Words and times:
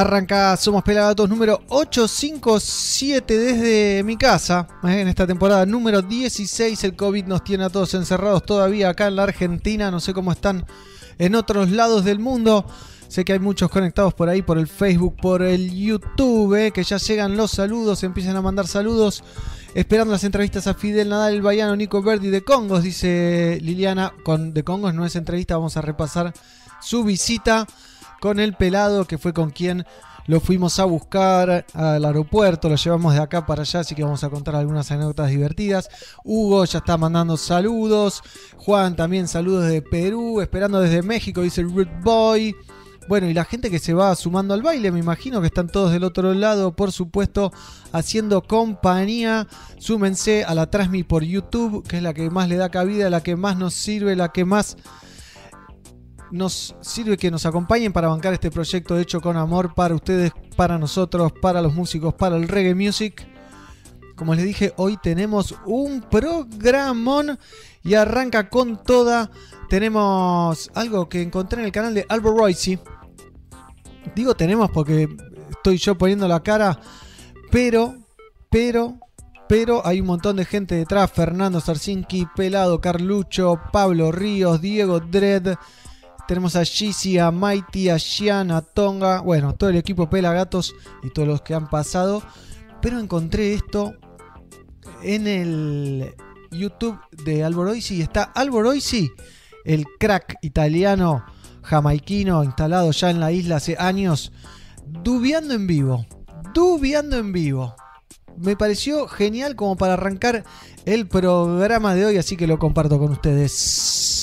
arranca 0.00 0.56
Somos 0.56 0.84
Pelagatos 0.84 1.28
número 1.28 1.60
857 1.68 3.36
desde 3.36 4.04
mi 4.04 4.16
casa. 4.16 4.68
¿eh? 4.84 5.00
En 5.00 5.08
esta 5.08 5.26
temporada 5.26 5.66
número 5.66 6.02
16 6.02 6.84
el 6.84 6.94
COVID 6.94 7.24
nos 7.24 7.42
tiene 7.42 7.64
a 7.64 7.68
todos 7.68 7.94
encerrados 7.94 8.44
todavía 8.44 8.90
acá 8.90 9.08
en 9.08 9.16
la 9.16 9.24
Argentina. 9.24 9.90
No 9.90 9.98
sé 9.98 10.14
cómo 10.14 10.30
están 10.30 10.64
en 11.18 11.34
otros 11.34 11.70
lados 11.70 12.04
del 12.04 12.20
mundo. 12.20 12.64
Sé 13.08 13.24
que 13.24 13.32
hay 13.32 13.40
muchos 13.40 13.70
conectados 13.70 14.14
por 14.14 14.28
ahí, 14.28 14.40
por 14.40 14.58
el 14.58 14.68
Facebook, 14.68 15.16
por 15.16 15.42
el 15.42 15.74
YouTube, 15.74 16.54
¿eh? 16.54 16.70
que 16.70 16.84
ya 16.84 16.98
llegan 16.98 17.36
los 17.36 17.50
saludos, 17.50 18.04
empiezan 18.04 18.36
a 18.36 18.42
mandar 18.42 18.68
saludos. 18.68 19.24
Esperando 19.74 20.12
las 20.12 20.22
entrevistas 20.22 20.68
a 20.68 20.74
Fidel 20.74 21.08
Nadal, 21.08 21.34
el 21.34 21.42
Bayano, 21.42 21.74
Nico 21.74 22.02
Verdi 22.02 22.28
de 22.28 22.44
Congos, 22.44 22.84
dice 22.84 23.58
Liliana. 23.62 24.12
Con 24.22 24.54
de 24.54 24.62
Congos 24.62 24.94
no 24.94 25.04
es 25.04 25.16
entrevista, 25.16 25.56
vamos 25.56 25.76
a 25.76 25.80
repasar 25.80 26.32
su 26.80 27.02
visita 27.02 27.66
con 28.20 28.40
el 28.40 28.54
pelado, 28.54 29.06
que 29.06 29.18
fue 29.18 29.32
con 29.32 29.50
quien 29.50 29.84
lo 30.28 30.40
fuimos 30.40 30.78
a 30.78 30.84
buscar 30.84 31.64
al 31.72 32.04
aeropuerto, 32.04 32.68
lo 32.68 32.76
llevamos 32.76 33.14
de 33.14 33.20
acá 33.20 33.46
para 33.46 33.62
allá, 33.62 33.80
así 33.80 33.94
que 33.94 34.04
vamos 34.04 34.22
a 34.24 34.28
contar 34.28 34.56
algunas 34.56 34.90
anécdotas 34.90 35.30
divertidas. 35.30 35.88
Hugo 36.22 36.66
ya 36.66 36.80
está 36.80 36.98
mandando 36.98 37.38
saludos. 37.38 38.22
Juan 38.58 38.94
también 38.94 39.26
saludos 39.26 39.66
de 39.68 39.80
Perú, 39.80 40.42
esperando 40.42 40.80
desde 40.80 41.02
México, 41.02 41.40
dice 41.40 41.62
el 41.62 41.74
Root 41.74 41.88
Boy. 42.02 42.54
Bueno, 43.08 43.26
y 43.26 43.32
la 43.32 43.46
gente 43.46 43.70
que 43.70 43.78
se 43.78 43.94
va 43.94 44.14
sumando 44.16 44.52
al 44.52 44.60
baile, 44.60 44.92
me 44.92 44.98
imagino 44.98 45.40
que 45.40 45.46
están 45.46 45.68
todos 45.68 45.92
del 45.92 46.04
otro 46.04 46.34
lado, 46.34 46.76
por 46.76 46.92
supuesto, 46.92 47.50
haciendo 47.92 48.42
compañía. 48.42 49.46
Súmense 49.78 50.44
a 50.44 50.54
la 50.54 50.70
Transmi 50.70 51.04
por 51.04 51.24
YouTube, 51.24 51.88
que 51.88 51.96
es 51.96 52.02
la 52.02 52.12
que 52.12 52.28
más 52.28 52.50
le 52.50 52.56
da 52.56 52.68
cabida, 52.68 53.08
la 53.08 53.22
que 53.22 53.34
más 53.34 53.56
nos 53.56 53.72
sirve, 53.72 54.14
la 54.14 54.28
que 54.28 54.44
más 54.44 54.76
nos 56.30 56.74
sirve 56.80 57.16
que 57.16 57.30
nos 57.30 57.46
acompañen 57.46 57.92
para 57.92 58.08
bancar 58.08 58.32
este 58.34 58.50
proyecto 58.50 58.98
hecho 58.98 59.20
con 59.20 59.36
amor 59.36 59.74
para 59.74 59.94
ustedes, 59.94 60.32
para 60.56 60.78
nosotros, 60.78 61.32
para 61.40 61.62
los 61.62 61.74
músicos, 61.74 62.14
para 62.14 62.36
el 62.36 62.48
reggae 62.48 62.74
music. 62.74 63.26
Como 64.16 64.34
les 64.34 64.44
dije, 64.44 64.72
hoy 64.76 64.98
tenemos 65.02 65.54
un 65.64 66.02
programón 66.02 67.38
y 67.84 67.94
arranca 67.94 68.48
con 68.50 68.82
toda. 68.82 69.30
Tenemos 69.68 70.70
algo 70.74 71.08
que 71.08 71.22
encontré 71.22 71.60
en 71.60 71.66
el 71.66 71.72
canal 71.72 71.94
de 71.94 72.04
Albo 72.08 72.36
Royce. 72.36 72.80
Digo 74.14 74.34
tenemos 74.34 74.70
porque 74.70 75.08
estoy 75.50 75.78
yo 75.78 75.96
poniendo 75.96 76.26
la 76.26 76.40
cara, 76.40 76.80
pero, 77.50 77.94
pero, 78.50 78.98
pero 79.48 79.86
hay 79.86 80.00
un 80.00 80.06
montón 80.08 80.36
de 80.36 80.44
gente 80.44 80.74
detrás. 80.74 81.12
Fernando 81.12 81.60
Sarsinki, 81.60 82.26
Pelado, 82.34 82.80
Carlucho, 82.80 83.60
Pablo 83.72 84.10
Ríos, 84.10 84.60
Diego 84.60 85.00
Dredd. 85.00 85.56
Tenemos 86.28 86.56
a 86.56 86.64
Gizzy, 86.64 87.18
a 87.18 87.30
Mighty, 87.30 87.88
a 87.88 87.96
Shian, 87.96 88.50
a 88.50 88.60
Tonga. 88.60 89.22
Bueno, 89.22 89.54
todo 89.54 89.70
el 89.70 89.76
equipo 89.76 90.10
Pelagatos 90.10 90.74
y 91.02 91.08
todos 91.08 91.26
los 91.26 91.40
que 91.40 91.54
han 91.54 91.70
pasado. 91.70 92.22
Pero 92.82 93.00
encontré 93.00 93.54
esto 93.54 93.94
en 95.02 95.26
el 95.26 96.14
YouTube 96.50 97.00
de 97.24 97.44
Alboroisi. 97.44 98.02
Está 98.02 98.24
Alboroisi, 98.24 99.10
el 99.64 99.86
crack 99.98 100.36
italiano 100.42 101.24
jamaiquino 101.62 102.44
instalado 102.44 102.90
ya 102.90 103.08
en 103.08 103.20
la 103.20 103.32
isla 103.32 103.56
hace 103.56 103.76
años, 103.78 104.30
dubiando 104.86 105.54
en 105.54 105.66
vivo. 105.66 106.04
Dubiando 106.52 107.16
en 107.16 107.32
vivo. 107.32 107.74
Me 108.36 108.54
pareció 108.54 109.08
genial 109.08 109.56
como 109.56 109.76
para 109.76 109.94
arrancar 109.94 110.44
el 110.84 111.08
programa 111.08 111.94
de 111.94 112.04
hoy, 112.04 112.18
así 112.18 112.36
que 112.36 112.46
lo 112.46 112.58
comparto 112.58 112.98
con 112.98 113.12
ustedes. 113.12 114.17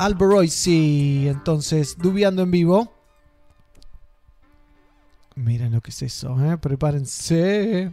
Alboroisi, 0.00 1.28
entonces, 1.28 1.98
dubiando 1.98 2.40
en 2.40 2.50
vivo. 2.50 2.90
Miren 5.34 5.72
lo 5.72 5.82
que 5.82 5.90
es 5.90 6.00
eso, 6.00 6.42
¿eh? 6.42 6.56
prepárense. 6.56 7.92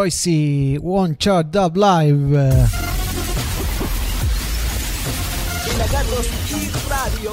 Alboroisi 0.00 0.78
One 0.82 1.14
Shot 1.18 1.50
Dub 1.50 1.76
Live. 1.76 2.32
Pelagatos 5.66 6.26
y 6.48 6.70
radio. 6.88 7.32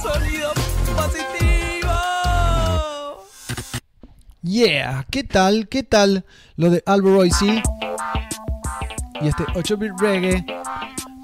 Sonido 0.00 0.52
positivo. 0.94 1.90
Yeah, 4.42 5.04
¿qué 5.10 5.24
tal? 5.24 5.68
¿Qué 5.68 5.82
tal 5.82 6.24
lo 6.54 6.70
de 6.70 6.84
Alboroisi? 6.86 7.60
Y 9.20 9.26
este 9.26 9.42
8-bit 9.46 9.98
reggae. 9.98 10.46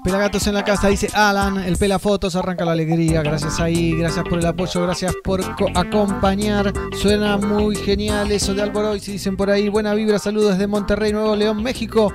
Pelagatos 0.03 0.47
en 0.47 0.55
la 0.55 0.63
casa, 0.63 0.87
dice 0.87 1.09
Alan. 1.13 1.59
El 1.59 1.77
pelafotos 1.77 2.35
arranca 2.35 2.65
la 2.65 2.71
alegría. 2.71 3.21
Gracias 3.21 3.59
ahí, 3.59 3.95
gracias 3.95 4.25
por 4.27 4.39
el 4.39 4.45
apoyo, 4.45 4.81
gracias 4.81 5.15
por 5.23 5.41
acompañar. 5.75 6.73
Suena 6.99 7.37
muy 7.37 7.75
genial 7.75 8.31
eso 8.31 8.55
de 8.55 8.63
Alboroisi. 8.63 9.13
Dicen 9.13 9.37
por 9.37 9.51
ahí, 9.51 9.69
buena 9.69 9.93
vibra, 9.93 10.17
saludos 10.17 10.53
desde 10.53 10.65
Monterrey, 10.65 11.13
Nuevo 11.13 11.35
León, 11.35 11.61
México. 11.61 12.11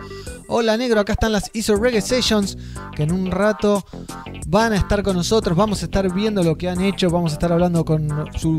Hola 0.49 0.77
negro, 0.77 1.01
acá 1.01 1.13
están 1.13 1.33
las 1.33 1.51
ISO 1.55 1.77
Reggae 1.77 2.01
Sessions, 2.01 2.57
que 2.95 3.03
en 3.03 3.13
un 3.13 3.31
rato 3.33 3.85
van 4.47 4.73
a 4.73 4.77
estar 4.77 5.03
con 5.03 5.17
nosotros, 5.17 5.57
vamos 5.57 5.83
a 5.83 5.87
estar 5.87 6.13
viendo 6.13 6.45
lo 6.45 6.57
que 6.57 6.69
han 6.69 6.81
hecho, 6.81 7.11
vamos 7.11 7.33
a 7.33 7.35
estar 7.35 7.51
hablando 7.51 7.85
con 7.85 8.09
su 8.39 8.53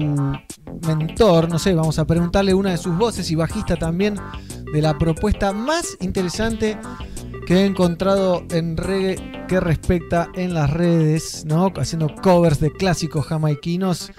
mentor, 0.86 1.50
no 1.50 1.58
sé, 1.60 1.74
vamos 1.74 1.98
a 1.98 2.06
preguntarle 2.06 2.54
una 2.54 2.72
de 2.72 2.78
sus 2.78 2.98
voces 2.98 3.32
y 3.32 3.36
bajista 3.36 3.78
también 3.78 4.16
de 4.74 4.82
la 4.82 4.98
propuesta 4.98 5.54
más 5.54 5.98
interesante 6.02 6.78
que 7.48 7.62
he 7.62 7.66
encontrado 7.66 8.44
en 8.52 8.76
reggae 8.76 9.46
que 9.48 9.62
respecta 9.62 10.28
en 10.36 10.54
las 10.54 10.70
redes, 10.70 11.46
¿no? 11.46 11.72
Haciendo 11.78 12.14
covers 12.22 12.60
de 12.60 12.74
clásicos 12.74 13.26
jamaiquinos 13.26 14.12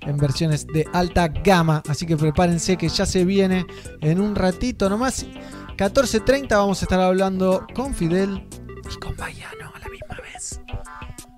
en 0.00 0.16
versiones 0.16 0.66
de 0.66 0.84
alta 0.92 1.28
gama, 1.28 1.84
así 1.88 2.06
que 2.06 2.16
prepárense 2.16 2.76
que 2.76 2.88
ya 2.88 3.06
se 3.06 3.24
viene 3.24 3.66
en 4.00 4.20
un 4.20 4.34
ratito 4.34 4.88
nomás. 4.88 5.24
14.30 5.76 6.48
vamos 6.48 6.82
a 6.82 6.84
estar 6.84 6.98
hablando 6.98 7.68
con 7.72 7.94
Fidel 7.94 8.48
y 8.92 8.98
con 8.98 9.16
Bayano 9.16 9.70
a 9.72 9.78
la 9.78 9.88
misma 9.88 10.16
vez. 10.20 10.60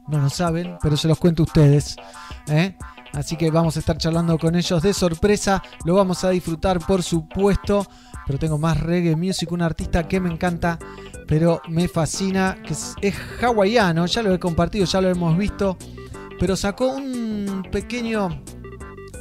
No 0.09 0.21
lo 0.21 0.31
saben, 0.31 0.79
pero 0.81 0.97
se 0.97 1.09
los 1.09 1.19
cuento 1.19 1.43
a 1.43 1.45
ustedes. 1.45 1.97
¿eh? 2.49 2.75
Así 3.13 3.37
que 3.37 3.51
vamos 3.51 3.77
a 3.77 3.81
estar 3.81 3.99
charlando 3.99 4.39
con 4.39 4.55
ellos 4.55 4.83
de 4.83 4.95
sorpresa. 4.95 5.63
Lo 5.85 5.95
vamos 5.95 6.25
a 6.25 6.31
disfrutar, 6.31 6.79
por 6.79 7.03
supuesto. 7.03 7.87
Pero 8.27 8.39
tengo 8.39 8.59
más 8.59 8.81
reggae 8.81 9.17
music, 9.17 9.53
un 9.53 9.63
artista 9.63 10.09
que 10.09 10.19
me 10.19 10.31
encanta, 10.31 10.79
pero 11.27 11.61
me 11.69 11.89
fascina, 11.89 12.57
que 12.63 12.73
es, 12.73 13.17
hawaiano. 13.41 14.07
Ya 14.07 14.23
lo 14.23 14.35
he 14.35 14.39
compartido, 14.39 14.85
ya 14.85 15.01
lo 15.01 15.09
hemos 15.09 15.37
visto. 15.37 15.77
Pero 16.39 16.57
sacó 16.57 16.95
un 16.97 17.67
pequeño 17.71 18.43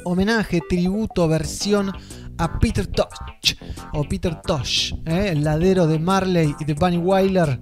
homenaje, 0.04 0.60
tributo, 0.68 1.28
versión 1.28 1.92
a 2.36 2.58
Peter 2.58 2.86
Tosh 2.86 3.54
o 3.92 4.02
Peter 4.04 4.40
Tosh, 4.42 4.92
¿eh? 5.06 5.28
el 5.30 5.44
ladero 5.44 5.86
de 5.86 5.98
Marley 5.98 6.54
y 6.58 6.64
de 6.64 6.74
Bunny 6.74 6.98
Wyler. 6.98 7.60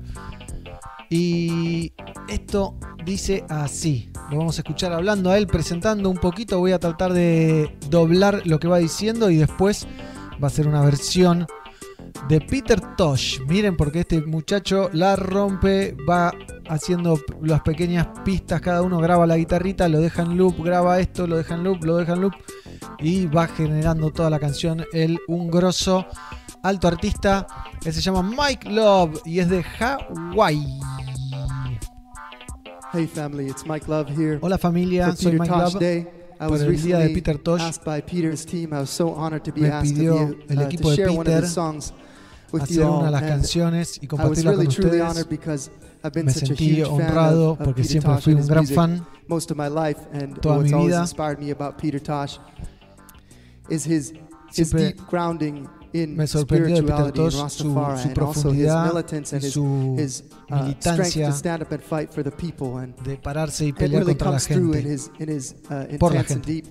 Y 1.10 1.92
esto 2.28 2.78
dice 3.04 3.44
así. 3.48 4.10
Lo 4.30 4.38
vamos 4.38 4.56
a 4.58 4.62
escuchar 4.62 4.94
hablando 4.94 5.30
a 5.30 5.36
él, 5.36 5.46
presentando 5.46 6.08
un 6.08 6.16
poquito. 6.16 6.58
Voy 6.58 6.72
a 6.72 6.78
tratar 6.78 7.12
de 7.12 7.76
doblar 7.90 8.46
lo 8.46 8.58
que 8.58 8.66
va 8.66 8.78
diciendo 8.78 9.28
y 9.28 9.36
después 9.36 9.86
va 10.42 10.46
a 10.46 10.50
ser 10.50 10.66
una 10.66 10.80
versión 10.80 11.46
de 12.28 12.40
Peter 12.40 12.80
Tosh. 12.96 13.40
Miren 13.46 13.76
porque 13.76 14.00
este 14.00 14.20
muchacho 14.22 14.90
la 14.92 15.16
rompe, 15.16 15.96
va 16.08 16.32
haciendo 16.68 17.20
las 17.42 17.60
pequeñas 17.62 18.08
pistas, 18.24 18.60
cada 18.60 18.82
uno 18.82 18.98
graba 18.98 19.26
la 19.26 19.36
guitarrita, 19.36 19.88
lo 19.88 20.00
deja 20.00 20.22
en 20.22 20.36
loop, 20.36 20.62
graba 20.62 20.98
esto, 21.00 21.26
lo 21.26 21.36
deja 21.36 21.54
en 21.54 21.64
loop, 21.64 21.84
lo 21.84 21.96
deja 21.96 22.14
en 22.14 22.22
loop 22.22 22.34
y 22.98 23.26
va 23.26 23.46
generando 23.48 24.10
toda 24.10 24.30
la 24.30 24.38
canción. 24.38 24.84
El 24.92 25.18
un 25.28 25.50
grosso 25.50 26.06
alto 26.62 26.88
artista 26.88 27.46
que 27.80 27.92
se 27.92 28.00
llama 28.00 28.22
Mike 28.22 28.70
Love 28.70 29.20
y 29.24 29.40
es 29.40 29.48
de 29.48 29.64
Hawaii. 29.78 30.66
Hey 32.92 33.06
family, 33.06 33.46
it's 33.46 33.64
Mike 33.66 33.86
Love 33.88 34.10
here. 34.10 34.38
Hola 34.42 34.58
familia, 34.58 35.16
soy 35.16 35.32
Peter 35.32 35.40
Mike 35.40 35.52
Tosh 35.52 35.74
Love. 35.74 35.80
Day. 35.80 36.06
I 36.40 36.46
Por 36.46 36.52
was 36.52 36.62
el 36.62 36.82
día 36.82 36.98
de 36.98 37.10
Peter 37.10 37.38
Tosh 37.38 37.62
asked 37.62 37.84
by 37.84 38.02
Peter's 38.02 38.44
team. 38.44 38.72
I 38.72 38.80
was 38.80 38.90
so 38.90 39.14
honored 39.14 39.44
to 39.44 39.52
be 39.52 39.62
me 39.62 39.68
asked 39.68 39.94
to, 39.94 40.00
pidió 40.00 40.28
be, 40.28 40.54
el 40.54 40.58
uh, 40.58 40.62
equipo 40.62 40.82
to 40.82 40.90
de 40.90 40.96
share 40.96 41.10
one 41.10 41.20
of 41.20 41.26
Peter 41.26 41.42
his 41.42 41.52
songs 41.52 41.92
hacer 42.60 42.84
una 42.84 43.06
de 43.06 43.10
las 43.12 43.22
canciones 43.22 43.98
y 44.02 44.06
compartirla 44.06 44.52
con 44.52 44.60
really 44.60 44.74
truly 44.74 45.00
ustedes. 45.00 45.10
honored 45.10 45.28
because 45.28 45.70
I've 46.04 46.12
been 46.12 46.26
Me 46.26 46.32
such 46.32 46.42
a 46.42 46.46
sentí 46.56 46.82
honrado 46.82 47.56
porque 47.56 47.84
siempre 47.84 48.16
fui 48.20 48.34
un 48.34 48.46
gran 48.46 48.66
fan 48.66 49.06
most 49.28 49.50
of 49.50 49.56
my 49.56 49.68
life, 49.68 50.00
and 50.12 50.38
toda 50.40 50.58
mi 50.58 50.70
vida. 50.86 51.00
inspired 51.00 51.38
me 51.38 51.50
about 51.52 51.76
Peter 51.80 52.00
Tosh 52.00 52.38
is 53.70 53.84
his 53.84 54.12
his 54.54 54.68
Siempre 54.68 54.88
deep 54.88 55.00
grounding 55.08 55.66
in 55.94 56.16
me 56.16 56.26
sorprendió 56.26 56.76
de 56.76 56.82
Peter 56.82 57.12
Tosh 57.12 57.34
su, 57.34 57.48
su 57.48 57.68
and 57.68 57.78
also 57.78 58.02
his 58.08 58.14
profundidad 58.14 58.92
y 58.92 59.36
his, 59.40 59.52
su 59.52 59.64
uh, 59.64 59.98
strength 59.98 60.50
militancia 60.50 61.26
to 61.28 61.32
stand 61.32 61.62
up 61.62 61.72
and 61.72 61.82
fight 61.82 62.10
for 62.10 62.22
the 62.24 62.30
people 62.30 62.78
and 62.82 62.94
de 63.02 63.16
pararse 63.16 63.66
y 63.66 63.72
pelear 63.72 64.04
contra 64.04 64.30
la 64.30 64.40
gente. 64.40 64.94
uh, 65.70 65.98
Por 65.98 66.14
la 66.14 66.24
gente. 66.24 66.62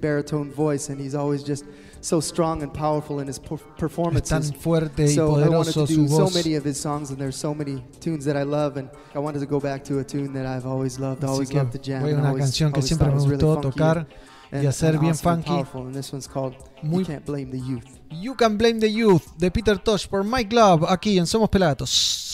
So 2.02 2.20
strong 2.20 2.62
and 2.64 2.72
powerful 2.74 3.22
in 3.22 3.28
his 3.28 3.40
per- 3.40 3.56
Es 3.56 3.62
tan 3.62 3.76
performances. 3.78 4.54
fuerte 4.60 5.04
y 5.06 5.08
So 5.16 5.28
I 5.38 5.48
wanted 5.48 5.74
poderoso 5.74 5.86
to 5.88 5.94
do 5.96 6.08
so 6.08 6.30
many 6.34 6.56
of 6.56 6.66
his 6.66 6.78
songs, 6.78 7.10
and 7.12 7.18
there's 7.20 7.36
so 7.38 7.54
many 7.54 7.82
tunes 8.00 8.26
that 8.26 8.36
I 8.36 8.44
love, 8.44 8.78
and 8.78 8.90
I 9.16 9.20
wanted 9.20 9.40
to 9.40 9.46
go 9.48 9.60
back 9.60 9.84
to 9.86 10.00
a 10.00 10.04
tune 10.04 10.34
that 10.34 10.46
I've 10.46 10.68
always 10.68 11.00
loved, 11.00 11.24
always 11.24 11.54
loved 11.54 11.72
to 11.74 11.80
jam, 11.80 12.02
voy 12.02 12.10
a 12.10 12.12
and 12.14 12.20
una 12.20 12.30
always, 12.30 12.44
canción 12.46 12.74
que 12.74 12.82
siempre 12.82 13.08
me 13.08 13.14
gustó 13.14 13.54
funky 13.54 13.62
tocar 13.70 14.08
y 14.52 14.66
hacer 14.66 14.98
bien 15.00 15.16
funky. 15.16 15.48
powerful, 15.50 15.82
and 15.84 15.94
this 15.96 16.12
one's 16.12 16.28
called 16.28 16.56
Muy- 16.84 17.04
"You 17.04 17.06
Can't 17.06 17.26
Blame 17.26 17.52
the 17.52 17.60
Youth." 17.60 17.86
You 18.10 18.36
Can 18.36 18.58
Blame 18.58 18.80
the 18.82 18.92
Youth 18.92 19.24
de 19.38 19.50
Peter 19.52 19.78
Tosh 19.78 20.08
por 20.08 20.24
Mike 20.26 20.54
Love 20.54 20.86
aquí 20.90 21.18
en 21.18 21.26
Somos 21.26 21.50
Pelagatos. 21.50 22.31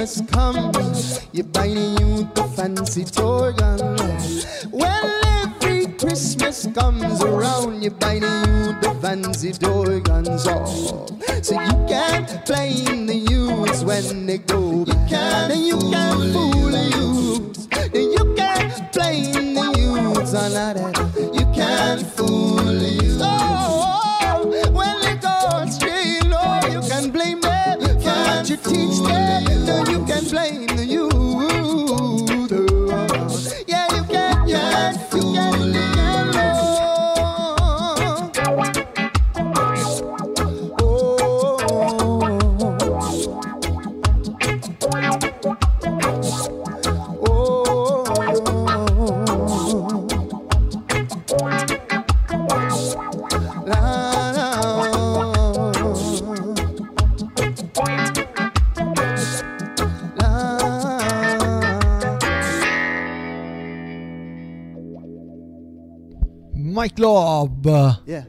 Christmas 0.00 0.30
comes, 0.32 1.28
you 1.30 1.42
buy 1.42 1.68
the 1.68 1.98
youth 2.00 2.38
a 2.38 2.48
fancy 2.56 3.04
toy 3.04 3.52
gun. 3.52 3.80
When 4.70 5.04
every 5.26 5.92
Christmas 5.98 6.66
comes 6.74 7.22
around, 7.22 7.82
you 7.82 7.90
buy 7.90 8.18
the 8.18 8.26
youth 8.46 8.80
the 8.80 8.98
fancy 9.02 9.52
toy 9.52 10.00
guns. 10.00 10.46
Oh, 10.48 11.06
so 11.42 11.60
you 11.60 11.86
can't 11.86 12.46
blame 12.46 13.04
the 13.04 13.14
youths 13.14 13.84
when 13.84 14.24
they 14.24 14.38
go. 14.38 14.86
You 14.86 14.94
can't, 15.06 15.52
and 15.52 15.66
you 15.66 15.78
can't 15.78 16.32
fool 16.32 16.70
the 16.70 16.84
youths. 16.96 17.68
You 17.92 18.34
can't 18.34 18.92
blame 18.94 19.52
the 19.52 19.74
youths 19.78 20.32
on 20.32 20.52
that. 20.54 21.09
Love. 67.62 68.00
Yeah. 68.06 68.26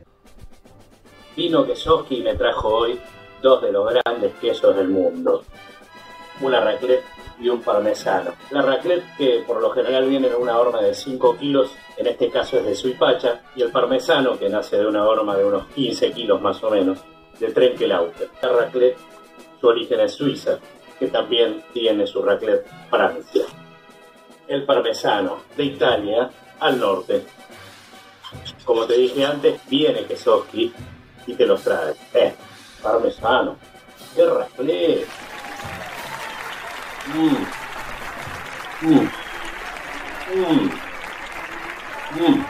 Vino 1.36 1.66
Kesoski 1.66 2.22
me 2.22 2.36
trajo 2.36 2.68
hoy 2.68 3.00
dos 3.42 3.62
de 3.62 3.72
los 3.72 3.88
grandes 3.92 4.34
quesos 4.42 4.76
del 4.76 4.90
mundo. 4.90 5.44
Una 6.42 6.60
raclette 6.60 7.04
y 7.40 7.50
un 7.50 7.62
parmesano. 7.62 8.34
La 8.52 8.62
raclette 8.62 9.16
que 9.18 9.44
por 9.48 9.62
lo 9.62 9.72
general 9.72 10.08
viene 10.08 10.28
en 10.28 10.36
una 10.36 10.58
horma 10.60 10.82
de 10.82 10.94
5 10.94 11.38
kilos, 11.38 11.72
en 11.98 12.08
este 12.08 12.30
caso 12.30 12.58
es 12.58 12.66
de 12.66 12.76
Suipacha, 12.76 13.42
y 13.56 13.62
el 13.62 13.72
parmesano 13.72 14.38
que 14.38 14.50
nace 14.50 14.78
de 14.78 14.86
una 14.86 15.06
horma 15.08 15.36
de 15.36 15.46
unos 15.46 15.68
15 15.68 16.12
kilos 16.12 16.42
más 16.42 16.64
o 16.64 16.70
menos, 16.70 17.00
de 17.40 17.52
Trenkelauter. 17.52 18.30
La 18.42 18.50
raclette, 18.50 18.98
su 19.60 19.68
origen 19.68 20.00
es 20.02 20.14
Suiza, 20.14 20.60
que 21.00 21.08
también 21.08 21.64
tiene 21.74 22.06
su 22.06 22.22
raclette 22.22 22.68
Francia. 22.90 23.46
El 24.48 24.66
parmesano, 24.66 25.38
de 25.56 25.64
Italia 25.64 26.30
al 26.60 26.80
norte. 26.80 27.26
Como 28.66 28.86
te 28.86 28.94
dije 28.94 29.26
antes, 29.26 29.60
viene 29.68 30.06
Kesoski 30.06 30.74
y 31.28 31.34
te 31.34 31.46
los 31.46 31.62
trae. 31.64 31.94
Eh, 32.14 32.34
parmesano. 32.82 33.58
¡Qué 34.16 34.26
raclette! 34.26 35.08
Mm. 37.16 37.46
Mm. 38.88 39.10
Mm. 40.36 40.72
Mm. 42.20 42.46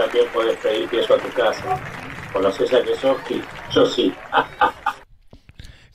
También 0.00 0.26
pedir 0.62 0.88
queso 0.88 1.14
a 1.14 1.18
tu 1.18 1.28
casa. 1.32 1.78
¿Conoces 2.32 2.72
a 2.72 2.82
Kesoski? 2.82 3.42
Yo 3.70 3.84
sí. 3.84 4.14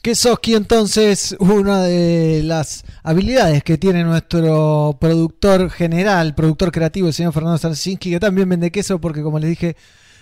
Kesoski 0.05 0.53
entonces, 0.53 1.35
una 1.39 1.81
de 1.81 2.43
las 2.43 2.85
habilidades 3.01 3.63
que 3.63 3.79
tiene 3.79 4.03
nuestro 4.03 4.95
productor 5.01 5.71
general, 5.71 6.35
productor 6.35 6.71
creativo, 6.71 7.07
el 7.07 7.13
señor 7.15 7.33
Fernando 7.33 7.57
Sarsinski, 7.57 8.11
que 8.11 8.19
también 8.19 8.47
vende 8.47 8.69
queso 8.69 9.01
porque 9.01 9.23
como 9.23 9.39
les 9.39 9.49
dije, 9.49 9.75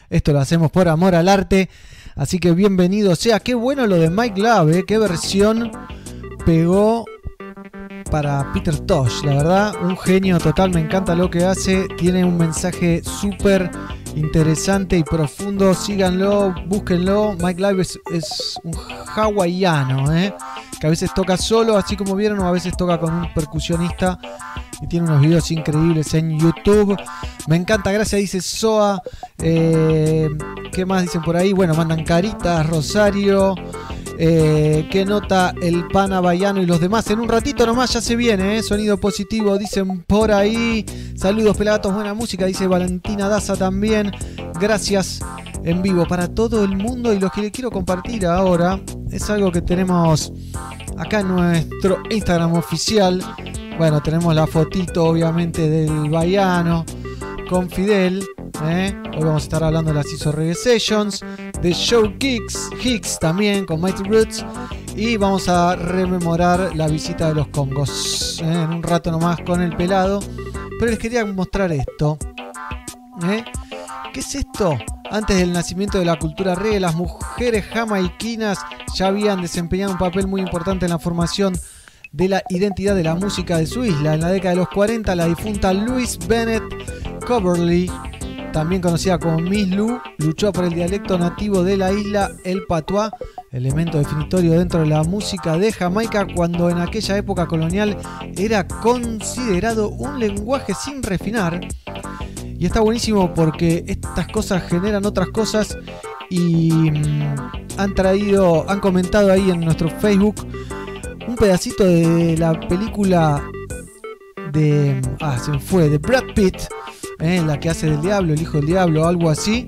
esto 0.10 0.32
lo 0.32 0.40
hacemos 0.40 0.72
por 0.72 0.88
amor 0.88 1.16
al 1.16 1.28
arte. 1.28 1.70
Así 2.16 2.40
que 2.40 2.54
bienvenido 2.54 3.14
sea. 3.18 3.42
Qué 3.42 3.56
bueno 3.56 3.86
lo 3.86 3.98
de 3.98 4.10
Mike 4.10 4.40
Love, 4.40 4.72
¿eh? 4.74 4.84
qué 4.88 4.98
versión 4.98 5.70
pegó 6.46 7.04
para 8.10 8.54
Peter 8.54 8.80
Tosh. 8.80 9.26
La 9.26 9.36
verdad, 9.36 9.74
un 9.84 9.98
genio 9.98 10.40
total, 10.40 10.72
me 10.72 10.80
encanta 10.80 11.14
lo 11.14 11.30
que 11.30 11.44
hace. 11.44 11.90
Tiene 11.98 12.24
un 12.24 12.38
mensaje 12.38 13.02
súper 13.04 13.70
interesante 14.16 14.98
y 14.98 15.04
profundo. 15.04 15.74
Síganlo, 15.74 16.54
búsquenlo. 16.68 17.36
Mike 17.40 17.62
Live 17.62 17.82
es, 17.82 18.60
un 18.64 18.76
hawaiano, 19.16 20.14
¿eh? 20.16 20.34
que 20.80 20.88
a 20.88 20.90
veces 20.90 21.14
toca 21.14 21.38
solo, 21.38 21.78
así 21.78 21.96
como 21.96 22.16
vieron, 22.16 22.40
o 22.40 22.48
a 22.48 22.52
veces 22.52 22.76
toca 22.76 23.00
con 23.00 23.14
un 23.14 23.34
percusionista. 23.34 24.20
Y 24.82 24.88
tiene 24.88 25.08
unos 25.08 25.22
videos 25.22 25.50
increíbles 25.52 26.14
en 26.14 26.38
YouTube. 26.38 26.98
Me 27.48 27.56
encanta, 27.56 27.92
gracias, 27.92 28.20
dice 28.20 28.42
Soa. 28.42 29.02
Eh, 29.40 30.30
¿Qué 30.72 30.86
más 30.86 31.04
dicen 31.04 31.22
por 31.22 31.38
ahí? 31.38 31.54
Bueno, 31.54 31.74
mandan 31.74 32.04
caritas, 32.04 32.68
Rosario. 32.68 33.56
Eh, 34.18 34.88
¿Qué 34.92 35.06
nota 35.06 35.54
el 35.62 35.88
pana 35.88 36.22
Bayano 36.22 36.62
y 36.62 36.66
los 36.66 36.80
demás? 36.80 37.10
En 37.10 37.20
un 37.20 37.28
ratito 37.28 37.66
nomás 37.66 37.94
ya 37.94 38.02
se 38.02 38.16
viene, 38.16 38.58
¿eh? 38.58 38.64
sonido 38.64 38.98
positivo, 38.98 39.58
dicen 39.58 40.04
por 40.04 40.32
ahí. 40.32 40.86
Saludos, 41.16 41.58
pelagatos, 41.58 41.94
buena 41.94 42.14
música, 42.14 42.46
dice 42.46 42.68
Valentina 42.68 43.28
Daza 43.28 43.56
también. 43.56 44.12
Gracias 44.60 45.20
en 45.64 45.82
vivo 45.82 46.06
para 46.08 46.28
todo 46.28 46.64
el 46.64 46.76
mundo 46.76 47.14
y 47.14 47.20
lo 47.20 47.30
que 47.30 47.42
le 47.42 47.52
quiero 47.52 47.72
compartir 47.72 48.26
ahora 48.26 48.80
es 49.12 49.30
algo 49.30 49.52
que 49.52 49.62
tenemos 49.62 50.32
acá 50.98 51.22
en 51.22 51.30
nuestro 51.30 51.98
Instagram 52.10 52.54
oficial. 52.54 53.24
Bueno, 53.78 54.02
tenemos 54.02 54.36
la 54.36 54.46
fotito 54.46 55.06
obviamente 55.06 55.70
del 55.70 56.10
Bayano 56.10 56.86
con 57.54 57.70
Fidel. 57.70 58.26
¿eh? 58.64 58.96
Hoy 59.16 59.24
vamos 59.24 59.44
a 59.44 59.46
estar 59.46 59.64
hablando 59.64 59.92
de 59.92 59.98
las 59.98 60.12
ISO 60.12 60.32
Reggae 60.32 60.56
Sessions, 60.56 61.24
de 61.62 61.72
Show 61.72 62.18
Kicks, 62.18 62.72
Hicks 62.84 63.20
también 63.20 63.68
con 63.68 63.80
Mighty 63.80 64.02
Roots. 64.06 64.44
Y 64.96 65.18
vamos 65.18 65.48
a 65.48 65.76
rememorar 65.76 66.76
la 66.76 66.88
visita 66.88 67.28
de 67.28 67.36
los 67.36 67.50
Congos 67.50 68.42
¿eh? 68.42 68.46
en 68.46 68.74
un 68.74 68.82
rato 68.82 69.12
nomás 69.12 69.40
con 69.46 69.62
el 69.62 69.76
pelado. 69.76 70.20
Pero 70.80 70.90
les 70.90 70.98
quería 70.98 71.24
mostrar 71.28 71.72
esto. 71.72 72.18
¿eh? 73.30 73.46
¿Qué 74.12 74.22
es 74.22 74.34
esto? 74.34 74.76
Antes 75.12 75.38
del 75.38 75.54
nacimiento 75.54 76.00
de 76.00 76.06
la 76.06 76.18
cultura 76.18 76.56
reggae, 76.56 76.80
las 76.80 76.96
mujeres 76.96 77.66
jamaiquinas 77.66 78.58
ya 78.96 79.08
habían 79.10 79.44
desempeñado 79.44 79.92
un 79.92 80.00
papel 80.00 80.26
muy 80.26 80.42
importante 80.42 80.88
en 80.88 80.92
la 80.92 80.98
formación 80.98 81.54
de 82.12 82.30
la 82.30 82.44
identidad 82.50 82.96
de 82.96 83.04
la 83.04 83.14
música 83.14 83.60
de 83.60 83.68
su 83.68 83.86
isla. 83.86 84.16
En 84.16 84.22
la 84.22 84.30
década 84.30 84.56
de 84.56 84.62
los 84.62 84.70
40, 84.70 85.16
la 85.16 85.28
difunta 85.28 85.72
Louise 85.72 86.18
Bennett 86.28 86.64
Coverley, 87.26 87.90
también 88.52 88.82
conocida 88.82 89.18
como 89.18 89.40
Miss 89.40 89.70
Lou, 89.70 90.00
luchó 90.18 90.52
por 90.52 90.66
el 90.66 90.74
dialecto 90.74 91.18
nativo 91.18 91.64
de 91.64 91.78
la 91.78 91.92
isla, 91.92 92.32
el 92.44 92.66
patois, 92.66 93.12
elemento 93.52 93.98
definitorio 93.98 94.54
dentro 94.54 94.82
de 94.82 94.88
la 94.88 95.04
música 95.04 95.58
de 95.58 95.72
Jamaica 95.72 96.28
cuando 96.36 96.70
en 96.70 96.80
aquella 96.80 97.18
época 97.18 97.48
colonial 97.48 97.98
era 98.38 98.68
considerado 98.68 99.90
un 99.90 100.20
lenguaje 100.20 100.74
sin 100.74 101.02
refinar. 101.02 101.62
Y 102.58 102.66
está 102.66 102.82
buenísimo 102.82 103.34
porque 103.34 103.84
estas 103.88 104.28
cosas 104.28 104.64
generan 104.70 105.06
otras 105.06 105.30
cosas 105.30 105.78
y 106.30 106.72
mm, 106.72 107.36
han 107.78 107.96
traído, 107.96 108.70
han 108.70 108.80
comentado 108.80 109.32
ahí 109.32 109.50
en 109.50 109.62
nuestro 109.62 109.90
Facebook 109.90 110.36
un 111.28 111.36
pedacito 111.36 111.84
de 111.84 112.38
la 112.38 112.60
película 112.68 113.44
de. 114.52 115.02
Ah, 115.20 115.38
se 115.38 115.58
fue, 115.60 115.90
de 115.90 115.98
Brad 115.98 116.24
Pitt, 116.36 116.56
eh, 117.20 117.42
la 117.46 117.60
que 117.60 117.70
hace 117.70 117.90
del 117.90 118.02
diablo, 118.02 118.34
el 118.34 118.42
hijo 118.42 118.58
del 118.58 118.68
diablo, 118.68 119.08
algo 119.08 119.30
así. 119.30 119.68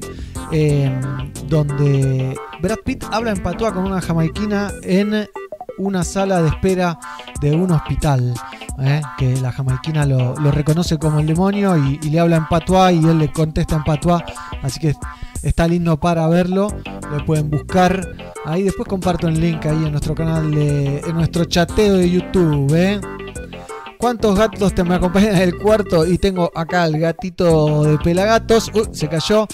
eh, 0.51 0.91
donde 1.47 2.35
Brad 2.61 2.77
Pitt 2.83 3.03
habla 3.11 3.31
en 3.31 3.41
patois 3.41 3.73
con 3.73 3.85
una 3.85 4.01
jamaiquina 4.01 4.71
en 4.83 5.27
una 5.77 6.03
sala 6.03 6.41
de 6.41 6.49
espera 6.49 6.97
de 7.41 7.55
un 7.55 7.71
hospital. 7.71 8.33
eh, 8.79 9.01
que 9.17 9.35
la 9.37 9.51
jamaiquina 9.51 10.05
lo, 10.05 10.35
reconoce 10.51 10.97
como 10.97 11.19
el 11.19 11.27
demonio 11.27 11.77
y, 11.77 11.97
le 12.09 12.19
habla 12.19 12.37
en 12.37 12.47
patois 12.47 12.93
y 13.01 13.07
él 13.07 13.19
le 13.19 13.31
contesta 13.31 13.75
en 13.75 13.83
patois. 13.83 14.23
Así 14.61 14.79
que 14.79 14.95
está 15.43 15.67
lindo 15.67 15.97
para 15.97 16.27
verlo. 16.27 16.67
Lo 17.11 17.25
pueden 17.25 17.49
buscar. 17.49 18.01
Ahí 18.45 18.63
después 18.63 18.87
comparto 18.87 19.27
el 19.27 19.39
link 19.39 19.65
ahí 19.65 19.85
en 19.85 19.91
nuestro 19.91 20.15
canal 20.15 20.51
de. 20.51 20.99
en 20.99 21.15
nuestro 21.15 21.45
chateo 21.45 21.97
de 21.97 22.09
YouTube. 22.09 23.01
¿Cuántos 23.97 24.37
gatos 24.37 24.73
te 24.73 24.83
me 24.83 24.95
acompañan 24.95 25.35
en 25.35 25.41
el 25.41 25.57
cuarto? 25.57 26.05
Y 26.05 26.17
tengo 26.17 26.51
acá 26.55 26.85
el 26.85 26.99
gatito 26.99 27.83
de 27.83 27.97
pelagatos. 27.97 28.71
Uy, 28.73 28.87
se 28.91 29.07
cayó. 29.07 29.47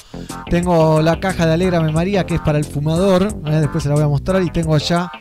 Tengo 0.49 1.01
la 1.01 1.19
caja 1.19 1.45
de 1.45 1.53
Alégrame 1.53 1.91
María, 1.91 2.25
que 2.25 2.35
es 2.35 2.41
para 2.41 2.57
el 2.57 2.65
fumador. 2.65 3.23
¿eh? 3.45 3.59
Después 3.61 3.83
se 3.83 3.89
la 3.89 3.95
voy 3.95 4.03
a 4.03 4.07
mostrar. 4.07 4.41
Y 4.41 4.49
tengo 4.49 4.75
allá. 4.75 5.11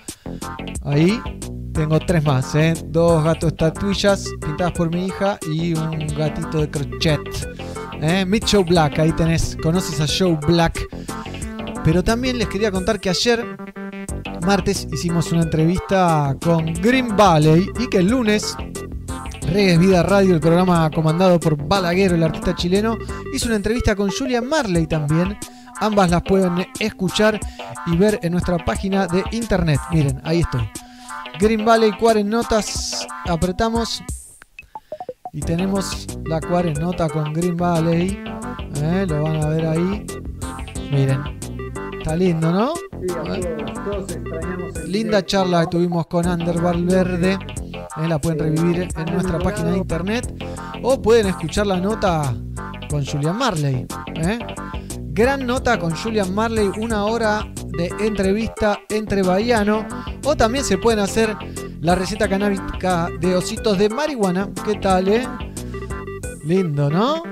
Ahí. 0.85 1.21
Tengo 1.73 2.01
tres 2.01 2.25
más, 2.25 2.55
¿eh? 2.57 2.75
Dos 2.87 3.23
gatos 3.25 3.53
estatuillas 3.53 4.25
pintadas 4.41 4.73
por 4.73 4.93
mi 4.93 5.07
hija 5.07 5.39
y 5.51 5.73
un 5.75 6.07
gatito 6.09 6.61
de 6.61 6.71
crochet. 6.71 7.21
¿eh? 8.03 8.25
Meet 8.25 8.45
Joe 8.51 8.65
Black, 8.65 8.99
ahí 8.99 9.13
tenés. 9.13 9.57
Conoces 9.63 10.01
a 10.01 10.07
Joe 10.07 10.39
Black. 10.47 10.87
Pero 11.85 12.03
también 12.03 12.39
les 12.39 12.49
quería 12.49 12.71
contar 12.71 13.01
que 13.01 13.09
ayer, 13.09 13.57
martes, 14.45 14.87
hicimos 14.93 15.33
una 15.33 15.43
entrevista 15.43 16.37
con 16.43 16.67
Green 16.75 17.17
Valley 17.17 17.71
y 17.79 17.89
que 17.89 17.99
el 17.99 18.09
lunes 18.09 18.57
Reggae 19.51 19.79
Vida 19.79 20.05
Radio, 20.05 20.35
el 20.35 20.41
programa 20.41 20.89
comandado 20.91 21.41
por 21.41 21.57
Balaguer, 21.57 22.13
el 22.13 22.23
artista 22.23 22.55
chileno, 22.55 22.97
hizo 23.35 23.47
una 23.47 23.57
entrevista 23.57 23.97
con 23.97 24.09
Julia 24.09 24.41
Marley 24.41 24.87
también. 24.87 25.37
Ambas 25.81 26.09
las 26.09 26.23
pueden 26.23 26.69
escuchar 26.79 27.41
y 27.87 27.97
ver 27.97 28.21
en 28.23 28.31
nuestra 28.31 28.65
página 28.65 29.09
de 29.09 29.25
internet. 29.33 29.81
Miren, 29.91 30.21
ahí 30.23 30.41
estoy. 30.41 30.71
Green 31.41 31.65
Valley 31.65 31.93
Notas, 32.23 33.09
apretamos 33.29 34.05
y 35.33 35.41
tenemos 35.41 36.07
la 36.27 36.39
Nota 36.39 37.09
con 37.09 37.33
Green 37.33 37.57
Valley. 37.57 38.23
Eh, 38.77 39.05
lo 39.09 39.23
van 39.25 39.43
a 39.43 39.49
ver 39.49 39.67
ahí. 39.67 40.07
Miren, 40.93 41.40
está 42.01 42.17
lindo, 42.17 42.51
¿no? 42.51 42.73
Linda 44.87 45.25
charla 45.25 45.63
que 45.63 45.67
tuvimos 45.69 46.07
con 46.07 46.27
Ander 46.27 46.61
Valverde. 46.61 47.39
Eh, 47.97 48.09
la 48.09 48.19
pueden 48.19 48.39
revivir 48.57 48.89
en 48.97 49.13
nuestra 49.15 49.39
página 49.39 49.71
de 49.71 49.79
internet. 49.79 50.45
O 50.83 51.01
pueden 51.01 51.27
escuchar 51.27 51.67
la 51.67 51.79
nota 51.79 52.35
con 52.89 53.05
Julian 53.05 53.37
Marley. 53.37 53.87
eh. 54.17 54.39
Gran 55.13 55.47
nota 55.47 55.79
con 55.79 55.95
Julian 55.95 56.35
Marley, 56.35 56.71
una 56.79 57.05
hora 57.05 57.47
de 57.77 57.93
entrevista 58.01 58.79
entre 58.89 59.23
Bahiano. 59.23 59.85
O 60.25 60.37
también 60.37 60.65
se 60.65 60.79
pueden 60.79 61.01
hacer 61.01 61.37
la 61.81 61.95
receta 61.95 62.29
canábica 62.29 63.09
de 63.21 63.37
ositos 63.37 63.77
de 63.79 63.89
marihuana. 63.91 64.49
¿Qué 64.65 64.77
tal, 64.77 65.09
eh? 65.09 65.27
Lindo, 66.45 66.89
¿no? 66.89 67.23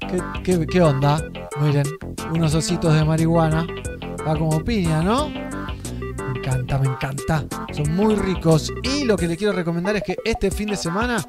¿Qué, 0.00 0.20
qué- 0.42 0.66
qué 0.66 0.82
onda? 0.82 1.22
Miren, 1.60 1.86
unos 2.34 2.54
ositos 2.54 2.92
de 2.94 3.04
marihuana. 3.04 3.66
Va 4.28 4.36
como 4.36 4.62
piña, 4.62 5.00
¿no? 5.00 5.30
Me 5.30 6.38
encanta, 6.38 6.78
me 6.78 6.88
encanta. 6.88 7.46
Son 7.72 7.96
muy 7.96 8.14
ricos. 8.14 8.70
Y 8.82 9.04
lo 9.04 9.16
que 9.16 9.26
les 9.26 9.38
quiero 9.38 9.54
recomendar 9.54 9.96
es 9.96 10.02
que 10.02 10.16
este 10.22 10.50
fin 10.50 10.68
de 10.68 10.76
semana 10.76 11.24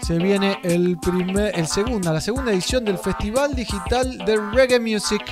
se 0.00 0.16
viene 0.16 0.60
el 0.62 0.96
primer, 1.00 1.58
el 1.58 1.66
segunda, 1.66 2.12
la 2.12 2.20
segunda 2.20 2.52
edición 2.52 2.84
del 2.84 2.98
Festival 2.98 3.56
Digital 3.56 4.18
de 4.18 4.36
Reggae 4.52 4.78
Music. 4.78 5.22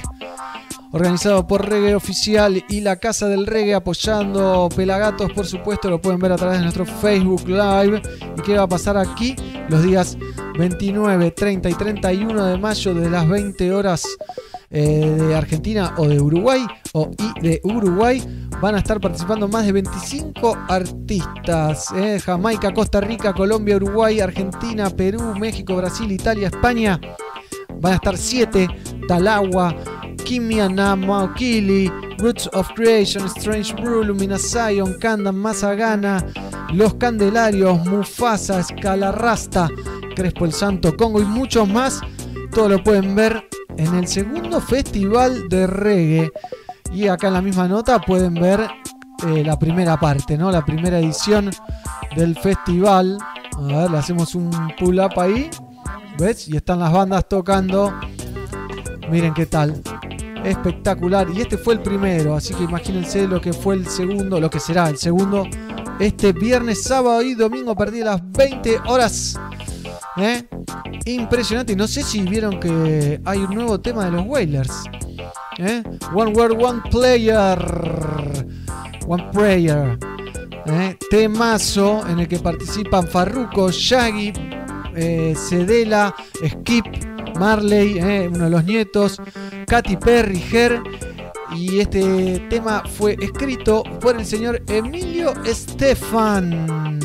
Organizado 0.90 1.46
por 1.46 1.68
Reggae 1.68 1.94
Oficial 1.94 2.64
y 2.68 2.80
la 2.80 2.96
Casa 2.96 3.28
del 3.28 3.46
Reggae 3.46 3.74
apoyando 3.74 4.68
Pelagatos, 4.74 5.30
por 5.32 5.46
supuesto, 5.46 5.88
lo 5.90 6.00
pueden 6.00 6.18
ver 6.18 6.32
a 6.32 6.36
través 6.36 6.58
de 6.58 6.64
nuestro 6.64 6.84
Facebook 6.84 7.46
Live. 7.46 8.02
¿Y 8.36 8.42
qué 8.42 8.56
va 8.56 8.64
a 8.64 8.68
pasar 8.68 8.96
aquí? 8.96 9.36
Los 9.68 9.84
días 9.84 10.18
29, 10.58 11.30
30 11.30 11.70
y 11.70 11.74
31 11.74 12.44
de 12.44 12.58
mayo 12.58 12.92
de 12.92 13.08
las 13.08 13.28
20 13.28 13.72
horas 13.72 14.04
eh, 14.70 15.16
de 15.18 15.34
Argentina 15.34 15.94
o 15.96 16.08
de 16.08 16.20
Uruguay 16.20 16.66
o 16.92 17.10
y 17.18 17.40
de 17.40 17.60
Uruguay 17.64 18.22
van 18.60 18.74
a 18.74 18.78
estar 18.78 19.00
participando 19.00 19.48
más 19.48 19.66
de 19.66 19.72
25 19.72 20.56
artistas 20.68 21.92
eh, 21.96 22.20
Jamaica, 22.24 22.72
Costa 22.72 23.00
Rica, 23.00 23.32
Colombia, 23.32 23.76
Uruguay, 23.76 24.20
Argentina, 24.20 24.90
Perú, 24.90 25.34
México, 25.38 25.76
Brasil, 25.76 26.10
Italia, 26.10 26.48
España 26.48 27.00
van 27.80 27.92
a 27.92 27.96
estar 27.96 28.16
7 28.16 28.68
Talagua, 29.06 29.74
Kimia 30.24 30.68
Maokili, 30.68 31.90
Roots 32.18 32.48
of 32.54 32.68
Creation, 32.74 33.26
Strange 33.26 33.74
Brew, 33.74 34.04
Lumina 34.04 34.38
Zion, 34.38 34.98
Kandan, 34.98 35.36
Mazagana, 35.36 36.24
Los 36.72 36.94
Candelarios, 36.94 37.84
Mufasa, 37.86 38.60
Escalarrasta, 38.60 39.68
Crespo 40.16 40.46
el 40.46 40.52
Santo, 40.52 40.96
Congo 40.96 41.20
y 41.20 41.24
muchos 41.24 41.68
más. 41.68 42.00
Todo 42.52 42.70
lo 42.70 42.82
pueden 42.82 43.14
ver 43.14 43.44
en 43.76 43.94
el 43.94 44.06
segundo 44.08 44.60
festival 44.60 45.48
de 45.48 45.66
reggae. 45.66 46.32
Y 46.92 47.08
acá 47.08 47.28
en 47.28 47.34
la 47.34 47.42
misma 47.42 47.66
nota 47.66 48.00
pueden 48.00 48.34
ver 48.34 48.68
eh, 49.26 49.42
la 49.44 49.58
primera 49.58 49.98
parte, 49.98 50.36
¿no? 50.36 50.50
La 50.50 50.64
primera 50.64 50.98
edición 50.98 51.50
del 52.16 52.36
festival. 52.38 53.18
A 53.56 53.62
ver, 53.62 53.90
le 53.90 53.98
hacemos 53.98 54.34
un 54.34 54.50
pull 54.78 55.00
up 55.00 55.18
ahí. 55.18 55.50
¿Ves? 56.18 56.48
Y 56.48 56.56
están 56.56 56.80
las 56.80 56.92
bandas 56.92 57.28
tocando. 57.28 57.92
Miren 59.10 59.34
qué 59.34 59.46
tal. 59.46 59.82
Espectacular. 60.44 61.28
Y 61.30 61.40
este 61.40 61.58
fue 61.58 61.74
el 61.74 61.80
primero. 61.80 62.36
Así 62.36 62.54
que 62.54 62.64
imagínense 62.64 63.26
lo 63.26 63.40
que 63.40 63.52
fue 63.52 63.74
el 63.74 63.86
segundo. 63.86 64.40
Lo 64.40 64.50
que 64.50 64.60
será 64.60 64.88
el 64.88 64.98
segundo. 64.98 65.46
Este 65.98 66.32
viernes, 66.32 66.82
sábado 66.82 67.22
y 67.22 67.34
domingo 67.34 67.72
a 67.72 67.76
partir 67.76 68.00
de 68.00 68.04
las 68.06 68.32
20 68.32 68.80
horas. 68.86 69.38
¿Eh? 70.16 70.44
Impresionante. 71.06 71.74
No 71.74 71.86
sé 71.86 72.02
si 72.02 72.22
vieron 72.22 72.60
que 72.60 73.20
hay 73.24 73.38
un 73.38 73.54
nuevo 73.54 73.80
tema 73.80 74.04
de 74.06 74.12
los 74.12 74.26
Wailers. 74.26 74.84
¿Eh? 75.58 75.82
One 76.14 76.32
Word, 76.32 76.52
One 76.62 76.82
Player. 76.90 77.58
One 79.06 79.30
Prayer. 79.32 79.98
¿Eh? 80.66 80.96
Temazo 81.10 82.06
en 82.08 82.20
el 82.20 82.28
que 82.28 82.38
participan 82.38 83.06
Farruko, 83.06 83.70
Shaggy, 83.70 84.32
eh, 84.96 85.34
Cedela, 85.36 86.14
Skip, 86.46 86.86
Marley, 87.38 87.98
eh, 87.98 88.28
uno 88.32 88.44
de 88.44 88.50
los 88.50 88.64
nietos, 88.64 89.20
Katy 89.66 89.96
Perry, 89.96 90.42
Her. 90.52 90.82
Y 91.54 91.80
este 91.80 92.40
tema 92.50 92.82
fue 92.96 93.16
escrito 93.20 93.84
por 94.00 94.16
el 94.16 94.24
señor 94.24 94.62
Emilio 94.66 95.32
Estefan. 95.44 96.98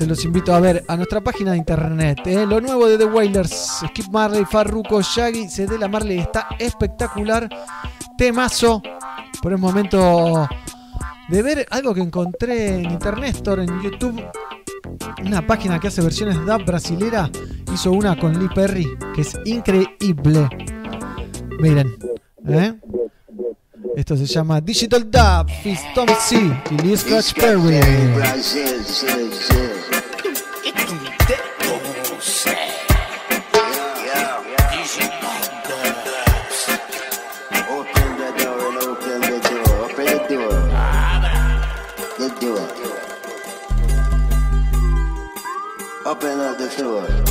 Se 0.00 0.06
los 0.06 0.24
invito 0.24 0.54
a 0.54 0.60
ver 0.60 0.82
a 0.88 0.96
nuestra 0.96 1.20
página 1.20 1.50
de 1.50 1.58
internet. 1.58 2.20
eh, 2.24 2.46
Lo 2.46 2.58
nuevo 2.58 2.88
de 2.88 2.96
The 2.96 3.04
Wailers, 3.04 3.82
Skip 3.86 4.06
Marley, 4.10 4.46
Farruko, 4.46 5.02
Shaggy, 5.02 5.46
Cedela 5.46 5.88
Marley 5.88 6.20
está 6.20 6.48
espectacular. 6.58 7.46
Temazo. 8.16 8.80
Por 9.42 9.52
el 9.52 9.58
momento 9.58 10.48
de 11.28 11.42
ver 11.42 11.66
algo 11.68 11.92
que 11.92 12.00
encontré 12.00 12.76
en 12.76 12.92
internet, 12.92 13.34
Store, 13.36 13.62
en 13.62 13.82
YouTube. 13.82 14.24
Una 15.22 15.46
página 15.46 15.78
que 15.78 15.88
hace 15.88 16.00
versiones 16.00 16.36
dub 16.46 16.64
brasilera 16.64 17.28
hizo 17.70 17.92
una 17.92 18.18
con 18.18 18.38
Lee 18.40 18.48
Perry 18.54 18.88
que 19.14 19.20
es 19.20 19.36
increíble. 19.44 20.48
Miren, 21.58 21.94
¿eh? 22.48 22.72
Esto 23.96 24.16
se 24.16 24.24
llama 24.24 24.62
Digital 24.62 25.10
Dub, 25.10 25.50
Fist 25.62 25.84
Tom 25.94 26.08
C 26.18 26.36
y 26.70 26.78
Lee 26.84 26.96
Scratch 26.96 27.34
Perry. 27.34 27.80
Open 46.10 46.40
up 46.40 46.58
the 46.58 46.68
floor. 46.68 47.29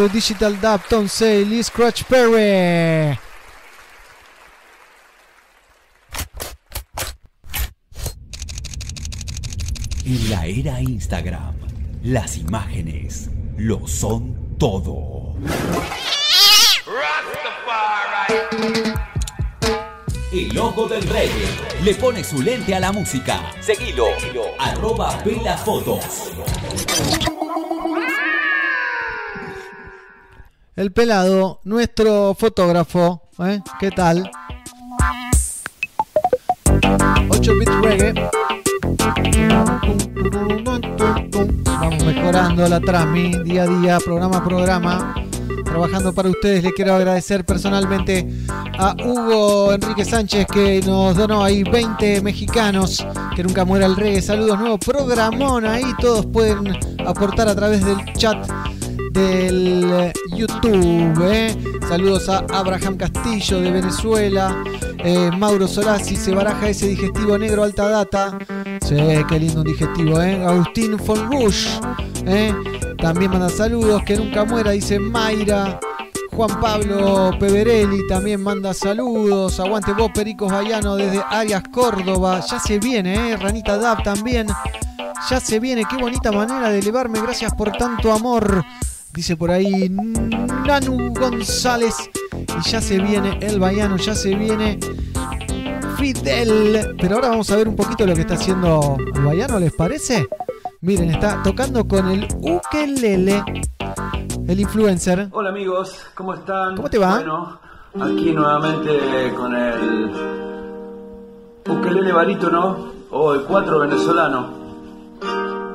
De 0.00 0.08
Digital 0.08 0.60
Dub, 0.60 0.80
Tom 0.88 1.08
Sale 1.08 1.62
Scratch 1.62 2.04
Perry. 2.04 3.18
En 10.06 10.30
la 10.30 10.46
era 10.46 10.80
Instagram, 10.80 11.54
las 12.02 12.36
imágenes 12.36 13.30
lo 13.56 13.86
son 13.86 14.56
todo. 14.58 15.36
El 20.32 20.58
ojo 20.58 20.88
del 20.88 21.02
reggae 21.04 21.48
le 21.82 21.94
pone 21.94 22.24
su 22.24 22.42
lente 22.42 22.74
a 22.74 22.80
la 22.80 22.90
música. 22.90 23.52
Seguilo, 23.60 24.08
arroba 24.58 25.22
Vela 25.24 25.56
Fotos. 25.56 26.32
El 30.84 30.92
pelado, 30.92 31.60
nuestro 31.64 32.36
fotógrafo, 32.38 33.22
¿eh? 33.38 33.58
¿qué 33.80 33.90
tal? 33.90 34.30
8 37.30 37.52
bit 37.58 37.70
reggae. 37.80 38.12
Vamos 41.64 42.04
mejorando 42.04 42.68
la 42.68 42.80
trami 42.80 43.32
día 43.44 43.62
a 43.62 43.66
día, 43.66 43.98
programa 43.98 44.36
a 44.36 44.44
programa. 44.44 45.14
Trabajando 45.64 46.12
para 46.12 46.28
ustedes, 46.28 46.62
le 46.62 46.72
quiero 46.74 46.94
agradecer 46.96 47.46
personalmente 47.46 48.28
a 48.78 48.94
Hugo 49.02 49.72
Enrique 49.72 50.04
Sánchez 50.04 50.46
que 50.52 50.82
nos 50.82 51.16
donó 51.16 51.42
ahí 51.42 51.62
20 51.62 52.20
mexicanos. 52.20 53.06
Que 53.34 53.42
nunca 53.42 53.64
muera 53.64 53.86
el 53.86 53.96
reggae. 53.96 54.20
Saludos, 54.20 54.58
nuevo 54.58 54.76
programón 54.76 55.64
ahí. 55.64 55.86
Todos 55.98 56.26
pueden 56.26 56.76
aportar 57.06 57.48
a 57.48 57.54
través 57.54 57.82
del 57.82 58.04
chat 58.18 58.46
del 59.14 60.12
YouTube. 60.34 61.22
¿eh? 61.22 61.56
Saludos 61.88 62.28
a 62.28 62.44
Abraham 62.52 62.96
Castillo 62.96 63.60
de 63.60 63.70
Venezuela. 63.70 64.64
eh, 64.98 65.30
Mauro 65.36 65.68
Solasi 65.68 66.16
se 66.16 66.34
baraja 66.34 66.68
ese 66.68 66.88
digestivo 66.88 67.38
negro 67.38 67.62
alta 67.62 67.88
data. 67.88 68.38
Sí, 68.82 68.96
qué 69.28 69.38
lindo 69.38 69.60
un 69.60 69.66
digestivo, 69.66 70.20
¿eh? 70.20 70.44
Agustín 70.44 70.96
von 70.96 71.30
Rush. 71.30 71.68
¿eh? 72.26 72.54
También 72.98 73.30
manda 73.30 73.48
saludos. 73.48 74.02
Que 74.04 74.16
nunca 74.16 74.44
muera, 74.44 74.72
dice 74.72 74.98
Mayra. 74.98 75.78
Juan 76.32 76.60
Pablo 76.60 77.30
Peverelli 77.38 78.06
también 78.08 78.42
manda 78.42 78.74
saludos. 78.74 79.60
Aguante 79.60 79.92
vos, 79.92 80.10
Pericos 80.12 80.50
Bayano, 80.50 80.96
desde 80.96 81.22
Arias, 81.30 81.62
Córdoba. 81.70 82.40
Ya 82.50 82.58
se 82.58 82.78
viene, 82.78 83.30
¿eh? 83.32 83.36
Ranita 83.36 83.76
Dab 83.78 84.02
también. 84.02 84.48
Ya 85.30 85.40
se 85.40 85.60
viene, 85.60 85.84
qué 85.88 85.96
bonita 85.96 86.32
manera 86.32 86.70
de 86.70 86.80
elevarme. 86.80 87.20
Gracias 87.20 87.54
por 87.54 87.70
tanto 87.72 88.12
amor. 88.12 88.64
Dice 89.14 89.36
por 89.36 89.52
ahí 89.52 89.88
Nanu 89.88 91.14
González. 91.14 92.10
Y 92.32 92.68
ya 92.68 92.80
se 92.80 92.98
viene 92.98 93.38
el 93.42 93.60
Bayano, 93.60 93.96
ya 93.96 94.12
se 94.12 94.34
viene 94.34 94.80
Fidel. 95.96 96.96
Pero 97.00 97.14
ahora 97.14 97.28
vamos 97.28 97.48
a 97.52 97.56
ver 97.56 97.68
un 97.68 97.76
poquito 97.76 98.04
lo 98.06 98.14
que 98.14 98.22
está 98.22 98.34
haciendo 98.34 98.96
el 99.14 99.22
Bayano, 99.22 99.60
¿les 99.60 99.72
parece? 99.72 100.26
Miren, 100.80 101.10
está 101.10 101.40
tocando 101.44 101.86
con 101.86 102.08
el 102.08 102.26
ukelele, 102.40 103.44
el 104.48 104.60
influencer. 104.60 105.28
Hola 105.30 105.50
amigos, 105.50 105.96
¿cómo 106.16 106.34
están? 106.34 106.74
¿Cómo 106.74 106.90
te 106.90 106.98
va? 106.98 107.20
Bueno, 107.20 107.60
aquí 108.00 108.32
nuevamente 108.32 109.32
con 109.36 109.54
el 109.54 110.10
ukelele 111.68 112.12
barítono 112.12 112.92
o 113.12 113.32
el 113.32 113.44
cuatro 113.44 113.78
venezolano. 113.78 114.64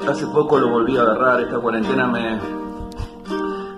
Hace 0.06 0.28
poco 0.28 0.60
lo 0.60 0.70
volví 0.70 0.98
a 0.98 1.04
agarrar, 1.04 1.40
esta 1.40 1.58
cuarentena 1.58 2.08
me, 2.08 2.40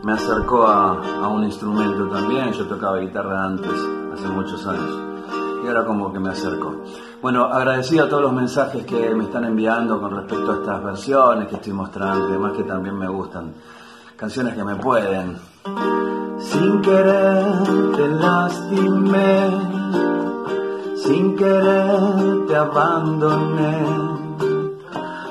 me 0.04 0.14
acercó 0.14 0.68
a, 0.68 1.24
a 1.24 1.28
un 1.28 1.44
instrumento 1.44 2.08
también. 2.08 2.52
Yo 2.54 2.66
tocaba 2.68 2.98
guitarra 2.98 3.46
antes, 3.46 3.72
hace 4.14 4.28
muchos 4.28 4.66
años. 4.66 5.12
Y 5.64 5.68
ahora 5.68 5.86
como 5.86 6.12
que 6.12 6.20
me 6.20 6.30
acerco. 6.30 6.76
Bueno, 7.22 7.46
agradecido 7.46 8.06
a 8.06 8.10
todos 8.10 8.24
los 8.24 8.34
mensajes 8.34 8.84
que 8.84 9.14
me 9.14 9.26
están 9.26 9.46
enviando 9.46 10.02
con 10.02 10.16
respecto 10.16 10.52
a 10.52 10.56
estas 10.56 10.84
versiones 10.84 11.48
que 11.48 11.56
estoy 11.56 11.74
mostrando 11.74 12.30
y 12.30 12.32
demás 12.32 12.54
que 12.54 12.64
también 12.64 12.98
me 12.98 13.08
gustan. 13.08 13.54
Canciones 14.16 14.56
que 14.56 14.64
me 14.64 14.76
pueden. 14.76 15.38
Sin 16.40 16.82
querer 16.82 17.46
te 17.96 18.08
lastimé, 18.08 19.50
sin 20.96 21.36
querer 21.36 22.46
te 22.48 22.56
abandoné. 22.56 23.88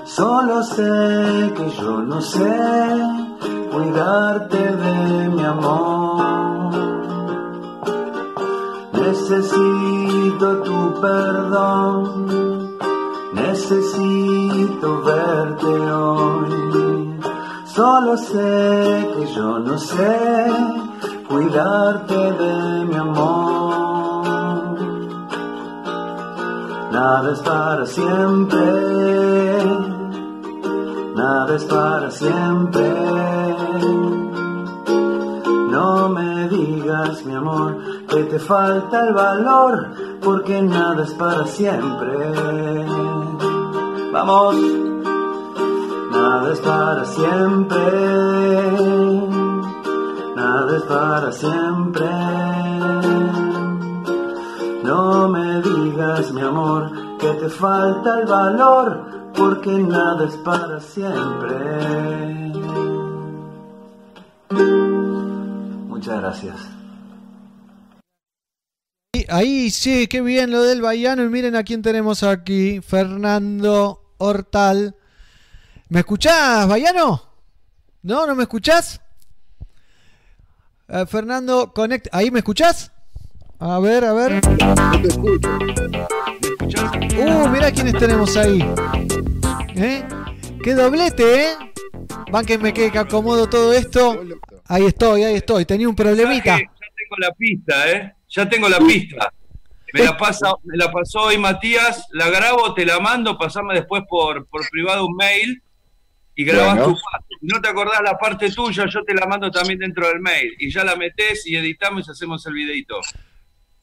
Solo 0.04 0.62
sé 0.62 1.52
que 1.56 1.70
yo 1.70 2.02
no 2.02 2.20
sé 2.20 3.20
cuidarte 3.70 4.58
de 4.58 5.28
mi 5.28 5.44
amor. 5.44 6.70
Necesito 8.92 10.46
tu 10.62 11.00
perdón, 11.00 12.76
necesito 13.32 15.02
verte 15.02 15.92
hoy. 15.92 17.20
Solo 17.64 18.16
sé 18.16 19.08
que 19.14 19.26
yo 19.34 19.58
no 19.60 19.78
sé 19.78 20.18
cuidarte 21.28 22.14
de 22.14 22.84
mi 22.84 22.96
amor. 22.96 24.20
Nada 26.92 27.32
es 27.32 27.40
para 27.40 27.86
siempre, 27.86 28.60
nada 31.14 31.56
es 31.56 31.64
para 31.64 32.10
siempre. 32.10 32.88
No 35.70 36.08
me 36.08 36.48
digas, 36.48 37.24
mi 37.24 37.34
amor, 37.34 37.78
que 38.08 38.24
te 38.24 38.38
falta 38.38 39.06
el 39.06 39.14
valor, 39.14 39.90
porque 40.22 40.60
nada 40.62 41.04
es 41.04 41.12
para 41.14 41.46
siempre. 41.46 42.86
Vamos, 44.12 44.56
nada 46.10 46.52
es 46.52 46.60
para 46.60 47.04
siempre, 47.04 47.92
nada 50.34 50.76
es 50.76 50.82
para 50.82 51.32
siempre. 51.32 52.08
No 54.82 55.28
me 55.28 55.62
digas, 55.62 56.32
mi 56.32 56.40
amor, 56.40 56.90
que 57.18 57.28
te 57.34 57.48
falta 57.48 58.20
el 58.20 58.26
valor, 58.26 59.19
porque 59.36 59.70
nada 59.70 60.26
es 60.26 60.34
para 60.36 60.80
siempre. 60.80 61.56
Muchas 65.88 66.20
gracias. 66.20 66.56
Y 69.12 69.26
Ahí 69.28 69.70
sí, 69.70 70.06
qué 70.06 70.20
bien 70.20 70.50
lo 70.50 70.62
del 70.62 70.82
Bahiano. 70.82 71.24
Y 71.24 71.28
miren 71.28 71.56
a 71.56 71.64
quién 71.64 71.82
tenemos 71.82 72.22
aquí. 72.22 72.80
Fernando 72.80 74.14
Hortal. 74.18 74.96
¿Me 75.88 76.00
escuchás, 76.00 76.68
Bahiano? 76.68 77.22
¿No? 78.02 78.26
¿No 78.26 78.34
me 78.34 78.44
escuchás? 78.44 79.00
Eh, 80.88 81.06
Fernando, 81.06 81.72
conect. 81.72 82.08
¿Ahí 82.12 82.30
me 82.30 82.40
escuchás? 82.40 82.92
A 83.58 83.78
ver, 83.78 84.04
a 84.04 84.12
ver. 84.12 84.40
Uh, 87.18 87.48
mirá 87.48 87.70
quiénes 87.72 87.94
tenemos 87.98 88.36
ahí. 88.36 88.60
¿Eh? 89.76 90.04
¡Qué 90.62 90.74
doblete, 90.74 91.44
eh! 91.44 91.56
Bánquenme 92.30 92.72
que 92.72 92.86
acomodo 92.98 93.48
todo 93.48 93.72
esto. 93.72 94.22
Ahí 94.66 94.86
estoy, 94.86 95.24
ahí 95.24 95.34
estoy. 95.36 95.64
Tenía 95.64 95.88
un 95.88 95.96
problemita. 95.96 96.58
Ya 96.58 96.66
tengo 96.96 97.16
la 97.18 97.32
pista, 97.32 97.90
¿eh? 97.90 98.14
Ya 98.28 98.48
tengo 98.48 98.68
la 98.68 98.78
pista. 98.78 99.32
Me 99.92 100.04
la, 100.04 100.16
pasa, 100.16 100.52
me 100.62 100.76
la 100.76 100.92
pasó 100.92 101.22
hoy 101.22 101.38
Matías, 101.38 102.06
la 102.12 102.30
grabo, 102.30 102.74
te 102.74 102.86
la 102.86 103.00
mando, 103.00 103.36
pasame 103.36 103.74
después 103.74 104.04
por, 104.08 104.46
por 104.46 104.60
privado 104.70 105.04
un 105.04 105.16
mail 105.16 105.60
y 106.36 106.44
grabas 106.44 106.76
Bueno. 106.76 106.92
tu 106.92 107.00
parte. 107.10 107.26
Si 107.40 107.46
no 107.48 107.60
te 107.60 107.68
acordás 107.68 108.00
la 108.04 108.16
parte 108.16 108.50
tuya, 108.52 108.84
yo 108.88 109.02
te 109.02 109.14
la 109.14 109.26
mando 109.26 109.50
también 109.50 109.80
dentro 109.80 110.06
del 110.06 110.20
mail. 110.20 110.54
Y 110.60 110.70
ya 110.70 110.84
la 110.84 110.94
metés 110.94 111.44
y 111.46 111.56
editamos 111.56 112.06
y 112.06 112.10
hacemos 112.12 112.46
el 112.46 112.52
videito. 112.52 113.00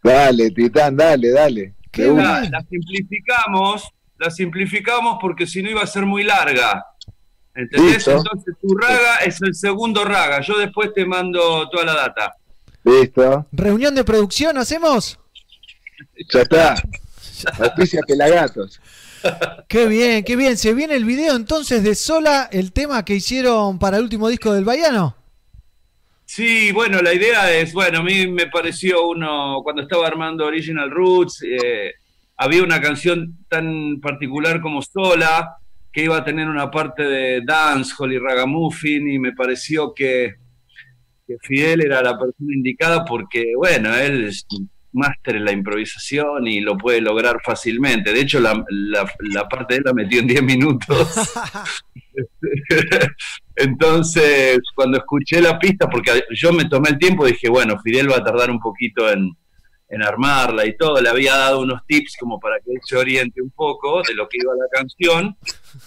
Dale, 0.02 0.50
Titán, 0.52 0.96
dale, 0.96 1.32
dale. 1.32 1.74
La, 1.98 2.48
la 2.50 2.62
simplificamos, 2.70 3.90
la 4.18 4.30
simplificamos 4.30 5.18
porque 5.20 5.48
si 5.48 5.62
no 5.62 5.70
iba 5.70 5.82
a 5.82 5.88
ser 5.88 6.06
muy 6.06 6.24
larga. 6.24 6.86
¿Entendés? 7.56 7.96
Listo. 7.96 8.12
Entonces 8.12 8.56
tu 8.62 8.78
raga 8.78 9.18
es 9.26 9.42
el 9.42 9.56
segundo 9.56 10.06
raga. 10.06 10.42
Yo 10.42 10.58
después 10.60 10.94
te 10.94 11.06
mando 11.06 11.68
toda 11.70 11.86
la 11.86 11.96
data. 11.96 12.34
Listo. 12.84 13.48
¿Reunión 13.52 13.96
de 13.96 14.04
producción 14.04 14.58
hacemos? 14.58 15.20
Ya 16.32 16.42
está. 16.42 16.76
Auspicia 17.60 18.02
Pelagatos. 18.08 18.80
Qué 19.68 19.88
bien, 19.88 20.24
qué 20.24 20.36
bien. 20.36 20.58
¿Se 20.58 20.74
viene 20.74 20.96
el 20.96 21.06
video 21.06 21.36
entonces 21.36 21.84
de 21.84 21.96
Sola, 21.96 22.48
el 22.52 22.72
tema 22.72 23.04
que 23.04 23.16
hicieron 23.16 23.80
para 23.80 23.98
el 23.98 24.04
último 24.04 24.30
disco 24.30 24.54
del 24.54 24.64
Baiano? 24.64 25.16
Sí, 26.30 26.74
bueno, 26.74 27.02
la 27.02 27.14
idea 27.14 27.58
es, 27.58 27.72
bueno, 27.72 28.00
a 28.00 28.04
mí 28.04 28.28
me 28.28 28.48
pareció 28.48 29.08
uno, 29.08 29.62
cuando 29.64 29.82
estaba 29.82 30.08
armando 30.08 30.46
Original 30.46 30.92
Roots, 30.92 31.42
eh, 31.44 31.94
había 32.36 32.64
una 32.64 32.82
canción 32.82 33.46
tan 33.48 34.02
particular 34.02 34.60
como 34.60 34.82
Sola, 34.82 35.56
que 35.90 36.04
iba 36.04 36.18
a 36.18 36.26
tener 36.26 36.50
una 36.50 36.70
parte 36.70 37.04
de 37.04 37.42
dancehall 37.46 38.12
y 38.12 38.20
ragamuffin, 38.20 39.10
y 39.10 39.20
me 39.20 39.32
pareció 39.32 39.94
que, 39.94 40.36
que 41.26 41.38
Fidel 41.42 41.86
era 41.86 42.02
la 42.02 42.20
persona 42.20 42.54
indicada 42.54 43.06
porque, 43.06 43.54
bueno, 43.56 43.96
él 43.96 44.30
máster 44.98 45.38
en 45.38 45.46
la 45.46 45.52
improvisación 45.52 46.48
y 46.48 46.60
lo 46.60 46.78
puede 46.78 47.02
lograr 47.02 47.38
fácilmente. 47.44 48.12
De 48.12 48.22
hecho, 48.22 48.40
la, 48.40 48.64
la- 48.70 49.10
la 49.32 49.48
parte 49.48 49.76
de 49.76 49.78
él 49.80 49.84
la 49.86 49.94
metió 49.94 50.20
en 50.20 50.28
10 50.28 50.44
minutos. 50.44 51.08
Entonces, 53.56 54.60
cuando 54.76 54.98
escuché 54.98 55.42
la 55.42 55.58
pista, 55.58 55.90
porque 55.90 56.24
yo 56.36 56.52
me 56.54 56.66
tomé 56.66 56.90
el 56.90 57.00
tiempo, 57.00 57.26
dije, 57.26 57.50
bueno, 57.50 57.80
Fidel 57.84 58.12
va 58.12 58.18
a 58.18 58.24
tardar 58.24 58.52
un 58.52 58.60
poquito 58.60 59.10
en, 59.10 59.32
en 59.90 60.04
armarla 60.04 60.66
y 60.66 60.78
todo, 60.78 61.02
le 61.02 61.10
había 61.10 61.36
dado 61.36 61.62
unos 61.62 61.82
tips 61.88 62.16
como 62.20 62.40
para 62.40 62.58
que 62.60 62.72
él 62.72 62.80
se 62.84 62.98
oriente 62.98 63.42
un 63.42 63.50
poco 63.52 64.02
de 64.08 64.14
lo 64.14 64.28
que 64.30 64.38
iba 64.42 64.54
la 64.54 64.68
canción. 64.72 65.36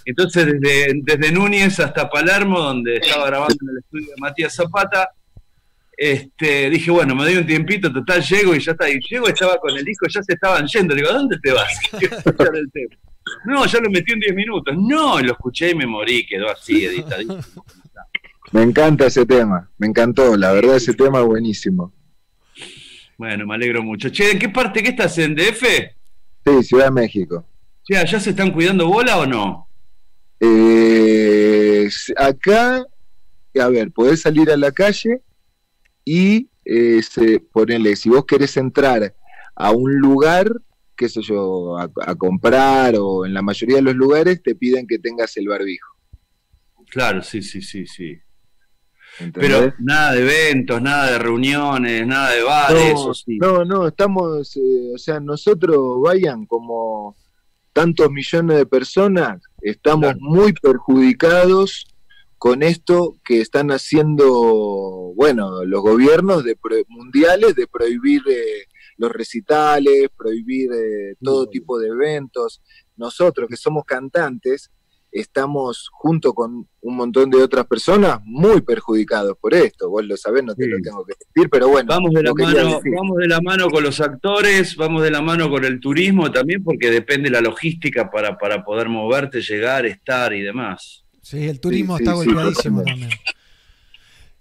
Entonces, 0.04 0.46
desde, 0.60 0.94
desde 1.02 1.32
Núñez 1.32 1.78
hasta 1.78 2.08
Palermo, 2.10 2.60
donde 2.60 2.96
estaba 2.96 3.26
grabando 3.26 3.54
en 3.62 3.68
el 3.70 3.78
estudio 3.78 4.06
de 4.06 4.20
Matías 4.20 4.54
Zapata, 4.54 5.08
este, 6.02 6.70
dije, 6.70 6.90
bueno, 6.90 7.14
me 7.14 7.24
doy 7.24 7.36
un 7.36 7.46
tiempito, 7.46 7.92
total, 7.92 8.22
llego 8.22 8.54
y 8.54 8.60
ya 8.60 8.72
está. 8.72 8.88
Y 8.88 8.98
llego, 9.00 9.28
estaba 9.28 9.58
con 9.58 9.76
el 9.76 9.84
disco, 9.84 10.06
ya 10.08 10.22
se 10.22 10.32
estaban 10.32 10.66
yendo. 10.66 10.94
Le 10.94 11.02
digo, 11.02 11.12
¿a 11.12 11.18
dónde 11.18 11.38
te 11.42 11.52
vas? 11.52 11.78
Escuchar 11.92 12.56
el 12.56 12.72
tema. 12.72 12.96
No, 13.44 13.66
ya 13.66 13.80
lo 13.80 13.90
metí 13.90 14.12
en 14.12 14.20
10 14.20 14.34
minutos. 14.34 14.74
No, 14.78 15.20
lo 15.20 15.32
escuché 15.32 15.72
y 15.72 15.74
me 15.74 15.86
morí, 15.86 16.26
quedó 16.26 16.50
así, 16.50 16.86
editadísimo. 16.86 17.66
Me 18.50 18.62
encanta 18.62 19.08
ese 19.08 19.26
tema. 19.26 19.70
Me 19.76 19.88
encantó. 19.88 20.38
La 20.38 20.52
verdad, 20.52 20.76
ese 20.76 20.94
tema 20.94 21.20
es 21.20 21.26
buenísimo. 21.26 21.92
Bueno, 23.18 23.46
me 23.46 23.54
alegro 23.54 23.82
mucho. 23.82 24.08
Che, 24.08 24.30
¿en 24.30 24.38
qué 24.38 24.48
parte 24.48 24.82
que 24.82 24.88
estás? 24.88 25.18
¿En 25.18 25.34
DF? 25.34 25.62
Sí, 26.46 26.62
Ciudad 26.62 26.86
de 26.86 26.92
México. 26.92 27.44
Che, 27.84 27.98
¿allá 27.98 28.18
se 28.18 28.30
están 28.30 28.52
cuidando 28.52 28.86
bola 28.86 29.18
o 29.18 29.26
no? 29.26 29.68
Eh, 30.40 31.90
acá, 32.16 32.86
a 33.60 33.68
ver, 33.68 33.90
podés 33.92 34.22
salir 34.22 34.50
a 34.50 34.56
la 34.56 34.72
calle 34.72 35.20
y 36.12 36.48
eh, 36.64 37.00
se- 37.02 37.38
ponele, 37.38 37.94
si 37.94 38.08
vos 38.08 38.24
querés 38.24 38.56
entrar 38.56 39.14
a 39.54 39.70
un 39.70 39.94
lugar, 39.96 40.50
qué 40.96 41.08
sé 41.08 41.22
yo, 41.22 41.78
a, 41.78 41.88
a 42.04 42.14
comprar 42.16 42.96
o 42.98 43.24
en 43.24 43.32
la 43.32 43.42
mayoría 43.42 43.76
de 43.76 43.82
los 43.82 43.94
lugares 43.94 44.42
te 44.42 44.56
piden 44.56 44.88
que 44.88 44.98
tengas 44.98 45.36
el 45.36 45.46
barbijo. 45.46 45.88
Claro, 46.90 47.22
sí, 47.22 47.42
sí, 47.42 47.62
sí, 47.62 47.86
sí. 47.86 48.18
¿entendés? 49.20 49.50
Pero 49.50 49.74
nada 49.78 50.12
de 50.14 50.22
eventos, 50.22 50.82
nada 50.82 51.12
de 51.12 51.18
reuniones, 51.20 52.04
nada 52.06 52.30
de 52.32 52.42
bares, 52.42 52.94
no, 52.94 53.04
o 53.06 53.14
sí. 53.14 53.38
no, 53.38 53.64
no, 53.64 53.86
estamos, 53.86 54.56
eh, 54.56 54.92
o 54.94 54.98
sea, 54.98 55.20
nosotros 55.20 55.78
vayan 56.02 56.44
como 56.46 57.14
tantos 57.72 58.10
millones 58.10 58.56
de 58.56 58.66
personas, 58.66 59.40
estamos 59.62 60.14
muy 60.18 60.52
perjudicados 60.54 61.86
con 62.40 62.62
esto 62.62 63.16
que 63.22 63.42
están 63.42 63.70
haciendo, 63.70 65.12
bueno, 65.14 65.62
los 65.66 65.82
gobiernos 65.82 66.42
de 66.42 66.56
pro- 66.56 66.76
mundiales 66.88 67.54
de 67.54 67.66
prohibir 67.66 68.22
eh, 68.30 68.64
los 68.96 69.12
recitales, 69.12 70.08
prohibir 70.16 70.70
eh, 70.72 71.16
todo 71.22 71.48
tipo 71.48 71.78
de 71.78 71.88
eventos. 71.88 72.62
Nosotros 72.96 73.46
que 73.46 73.56
somos 73.58 73.84
cantantes, 73.84 74.70
estamos 75.12 75.90
junto 75.92 76.32
con 76.32 76.66
un 76.80 76.96
montón 76.96 77.28
de 77.28 77.42
otras 77.42 77.66
personas 77.66 78.20
muy 78.24 78.62
perjudicados 78.62 79.36
por 79.38 79.52
esto. 79.52 79.90
Vos 79.90 80.06
lo 80.06 80.16
sabés, 80.16 80.42
no 80.42 80.54
te 80.54 80.64
Sí. 80.64 80.70
lo 80.70 80.78
tengo 80.80 81.04
que 81.04 81.12
decir, 81.18 81.50
pero 81.50 81.68
bueno. 81.68 81.88
Vamos 81.88 82.10
de, 82.14 82.22
la 82.22 82.32
mano, 82.32 82.76
decir. 82.76 82.92
vamos 82.96 83.16
de 83.18 83.28
la 83.28 83.40
mano 83.42 83.68
con 83.68 83.82
los 83.82 84.00
actores, 84.00 84.76
vamos 84.76 85.02
de 85.02 85.10
la 85.10 85.20
mano 85.20 85.50
con 85.50 85.64
el 85.66 85.78
turismo 85.78 86.32
también, 86.32 86.64
porque 86.64 86.90
depende 86.90 87.28
la 87.28 87.42
logística 87.42 88.10
para, 88.10 88.38
para 88.38 88.64
poder 88.64 88.88
moverte, 88.88 89.42
llegar, 89.42 89.84
estar 89.84 90.32
y 90.32 90.40
demás. 90.40 91.04
Sí, 91.30 91.46
el 91.46 91.60
turismo 91.60 91.96
Sí, 91.96 92.02
está 92.02 92.16
sí, 92.16 92.26
golpeadísimo 92.26 92.82
también. 92.82 93.10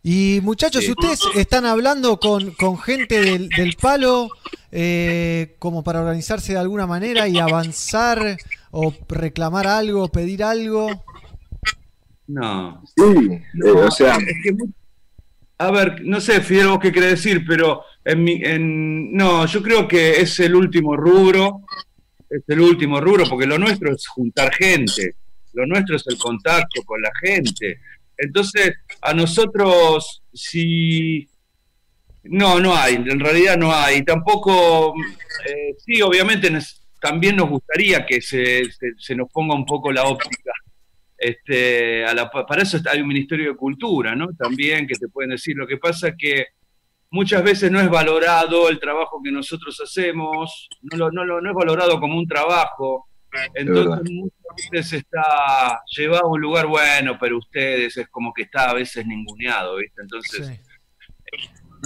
Y 0.01 0.39
muchachos, 0.41 0.83
si 0.83 0.91
ustedes 0.91 1.19
están 1.35 1.65
hablando 1.65 2.19
con, 2.19 2.51
con 2.51 2.79
gente 2.79 3.21
del, 3.21 3.49
del 3.49 3.75
palo, 3.79 4.29
eh, 4.71 5.55
como 5.59 5.83
para 5.83 5.99
organizarse 5.99 6.53
de 6.53 6.59
alguna 6.59 6.87
manera 6.87 7.27
y 7.27 7.37
avanzar 7.37 8.37
o 8.71 8.91
reclamar 9.07 9.67
algo, 9.67 10.07
pedir 10.07 10.43
algo. 10.43 11.03
No. 12.27 12.81
Sí, 12.95 13.33
eh, 13.33 13.43
No, 13.53 13.73
o 13.81 13.91
sea, 13.91 14.15
es 14.15 14.37
que 14.43 14.55
a 15.59 15.71
ver, 15.71 16.01
no 16.05 16.21
sé, 16.21 16.41
Fidel, 16.41 16.69
vos 16.69 16.79
qué 16.79 16.91
querés 16.91 17.11
decir, 17.11 17.43
pero 17.45 17.83
en 18.05 18.23
mi, 18.23 18.41
en, 18.43 19.13
no, 19.13 19.45
yo 19.45 19.61
creo 19.61 19.87
que 19.87 20.21
es 20.21 20.39
el 20.39 20.55
último 20.55 20.95
rubro, 20.95 21.61
es 22.29 22.41
el 22.47 22.61
último 22.61 23.01
rubro, 23.01 23.25
porque 23.29 23.45
lo 23.45 23.59
nuestro 23.59 23.93
es 23.93 24.07
juntar 24.07 24.53
gente, 24.55 25.15
lo 25.53 25.65
nuestro 25.65 25.95
es 25.95 26.05
el 26.07 26.17
contacto 26.17 26.81
con 26.83 27.01
la 27.01 27.11
gente. 27.21 27.79
Entonces, 28.17 28.73
a 29.01 29.13
nosotros, 29.13 30.21
si... 30.33 31.27
No, 32.23 32.59
no 32.59 32.75
hay, 32.75 32.95
en 32.95 33.19
realidad 33.19 33.57
no 33.57 33.73
hay. 33.73 34.03
Tampoco, 34.03 34.93
eh, 35.47 35.73
sí, 35.77 36.01
obviamente 36.01 36.51
también 36.99 37.37
nos 37.37 37.49
gustaría 37.49 38.05
que 38.05 38.21
se, 38.21 38.63
se- 38.97 39.15
nos 39.15 39.29
ponga 39.31 39.55
un 39.55 39.65
poco 39.65 39.89
la 39.91 40.03
óptica 40.03 40.51
este, 41.17 42.05
a 42.05 42.13
la- 42.13 42.29
para 42.29 42.61
eso 42.63 42.77
hay 42.91 43.01
un 43.01 43.07
Ministerio 43.07 43.51
de 43.51 43.57
Cultura, 43.57 44.15
¿no? 44.15 44.27
También 44.37 44.85
que 44.87 44.95
te 44.95 45.07
pueden 45.07 45.31
decir. 45.31 45.55
Lo 45.55 45.65
que 45.67 45.77
pasa 45.77 46.15
que 46.17 46.47
muchas 47.09 47.43
veces 47.43 47.71
no 47.71 47.79
es 47.79 47.89
valorado 47.89 48.69
el 48.69 48.79
trabajo 48.79 49.21
que 49.23 49.31
nosotros 49.31 49.79
hacemos, 49.81 50.69
no, 50.81 50.97
lo- 50.97 51.11
no, 51.11 51.25
lo- 51.25 51.41
no 51.41 51.49
es 51.49 51.55
valorado 51.55 51.99
como 51.99 52.17
un 52.17 52.27
trabajo. 52.27 53.07
Entonces 53.53 54.11
muchas 54.11 54.69
veces 54.71 54.93
está 55.03 55.81
llevado 55.95 56.25
a 56.25 56.31
un 56.31 56.41
lugar 56.41 56.67
bueno, 56.67 57.17
pero 57.19 57.37
ustedes 57.37 57.95
es 57.97 58.07
como 58.09 58.33
que 58.33 58.43
está 58.43 58.69
a 58.71 58.73
veces 58.73 59.05
ninguneado, 59.05 59.75
¿viste? 59.77 60.01
Entonces 60.01 60.47
Sí. 60.47 60.59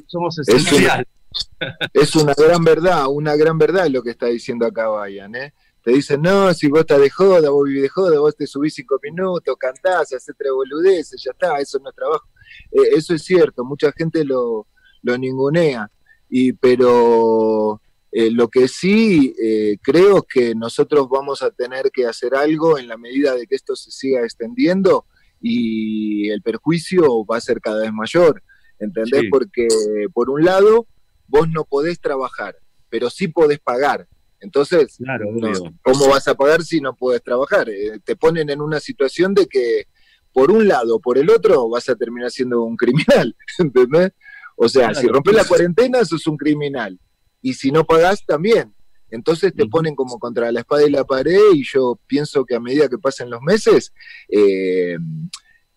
somos 0.07 0.37
Es 0.39 0.47
una- 0.47 0.57
esenciales. 0.57 1.07
es 1.93 2.15
una 2.15 2.33
gran 2.35 2.63
verdad, 2.63 3.07
una 3.09 3.35
gran 3.35 3.57
verdad 3.57 3.87
lo 3.87 4.03
que 4.03 4.11
está 4.11 4.27
diciendo 4.27 4.65
acá 4.65 4.87
Bayan, 4.87 5.35
¿eh? 5.35 5.53
Te 5.83 5.91
dicen, 5.91 6.21
no, 6.21 6.53
si 6.53 6.69
vos 6.69 6.81
estás 6.81 7.01
de 7.01 7.09
joda, 7.09 7.49
vos 7.49 7.65
vivís 7.67 7.81
de 7.81 7.89
joda, 7.89 8.19
vos 8.19 8.35
te 8.37 8.47
subís 8.47 8.73
cinco 8.73 8.97
minutos, 9.03 9.55
cantás, 9.59 10.13
haces 10.13 10.33
tres 10.37 10.51
boludeces, 10.53 11.21
ya 11.21 11.31
está, 11.31 11.57
eso 11.57 11.77
no 11.79 11.89
es 11.89 11.95
trabajo. 11.95 12.25
Eh, 12.71 12.95
eso 12.95 13.13
es 13.13 13.23
cierto, 13.23 13.65
mucha 13.65 13.91
gente 13.91 14.23
lo, 14.23 14.67
lo 15.01 15.17
ningunea, 15.17 15.91
y, 16.29 16.53
pero 16.53 17.81
eh, 18.15 18.29
lo 18.31 18.47
que 18.47 18.67
sí 18.67 19.33
eh, 19.41 19.77
creo 19.81 20.17
es 20.19 20.23
que 20.31 20.55
nosotros 20.55 21.07
vamos 21.09 21.41
a 21.41 21.49
tener 21.51 21.89
que 21.91 22.05
hacer 22.05 22.35
algo 22.35 22.77
en 22.77 22.87
la 22.87 22.97
medida 22.97 23.35
de 23.35 23.47
que 23.47 23.55
esto 23.55 23.75
se 23.75 23.89
siga 23.91 24.21
extendiendo 24.23 25.05
y 25.41 26.29
el 26.29 26.41
perjuicio 26.41 27.25
va 27.25 27.37
a 27.37 27.41
ser 27.41 27.59
cada 27.59 27.81
vez 27.81 27.91
mayor, 27.91 28.41
¿entendés? 28.79 29.21
Sí. 29.21 29.27
Porque 29.29 29.67
por 30.13 30.29
un 30.29 30.43
lado, 30.45 30.87
vos 31.27 31.49
no 31.49 31.65
podés 31.65 31.99
trabajar, 31.99 32.55
pero 32.89 33.09
sí 33.09 33.27
podés 33.27 33.59
pagar. 33.59 34.07
Entonces, 34.39 34.97
Claro, 34.97 35.25
no. 35.31 35.51
¿cómo 35.83 36.09
vas 36.09 36.27
a 36.27 36.35
pagar 36.35 36.63
si 36.63 36.81
no 36.81 36.95
puedes 36.95 37.23
trabajar? 37.23 37.69
Eh, 37.69 37.99
te 38.03 38.15
ponen 38.15 38.49
en 38.49 38.61
una 38.61 38.79
situación 38.79 39.33
de 39.33 39.47
que 39.47 39.85
por 40.33 40.51
un 40.51 40.67
lado 40.67 40.97
o 40.97 40.99
por 40.99 41.17
el 41.17 41.29
otro 41.29 41.69
vas 41.69 41.87
a 41.89 41.95
terminar 41.95 42.29
siendo 42.29 42.61
un 42.63 42.75
criminal, 42.75 43.35
¿entendés? 43.57 44.11
O 44.55 44.67
sea, 44.69 44.89
Claro. 44.89 44.99
si 45.01 45.07
rompes 45.07 45.33
la 45.35 45.45
cuarentena, 45.45 46.03
sos 46.05 46.27
un 46.27 46.37
criminal. 46.37 46.99
Y 47.43 47.53
si 47.53 47.71
no 47.71 47.83
pagás, 47.83 48.25
también. 48.25 48.73
Entonces 49.11 49.53
te 49.53 49.67
ponen 49.67 49.93
como 49.93 50.17
contra 50.17 50.51
la 50.51 50.61
espada 50.61 50.87
y 50.87 50.89
la 50.89 51.03
pared 51.03 51.37
y 51.53 51.63
yo 51.71 51.99
pienso 52.07 52.43
que 52.45 52.55
a 52.55 52.59
medida 52.59 52.89
que 52.89 52.97
pasen 52.97 53.29
los 53.29 53.41
meses 53.41 53.93
eh, 54.27 54.97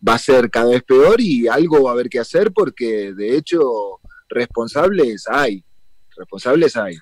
va 0.09 0.15
a 0.15 0.19
ser 0.19 0.49
cada 0.49 0.71
vez 0.71 0.83
peor 0.85 1.21
y 1.21 1.47
algo 1.47 1.83
va 1.83 1.91
a 1.91 1.93
haber 1.93 2.09
que 2.09 2.19
hacer 2.19 2.51
porque 2.53 3.13
de 3.13 3.37
hecho 3.37 3.61
responsables 4.31 5.27
hay. 5.29 5.63
Responsables 6.17 6.77
hay. 6.77 6.97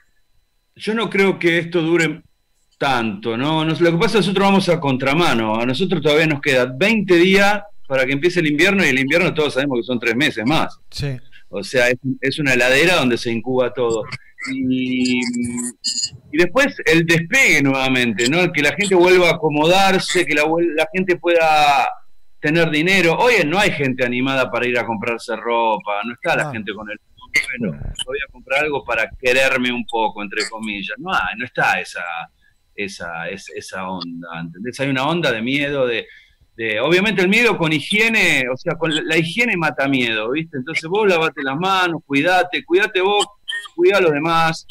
Yo 0.76 0.94
no 0.94 1.08
creo 1.08 1.38
que 1.38 1.58
esto 1.58 1.80
dure 1.82 2.22
tanto, 2.78 3.36
¿no? 3.36 3.64
Nos- 3.64 3.80
lo 3.80 3.92
que 3.92 3.96
pasa 3.98 4.06
es 4.06 4.12
que 4.12 4.18
nosotros 4.30 4.44
vamos 4.46 4.68
a 4.68 4.80
contramano. 4.80 5.54
A 5.54 5.64
nosotros 5.66 6.02
todavía 6.02 6.26
nos 6.26 6.40
queda 6.40 6.64
20 6.66 7.14
días 7.16 7.62
para 7.86 8.04
que 8.06 8.12
empiece 8.12 8.40
el 8.40 8.48
invierno 8.48 8.84
y 8.84 8.88
el 8.88 8.98
invierno 8.98 9.32
todos 9.34 9.54
sabemos 9.54 9.78
que 9.78 9.84
son 9.84 10.00
tres 10.00 10.16
meses 10.16 10.44
más. 10.44 10.76
Sí. 10.90 11.16
O 11.48 11.62
sea, 11.62 11.88
es, 11.90 11.98
es 12.20 12.38
una 12.40 12.54
heladera 12.54 12.96
donde 12.96 13.16
se 13.18 13.30
incuba 13.30 13.72
todo. 13.72 14.02
Y, 14.52 15.20
y 15.20 16.36
después 16.38 16.76
el 16.86 17.06
despegue 17.06 17.62
nuevamente, 17.62 18.28
¿no? 18.28 18.50
Que 18.52 18.62
la 18.62 18.74
gente 18.74 18.94
vuelva 18.94 19.28
a 19.30 19.34
acomodarse, 19.34 20.26
que 20.26 20.34
la, 20.34 20.42
gente 20.92 21.16
pueda 21.16 21.88
tener 22.40 22.70
dinero. 22.70 23.16
Hoy 23.18 23.34
no 23.46 23.58
hay 23.58 23.70
gente 23.72 24.04
animada 24.04 24.50
para 24.50 24.66
ir 24.66 24.78
a 24.78 24.84
comprarse 24.84 25.34
ropa, 25.36 26.02
no 26.04 26.12
está 26.14 26.36
la 26.36 26.48
Ah. 26.48 26.52
gente 26.52 26.72
con 26.74 26.90
el 26.90 26.98
bueno, 27.58 27.76
voy 28.06 28.18
a 28.28 28.30
comprar 28.30 28.62
algo 28.62 28.84
para 28.84 29.10
quererme 29.20 29.72
un 29.72 29.84
poco, 29.86 30.22
entre 30.22 30.48
comillas. 30.48 30.96
No 30.98 31.12
hay, 31.12 31.36
no 31.36 31.44
está 31.44 31.80
esa, 31.80 32.00
esa, 32.76 33.28
es- 33.28 33.50
esa 33.56 33.88
onda, 33.88 34.28
¿entendés? 34.40 34.78
Hay 34.78 34.88
una 34.88 35.08
onda 35.08 35.32
de 35.32 35.42
miedo, 35.42 35.84
de, 35.84 36.06
de- 36.56 36.78
obviamente 36.78 37.22
el 37.22 37.28
miedo 37.28 37.58
con 37.58 37.72
higiene, 37.72 38.44
o 38.52 38.56
sea, 38.56 38.74
con 38.76 38.94
la, 38.94 39.02
la 39.02 39.16
higiene 39.16 39.56
mata 39.56 39.88
miedo, 39.88 40.30
¿viste? 40.30 40.58
Entonces 40.58 40.88
vos 40.88 41.08
lavate 41.08 41.42
las 41.42 41.56
manos, 41.56 42.02
cuidate, 42.06 42.64
cuidate 42.64 43.00
vos, 43.00 43.26
cuida 43.74 43.98
a 43.98 44.00
los 44.00 44.12
demás, 44.12 44.66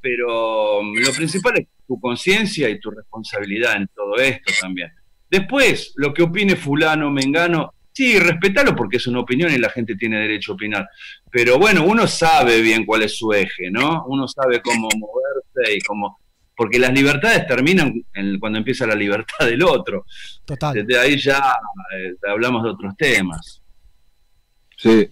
pero 0.00 0.80
um, 0.80 0.94
lo 0.94 1.12
principal 1.12 1.58
es 1.58 1.66
tu 1.86 1.98
conciencia 2.00 2.68
y 2.68 2.78
tu 2.80 2.90
responsabilidad 2.90 3.76
en 3.76 3.88
todo 3.94 4.16
esto 4.16 4.52
también. 4.60 4.92
Después, 5.30 5.92
lo 5.96 6.12
que 6.14 6.22
opine 6.22 6.56
fulano, 6.56 7.10
mengano, 7.10 7.74
sí, 7.92 8.18
respetalo 8.18 8.74
porque 8.76 8.96
es 8.98 9.06
una 9.06 9.20
opinión 9.20 9.52
y 9.52 9.58
la 9.58 9.70
gente 9.70 9.94
tiene 9.96 10.20
derecho 10.20 10.52
a 10.52 10.54
opinar. 10.54 10.88
Pero 11.30 11.58
bueno, 11.58 11.84
uno 11.84 12.06
sabe 12.06 12.60
bien 12.60 12.86
cuál 12.86 13.02
es 13.02 13.16
su 13.18 13.32
eje, 13.32 13.70
¿no? 13.70 14.04
Uno 14.06 14.26
sabe 14.28 14.60
cómo 14.62 14.88
moverse 14.96 15.76
y 15.76 15.80
cómo... 15.80 16.18
Porque 16.56 16.78
las 16.78 16.92
libertades 16.92 17.46
terminan 17.46 17.92
en- 18.14 18.38
cuando 18.40 18.58
empieza 18.58 18.86
la 18.86 18.94
libertad 18.94 19.46
del 19.46 19.62
otro. 19.62 20.04
Total. 20.44 20.74
Desde 20.74 20.98
ahí 20.98 21.18
ya 21.18 21.38
eh, 21.94 22.14
hablamos 22.28 22.64
de 22.64 22.70
otros 22.70 22.96
temas. 22.96 23.62
Sí. 24.76 25.08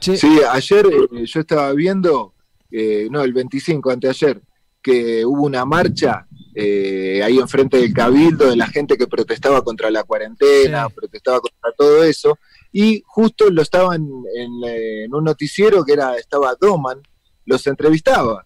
Sí, 0.00 0.40
ayer 0.48 0.86
eh, 0.86 1.24
yo 1.24 1.40
estaba 1.40 1.72
viendo, 1.72 2.34
eh, 2.70 3.08
no, 3.10 3.22
el 3.22 3.32
25, 3.32 3.90
anteayer, 3.90 4.40
que 4.82 5.24
hubo 5.26 5.42
una 5.44 5.64
marcha 5.64 6.26
eh, 6.54 7.22
ahí 7.22 7.38
enfrente 7.38 7.76
del 7.78 7.92
Cabildo 7.92 8.48
de 8.50 8.56
la 8.56 8.66
gente 8.66 8.96
que 8.96 9.06
protestaba 9.06 9.62
contra 9.62 9.90
la 9.90 10.02
cuarentena, 10.04 10.86
Sí. 10.88 10.94
protestaba 10.94 11.40
contra 11.40 11.72
todo 11.76 12.02
eso, 12.04 12.38
y 12.72 13.02
justo 13.06 13.50
lo 13.50 13.62
estaban 13.62 14.06
en, 14.36 14.50
en 14.64 15.14
un 15.14 15.24
noticiero 15.24 15.84
que 15.84 15.92
era 15.92 16.16
estaba 16.16 16.54
Doman, 16.60 17.00
los 17.46 17.66
entrevistaba. 17.66 18.44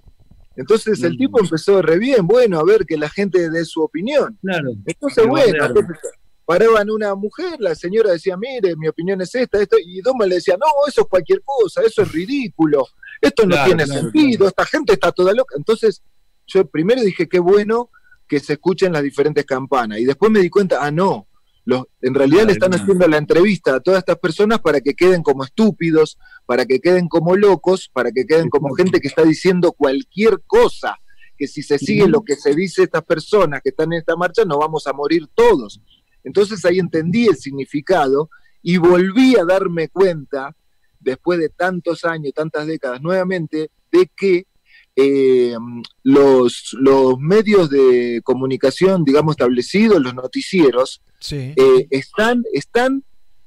Entonces 0.57 1.03
el 1.03 1.15
Mm. 1.15 1.19
tipo 1.19 1.41
empezó 1.41 1.81
re 1.81 1.99
bien, 1.99 2.27
bueno, 2.27 2.59
a 2.59 2.65
ver 2.65 2.85
que 2.87 2.97
la 2.99 3.09
gente 3.09 3.49
dé 3.51 3.65
su 3.65 3.81
opinión. 3.83 4.39
Claro. 4.43 4.71
Entonces, 4.85 5.27
bueno, 5.27 5.65
entonces, 5.67 5.97
paraban 6.45 6.91
una 6.91 7.15
mujer, 7.15 7.57
la 7.61 7.75
señora 7.75 8.11
decía, 8.13 8.37
mire, 8.37 8.77
mi 8.77 8.89
opinión 8.89 9.21
es 9.23 9.35
esta, 9.35 9.61
esto, 9.63 9.77
y 9.83 10.01
Doma 10.03 10.27
le 10.27 10.35
decía, 10.37 10.57
no, 10.59 10.67
eso 10.87 11.03
es 11.03 11.07
cualquier 11.09 11.41
cosa, 11.43 11.81
eso 11.83 12.03
es 12.03 12.13
ridículo, 12.13 12.87
esto 13.23 13.45
no 13.45 13.55
Claro, 13.55 13.67
tiene 13.67 13.85
claro, 13.85 14.01
sentido, 14.03 14.49
esta 14.49 14.67
gente 14.67 14.93
está 14.93 15.13
toda 15.13 15.33
loca. 15.33 15.55
Entonces, 15.57 16.03
yo 16.47 16.67
primero 16.67 17.01
dije, 17.01 17.29
qué 17.29 17.39
bueno 17.39 17.89
que 18.29 18.41
se 18.41 18.55
escuchen 18.55 18.93
las 18.93 19.03
diferentes 19.03 19.45
campanas, 19.47 19.99
y 19.99 20.05
después 20.05 20.31
me 20.31 20.41
di 20.41 20.51
cuenta, 20.51 20.85
ah, 20.85 20.91
no, 20.91 21.29
los, 21.65 21.85
en 22.01 22.15
realidad 22.15 22.47
le 22.47 22.53
están 22.53 22.75
haciendo 22.75 23.07
la 23.07 23.19
entrevista 23.19 23.77
a 23.77 23.81
todas 23.81 24.01
estas 24.01 24.19
personas 24.19 24.61
para 24.61 24.81
que 24.81 24.95
queden 24.95 25.23
como 25.23 25.45
estúpidos, 25.45 26.19
para 26.45 26.67
que 26.67 26.81
queden 26.81 27.09
como 27.09 27.37
locos, 27.37 27.89
para 27.93 28.11
que 28.11 28.27
queden 28.27 28.49
como 28.51 28.75
gente 28.75 29.01
que 29.01 29.09
está 29.09 29.23
diciendo 29.23 29.73
cualquier 29.73 30.41
cosa, 30.47 30.99
que 31.37 31.47
si 31.47 31.63
se 31.63 31.79
sigue 31.79 32.09
lo 32.09 32.23
que 32.23 32.37
se 32.37 32.55
dice 32.55 32.83
estas 32.83 33.05
personas 33.05 33.61
que 33.63 33.71
están 33.71 33.93
en 33.93 34.01
esta 34.01 34.17
marcha, 34.17 34.45
nos 34.45 34.59
vamos 34.59 34.87
a 34.87 34.93
morir 34.93 35.29
todos. 35.35 35.81
Entonces 36.25 36.65
ahí 36.65 36.79
entendí 36.79 37.27
el 37.27 37.37
significado 37.37 38.29
y 38.63 38.77
volví 38.79 39.37
a 39.37 39.45
darme 39.45 39.89
cuenta, 39.89 40.57
después 41.03 41.39
de 41.39 41.49
tantos 41.49 42.05
años, 42.05 42.33
tantas 42.35 42.67
décadas, 42.67 43.01
nuevamente, 43.01 43.71
de 43.91 44.11
que 44.17 44.47
eh, 44.95 45.55
los, 46.03 46.77
los 46.79 47.19
medios 47.19 47.71
de 47.71 48.21
comunicación, 48.25 49.05
digamos, 49.05 49.33
establecidos, 49.33 50.03
los 50.03 50.15
noticieros, 50.15 51.03
sí. 51.19 51.55
eh, 51.57 51.87
están, 51.91 52.43
están 52.53 53.05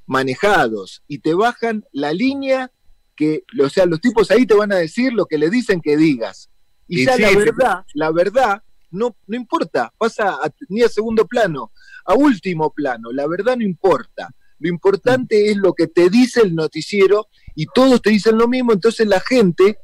manejados 0.08 1.04
y 1.08 1.20
te 1.20 1.34
bajan 1.34 1.86
la 1.92 2.14
línea 2.14 2.72
que, 3.16 3.44
o 3.62 3.70
sea, 3.70 3.86
los 3.86 4.02
tipos 4.02 4.30
ahí 4.32 4.46
te 4.46 4.56
van 4.56 4.72
a 4.72 4.78
decir 4.78 5.14
lo 5.14 5.26
que 5.26 5.38
le 5.38 5.50
dicen 5.50 5.82
que 5.82 5.98
digas. 5.98 6.50
Y, 6.88 7.02
Y 7.02 7.06
ya 7.06 7.16
sí, 7.16 7.22
la 7.22 7.32
verdad, 7.32 7.86
la 7.94 8.12
verdad 8.12 8.64
no, 8.92 9.16
no 9.28 9.36
importa, 9.36 9.94
pasa 9.98 10.30
a, 10.30 10.52
ni 10.70 10.82
a 10.82 10.90
segundo 10.90 11.26
plano, 11.28 11.72
a 12.06 12.14
último 12.14 12.72
plano, 12.72 13.12
la 13.12 13.28
verdad 13.28 13.58
no 13.58 13.64
importa. 13.64 14.30
Lo 14.60 14.70
importante 14.70 15.52
es 15.52 15.58
lo 15.58 15.74
que 15.74 15.88
te 15.88 16.10
dice 16.10 16.42
el 16.42 16.56
noticiero 16.56 17.28
y 17.56 17.66
todos 17.74 18.02
te 18.02 18.10
dicen 18.10 18.38
lo 18.38 18.48
mismo, 18.48 18.74
entonces 18.74 19.08
la 19.08 19.20
gente 19.20 19.78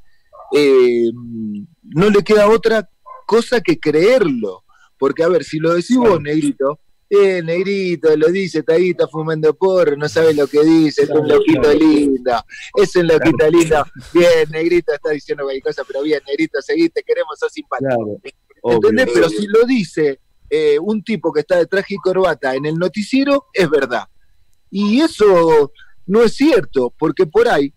eh, 0.54 1.10
no 1.84 2.10
le 2.10 2.24
queda 2.24 2.50
otra 2.50 2.90
cosa 3.26 3.62
que 3.62 3.80
creerlo. 3.80 4.64
Porque, 4.98 5.24
a 5.24 5.30
ver, 5.30 5.44
si 5.44 5.58
lo 5.58 5.74
decís 5.74 5.98
vos, 5.98 6.22
negrito, 6.22 6.80
eh, 7.10 7.42
negrito, 7.42 8.16
lo 8.16 8.28
dice, 8.28 8.60
está 8.60 8.74
ahí, 8.74 8.92
está 8.92 9.08
fumando 9.08 9.54
porro, 9.56 9.96
no 9.98 10.08
sabe 10.08 10.34
lo 10.34 10.48
que 10.48 10.64
dice, 10.64 11.04
es 11.04 11.10
un 11.10 11.28
loquito 11.28 11.74
lindo, 11.74 12.32
es 12.76 12.96
un 12.96 13.08
loquito 13.08 13.50
lindo. 13.50 13.84
Bien, 14.14 14.50
negrito 14.52 14.94
está 14.94 15.10
diciendo 15.10 15.44
cualquier 15.44 15.64
cosa, 15.64 15.84
pero 15.88 16.04
bien, 16.04 16.22
negrito, 16.28 16.62
seguí, 16.62 16.90
te 16.90 17.02
queremos, 17.02 17.40
sos 17.40 17.52
simpático. 17.52 18.22
¿Entendés? 18.64 19.10
Pero 19.14 19.28
si 19.28 19.48
lo 19.48 19.66
dice 19.66 20.20
eh, 20.50 20.78
un 20.80 21.04
tipo 21.04 21.34
que 21.34 21.40
está 21.40 21.58
de 21.58 21.66
traje 21.66 21.96
y 21.96 21.98
corbata 21.98 22.54
en 22.54 22.66
el 22.66 22.76
noticiero, 22.76 23.48
es 23.54 23.70
verdad. 23.70 24.04
Y 24.70 25.02
eso 25.02 25.72
no 26.12 26.24
es 26.24 26.36
cierto, 26.36 26.94
porque 27.00 27.26
por 27.26 27.48
ahí 27.48 27.74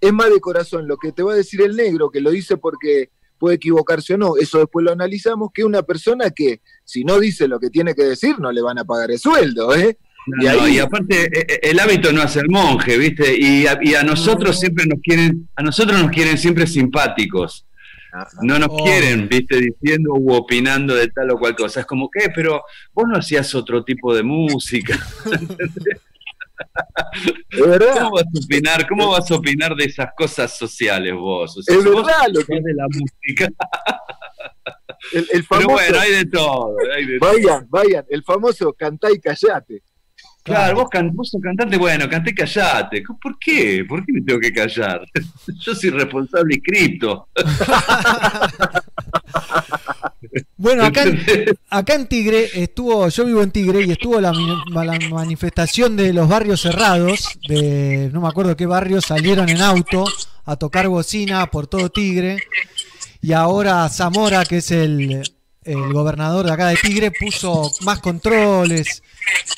es 0.00 0.12
más 0.12 0.30
de 0.30 0.40
corazón 0.40 0.86
lo 0.86 0.96
que 0.96 1.10
te 1.10 1.24
va 1.24 1.32
a 1.32 1.36
decir 1.36 1.60
el 1.60 1.74
negro, 1.74 2.08
que 2.08 2.20
lo 2.20 2.30
dice 2.30 2.56
porque 2.56 3.10
puede 3.36 3.56
equivocarse 3.56 4.14
o 4.14 4.16
no, 4.16 4.36
eso 4.36 4.58
después 4.58 4.84
lo 4.84 4.92
analizamos, 4.92 5.50
que 5.52 5.64
una 5.64 5.82
persona 5.82 6.30
que 6.30 6.60
si 6.84 7.02
no 7.02 7.18
dice 7.18 7.48
lo 7.48 7.58
que 7.58 7.68
tiene 7.68 7.96
que 7.96 8.04
decir, 8.04 8.38
no 8.38 8.52
le 8.52 8.62
van 8.62 8.78
a 8.78 8.84
pagar 8.84 9.10
el 9.10 9.18
sueldo, 9.18 9.74
¿eh? 9.74 9.98
y, 10.40 10.46
ahí... 10.46 10.78
aparte 10.78 11.24
eh, 11.24 11.46
eh, 11.48 11.60
el 11.62 11.80
hábito 11.80 12.12
no 12.12 12.22
hace 12.22 12.38
el 12.38 12.48
monje, 12.48 12.96
¿viste? 12.96 13.36
Y 13.36 13.66
a, 13.66 13.76
y 13.82 13.96
a 13.96 14.04
nosotros 14.04 14.60
siempre 14.60 14.86
nos 14.86 15.00
quieren, 15.02 15.48
a 15.56 15.62
nosotros 15.64 16.00
nos 16.00 16.12
quieren 16.12 16.38
siempre 16.38 16.64
simpáticos. 16.64 17.66
No 18.42 18.58
nos 18.58 18.70
quieren, 18.82 19.28
viste, 19.28 19.60
diciendo 19.60 20.14
u 20.14 20.32
opinando 20.32 20.94
de 20.94 21.08
tal 21.08 21.30
o 21.30 21.38
cual 21.38 21.54
cosa. 21.54 21.80
Es 21.80 21.86
como, 21.86 22.10
¿qué? 22.10 22.30
Pero 22.34 22.62
vos 22.94 23.04
no 23.06 23.18
hacías 23.18 23.54
otro 23.54 23.84
tipo 23.84 24.14
de 24.14 24.22
música. 24.22 24.98
¿Cómo 27.58 28.10
vas 28.10 28.24
a 28.24 28.44
opinar? 28.44 28.88
¿Cómo 28.88 29.10
vas 29.10 29.30
a 29.30 29.34
opinar 29.34 29.74
de 29.74 29.84
esas 29.84 30.08
cosas 30.16 30.56
sociales 30.56 31.14
vos? 31.14 31.56
es 31.66 31.84
verdad 31.84 32.26
lo 32.32 32.44
que 32.44 32.60
de 32.60 32.74
la 32.74 32.86
música. 32.86 33.48
El, 35.12 35.44
famoso, 35.44 35.68
Pero 35.68 35.78
bueno, 35.78 36.00
hay 36.00 36.10
de 36.10 36.24
todo. 36.26 36.76
vayan, 37.20 37.66
vayan, 37.70 38.04
el 38.10 38.24
famoso 38.24 38.72
cantá 38.72 39.10
y 39.12 39.20
callate. 39.20 39.82
Claro, 40.42 40.76
vos, 40.76 40.88
can, 40.90 41.14
vos 41.14 41.28
sos 41.28 41.40
cantante, 41.42 41.76
bueno, 41.76 42.08
canté 42.08 42.34
callate. 42.34 43.02
¿Por 43.20 43.38
qué? 43.38 43.84
¿Por 43.86 44.04
qué 44.04 44.12
me 44.12 44.22
tengo 44.22 44.40
que 44.40 44.52
callar? 44.52 45.06
Yo 45.60 45.74
soy 45.74 45.90
responsable 45.90 46.56
y 46.56 46.60
cripto. 46.60 47.28
Bueno, 50.56 50.84
acá 50.84 51.04
en, 51.04 51.20
acá 51.70 51.94
en 51.94 52.06
Tigre 52.06 52.50
estuvo, 52.54 53.08
yo 53.08 53.24
vivo 53.24 53.42
en 53.42 53.50
Tigre 53.50 53.84
y 53.84 53.92
estuvo 53.92 54.20
la, 54.20 54.32
la, 54.32 54.98
manifestación 55.10 55.96
de 55.96 56.12
los 56.12 56.28
barrios 56.28 56.60
cerrados, 56.60 57.38
de 57.48 58.10
no 58.12 58.20
me 58.20 58.28
acuerdo 58.28 58.56
qué 58.56 58.66
barrio, 58.66 59.00
salieron 59.00 59.48
en 59.48 59.60
auto 59.60 60.04
a 60.44 60.56
tocar 60.56 60.88
bocina 60.88 61.46
por 61.50 61.66
todo 61.66 61.90
Tigre. 61.90 62.38
Y 63.20 63.32
ahora 63.32 63.88
Zamora, 63.88 64.44
que 64.44 64.58
es 64.58 64.70
el, 64.70 65.22
el 65.64 65.92
gobernador 65.92 66.46
de 66.46 66.52
acá 66.52 66.68
de 66.68 66.76
Tigre, 66.76 67.10
puso 67.10 67.70
más 67.82 68.00
controles 68.00 69.02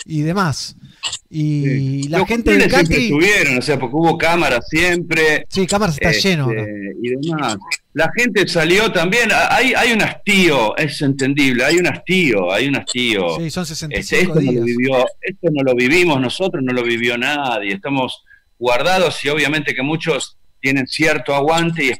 y 0.05 0.23
demás. 0.23 0.77
Y 1.29 2.09
la 2.09 2.27
gente 2.27 2.53
del. 2.53 2.71
Siempre 2.71 3.05
estuvieron, 3.05 3.59
o 3.59 3.63
sea, 3.63 3.79
porque 3.79 3.95
hubo 3.95 4.19
cámaras 4.19 4.67
siempre. 4.69 5.47
Sí, 5.49 5.67
cámaras 5.67 5.95
está 5.97 6.11
este, 6.11 6.31
lleno. 6.31 6.51
Y 6.51 7.09
demás. 7.09 7.57
La 7.93 8.11
gente 8.17 8.47
salió 8.49 8.91
también. 8.91 9.31
Hay, 9.33 9.73
hay 9.75 9.93
un 9.93 10.03
hastío, 10.03 10.77
es 10.77 11.01
entendible. 11.03 11.65
Hay 11.65 11.77
un 11.77 11.87
hastío, 11.87 12.53
hay 12.53 12.69
un 12.69 12.77
hastío. 12.77 13.39
Sí, 13.39 13.51
son 13.51 13.65
65 13.67 14.01
este, 14.01 14.21
esto 14.23 14.39
días. 14.41 14.55
No 14.55 14.61
lo 14.61 14.65
vivió, 14.65 15.07
esto 15.21 15.49
no 15.53 15.63
lo 15.63 15.75
vivimos 15.75 16.21
nosotros, 16.21 16.63
no 16.65 16.73
lo 16.73 16.83
vivió 16.83 17.17
nadie. 17.17 17.75
Estamos 17.75 18.25
guardados 18.59 19.25
y 19.25 19.29
obviamente 19.29 19.75
que 19.75 19.83
muchos 19.83 20.37
tienen 20.61 20.87
cierto 20.87 21.35
aguante 21.35 21.85
y 21.85 21.93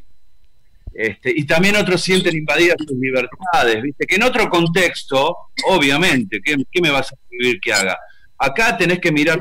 este, 0.93 1.31
y 1.33 1.45
también 1.45 1.77
otros 1.77 2.01
sienten 2.01 2.35
invadidas 2.35 2.75
sus 2.85 2.97
libertades, 2.97 3.81
¿viste? 3.81 4.05
Que 4.05 4.15
en 4.15 4.23
otro 4.23 4.49
contexto, 4.49 5.35
obviamente, 5.69 6.41
¿qué, 6.43 6.57
qué 6.69 6.81
me 6.81 6.89
vas 6.89 7.11
a 7.11 7.15
escribir 7.15 7.59
que 7.61 7.73
haga? 7.73 7.97
Acá 8.43 8.75
tenés 8.75 8.99
que 8.99 9.11
mirar, 9.11 9.39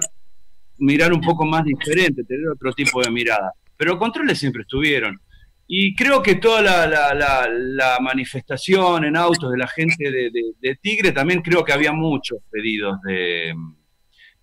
mirar 0.78 1.12
un 1.12 1.22
poco 1.22 1.46
más 1.46 1.64
diferente, 1.64 2.22
tener 2.24 2.48
otro 2.48 2.72
tipo 2.72 3.00
de 3.02 3.10
mirada. 3.10 3.52
Pero 3.76 3.98
controles 3.98 4.38
siempre 4.38 4.62
estuvieron. 4.62 5.18
Y 5.66 5.94
creo 5.94 6.20
que 6.22 6.34
toda 6.34 6.60
la, 6.60 6.86
la, 6.86 7.48
la, 7.48 7.98
manifestación 8.00 9.04
en 9.04 9.16
autos 9.16 9.52
de 9.52 9.56
la 9.56 9.68
gente 9.68 10.10
de, 10.10 10.30
de, 10.30 10.42
de, 10.60 10.74
Tigre, 10.82 11.12
también 11.12 11.40
creo 11.42 11.64
que 11.64 11.72
había 11.72 11.92
muchos 11.92 12.40
pedidos 12.50 13.00
de 13.02 13.54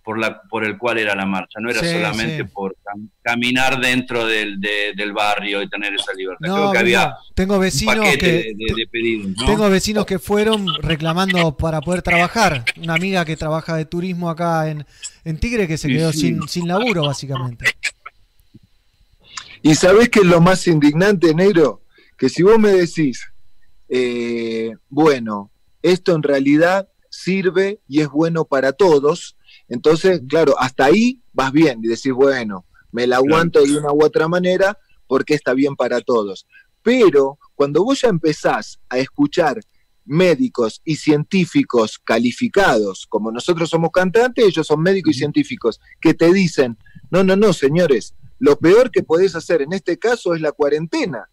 por, 0.08 0.18
la, 0.18 0.40
por 0.40 0.64
el 0.64 0.78
cual 0.78 0.96
era 0.96 1.14
la 1.14 1.26
marcha. 1.26 1.60
No 1.60 1.68
era 1.68 1.80
Sí, 1.80 1.92
solamente 1.92 2.38
sí. 2.38 2.44
por 2.50 2.74
cam- 2.82 3.10
caminar 3.20 3.78
dentro 3.78 4.24
del, 4.26 4.58
de- 4.58 4.94
del 4.96 5.12
barrio 5.12 5.62
y 5.62 5.68
tener 5.68 5.92
esa 5.92 6.14
libertad. 6.14 6.48
No, 6.48 6.54
creo 6.54 6.72
que 6.72 6.78
había 6.78 7.14
tengo 7.34 7.58
vecinos 7.58 8.06
que 8.16 8.26
de, 8.26 8.32
de- 8.56 8.74
de 8.74 8.86
pedidos. 8.90 9.36
¿no? 9.36 9.44
tengo 9.44 9.68
vecinos 9.68 10.06
que 10.06 10.18
fueron 10.18 10.66
reclamando 10.80 11.54
para 11.58 11.82
poder 11.82 12.00
trabajar. 12.00 12.64
Una 12.82 12.94
amiga 12.94 13.26
que 13.26 13.36
trabaja 13.36 13.76
de 13.76 13.84
turismo 13.84 14.30
acá 14.30 14.70
en, 14.70 14.86
en 15.24 15.36
Tigre 15.38 15.68
que 15.68 15.76
se 15.76 15.88
quedó 15.88 16.10
sí. 16.10 16.20
sin, 16.20 16.48
sin 16.48 16.68
laburo 16.68 17.02
básicamente. 17.04 17.66
Y 19.62 19.74
sabés 19.74 20.08
que 20.08 20.20
es 20.20 20.24
lo 20.26 20.40
más 20.40 20.66
indignante, 20.68 21.34
negro, 21.34 21.82
que 22.16 22.30
si 22.30 22.42
vos 22.42 22.58
me 22.58 22.70
decís, 22.70 23.26
eh, 23.90 24.72
bueno, 24.88 25.50
esto 25.82 26.14
en 26.14 26.22
realidad 26.22 26.88
sirve 27.10 27.80
y 27.86 28.00
es 28.00 28.08
bueno 28.08 28.46
para 28.46 28.72
todos, 28.72 29.36
entonces, 29.68 30.22
claro, 30.28 30.54
hasta 30.58 30.86
ahí 30.86 31.22
vas 31.32 31.52
bien 31.52 31.80
y 31.82 31.88
decís, 31.88 32.12
bueno, 32.12 32.64
me 32.92 33.06
la 33.06 33.16
aguanto 33.16 33.62
de 33.62 33.76
una 33.78 33.92
u 33.92 34.02
otra 34.02 34.28
manera 34.28 34.78
porque 35.06 35.34
está 35.34 35.52
bien 35.54 35.76
para 35.76 36.00
todos. 36.00 36.46
Pero 36.82 37.38
cuando 37.54 37.84
vos 37.84 38.00
ya 38.00 38.08
empezás 38.08 38.80
a 38.88 38.98
escuchar 38.98 39.60
médicos 40.04 40.80
y 40.84 40.96
científicos 40.96 41.98
calificados, 41.98 43.06
como 43.08 43.30
nosotros 43.30 43.68
somos 43.68 43.90
cantantes, 43.92 44.46
ellos 44.46 44.66
son 44.66 44.80
médicos 44.80 45.14
y 45.16 45.18
científicos, 45.18 45.80
que 46.00 46.14
te 46.14 46.32
dicen, 46.32 46.78
no, 47.10 47.22
no, 47.24 47.36
no, 47.36 47.52
señores, 47.52 48.14
lo 48.38 48.58
peor 48.58 48.90
que 48.90 49.02
podés 49.02 49.34
hacer 49.34 49.62
en 49.62 49.72
este 49.72 49.98
caso 49.98 50.34
es 50.34 50.40
la 50.40 50.52
cuarentena. 50.52 51.28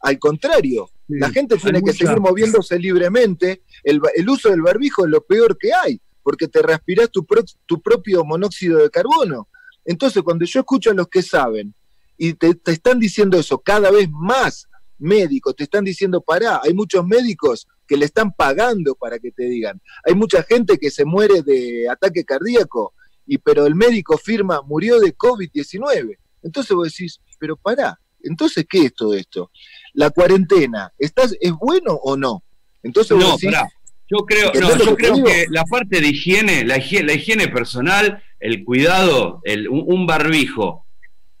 Al 0.00 0.18
contrario, 0.18 0.88
la 1.08 1.30
gente 1.30 1.56
tiene 1.56 1.80
que 1.80 1.86
mucha- 1.92 2.06
seguir 2.06 2.20
moviéndose 2.20 2.78
libremente. 2.78 3.62
El, 3.82 4.00
el 4.14 4.28
uso 4.28 4.48
del 4.50 4.62
barbijo 4.62 5.04
es 5.04 5.10
lo 5.10 5.24
peor 5.26 5.58
que 5.58 5.72
hay, 5.74 6.00
porque 6.22 6.48
te 6.48 6.62
respirás 6.62 7.10
tu, 7.10 7.24
pro- 7.24 7.44
tu 7.66 7.80
propio 7.80 8.24
monóxido 8.24 8.78
de 8.78 8.90
carbono. 8.90 9.48
Entonces, 9.84 10.22
cuando 10.22 10.44
yo 10.44 10.60
escucho 10.60 10.90
a 10.90 10.94
los 10.94 11.08
que 11.08 11.22
saben 11.22 11.74
y 12.16 12.34
te, 12.34 12.54
te 12.54 12.72
están 12.72 12.98
diciendo 13.00 13.38
eso 13.38 13.58
cada 13.58 13.90
vez 13.90 14.08
más 14.10 14.66
médicos, 14.98 15.56
te 15.56 15.64
están 15.64 15.84
diciendo, 15.84 16.20
pará, 16.20 16.60
hay 16.62 16.74
muchos 16.74 17.04
médicos 17.06 17.66
que 17.88 17.96
le 17.96 18.04
están 18.04 18.32
pagando 18.32 18.94
para 18.94 19.18
que 19.18 19.30
te 19.32 19.44
digan. 19.44 19.80
Hay 20.04 20.14
mucha 20.14 20.42
gente 20.42 20.76
que 20.78 20.90
se 20.90 21.04
muere 21.06 21.42
de 21.42 21.88
ataque 21.88 22.24
cardíaco, 22.24 22.92
y, 23.26 23.38
pero 23.38 23.64
el 23.66 23.74
médico 23.74 24.18
firma, 24.18 24.60
murió 24.62 25.00
de 25.00 25.16
COVID-19. 25.16 26.16
Entonces 26.42 26.76
vos 26.76 26.88
decís, 26.92 27.20
pero 27.38 27.56
pará, 27.56 27.98
entonces, 28.22 28.66
¿qué 28.68 28.84
es 28.86 28.94
todo 28.94 29.14
esto? 29.14 29.50
La 29.94 30.10
cuarentena, 30.10 30.92
¿estás, 30.98 31.34
¿es 31.40 31.52
bueno 31.52 31.94
o 31.94 32.16
no? 32.16 32.44
Entonces 32.82 33.16
vos 33.16 33.24
No, 33.26 33.32
decís, 33.32 33.50
pará. 33.50 33.68
Yo 34.10 34.26
creo, 34.26 34.46
¿Entendés 34.46 34.78
no, 34.78 34.84
yo 34.84 34.96
creo 34.96 35.14
digo? 35.14 35.26
que 35.26 35.46
la 35.50 35.64
parte 35.64 36.00
de 36.00 36.08
higiene, 36.08 36.64
la 36.64 36.78
higiene, 36.78 37.06
la 37.06 37.14
higiene 37.14 37.48
personal, 37.48 38.22
el 38.40 38.64
cuidado, 38.64 39.40
el, 39.44 39.68
un, 39.68 40.04
barbijo, 40.06 40.86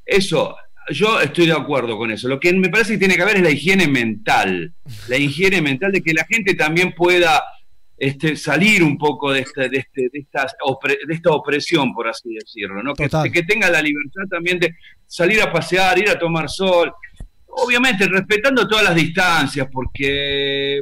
eso, 0.06 0.54
yo 0.90 1.20
estoy 1.20 1.46
de 1.46 1.52
acuerdo 1.52 1.98
con 1.98 2.10
eso. 2.12 2.28
Lo 2.28 2.38
que 2.38 2.52
me 2.52 2.68
parece 2.68 2.92
que 2.92 2.98
tiene 2.98 3.16
que 3.16 3.22
haber 3.22 3.36
es 3.38 3.42
la 3.42 3.50
higiene 3.50 3.88
mental, 3.88 4.72
la 5.08 5.16
higiene 5.16 5.60
mental 5.60 5.90
de 5.90 6.00
que 6.00 6.12
la 6.12 6.24
gente 6.24 6.54
también 6.54 6.94
pueda 6.94 7.42
este, 7.96 8.36
salir 8.36 8.82
un 8.84 8.96
poco 8.96 9.32
de, 9.32 9.40
este, 9.40 9.68
de, 9.68 9.78
este, 9.78 10.02
de, 10.12 10.18
estas 10.20 10.54
opre- 10.64 10.98
de 11.06 11.14
esta 11.14 11.30
opresión, 11.32 11.92
por 11.92 12.08
así 12.08 12.32
decirlo, 12.32 12.82
¿no? 12.82 12.94
Que, 12.94 13.42
tenga 13.42 13.68
la 13.68 13.82
libertad 13.82 14.22
también 14.30 14.58
de 14.60 14.74
salir 15.06 15.42
a 15.42 15.52
pasear, 15.52 15.98
ir 15.98 16.08
a 16.08 16.18
tomar 16.18 16.48
sol, 16.48 16.92
obviamente 17.48 18.06
respetando 18.06 18.66
todas 18.68 18.84
las 18.84 18.94
distancias, 18.94 19.68
porque 19.72 20.80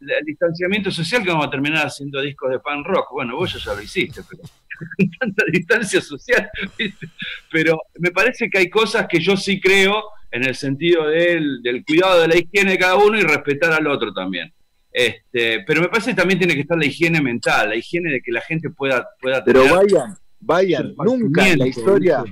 el 0.00 0.24
distanciamiento 0.24 0.90
social 0.90 1.22
que 1.22 1.30
vamos 1.30 1.46
a 1.46 1.50
terminar 1.50 1.86
haciendo 1.86 2.20
discos 2.20 2.50
de 2.50 2.60
pan 2.60 2.84
rock, 2.84 3.08
bueno, 3.12 3.36
vos 3.36 3.62
ya, 3.62 3.74
lo 3.74 3.82
hiciste, 3.82 4.22
pero 4.28 4.42
con 4.96 5.10
tanta 5.18 5.44
distancia 5.50 6.00
social, 6.00 6.48
¿viste? 6.78 7.08
pero 7.50 7.80
me 7.98 8.10
parece 8.10 8.48
que 8.48 8.58
hay 8.58 8.70
cosas 8.70 9.06
que 9.08 9.18
yo 9.20 9.36
sí 9.36 9.60
creo 9.60 10.02
en 10.30 10.44
el 10.44 10.54
sentido 10.54 11.08
del, 11.08 11.62
del 11.62 11.84
cuidado 11.84 12.20
de 12.22 12.28
la 12.28 12.36
higiene 12.36 12.72
de 12.72 12.78
cada 12.78 12.96
uno 12.96 13.18
y 13.18 13.22
respetar 13.22 13.72
al 13.72 13.86
otro 13.86 14.12
también. 14.12 14.52
Este, 14.90 15.60
pero 15.66 15.80
me 15.80 15.88
parece 15.88 16.10
que 16.10 16.16
también 16.16 16.38
tiene 16.38 16.54
que 16.54 16.60
estar 16.62 16.78
la 16.78 16.86
higiene 16.86 17.20
mental, 17.20 17.70
la 17.70 17.76
higiene 17.76 18.10
de 18.10 18.20
que 18.20 18.32
la 18.32 18.40
gente 18.40 18.70
pueda, 18.70 19.06
pueda 19.20 19.44
pero 19.44 19.62
tener 19.62 19.76
vayan, 19.76 20.14
vayan, 20.40 20.94
nunca 20.96 21.48
en 21.48 21.58
la 21.58 21.66
historia... 21.66 22.24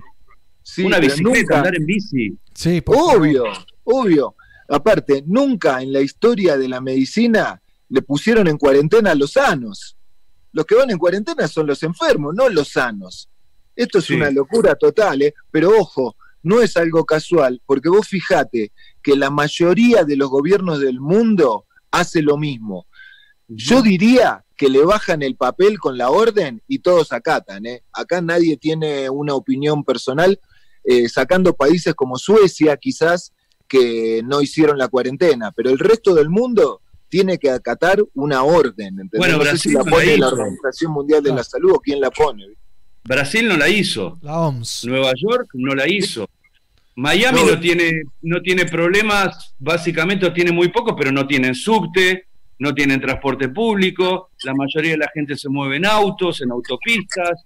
Sí, 0.62 0.83
una 0.83 0.99
bicicleta, 0.99 1.39
nunca- 1.41 1.57
andar 1.59 1.77
en 1.77 1.87
bici. 1.87 2.37
Sí, 2.53 2.81
por 2.81 2.97
favor. 2.97 3.17
Obvio, 3.19 3.45
obvio. 3.85 4.35
Aparte, 4.69 5.23
nunca 5.27 5.81
en 5.83 5.93
la 5.93 6.01
historia 6.01 6.57
de 6.57 6.69
la 6.69 6.81
medicina 6.81 7.62
le 7.89 8.03
pusieron 8.03 8.49
en 8.49 8.59
cuarentena 8.59 9.12
a 9.12 9.14
los 9.14 9.33
sanos. 9.33 9.97
Los 10.53 10.64
que 10.67 10.75
van 10.75 10.91
en 10.91 10.99
cuarentena 10.99 11.47
son 11.49 11.67
los 11.67 11.83
enfermos, 11.83 12.35
no 12.35 12.49
los 12.49 12.69
sanos. 12.69 13.29
Esto 13.75 13.99
es 13.99 14.07
Sí. 14.07 14.14
una 14.14 14.31
locura 14.31 14.75
total, 14.75 15.23
¿eh? 15.23 15.35
pero 15.51 15.71
ojo, 15.79 16.17
no 16.43 16.62
es 16.62 16.77
algo 16.77 17.05
casual, 17.05 17.61
porque 17.67 17.89
vos 17.89 18.09
fijate 18.09 18.73
que 19.03 19.17
la 19.17 19.31
mayoría 19.31 20.05
de 20.05 20.17
los 20.17 20.31
gobiernos 20.31 20.81
del 20.81 21.01
mundo 21.01 21.67
hace 21.91 22.23
lo 22.23 22.37
mismo. 22.37 22.87
Yo 23.49 23.83
diría 23.83 24.45
que 24.57 24.69
le 24.69 24.85
bajan 24.85 25.23
el 25.23 25.37
papel 25.37 25.79
con 25.79 25.99
la 25.99 26.11
orden 26.11 26.62
y 26.67 26.79
todos 26.81 27.12
acatan. 27.12 27.67
¿eh? 27.67 27.83
Acá 27.93 28.21
nadie 28.21 28.57
tiene 28.57 29.11
una 29.11 29.35
opinión 29.35 29.85
personal, 29.85 30.41
eh, 30.85 31.09
sacando 31.09 31.55
países 31.55 31.95
como 31.95 32.17
Suecia 32.17 32.77
quizás 32.77 33.33
que 33.69 34.23
no 34.25 34.41
hicieron 34.41 34.79
la 34.79 34.89
cuarentena, 34.89 35.53
pero 35.53 35.71
el 35.71 35.79
resto 35.79 36.14
del 36.14 36.29
mundo 36.29 36.81
tiene 37.09 37.39
que 37.39 37.51
acatar 37.51 38.03
una 38.14 38.43
orden. 38.43 39.01
¿entendés? 39.01 39.19
Bueno, 39.19 39.39
no 39.39 39.45
sé 39.45 39.51
Brasil 39.51 39.71
si 39.71 39.77
la 39.77 39.79
no 39.81 39.85
la 39.85 39.91
pone 39.91 40.07
la 40.07 40.14
hizo. 40.14 40.27
Organización 40.29 40.93
Mundial 40.93 41.23
de 41.23 41.35
la 41.35 41.45
Salud 41.45 41.73
o 41.73 41.81
quién 41.81 42.01
la 42.01 42.11
pone. 42.11 42.45
Brasil 43.05 43.47
no 43.49 43.57
la 43.57 43.69
hizo. 43.69 44.19
La 44.23 44.41
OMS. 44.41 44.85
Nueva 44.87 45.12
York 45.17 45.49
no 45.55 45.75
la 45.75 45.89
hizo. 45.89 46.29
Miami 46.97 47.41
No. 47.43 47.53
no, 47.53 47.61
tiene, 47.61 48.03
no 48.23 48.41
tiene 48.41 48.64
problemas, 48.64 49.55
básicamente 49.59 50.31
tiene 50.31 50.51
muy 50.51 50.69
poco, 50.69 50.97
pero 50.97 51.12
no 51.12 51.27
tienen 51.27 51.55
subte, 51.55 52.27
no 52.59 52.75
tienen 52.75 53.01
transporte 53.01 53.51
público, 53.51 54.31
la 54.45 54.55
mayoría 54.55 54.93
de 54.93 54.99
la 54.99 55.11
gente 55.12 55.37
se 55.37 55.49
mueve 55.49 55.77
en 55.77 55.85
autos, 55.87 56.41
en 56.41 56.51
autopistas. 56.51 57.45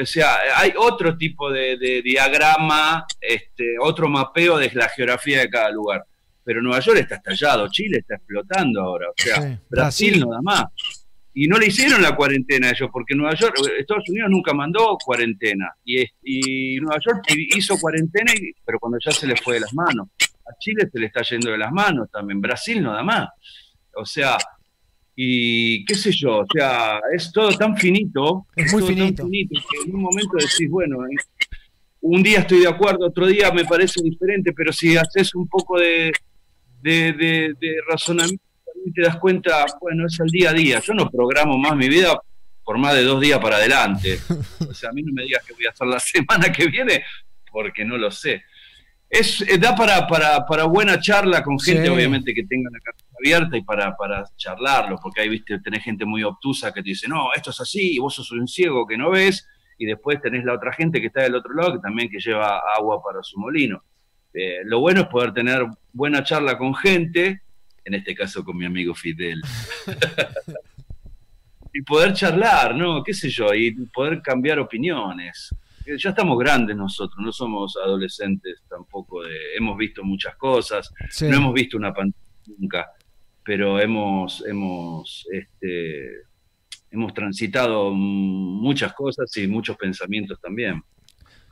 O 0.00 0.06
sea, 0.06 0.36
hay 0.56 0.72
otro 0.76 1.16
tipo 1.16 1.50
de, 1.50 1.76
de 1.78 2.02
diagrama, 2.02 3.04
este, 3.20 3.76
otro 3.80 4.08
mapeo 4.08 4.58
de 4.58 4.70
la 4.74 4.88
geografía 4.88 5.40
de 5.40 5.48
cada 5.50 5.70
lugar. 5.70 6.04
Pero 6.42 6.60
Nueva 6.60 6.80
York 6.80 6.98
está 6.98 7.14
estallado, 7.16 7.68
Chile 7.70 7.98
está 7.98 8.16
explotando 8.16 8.82
ahora, 8.82 9.08
o 9.08 9.14
sea, 9.16 9.40
Sí, 9.40 9.58
Brasil, 9.70 10.20
no 10.20 10.30
da 10.30 10.42
más. 10.42 10.64
Y 11.36 11.48
no 11.48 11.58
le 11.58 11.66
hicieron 11.66 12.00
la 12.02 12.14
cuarentena 12.14 12.68
a 12.68 12.70
ellos, 12.70 12.90
porque 12.92 13.14
Nueva 13.14 13.34
York, 13.34 13.56
Estados 13.78 14.08
Unidos 14.08 14.30
nunca 14.30 14.52
mandó 14.52 14.96
cuarentena. 15.04 15.72
Y, 15.84 16.76
Nueva 16.80 16.98
York 17.04 17.24
hizo 17.56 17.76
cuarentena, 17.78 18.32
y- 18.34 18.52
pero 18.64 18.78
cuando 18.78 18.98
ya 19.04 19.10
se 19.10 19.26
le 19.26 19.36
fue 19.36 19.54
de 19.54 19.60
las 19.60 19.74
manos. 19.74 20.08
A 20.46 20.56
Chile 20.60 20.88
se 20.92 20.98
le 20.98 21.06
está 21.06 21.22
yendo 21.22 21.50
de 21.50 21.58
las 21.58 21.72
manos 21.72 22.08
también. 22.10 22.40
Brasil 22.40 22.82
no 22.82 22.92
da 22.92 23.02
más. 23.02 23.28
O 23.96 24.04
sea, 24.04 24.36
y 25.16 25.84
qué 25.84 25.94
sé 25.94 26.10
yo, 26.12 26.38
o 26.40 26.46
sea, 26.52 27.00
es 27.14 27.30
todo 27.32 27.50
tan 27.56 27.76
finito. 27.76 28.46
Es 28.56 28.72
muy 28.72 28.82
todo 28.82 28.88
tan 28.90 28.96
finito. 28.98 29.24
finito 29.24 29.60
que 29.70 29.88
en 29.88 29.94
un 29.94 30.02
momento 30.02 30.36
decís, 30.36 30.68
bueno, 30.68 31.04
eh, 31.06 31.14
un 32.00 32.22
día 32.22 32.40
estoy 32.40 32.60
de 32.60 32.68
acuerdo, 32.68 33.06
otro 33.06 33.26
día 33.26 33.50
me 33.52 33.64
parece 33.64 34.02
diferente, 34.02 34.52
pero 34.52 34.72
si 34.72 34.96
haces 34.96 35.34
un 35.34 35.48
poco 35.48 35.78
de, 35.78 36.12
de, 36.82 37.12
de- 37.12 37.54
de 37.60 37.76
razonamiento, 37.88 38.42
también 38.66 38.92
te 38.94 39.02
das 39.02 39.16
cuenta, 39.16 39.64
bueno, 39.80 40.06
es 40.06 40.18
el 40.20 40.26
día 40.28 40.50
a 40.50 40.52
día. 40.52 40.80
Yo 40.80 40.92
no 40.94 41.08
programo 41.10 41.56
más 41.58 41.76
mi 41.76 41.88
vida 41.88 42.18
por 42.64 42.78
más 42.78 42.94
de 42.94 43.02
dos 43.04 43.20
días 43.20 43.38
para 43.38 43.56
adelante. 43.56 44.18
O 44.68 44.74
sea, 44.74 44.90
a 44.90 44.92
mí 44.92 45.02
no 45.02 45.12
me 45.12 45.22
digas 45.22 45.44
que 45.46 45.52
voy 45.54 45.66
a 45.66 45.70
hacer 45.70 45.86
la 45.86 46.00
semana 46.00 46.50
que 46.52 46.66
viene, 46.66 47.04
porque 47.52 47.84
no 47.84 47.96
lo 47.96 48.10
sé. 48.10 48.42
Es, 49.08 49.40
eh, 49.42 49.58
da 49.58 49.76
para, 49.76 50.06
para, 50.08 50.44
para 50.44 50.64
buena 50.64 50.98
charla 51.00 51.42
con 51.42 51.58
gente, 51.60 51.84
Sí. 51.84 51.88
obviamente, 51.88 52.34
que 52.34 52.42
tenga 52.44 52.68
la 52.72 52.80
abierta 53.18 53.56
y 53.56 53.62
para, 53.62 53.96
para 53.96 54.24
charlarlo, 54.36 54.98
porque 55.02 55.20
ahí, 55.22 55.28
viste, 55.28 55.58
tenés 55.60 55.82
gente 55.84 56.04
muy 56.04 56.22
obtusa 56.22 56.72
que 56.72 56.82
te 56.82 56.90
dice, 56.90 57.08
no, 57.08 57.32
esto 57.34 57.50
es 57.50 57.60
así, 57.60 57.94
y 57.94 57.98
vos 57.98 58.14
sos 58.14 58.30
un 58.32 58.46
ciego 58.48 58.86
que 58.86 58.96
no 58.96 59.10
ves, 59.10 59.46
y 59.78 59.86
después 59.86 60.20
tenés 60.20 60.44
la 60.44 60.54
otra 60.54 60.72
gente 60.72 61.00
que 61.00 61.08
está 61.08 61.22
del 61.22 61.34
otro 61.34 61.52
lado 61.54 61.72
que 61.74 61.78
también 61.80 62.08
que 62.08 62.18
lleva 62.20 62.60
agua 62.76 63.02
para 63.02 63.22
su 63.22 63.38
molino. 63.38 63.82
Eh, 64.32 64.60
lo 64.64 64.80
bueno 64.80 65.02
es 65.02 65.06
poder 65.08 65.32
tener 65.32 65.64
buena 65.92 66.22
charla 66.24 66.56
con 66.58 66.74
gente, 66.74 67.42
en 67.84 67.94
este 67.94 68.14
caso 68.14 68.44
con 68.44 68.56
mi 68.56 68.66
amigo 68.66 68.94
Fidel, 68.94 69.40
y 71.72 71.82
poder 71.82 72.12
charlar, 72.12 72.74
¿no? 72.74 73.02
¿Qué 73.02 73.12
sé 73.14 73.28
yo? 73.28 73.52
Y 73.52 73.72
poder 73.86 74.22
cambiar 74.22 74.58
opiniones. 74.60 75.50
Eh, 75.86 75.96
Ya 75.98 76.10
estamos 76.10 76.38
grandes 76.38 76.76
nosotros, 76.76 77.18
no 77.18 77.32
somos 77.32 77.76
adolescentes 77.76 78.62
tampoco, 78.68 79.22
de- 79.22 79.56
hemos 79.56 79.76
visto 79.76 80.02
muchas 80.04 80.36
cosas, 80.36 80.90
Sí. 81.10 81.26
no 81.28 81.36
hemos 81.36 81.52
visto 81.54 81.76
una 81.76 81.92
pantalla 81.92 82.22
nunca, 82.58 82.90
pero 83.44 83.78
hemos, 83.80 84.42
hemos, 84.46 85.26
este, 85.32 86.22
hemos 86.90 87.12
transitado 87.14 87.90
muchas 87.92 88.92
cosas 88.94 89.36
y 89.36 89.46
muchos 89.46 89.76
pensamientos 89.76 90.38
también. 90.40 90.82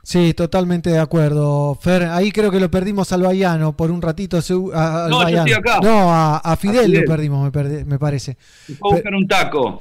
Sí, 0.05 0.33
totalmente 0.33 0.89
de 0.89 0.99
acuerdo, 0.99 1.75
Fer. 1.81 2.03
Ahí 2.03 2.33
creo 2.33 2.51
que 2.51 2.59
lo 2.59 2.69
perdimos 2.69 3.13
al 3.13 3.21
Baiano 3.21 3.77
por 3.77 3.89
un 3.89 4.01
ratito. 4.01 4.37
a- 4.37 5.07
No, 5.09 5.29
yo 5.29 5.37
estoy 5.37 5.53
acá. 5.53 5.79
No, 5.81 6.11
a, 6.13 6.39
a 6.39 6.57
Fidel, 6.57 6.87
Fidel. 6.87 7.01
lo 7.03 7.07
perdimos, 7.07 7.41
me, 7.45 7.51
perde- 7.53 7.85
me 7.85 7.97
parece. 7.97 8.35
Fue 8.79 8.89
a 8.91 8.93
buscar 8.95 9.15
un 9.15 9.25
taco. 9.25 9.79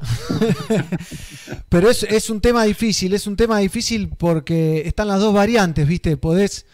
Pero 1.69 1.91
es, 1.91 2.05
es 2.05 2.31
un 2.31 2.41
tema 2.41 2.63
difícil, 2.65 3.15
es 3.15 3.27
un 3.27 3.35
tema 3.37 3.59
difícil 3.59 4.11
porque 4.17 4.83
están 4.87 5.09
las 5.09 5.21
dos 5.21 5.35
variantes, 5.35 5.87
¿viste? 5.89 6.17
Podés, 6.17 6.67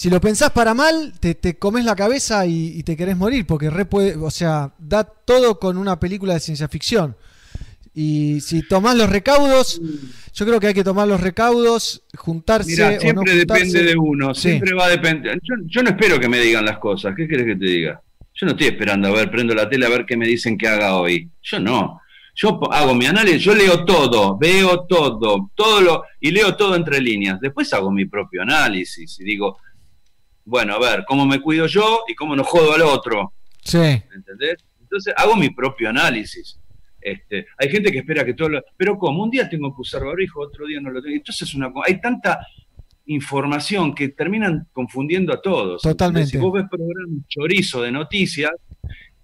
si 0.00 0.08
lo 0.08 0.18
pensás 0.18 0.50
para 0.52 0.72
mal, 0.72 1.12
te, 1.20 1.34
te 1.34 1.58
comes 1.58 1.84
la 1.84 1.94
cabeza 1.94 2.46
y, 2.46 2.78
y 2.78 2.82
te 2.84 2.96
querés 2.96 3.18
morir, 3.18 3.44
porque 3.44 3.68
re 3.68 3.84
puede- 3.84 4.16
o 4.16 4.30
sea, 4.30 4.72
da 4.78 5.04
todo 5.04 5.58
con 5.58 5.76
una 5.76 6.00
película 6.00 6.32
de 6.32 6.40
ciencia 6.40 6.68
ficción. 6.68 7.14
Y 7.92 8.40
si 8.40 8.62
tomás 8.66 8.96
los 8.96 9.10
recaudos, 9.10 9.78
yo 10.32 10.46
creo 10.46 10.58
que 10.58 10.68
hay 10.68 10.74
que 10.74 10.84
tomar 10.84 11.06
los 11.06 11.20
recaudos, 11.20 12.02
juntarse 12.16 12.70
Mira, 12.70 12.88
o 12.88 12.92
no 12.92 13.00
siempre 13.00 13.32
juntarse. 13.40 13.64
depende 13.66 13.82
de 13.90 13.96
uno, 13.98 14.34
Sí. 14.34 14.40
siempre 14.42 14.72
va 14.74 14.86
a 14.86 14.88
depender. 14.88 15.38
Yo, 15.42 15.54
yo 15.66 15.82
no 15.82 15.90
espero 15.90 16.18
que 16.18 16.28
me 16.28 16.38
digan 16.40 16.64
las 16.64 16.78
cosas, 16.78 17.14
¿qué 17.14 17.28
querés 17.28 17.44
que 17.44 17.56
te 17.56 17.66
diga? 17.66 18.00
Yo 18.34 18.46
no 18.46 18.52
estoy 18.52 18.68
esperando 18.68 19.08
a 19.08 19.10
ver, 19.12 19.30
prendo 19.30 19.54
la 19.54 19.68
tele 19.68 19.84
a 19.84 19.90
ver 19.90 20.06
qué 20.06 20.16
me 20.16 20.26
dicen 20.26 20.56
que 20.56 20.66
haga 20.66 20.96
hoy. 20.96 21.28
Yo 21.42 21.60
no. 21.60 22.00
Yo 22.36 22.58
hago 22.72 22.94
mi 22.94 23.04
análisis, 23.04 23.42
yo 23.42 23.54
leo 23.54 23.84
todo, 23.84 24.38
veo 24.38 24.86
todo, 24.88 25.50
todo 25.54 25.80
lo, 25.82 26.04
y 26.20 26.30
leo 26.30 26.56
todo 26.56 26.74
entre 26.74 27.00
líneas. 27.02 27.38
Después 27.38 27.70
hago 27.74 27.90
mi 27.90 28.06
propio 28.06 28.40
análisis 28.42 29.18
y 29.20 29.24
digo, 29.24 29.58
bueno, 30.50 30.74
a 30.74 30.80
ver, 30.80 31.04
cómo 31.06 31.24
me 31.26 31.40
cuido 31.40 31.66
yo 31.66 32.02
y 32.08 32.14
cómo 32.16 32.34
no 32.34 32.42
jodo 32.42 32.74
al 32.74 32.82
otro. 32.82 33.32
Sí. 33.62 33.78
¿entendés? 33.78 34.56
Entonces 34.80 35.14
hago 35.16 35.36
mi 35.36 35.50
propio 35.50 35.88
análisis. 35.88 36.58
Este, 37.00 37.46
hay 37.56 37.68
gente 37.70 37.92
que 37.92 37.98
espera 37.98 38.24
que 38.24 38.34
todo 38.34 38.48
lo... 38.48 38.62
Pero 38.76 38.98
como 38.98 39.22
un 39.22 39.30
día 39.30 39.48
tengo 39.48 39.72
que 39.72 39.80
usar 39.80 40.04
barbijo, 40.04 40.40
otro 40.40 40.66
día 40.66 40.80
no 40.80 40.90
lo 40.90 41.00
tengo. 41.00 41.14
Entonces 41.14 41.54
una, 41.54 41.72
hay 41.86 42.00
tanta 42.00 42.40
información 43.06 43.94
que 43.94 44.08
terminan 44.08 44.66
confundiendo 44.72 45.32
a 45.32 45.40
todos. 45.40 45.82
Totalmente. 45.82 46.30
Si 46.30 46.36
vos 46.36 46.52
ves 46.52 46.64
programa 46.68 47.22
chorizo 47.28 47.82
de 47.82 47.92
noticias 47.92 48.50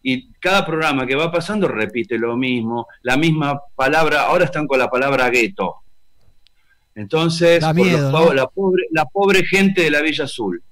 y 0.05 0.33
cada 0.35 0.64
programa 0.64 1.09
que 1.09 1.16
va 1.16 1.33
pasando 1.33 1.66
repite 1.66 2.16
lo 2.18 2.37
mismo, 2.37 2.87
la 3.03 3.16
misma 3.16 3.61
palabra, 3.74 4.27
ahora 4.27 4.45
están 4.45 4.68
con 4.68 4.79
la 4.79 4.89
palabra 4.89 5.29
gueto. 5.29 5.79
Entonces, 6.95 7.64
por 7.64 7.77
los 7.77 8.12
¿no? 8.12 8.33
la, 8.33 8.47
pobre, 8.47 8.85
la 8.93 9.05
pobre 9.07 9.45
gente 9.45 9.83
de 9.83 9.91
la 9.91 10.03
Villa 10.03 10.24
Azul. 10.24 10.62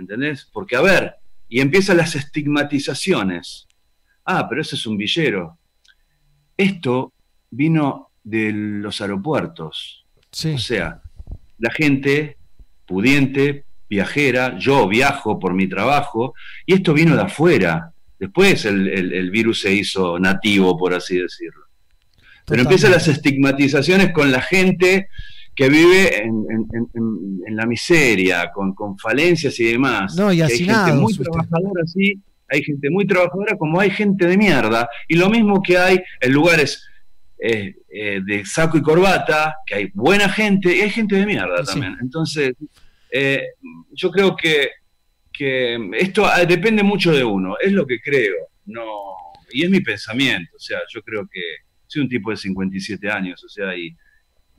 ¿Entendés? 0.00 0.48
Porque, 0.52 0.76
a 0.76 0.80
ver, 0.80 1.14
y 1.48 1.60
empiezan 1.60 1.98
las 1.98 2.16
estigmatizaciones. 2.16 3.68
Ah, 4.24 4.48
pero 4.48 4.62
ese 4.62 4.76
es 4.76 4.86
un 4.86 4.96
villero. 4.96 5.58
Esto 6.56 7.12
vino 7.50 8.10
de 8.22 8.52
los 8.52 9.00
aeropuertos. 9.00 10.04
Sí. 10.30 10.54
O 10.54 10.58
sea, 10.58 11.00
la 11.58 11.70
gente 11.70 12.36
pudiente, 12.86 13.64
viajera, 13.88 14.58
yo 14.58 14.88
viajo 14.88 15.38
por 15.38 15.54
mi 15.54 15.68
trabajo, 15.68 16.34
y 16.66 16.74
esto 16.74 16.94
vino 16.94 17.16
de 17.16 17.22
afuera. 17.22 17.92
Después 18.18 18.64
el, 18.64 18.88
el- 18.88 19.12
el 19.12 19.30
virus 19.30 19.60
se 19.62 19.72
hizo 19.72 20.18
nativo, 20.18 20.76
por 20.76 20.94
así 20.94 21.16
decirlo. 21.18 21.64
Pero 22.46 22.62
empiezan 22.62 22.90
las 22.92 23.06
estigmatizaciones 23.08 24.12
con 24.12 24.30
la 24.32 24.40
gente 24.40 25.08
que 25.60 25.68
vive 25.68 26.22
en, 26.24 26.46
en- 26.50 26.88
en- 26.94 27.56
la 27.56 27.66
miseria, 27.66 28.50
con, 28.52 28.72
con 28.74 28.96
falencias 28.96 29.58
y 29.60 29.64
demás. 29.72 30.14
No, 30.16 30.32
y 30.32 30.40
hay 30.40 30.56
gente 30.56 30.92
muy 30.94 31.12
usted. 31.12 31.24
trabajadora, 31.24 31.82
sí, 31.84 32.14
hay 32.48 32.62
gente 32.62 32.88
muy 32.88 33.06
trabajadora 33.06 33.56
como 33.58 33.78
hay 33.80 33.90
gente 33.90 34.24
de 34.26 34.38
mierda. 34.38 34.88
Y 35.08 35.16
lo 35.16 35.28
mismo 35.28 35.60
que 35.62 35.76
hay 35.76 36.00
en 36.20 36.32
lugares 36.32 36.82
eh, 37.38 37.74
eh, 37.92 38.20
de 38.24 38.44
saco 38.46 38.78
y 38.78 38.82
corbata, 38.82 39.56
que 39.66 39.74
hay 39.74 39.90
buena 39.92 40.28
gente 40.30 40.74
y 40.74 40.80
hay 40.80 40.90
gente 40.90 41.16
de 41.16 41.26
mierda 41.26 41.64
Sí. 41.66 41.72
también. 41.72 41.96
Entonces, 42.00 42.52
eh, 43.10 43.42
yo 43.92 44.10
creo 44.10 44.34
que, 44.36 44.68
que 45.32 45.76
esto 45.98 46.24
ah, 46.24 46.44
depende 46.46 46.82
mucho 46.82 47.12
de 47.12 47.24
uno, 47.24 47.56
es 47.60 47.72
lo 47.72 47.86
que 47.86 48.00
creo, 48.00 48.36
no 48.66 48.84
y 49.52 49.64
es 49.64 49.70
mi 49.70 49.80
pensamiento, 49.80 50.52
o 50.56 50.60
sea, 50.60 50.78
yo 50.94 51.02
creo 51.02 51.26
que 51.30 51.40
soy 51.88 52.02
un 52.02 52.08
tipo 52.08 52.30
de 52.30 52.36
57 52.36 53.10
años, 53.10 53.42
o 53.44 53.48
sea, 53.48 53.76
y, 53.76 53.94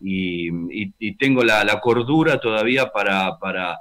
y, 0.02 0.50
y- 0.84 0.94
y 1.00 1.16
tengo 1.18 1.44
la, 1.44 1.64
la 1.64 1.80
cordura 1.80 2.40
todavía 2.40 2.92
para, 2.92 3.38
para, 3.38 3.78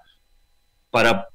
para 0.90 1.28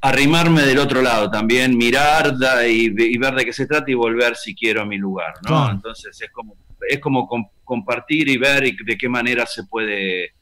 arrimarme 0.00 0.62
del 0.62 0.78
otro 0.78 1.02
lado 1.02 1.30
también, 1.30 1.76
mirar 1.76 2.38
da- 2.38 2.66
y, 2.66 2.86
y 2.96 3.18
ver 3.18 3.34
de 3.34 3.44
qué 3.44 3.52
se 3.52 3.66
trata 3.66 3.90
y 3.90 3.94
volver 3.94 4.36
si 4.36 4.54
quiero 4.54 4.82
a 4.82 4.86
mi 4.86 4.98
lugar, 4.98 5.34
¿no? 5.42 5.48
Claro. 5.48 5.72
Entonces 5.72 6.20
es 6.20 6.30
como, 6.30 6.56
es 6.88 7.00
como 7.00 7.26
com- 7.26 7.48
compartir 7.64 8.28
y 8.28 8.36
ver 8.36 8.64
y 8.66 8.76
de 8.84 8.96
qué 8.96 9.08
manera 9.08 9.46
se 9.46 9.64
puede 9.64 10.32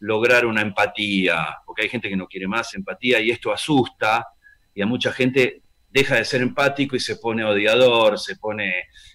lograr 0.00 0.46
una 0.46 0.62
empatía, 0.62 1.58
porque 1.64 1.82
hay 1.82 1.88
gente 1.88 2.08
que 2.08 2.16
no 2.16 2.26
quiere 2.26 2.48
más 2.48 2.74
empatía 2.74 3.20
y 3.20 3.30
esto 3.30 3.52
asusta, 3.52 4.26
y 4.74 4.82
a 4.82 4.86
mucha 4.86 5.12
gente 5.12 5.61
deja 5.92 6.16
de 6.16 6.24
ser 6.24 6.40
empático 6.42 6.96
y 6.96 7.00
se 7.00 7.16
pone 7.16 7.44
odiador, 7.44 8.18
se 8.18 8.36
pone... 8.36 8.72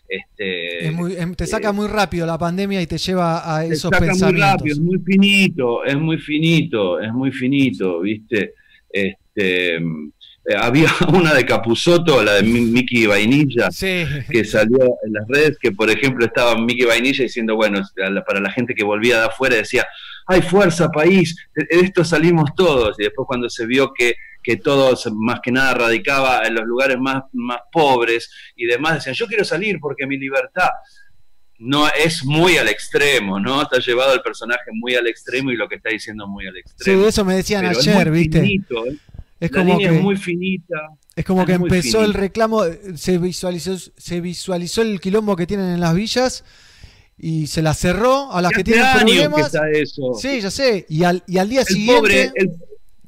Este, 0.07 0.88
Es 0.88 0.93
muy- 0.93 1.15
em- 1.17 1.36
te 1.36 1.45
saca 1.45 1.73
muy 1.73 1.88
rápido 1.88 2.25
la 2.25 2.38
pandemia 2.38 2.82
y 2.82 2.88
te 2.88 2.97
lleva 2.97 3.57
a 3.57 3.61
se 3.63 3.73
esos 3.73 3.89
saca 3.89 3.99
muy 3.99 4.07
pensamientos. 4.09 4.51
rápido, 4.51 4.73
es 4.75 4.80
muy 4.80 4.99
finito, 4.99 5.84
es 5.84 5.97
muy 5.97 6.17
finito, 6.17 6.99
es 7.01 7.11
muy 7.11 7.32
finito, 7.32 7.99
¿viste? 7.99 8.53
Este, 8.89 9.75
eh, 9.75 10.55
había 10.57 10.88
una 11.13 11.34
de 11.34 11.45
Capuzoto, 11.45 12.23
la 12.23 12.36
de 12.36 12.43
Mi- 12.43 12.61
Mickey 12.61 13.05
Vainilla, 13.05 13.69
Sí. 13.69 14.05
que 14.30 14.45
salió 14.45 14.80
en 15.05 15.13
las 15.13 15.28
redes, 15.28 15.57
que 15.61 15.71
por 15.73 15.89
ejemplo 15.89 16.25
estaba 16.25 16.57
Mickey 16.57 16.86
Vainilla 16.86 17.23
diciendo, 17.23 17.55
bueno, 17.57 17.82
para 18.25 18.39
la 18.39 18.51
gente 18.51 18.73
que 18.73 18.86
volvía 18.86 19.19
de 19.19 19.25
afuera 19.25 19.57
decía, 19.57 19.86
hay 20.25 20.41
fuerza 20.41 20.89
país, 20.89 21.36
de 21.53 21.67
esto 21.82 22.05
salimos 22.05 22.49
todos, 22.55 22.95
y 22.99 23.03
después 23.03 23.25
cuando 23.28 23.49
se 23.49 23.65
vio 23.65 23.91
que, 23.93 24.13
que 24.48 24.56
todos 24.56 25.10
más 25.14 25.41
que 25.43 25.52
nada 25.52 25.74
radicaba 25.74 26.43
en 26.48 26.56
los 26.56 26.64
lugares 26.66 26.98
más, 26.98 27.24
más 27.34 27.60
pobres 27.70 28.30
y 28.56 28.66
demás, 28.66 28.93
decían, 28.95 29.14
yo 29.14 29.28
quiero 29.28 29.43
salir 29.43 29.78
porque 29.82 30.08
mi 30.08 30.18
libertad 30.18 30.70
no 31.60 31.86
es 31.89 32.24
muy 32.24 32.56
al 32.58 32.70
extremo, 32.70 33.41
¿no? 33.41 33.62
Está 33.62 33.80
llevado 33.80 34.14
el 34.14 34.22
personaje 34.22 34.70
muy 34.74 34.95
al 34.95 35.06
extremo 35.08 35.52
y 35.52 35.58
lo 35.58 35.68
que 35.68 35.76
está 35.76 35.89
diciendo 35.89 36.28
muy 36.28 36.48
al 36.48 36.54
Sí, 36.54 36.60
extremo. 36.62 37.06
eso 37.08 37.26
me 37.26 37.36
decían 37.36 37.66
Pero 37.66 37.78
es 37.78 37.88
ayer, 37.89 38.10
muy 38.10 38.20
¿viste? 38.20 38.39
finito, 38.39 38.86
¿eh? 38.86 38.98
Es 39.41 39.52
la 39.52 39.58
como 39.60 39.74
línea 39.74 39.89
que 39.89 39.95
es 39.98 40.02
muy 40.02 40.16
finita. 40.16 40.78
es 41.16 41.26
como 41.26 41.45
que 41.45 41.52
es 41.52 41.60
empezó 41.60 42.06
el 42.06 42.14
reclamo, 42.14 42.64
se 42.95 43.18
visualizó 43.18 43.76
se 43.78 44.22
visualizó 44.22 44.82
el 44.82 45.02
quilombo 45.02 45.36
que 45.36 45.45
tienen 45.45 45.68
en 45.74 45.80
las 45.82 45.93
villas 45.93 46.45
y 47.18 47.48
se 47.48 47.62
la 47.62 47.74
cerró 47.74 48.32
a 48.32 48.41
las 48.41 48.54
que 48.54 48.64
tienen 48.64 48.86
años 48.86 49.00
que 49.04 49.06
problemas. 49.24 49.45
está 49.48 49.70
eso. 49.72 50.14
Sí, 50.14 50.39
ya 50.39 50.50
sé, 50.52 50.86
y 50.88 51.04
al 51.04 51.22
y 51.28 51.38
al 51.38 51.50
día 51.50 51.62
el 51.62 51.68
siguiente 51.68 52.00
pobre, 52.00 52.32
el, 52.36 52.52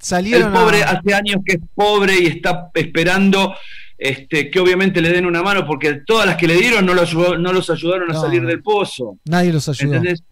salieron 0.02 0.47
el 0.47 0.60
pobre 0.60 0.84
a 0.84 0.91
hace 0.91 1.14
años 1.14 1.38
que 1.45 1.54
es 1.54 1.60
pobre 1.76 2.14
y 2.20 2.26
está 2.28 2.70
esperando 2.74 3.56
este, 3.97 4.50
que 4.50 4.60
obviamente 4.60 5.02
le 5.02 5.10
den 5.10 5.26
una 5.26 5.43
mano 5.43 5.66
porque 5.68 6.02
todas 6.06 6.26
las 6.26 6.38
que 6.38 6.47
le 6.47 6.56
dieron 6.56 6.86
no, 6.86 6.93
lo 6.93 7.02
ayudó- 7.02 7.38
no 7.38 7.52
los 7.52 7.70
ayudaron 7.70 8.10
a 8.12 8.14
salir 8.14 8.45
del 8.45 8.62
pozo. 8.62 9.18
nadie 9.26 9.52
los 9.52 9.68
ayudó. 9.68 9.95
¿Entendés? 9.95 10.24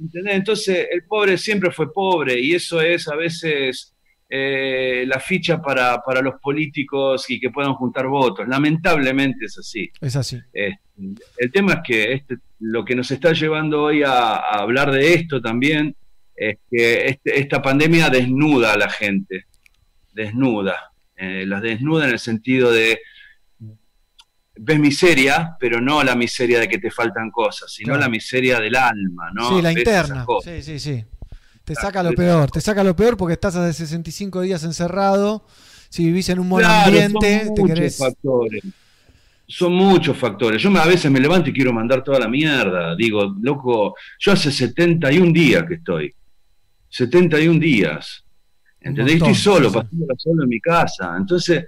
¿Entendés? 0.00 0.34
Entonces, 0.36 0.86
el 0.90 1.02
pobre 1.04 1.36
siempre 1.36 1.70
fue 1.72 1.92
pobre 1.92 2.38
y 2.40 2.54
eso 2.54 2.80
es 2.80 3.06
a 3.08 3.16
veces 3.16 3.92
eh, 4.28 5.04
la 5.08 5.18
ficha 5.18 5.60
para, 5.60 6.00
para 6.02 6.22
los 6.22 6.34
políticos 6.40 7.28
y 7.28 7.40
que 7.40 7.50
puedan 7.50 7.74
juntar 7.74 8.06
votos. 8.06 8.46
Lamentablemente 8.46 9.46
es 9.46 9.58
así. 9.58 9.90
Es 10.00 10.14
así. 10.16 10.38
Eh, 10.54 10.76
el 11.38 11.50
tema 11.50 11.72
es 11.74 11.78
que 11.84 12.12
este, 12.12 12.36
lo 12.60 12.84
que 12.84 12.94
nos 12.94 13.10
está 13.10 13.32
llevando 13.32 13.82
hoy 13.82 14.02
a, 14.04 14.36
a 14.36 14.58
hablar 14.60 14.92
de 14.92 15.14
esto 15.14 15.40
también 15.40 15.96
es 16.42 16.56
que 16.70 17.06
este- 17.06 17.38
esta 17.38 17.60
pandemia 17.60 18.08
desnuda 18.08 18.72
a 18.72 18.76
la 18.78 18.88
gente, 18.88 19.44
desnuda, 20.12 20.90
eh, 21.16 21.44
las 21.46 21.60
desnuda 21.60 22.06
en 22.06 22.12
el 22.12 22.18
sentido 22.18 22.72
de 22.72 22.98
ves 24.62 24.78
miseria, 24.78 25.56
pero 25.60 25.80
no 25.80 26.02
la 26.02 26.14
miseria 26.14 26.58
de 26.60 26.68
que 26.68 26.78
te 26.78 26.90
faltan 26.90 27.30
cosas, 27.30 27.72
sino 27.72 27.88
Claro. 27.88 28.00
la 28.00 28.08
miseria 28.08 28.58
del 28.60 28.76
alma, 28.76 29.30
¿no? 29.34 29.56
sí, 29.56 29.62
la 29.62 29.72
interna. 29.72 30.26
Sí, 30.44 30.62
sí, 30.62 30.78
sí. 30.78 31.04
Te 31.64 31.74
Claro, 31.74 31.86
saca 31.88 32.02
lo 32.02 32.12
peor, 32.12 32.50
te 32.50 32.60
saca 32.60 32.82
lo 32.82 32.96
peor 32.96 33.16
porque 33.16 33.34
estás 33.34 33.54
hace 33.56 33.72
65 33.72 34.40
días 34.40 34.64
encerrado. 34.64 35.46
Si 35.88 36.04
vivís 36.04 36.28
en 36.30 36.38
un 36.40 36.48
buen 36.48 36.64
Claro, 36.64 36.86
ambiente, 36.86 37.44
son 37.46 37.54
te 37.54 37.60
muchos 37.62 37.74
querés. 37.78 37.98
factores. 37.98 38.62
Son 39.46 39.72
muchos 39.74 40.16
factores. 40.16 40.62
Yo 40.62 40.70
me- 40.70 40.78
a 40.78 40.86
veces 40.86 41.10
me 41.10 41.20
levanto 41.20 41.50
y 41.50 41.52
quiero 41.52 41.72
mandar 41.72 42.02
toda 42.04 42.18
la 42.20 42.28
mierda. 42.28 42.94
Digo, 42.96 43.34
loco, 43.42 43.94
yo 44.18 44.32
hace 44.32 44.50
71 44.52 45.32
días 45.32 45.64
que 45.66 45.74
estoy. 45.74 46.14
71 46.90 47.58
días. 47.58 48.24
¿Entendés? 48.80 49.14
Montón, 49.20 49.30
estoy 49.30 49.42
solo, 49.52 49.68
sí, 49.70 49.74
pasándola 49.76 50.14
solo 50.18 50.42
en 50.44 50.48
mi 50.48 50.60
casa. 50.60 51.14
Entonces, 51.16 51.66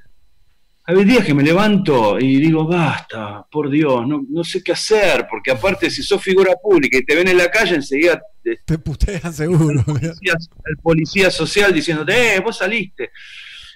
hay 0.84 1.04
días 1.04 1.24
que 1.24 1.34
me 1.34 1.42
levanto 1.42 2.18
y 2.18 2.36
digo, 2.40 2.66
basta, 2.66 3.46
por 3.50 3.70
Dios, 3.70 4.06
no, 4.06 4.24
no 4.28 4.42
sé 4.44 4.62
qué 4.64 4.72
hacer, 4.72 5.26
porque 5.30 5.50
aparte 5.52 5.88
si 5.90 6.02
sos 6.02 6.20
figura 6.22 6.54
pública 6.60 6.98
y 6.98 7.04
te 7.04 7.14
ven 7.14 7.28
en 7.28 7.36
la 7.36 7.50
calle, 7.50 7.76
enseguida 7.76 8.20
te- 8.42 8.60
Te 8.64 8.78
putean 8.78 9.32
seguro. 9.32 9.82
policía- 9.86 10.34
el 10.64 10.76
policía 10.82 11.30
social 11.30 11.72
diciéndote, 11.72 12.36
eh, 12.36 12.40
vos 12.40 12.56
saliste. 12.58 13.10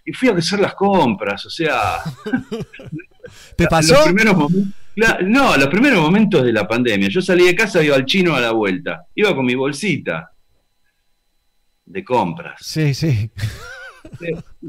Y 0.04 0.12
fui 0.12 0.28
a 0.28 0.32
hacer 0.32 0.60
las 0.60 0.74
compras, 0.74 1.44
o 1.46 1.50
sea, 1.50 1.98
¿Te 3.56 3.64
los 3.64 3.70
pasó? 3.70 4.04
primeros 4.04 4.34
momen- 4.36 4.72
Cla- 4.96 5.18
no, 5.20 5.56
los 5.58 5.68
primeros 5.68 6.00
momentos 6.00 6.42
de 6.42 6.52
la 6.54 6.66
pandemia. 6.66 7.08
Yo 7.10 7.20
salí 7.20 7.44
de 7.44 7.54
casa, 7.54 7.82
iba 7.84 7.94
al 7.96 8.06
chino 8.06 8.34
a 8.34 8.40
la 8.40 8.52
vuelta. 8.52 9.02
Iba 9.14 9.34
con 9.36 9.44
mi 9.44 9.54
bolsita 9.54 10.30
de 11.86 12.04
compras. 12.04 12.60
Sí, 12.60 12.92
sí. 12.92 13.30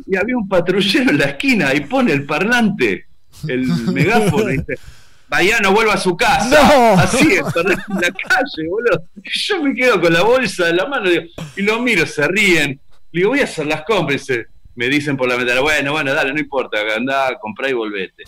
Y 0.07 0.15
había 0.15 0.37
un 0.37 0.47
patrullero 0.47 1.11
en 1.11 1.17
la 1.17 1.25
esquina 1.25 1.73
y 1.73 1.81
pone 1.81 2.13
el 2.13 2.25
parlante, 2.25 3.07
el 3.47 3.67
megáfono, 3.93 4.49
y 4.49 4.57
dice, 4.57 4.75
Vaya, 5.29 5.59
no 5.59 5.73
vuelva 5.73 5.95
a 5.95 5.97
su 5.97 6.15
casa. 6.15 6.49
No. 6.49 6.93
Así, 7.01 7.33
en 7.33 7.39
en 7.39 8.01
la 8.01 8.11
calle, 8.11 8.67
boludo. 8.69 9.03
Yo 9.23 9.61
me 9.61 9.75
quedo 9.75 9.99
con 9.99 10.13
la 10.13 10.21
bolsa 10.21 10.69
en 10.69 10.77
la 10.77 10.85
mano 10.85 11.09
digo, 11.09 11.23
y 11.57 11.61
los 11.63 11.81
miro, 11.81 12.05
se 12.05 12.25
ríen. 12.27 12.79
Le 13.11 13.19
digo, 13.19 13.31
voy 13.31 13.41
a 13.41 13.43
hacer 13.43 13.65
las 13.65 13.83
compras. 13.83 14.15
Y 14.15 14.19
dice, 14.19 14.47
me 14.75 14.87
dicen 14.87 15.17
por 15.17 15.27
la 15.27 15.35
ventana, 15.35 15.59
bueno, 15.59 15.91
bueno, 15.91 16.13
dale, 16.13 16.33
no 16.33 16.39
importa, 16.39 16.77
andá, 16.95 17.37
comprá 17.41 17.69
y 17.69 17.73
volvete. 17.73 18.23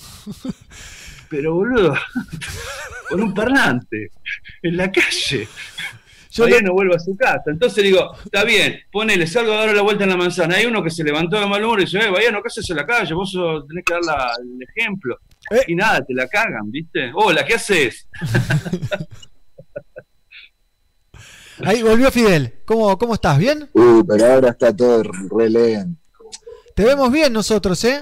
Pero, 1.30 1.54
boludo, 1.54 1.96
con 3.10 3.22
un 3.22 3.34
parlante, 3.34 4.12
en 4.62 4.76
la 4.76 4.92
calle. 4.92 5.48
Yo 6.40 6.46
Todavía 6.46 6.62
no 6.68 6.74
vuelvo 6.74 6.96
a 6.96 7.00
su 7.00 7.16
casa. 7.16 7.44
Entonces 7.48 7.84
digo, 7.84 8.12
está 8.24 8.44
bien, 8.44 8.80
ponele, 8.92 9.28
salgo 9.28 9.54
a 9.54 9.66
dar 9.66 9.76
la 9.76 9.82
vuelta 9.82 10.04
en 10.06 10.10
la 10.12 10.18
manzana. 10.18 10.56
Hay 10.56 10.66
uno 10.66 10.82
que 10.84 10.90
se 10.90 11.04
levantó 11.04 11.40
de 11.40 11.46
mal 11.48 11.64
humor 11.64 11.80
y 11.82 11.86
dice, 11.86 12.00
eh, 12.00 12.10
vaya, 12.10 12.32
no 12.32 12.42
cases 12.42 12.70
en 12.70 12.78
la 12.78 12.86
calle, 12.86 13.14
vos 13.14 13.32
tenés 13.68 13.84
que 13.86 13.94
dar 13.94 14.04
la- 14.06 14.32
el 14.42 14.60
ejemplo. 14.76 15.18
Eh. 15.52 15.64
Y 15.68 15.76
nada, 15.76 16.02
te 16.06 16.14
la 16.14 16.28
cagan, 16.28 16.70
¿viste? 16.72 17.12
Hola, 17.14 17.46
¿qué 17.46 17.56
haces? 17.56 18.08
Ahí 21.66 21.84
volvió 21.84 22.10
Fidel. 22.12 22.54
¿Cómo, 22.66 22.98
cómo 22.98 23.16
estás? 23.16 23.38
¿Bien? 23.38 23.70
Uh, 23.74 24.04
pero 24.08 24.26
ahora 24.34 24.50
está 24.52 24.74
todo 24.76 25.04
re 25.04 25.50
lento. 25.50 26.00
Te 26.76 26.86
vemos 26.86 27.12
bien 27.12 27.34
nosotros, 27.34 27.84
¿eh? 27.84 28.02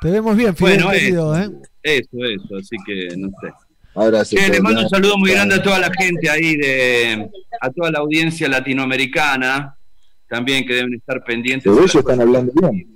Te 0.00 0.10
vemos 0.10 0.36
bien, 0.36 0.56
Fidel, 0.56 0.82
Bueno, 0.82 0.90
querido, 0.90 1.38
¿eh? 1.38 1.48
Eso, 1.84 2.08
eso, 2.24 2.56
así 2.56 2.76
que 2.84 3.16
no 3.16 3.28
sé. 3.40 3.52
Ahora 3.94 4.24
se 4.24 4.36
Che, 4.36 4.42
le 4.42 4.48
puede 4.48 4.60
mando 4.62 4.82
un 4.82 4.88
saludo 4.88 5.18
muy 5.18 5.30
grande 5.32 5.56
a 5.56 5.62
toda 5.62 5.78
la 5.78 5.90
gente 5.92 6.30
ahí, 6.30 6.56
de, 6.56 7.28
a 7.60 7.70
toda 7.70 7.90
la 7.90 7.98
audiencia 7.98 8.48
latinoamericana, 8.48 9.76
también 10.28 10.66
que 10.66 10.74
deben 10.74 10.94
estar 10.94 11.22
pendientes. 11.24 11.64
Pero 11.64 11.76
de 11.76 11.82
ellos 11.82 11.94
están 11.96 12.20
hablando 12.20 12.52
bien. 12.54 12.88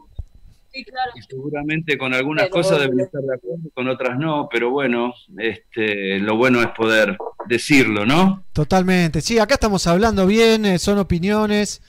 y 0.73 0.85
seguramente 1.29 1.97
con 1.99 2.13
algunas 2.15 2.45
Pero- 2.45 2.55
cosas 2.55 2.81
deben 2.81 3.01
estar 3.01 3.21
de 3.23 3.35
acuerdo, 3.35 3.63
con 3.75 3.89
otras 3.89 4.19
no, 4.19 4.49
pero 4.51 4.71
bueno, 4.71 5.15
este, 5.39 6.19
lo 6.19 6.37
bueno 6.37 6.61
es 6.61 6.69
poder 6.69 7.17
decirlo, 7.49 8.05
¿no? 8.05 8.45
Totalmente. 8.53 9.21
Sí, 9.21 9.39
acá 9.39 9.55
estamos 9.55 9.87
hablando 9.87 10.27
bien, 10.27 10.65
eh, 10.67 10.79
son 10.79 10.99
opiniones. 10.99 11.81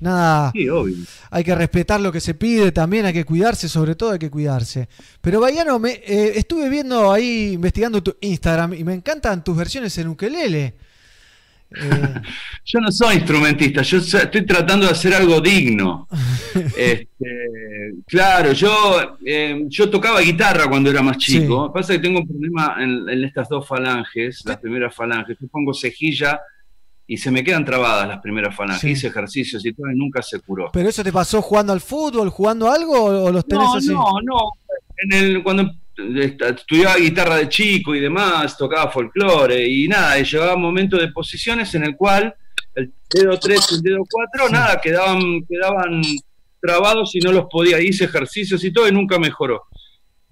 Nada, 0.00 0.50
Sí, 0.52 0.68
obvio. 0.68 0.94
hay 1.30 1.42
que 1.42 1.54
respetar 1.54 2.00
lo 2.00 2.12
que 2.12 2.20
se 2.20 2.34
pide 2.34 2.70
también, 2.72 3.06
hay 3.06 3.12
que 3.14 3.24
cuidarse, 3.24 3.68
sobre 3.68 3.94
todo 3.94 4.12
hay 4.12 4.18
que 4.18 4.30
cuidarse. 4.30 4.88
Pero 5.20 5.40
Bayano, 5.40 5.78
me, 5.78 5.92
eh, 5.92 6.32
estuve 6.36 6.68
viendo 6.68 7.10
ahí, 7.10 7.52
investigando 7.54 8.02
tu 8.02 8.14
Instagram 8.20 8.74
y 8.74 8.84
me 8.84 8.92
encantan 8.94 9.42
tus 9.42 9.56
versiones 9.56 9.96
en 9.98 10.08
ukelele. 10.08 10.74
Eh, 11.70 12.14
Yo 12.64 12.80
no 12.80 12.92
soy 12.92 13.16
instrumentista, 13.16 13.82
yo 13.82 13.98
estoy 13.98 14.44
tratando 14.46 14.86
de 14.86 14.92
hacer 14.92 15.14
algo 15.14 15.40
digno. 15.40 16.08
Este, 16.76 17.26
claro, 18.06 18.52
yo, 18.52 19.16
eh, 19.24 19.64
yo 19.68 19.90
tocaba 19.90 20.20
guitarra 20.20 20.68
cuando 20.68 20.90
era 20.90 21.02
más 21.02 21.18
chico. 21.18 21.70
Pasa 21.72 21.92
que 21.94 21.98
tengo 21.98 22.20
un 22.20 22.26
problema 22.26 22.76
en, 22.78 23.06
en 23.08 23.24
estas 23.24 23.48
dos 23.48 23.66
falanges, 23.68 24.42
las 24.46 24.56
primeras 24.58 24.94
falanges. 24.94 25.36
Yo 25.40 25.48
pongo 25.48 25.74
cejilla 25.74 26.40
y 27.08 27.16
se 27.18 27.30
me 27.30 27.44
quedan 27.44 27.64
trabadas 27.64 28.08
las 28.08 28.18
primeras 28.20 28.54
falanges. 28.54 28.80
Sí. 28.82 28.90
Hice 28.90 29.06
ejercicios 29.08 29.64
y 29.64 29.72
todo 29.72 29.90
y 29.90 29.94
nunca 29.96 30.22
se 30.22 30.40
curó. 30.40 30.70
¿Pero 30.72 30.88
eso 30.88 31.04
te 31.04 31.12
pasó 31.12 31.40
jugando 31.42 31.72
al 31.72 31.80
fútbol, 31.80 32.30
jugando 32.30 32.70
algo 32.70 33.04
o 33.04 33.30
los 33.30 33.46
tenés 33.46 33.64
No, 33.64 33.74
así? 33.76 33.88
no, 33.88 34.04
no. 34.24 34.38
En 34.98 35.12
el, 35.12 35.42
cuando 35.42 35.70
est- 36.16 36.42
estudiaba 36.42 36.96
guitarra 36.96 37.36
de 37.36 37.48
chico 37.48 37.94
y 37.94 38.00
demás, 38.00 38.56
tocaba 38.56 38.90
folclore 38.90 39.68
y 39.68 39.86
nada, 39.88 40.18
y 40.18 40.24
llegaba 40.24 40.56
momentos 40.56 40.98
de 41.00 41.08
posiciones 41.08 41.74
en 41.74 41.84
el 41.84 41.96
cual 41.96 42.34
el 42.74 42.92
dedo 43.10 43.38
3 43.38 43.60
y 43.70 43.74
el 43.76 43.82
dedo 43.82 43.98
4, 44.10 44.48
nada, 44.50 44.80
quedaban, 44.80 45.42
quedaban 45.48 46.02
trabados 46.60 47.14
y 47.14 47.20
no 47.20 47.32
los 47.32 47.46
podía. 47.50 47.80
Hice 47.80 48.04
ejercicios 48.04 48.62
y 48.64 48.72
todo 48.72 48.88
y 48.88 48.92
nunca 48.92 49.18
mejoró. 49.18 49.62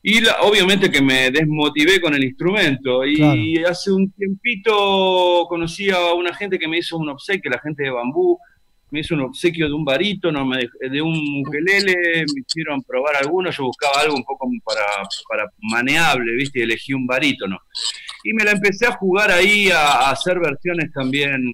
Y 0.07 0.20
la- 0.20 0.36
obviamente 0.42 0.90
que 0.90 1.00
me 1.00 1.30
desmotivé 1.30 1.98
con 1.98 2.14
el 2.14 2.22
instrumento. 2.24 3.05
Y 3.07 3.57
hace 3.64 3.90
un 3.90 4.12
tiempito 4.12 5.46
conocí 5.48 5.88
a 5.90 6.12
una 6.12 6.34
gente 6.34 6.59
que 6.59 6.68
me 6.68 6.78
hizo 6.78 6.98
un 6.98 7.09
obsequio, 7.09 7.50
la 7.50 7.59
gente 7.61 7.84
de 7.84 7.90
Bambú, 7.90 8.38
me 8.90 9.00
hizo 9.00 9.14
un 9.14 9.22
obsequio 9.22 9.66
de 9.66 9.72
un 9.72 9.84
barítono, 9.84 10.46
de 10.90 11.00
un 11.02 11.42
ukelele, 11.44 11.94
me 12.32 12.40
hicieron 12.46 12.82
probar 12.82 13.16
algunos, 13.16 13.57
yo 13.57 13.64
buscaba 13.64 14.00
algo 14.02 14.14
un 14.14 14.24
poco 14.24 14.46
para, 14.62 14.82
para 15.28 15.50
maneable, 15.62 16.32
¿viste? 16.36 16.61
Y 16.61 16.62
elegí 16.62 16.92
un 16.92 17.07
barítono. 17.07 17.59
Y 18.22 18.32
me 18.34 18.44
la 18.44 18.52
empecé 18.52 18.86
a 18.86 18.92
jugar 18.92 19.30
ahí, 19.32 19.70
a, 19.70 19.78
a 19.90 20.11
hacer 20.11 20.38
versiones 20.38 20.92
también 20.92 21.50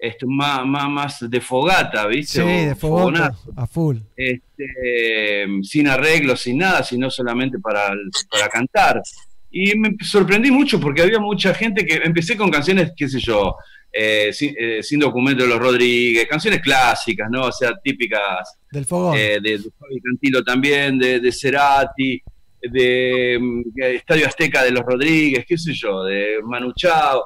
este, 0.00 0.24
más, 0.26 0.64
más, 0.66 0.88
más 0.88 1.30
de 1.30 1.40
fogata, 1.40 2.06
¿viste? 2.06 2.40
Sí, 2.42 2.66
de 2.66 2.74
fogonazo. 2.74 3.52
a 3.56 3.66
full. 3.66 3.98
este, 4.16 5.46
sin 5.62 5.88
arreglos, 5.88 6.40
sin 6.40 6.58
nada, 6.58 6.82
sino 6.82 7.10
solamente 7.10 7.58
para, 7.58 7.92
para 8.30 8.48
cantar. 8.48 9.02
Y 9.50 9.76
me 9.76 9.96
sorprendí 10.00 10.50
mucho 10.50 10.78
porque 10.80 11.02
había 11.02 11.18
mucha 11.18 11.52
gente 11.54 11.84
que 11.84 11.96
empecé 11.96 12.36
con 12.36 12.50
canciones, 12.50 12.92
qué 12.96 13.08
sé 13.08 13.18
yo, 13.20 13.56
eh, 13.92 14.32
sin, 14.32 14.54
eh, 14.56 14.82
Sin 14.84 15.00
documento 15.00 15.42
de 15.42 15.48
los 15.48 15.58
Rodríguez, 15.58 16.26
canciones 16.28 16.60
clásicas, 16.60 17.28
¿no? 17.28 17.46
O 17.46 17.52
sea, 17.52 17.72
típicas 17.82 18.56
Del 18.70 18.86
fogón. 18.86 19.16
eh, 19.18 19.38
de, 19.42 19.58
de 19.58 19.70
Fabi 19.78 20.00
Cantilo 20.00 20.44
también, 20.44 20.96
de, 20.96 21.18
de 21.18 21.32
Cerati, 21.32 22.22
de, 22.62 23.36
mm, 23.40 23.62
de 23.74 23.96
Estadio 23.96 24.26
Azteca 24.28 24.62
de 24.62 24.70
los 24.70 24.84
Rodríguez, 24.84 25.44
qué 25.46 25.58
sé 25.58 25.72
yo, 25.74 26.04
de 26.04 26.36
Manu 26.44 26.72
Chao. 26.74 27.20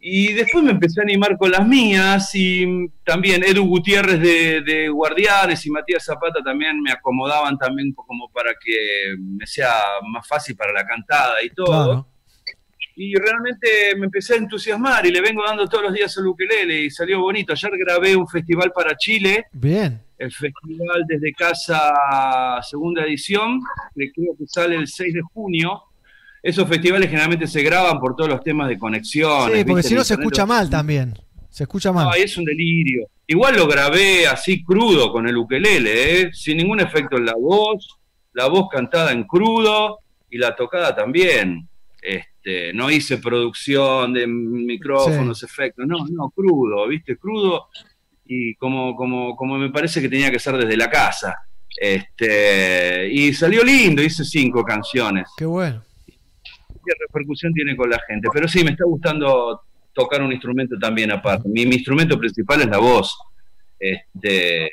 Y 0.00 0.32
después 0.32 0.62
me 0.62 0.72
empecé 0.72 1.00
a 1.00 1.04
animar 1.04 1.36
con 1.36 1.50
las 1.50 1.66
mías 1.66 2.30
y 2.34 2.88
también 3.04 3.42
Edu 3.42 3.66
Gutiérrez 3.66 4.20
de, 4.20 4.60
de 4.62 4.88
Guardianes 4.88 5.64
y 5.66 5.70
Matías 5.70 6.04
Zapata 6.04 6.42
también 6.44 6.80
me 6.80 6.92
acomodaban 6.92 7.56
también 7.58 7.92
como 7.92 8.30
para 8.30 8.52
que 8.52 9.16
me 9.18 9.46
sea 9.46 9.72
más 10.08 10.26
fácil 10.26 10.56
para 10.56 10.72
la 10.72 10.86
cantada 10.86 11.42
y 11.42 11.50
todo. 11.50 11.84
Claro. 11.84 12.16
Y 12.98 13.14
realmente 13.14 13.94
me 13.98 14.06
empecé 14.06 14.34
a 14.34 14.38
entusiasmar 14.38 15.04
y 15.04 15.10
le 15.10 15.20
vengo 15.20 15.42
dando 15.46 15.66
todos 15.66 15.84
los 15.84 15.92
días 15.92 16.16
al 16.16 16.28
ukelele 16.28 16.84
y 16.84 16.90
salió 16.90 17.20
bonito. 17.20 17.52
Ayer 17.52 17.72
grabé 17.76 18.16
un 18.16 18.26
festival 18.26 18.72
para 18.72 18.96
Chile 18.96 19.44
Bien. 19.52 20.00
el 20.16 20.32
festival 20.32 21.04
desde 21.06 21.30
casa 21.34 22.58
segunda 22.62 23.04
edición, 23.04 23.60
que 23.94 24.10
creo 24.12 24.34
que 24.38 24.46
sale 24.46 24.76
el 24.76 24.88
6 24.88 25.12
de 25.12 25.20
junio. 25.20 25.82
Esos 26.42 26.68
festivales 26.68 27.08
generalmente 27.08 27.46
se 27.46 27.62
graban 27.62 27.98
por 27.98 28.14
todos 28.14 28.30
los 28.30 28.42
temas 28.42 28.68
de 28.68 28.78
conexión. 28.78 29.52
Sí, 29.52 29.64
porque 29.64 29.82
si 29.82 29.94
no 29.94 30.04
se 30.04 30.14
escucha 30.14 30.46
mal 30.46 30.70
también. 30.70 31.14
Se 31.50 31.64
escucha 31.64 31.90
mal. 31.92 32.08
Ay, 32.12 32.22
es 32.22 32.36
un 32.36 32.44
delirio. 32.44 33.08
Igual 33.26 33.56
lo 33.56 33.66
grabé 33.66 34.26
así 34.26 34.62
crudo 34.62 35.10
con 35.10 35.26
el 35.26 35.36
ukelele, 35.36 36.20
¿eh? 36.20 36.30
sin 36.32 36.58
ningún 36.58 36.80
efecto 36.80 37.16
en 37.16 37.26
la 37.26 37.34
voz, 37.34 37.98
la 38.34 38.46
voz 38.46 38.68
cantada 38.70 39.10
en 39.10 39.24
crudo 39.24 39.98
y 40.30 40.38
la 40.38 40.54
tocada 40.54 40.94
también. 40.94 41.68
Este, 42.00 42.72
no 42.72 42.88
hice 42.90 43.18
producción 43.18 44.12
de 44.12 44.26
micrófonos, 44.28 45.42
efectos, 45.42 45.86
no, 45.88 46.06
no, 46.08 46.30
crudo, 46.30 46.86
¿viste? 46.86 47.16
Crudo 47.16 47.68
y 48.24 48.54
como, 48.56 48.94
como, 48.94 49.34
como 49.34 49.58
me 49.58 49.70
parece 49.70 50.00
que 50.00 50.08
tenía 50.08 50.30
que 50.30 50.38
ser 50.38 50.56
desde 50.56 50.76
la 50.76 50.88
casa. 50.88 51.34
Este, 51.76 53.08
y 53.10 53.34
salió 53.34 53.64
lindo, 53.64 54.02
hice 54.02 54.24
cinco 54.24 54.62
canciones. 54.62 55.28
Qué 55.36 55.46
bueno. 55.46 55.82
¿Qué 56.86 56.92
repercusión 57.06 57.52
tiene 57.52 57.76
con 57.76 57.90
la 57.90 58.00
gente? 58.06 58.28
Pero 58.32 58.46
sí, 58.46 58.62
me 58.62 58.70
está 58.70 58.84
gustando 58.84 59.62
tocar 59.92 60.22
un 60.22 60.32
instrumento 60.32 60.78
también 60.78 61.10
aparte. 61.10 61.48
Mi, 61.48 61.66
mi 61.66 61.76
instrumento 61.76 62.18
principal 62.18 62.60
es 62.60 62.68
la 62.68 62.78
voz 62.78 63.16
este, 63.78 64.70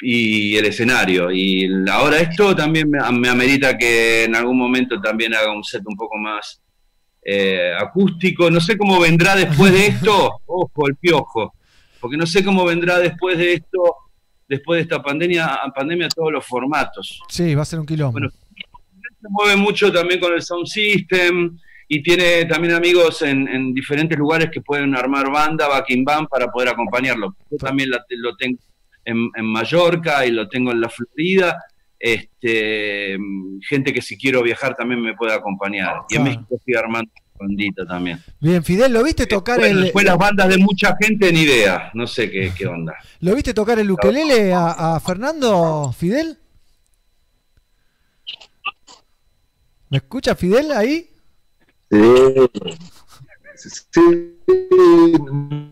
y 0.00 0.56
el 0.56 0.66
escenario. 0.66 1.30
Y 1.32 1.68
ahora 1.90 2.18
esto 2.20 2.54
también 2.54 2.90
me, 2.90 2.98
me 3.12 3.28
amerita 3.28 3.76
que 3.76 4.24
en 4.24 4.36
algún 4.36 4.58
momento 4.58 5.00
también 5.00 5.34
haga 5.34 5.52
un 5.52 5.64
set 5.64 5.82
un 5.86 5.96
poco 5.96 6.16
más 6.18 6.60
eh, 7.22 7.72
acústico. 7.78 8.50
No 8.50 8.60
sé 8.60 8.76
cómo 8.76 9.00
vendrá 9.00 9.34
después 9.34 9.72
de 9.72 9.86
esto. 9.86 10.40
Ojo, 10.46 10.88
el 10.88 10.96
piojo. 10.96 11.54
Porque 12.00 12.16
no 12.16 12.26
sé 12.26 12.44
cómo 12.44 12.64
vendrá 12.64 12.98
después 12.98 13.36
de 13.38 13.54
esto, 13.54 13.96
después 14.48 14.78
de 14.78 14.82
esta 14.82 15.02
pandemia, 15.02 15.58
pandemia 15.74 16.08
todos 16.08 16.30
los 16.30 16.46
formatos 16.46 17.20
Sí, 17.28 17.54
va 17.54 17.62
a 17.62 17.64
ser 17.64 17.80
un 17.80 17.86
quilombo. 17.86 18.12
Bueno, 18.12 18.28
se 19.26 19.32
mueve 19.32 19.56
mucho 19.56 19.92
también 19.92 20.20
con 20.20 20.32
el 20.32 20.42
sound 20.42 20.66
system 20.66 21.58
y 21.88 22.02
tiene 22.02 22.44
también 22.46 22.74
amigos 22.74 23.22
en, 23.22 23.46
en 23.48 23.72
diferentes 23.74 24.18
lugares 24.18 24.48
que 24.52 24.60
pueden 24.60 24.94
armar 24.94 25.30
banda, 25.30 25.68
backing 25.68 26.04
band 26.04 26.28
para 26.28 26.48
poder 26.48 26.68
acompañarlo. 26.70 27.34
Yo 27.50 27.56
también 27.58 27.90
la- 27.90 28.04
lo 28.10 28.36
tengo 28.36 28.58
en, 29.04 29.28
en 29.36 29.44
Mallorca 29.44 30.26
y 30.26 30.30
lo 30.32 30.48
tengo 30.48 30.72
en 30.72 30.80
la 30.80 30.88
Florida. 30.88 31.56
Este, 31.98 33.16
gente 33.68 33.92
que 33.92 34.02
si 34.02 34.16
quiero 34.18 34.42
viajar 34.42 34.74
también 34.76 35.00
me 35.00 35.14
puede 35.14 35.32
acompañar. 35.32 36.02
Y 36.08 36.16
en 36.16 36.22
Claro. 36.22 36.24
México 36.24 36.56
estoy 36.56 36.74
armando 36.74 37.10
bandita 37.38 37.84
también. 37.86 38.18
Bien, 38.40 38.64
Fidel, 38.64 38.92
¿lo 38.94 39.04
viste 39.04 39.26
tocar 39.26 39.58
Bueno, 39.58 39.78
el 39.78 39.84
después 39.84 40.06
las 40.06 40.16
bandas 40.16 40.48
de 40.48 40.56
mucha 40.58 40.96
gente 41.00 41.30
ni 41.32 41.40
idea, 41.42 41.90
no 41.94 42.06
sé 42.06 42.30
qué, 42.30 42.50
qué 42.56 42.66
onda. 42.66 42.94
¿Lo 43.20 43.34
viste 43.34 43.52
tocar 43.52 43.78
el 43.78 43.90
ukelele 43.90 44.54
a, 44.54 44.94
a 44.96 45.00
Fernando 45.00 45.92
Fidel? 45.96 46.38
¿Me 49.90 49.98
escucha 49.98 50.34
Fidel 50.34 50.72
ahí? 50.72 51.10
Sí, 53.56 53.70
sí, 53.94 54.36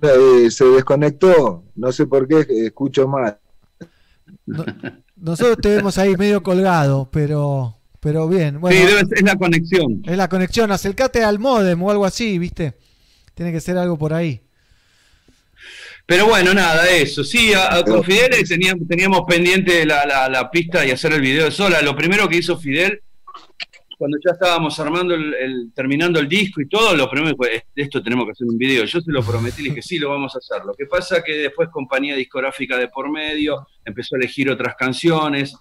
eh, 0.03 0.51
se 0.51 0.65
desconectó, 0.67 1.65
no 1.75 1.93
sé 1.93 2.07
por 2.07 2.27
qué, 2.29 2.47
escucho 2.67 3.09
mal. 3.09 3.39
Nosotros 5.17 5.59
te 5.61 5.77
vemos 5.77 5.99
ahí 5.99 6.17
medio 6.17 6.43
colgado, 6.43 7.09
pero 7.11 7.77
pero 8.01 8.29
bien. 8.29 8.61
Bueno, 8.61 8.79
sí, 8.79 8.87
debe 8.87 9.01
ser, 9.07 9.19
es 9.19 9.25
la 9.25 9.37
conexión. 9.37 10.03
es 10.05 10.17
la 10.17 10.29
conexión. 10.29 10.71
Acércate 10.71 11.25
al 11.25 11.39
modem 11.39 11.83
o 11.83 11.91
algo 11.91 12.05
así, 12.05 12.39
¿viste? 12.39 12.75
Tiene 13.35 13.51
que 13.51 13.61
ser 13.63 13.79
algo 13.79 13.97
por 13.99 14.13
ahí. 14.13 14.43
Pero 16.07 16.27
bueno, 16.27 16.53
nada, 16.53 16.87
eso. 16.91 17.25
Sí, 17.25 17.55
a- 17.55 17.77
a- 17.77 17.83
con 17.85 18.05
Fidel 18.05 18.47
teníamos, 18.47 18.87
teníamos 18.87 19.23
pendiente 19.27 19.87
la, 19.87 20.05
la- 20.05 20.29
la 20.29 20.51
pista 20.51 20.85
y 20.85 20.91
hacer 20.91 21.15
el 21.15 21.23
video 21.23 21.47
de 21.47 21.51
sola. 21.51 21.81
Lo 21.81 21.97
primero 21.97 22.29
que 22.29 22.37
hizo 22.37 22.59
Fidel, 22.59 23.01
cuando 23.99 24.19
ya 24.25 24.33
estábamos 24.33 24.79
armando, 24.81 25.15
el, 25.15 25.35
el- 25.35 25.73
terminando 25.75 26.19
el 26.21 26.29
disco 26.29 26.61
y 26.61 26.69
todo, 26.69 26.95
lo 26.97 27.09
primero 27.11 27.37
fue, 27.37 27.57
"Es- 27.57 27.63
esto 27.75 28.03
tenemos 28.03 28.25
que 28.27 28.33
hacer 28.33 28.47
un 28.47 28.59
video. 28.59 28.85
Yo 28.85 29.01
se 29.01 29.11
lo 29.13 29.23
prometí, 29.23 29.63
le 29.63 29.69
dije, 29.71 29.83
sí, 29.83 29.99
lo 29.99 30.11
vamos 30.11 30.35
a 30.35 30.39
hacer. 30.39 30.65
Lo 30.65 30.75
que 30.75 30.87
pasa 30.87 31.23
que 31.23 31.33
después 31.33 31.69
compañía 31.71 32.15
discográfica 32.17 32.77
de 32.79 32.89
por 32.89 33.11
medio, 33.11 33.67
empezó 33.85 34.17
a 34.17 34.19
elegir 34.19 34.51
otras 34.51 34.75
canciones. 34.77 35.57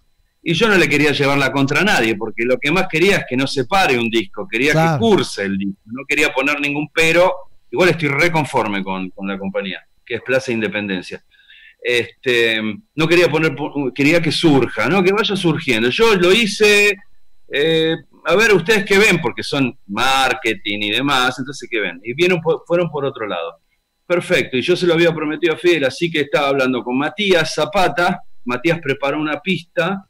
Y 0.45 0.53
yo 0.53 0.67
no 0.67 0.75
le 0.77 0.89
quería 0.89 1.11
llevar 1.13 1.37
la 1.37 1.51
contra 1.53 1.83
nadie, 1.83 2.15
porque 2.17 2.43
lo 2.43 2.57
que 2.57 2.69
más 2.71 2.87
quería 2.91 3.17
es 3.17 3.25
que 3.29 3.37
no 3.37 3.47
se 3.47 3.63
pare 3.65 3.97
un 3.97 4.09
disco, 4.09 4.45
quería 4.51 4.73
Claro. 4.73 4.93
que 4.93 4.99
curse 4.99 5.43
el 5.43 5.57
disco, 5.57 5.79
no 5.85 6.03
quería 6.07 6.33
poner 6.33 6.59
ningún 6.59 6.89
pero. 6.93 7.33
Igual 7.71 7.89
estoy 7.89 8.09
reconforme 8.09 8.83
con, 8.83 9.09
con 9.11 9.27
la 9.27 9.37
compañía, 9.39 9.81
que 10.05 10.15
es 10.15 10.21
Plaza 10.21 10.51
Independencia. 10.51 11.23
Este, 11.81 12.61
no 12.95 13.07
quería 13.07 13.29
poner, 13.29 13.55
quería 13.93 14.21
que 14.21 14.31
surja, 14.31 14.87
¿no? 14.87 15.03
que 15.03 15.11
vaya 15.11 15.35
surgiendo. 15.35 15.89
Yo 15.89 16.15
lo 16.15 16.31
hice, 16.31 16.95
eh, 17.51 17.95
a 18.25 18.35
ver, 18.35 18.53
ustedes 18.53 18.85
qué 18.85 18.97
ven, 18.97 19.19
porque 19.21 19.43
son 19.43 19.77
marketing 19.87 20.79
y 20.81 20.91
demás, 20.91 21.37
entonces 21.39 21.67
qué 21.69 21.79
ven. 21.79 21.99
Y 22.03 22.13
vieron 22.13 22.41
fueron 22.67 22.89
por 22.89 23.05
otro 23.05 23.27
lado. 23.27 23.59
Perfecto, 24.05 24.57
y 24.57 24.61
yo 24.61 24.75
se 24.75 24.85
lo 24.85 24.93
había 24.93 25.13
prometido 25.13 25.53
a 25.53 25.57
Fidel, 25.57 25.85
así 25.85 26.11
que 26.11 26.21
estaba 26.21 26.49
hablando 26.49 26.83
con 26.83 26.97
Matías 26.97 27.53
Zapata. 27.53 28.21
Matías 28.45 28.79
preparó 28.81 29.19
una 29.19 29.39
pista, 29.39 30.05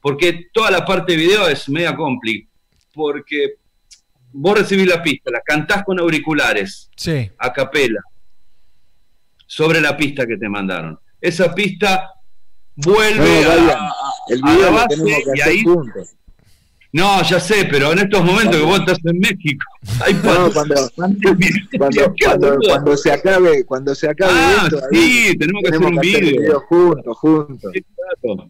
porque 0.00 0.48
toda 0.52 0.70
la 0.70 0.84
parte 0.84 1.12
de 1.12 1.18
video 1.18 1.48
es 1.48 1.68
media 1.68 1.96
compli, 1.96 2.46
porque 2.92 3.54
vos 4.32 4.58
recibís 4.58 4.86
la 4.86 5.02
pista, 5.02 5.30
la 5.30 5.40
cantás 5.40 5.82
con 5.84 5.98
auriculares, 5.98 6.90
Sí. 6.96 7.30
a 7.38 7.52
capela, 7.52 8.00
sobre 9.46 9.80
la 9.80 9.96
pista 9.96 10.26
que 10.26 10.36
te 10.36 10.48
mandaron. 10.48 10.98
Esa 11.20 11.54
pista 11.54 12.10
vuelve 12.76 13.42
No, 13.42 13.50
a, 13.50 13.74
a- 13.88 13.94
El 14.28 14.40
a 14.42 14.46
la 14.46 14.52
video 14.54 14.66
lo 14.70 14.76
base 14.76 14.96
y 15.34 15.40
ahí 15.40 15.62
juntos. 15.62 16.16
No, 16.92 17.22
ya 17.22 17.38
sé, 17.38 17.66
pero 17.70 17.92
en 17.92 17.98
estos 18.00 18.24
momentos 18.24 18.56
que 18.56 18.62
vos 18.64 18.80
estás 18.80 18.98
en 19.04 19.18
México, 19.20 19.64
hay 20.04 20.14
No, 20.14 20.52
cuando, 20.52 20.74
cuando, 20.96 21.18
cuando, 21.78 22.14
cuando, 22.68 22.96
se 22.96 23.12
acabe, 23.12 23.64
cuando 23.64 23.94
se 23.94 24.08
acabe 24.08 24.32
Ah, 24.34 24.62
esto, 24.64 24.80
ahí 24.92 24.98
sí, 25.28 25.38
tenemos 25.38 25.62
que 25.62 25.68
hacer 25.68 25.86
un 25.86 25.96
video. 26.00 26.40
video 26.40 26.60
juntos, 26.68 27.16
juntos. 27.18 27.72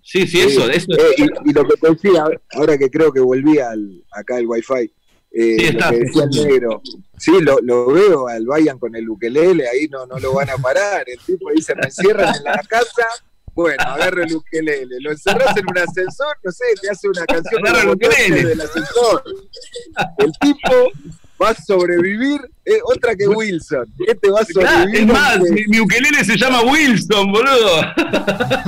Sí, 0.02 0.26
sí, 0.26 0.40
eso, 0.40 0.68
eso. 0.70 0.90
Eh, 0.92 1.14
y, 1.18 1.50
y 1.50 1.52
lo 1.52 1.64
que 1.68 1.76
te 1.76 1.90
decía, 1.90 2.24
ahora 2.54 2.78
que 2.78 2.90
creo 2.90 3.12
que 3.12 3.20
volví 3.20 3.58
al, 3.58 4.02
acá 4.12 4.38
el 4.38 4.46
wifi, 4.46 4.90
eh, 5.32 5.56
Sí, 5.58 5.64
lo 5.64 5.70
está. 5.70 5.90
que 5.90 5.98
decía 5.98 6.24
el 6.24 6.30
negro, 6.48 6.82
sí, 7.18 7.32
lo, 7.40 7.58
lo 7.62 7.86
veo 7.92 8.26
al 8.26 8.46
Bayan 8.46 8.78
con 8.78 8.96
el 8.96 9.08
ukelele, 9.08 9.68
ahí 9.68 9.86
no, 9.88 10.06
no 10.06 10.18
lo 10.18 10.32
van 10.34 10.48
a 10.50 10.56
parar, 10.56 11.04
el 11.06 11.18
tipo 11.20 11.50
dice, 11.54 11.74
me 11.76 11.82
encierran 11.84 12.34
en 12.34 12.42
la 12.44 12.62
casa, 12.68 13.04
bueno, 13.60 13.82
agarro 13.84 14.22
el 14.22 14.34
ukelele, 14.34 14.96
lo 15.00 15.10
encerras 15.10 15.56
en 15.56 15.64
un 15.68 15.78
ascensor, 15.78 16.36
no 16.42 16.50
sé, 16.50 16.64
te 16.80 16.90
hace 16.90 17.08
una 17.08 17.24
canción 17.26 17.66
Agarra 17.66 17.92
el 17.92 17.98
del 18.44 18.60
ascensor. 18.60 19.22
El 20.18 20.32
tipo 20.40 20.90
va 21.42 21.50
a 21.50 21.54
sobrevivir, 21.54 22.40
eh, 22.64 22.78
otra 22.84 23.14
que 23.16 23.26
Wilson, 23.26 23.86
este 24.06 24.30
va 24.30 24.40
a 24.40 24.44
Claro, 24.44 24.70
sobrevivir. 24.70 25.00
es 25.00 25.06
más, 25.06 25.38
mi, 25.40 25.64
mi 25.66 25.80
ukelele 25.80 26.24
se 26.24 26.36
llama 26.36 26.62
Wilson, 26.62 27.32
boludo. 27.32 27.80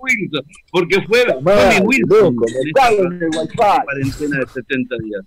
Wilson, 0.00 0.44
porque 0.70 1.00
fue, 1.06 1.24
fue 1.42 1.80
mi 1.80 1.86
Wilson. 1.86 2.08
loco, 2.18 2.44
me 2.64 2.72
cago 2.72 3.04
en 3.04 3.22
el 3.22 3.28
wifi. 3.30 3.56
cuarentena 3.56 4.38
de 4.40 4.46
70 4.46 4.96
días. 5.04 5.22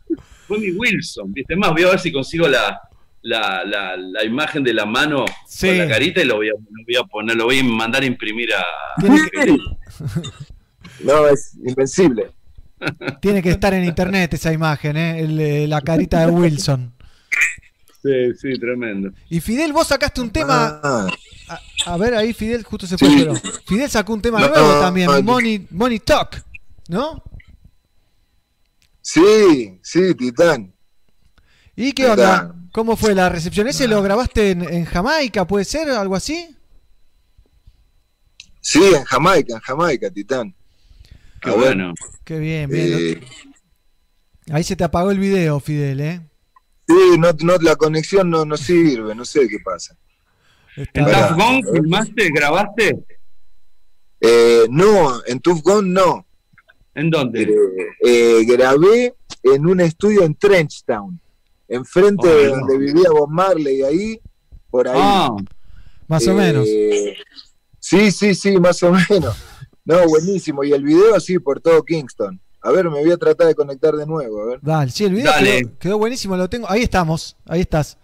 Fue 0.48 0.60
mi 0.60 0.72
Wilson, 0.72 1.34
¿viste? 1.34 1.54
Es 1.54 1.60
más, 1.60 1.72
voy 1.72 1.84
a 1.84 1.90
ver 1.92 2.00
si 2.00 2.12
consigo 2.12 2.48
la, 2.48 2.80
la, 3.22 3.64
la, 3.66 3.98
la 3.98 4.24
imagen 4.24 4.64
de 4.64 4.74
la 4.74 4.86
mano 4.86 5.26
Sí. 5.48 5.68
con 5.68 5.78
la 5.80 5.88
carita 5.88 6.22
y 6.22 6.26
lo 6.26 6.38
voy, 6.38 6.50
a, 6.50 6.54
lo 6.54 6.84
voy 6.86 6.96
a 6.96 7.04
poner, 7.04 7.36
lo 7.36 7.46
voy 7.46 7.60
a 7.60 7.64
mandar 7.64 8.04
a 8.04 8.06
imprimir 8.06 8.50
a... 8.54 8.64
No, 11.04 11.28
es 11.28 11.56
invencible. 11.66 12.32
Tiene 13.22 13.42
que 13.42 13.50
estar 13.52 13.74
en 13.74 13.84
internet 13.86 14.34
esa 14.34 14.52
imagen, 14.54 14.98
¿eh? 14.98 15.20
El, 15.22 15.40
eh, 15.40 15.68
la 15.68 15.82
carita 15.82 16.26
de 16.26 16.32
Wilson. 16.32 16.94
Sí, 18.02 18.34
sí, 18.40 18.60
tremendo. 18.60 19.12
Y 19.30 19.42
Fidel, 19.42 19.74
vos 19.74 19.88
sacaste 19.88 20.22
un 20.22 20.30
tema. 20.30 20.80
Ah, 20.82 21.08
A, 21.86 21.94
a 21.94 21.98
ver, 21.98 22.14
ahí 22.16 22.32
Fidel 22.34 22.64
justo 22.64 22.88
se 22.88 22.98
fue, 22.98 23.10
Sí. 23.10 23.16
pero. 23.20 23.36
Fidel 23.66 23.90
sacó 23.90 24.14
un 24.14 24.22
tema 24.22 24.40
No, 24.40 24.48
nuevo 24.50 24.74
no, 24.76 24.80
también, 24.80 25.08
no. 25.08 25.22
Money, 25.22 25.68
Money 25.72 26.00
Talk, 26.00 26.42
¿no? 26.88 27.22
sí, 29.02 29.80
sí, 29.82 30.14
Titán. 30.16 30.74
¿Y 31.76 31.92
qué 31.94 32.04
Titán. 32.04 32.12
onda? 32.20 32.56
¿Cómo 32.72 32.96
fue 32.96 33.16
la 33.16 33.30
recepción? 33.30 33.68
¿Ese 33.68 33.88
lo 33.88 34.02
grabaste 34.02 34.52
en, 34.52 34.62
en 34.64 34.86
Jamaica, 34.86 35.46
puede 35.46 35.66
ser? 35.66 35.90
¿Algo 35.90 36.16
así? 36.16 36.56
Sí, 38.62 38.82
en 38.96 39.04
Jamaica, 39.06 39.56
en 39.56 39.60
Jamaica, 39.62 40.10
Titán. 40.12 40.54
Qué 41.42 41.50
A 41.50 41.54
ver, 41.54 41.60
bueno. 41.62 41.94
Qué 42.24 42.38
bien, 42.38 42.70
bien. 42.70 42.88
eh, 42.92 43.22
Ahí 44.52 44.64
se 44.64 44.76
te 44.76 44.84
apagó 44.84 45.12
el 45.12 45.20
video, 45.20 45.60
Fidel, 45.60 46.02
¿eh? 46.02 46.22
sí, 46.88 47.18
no, 47.20 47.32
no, 47.44 47.58
la 47.62 47.76
conexión 47.76 48.30
no, 48.30 48.46
no 48.46 48.58
sirve, 48.58 49.14
no 49.14 49.24
sé 49.24 49.48
qué 49.48 49.60
pasa. 49.64 49.96
¿En 50.76 51.06
Gone 51.06 51.62
filmaste, 51.72 52.30
grabaste? 52.34 53.06
Eh, 54.22 54.66
no, 54.70 55.24
en 55.26 55.40
Gone 55.44 55.90
no. 55.90 56.26
¿En 56.96 57.10
dónde? 57.10 57.44
Eh, 57.44 57.50
eh, 58.04 58.46
grabé 58.46 59.16
en 59.44 59.66
un 59.68 59.82
estudio 59.82 60.24
en 60.24 60.36
Trenchtown, 60.36 61.20
enfrente 61.70 62.28
Oh, 62.28 62.36
de 62.36 62.46
no. 62.48 62.56
donde 62.58 62.78
vivía 62.78 63.10
Bob 63.12 63.30
Marley, 63.30 63.82
ahí, 63.84 64.20
por 64.70 64.88
ahí. 64.88 65.00
Ah, 65.02 65.36
Más 66.08 66.28
o 66.28 66.32
Eh, 66.32 66.36
menos. 66.36 66.68
Sí, 67.80 68.12
sí, 68.12 68.36
sí, 68.36 68.60
más 68.60 68.82
o 68.84 68.92
menos. 69.10 69.36
No, 69.86 70.06
buenísimo. 70.08 70.64
Y 70.64 70.74
el 70.74 70.84
video 70.84 71.16
así 71.16 71.40
por 71.40 71.62
todo 71.62 71.84
Kingston. 71.84 72.40
A 72.62 72.72
ver, 72.72 72.86
me 72.90 73.00
voy 73.00 73.12
a 73.12 73.18
tratar 73.18 73.48
de 73.48 73.56
conectar 73.56 73.96
de 73.96 74.06
nuevo. 74.06 74.42
A 74.42 74.46
ver. 74.48 74.60
Dale, 74.62 74.92
sí, 74.92 75.06
el 75.06 75.14
video 75.14 75.32
Dale. 75.32 75.62
quedó, 75.62 75.78
quedó 75.80 75.98
buenísimo, 75.98 76.36
lo 76.36 76.50
tengo. 76.50 76.70
Ahí 76.70 76.84
estamos, 76.84 77.38
ahí 77.46 77.62
estás. 77.62 77.98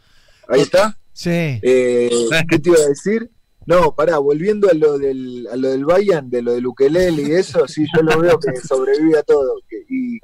Ahí 0.48 0.62
está. 0.62 0.98
Sí. 1.12 1.30
Eh, 1.30 2.10
¿Qué 2.50 2.60
te 2.60 2.70
iba 2.70 2.80
a 2.80 2.88
decir? 2.88 3.30
No, 3.68 3.94
pará, 3.96 4.18
volviendo 4.20 4.70
a 4.70 4.74
lo 4.74 4.98
del, 4.98 5.48
a 5.52 5.56
lo 5.56 5.70
del 5.70 5.86
Bayern, 5.86 6.30
de 6.30 6.42
lo 6.44 6.54
del 6.54 6.68
ukelele 6.68 7.24
y 7.24 7.32
eso, 7.32 7.68
sí, 7.68 7.86
yo 7.96 8.04
lo 8.04 8.20
veo 8.20 8.40
que 8.40 8.56
sobrevive 8.62 9.18
a 9.18 9.24
todo. 9.24 9.56
que- 9.68 9.84
y, 9.90 10.18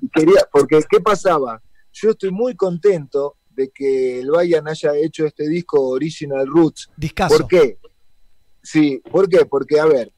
y 0.00 0.08
quería, 0.14 0.48
porque, 0.50 0.80
¿qué 0.90 1.00
pasaba? 1.00 1.60
Yo 1.98 2.10
estoy 2.10 2.30
muy 2.30 2.54
contento 2.54 3.36
de 3.48 3.70
que 3.70 4.20
el 4.20 4.30
Bayern 4.30 4.68
haya 4.68 4.94
hecho 4.96 5.24
este 5.24 5.48
disco 5.48 5.80
Original 5.88 6.46
Roots. 6.46 6.90
Discaso. 6.96 7.38
¿Por 7.38 7.48
qué? 7.48 7.78
Sí, 8.62 9.00
¿por 9.10 9.28
qué? 9.28 9.46
Porque, 9.46 9.80
a 9.80 9.86
ver, 9.86 10.12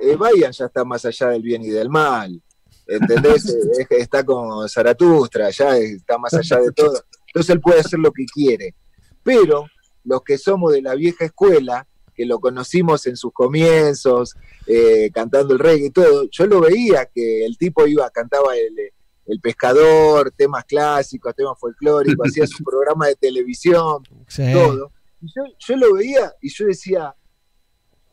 eh, 0.00 0.16
Bayan 0.16 0.50
ya 0.52 0.64
está 0.64 0.82
más 0.84 1.04
allá 1.04 1.28
del 1.28 1.42
bien 1.42 1.62
y 1.62 1.68
del 1.68 1.90
mal. 1.90 2.40
¿Entendés? 2.86 3.44
Es- 3.78 3.86
está 3.90 4.24
con 4.24 4.66
Zaratustra, 4.68 5.50
ya 5.50 5.76
está 5.76 6.16
más 6.16 6.32
allá 6.32 6.58
de 6.60 6.72
todo. 6.72 7.04
Entonces 7.26 7.50
él 7.50 7.60
puede 7.60 7.80
hacer 7.80 7.98
lo 7.98 8.12
que 8.12 8.24
quiere. 8.24 8.74
Pero 9.22 9.66
los 10.04 10.22
que 10.22 10.38
somos 10.38 10.72
de 10.72 10.80
la 10.80 10.94
vieja 10.94 11.26
escuela, 11.26 11.86
que 12.14 12.24
lo 12.24 12.40
conocimos 12.40 13.06
en 13.06 13.16
sus 13.16 13.32
comienzos, 13.32 14.34
eh, 14.66 15.10
cantando 15.12 15.52
el 15.52 15.58
reggae 15.58 15.86
y 15.86 15.90
todo, 15.90 16.28
yo 16.30 16.46
lo 16.46 16.60
veía 16.60 17.04
que 17.14 17.44
el 17.44 17.58
tipo 17.58 17.86
iba, 17.86 18.08
cantaba 18.10 18.56
el, 18.56 18.74
el 19.30 19.40
pescador, 19.40 20.32
temas 20.36 20.64
clásicos, 20.64 21.34
temas 21.36 21.58
folclóricos, 21.58 22.28
hacía 22.28 22.46
su 22.46 22.64
programa 22.64 23.06
de 23.06 23.14
televisión, 23.14 24.02
Sí. 24.26 24.52
todo. 24.52 24.92
Y 25.22 25.26
yo, 25.26 25.42
yo 25.58 25.76
lo 25.76 25.94
veía 25.94 26.32
y 26.40 26.50
yo 26.50 26.66
decía, 26.66 27.14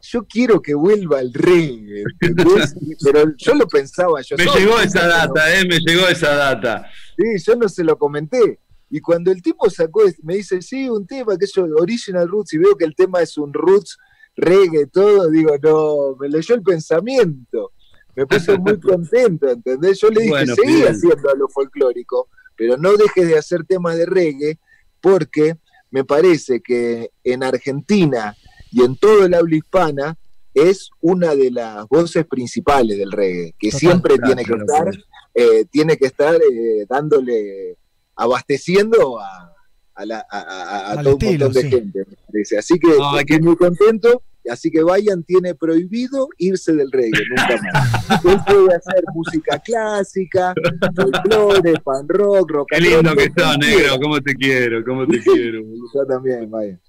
yo 0.02 0.26
quiero 0.26 0.62
que 0.62 0.76
vuelva 0.76 1.20
el 1.20 1.34
reggae, 1.34 2.04
¿entendés? 2.22 2.76
pero 3.04 3.34
yo 3.36 3.56
lo 3.56 3.68
pensaba 3.68 4.22
yo 4.22 4.38
me 4.38 4.44
solo, 4.44 4.60
llegó 4.60 4.80
esa 4.80 5.08
data, 5.08 5.60
eh, 5.60 5.66
me 5.68 5.80
llegó 5.80 6.08
esa 6.08 6.36
data. 6.36 6.86
Sí, 7.18 7.44
yo 7.46 7.56
no 7.56 7.68
se 7.68 7.84
lo 7.84 7.98
comenté. 7.98 8.60
Y 8.90 9.02
cuando 9.02 9.32
el 9.32 9.42
tipo 9.42 9.70
sacó, 9.70 10.04
me 10.24 10.36
dice, 10.36 10.62
sí, 10.62 10.88
un 10.88 11.08
tema 11.08 11.36
que 11.38 11.46
es 11.46 11.58
Original 11.58 12.28
Roots, 12.28 12.54
y 12.54 12.58
veo 12.60 12.76
que 12.76 12.86
el 12.86 12.96
tema 12.96 13.22
es 13.22 13.38
un 13.38 13.52
Roots, 13.52 13.98
reggae, 14.36 14.86
todo, 14.86 15.30
digo, 15.30 15.56
no, 15.62 16.16
me 16.20 16.30
leyó 16.30 16.54
el 16.56 16.62
pensamiento. 16.62 17.72
Me 18.18 18.26
puse 18.28 18.58
muy 18.58 18.78
contento, 18.82 19.50
¿entendés? 19.50 20.00
Yo 20.02 20.10
le 20.10 20.20
dije, 20.22 20.32
Bueno, 20.32 20.56
seguí 20.56 20.74
Fidel. 20.74 20.88
haciendo 20.90 21.36
lo 21.36 21.48
folclórico, 21.48 22.28
pero 22.58 22.76
no 22.76 22.98
dejes 22.98 23.28
de 23.28 23.38
hacer 23.38 23.64
temas 23.64 23.96
de 23.96 24.06
reggae, 24.08 24.60
porque 25.00 25.56
me 25.92 26.04
parece 26.04 26.60
que 26.62 27.12
en 27.24 27.44
Argentina 27.44 28.36
y 28.72 28.84
en 28.84 28.98
todo 28.98 29.26
el 29.26 29.34
habla 29.34 29.56
hispana 29.56 30.18
es 30.54 30.90
una 31.00 31.36
de 31.36 31.52
las 31.52 31.88
voces 31.88 32.26
principales 32.26 32.98
del 32.98 33.12
reggae, 33.12 33.54
que 33.60 33.70
Total. 33.70 33.80
siempre 33.80 34.18
tiene 34.18 34.44
que 34.44 34.54
estar 34.56 34.90
eh, 35.36 35.66
tiene 35.72 35.98
que 35.98 36.08
estar 36.08 36.34
eh, 36.36 36.86
dándole, 36.90 37.78
abasteciendo 38.16 39.20
a, 39.20 39.54
a, 39.94 40.06
la- 40.06 40.26
a- 40.30 40.40
a- 40.42 40.80
a 40.80 40.92
Al 40.94 41.04
todo 41.06 41.18
un 41.22 41.26
montón 41.26 41.54
de 41.54 41.62
sí. 41.62 41.70
gente. 41.70 42.00
me 42.10 42.16
parece. 42.32 42.58
Así 42.58 42.80
que 42.80 42.88
No, 42.88 43.18
estoy 43.20 43.26
que- 43.38 43.44
muy 43.44 43.56
contento. 43.56 44.24
Así 44.50 44.70
que 44.72 44.82
Bayan 44.84 45.24
tiene 45.24 45.56
prohibido 45.56 46.28
irse 46.38 46.74
del 46.74 46.92
reggae, 46.92 47.22
nunca 47.30 47.62
más. 47.74 48.26
Él 48.26 48.40
puede 48.46 48.76
hacer 48.76 49.04
música 49.14 49.60
clásica, 49.60 50.54
folclore, 50.96 51.74
pan 51.84 52.08
rock, 52.08 52.52
rock 52.52 52.68
Qué 52.70 52.76
and 52.78 52.86
lindo 52.86 53.10
roll, 53.10 53.18
que 53.18 53.30
quiera. 53.32 53.58
negro, 53.58 54.00
cómo 54.02 54.22
te 54.22 54.36
quiero, 54.36 54.84
cómo 54.84 55.08
te 55.08 55.20
quiero. 55.22 55.62
Yo 55.94 56.06
también, 56.08 56.50
Bayan. 56.50 56.82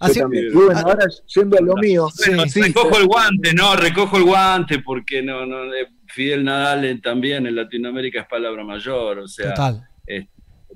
Así- 0.00 0.18
también. 0.20 0.46
Y 0.46 0.50
bueno, 0.50 0.80
ahora 0.80 1.06
yendo 1.34 1.56
a 1.56 1.60
lo 1.60 1.74
mío. 1.76 2.08
Bueno, 2.26 2.44
sí, 2.48 2.60
recojo 2.62 2.98
el 2.98 3.06
guante, 3.06 3.54
no, 3.54 3.76
recojo 3.76 4.16
el 4.16 4.24
guante 4.24 4.80
porque 4.80 5.22
no, 5.22 5.46
no, 5.46 5.72
eh, 5.72 5.88
Fidel 6.08 6.44
Nadal 6.44 7.00
también 7.02 7.46
en 7.46 7.54
Latinoamérica 7.54 8.22
es 8.22 8.26
palabra 8.26 8.64
mayor, 8.64 9.20
o 9.20 9.28
sea, 9.28 9.50
Total. 9.54 9.88
eh, 10.06 10.26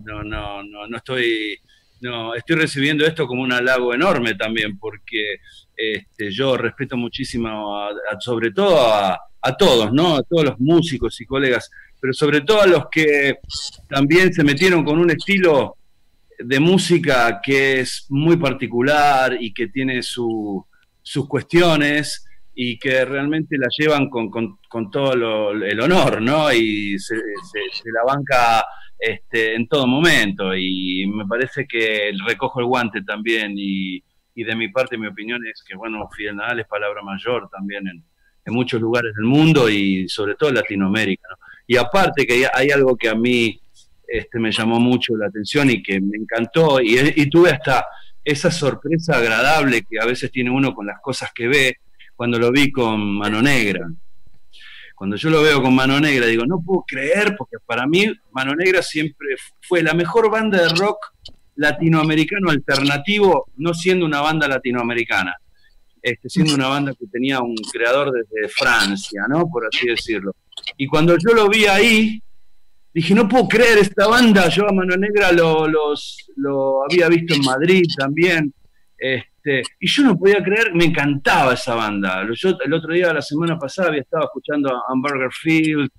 no, 0.05 0.23
no, 0.23 0.63
no, 0.63 0.87
no 0.87 0.97
estoy, 0.97 1.59
no, 2.01 2.33
estoy 2.35 2.57
recibiendo 2.57 3.05
esto 3.05 3.27
como 3.27 3.43
un 3.43 3.53
halago 3.53 3.93
enorme 3.93 4.35
también 4.35 4.79
porque 4.79 5.39
este, 5.79 6.31
yo 6.33 6.57
respeto 6.57 6.97
muchísimo, 6.97 7.89
sobre 8.19 8.51
todo 8.51 8.77
a, 8.81 9.57
todos, 9.57 9.93
¿no? 9.93 10.17
A 10.17 10.23
todos 10.25 10.45
los 10.45 10.59
músicos 10.61 11.21
y 11.21 11.25
colegas, 11.25 11.71
pero 12.01 12.13
sobre 12.13 12.41
todo 12.43 12.61
a 12.63 12.67
los 12.67 12.85
que 12.91 13.39
también 13.89 14.33
se 14.35 14.43
metieron 14.45 14.85
con 14.85 14.99
un 14.99 15.11
estilo 15.11 15.77
de 16.39 16.61
música 16.61 17.41
que 17.43 17.81
es 17.81 18.07
muy 18.11 18.37
particular 18.37 19.37
y 19.41 19.53
que 19.55 19.69
tiene 19.69 20.03
su- 20.03 20.65
sus 21.03 21.27
cuestiones 21.29 22.25
y 22.55 22.79
que 22.79 23.05
realmente 23.05 23.57
la 23.57 23.69
llevan 23.79 24.11
con, 24.11 24.29
con- 24.31 24.59
con 24.69 24.91
todo 24.91 25.15
lo- 25.15 25.53
el 25.65 25.81
honor, 25.81 26.21
¿no? 26.21 26.53
Y 26.53 26.99
se 26.99 27.15
la 27.17 28.03
banca 28.05 28.65
este, 28.99 29.55
en 29.55 29.69
todo 29.69 29.87
momento 29.87 30.55
y 30.57 31.07
me 31.07 31.25
parece 31.27 31.67
que 31.69 32.11
recojo 32.27 32.59
el 32.61 32.67
guante 32.67 33.03
también 33.03 33.55
y, 33.57 34.03
y 34.39 34.45
de 34.45 34.55
mi 34.55 34.69
parte 34.69 34.97
mi 34.97 35.09
opinión 35.09 35.45
es 35.49 35.65
que, 35.67 35.75
bueno, 35.75 36.09
Fidel 36.17 36.37
Nadal 36.37 36.61
es 36.61 36.69
palabra 36.69 37.03
mayor 37.03 37.51
también 37.51 37.89
en, 37.89 38.05
muchos 38.51 38.81
lugares 38.81 39.13
del 39.15 39.27
mundo 39.27 39.69
y 39.69 40.09
sobre 40.09 40.35
todo 40.35 40.49
en 40.49 40.55
Latinoamérica, 40.55 41.29
¿no? 41.29 41.37
Y 41.67 41.77
aparte 41.77 42.27
que 42.27 42.33
hay, 42.33 42.45
hay 42.55 42.71
algo 42.71 42.97
que 42.97 43.11
a 43.11 43.15
mí 43.15 43.61
este, 44.07 44.39
me 44.39 44.51
llamó 44.51 44.81
mucho 44.81 45.15
la 45.19 45.27
atención 45.27 45.69
y 45.69 45.83
que 45.83 46.01
me 46.01 46.17
encantó 46.17 46.81
y, 46.81 46.99
y 47.15 47.29
tuve 47.29 47.51
hasta 47.51 47.85
esa 48.25 48.51
sorpresa 48.51 49.19
agradable 49.19 49.83
que 49.83 50.01
a 50.01 50.07
veces 50.07 50.31
tiene 50.31 50.51
uno 50.51 50.73
con 50.73 50.87
las 50.87 50.99
cosas 51.03 51.31
que 51.35 51.47
ve 51.47 51.77
cuando 52.17 52.39
lo 52.39 52.51
vi 52.51 52.73
con 52.73 53.19
Mano 53.19 53.43
Negra. 53.43 53.87
Cuando 54.95 55.17
yo 55.17 55.29
lo 55.29 55.43
veo 55.43 55.61
con 55.61 55.75
Mano 55.75 56.01
Negra, 56.01 56.25
digo, 56.25 56.47
no 56.47 56.63
puedo 56.65 56.85
creer, 56.87 57.35
porque 57.37 57.57
para 57.67 57.87
mí 57.87 58.07
Mano 58.31 58.55
Negra 58.55 58.83
siempre 58.83 59.37
fue 59.61 59.83
la 59.83 59.93
mejor 59.93 60.31
banda 60.31 60.63
de 60.63 60.69
rock 60.71 60.99
latinoamericano 61.59 62.51
alternativo, 62.51 63.51
no 63.57 63.75
siendo 63.75 64.07
una 64.07 64.21
banda 64.21 64.49
latinoamericana, 64.49 65.37
este, 66.01 66.29
siendo 66.29 66.55
una 66.55 66.69
banda 66.69 66.95
que 66.95 67.07
tenía 67.07 67.41
un 67.41 67.57
creador 67.73 68.13
desde 68.13 68.49
Francia, 68.49 69.23
¿no? 69.29 69.49
Por 69.49 69.67
así 69.67 69.87
decirlo. 69.89 70.35
Y 70.77 70.87
cuando 70.87 71.17
yo 71.19 71.35
lo 71.35 71.49
vi 71.49 71.67
ahí, 71.67 72.23
dije, 72.95 73.15
no 73.15 73.29
puedo 73.29 73.49
creer 73.49 73.79
esta 73.79 74.07
banda, 74.07 74.49
yo 74.49 74.69
a 74.69 74.73
Mano 74.73 74.97
Negra 74.97 75.33
lo, 75.33 75.67
los, 75.67 76.31
lo 76.37 76.85
había 76.85 77.09
visto 77.09 77.35
en 77.35 77.43
Madrid 77.43 77.85
también, 77.97 78.55
este, 78.97 79.63
y 79.81 79.89
yo 79.89 80.05
no 80.05 80.17
podía 80.17 80.43
creer, 80.43 80.75
me 80.75 80.85
encantaba 80.85 81.55
esa 81.55 81.75
banda. 81.75 82.27
Yo 82.35 82.57
el 82.65 82.73
otro 82.73 82.93
día, 82.93 83.13
la 83.13 83.23
semana 83.23 83.59
pasada, 83.59 83.89
había 83.89 84.03
estado 84.03 84.25
escuchando 84.25 84.73
a 84.73 84.83
Hamburger 84.89 85.31
Field, 85.33 85.91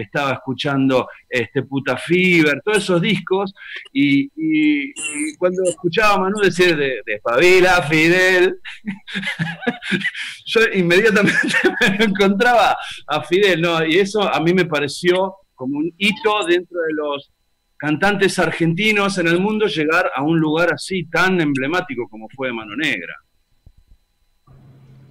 estaba 0.00 0.32
escuchando 0.32 1.08
este, 1.28 1.62
Puta 1.62 1.96
Fever, 1.96 2.60
todos 2.64 2.78
esos 2.78 3.00
discos, 3.00 3.52
y, 3.92 4.24
y- 4.36 4.90
y 4.90 5.36
cuando 5.38 5.62
escuchaba 5.64 6.14
a 6.14 6.18
Manu 6.18 6.40
decir 6.40 6.76
de, 6.76 7.00
de 7.04 7.20
Favela, 7.22 7.82
Fidel, 7.82 8.58
yo 10.46 10.60
inmediatamente 10.74 11.38
me 11.98 12.04
encontraba 12.04 12.76
a 13.06 13.22
Fidel, 13.22 13.60
¿no? 13.60 13.84
Y 13.84 13.98
eso 13.98 14.22
a 14.22 14.40
mí 14.40 14.52
me 14.52 14.64
pareció 14.66 15.34
como 15.54 15.78
un 15.78 15.92
hito 15.98 16.44
dentro 16.46 16.78
de 16.82 16.94
los 16.94 17.30
cantantes 17.76 18.38
argentinos 18.38 19.18
en 19.18 19.28
el 19.28 19.40
mundo 19.40 19.66
llegar 19.66 20.10
a 20.14 20.22
un 20.22 20.38
lugar 20.38 20.72
así 20.72 21.04
tan 21.08 21.40
emblemático 21.40 22.08
como 22.08 22.28
fue 22.34 22.52
Mano 22.52 22.74
Negra. 22.76 23.14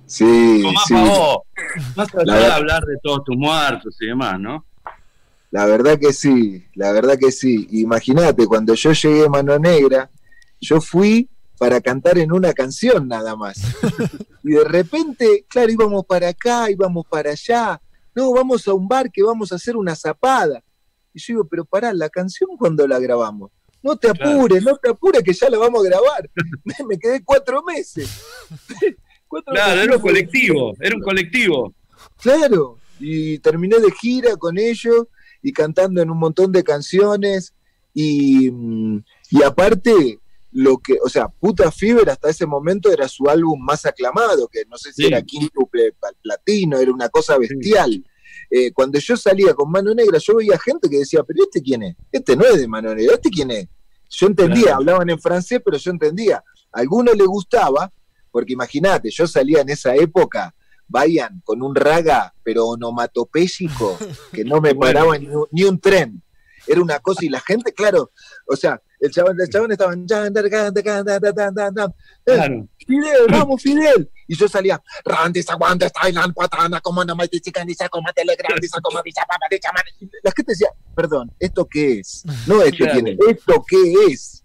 Sí, 0.05 0.59
Tomás 0.63 0.83
sí. 0.87 0.93
Más 1.95 2.15
allá 2.15 2.33
de 2.39 2.45
hablar 2.53 2.81
de 2.83 2.95
todos 3.03 3.23
tus 3.25 3.35
muertos 3.37 3.97
y 4.01 4.05
demás, 4.07 4.39
¿no? 4.39 4.65
La 5.51 5.65
verdad 5.65 5.97
que 5.99 6.11
sí, 6.13 6.65
la 6.75 6.91
verdad 6.91 7.17
que 7.17 7.31
sí. 7.31 7.67
Imagínate, 7.71 8.45
cuando 8.47 8.73
yo 8.73 8.91
llegué 8.91 9.25
a 9.25 9.29
Mano 9.29 9.57
Negra, 9.57 10.09
yo 10.59 10.81
fui 10.81 11.29
para 11.57 11.81
cantar 11.81 12.17
en 12.17 12.31
una 12.31 12.53
canción 12.53 13.07
nada 13.07 13.35
más. 13.35 13.57
y 14.43 14.51
de 14.51 14.63
repente, 14.63 15.45
claro, 15.47 15.71
íbamos 15.71 16.05
para 16.05 16.29
acá, 16.29 16.69
íbamos 16.69 17.05
para 17.07 17.31
allá. 17.31 17.81
No, 18.13 18.31
vamos 18.33 18.67
a 18.67 18.73
un 18.73 18.87
bar 18.87 19.11
que 19.11 19.23
vamos 19.23 19.51
a 19.51 19.55
hacer 19.55 19.77
una 19.77 19.95
zapada. 19.95 20.63
Y 21.13 21.19
yo 21.19 21.25
digo, 21.33 21.47
pero 21.47 21.65
pará, 21.65 21.93
la 21.93 22.09
canción 22.09 22.49
cuando 22.57 22.85
la 22.87 22.99
grabamos. 22.99 23.51
No 23.81 23.95
te 23.95 24.09
apures, 24.09 24.61
no 24.63 24.75
te 24.75 24.89
apures 24.89 25.23
que 25.23 25.33
ya 25.33 25.49
la 25.49 25.57
vamos 25.57 25.85
a 25.85 25.89
grabar. 25.89 26.29
me, 26.65 26.73
me 26.89 26.97
quedé 26.99 27.23
cuatro 27.23 27.63
meses. 27.63 28.09
Cuatro 29.29 29.53
Claro, 29.53 29.71
meses. 29.71 29.85
era 29.87 29.95
un 29.97 30.01
colectivo, 30.01 30.73
era 30.79 30.95
un 30.95 31.01
colectivo. 31.01 31.73
Claro, 32.21 32.77
y 32.97 33.39
terminé 33.39 33.77
de 33.79 33.91
gira 33.91 34.37
con 34.37 34.57
ellos 34.57 35.07
y 35.41 35.51
cantando 35.53 36.01
en 36.01 36.09
un 36.09 36.17
montón 36.17 36.51
de 36.51 36.63
canciones 36.63 37.53
y, 37.93 38.49
mm, 38.51 39.03
y 39.31 39.43
aparte 39.43 40.19
lo 40.51 40.77
que, 40.77 40.97
o 41.03 41.09
sea, 41.09 41.27
Puta 41.27 41.71
Fever 41.71 42.09
hasta 42.09 42.29
ese 42.29 42.45
momento 42.45 42.91
era 42.91 43.07
su 43.07 43.29
álbum 43.29 43.59
más 43.63 43.85
aclamado, 43.85 44.47
que 44.47 44.63
no 44.65 44.77
sé 44.77 44.91
si 44.93 45.03
Sí. 45.03 45.07
era 45.07 45.21
quíntuple 45.21 45.93
platino, 46.21 46.77
era 46.79 46.91
una 46.91 47.09
cosa 47.09 47.37
bestial. 47.37 48.03
Eh, 48.49 48.71
cuando 48.71 48.97
yo 48.97 49.17
salía 49.17 49.53
con 49.53 49.69
Mano 49.69 49.93
Negra, 49.93 50.19
yo 50.19 50.35
veía 50.35 50.57
gente 50.57 50.89
que 50.89 50.99
decía, 50.99 51.21
pero 51.23 51.43
¿este 51.43 51.61
quién 51.61 51.83
es? 51.83 51.95
Este 52.11 52.35
no 52.35 52.45
es 52.45 52.57
de 52.59 52.67
Mano 52.67 52.95
Negra, 52.95 53.15
¿este 53.15 53.29
quién 53.29 53.51
es? 53.51 53.67
Yo 54.09 54.27
entendía, 54.27 54.61
Claro. 54.63 54.77
hablaban 54.77 55.09
en 55.09 55.19
francés, 55.19 55.59
pero 55.63 55.77
yo 55.77 55.91
entendía. 55.91 56.37
A 56.71 56.79
algunos 56.79 57.15
les 57.17 57.27
gustaba, 57.27 57.91
porque 58.31 58.53
imagínate, 58.53 59.09
yo 59.11 59.27
salía 59.27 59.61
en 59.61 59.69
esa 59.69 59.95
época, 59.95 60.55
vayan, 60.87 61.41
con 61.43 61.61
un 61.61 61.75
raga, 61.75 62.33
pero 62.43 62.67
onomatopéyico, 62.67 63.97
que 64.33 64.43
no 64.43 64.61
me 64.61 64.73
paraba 64.75 65.17
ni, 65.17 65.27
un- 65.27 65.47
ni 65.51 65.63
un 65.63 65.79
tren. 65.79 66.21
Era 66.69 66.81
una 66.81 66.99
cosa, 66.99 67.23
y 67.23 67.29
la 67.29 67.39
gente, 67.39 67.71
claro, 67.73 68.11
o 68.45 68.55
sea, 68.55 68.81
el 68.99 69.09
chabón, 69.11 69.39
el 69.39 69.47
chabón 69.47 69.71
Claro. 72.25 72.67
Fidel, 72.85 73.27
vamos, 73.29 73.61
Fidel. 73.61 74.09
Y 74.27 74.35
yo 74.35 74.47
salía, 74.49 74.81
Randy, 75.05 75.43
Saguanda, 75.43 75.89
Thailand, 75.89 76.33
Patana, 76.33 76.81
como 76.81 77.05
no 77.05 77.15
me 77.15 77.27
dice, 77.31 77.51
dice, 77.65 77.87
como 77.89 78.11
Telegram, 78.13 78.57
dice, 78.59 78.77
como 78.81 79.01
dice, 79.03 79.21
papá, 79.21 79.37
La 80.23 80.31
gente 80.35 80.51
decía, 80.51 80.67
perdón, 80.95 81.31
¿esto 81.39 81.65
qué 81.65 81.99
es? 81.99 82.23
No 82.45 82.61
este 82.61 82.77
Claro. 82.77 82.93
quién 82.93 83.07
es, 83.07 83.17
¿esto 83.29 83.65
qué 83.67 83.93
es? 84.09 84.36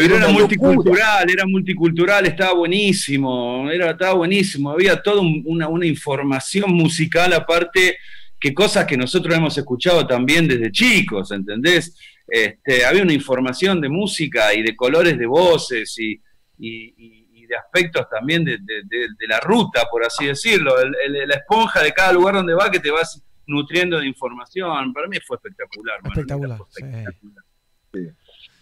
Pero 0.00 0.14
Era 0.16 0.28
multicultural, 0.28 1.28
era 1.28 1.44
multicultural, 1.44 2.24
estaba 2.26 2.54
buenísimo, 2.54 3.68
era, 3.68 3.90
estaba 3.90 4.14
buenísimo, 4.14 4.70
había 4.70 5.02
toda 5.02 5.20
un- 5.20 5.42
una, 5.44 5.66
una 5.66 5.86
información 5.86 6.70
musical 6.72 7.32
aparte, 7.32 7.98
que 8.38 8.54
cosas 8.54 8.86
que 8.86 8.96
nosotros 8.96 9.34
hemos 9.36 9.58
escuchado 9.58 10.06
también 10.06 10.46
desde 10.46 10.70
chicos, 10.70 11.32
¿entendés? 11.32 11.96
Este, 12.28 12.84
había 12.86 13.02
una 13.02 13.12
información 13.12 13.80
de 13.80 13.88
música 13.88 14.54
y 14.54 14.62
de 14.62 14.76
colores 14.76 15.18
de 15.18 15.26
voces 15.26 15.98
y, 15.98 16.12
y- 16.60 16.94
y- 16.96 17.26
y 17.34 17.46
de 17.46 17.56
aspectos 17.56 18.06
también 18.08 18.44
de, 18.44 18.52
de- 18.58 18.82
de- 18.84 19.08
de 19.18 19.26
la 19.26 19.40
ruta, 19.40 19.84
por 19.90 20.04
así 20.06 20.26
decirlo, 20.26 20.78
el- 20.80 20.94
el- 21.06 21.26
la 21.28 21.34
esponja 21.34 21.82
de 21.82 21.92
cada 21.92 22.12
lugar 22.12 22.36
donde 22.36 22.54
va 22.54 22.70
que 22.70 22.78
te 22.78 22.92
vas 22.92 23.20
nutriendo 23.48 23.98
de 23.98 24.06
información. 24.06 24.92
Para 24.92 25.08
mí 25.08 25.16
fue 25.26 25.38
espectacular. 25.38 25.98
Espectacular, 26.04 26.58
fue 26.58 26.66
sí. 26.70 26.84
espectacular. 26.84 27.44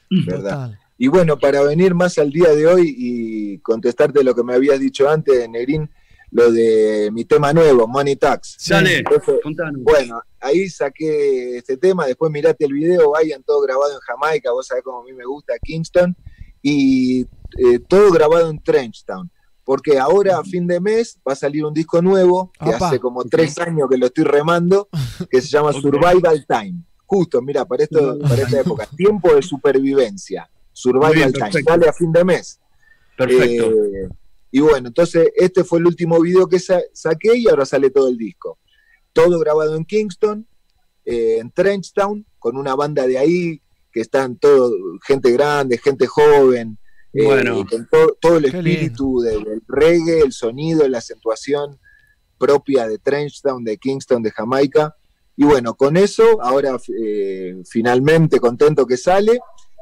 ¿Verdad? 0.08 0.78
Y 0.98 1.08
bueno, 1.08 1.38
para 1.38 1.62
venir 1.62 1.94
más 1.94 2.18
al 2.18 2.30
día 2.30 2.54
de 2.54 2.66
hoy 2.66 2.94
y 2.96 3.58
contestarte 3.58 4.24
lo 4.24 4.34
que 4.34 4.42
me 4.42 4.54
habías 4.54 4.80
dicho 4.80 5.08
antes, 5.08 5.48
Negrín, 5.48 5.90
lo 6.30 6.50
de 6.50 7.10
mi 7.12 7.24
tema 7.24 7.52
nuevo, 7.52 7.86
Money 7.86 8.16
Tax. 8.16 8.56
Entonces, 8.98 9.40
contanos. 9.42 9.82
Bueno, 9.82 10.20
ahí 10.40 10.68
saqué 10.68 11.58
este 11.58 11.76
tema, 11.76 12.06
después 12.06 12.32
mirate 12.32 12.64
el 12.64 12.72
video, 12.72 13.10
vayan 13.10 13.42
todo 13.42 13.60
grabado 13.60 13.92
en 13.92 14.00
Jamaica, 14.00 14.52
vos 14.52 14.66
sabés 14.66 14.82
cómo 14.82 15.00
a 15.00 15.04
mí 15.04 15.12
me 15.12 15.24
gusta 15.24 15.54
Kingston, 15.62 16.16
y 16.62 17.22
eh, 17.22 17.78
todo 17.86 18.10
grabado 18.10 18.50
en 18.50 18.62
Trenchtown. 18.62 19.30
Porque 19.64 19.98
ahora 19.98 20.38
a 20.38 20.44
fin 20.44 20.66
de 20.66 20.80
mes 20.80 21.18
va 21.28 21.32
a 21.32 21.36
salir 21.36 21.64
un 21.64 21.74
disco 21.74 22.00
nuevo, 22.00 22.52
que 22.52 22.70
Apa. 22.70 22.86
hace 22.86 23.00
como 23.00 23.24
tres 23.24 23.58
años 23.58 23.88
que 23.90 23.98
lo 23.98 24.06
estoy 24.06 24.24
remando, 24.24 24.88
que 25.28 25.40
se 25.40 25.48
llama 25.48 25.70
Ok. 25.70 25.80
Survival 25.80 26.46
Time. 26.46 26.82
Justo, 27.04 27.42
mira, 27.42 27.64
para, 27.64 27.84
esto, 27.84 28.18
para 28.20 28.42
esta 28.42 28.60
época, 28.60 28.88
tiempo 28.96 29.34
de 29.34 29.42
supervivencia. 29.42 30.48
Survival 30.76 31.14
bien, 31.14 31.32
Time, 31.32 31.52
sale 31.64 31.88
a 31.88 31.92
fin 31.94 32.12
de 32.12 32.22
mes. 32.24 32.60
Perfecto. 33.16 33.70
Eh, 33.72 34.08
y 34.50 34.60
bueno, 34.60 34.88
entonces 34.88 35.30
este 35.34 35.64
fue 35.64 35.78
el 35.78 35.86
último 35.86 36.20
video 36.20 36.46
que 36.46 36.58
sa- 36.58 36.82
saqué 36.92 37.34
y 37.36 37.48
ahora 37.48 37.64
sale 37.64 37.88
todo 37.88 38.08
el 38.08 38.18
disco. 38.18 38.58
Todo 39.14 39.38
grabado 39.38 39.74
en 39.74 39.86
Kingston, 39.86 40.46
eh, 41.06 41.38
en 41.40 41.50
Trenchtown, 41.50 42.26
con 42.38 42.58
una 42.58 42.74
banda 42.74 43.06
de 43.06 43.16
ahí 43.16 43.62
que 43.90 44.00
están 44.02 44.36
todo, 44.36 44.70
gente 45.06 45.30
grande, 45.32 45.78
gente 45.78 46.06
joven, 46.06 46.78
eh, 47.14 47.24
Bueno. 47.24 47.64
con 47.70 47.88
to- 47.88 48.18
todo 48.20 48.36
el 48.36 48.44
espíritu 48.44 49.20
del, 49.20 49.44
del 49.44 49.62
reggae, 49.66 50.20
el 50.20 50.32
sonido, 50.32 50.86
la 50.86 50.98
acentuación 50.98 51.80
propia 52.36 52.86
de 52.86 52.98
Trenchtown, 52.98 53.64
de 53.64 53.78
Kingston, 53.78 54.22
de 54.22 54.30
Jamaica. 54.30 54.94
Y 55.36 55.44
bueno, 55.44 55.74
con 55.74 55.96
eso, 55.96 56.42
ahora 56.42 56.76
eh, 57.02 57.62
finalmente 57.66 58.38
contento 58.40 58.86
que 58.86 58.98
sale. 58.98 59.38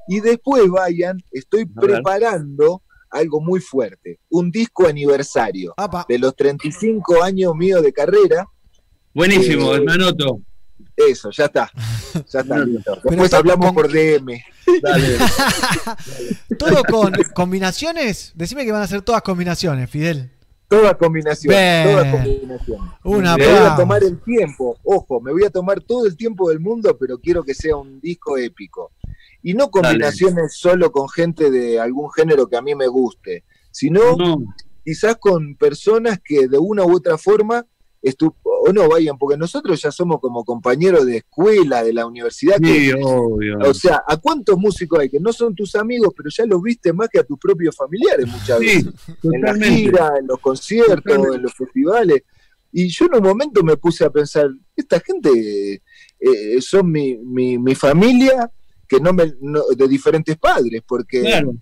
Y 0.09 0.20
después, 0.20 0.68
vayan, 0.68 1.22
estoy 1.32 1.64
preparando 1.66 2.82
algo 3.11 3.40
muy 3.40 3.61
fuerte, 3.61 4.18
un 4.30 4.50
disco 4.50 4.86
aniversario 4.86 5.72
Apa. 5.76 6.05
de 6.09 6.18
los 6.18 6.34
35 6.34 7.22
años 7.22 7.55
míos 7.55 7.82
de 7.82 7.92
carrera. 7.92 8.46
Buenísimo, 9.14 9.74
eh, 9.74 9.80
me 9.80 9.92
anoto. 9.92 10.40
Eso, 10.96 11.30
ya 11.30 11.44
está. 11.46 11.70
Ya 12.32 12.40
está 12.40 12.59
listo. 12.59 12.94
Después 12.94 13.20
está 13.24 13.38
hablamos 13.38 13.66
con- 13.66 13.74
por 13.74 13.90
DM. 13.92 14.40
Dale. 14.82 15.16
Todo 16.59 16.82
con 16.84 17.12
combinaciones. 17.34 18.32
Decime 18.34 18.64
que 18.64 18.72
van 18.72 18.82
a 18.82 18.86
ser 18.86 19.02
todas 19.02 19.22
combinaciones, 19.22 19.90
Fidel. 19.90 20.30
Toda 20.68 20.96
combinación. 20.96 21.50
Bien. 21.55 21.88
Toda 21.88 22.11
combinación. 22.11 22.78
Un 23.05 23.22
me 23.22 23.30
voy 23.36 23.66
a 23.66 23.76
tomar 23.76 24.02
el 24.02 24.20
tiempo, 24.22 24.78
ojo, 24.82 25.20
me 25.20 25.30
voy 25.32 25.44
a 25.44 25.50
tomar 25.50 25.80
todo 25.80 26.07
el 26.07 26.16
tiempo 26.16 26.48
del 26.48 26.59
mundo, 26.61 26.96
pero 26.98 27.18
quiero 27.18 27.42
que 27.44 27.55
sea 27.55 27.76
un 27.76 28.00
disco 28.00 28.36
épico. 28.38 28.90
Y 29.47 29.55
no 29.55 29.70
combinaciones 29.70 30.57
solo 30.57 30.90
con 30.90 31.09
gente 31.09 31.51
de 31.51 31.78
algún 31.78 32.11
género 32.11 32.49
que 32.49 32.57
a 32.57 32.62
mí 32.62 32.74
me 32.74 32.88
guste, 32.88 33.45
sino 33.70 34.16
No, 34.16 34.38
quizás 34.84 35.16
con 35.20 35.55
personas 35.57 36.18
que 36.24 36.49
de 36.49 36.59
una 36.59 36.84
u 36.84 36.97
otra 36.97 37.18
forma, 37.18 37.64
estu- 38.03 38.34
o 38.42 38.72
no 38.72 38.88
vayan, 38.88 39.18
porque 39.18 39.36
nosotros 39.36 39.80
ya 39.82 39.90
somos 39.92 40.18
como 40.20 40.45
compañeros 40.45 41.05
de 41.05 41.18
escuela, 41.18 41.84
de 41.84 41.92
la 41.92 42.07
universidad, 42.07 42.57
que 42.59 42.66
sí, 42.74 42.92
obvio. 43.05 43.59
O 43.68 43.74
sea, 43.74 44.03
¿a 44.09 44.16
cuántos 44.16 44.57
músicos 44.57 44.99
hay 45.01 45.11
que 45.11 45.20
no 45.20 45.30
son 45.30 45.55
tus 45.55 45.74
amigos, 45.74 46.14
pero 46.16 46.30
ya 46.34 46.47
los 46.47 46.62
viste 46.62 46.95
más 46.95 47.09
que 47.11 47.18
a 47.18 47.24
tus 47.24 47.38
propios 47.38 47.76
familiares 47.76 48.26
muchas 48.26 48.59
Sí, 48.61 48.66
veces? 48.66 48.86
En 49.24 49.40
la 49.42 49.49
totalmente. 49.53 49.66
gira, 49.76 50.12
en 50.18 50.26
los 50.26 50.38
conciertos, 50.40 51.03
Totalmente. 51.05 51.36
en 51.36 51.42
los 51.42 51.53
festivales. 51.55 52.22
Y 52.72 52.88
yo 52.88 53.05
en 53.07 53.16
un 53.16 53.22
momento 53.22 53.62
me 53.62 53.76
puse 53.76 54.05
a 54.07 54.11
pensar, 54.11 54.49
esta 54.74 54.99
gente 55.01 55.82
eh, 56.18 56.61
son 56.62 56.90
mi, 56.90 57.16
mi, 57.18 57.59
mi 57.59 57.74
familia 57.74 58.51
que 58.97 59.03
no 59.03 59.12
me 59.12 59.34
no- 59.40 59.64
de 59.76 59.88
diferentes 59.88 60.36
padres, 60.36 60.82
porque 60.86 61.20
Claro. 61.22 61.53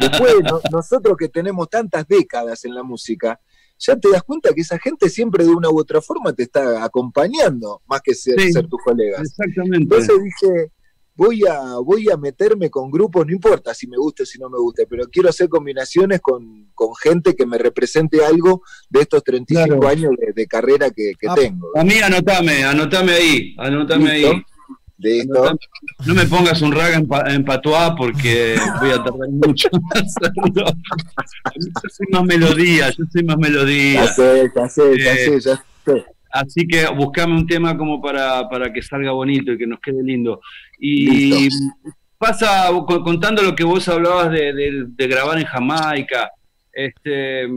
después 0.00 0.34
no- 0.44 0.60
nosotros 0.70 1.16
que 1.18 1.28
tenemos 1.28 1.68
tantas 1.68 2.06
décadas 2.06 2.64
en 2.64 2.74
la 2.74 2.82
música, 2.82 3.40
ya 3.78 3.96
te 3.96 4.10
das 4.10 4.22
cuenta 4.22 4.52
que 4.54 4.60
esa 4.60 4.78
gente 4.78 5.08
siempre 5.10 5.44
de 5.44 5.50
una 5.50 5.68
u 5.70 5.78
otra 5.78 6.00
forma 6.00 6.32
te 6.32 6.44
está 6.44 6.84
acompañando, 6.84 7.82
más 7.86 8.00
que 8.02 8.14
ser, 8.14 8.38
Sí. 8.40 8.52
ser 8.52 8.68
tus 8.68 8.80
colegas. 8.84 9.20
Exactamente. 9.22 9.76
Entonces 9.78 10.14
dije, 10.22 10.70
voy 11.16 11.42
a, 11.46 11.78
voy 11.84 12.08
a 12.10 12.16
meterme 12.16 12.70
con 12.70 12.90
grupos, 12.90 13.26
no 13.26 13.32
importa 13.32 13.74
si 13.74 13.86
me 13.88 13.96
gusta 13.96 14.22
o 14.22 14.26
si 14.26 14.38
no 14.38 14.48
me 14.48 14.58
gusta, 14.58 14.84
pero 14.88 15.04
quiero 15.08 15.28
hacer 15.30 15.48
combinaciones 15.48 16.20
con, 16.20 16.70
con 16.74 16.94
gente 16.94 17.34
que 17.34 17.44
me 17.44 17.58
represente 17.58 18.24
algo 18.24 18.62
de 18.88 19.00
estos 19.00 19.22
35 19.24 19.66
Claro. 19.80 19.88
años 19.88 20.12
de, 20.18 20.32
de 20.32 20.46
carrera 20.46 20.90
que, 20.90 21.12
que 21.18 21.26
Ah, 21.28 21.34
tengo. 21.34 21.68
A 21.74 21.82
mí 21.82 21.94
anotame, 21.98 22.62
anotame 22.64 23.12
ahí, 23.12 23.54
anotame 23.58 24.14
¿Listo? 24.14 24.30
ahí. 24.32 24.42
No 26.06 26.14
me 26.14 26.24
pongas 26.26 26.62
un 26.62 26.72
raga 26.72 26.96
en, 26.96 27.06
pa- 27.06 27.24
en 27.32 27.44
patuá 27.44 27.94
porque 27.96 28.56
voy 28.80 28.90
a 28.90 29.02
tardar 29.02 29.28
mucho 29.30 29.68
en 29.72 29.82
hacerlo. 30.02 30.64
Yo 31.56 31.88
soy 31.90 32.06
más 32.10 32.24
melodía, 32.24 32.90
yo 32.90 33.04
soy 33.12 33.24
más 33.24 33.36
melodía. 33.38 34.04
Ya 34.04 34.06
sé, 34.12 34.52
ya 34.54 34.68
sé, 34.68 34.98
ya 34.98 35.12
Eh, 35.12 35.16
sé, 35.16 35.40
ya 35.40 35.64
sé. 35.84 36.04
Así 36.30 36.66
que 36.66 36.86
buscame 36.96 37.34
un 37.34 37.46
tema 37.46 37.76
como 37.76 38.00
para, 38.00 38.48
para 38.48 38.72
que 38.72 38.80
salga 38.82 39.12
bonito 39.12 39.52
y 39.52 39.58
que 39.58 39.66
nos 39.66 39.80
quede 39.80 40.02
lindo. 40.02 40.40
Y 40.78 41.48
pasa, 42.18 42.68
con- 42.86 43.02
contando 43.02 43.42
lo 43.42 43.54
que 43.54 43.64
vos 43.64 43.86
hablabas 43.88 44.30
de, 44.30 44.52
de- 44.52 44.84
de 44.86 45.06
grabar 45.08 45.38
en 45.38 45.44
Jamaica, 45.44 46.30
este, 46.72 47.48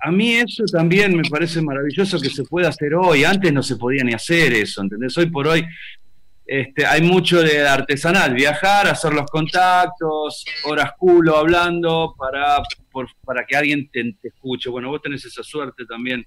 a 0.00 0.10
mí 0.10 0.34
eso 0.34 0.64
también 0.64 1.16
me 1.16 1.28
parece 1.28 1.60
maravilloso 1.60 2.20
que 2.20 2.30
se 2.30 2.44
pueda 2.44 2.68
hacer 2.68 2.94
hoy. 2.94 3.24
Antes 3.24 3.52
no 3.52 3.62
se 3.62 3.76
podía 3.76 4.04
ni 4.04 4.12
hacer 4.12 4.52
eso, 4.52 4.82
¿entendés? 4.82 5.16
Hoy 5.18 5.26
por 5.30 5.48
hoy 5.48 5.64
este, 6.46 6.86
hay 6.86 7.02
mucho 7.02 7.42
de 7.42 7.66
artesanal, 7.66 8.32
viajar, 8.32 8.86
hacer 8.86 9.12
los 9.12 9.26
contactos, 9.26 10.44
horas 10.64 10.92
culo 10.96 11.36
hablando 11.36 12.14
para, 12.16 12.62
para 13.24 13.44
que 13.44 13.54
alguien 13.54 13.90
te, 13.90 14.14
te 14.20 14.28
escuche. 14.28 14.70
Bueno, 14.70 14.88
vos 14.88 15.02
tenés 15.02 15.24
esa 15.26 15.42
suerte 15.42 15.84
también 15.84 16.24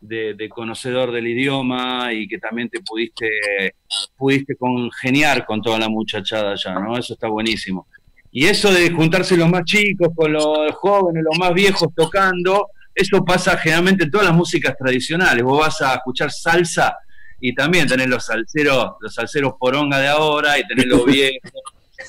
de, 0.00 0.34
de 0.34 0.48
conocedor 0.48 1.12
del 1.12 1.26
idioma 1.26 2.12
y 2.12 2.26
que 2.26 2.38
también 2.38 2.68
te 2.70 2.80
pudiste, 2.80 3.74
pudiste 4.16 4.56
congeniar 4.56 5.44
con 5.44 5.60
toda 5.60 5.78
la 5.78 5.88
muchachada 5.88 6.52
allá, 6.52 6.78
¿no? 6.78 6.96
Eso 6.96 7.12
está 7.14 7.28
buenísimo. 7.28 7.86
Y 8.30 8.46
eso 8.46 8.72
de 8.72 8.90
juntarse 8.90 9.36
los 9.36 9.50
más 9.50 9.64
chicos 9.64 10.08
con 10.14 10.32
los 10.32 10.72
jóvenes, 10.76 11.24
los 11.24 11.38
más 11.38 11.52
viejos 11.52 11.88
tocando, 11.94 12.68
eso 12.98 13.24
pasa 13.24 13.56
generalmente 13.56 14.04
en 14.04 14.10
todas 14.10 14.26
las 14.26 14.36
músicas 14.36 14.76
tradicionales. 14.76 15.44
Vos 15.44 15.60
vas 15.60 15.80
a 15.82 15.94
escuchar 15.94 16.30
salsa 16.32 16.96
y 17.40 17.54
también 17.54 17.86
tenés 17.86 18.08
los 18.08 18.24
salseros, 18.24 18.94
los 19.00 19.14
salseros 19.14 19.54
poronga 19.58 19.98
de 19.98 20.08
ahora 20.08 20.58
y 20.58 20.66
tenés 20.66 20.86
los 20.86 21.04
viejos. 21.06 21.52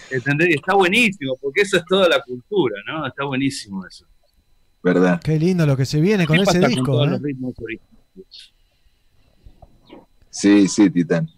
¿Entendés? 0.09 0.49
Y 0.49 0.53
está 0.53 0.73
buenísimo, 0.73 1.35
porque 1.41 1.61
eso 1.61 1.77
es 1.77 1.83
toda 1.87 2.07
la 2.09 2.21
cultura, 2.21 2.75
¿no? 2.87 3.05
Está 3.05 3.25
buenísimo 3.25 3.85
eso. 3.85 4.05
¿Verdad? 4.81 5.19
Qué 5.23 5.37
lindo 5.37 5.65
lo 5.65 5.75
que 5.77 5.85
se 5.85 5.99
viene 5.99 6.25
con 6.25 6.37
¿Qué 6.37 6.43
ese 6.43 6.59
con 6.59 6.69
disco. 6.69 6.85
todos 6.85 7.07
¿eh? 7.07 7.11
los 7.11 7.21
ritmos 7.21 7.53
originales? 7.59 8.53
Sí, 10.29 10.67
sí, 10.67 10.89
Titán. 10.89 11.29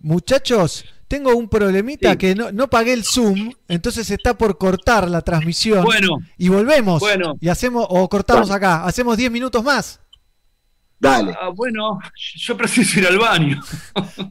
Muchachos, 0.00 0.84
tengo 1.10 1.34
un 1.34 1.48
problemita 1.48 2.12
Sí. 2.12 2.16
que 2.18 2.34
no, 2.36 2.52
no 2.52 2.70
pagué 2.70 2.92
el 2.92 3.02
Zoom, 3.04 3.50
entonces 3.66 4.08
está 4.12 4.38
por 4.38 4.56
cortar 4.58 5.10
la 5.10 5.22
transmisión. 5.22 5.82
Bueno, 5.82 6.18
y 6.38 6.48
volvemos. 6.48 7.00
Bueno. 7.00 7.34
Y 7.40 7.48
hacemos, 7.48 7.84
o 7.88 8.08
cortamos 8.08 8.48
acá, 8.52 8.84
hacemos 8.84 9.16
10 9.16 9.28
minutos 9.32 9.64
más. 9.64 9.98
Dale. 11.00 11.34
ah, 11.40 11.48
bueno, 11.48 11.98
yo 12.36 12.56
preciso 12.56 13.00
ir 13.00 13.06
al 13.08 13.18
baño. 13.18 13.60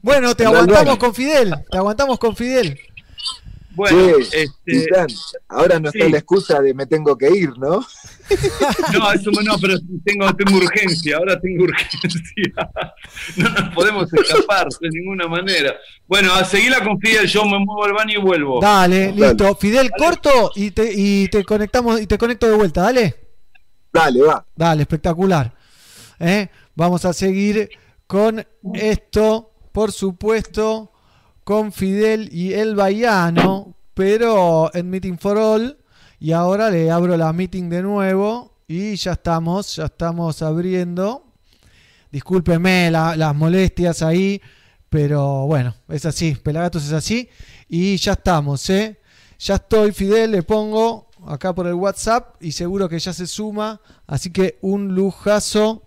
Bueno, 0.02 0.34
te 0.36 0.46
aguantamos 0.46 0.98
con 0.98 1.14
Fidel. 1.14 1.54
Te 1.70 1.78
aguantamos 1.78 2.18
con 2.18 2.36
Fidel. 2.36 2.80
Bueno, 3.76 4.18
Che, 4.18 4.44
este, 4.44 4.52
Titán, 4.66 5.08
ahora 5.48 5.80
no 5.80 5.90
está 5.90 6.06
sí. 6.06 6.12
la 6.12 6.18
excusa 6.18 6.60
de 6.60 6.74
me 6.74 6.86
tengo 6.86 7.18
que 7.18 7.30
ir, 7.30 7.50
¿no? 7.58 7.86
no, 8.94 9.12
eso 9.14 9.32
no, 9.44 9.58
pero 9.60 9.76
tengo, 10.04 10.34
tengo 10.36 10.58
urgencia, 10.58 11.18
ahora 11.18 11.40
tengo 11.40 11.64
urgencia. 11.64 12.20
No 13.38 13.50
nos 13.50 13.74
podemos 13.74 14.12
escapar 14.12 14.68
de 14.82 14.90
ninguna 14.90 15.28
manera. 15.28 15.76
Bueno, 16.08 16.34
a 16.34 16.44
seguirla 16.44 16.84
con 16.84 17.00
Fidel, 17.00 17.28
yo 17.28 17.44
me 17.46 17.60
muevo 17.60 17.86
al 17.86 17.94
baño 17.94 18.20
y 18.20 18.22
vuelvo. 18.22 18.60
Dale, 18.62 19.08
Dale. 19.08 19.28
listo. 19.28 19.56
Fidel, 19.56 19.92
corto 19.98 20.52
y 20.56 20.72
te, 20.72 20.92
y 20.94 21.28
te 21.28 21.44
conectamos 21.44 22.02
y 22.02 22.08
te 22.08 22.18
conecto 22.18 22.50
de 22.50 22.56
vuelta, 22.56 22.82
dale. 22.82 23.16
Dale, 23.92 24.22
va. 24.22 24.46
Dale, 24.56 24.82
espectacular. 24.84 25.54
¿Eh? 26.20 26.48
Vamos 26.76 27.06
a 27.06 27.14
seguir 27.14 27.70
con 28.08 28.46
esto, 28.74 29.52
por 29.72 29.92
supuesto, 29.92 30.89
con 31.50 31.72
Fidel 31.72 32.30
y 32.32 32.54
el 32.54 32.76
Baiano, 32.76 33.74
pero 33.95 34.70
en 34.76 34.88
Meeting 34.88 35.18
for 35.18 35.36
All. 35.36 35.80
Y 36.20 36.32
ahora 36.32 36.70
le 36.70 36.91
abro 36.91 37.18
la 37.18 37.34
meeting 37.34 37.70
de 37.70 37.82
nuevo 37.82 38.60
y 38.68 38.95
ya 38.97 39.14
estamos, 39.14 39.78
ya 39.78 39.86
estamos 39.86 40.43
abriendo. 40.43 41.26
Discúlpeme 42.12 42.91
la- 42.91 43.16
las 43.16 43.34
molestias 43.36 44.04
ahí, 44.04 44.39
pero 44.89 45.47
bueno, 45.47 45.74
es 45.88 46.06
así, 46.06 46.36
Pelagatos 46.36 46.86
es 46.86 46.93
así. 46.93 47.28
Y 47.68 47.97
ya 47.97 48.12
estamos, 48.12 48.70
¿eh? 48.70 49.00
Ya 49.39 49.56
estoy, 49.56 49.91
Fidel, 49.91 50.30
le 50.34 50.43
pongo 50.43 51.08
acá 51.26 51.56
por 51.56 51.66
el 51.66 51.74
WhatsApp 51.74 52.36
y 52.43 52.52
seguro 52.52 52.88
que 52.88 53.00
ya 53.00 53.12
se 53.12 53.26
suma. 53.26 53.82
Así 54.06 54.30
que 54.30 54.60
un 54.62 54.93
lujazo 54.93 55.82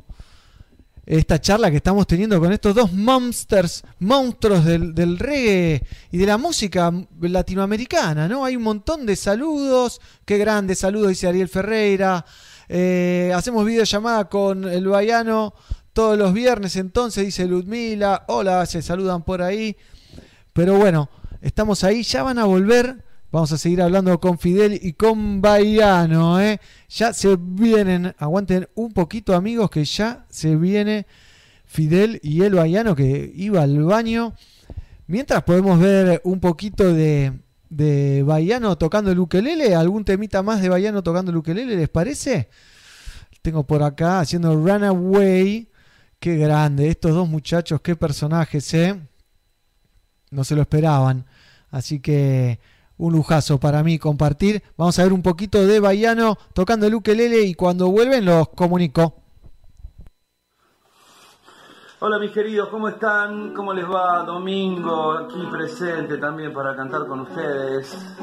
esta 1.04 1.40
charla 1.40 1.70
que 1.70 1.78
estamos 1.78 2.06
teniendo 2.06 2.38
con 2.38 2.52
estos 2.52 2.74
dos 2.74 2.92
monsters, 2.92 3.82
monstruos 3.98 4.64
del, 4.64 4.94
del 4.94 5.18
reggae 5.18 5.82
y 6.10 6.18
de 6.18 6.26
la 6.26 6.38
música 6.38 6.92
latinoamericana, 7.20 8.28
¿no? 8.28 8.44
Hay 8.44 8.56
un 8.56 8.62
montón 8.62 9.04
de 9.04 9.16
saludos, 9.16 10.00
qué 10.24 10.38
grandes 10.38 10.78
saludos, 10.78 11.08
dice 11.08 11.26
Ariel 11.26 11.48
Ferreira. 11.48 12.24
Eh, 12.68 13.32
hacemos 13.34 13.66
videollamada 13.66 14.28
con 14.28 14.64
el 14.64 14.86
Baiano 14.86 15.54
todos 15.92 16.16
los 16.16 16.32
viernes, 16.32 16.76
entonces, 16.76 17.24
dice 17.24 17.46
Ludmila. 17.46 18.24
Hola, 18.28 18.64
se 18.66 18.80
saludan 18.80 19.24
por 19.24 19.42
ahí. 19.42 19.76
Pero 20.52 20.76
bueno, 20.78 21.10
estamos 21.40 21.84
ahí, 21.84 22.02
ya 22.02 22.22
van 22.22 22.38
a 22.38 22.44
volver. 22.44 23.04
Vamos 23.32 23.50
a 23.50 23.56
seguir 23.56 23.80
hablando 23.80 24.20
con 24.20 24.38
Fidel 24.38 24.78
y 24.82 24.92
con 24.92 25.40
Baiano, 25.40 26.38
¿eh? 26.38 26.60
Ya 26.90 27.14
se 27.14 27.38
vienen, 27.40 28.14
aguanten 28.18 28.68
un 28.74 28.92
poquito 28.92 29.34
amigos 29.34 29.70
que 29.70 29.86
ya 29.86 30.26
se 30.28 30.54
viene 30.54 31.06
Fidel 31.64 32.20
y 32.22 32.42
el 32.42 32.54
Baiano 32.54 32.94
que 32.94 33.32
iba 33.34 33.62
al 33.62 33.82
baño. 33.84 34.34
Mientras 35.06 35.44
podemos 35.44 35.80
ver 35.80 36.20
un 36.24 36.40
poquito 36.40 36.92
de, 36.92 37.32
de 37.70 38.76
tocando 38.78 39.10
el 39.10 39.18
ukelele, 39.18 39.74
algún 39.74 40.04
temita 40.04 40.42
más 40.42 40.60
de 40.60 40.68
Baiano 40.68 41.02
tocando 41.02 41.30
el 41.30 41.38
ukelele, 41.38 41.74
¿les 41.74 41.88
parece? 41.88 42.50
Tengo 43.40 43.66
por 43.66 43.82
acá 43.82 44.20
haciendo 44.20 44.54
Runaway. 44.54 45.70
Qué 46.20 46.36
grande, 46.36 46.88
estos 46.88 47.14
dos 47.14 47.26
muchachos, 47.26 47.80
qué 47.80 47.96
personajes, 47.96 48.74
¿eh? 48.74 49.00
No 50.30 50.44
se 50.44 50.54
lo 50.54 50.60
esperaban. 50.60 51.24
Así 51.70 51.98
que 51.98 52.60
un 53.02 53.14
lujazo 53.14 53.58
para 53.58 53.82
mí 53.82 53.98
compartir. 53.98 54.62
Vamos 54.76 54.96
a 54.98 55.02
ver 55.02 55.12
un 55.12 55.22
poquito 55.22 55.66
de 55.66 55.80
Baiano 55.80 56.38
tocando 56.54 56.86
el 56.86 56.94
ukelele 56.94 57.42
y 57.42 57.54
cuando 57.54 57.90
vuelven 57.90 58.24
los 58.24 58.48
comunico. 58.50 59.16
Hola 61.98 62.18
mis 62.20 62.30
queridos, 62.30 62.68
¿cómo 62.68 62.88
están? 62.88 63.54
¿Cómo 63.54 63.72
les 63.72 63.86
va? 63.86 64.22
Domingo 64.24 65.12
aquí 65.12 65.44
presente 65.50 66.18
también 66.18 66.52
para 66.52 66.76
cantar 66.76 67.06
con 67.06 67.20
ustedes. 67.20 68.16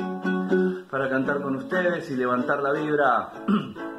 Para 0.90 1.10
cantar 1.10 1.42
con 1.42 1.58
ustedes 1.58 2.10
y 2.12 2.16
levantar 2.16 2.62
la 2.62 2.72
vibra. 2.72 3.32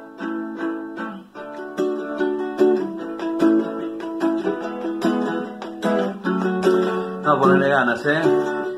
No, 7.23 7.39
ponerle 7.39 7.69
ganas, 7.69 8.05
¿eh? 8.07 8.70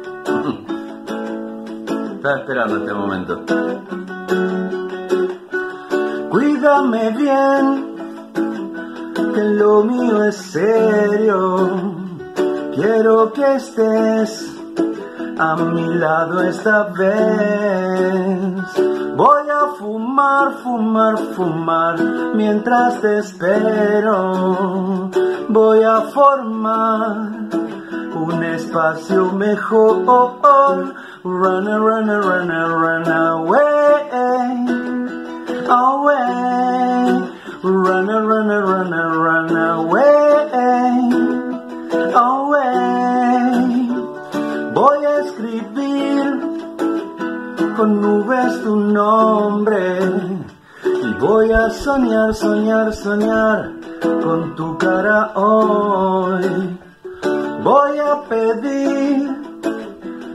Estaba 2.23 2.39
esperando 2.39 2.77
este 2.77 2.93
momento. 2.93 3.41
Cuídame 6.29 7.09
bien, 7.09 7.95
que 9.35 9.43
lo 9.43 9.83
mío 9.83 10.23
es 10.23 10.37
serio. 10.37 11.97
Quiero 12.75 13.33
que 13.33 13.55
estés 13.55 14.55
a 15.37 15.55
mi 15.57 15.95
lado 15.95 16.41
esta 16.43 16.83
vez. 16.83 18.63
Voy 19.17 19.49
a 19.49 19.73
fumar, 19.77 20.53
fumar, 20.63 21.17
fumar 21.35 21.99
mientras 22.35 23.01
te 23.01 23.17
espero. 23.17 25.11
Voy 25.49 25.83
a 25.83 25.99
formar 26.03 27.49
un 28.15 28.43
espacio 28.43 29.31
mejor. 29.31 30.05
Run, 31.23 31.65
run, 31.65 32.07
run, 32.07 32.49
run 32.49 33.07
away 33.07 33.93
away. 35.69 37.29
Run, 37.63 38.07
run, 38.07 38.47
run, 38.69 38.91
run 39.25 39.55
away. 39.71 40.23
Away. 42.13 43.53
Voy 44.73 45.05
a 45.05 45.13
escribir 45.23 46.25
con 47.75 48.01
nubes 48.01 48.61
tu 48.63 48.75
nombre. 48.75 49.99
Y 50.83 51.13
voy 51.19 51.51
a 51.51 51.69
soñar, 51.69 52.33
soñar, 52.33 52.93
soñar 52.93 53.71
con 54.21 54.55
tu 54.55 54.77
cara 54.77 55.31
hoy. 55.35 56.77
Voy 57.63 57.97
a 57.97 58.21
pedir 58.27 59.29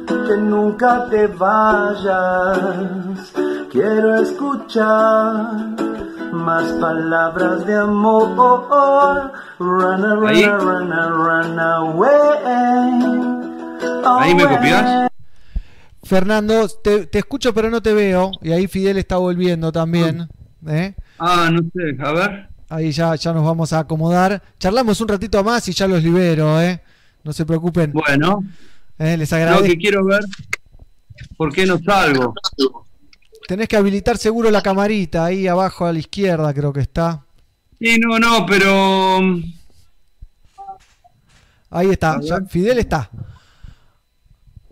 que 0.06 0.36
nunca 0.38 1.06
te 1.10 1.26
vayas. 1.26 2.58
Quiero 3.70 4.16
escuchar 4.16 5.76
más 6.32 6.64
palabras 6.80 7.66
de 7.66 7.76
amor. 7.76 9.32
Run, 9.58 10.02
run, 10.20 10.28
Ahí. 10.28 10.44
run, 10.46 10.90
run 10.90 11.58
away. 11.58 12.10
Ahí 14.20 14.34
me 14.34 14.42
away. 14.44 14.56
copias. 14.56 15.08
Fernando, 16.04 16.66
te, 16.82 17.06
te 17.06 17.18
escucho 17.18 17.52
pero 17.52 17.68
no 17.68 17.82
te 17.82 17.92
veo. 17.92 18.30
Y 18.40 18.52
ahí 18.52 18.66
Fidel 18.66 18.96
está 18.96 19.18
volviendo 19.18 19.70
también. 19.70 20.28
¿eh? 20.66 20.94
Ah, 21.18 21.50
no 21.52 21.60
sé, 21.74 22.02
a 22.02 22.12
ver. 22.12 22.48
Ahí 22.70 22.90
ya, 22.92 23.14
ya 23.14 23.32
nos 23.32 23.44
vamos 23.44 23.72
a 23.72 23.80
acomodar. 23.80 24.42
Charlamos 24.58 25.00
un 25.00 25.08
ratito 25.08 25.42
más 25.44 25.68
y 25.68 25.72
ya 25.72 25.86
los 25.86 26.02
libero. 26.02 26.60
¿eh? 26.60 26.82
No 27.28 27.34
se 27.34 27.44
preocupen. 27.44 27.92
Bueno, 27.92 28.42
¿eh? 28.98 29.14
Les 29.18 29.30
lo 29.30 29.36
agradezco. 29.36 29.66
que 29.66 29.76
quiero 29.76 30.02
ver, 30.02 30.22
¿por 31.36 31.52
qué 31.52 31.66
no 31.66 31.78
salgo? 31.78 32.32
Tenés 33.46 33.68
que 33.68 33.76
habilitar 33.76 34.16
seguro 34.16 34.50
la 34.50 34.62
camarita. 34.62 35.26
Ahí 35.26 35.46
abajo 35.46 35.84
a 35.84 35.92
la 35.92 35.98
izquierda 35.98 36.54
creo 36.54 36.72
que 36.72 36.80
está. 36.80 37.22
Sí, 37.78 37.98
no, 37.98 38.18
no, 38.18 38.46
pero... 38.46 39.20
Ahí 41.68 41.90
está. 41.90 42.18
ya- 42.22 42.40
Fidel 42.48 42.78
está. 42.78 43.10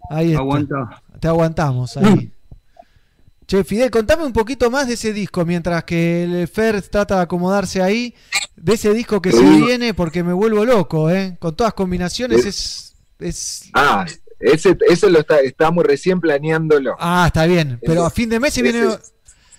Ahí 0.08 0.28
está. 0.30 0.40
Aguanta. 0.40 1.02
Te 1.20 1.28
aguantamos 1.28 1.94
ahí. 1.98 2.32
Che, 3.46 3.62
Fidel, 3.62 3.90
contame 3.92 4.24
un 4.24 4.32
poquito 4.32 4.70
más 4.70 4.88
de 4.88 4.94
ese 4.94 5.12
disco 5.12 5.44
mientras 5.44 5.84
que 5.84 6.24
el 6.24 6.48
Fer 6.48 6.82
trata 6.82 7.16
de 7.16 7.22
acomodarse 7.22 7.80
ahí. 7.80 8.12
De 8.56 8.74
ese 8.74 8.92
disco 8.92 9.22
que 9.22 9.30
se 9.30 9.38
Sí. 9.38 9.62
viene, 9.64 9.94
porque 9.94 10.24
me 10.24 10.32
vuelvo 10.32 10.64
loco, 10.64 11.10
¿eh? 11.10 11.36
Con 11.38 11.54
todas 11.54 11.72
combinaciones 11.74 12.44
es. 12.44 12.94
es 13.20 13.70
Ah, 13.72 14.04
Ese, 14.38 14.76
ese 14.90 15.08
lo 15.10 15.20
está, 15.20 15.38
estamos 15.40 15.82
recién 15.84 16.20
planeándolo. 16.20 16.94
Ah, 16.98 17.24
está 17.28 17.46
bien. 17.46 17.78
Pero 17.82 18.04
a 18.04 18.10
fin 18.10 18.28
de 18.28 18.38
mes 18.38 18.52
se 18.52 18.60
Ese- 18.60 18.72
viene 18.78 18.94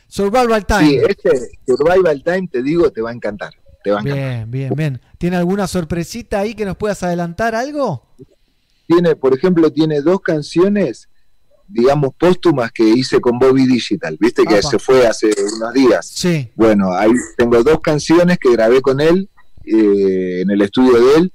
Survival 0.07 0.65
Time. 0.67 0.87
Sí, 0.87 0.99
este 1.07 1.49
Survival 1.65 2.23
Time, 2.23 2.47
te 2.51 2.61
digo, 2.61 2.91
te 2.91 3.01
va 3.01 3.09
a 3.09 3.13
encantar. 3.13 3.53
Te 3.83 3.89
va 3.91 3.97
a 3.97 4.01
encantar. 4.01 4.23
Bien, 4.23 4.51
bien, 4.51 4.73
bien. 4.75 5.01
¿Tiene 5.17 5.37
alguna 5.37 5.65
sorpresita 5.67 6.39
ahí 6.41 6.53
que 6.53 6.63
nos 6.65 6.77
puedas 6.77 7.01
adelantar 7.03 7.55
algo? 7.55 8.05
Tiene, 8.85 9.15
por 9.15 9.33
ejemplo, 9.33 9.71
tiene 9.71 10.01
dos 10.01 10.21
canciones, 10.21 11.09
digamos, 11.67 12.11
póstumas 12.17 12.71
que 12.71 12.83
hice 12.83 13.19
con 13.19 13.37
Bobby 13.37 13.67
Digital. 13.67 14.17
Viste 14.19 14.43
que 14.43 14.61
se 14.61 14.79
fue 14.79 15.05
hace 15.05 15.29
unos 15.55 15.73
días. 15.73 16.07
Sí. 16.07 16.49
Bueno, 16.55 16.93
ahí 16.93 17.11
tengo 17.37 17.61
dos 17.63 17.79
canciones 17.81 18.37
que 18.37 18.51
grabé 18.51 18.81
con 18.81 19.01
él 19.01 19.29
eh, 19.65 20.41
en 20.41 20.49
el 20.49 20.61
estudio 20.61 20.93
de 20.93 21.15
él 21.17 21.33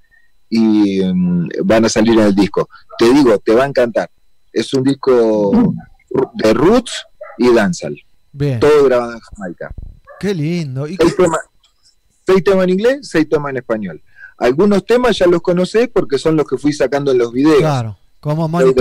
y 0.48 1.02
mm, 1.02 1.48
van 1.64 1.84
a 1.84 1.88
salir 1.88 2.18
en 2.18 2.26
el 2.26 2.34
disco. 2.34 2.68
Te 2.98 3.12
digo, 3.12 3.38
te 3.38 3.54
va 3.54 3.64
a 3.64 3.66
encantar. 3.66 4.10
Es 4.52 4.72
un 4.74 4.82
disco 4.82 5.74
de 6.34 6.54
roots 6.54 7.06
y 7.38 7.52
dancehall. 7.52 7.98
Bien. 8.32 8.60
Todo 8.60 8.84
grabado 8.84 9.12
en 9.12 9.20
Jamaica. 9.20 9.70
Qué 10.18 10.34
lindo. 10.34 10.86
¿Y 10.86 10.96
Seis 10.96 11.16
temas, 11.16 11.40
seis 12.26 12.44
temas 12.44 12.64
en 12.64 12.70
inglés, 12.70 12.98
seis 13.02 13.28
temas 13.28 13.50
en 13.50 13.56
español. 13.58 14.02
Algunos 14.38 14.84
temas 14.86 15.18
ya 15.18 15.26
los 15.26 15.42
conocés 15.42 15.88
porque 15.92 16.18
son 16.18 16.36
los 16.36 16.46
que 16.46 16.56
fui 16.56 16.72
sacando 16.72 17.12
en 17.12 17.18
los 17.18 17.32
videos. 17.32 17.58
Claro, 17.58 17.98
como 18.20 18.48
Money. 18.48 18.74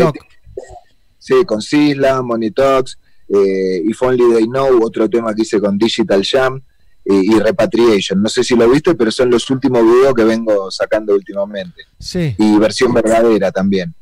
Sí, 1.21 1.45
con 1.45 1.61
Sisla, 1.61 2.19
Talks, 2.55 2.97
eh, 3.29 3.83
If 3.85 4.01
Only 4.01 4.33
They 4.33 4.45
Know, 4.45 4.83
otro 4.83 5.07
tema 5.07 5.35
que 5.35 5.43
hice 5.43 5.61
con 5.61 5.77
Digital 5.77 6.25
Jam 6.25 6.59
eh, 7.05 7.21
y 7.23 7.39
Repatriation. 7.39 8.23
No 8.23 8.27
sé 8.27 8.43
si 8.43 8.55
lo 8.55 8.67
viste, 8.67 8.95
pero 8.95 9.11
son 9.11 9.29
los 9.29 9.47
últimos 9.51 9.83
videos 9.83 10.15
que 10.15 10.23
vengo 10.23 10.71
sacando 10.71 11.13
últimamente. 11.13 11.83
Sí. 11.99 12.35
Y 12.39 12.57
versión 12.57 12.91
verdadera 12.91 13.51
también. 13.51 13.93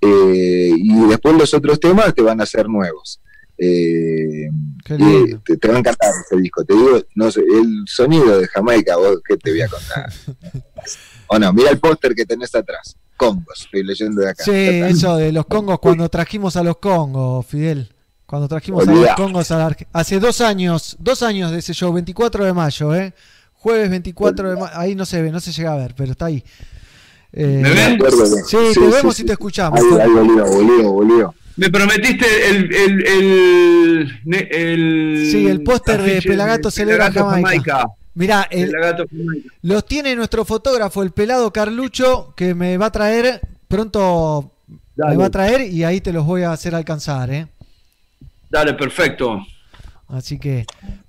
Eh, 0.00 0.72
y 0.76 1.06
después 1.06 1.36
los 1.36 1.54
otros 1.54 1.78
temas 1.78 2.12
te 2.12 2.22
van 2.22 2.40
a 2.40 2.46
ser 2.46 2.68
nuevos. 2.68 3.20
Eh, 3.56 4.50
te, 4.84 5.56
te 5.56 5.68
va 5.68 5.76
a 5.76 5.78
encantar 5.78 6.10
ese 6.24 6.36
disco. 6.40 6.64
Te 6.64 6.74
digo, 6.74 7.00
no 7.14 7.30
sé, 7.30 7.42
el 7.42 7.84
sonido 7.86 8.40
de 8.40 8.48
Jamaica, 8.48 8.96
vos, 8.96 9.20
¿qué 9.24 9.36
te 9.36 9.52
voy 9.52 9.60
a 9.60 9.68
contar? 9.68 10.12
o 11.28 11.38
no, 11.38 11.52
mira 11.52 11.70
el 11.70 11.78
póster 11.78 12.12
que 12.12 12.26
tenés 12.26 12.52
atrás. 12.56 12.96
Congos, 13.16 13.62
estoy 13.62 13.82
leyendo 13.84 14.20
de 14.22 14.30
acá. 14.30 14.44
Sí, 14.44 14.50
eso 14.52 15.16
de 15.16 15.32
los 15.32 15.46
congos 15.46 15.78
cuando 15.80 16.08
trajimos 16.08 16.56
a 16.56 16.62
los 16.62 16.76
congos, 16.78 17.44
Fidel. 17.46 17.92
Cuando 18.26 18.48
trajimos 18.48 18.86
a 18.86 18.92
los 18.92 19.10
congos 19.14 19.50
a 19.52 19.58
la 19.58 19.70
Arge- 19.70 19.86
Hace 19.92 20.18
dos 20.18 20.40
años, 20.40 20.96
dos 20.98 21.22
años 21.22 21.50
de 21.52 21.58
ese 21.58 21.72
show, 21.74 21.92
24 21.92 22.44
de 22.44 22.52
mayo, 22.52 22.94
¿eh? 22.94 23.14
Jueves 23.54 23.88
24 23.90 24.50
de 24.50 24.56
mayo. 24.56 24.70
Ahí 24.74 24.94
no 24.94 25.04
se 25.06 25.22
ve, 25.22 25.30
no 25.30 25.40
se 25.40 25.52
llega 25.52 25.72
a 25.72 25.76
ver, 25.76 25.94
pero 25.96 26.12
está 26.12 26.26
ahí. 26.26 26.42
Eh, 27.32 27.60
¿Me 27.62 27.70
ven? 27.70 27.98
Sí, 28.46 28.56
te 28.74 28.80
vemos 28.80 29.18
y 29.20 29.24
te 29.24 29.32
escuchamos. 29.32 29.78
Ahí, 29.80 29.86
ahí, 30.00 30.10
volvió, 30.10 30.44
volvió, 30.46 30.92
volvió. 30.92 31.34
Me 31.56 31.70
prometiste 31.70 32.26
el. 32.50 32.74
el, 32.74 34.20
el, 34.50 35.28
Sí, 35.30 35.46
el 35.46 35.62
póster 35.62 36.02
de 36.02 36.20
Pelagato 36.22 36.70
celebra 36.70 37.08
Pelagato 37.10 37.30
Jamaica. 37.30 37.86
Mirá, 38.16 38.48
el- 38.50 38.72
los 39.62 39.84
tiene 39.86 40.16
nuestro 40.16 40.44
fotógrafo, 40.44 41.02
el 41.02 41.12
pelado 41.12 41.52
Carlucho, 41.52 42.32
que 42.34 42.54
me 42.54 42.76
va 42.78 42.86
a 42.86 42.90
traer 42.92 43.40
pronto. 43.68 44.52
Me 44.96 45.16
va 45.16 45.26
a 45.26 45.30
traer 45.30 45.60
y 45.70 45.84
ahí 45.84 46.00
te 46.00 46.12
los 46.12 46.24
voy 46.24 46.42
a 46.42 46.52
hacer 46.52 46.74
alcanzar, 46.74 47.30
¿eh? 47.30 47.46
Dale, 48.48 48.72
perfecto. 48.72 49.38
Así 50.08 50.38
que, 50.38 50.64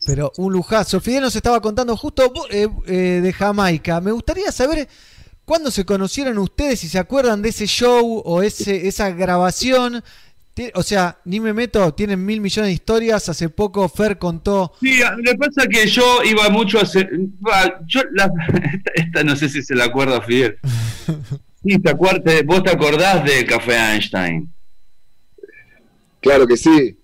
pero 0.06 0.34
un 0.38 0.52
lujazo. 0.52 1.00
Fidel 1.00 1.22
nos 1.22 1.36
estaba 1.36 1.62
contando 1.62 1.96
justo 1.96 2.34
eh, 2.50 2.68
eh, 2.88 3.20
de 3.24 3.34
Jamaica. 3.34 4.02
Me 4.02 4.12
gustaría 4.12 4.52
saber 4.52 4.90
cuándo 5.46 5.72
se 5.72 5.86
conocieron 5.86 6.38
ustedes, 6.40 6.82
si 6.82 6.90
se 6.90 7.00
acuerdan 7.00 7.42
de 7.42 7.50
ese 7.50 7.68
show 7.68 8.22
o 8.26 8.42
ese, 8.42 8.88
esa 8.88 9.12
grabación. 9.12 10.04
O 10.76 10.84
sea, 10.84 11.18
ni 11.26 11.40
me 11.40 11.54
meto, 11.54 11.94
tienen 11.94 12.26
mil 12.26 12.42
millones 12.42 12.70
de 12.70 12.74
historias. 12.74 13.30
Hace 13.30 13.50
poco 13.50 13.88
Fer 13.90 14.18
contó. 14.18 14.74
Sí, 14.82 15.00
lo 15.00 15.32
que 15.32 15.38
pasa 15.38 15.64
es 15.64 15.68
que 15.70 15.88
yo 15.88 16.24
iba 16.24 16.50
mucho 16.50 16.80
a 16.80 16.84
hacer. 16.84 17.10
Yo, 17.86 18.02
la- 18.14 18.32
esta, 18.74 18.92
esta 18.96 19.24
no 19.24 19.36
sé 19.36 19.50
si 19.50 19.62
se 19.64 19.76
la 19.76 19.86
acuerda 19.86 20.22
Fidel. 20.22 20.58
Sí, 21.64 21.80
te 21.80 21.90
acuerdas, 21.90 22.46
vos 22.46 22.64
te 22.64 22.70
acordás 22.70 23.26
de 23.26 23.46
Café 23.46 23.76
Einstein. 23.76 24.48
Claro 26.22 26.48
que 26.48 26.56
sí. 26.56 26.98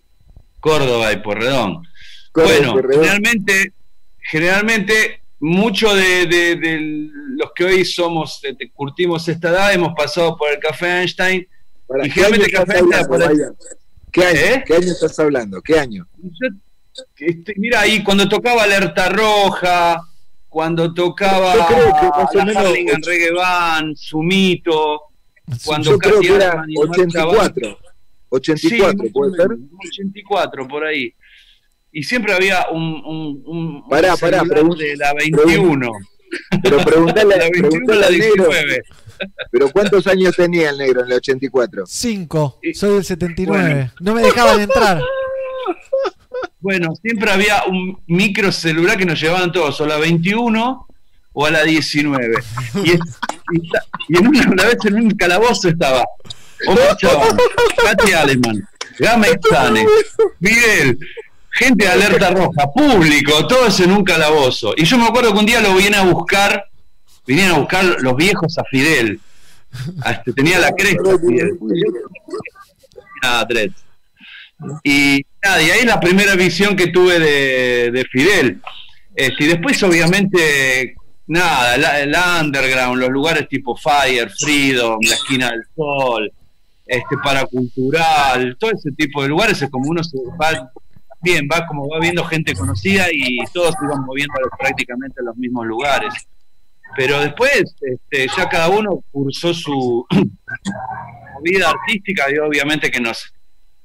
Córdoba 0.59 1.11
y 1.11 1.17
Porredón. 1.17 1.83
Córdoba 2.31 2.53
y 2.55 2.57
bueno, 2.59 2.73
Porredón. 2.73 3.01
generalmente, 3.03 3.73
generalmente, 4.21 5.21
muchos 5.39 5.95
de, 5.95 6.25
de- 6.27 6.55
de 6.55 7.09
los 7.37 7.51
que 7.53 7.65
hoy 7.65 7.83
somos, 7.83 8.39
de- 8.41 8.53
de- 8.53 8.71
curtimos 8.71 9.27
esta 9.27 9.49
edad, 9.49 9.73
hemos 9.73 9.93
pasado 9.95 10.37
por 10.37 10.49
el 10.51 10.59
Café 10.59 11.01
Einstein. 11.01 11.45
Para, 11.87 12.07
y 12.07 12.11
¿Qué 12.11 12.21
año 12.25 12.35
generalmente 12.35 12.59
estás 12.61 12.75
hablando? 12.81 13.55
¿Qué 14.11 14.23
año, 14.25 14.39
¿Eh? 14.39 14.63
¿Qué 14.65 14.73
año 14.75 14.91
estás 14.91 15.19
hablando? 15.19 15.61
¿Qué 15.61 15.79
año? 15.79 16.07
Yo, 16.21 16.47
este, 17.17 17.53
mira, 17.57 17.81
ahí 17.81 18.03
cuando 18.03 18.29
tocaba 18.29 18.63
Alerta 18.63 19.09
Roja, 19.09 19.99
cuando 20.47 20.93
tocaba 20.93 21.55
Yo 21.55 21.65
creo 21.67 21.85
que 21.99 22.07
más 22.07 22.29
o 22.33 22.37
la 22.37 22.45
menos 22.45 22.63
Harlingen 22.63 22.95
och- 23.01 23.05
Reggae 23.07 23.31
Band, 23.33 23.95
Sumito, 23.97 25.01
cuando 25.65 25.91
Yo 25.91 25.97
creo 25.97 26.15
casi 26.17 26.27
que 26.27 26.35
era 26.35 26.51
Arman 26.51 26.69
y 26.71 26.75
Marcha 26.75 27.01
84. 27.01 27.67
Band. 27.67 27.77
84, 28.29 29.03
Sí, 29.03 29.09
¿puede 29.11 29.35
ser? 29.35 29.49
menos, 29.49 29.69
84, 29.91 30.67
por 30.67 30.83
ahí. 30.85 31.13
Y 31.91 32.03
siempre 32.03 32.33
había 32.33 32.67
un, 32.71 32.81
un, 33.05 33.43
un, 33.45 33.87
Pará, 33.89 34.15
pará, 34.17 34.41
de 34.43 34.95
la 34.97 35.13
21. 35.13 35.91
Pero 36.63 36.77
preguntale, 36.83 37.29
La 37.37 37.43
21 37.43 37.69
preguntale 37.69 37.99
la 37.99 38.07
al 38.07 38.17
negro. 38.17 38.33
19. 38.49 38.83
¿Pero 39.51 39.69
cuántos 39.71 40.05
años 40.07 40.35
tenía 40.35 40.69
el 40.71 40.77
negro 40.77 41.01
en 41.01 41.07
el 41.07 41.13
84? 41.17 41.83
Cinco, 41.87 42.59
soy 42.73 42.93
del 42.95 43.03
79. 43.05 43.91
No 43.99 44.13
me 44.13 44.21
dejaban 44.21 44.59
entrar. 44.61 45.01
Bueno, 46.59 46.93
siempre 47.01 47.29
había 47.31 47.63
un 47.65 48.01
micro 48.07 48.51
celular 48.51 48.97
que 48.97 49.05
nos 49.05 49.19
llevaban 49.19 49.51
todos, 49.51 49.79
o 49.81 49.85
la 49.85 49.97
21 49.97 50.87
o 51.33 51.45
a 51.45 51.51
la 51.51 51.63
19. 51.63 52.35
Y, 52.83 52.91
es- 52.91 52.99
y 53.51 53.65
esta- 53.65 53.83
y 54.07 54.17
en 54.17 54.27
una, 54.27 54.49
una 54.49 54.63
vez 54.65 54.77
en 54.85 54.95
un 54.95 55.11
calabozo 55.11 55.67
estaba 55.69 56.03
Omar 56.67 56.95
Chabán, 56.97 57.37
Katy 57.83 58.13
Aleman, 58.13 58.67
Gama 58.99 59.27
Ixane, 59.27 59.85
Miguel, 60.39 60.99
gente 61.51 61.85
de 61.85 61.91
alerta 61.91 62.29
roja, 62.29 62.71
público, 62.73 63.45
todos 63.47 63.79
en 63.81 63.91
un 63.91 64.03
calabozo. 64.05 64.73
Y 64.77 64.85
yo 64.85 64.97
me 64.97 65.05
acuerdo 65.07 65.33
que 65.33 65.39
un 65.39 65.45
día 65.45 65.59
lo 65.59 65.75
viene 65.75 65.97
a 65.97 66.03
buscar, 66.05 66.63
vinieron 67.25 67.55
a 67.55 67.59
buscar 67.59 67.83
los 68.01 68.15
viejos 68.15 68.57
a 68.57 68.63
Fidel. 68.65 69.19
A 70.03 70.11
este, 70.11 70.33
tenía 70.33 70.59
la 70.59 70.71
cresta 70.77 71.17
Fidel. 71.19 71.57
Nada, 73.21 73.47
tres. 73.47 73.71
Y 74.83 75.25
nada, 75.43 75.61
y 75.61 75.69
ahí 75.71 75.79
es 75.79 75.85
la 75.85 75.99
primera 75.99 76.35
visión 76.35 76.75
que 76.75 76.87
tuve 76.87 77.19
de, 77.19 77.91
de 77.91 78.05
Fidel. 78.05 78.61
Este, 79.15 79.43
y 79.43 79.47
después, 79.47 79.81
obviamente, 79.83 80.95
nada, 81.27 81.77
la- 81.77 81.99
el, 82.01 82.15
underground, 82.41 82.99
los 82.99 83.09
lugares 83.09 83.47
tipo 83.49 83.75
Fire, 83.75 84.29
Freedom, 84.31 84.99
la 85.01 85.15
esquina 85.15 85.51
del 85.51 85.63
sol, 85.75 86.31
este 86.85 87.15
paracultural, 87.23 88.55
todo 88.59 88.71
ese 88.71 88.91
tipo 88.91 89.21
de 89.23 89.29
lugares 89.29 89.61
es 89.61 89.69
como 89.69 89.89
uno 89.89 90.03
se 90.03 90.17
va 90.41 90.71
bien, 91.21 91.47
va 91.51 91.65
como 91.65 91.87
va 91.87 91.99
viendo 91.99 92.23
gente 92.25 92.53
conocida 92.53 93.07
y 93.11 93.37
todos 93.53 93.73
se 93.79 93.85
iban 93.85 94.01
moviendo 94.05 94.33
prácticamente 94.59 95.21
a 95.21 95.23
los 95.23 95.35
mismos 95.37 95.65
lugares. 95.65 96.13
Pero 96.95 97.19
después, 97.19 97.75
este, 97.81 98.27
ya 98.35 98.47
cada 98.47 98.69
uno 98.69 99.03
cursó 99.11 99.53
su 99.53 100.05
vida 101.43 101.69
artística 101.69 102.25
y 102.31 102.37
obviamente 102.37 102.91
que 102.91 102.99
nos 102.99 103.33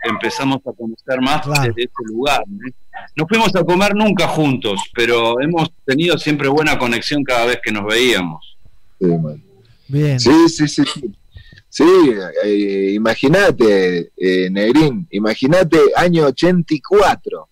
empezamos 0.02 0.59
a 0.59 0.72
conocer 0.72 1.20
más 1.20 1.47
desde 1.47 1.82
ese 1.85 2.05
lugar. 2.06 2.43
¿no? 2.47 2.70
No 3.16 3.26
fuimos 3.26 3.55
a 3.56 3.64
comer 3.64 3.94
nunca 3.94 4.28
juntos, 4.28 4.80
pero 4.94 5.40
hemos 5.40 5.70
tenido 5.85 6.18
siempre 6.18 6.48
buena 6.48 6.78
conexión 6.78 7.24
cada 7.24 7.47
vez 7.47 7.60
que 7.62 7.72
nos 7.72 7.86
veíamos. 7.86 8.56
Bien. 9.89 10.20
Sí, 10.20 10.48
sí, 10.48 10.68
sí. 10.68 10.85
sí. 10.85 11.14
Sí, 11.70 11.85
eh, 12.44 12.93
imagínate, 12.94 14.10
eh, 14.16 14.48
Negrín, 14.51 15.06
imagínate 15.10 15.78
año 15.94 16.24
84, 16.26 17.48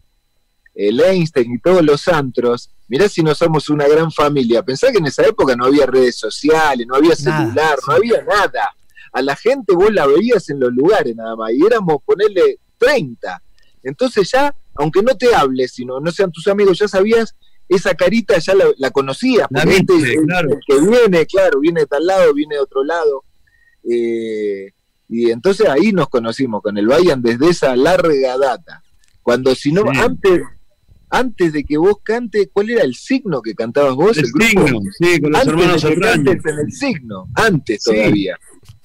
el 0.75 1.01
Einstein 1.01 1.55
y 1.55 1.59
todos 1.59 1.85
los 1.85 2.09
antros. 2.09 2.71
Mirá 2.89 3.09
si 3.09 3.23
no 3.23 3.35
somos 3.35 3.69
una 3.69 3.89
gran 3.89 4.13
familia. 4.13 4.63
Pensá 4.63 4.93
que 4.93 4.99
en 4.99 5.07
esa 5.07 5.25
época 5.27 5.57
no 5.57 5.65
había 5.67 5.87
redes 5.87 6.17
sociales, 6.19 6.87
no 6.87 6.95
había 6.97 7.15
Nada, 7.25 7.43
celular, 7.45 7.79
no 7.87 7.93
había 7.95 8.23
nada. 8.23 8.75
A 9.13 9.23
la 9.23 9.35
gente 9.37 9.75
vos 9.75 9.93
la 9.93 10.07
veías 10.07 10.49
en 10.51 10.61
los 10.61 10.73
lugares 10.73 11.17
nada 11.17 11.35
más, 11.37 11.51
y 11.53 11.65
éramos 11.65 11.99
ponerle 12.05 12.59
30. 12.79 13.43
Entonces 13.83 14.31
ya, 14.33 14.55
aunque 14.75 15.03
no 15.03 15.17
te 15.17 15.35
hables, 15.35 15.73
sino 15.73 15.99
no 16.01 16.11
sean 16.13 16.31
tus 16.31 16.47
amigos, 16.49 16.79
ya 16.79 16.87
sabías, 16.89 17.35
esa 17.69 17.95
carita 17.95 18.39
ya 18.39 18.55
la, 18.55 18.67
la 18.79 18.91
conocías. 18.91 19.47
La 19.51 19.65
viste, 19.65 19.95
el- 19.95 20.25
claro. 20.27 20.51
que 20.67 20.81
viene, 20.81 21.27
claro, 21.27 21.59
viene 21.61 21.81
de 21.81 21.87
tal 21.87 22.07
lado, 22.07 22.33
viene 22.35 22.55
de 22.57 22.61
otro 22.61 22.85
lado. 22.85 23.25
Eh, 23.89 24.71
y 25.09 25.31
entonces 25.31 25.69
ahí 25.69 25.93
nos 25.93 26.09
conocimos 26.09 26.63
con 26.63 26.77
el 26.79 26.87
Bayern 26.87 27.23
desde 27.23 27.49
esa 27.49 27.75
larga 27.77 28.37
data. 28.39 28.83
Cuando 29.23 29.55
si 29.55 29.73
no, 29.73 29.83
Sí. 29.93 29.99
antes, 30.01 30.43
antes 31.19 31.53
de 31.53 31.65
que 31.65 31.77
vos 31.77 31.97
cantes, 32.03 32.49
¿cuál 32.53 32.71
era 32.71 32.83
el 32.83 32.95
signo 32.95 33.41
que 33.43 33.55
cantabas 33.55 33.95
vos? 33.95 34.17
El 34.19 34.27
signo, 34.27 34.81
sí, 34.99 35.21
con 35.21 35.33
los 35.33 35.41
antes 35.41 35.53
hermanos 35.53 35.83
de 35.83 35.95
que 35.95 36.01
cantes 36.01 36.37
en 36.47 36.59
el 36.59 36.73
signo, 36.73 37.29
antes 37.35 37.83
Sí. 37.83 37.91
todavía. 37.95 38.39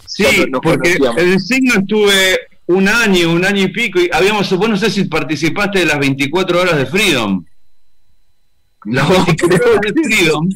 Sí, 0.05 0.25
porque 0.61 0.97
conocíamos. 0.97 1.17
el 1.21 1.39
signo 1.39 1.73
estuve 1.79 2.39
un 2.67 2.87
año, 2.87 3.31
un 3.31 3.45
año 3.45 3.63
y 3.63 3.67
pico, 3.69 3.99
y 3.99 4.09
habíamos, 4.13 4.49
vos 4.57 4.69
no 4.69 4.77
sé 4.77 4.89
si 4.89 5.05
participaste 5.05 5.79
de 5.79 5.85
las 5.85 5.99
24 5.99 6.61
horas 6.61 6.77
de 6.77 6.85
Freedom. 6.85 7.43
Las 8.85 9.09
No, 9.09 9.25
24 9.25 9.57
creo 9.59 9.77
horas 9.77 9.93
de 9.93 10.03
Freedom. 10.03 10.49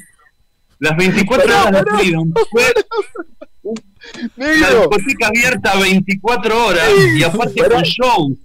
Las 0.80 0.98
24 0.98 1.46
Pará, 1.48 1.64
horas 1.66 1.86
de. 1.86 1.92
Freedom 1.98 2.34
fue 2.52 2.74
una 4.38 4.70
discoteca 4.70 5.28
abierta 5.28 5.80
24 5.80 6.66
horas 6.68 6.90
y 7.18 7.24
aparte 7.24 7.62
con 7.70 7.82
shows. 7.84 8.38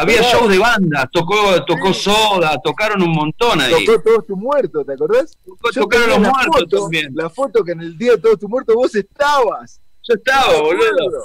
Había 0.00 0.22
shows 0.22 0.48
de 0.48 0.58
banda, 0.58 1.08
tocó, 1.12 1.64
tocó 1.64 1.92
Soda, 1.92 2.56
tocaron 2.62 3.02
un 3.02 3.10
montón 3.10 3.60
ahí. 3.60 3.84
tocó 3.84 4.00
todos 4.00 4.26
tus 4.28 4.36
muertos, 4.38 4.86
¿te 4.86 4.92
acordás? 4.92 5.36
Tocó- 5.44 5.70
tocaron 5.72 6.08
los 6.10 6.18
muertos 6.20 6.46
foto, 6.60 6.80
también. 6.82 7.08
La 7.14 7.28
foto 7.28 7.64
que 7.64 7.72
en 7.72 7.80
el 7.80 7.98
día 7.98 8.12
de 8.12 8.18
todos 8.18 8.38
tus 8.38 8.48
muertos 8.48 8.76
vos 8.76 8.94
estabas. 8.94 9.80
Yo 10.08 10.14
estaba, 10.14 10.60
boludo. 10.60 11.24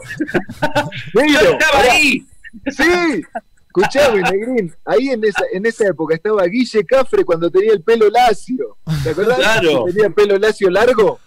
Yo 1.13 1.39
estaba 1.51 1.81
ahí. 1.91 2.25
Sí, 2.71 3.21
escuchame, 3.67 4.21
Negrín. 4.31 4.75
Ahí 4.85 5.09
en 5.09 5.23
esa, 5.23 5.43
en 5.53 5.65
esa 5.65 5.87
época 5.87 6.15
estaba 6.15 6.43
Guille 6.45 6.83
Cafre 6.85 7.23
cuando 7.23 7.49
tenía 7.51 7.73
el 7.73 7.81
pelo 7.83 8.09
lacio. 8.09 8.77
¿Te 9.03 9.11
acordás? 9.11 9.37
Claro. 9.37 9.85
Que 9.85 9.91
Tenía 9.93 10.07
el 10.07 10.13
pelo 10.13 10.37
lacio 10.37 10.69
largo. 10.69 11.19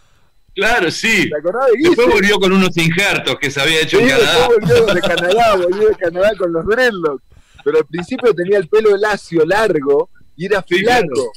Claro, 0.55 0.91
sí. 0.91 1.29
¿Te 1.31 1.39
acordás 1.39 1.67
de 1.71 1.77
Guille? 1.79 1.89
Después 1.91 2.09
volvió 2.13 2.39
con 2.41 2.53
unos 2.53 2.77
injertos 2.77 3.37
que 3.41 3.51
se 3.51 3.61
había 3.61 3.81
hecho 3.83 3.99
Sí, 3.99 4.05
en 4.05 4.11
Canadá. 4.11 4.49
después 4.49 4.59
volvió 4.59 4.95
de 4.95 5.01
Canadá, 5.15 5.57
volvió 5.57 5.89
de 5.89 5.95
Canadá 5.97 6.31
con 6.39 6.53
los 6.53 6.67
dreadlocks. 6.67 7.25
Pero 7.67 7.79
al 7.79 7.87
principio 7.87 8.33
tenía 8.33 8.59
el 8.59 8.69
pelo 8.69 8.97
lacio, 8.97 9.45
largo, 9.45 10.09
y 10.37 10.47
era 10.47 10.65
Sí, 10.69 10.77
flaco. 10.79 11.09
claro. 11.09 11.31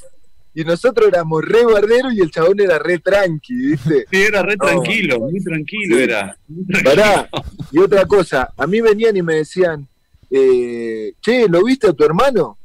Y 0.53 0.63
nosotros 0.63 1.07
éramos 1.07 1.43
re 1.43 1.65
barderos 1.65 2.13
y 2.13 2.19
el 2.21 2.29
chabón 2.29 2.59
era 2.59 2.77
re 2.77 2.99
tranqui, 2.99 3.55
¿viste? 3.55 4.05
Sí, 4.11 4.21
era 4.21 4.43
re 4.43 4.55
No. 4.55 4.65
tranquilo, 4.67 5.19
muy 5.21 5.43
tranquilo 5.43 5.97
Sí. 5.97 6.03
era. 6.03 6.37
muy 6.47 6.65
tranquilo. 6.67 6.95
Pará. 6.95 7.29
Y 7.71 7.79
otra 7.79 8.05
cosa, 8.05 8.53
a 8.55 8.67
mí 8.67 8.79
venían 8.79 9.17
y 9.17 9.23
me 9.23 9.37
decían, 9.37 9.87
eh, 10.29 11.13
che, 11.19 11.47
¿lo 11.49 11.63
viste 11.63 11.87
a 11.87 11.93
tu 11.93 12.03
hermano? 12.03 12.59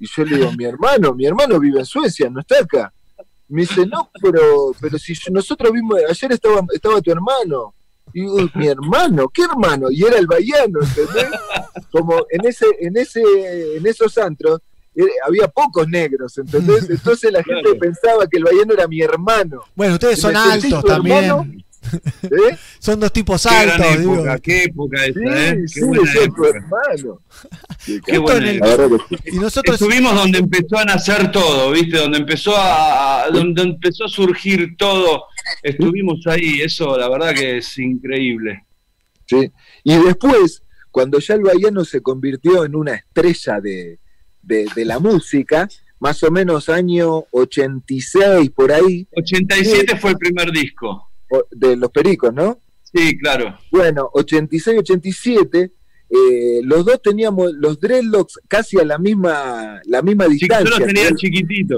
Y 0.00 0.06
yo 0.08 0.24
le 0.24 0.36
digo, 0.38 0.52
mi 0.58 0.64
hermano, 0.64 1.14
mi 1.14 1.26
hermano 1.26 1.60
vive 1.60 1.78
en 1.78 1.84
Suecia, 1.86 2.28
no 2.28 2.40
está 2.40 2.58
acá. 2.58 2.92
Me 3.48 3.60
dice, 3.62 3.86
no, 3.86 4.10
pero, 4.20 4.72
pero 4.80 4.98
si 4.98 5.14
yo- 5.14 5.30
nosotros 5.30 5.72
vimos, 5.72 6.00
ayer 6.08 6.32
estaba, 6.32 6.60
estaba 6.74 7.00
tu 7.00 7.12
hermano. 7.12 7.72
Y 8.12 8.22
digo, 8.22 8.38
mi 8.56 8.66
hermano, 8.66 9.28
¿qué 9.28 9.42
hermano? 9.42 9.88
Y 9.90 10.02
era 10.04 10.18
el 10.18 10.26
baiano, 10.26 10.80
¿entendés? 10.82 11.26
Como 11.90 12.26
en 12.30 12.46
ese, 12.46 12.66
en 12.80 12.96
ese, 12.96 13.22
en 13.76 13.86
esos 13.86 14.16
antros 14.18 14.60
eh, 14.94 15.02
había 15.26 15.48
pocos 15.48 15.86
negros, 15.88 16.36
¿entendés? 16.38 16.88
Entonces 16.90 17.32
la 17.32 17.42
gente 17.44 17.62
Claro. 17.62 17.78
pensaba 17.78 18.26
que 18.26 18.38
el 18.38 18.44
baiano 18.44 18.74
era 18.74 18.86
mi 18.88 19.00
hermano. 19.00 19.62
Bueno, 19.74 19.94
ustedes 19.94 20.20
son 20.20 20.36
altos 20.36 20.64
hermano, 20.64 20.86
también. 20.86 21.64
¿eh? 22.24 22.58
Son 22.78 23.00
dos 23.00 23.10
tipos 23.12 23.42
Qué 23.42 23.48
gran 23.66 23.80
altos, 23.82 23.98
digo. 24.00 24.24
qué 24.42 24.64
época 24.64 24.98
Sí, 25.04 25.12
¿eh? 25.16 25.56
Qué 25.62 25.68
sí, 25.68 25.80
buena 25.84 26.12
época. 26.22 26.48
hermano. 26.48 27.20
Buena 28.22 28.50
el-. 28.50 29.00
Y 29.26 29.38
nosotros 29.38 29.80
Estuvimos 29.80 30.14
donde 30.14 30.38
empezó 30.40 30.76
a 30.76 30.84
nacer 30.84 31.30
todo, 31.32 31.70
¿viste? 31.70 31.96
Donde 31.96 32.18
empezó 32.18 32.54
a, 32.56 33.24
a- 33.24 33.30
donde 33.30 33.62
empezó 33.62 34.04
a 34.04 34.08
surgir 34.08 34.76
todo. 34.76 35.24
Estuvimos 35.62 36.26
ahí, 36.26 36.60
eso 36.60 36.98
la 36.98 37.08
verdad 37.08 37.34
que 37.34 37.58
es 37.58 37.78
increíble. 37.78 38.64
Sí. 39.26 39.50
Y 39.84 39.96
después, 40.04 40.62
cuando 40.90 41.18
ya 41.18 41.34
el 41.34 41.42
baiano 41.42 41.84
se 41.84 42.00
convirtió 42.00 42.64
en 42.64 42.74
una 42.76 42.94
estrella 42.94 43.60
de, 43.60 43.98
de, 44.42 44.66
de 44.74 44.84
la 44.84 44.98
música, 44.98 45.68
más 45.98 46.22
o 46.22 46.30
menos 46.30 46.68
año 46.68 47.24
86 47.30 48.50
por 48.50 48.72
ahí, 48.72 49.06
87 49.16 49.96
fue 49.98 50.10
el 50.10 50.16
primer 50.18 50.50
disco. 50.50 51.10
de 51.50 51.76
los 51.76 51.90
pericos, 51.90 52.32
¿no? 52.34 52.58
Sí, 52.92 53.16
claro. 53.18 53.56
Bueno, 53.70 54.10
86, 54.14 54.78
87, 54.80 55.72
eh, 56.12 56.60
los 56.64 56.84
dos 56.84 57.00
teníamos 57.02 57.52
los 57.52 57.78
dreadlocks 57.78 58.40
casi 58.48 58.78
a 58.80 58.84
la 58.84 58.98
misma, 58.98 59.80
la 59.84 60.02
misma 60.02 60.24
Chi- 60.26 60.30
Yo 60.30 60.36
distancia. 60.56 60.78
lo 60.80 60.86
tenía 60.86 61.14
chiquitito. 61.14 61.76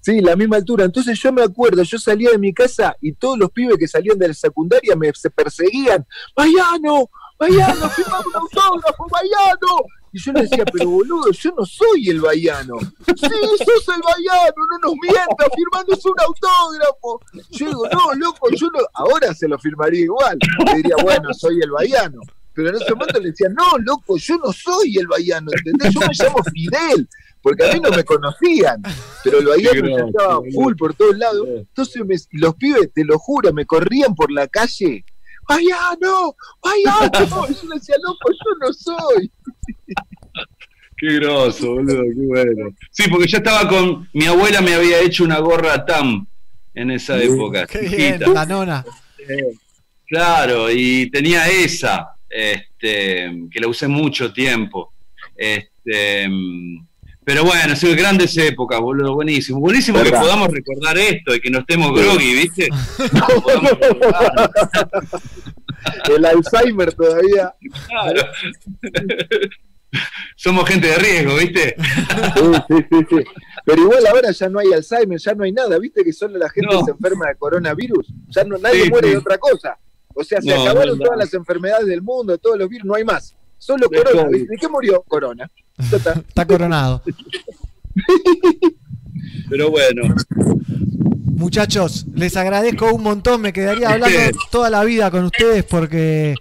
Sí, 0.00 0.20
la 0.20 0.36
misma 0.36 0.56
altura. 0.56 0.84
Entonces 0.84 1.18
yo 1.18 1.32
me 1.32 1.42
acuerdo, 1.42 1.82
yo 1.82 1.98
salía 1.98 2.30
de 2.30 2.38
mi 2.38 2.52
casa 2.52 2.94
y 3.00 3.12
todos 3.14 3.38
los 3.38 3.50
pibes 3.50 3.78
que 3.78 3.88
salían 3.88 4.18
de 4.18 4.28
la 4.28 4.34
secundaria 4.34 4.94
me 4.94 5.10
se 5.14 5.30
perseguían. 5.30 6.06
¡Vayano! 6.36 7.08
¡Vayano! 7.38 7.88
¡Firmame 7.90 8.24
un 8.28 8.36
autógrafo, 8.36 9.06
Vayano! 9.10 9.76
Y 10.12 10.20
yo 10.20 10.32
le 10.32 10.42
decía, 10.42 10.64
pero 10.72 10.88
boludo, 10.88 11.32
yo 11.32 11.50
no 11.58 11.64
soy 11.66 12.08
el 12.08 12.20
Vayano. 12.20 12.78
Sí, 12.80 13.16
sos 13.16 13.94
el 13.96 14.00
Vayano, 14.02 14.54
no 14.70 14.78
nos 14.80 14.94
mientas, 15.02 15.48
firmándose 15.56 16.08
un 16.08 16.20
autógrafo. 16.20 17.20
Yo 17.50 17.66
digo, 17.66 17.88
no, 17.92 18.14
loco, 18.14 18.48
yo 18.52 18.68
no. 18.72 18.78
Ahora 18.94 19.34
se 19.34 19.48
lo 19.48 19.58
firmaría 19.58 20.02
igual. 20.02 20.38
Le 20.66 20.74
diría, 20.76 20.94
bueno, 21.02 21.34
soy 21.34 21.58
el 21.60 21.70
Vayano. 21.72 22.20
Pero 22.52 22.68
en 22.68 22.76
ese 22.76 22.94
momento 22.94 23.18
le 23.18 23.30
decía, 23.30 23.48
no, 23.48 23.76
loco, 23.78 24.16
yo 24.16 24.36
no 24.38 24.52
soy 24.52 24.96
el 24.98 25.08
Vayano, 25.08 25.50
¿entendés? 25.52 25.92
Yo 25.92 25.98
me 25.98 26.14
llamo 26.16 26.38
Fidel, 26.44 27.08
porque 27.42 27.64
a 27.68 27.72
mí 27.72 27.80
no 27.80 27.90
me 27.90 28.04
conocían. 28.04 28.80
Pero 29.24 29.40
el 29.40 29.46
Vayano 29.46 29.88
ya 29.98 30.04
estaba 30.06 30.40
full 30.54 30.76
por 30.76 30.94
todos 30.94 31.18
lados. 31.18 31.44
Entonces 31.48 32.04
me- 32.06 32.38
los 32.38 32.54
pibes, 32.54 32.92
te 32.94 33.04
lo 33.04 33.18
juro, 33.18 33.52
me 33.52 33.66
corrían 33.66 34.14
por 34.14 34.30
la 34.30 34.46
calle. 34.46 35.04
¡Vayano! 35.48 36.36
¡Vayano! 36.62 37.46
Y 37.48 37.54
yo 37.54 37.68
le 37.68 37.74
decía, 37.76 37.96
loco, 38.02 38.30
yo 38.30 38.66
no 38.66 38.72
soy. 38.72 39.30
Qué 40.96 41.14
groso, 41.16 41.74
boludo, 41.74 42.02
qué 42.02 42.26
bueno. 42.26 42.70
Sí, 42.92 43.10
porque 43.10 43.26
yo 43.26 43.38
estaba 43.38 43.68
con. 43.68 44.08
Mi 44.12 44.26
abuela 44.26 44.60
me 44.60 44.74
había 44.74 45.00
hecho 45.00 45.24
una 45.24 45.40
gorra 45.40 45.84
TAM 45.84 46.24
en 46.72 46.90
esa 46.92 47.20
época. 47.20 47.66
Qué 47.66 47.80
bien, 47.80 48.20
la 48.32 48.46
nona. 48.46 48.84
Eh, 49.18 49.56
Claro, 50.06 50.70
y 50.70 51.10
tenía 51.10 51.48
esa, 51.48 52.14
este, 52.28 53.48
que 53.50 53.60
la 53.60 53.68
usé 53.68 53.88
mucho 53.88 54.32
tiempo. 54.32 54.92
Este, 55.34 56.28
pero 57.24 57.44
bueno, 57.44 57.74
sí, 57.76 57.94
grandes 57.94 58.36
épocas, 58.36 58.80
boludo, 58.80 59.14
buenísimo. 59.14 59.60
Buenísimo 59.60 60.02
que 60.02 60.10
podamos 60.10 60.48
recordar 60.48 60.96
esto 60.98 61.34
y 61.34 61.40
que 61.40 61.50
no 61.50 61.60
estemos 61.60 61.92
groggy, 61.92 62.34
¿viste? 62.34 62.68
El 66.16 66.24
Alzheimer 66.24 66.92
todavía. 66.94 67.54
claro. 67.88 68.22
Somos 70.34 70.68
gente 70.68 70.88
de 70.88 70.96
riesgo, 70.96 71.36
¿viste? 71.36 71.76
Sí, 71.78 72.42
sí, 72.68 72.76
sí, 72.90 73.06
sí. 73.10 73.16
Pero 73.64 73.82
igual 73.82 74.04
ahora 74.08 74.32
ya 74.32 74.48
no 74.48 74.58
hay 74.58 74.72
Alzheimer, 74.72 75.18
ya 75.20 75.34
no 75.34 75.44
hay 75.44 75.52
nada. 75.52 75.78
¿Viste 75.78 76.02
que 76.02 76.12
solo 76.12 76.36
la 76.36 76.50
gente 76.50 76.74
No. 76.74 76.84
se 76.84 76.90
enferma 76.90 77.28
de 77.28 77.36
coronavirus? 77.36 78.08
Ya 78.28 78.42
no, 78.44 78.58
nadie 78.58 78.84
Sí, 78.84 78.90
muere 78.90 79.06
sí. 79.08 79.12
de 79.12 79.18
otra 79.18 79.38
cosa. 79.38 79.78
O 80.14 80.24
sea, 80.24 80.40
se 80.42 80.52
acabaron 80.52 80.98
todas 80.98 81.16
las 81.18 81.32
enfermedades 81.34 81.86
del 81.86 82.02
mundo, 82.02 82.36
todos 82.38 82.58
los 82.58 82.68
virus, 82.68 82.84
no 82.86 82.94
hay 82.94 83.04
más. 83.04 83.36
Solo 83.58 83.86
De 83.88 84.02
corona. 84.02 84.28
¿De 84.30 84.56
qué 84.60 84.68
murió? 84.68 85.02
Corona. 85.06 85.48
Está. 85.78 86.46
Coronado. 86.46 87.02
Pero 89.48 89.70
bueno, 89.70 90.02
Muchachos, 91.36 92.06
les 92.14 92.36
agradezco 92.36 92.92
un 92.92 93.02
montón. 93.02 93.40
Me 93.40 93.52
quedaría 93.52 93.90
hablando 93.90 94.18
toda 94.50 94.70
la 94.70 94.84
vida 94.84 95.10
con 95.10 95.24
ustedes 95.24 95.64
porque 95.64 96.34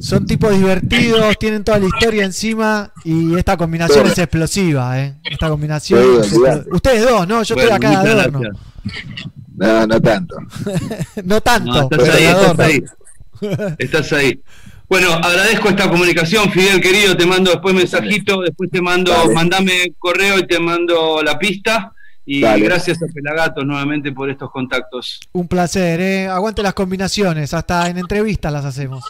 son 0.00 0.26
tipos 0.26 0.52
divertidos, 0.52 1.38
tienen 1.38 1.64
toda 1.64 1.78
la 1.78 1.86
historia 1.86 2.24
encima 2.24 2.92
y 3.04 3.34
esta 3.36 3.56
combinación 3.56 4.06
es 4.06 4.18
explosiva, 4.18 5.00
¿eh? 5.00 5.16
Esta 5.24 5.48
combinación. 5.48 6.20
Es 6.20 6.32
Ustedes 6.70 7.08
dos, 7.08 7.26
¿no? 7.26 7.42
Yo 7.42 7.54
Bueno, 7.54 7.74
estoy 7.74 7.88
acá 7.90 8.02
de 8.02 8.10
adorno. 8.10 8.40
No, 9.56 9.86
no 9.86 10.00
tanto. 10.00 10.36
No 11.24 11.40
tanto, 11.40 11.72
No, 11.72 11.88
estás 11.90 12.08
ahí, 12.14 12.24
estás 12.24 12.58
ahí. 12.58 12.84
Estás 13.78 14.12
ahí. 14.12 14.42
Bueno, 14.90 15.12
agradezco 15.12 15.68
esta 15.68 15.88
comunicación, 15.88 16.50
Fidel 16.50 16.80
querido, 16.80 17.16
te 17.16 17.24
mando 17.24 17.52
después 17.52 17.72
mensajito, 17.74 18.40
después 18.42 18.68
te 18.72 18.82
mando, 18.82 19.12
Dale. 19.12 19.32
mandame 19.34 19.94
correo 19.96 20.36
y 20.38 20.46
te 20.48 20.58
mando 20.58 21.22
la 21.22 21.38
pista. 21.38 21.92
Y 22.26 22.40
Dale. 22.40 22.64
gracias 22.64 22.98
a 23.02 23.06
Pelagatos 23.06 23.64
nuevamente 23.64 24.10
por 24.12 24.28
estos 24.30 24.50
contactos. 24.50 25.20
Un 25.32 25.46
placer, 25.48 26.00
¿eh? 26.00 26.26
Aguante 26.26 26.62
las 26.62 26.74
combinaciones, 26.74 27.54
hasta 27.54 27.88
en 27.88 27.98
entrevistas 27.98 28.52
las 28.52 28.64
hacemos. 28.64 29.04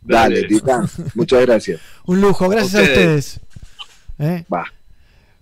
Dale. 0.00 0.44
Titán. 0.44 0.88
Muchas 1.14 1.42
gracias. 1.44 1.80
Un 2.06 2.20
lujo, 2.22 2.48
gracias 2.48 2.74
a 2.76 2.82
Ustedes. 2.82 3.40
¿Eh? 4.18 4.44
Va. 4.52 4.64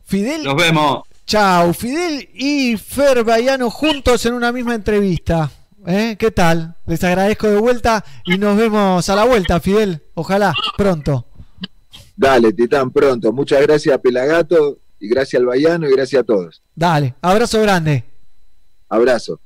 Fidel, 0.05 0.43
Nos 0.43 0.57
vemos. 0.57 1.03
chau. 1.25 1.73
Fidel 1.73 2.29
y 2.35 2.77
Fer 2.77 3.23
Baiano 3.23 3.71
juntos 3.71 4.27
en 4.27 4.35
una 4.35 4.51
misma 4.53 4.75
entrevista. 4.75 5.51
¿Eh? 5.87 6.17
¿Qué 6.19 6.31
tal? 6.31 6.77
Les 6.87 7.03
agradezco 7.05 7.49
de 7.49 7.59
vuelta 7.59 8.05
y 8.25 8.39
nos 8.39 8.57
vemos 8.57 9.09
a 9.09 9.15
la 9.15 9.25
vuelta, 9.25 9.61
Fidel. 9.61 10.03
Ojalá, 10.15 10.55
pronto. 10.77 11.27
Dale, 12.17 12.53
Titán, 12.53 12.91
pronto. 12.91 13.33
Muchas 13.33 13.61
gracias 13.63 13.95
a 13.95 13.99
Pelagato 13.99 14.79
y 14.99 15.09
gracias 15.09 15.41
al 15.41 15.47
Bayano 15.47 15.89
y 15.89 15.93
gracias 15.93 16.23
a 16.23 16.25
todos. 16.25 16.63
Dale, 16.75 17.15
abrazo 17.21 17.61
grande. 17.61 18.05
Abrazo. 18.89 19.41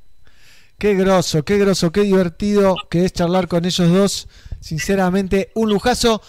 Qué 0.78 0.94
groso, 0.94 1.44
qué 1.44 1.58
groso, 1.58 1.90
qué 1.90 2.02
divertido 2.02 2.76
que 2.88 3.04
es 3.04 3.12
charlar 3.12 3.48
con 3.48 3.64
ellos 3.64 3.90
dos. 3.90 4.28
Sinceramente, 4.60 5.50
un 5.54 5.70
lujazo. 5.70 6.22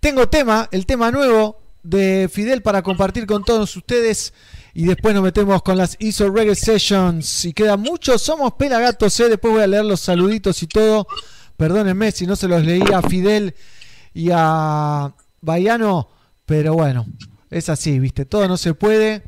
Tengo 0.00 0.28
tema, 0.28 0.68
el 0.72 0.84
tema 0.84 1.10
nuevo 1.10 1.62
de 1.82 2.28
Fidel 2.30 2.60
para 2.60 2.82
compartir 2.82 3.26
con 3.26 3.44
todos 3.44 3.74
ustedes. 3.76 4.34
Y 4.74 4.86
después 4.86 5.14
nos 5.14 5.22
metemos 5.22 5.62
con 5.62 5.78
las 5.78 5.96
ISO 6.00 6.30
Reggae 6.30 6.54
Sessions. 6.54 7.44
Y 7.44 7.52
queda 7.52 7.76
mucho, 7.76 8.18
somos 8.18 8.54
pelagatos, 8.54 9.18
¿eh? 9.20 9.28
Después 9.28 9.54
voy 9.54 9.62
a 9.62 9.66
leer 9.66 9.84
los 9.84 10.00
saluditos 10.00 10.62
y 10.62 10.66
todo 10.66 11.06
Perdónenme 11.56 12.10
si 12.10 12.26
no 12.26 12.36
se 12.36 12.48
los 12.48 12.64
leí 12.64 12.82
a 12.92 13.00
Fidel 13.02 13.54
y 14.12 14.30
a 14.32 15.14
Baiano, 15.40 16.08
pero 16.46 16.74
bueno, 16.74 17.06
es 17.50 17.68
así, 17.68 17.98
¿viste? 18.00 18.24
Todo 18.24 18.48
no 18.48 18.56
se 18.56 18.74
puede. 18.74 19.22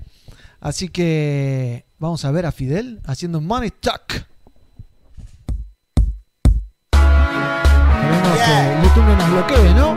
Así 0.60 0.88
que 0.88 1.86
vamos 1.98 2.24
a 2.24 2.32
ver 2.32 2.46
a 2.46 2.52
Fidel 2.52 3.00
haciendo 3.04 3.40
Money 3.40 3.70
Talk. 3.80 4.26
Queremos 6.90 8.38
que 8.38 8.78
YouTube 8.82 9.04
no 9.04 9.16
nos 9.16 9.30
bloquee, 9.30 9.74
¿no? 9.74 9.96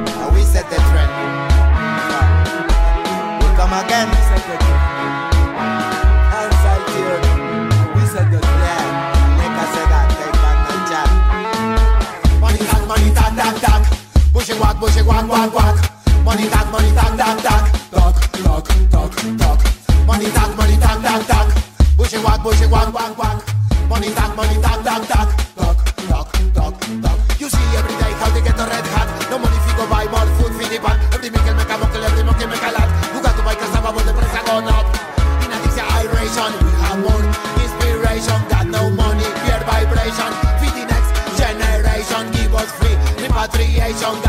Walk, 14.79 14.95
bushy 14.95 15.03
walk, 15.03 15.27
walk, 15.27 15.53
walk. 15.53 15.77
Money 16.23 16.47
tag, 16.47 16.71
money 16.71 16.91
tag, 16.95 17.11
tag, 17.19 17.37
tag. 17.43 17.63
Talk, 17.91 18.15
talk, 18.31 18.65
talk, 18.89 19.11
talk. 19.35 19.59
Money 20.07 20.31
tag, 20.31 20.55
money 20.55 20.77
tag, 20.79 21.03
tag, 21.03 21.21
tag. 21.27 21.47
Bushy 21.97 22.17
walk, 22.23 22.41
bushy 22.43 22.65
walk, 22.65 22.93
walk, 22.93 23.17
walk. 23.17 23.43
Money 23.89 24.07
tag, 24.15 24.31
money 24.37 24.55
tag, 24.63 24.79
tag, 24.87 25.03
tag. 25.03 25.27
Talk, 25.59 25.77
talk, 26.07 26.31
talk, 26.53 26.79
talk. 27.03 27.19
You 27.39 27.49
see 27.49 27.67
every 27.75 27.91
day 27.99 28.11
how 28.23 28.29
they 28.31 28.39
get 28.39 28.55
the 28.55 28.63
red 28.63 28.87
hat. 28.95 29.09
No 29.29 29.37
money 29.39 29.59
fi 29.67 29.75
go 29.75 29.83
buy 29.91 30.07
more 30.07 30.29
food 30.39 30.55
fi 30.55 30.71
the 30.71 30.79
pan. 30.79 30.95
Every 31.11 31.29
Michael 31.29 31.55
make 31.59 31.67
a 31.67 31.75
muckle, 31.75 32.03
every 32.03 32.23
monkey 32.23 32.47
make 32.47 32.63
a 32.63 32.71
lot. 32.71 32.87
You 33.11 33.19
got 33.19 33.35
to 33.35 33.43
buy 33.43 33.55
cassava, 33.59 33.91
but 33.91 34.05
the 34.07 34.13
price 34.15 34.31
a 34.31 34.41
gone 34.47 34.71
up. 34.71 34.87
In 35.43 35.51
a 35.51 35.57
this 35.59 35.75
iration, 35.75 36.51
we 36.63 36.71
have 36.87 36.99
more 37.03 37.23
inspiration. 37.59 38.39
Got 38.47 38.71
no 38.71 38.87
money, 38.95 39.27
pure 39.43 39.63
vibration. 39.67 40.31
Feed 40.63 40.71
the 40.71 40.83
next 40.87 41.11
generation, 41.35 42.31
give 42.31 42.55
us 42.55 42.71
free 42.79 42.95
repatriation. 43.19 44.28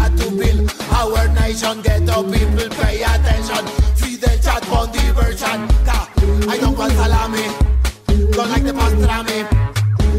Our 0.93 1.29
nation, 1.29 1.83
get 1.83 2.07
the 2.07 2.17
people 2.33 2.69
pay 2.77 3.03
attention. 3.03 3.65
The 4.21 4.37
chat 4.45 4.69
on 4.69 4.93
diversion. 4.93 5.65
I 6.51 6.59
don't 6.61 6.77
want 6.77 6.93
salami, 6.93 7.49
don't 8.37 8.51
like 8.51 8.65
the 8.65 8.73
pastrami. 8.77 9.49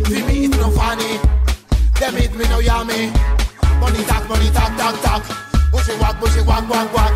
For 0.05 0.25
me 0.25 0.45
it's 0.45 0.57
no 0.57 0.71
funny, 0.71 1.19
them 1.99 2.17
eat 2.17 2.33
me 2.33 2.45
no 2.49 2.57
yummy. 2.59 3.13
Money 3.79 4.03
talk, 4.09 4.27
money 4.27 4.49
talk, 4.49 4.73
talk, 4.75 4.97
talk. 5.05 5.21
Bushy 5.71 5.93
walk, 6.01 6.19
bushy 6.19 6.41
walk, 6.41 6.67
walk, 6.67 6.91
walk. 6.95 7.13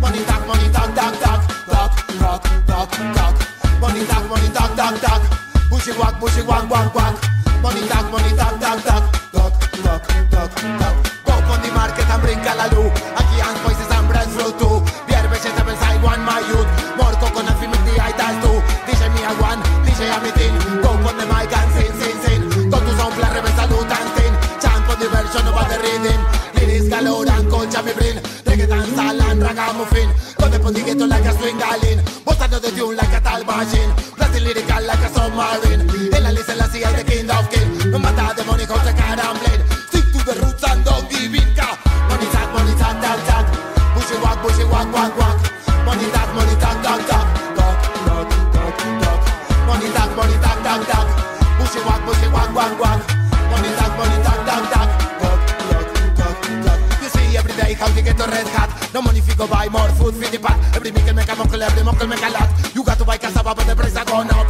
Money 0.00 0.22
talk, 0.30 0.46
money 0.46 0.70
talk, 0.70 0.94
talk, 0.94 1.18
talk. 1.18 1.40
Talk, 1.66 1.92
talk, 2.22 2.42
talk, 2.70 2.90
talk. 3.18 3.34
Money 3.80 4.06
talk, 4.06 4.28
money 4.30 4.48
talk, 4.54 4.76
talk, 4.76 5.00
talk. 5.00 5.22
Bushy 5.70 5.90
walk, 5.98 6.20
bushy 6.20 6.42
walk, 6.42 6.70
walk, 6.70 6.94
walk. 6.94 7.18
Money 7.62 7.82
talk, 7.88 8.12
money 8.12 8.30
talk, 8.36 8.60
talk, 8.60 8.78
talk. 8.84 9.02
Talk, 9.32 9.52
talk, 9.82 10.30
talk, 10.30 10.54
talk. 10.54 11.17
On 11.58 11.66
the 11.66 11.74
market 11.74 12.06
and 12.06 12.22
bring 12.22 12.38
a 12.38 12.54
loo. 12.70 12.86
Aquí 13.18 13.42
and 13.42 13.58
voices 13.66 13.90
and 13.90 14.06
breadfruit 14.06 14.54
too. 14.62 14.78
Beer 15.10 15.26
vegetables 15.26 15.82
I 15.82 15.98
want 15.98 16.22
my 16.22 16.38
youth. 16.46 16.70
More 16.94 17.10
coconut 17.18 17.58
fi 17.58 17.66
make 17.66 17.82
the 17.82 17.98
idols 17.98 18.38
too. 18.46 18.58
DJ 18.86 19.10
me 19.10 19.26
a 19.26 19.32
one, 19.42 19.58
DJ 19.82 20.06
a 20.06 20.18
me 20.22 20.30
thing. 20.38 20.54
Go 20.78 20.94
on 20.94 21.18
the 21.18 21.26
mic 21.26 21.50
and 21.50 21.70
sing, 21.74 21.90
sing, 21.98 22.18
sing. 22.22 22.70
Go 22.70 22.78
to 22.78 22.92
some 22.94 23.10
play, 23.10 23.26
rebel 23.34 23.50
salute 23.58 23.90
and 23.90 24.10
sing. 24.14 24.34
Chant 24.62 24.86
on 24.86 24.96
the 25.02 25.06
version 25.10 25.46
of 25.50 25.58
the 25.66 25.76
rhythm. 25.82 26.20
Lyrics 26.54 26.86
galore 26.86 27.26
and 27.26 27.50
culture 27.50 27.82
me 27.82 27.92
bring. 27.98 28.18
Reggaeton, 28.46 28.86
sal 28.94 29.18
and 29.18 29.42
ragamuffin. 29.42 30.08
Go 30.38 30.46
the 30.46 30.58
the 30.62 30.80
ghetto 30.86 31.06
like 31.10 31.26
a 31.26 31.32
swing 31.42 31.58
darling. 31.58 31.98
Bossa 32.22 32.46
no 32.46 32.62
the 32.62 32.70
tune 32.70 32.94
like 32.94 33.10
a 33.10 33.18
tal 33.18 33.42
machine. 33.42 33.90
Go 59.38 59.46
buy 59.46 59.68
more 59.68 59.88
food 59.90 60.14
for 60.14 60.28
the 60.30 60.38
pot. 60.38 60.58
Every 60.74 60.90
Mickey 60.90 61.12
make 61.12 61.30
a 61.30 61.36
muckle, 61.36 61.62
every 61.62 61.84
muckle 61.84 62.08
make 62.08 62.22
a 62.22 62.30
lot. 62.30 62.50
You 62.74 62.82
got 62.82 62.98
to 62.98 63.04
buy 63.04 63.16
cassava, 63.16 63.54
but 63.54 63.66
the 63.66 63.76
price 63.76 63.96
a 63.96 64.04
gone 64.04 64.30
up. 64.30 64.48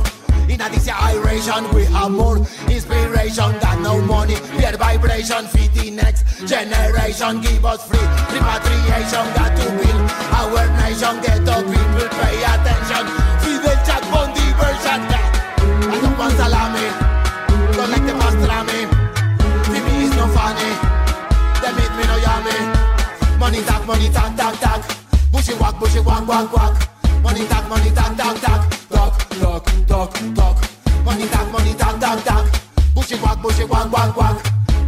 In 0.48 0.62
a 0.62 0.68
this 0.70 0.88
iration, 0.88 1.62
we 1.74 1.84
have 1.84 2.10
more 2.10 2.38
inspiration. 2.72 3.50
Got 3.60 3.80
no 3.80 4.00
money, 4.00 4.36
pure 4.56 4.76
vibration. 4.78 5.46
Feed 5.48 5.72
the 5.74 5.90
next 5.90 6.24
generation, 6.48 7.42
give 7.42 7.66
us 7.66 7.86
free 7.86 8.08
repatriation. 8.32 9.24
Got 9.36 9.52
to 9.60 9.66
build 9.76 10.02
our 10.40 10.64
nation, 10.80 11.20
get 11.20 11.44
the 11.44 11.56
people 11.68 12.08
pay 12.18 12.42
attention. 12.42 13.17
Money 23.48 23.64
talk, 23.64 23.86
money 23.86 24.10
talk, 24.10 24.36
talk, 24.36 24.60
talk. 24.60 24.84
Bushy 25.32 25.54
walk, 25.54 25.80
bushy 25.80 26.00
walk, 26.00 26.28
walk, 26.28 26.52
walk. 26.52 26.76
Money 27.22 27.46
talk, 27.48 27.66
money 27.66 27.88
talk, 27.96 28.14
talk, 28.14 28.36
talk. 28.42 28.60
Talk, 28.90 29.16
talk, 29.40 29.64
talk, 29.88 30.12
talk. 30.36 30.56
Money 31.02 31.26
talk, 31.28 31.50
money 31.50 31.72
talk, 31.72 31.98
talk, 31.98 32.22
talk. 32.24 32.44
Bushy 32.94 33.16
walk, 33.22 33.40
bushy 33.40 33.64
walk, 33.64 33.90
walk, 33.90 34.14
walk. 34.18 34.36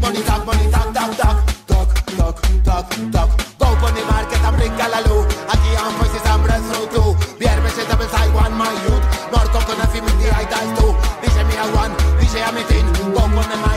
Money 0.03 0.21
talk, 0.29 0.45
money 0.45 0.71
talk, 0.71 0.93
talk, 0.93 1.17
talk. 1.17 1.39
Talk, 1.69 1.89
talk, 2.19 2.37
talk, 2.63 2.87
talk. 3.11 3.31
Go 3.59 3.67
on 3.81 3.95
the 3.95 4.05
market 4.05 4.45
and 4.45 4.57
bring 4.59 4.73
galaloo. 4.77 5.25
Aquí 5.49 5.71
on 5.81 5.97
voices 5.97 6.27
and 6.29 6.43
breadfruit 6.45 6.91
too. 6.93 7.17
Beer 7.41 7.57
vegetables 7.65 8.13
I 8.13 8.29
want 8.37 8.53
my 8.61 8.69
youth. 8.85 9.05
More 9.33 9.49
coconut 9.57 9.89
fi 9.89 10.05
make 10.05 10.21
the 10.21 10.37
idols 10.37 10.71
too. 10.77 10.93
DJ 11.25 11.49
me 11.49 11.57
a 11.57 11.65
one, 11.81 11.97
DJ 12.21 12.45
a 12.45 12.53
me 12.53 12.61
thing. 12.69 12.85
Go 13.17 13.25
on 13.25 13.49
the 13.49 13.70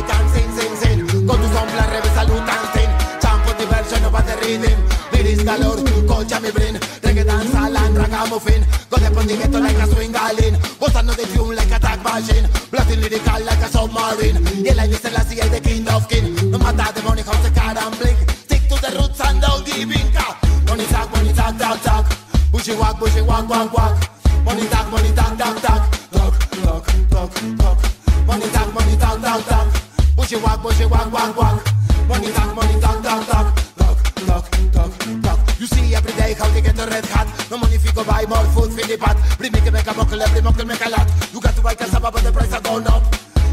version 4.57 4.80
of 4.80 5.13
the 5.13 5.13
rhythm. 5.13 5.13
Lyrics 5.13 5.43
galore, 5.43 6.07
culture 6.07 6.39
me 6.41 6.51
brain. 6.51 6.75
Reggaeton, 7.01 7.45
sal 7.51 7.77
and 7.77 7.97
ragamuffin. 7.97 8.61
Go 8.89 8.97
the 8.97 9.07
on 9.07 9.27
the 9.27 9.35
ghetto 9.38 9.59
like 9.59 9.77
a 9.77 9.88
swing. 9.88 10.13
Bossa 10.13 11.05
no 11.05 11.13
the 11.13 11.25
tune 11.34 11.55
like 11.55 11.71
a 11.71 11.80
tag 11.80 12.03
machine. 12.03 12.47
Blasting 12.71 13.01
lyrical 13.01 13.41
like 13.45 13.61
a 13.61 13.67
submarine. 13.67 14.38
Yeah, 14.63 14.73
like 14.73 14.91
I 14.91 15.23
see 15.23 15.39
the 15.39 15.59
king 15.61 15.88
of 15.89 16.07
king. 16.09 16.35
No 16.51 16.57
matter 16.57 16.91
the 16.93 17.01
money, 17.03 17.21
house, 17.21 17.41
the 17.43 17.51
car 17.51 17.77
and 17.77 17.95
blink. 17.99 18.17
Stick 18.45 18.63
to 18.69 18.75
the 18.81 18.89
roots 18.97 19.21
and 19.21 19.41
give 19.65 19.91
in 19.91 20.11
car. 20.13 20.35
Money 20.67 20.85
talk, 20.85 21.11
money 21.11 21.34
talk, 21.34 21.57
talk, 21.57 21.81
talk. 21.81 22.05
Bushy 22.51 22.75
walk, 22.75 22.99
bushy 22.99 23.21
walk, 23.21 23.47
walk, 23.49 23.73
walk. 23.73 23.95
Money 24.43 24.67
talk, 24.67 24.89
money 24.91 25.11
talk, 25.13 25.38
talk, 25.38 25.57
talk. 25.61 25.84
Talk, 26.11 26.34
talk, 26.63 26.85
talk, 27.09 27.31
talk. 27.57 27.80
Money 28.27 28.47
talk, 28.49 28.73
money 28.73 28.95
talk, 28.97 29.21
talk, 29.21 29.45
talk. 29.45 29.67
Bushy 30.15 30.38
walk, 30.38 30.61
bushy 30.61 30.85
walk, 30.85 31.11
walk, 31.11 31.38
walk. 31.38 31.52
See 36.34 36.39
day 36.39 36.39
how 36.39 36.53
they 36.53 36.61
get 36.61 36.76
the 36.76 36.85
red 36.88 37.05
hat. 37.05 37.27
No 37.49 37.57
money 37.57 37.77
fi 37.77 37.91
go 37.91 38.03
buy 38.03 38.26
more 38.27 38.45
food 38.53 38.72
for 38.73 38.88
the 38.88 38.97
pot. 38.97 39.18
Bring 39.38 39.51
me 39.51 39.60
make 39.69 39.88
a 39.88 39.93
muckle, 39.93 40.22
every 40.22 40.41
muckle 40.41 40.65
make 40.65 40.85
a 40.85 40.89
lot. 40.89 41.10
You 41.34 41.41
got 41.41 41.55
to 41.55 41.61
buy 41.61 41.76
cassava, 41.76 42.11
but 42.11 42.23
the 42.23 42.31
price 42.31 42.53
a 42.53 42.61
gone 42.61 42.88
up. 42.88 43.03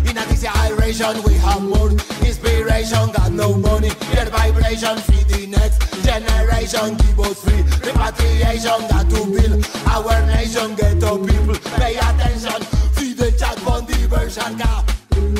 In 0.04 0.16
a 0.16 0.24
this 0.26 0.44
iration, 0.44 1.22
we 1.24 1.34
have 1.34 1.62
more 1.62 1.90
inspiration. 2.24 3.12
Got 3.12 3.32
no 3.32 3.54
money, 3.54 3.90
pure 4.12 4.26
vibration. 4.26 4.96
Feed 4.98 5.28
the 5.28 5.46
next 5.46 5.78
generation, 6.04 6.96
give 6.96 7.20
us 7.20 7.44
free 7.44 7.62
repatriation. 7.84 8.80
Got 8.88 9.10
to 9.10 9.20
build 9.28 9.66
our 9.86 10.26
nation, 10.26 10.74
get 10.76 11.00
the 11.00 11.12
people 11.20 11.58
pay 11.76 11.96
attention. 11.96 12.60
Feed 12.96 13.16
the 13.16 13.32
chat 13.32 13.60
on 13.66 13.86
diversion. 13.86 14.58
Ka. 14.58 14.84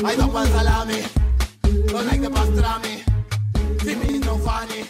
I 0.05 0.15
don't 0.15 0.33
want 0.33 0.49
salami, 0.49 1.03
don't 1.87 2.05
like 2.07 2.21
the 2.21 2.29
pastrami. 2.29 3.01
For 3.81 3.95
me 3.97 4.19
no 4.19 4.37
funny, 4.37 4.85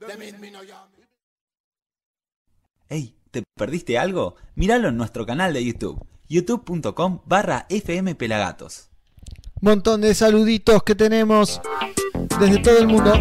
they 0.00 0.16
made 0.16 0.40
me 0.40 0.50
no 0.50 0.62
yummy. 0.62 0.99
Hey, 2.92 3.14
¿te 3.30 3.44
perdiste 3.56 4.00
algo? 4.00 4.34
Míralo 4.56 4.88
en 4.88 4.96
nuestro 4.96 5.24
canal 5.24 5.52
de 5.52 5.64
YouTube, 5.64 6.04
youtube.com 6.28 7.20
barra 7.24 7.68
fmpelagatos. 7.70 8.88
Montón 9.60 10.00
de 10.00 10.12
saluditos 10.12 10.82
que 10.82 10.96
tenemos 10.96 11.60
desde 12.40 12.58
todo 12.58 12.78
el 12.78 12.88
mundo. 12.88 13.12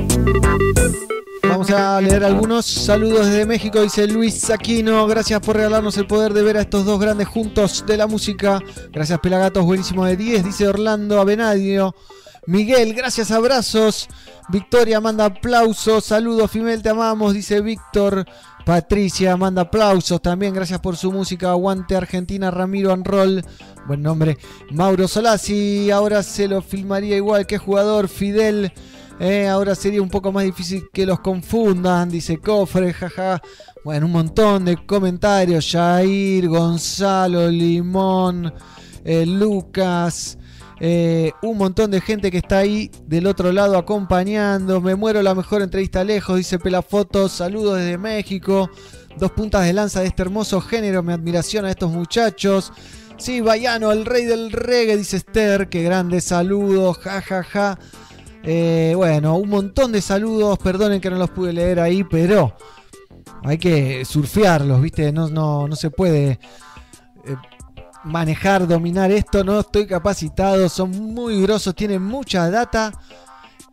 Vamos 1.44 1.70
a 1.70 2.02
leer 2.02 2.24
algunos 2.24 2.66
saludos 2.66 3.28
desde 3.28 3.46
México, 3.46 3.80
dice 3.84 4.08
Luis 4.08 4.50
Aquino. 4.50 5.06
Gracias 5.06 5.40
por 5.40 5.56
regalarnos 5.56 5.98
el 5.98 6.08
poder 6.08 6.34
de 6.34 6.42
ver 6.42 6.58
a 6.58 6.62
estos 6.62 6.84
dos 6.84 7.00
grandes 7.00 7.28
juntos 7.28 7.86
de 7.86 7.96
la 7.96 8.08
música. 8.08 8.60
Gracias 8.92 9.20
Pelagatos, 9.20 9.64
buenísimo 9.66 10.04
de 10.04 10.18
10, 10.18 10.46
dice 10.46 10.68
Orlando 10.68 11.22
Abenadio. 11.22 11.94
Miguel, 12.48 12.96
gracias, 12.96 13.30
abrazos. 13.30 14.08
Victoria 14.48 15.00
manda 15.00 15.26
aplausos. 15.26 16.06
Saludos, 16.06 16.50
Fimel, 16.50 16.82
te 16.82 16.90
amamos, 16.90 17.36
dice 17.36 17.62
Víctor. 17.62 18.26
Patricia 18.70 19.36
manda 19.36 19.64
aplausos 19.64 20.22
también, 20.22 20.54
gracias 20.54 20.80
por 20.80 20.96
su 20.96 21.12
música. 21.12 21.50
Aguante 21.50 21.96
Argentina, 21.96 22.52
Ramiro 22.52 22.94
Anrol. 22.94 23.44
Buen 23.88 24.04
nombre. 24.04 24.38
Mauro 24.70 25.08
Solasi, 25.08 25.90
ahora 25.90 26.22
se 26.22 26.48
lo 26.48 26.62
filmaría 26.62 27.18
igual 27.18 27.48
que 27.48 27.58
jugador. 27.58 28.08
Fidel 28.08 28.72
Eh, 29.20 29.48
ahora 29.48 29.74
sería 29.74 30.04
un 30.04 30.10
poco 30.10 30.32
más 30.32 30.44
difícil 30.44 30.84
que 30.94 31.08
los 31.08 31.20
confundan, 31.22 32.12
dice 32.12 32.38
Cofre, 32.38 32.94
jaja. 32.94 33.42
Bueno, 33.84 34.06
un 34.06 34.12
montón 34.12 34.66
de 34.66 34.78
comentarios. 34.86 35.68
Jair, 35.72 36.48
Gonzalo, 36.48 37.50
Limón, 37.50 38.54
eh, 39.04 39.26
Lucas. 39.26 40.38
Eh, 40.80 41.34
un 41.42 41.58
montón 41.58 41.92
de 41.92 42.00
gente 42.00 42.32
que 42.32 42.38
está 42.38 42.60
ahí 42.60 42.90
del 43.06 43.28
otro 43.28 43.52
lado 43.52 43.78
acompañando. 43.78 44.80
Me 44.80 44.96
muero 44.96 45.22
la 45.22 45.36
mejor 45.36 45.62
entrevista 45.62 46.04
lejos, 46.04 46.38
dice 46.38 46.60
Pelafotos. 46.60 47.34
Saludos 47.34 47.78
desde 47.78 47.98
México. 47.98 48.70
Dos 49.18 49.32
puntas 49.32 49.66
de 49.66 49.74
lanza 49.74 50.02
de 50.02 50.08
este 50.08 50.22
hermoso 50.22 50.62
género. 50.62 51.04
Mi 51.04 51.14
admiración 51.14 51.66
a 51.66 51.72
estos 51.72 51.92
muchachos. 51.92 52.72
Sí, 53.18 53.42
Bayano, 53.42 53.92
el 53.92 54.06
rey 54.06 54.24
del 54.24 54.52
reggae, 54.52 54.96
dice 54.96 55.18
Esther. 55.18 55.68
Qué 55.68 55.84
grande 55.84 56.22
saludos. 56.22 56.98
Ja, 57.00 57.22
ja, 57.22 57.44
ja. 57.44 57.80
Eh, 58.44 58.94
bueno, 58.96 59.36
un 59.36 59.50
montón 59.50 59.92
de 59.92 60.02
saludos. 60.02 60.58
Perdonen 60.60 61.02
que 61.02 61.10
no 61.10 61.18
los 61.18 61.30
pude 61.30 61.52
leer 61.52 61.82
ahí, 61.82 62.06
pero 62.06 62.56
hay 63.44 63.58
que 63.58 64.06
surfearlos, 64.06 64.82
¿viste? 64.82 65.12
No, 65.12 65.28
no, 65.28 65.68
no 65.68 65.76
se 65.76 65.92
puede 65.92 66.40
eh, 67.26 67.36
manejar, 68.04 68.68
dominar 68.68 69.12
esto. 69.12 69.44
No 69.44 69.60
estoy 69.60 69.88
capacitado. 69.88 70.68
Son 70.70 70.92
muy 70.92 71.42
grosos, 71.42 71.76
tienen 71.76 72.04
mucha 72.04 72.50
data. 72.50 72.92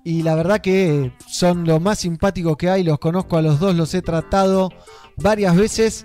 Y 0.05 0.23
la 0.23 0.35
verdad 0.35 0.61
que 0.61 1.13
son 1.27 1.65
lo 1.65 1.81
más 1.81 1.99
simpático 2.01 2.57
que 2.57 2.71
hay. 2.71 2.85
Los 2.85 2.99
conozco 2.99 3.37
a 3.37 3.43
los 3.43 3.59
dos, 3.59 3.75
los 3.75 3.93
he 3.95 4.03
tratado 4.03 4.71
varias 5.17 5.57
veces. 5.57 6.05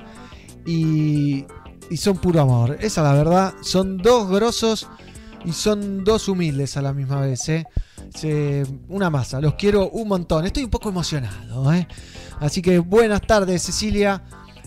Y, 0.66 1.46
y 1.90 1.98
son 1.98 2.18
puro 2.18 2.42
amor. 2.42 2.78
Esa 2.80 3.02
es 3.02 3.08
la 3.08 3.14
verdad. 3.14 3.54
Son 3.62 3.98
dos 3.98 4.30
grosos 4.30 4.88
y 5.46 5.54
son 5.54 6.04
dos 6.04 6.28
humildes 6.28 6.78
a 6.78 6.82
la 6.82 6.94
misma 6.94 7.22
vez. 7.22 7.50
¿eh? 7.50 7.66
Una 8.90 9.10
masa. 9.10 9.42
Los 9.42 9.56
quiero 9.56 9.90
un 9.90 10.08
montón. 10.08 10.46
Estoy 10.46 10.64
un 10.64 10.70
poco 10.70 10.90
emocionado. 10.90 11.74
¿eh? 11.74 11.88
Así 12.40 12.62
que 12.62 12.80
buenas 12.80 13.22
tardes, 13.22 13.64
Cecilia. 13.64 14.24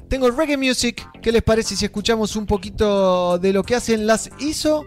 Tengo 0.08 0.30
reggae 0.30 0.56
music. 0.56 1.08
¿Qué 1.22 1.32
les 1.32 1.42
parece 1.42 1.76
si 1.76 1.84
escuchamos 1.84 2.36
un 2.36 2.46
poquito 2.46 3.38
de 3.38 3.52
lo 3.52 3.62
que 3.62 3.74
hacen 3.74 4.06
las 4.06 4.30
ISO 4.38 4.86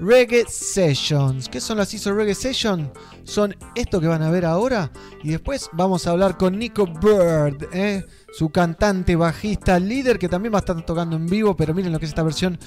Reggae 0.00 0.44
Sessions? 0.48 1.48
¿Qué 1.48 1.60
son 1.60 1.78
las 1.78 1.92
ISO 1.94 2.12
Reggae 2.14 2.34
Sessions? 2.34 2.88
Son 3.24 3.54
esto 3.74 4.00
que 4.00 4.06
van 4.06 4.22
a 4.22 4.30
ver 4.30 4.44
ahora. 4.44 4.92
Y 5.22 5.30
después 5.30 5.68
vamos 5.72 6.06
a 6.06 6.10
hablar 6.10 6.36
con 6.36 6.58
Nico 6.58 6.86
Bird, 6.86 7.68
¿eh? 7.72 8.04
su 8.32 8.50
cantante, 8.50 9.16
bajista, 9.16 9.78
líder, 9.78 10.18
que 10.18 10.28
también 10.28 10.52
va 10.52 10.58
a 10.58 10.60
estar 10.60 10.84
tocando 10.84 11.16
en 11.16 11.26
vivo. 11.26 11.56
Pero 11.56 11.74
miren 11.74 11.92
lo 11.92 11.98
que 11.98 12.04
es 12.06 12.10
esta 12.10 12.22
versión 12.22 12.58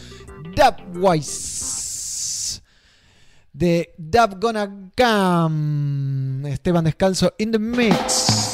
Dubwise 0.56 1.72
de 3.53 3.94
Dub 3.98 4.40
Gonna 4.40 4.91
Come. 4.98 6.52
Esteban 6.52 6.84
Descalzo 6.84 7.34
in 7.38 7.52
the 7.52 7.60
mix. 7.60 8.51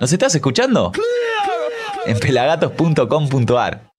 ¿Nos 0.00 0.12
estás 0.14 0.34
escuchando? 0.34 0.92
En 2.06 2.18
pelagatos.com.ar 2.18 3.92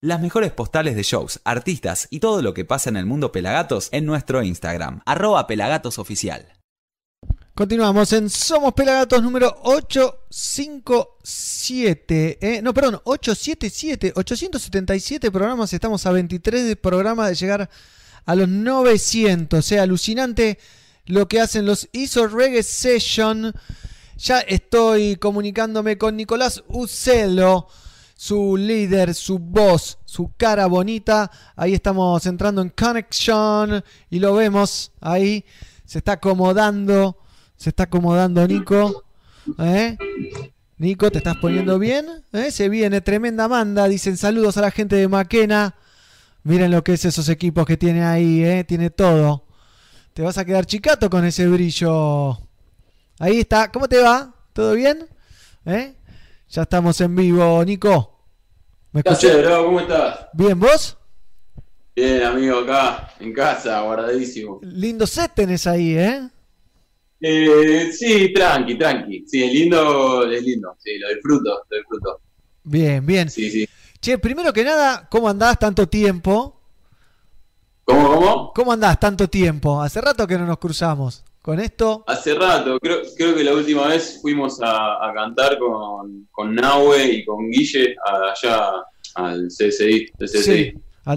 Las 0.00 0.20
mejores 0.20 0.52
postales 0.52 0.94
de 0.94 1.02
shows, 1.02 1.40
artistas 1.42 2.06
y 2.08 2.20
todo 2.20 2.40
lo 2.40 2.54
que 2.54 2.64
pasa 2.64 2.88
en 2.88 2.96
el 2.96 3.04
mundo 3.04 3.32
Pelagatos 3.32 3.88
en 3.90 4.06
nuestro 4.06 4.44
Instagram, 4.44 5.00
arroba 5.04 5.48
pelagatosoficial. 5.48 6.46
Continuamos 7.52 8.12
en 8.12 8.30
Somos 8.30 8.74
Pelagatos 8.74 9.24
número 9.24 9.56
857. 9.64 12.38
eh, 12.40 12.62
no, 12.62 12.72
perdón, 12.72 13.00
877. 13.02 14.12
877 14.14 15.32
programas. 15.32 15.72
Estamos 15.72 16.06
a 16.06 16.12
23 16.12 16.64
de 16.64 16.76
programas 16.76 17.28
de 17.28 17.34
llegar 17.34 17.68
a 18.24 18.34
los 18.36 18.48
900. 18.48 19.58
O 19.58 19.62
sea, 19.62 19.82
alucinante 19.82 20.60
lo 21.06 21.26
que 21.26 21.40
hacen 21.40 21.66
los 21.66 21.88
ISO 21.90 22.28
Reggae 22.28 22.62
Session. 22.62 23.52
Ya 24.22 24.38
estoy 24.38 25.16
comunicándome 25.16 25.98
con 25.98 26.16
Nicolás 26.16 26.62
Ucelo. 26.68 27.66
su 28.14 28.56
líder, 28.56 29.14
su 29.14 29.40
voz, 29.40 29.98
su 30.04 30.30
cara 30.36 30.66
bonita. 30.66 31.28
Ahí 31.56 31.74
estamos 31.74 32.24
entrando 32.26 32.62
en 32.62 32.68
Connection 32.68 33.82
y 34.10 34.20
lo 34.20 34.32
vemos 34.34 34.92
ahí. 35.00 35.44
Se 35.84 35.98
está 35.98 36.12
acomodando, 36.12 37.18
se 37.56 37.70
está 37.70 37.82
acomodando 37.82 38.46
Nico. 38.46 39.02
¿eh? 39.58 39.98
Nico, 40.78 41.10
¿te 41.10 41.18
estás 41.18 41.38
poniendo 41.38 41.80
bien? 41.80 42.06
¿Eh? 42.32 42.52
Se 42.52 42.68
viene 42.68 43.00
tremenda 43.00 43.48
manda. 43.48 43.88
Dicen 43.88 44.16
saludos 44.16 44.56
a 44.56 44.60
la 44.60 44.70
gente 44.70 44.94
de 44.94 45.08
Maquena. 45.08 45.74
Miren 46.44 46.70
lo 46.70 46.84
que 46.84 46.92
es 46.92 47.04
esos 47.04 47.28
equipos 47.28 47.66
que 47.66 47.76
tiene 47.76 48.04
ahí, 48.04 48.44
¿eh? 48.44 48.62
tiene 48.62 48.90
todo. 48.90 49.46
Te 50.14 50.22
vas 50.22 50.38
a 50.38 50.44
quedar 50.44 50.64
chicato 50.64 51.10
con 51.10 51.24
ese 51.24 51.48
brillo. 51.48 52.51
Ahí 53.22 53.38
está. 53.38 53.70
¿Cómo 53.70 53.88
te 53.88 54.00
va? 54.00 54.34
¿Todo 54.52 54.74
bien? 54.74 55.06
¿Eh? 55.64 55.94
Ya 56.48 56.62
estamos 56.62 57.00
en 57.00 57.14
vivo, 57.14 57.64
Nico. 57.64 58.18
¿Me 58.90 59.00
¿Qué 59.04 59.36
bro? 59.36 59.66
¿Cómo 59.66 59.78
estás? 59.78 60.26
Bien, 60.32 60.58
¿vos? 60.58 60.98
Bien, 61.94 62.24
amigo, 62.24 62.58
acá, 62.58 63.14
en 63.20 63.32
casa, 63.32 63.80
guardadísimo. 63.82 64.58
Lindo 64.62 65.06
set 65.06 65.34
tenés 65.36 65.68
ahí, 65.68 65.96
¿eh? 65.96 66.28
Eh, 67.20 67.92
sí, 67.92 68.32
tranqui, 68.32 68.76
tranqui. 68.76 69.24
Sí, 69.28 69.44
es 69.44 69.52
lindo, 69.52 70.28
es 70.28 70.42
lindo. 70.42 70.76
Sí, 70.80 70.98
lo 70.98 71.08
disfruto, 71.10 71.62
lo 71.70 71.76
disfruto. 71.76 72.20
Bien, 72.64 73.06
bien. 73.06 73.30
Sí, 73.30 73.52
sí. 73.52 73.68
Che, 74.00 74.18
primero 74.18 74.52
que 74.52 74.64
nada, 74.64 75.06
¿cómo 75.08 75.28
andás 75.28 75.60
tanto 75.60 75.88
tiempo? 75.88 76.60
¿Cómo, 77.84 78.14
cómo? 78.16 78.52
¿Cómo 78.52 78.72
andás 78.72 78.98
tanto 78.98 79.30
tiempo? 79.30 79.80
Hace 79.80 80.00
rato 80.00 80.26
que 80.26 80.36
no 80.36 80.44
nos 80.44 80.58
cruzamos. 80.58 81.22
Con 81.42 81.58
esto, 81.58 82.04
Hace 82.06 82.34
rato, 82.36 82.78
creo, 82.78 83.00
creo 83.16 83.34
que 83.34 83.42
la 83.42 83.52
última 83.52 83.88
vez 83.88 84.20
fuimos 84.22 84.60
a, 84.62 85.04
a 85.08 85.12
cantar 85.12 85.58
con, 85.58 86.28
con 86.30 86.54
Nahue 86.54 87.04
y 87.14 87.24
con 87.24 87.50
Guille 87.50 87.96
allá 88.04 88.70
al 89.16 89.48
CSI. 89.48 90.12
CSI. 90.18 90.38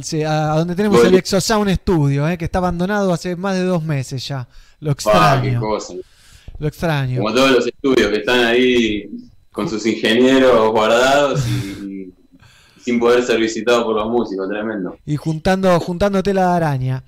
sí, 0.03 0.23
al 0.23 0.31
a, 0.31 0.55
donde 0.57 0.75
tenemos 0.75 0.97
Bueno. 0.97 1.09
el 1.11 1.15
Exosound 1.19 1.69
Studio, 1.75 2.27
¿eh? 2.27 2.37
que 2.39 2.45
está 2.45 2.57
abandonado 2.57 3.13
hace 3.13 3.35
más 3.35 3.55
de 3.55 3.63
dos 3.65 3.83
meses 3.83 4.27
ya. 4.27 4.47
Lo 4.79 4.91
Ah, 4.91 4.95
qué 4.95 5.49
extraño. 5.49 5.59
cosa. 5.61 5.93
Lo 6.57 6.67
extraño. 6.67 7.21
Como 7.21 7.33
todos 7.33 7.51
los 7.51 7.67
estudios 7.67 8.09
que 8.09 8.17
están 8.17 8.45
ahí 8.45 9.03
con 9.51 9.69
sus 9.69 9.85
ingenieros 9.85 10.71
guardados 10.71 11.45
y, 11.47 11.51
y 11.85 12.13
sin 12.81 12.99
poder 12.99 13.23
ser 13.23 13.39
visitados 13.39 13.83
por 13.83 13.95
los 13.95 14.09
músicos, 14.09 14.49
tremendo. 14.49 14.97
Y 15.05 15.17
juntando, 15.17 15.79
tela 16.23 16.49
de 16.49 16.55
araña. 16.55 17.03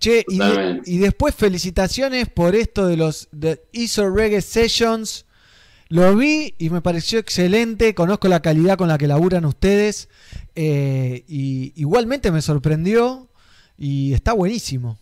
Che, 0.00 0.24
y, 0.28 0.38
de- 0.38 0.44
Totalmente. 0.48 0.90
y 0.90 0.98
después 0.98 1.34
felicitaciones 1.34 2.28
por 2.28 2.54
esto 2.56 2.86
de 2.86 2.96
los 2.96 3.28
de 3.32 3.62
ISO 3.72 4.10
Reggae 4.10 4.40
Sessions. 4.40 5.26
Lo 5.90 6.16
vi 6.16 6.54
y 6.58 6.70
me 6.70 6.80
pareció 6.80 7.18
excelente. 7.18 7.94
Conozco 7.94 8.26
la 8.28 8.40
calidad 8.40 8.78
con 8.78 8.88
la 8.88 8.96
que 8.98 9.06
laburan 9.06 9.44
ustedes. 9.44 10.08
eh, 10.56 11.24
y 11.28 11.72
igualmente 11.76 12.30
me 12.32 12.42
sorprendió. 12.42 13.28
Y 13.78 14.12
está 14.14 14.32
buenísimo. 14.32 14.98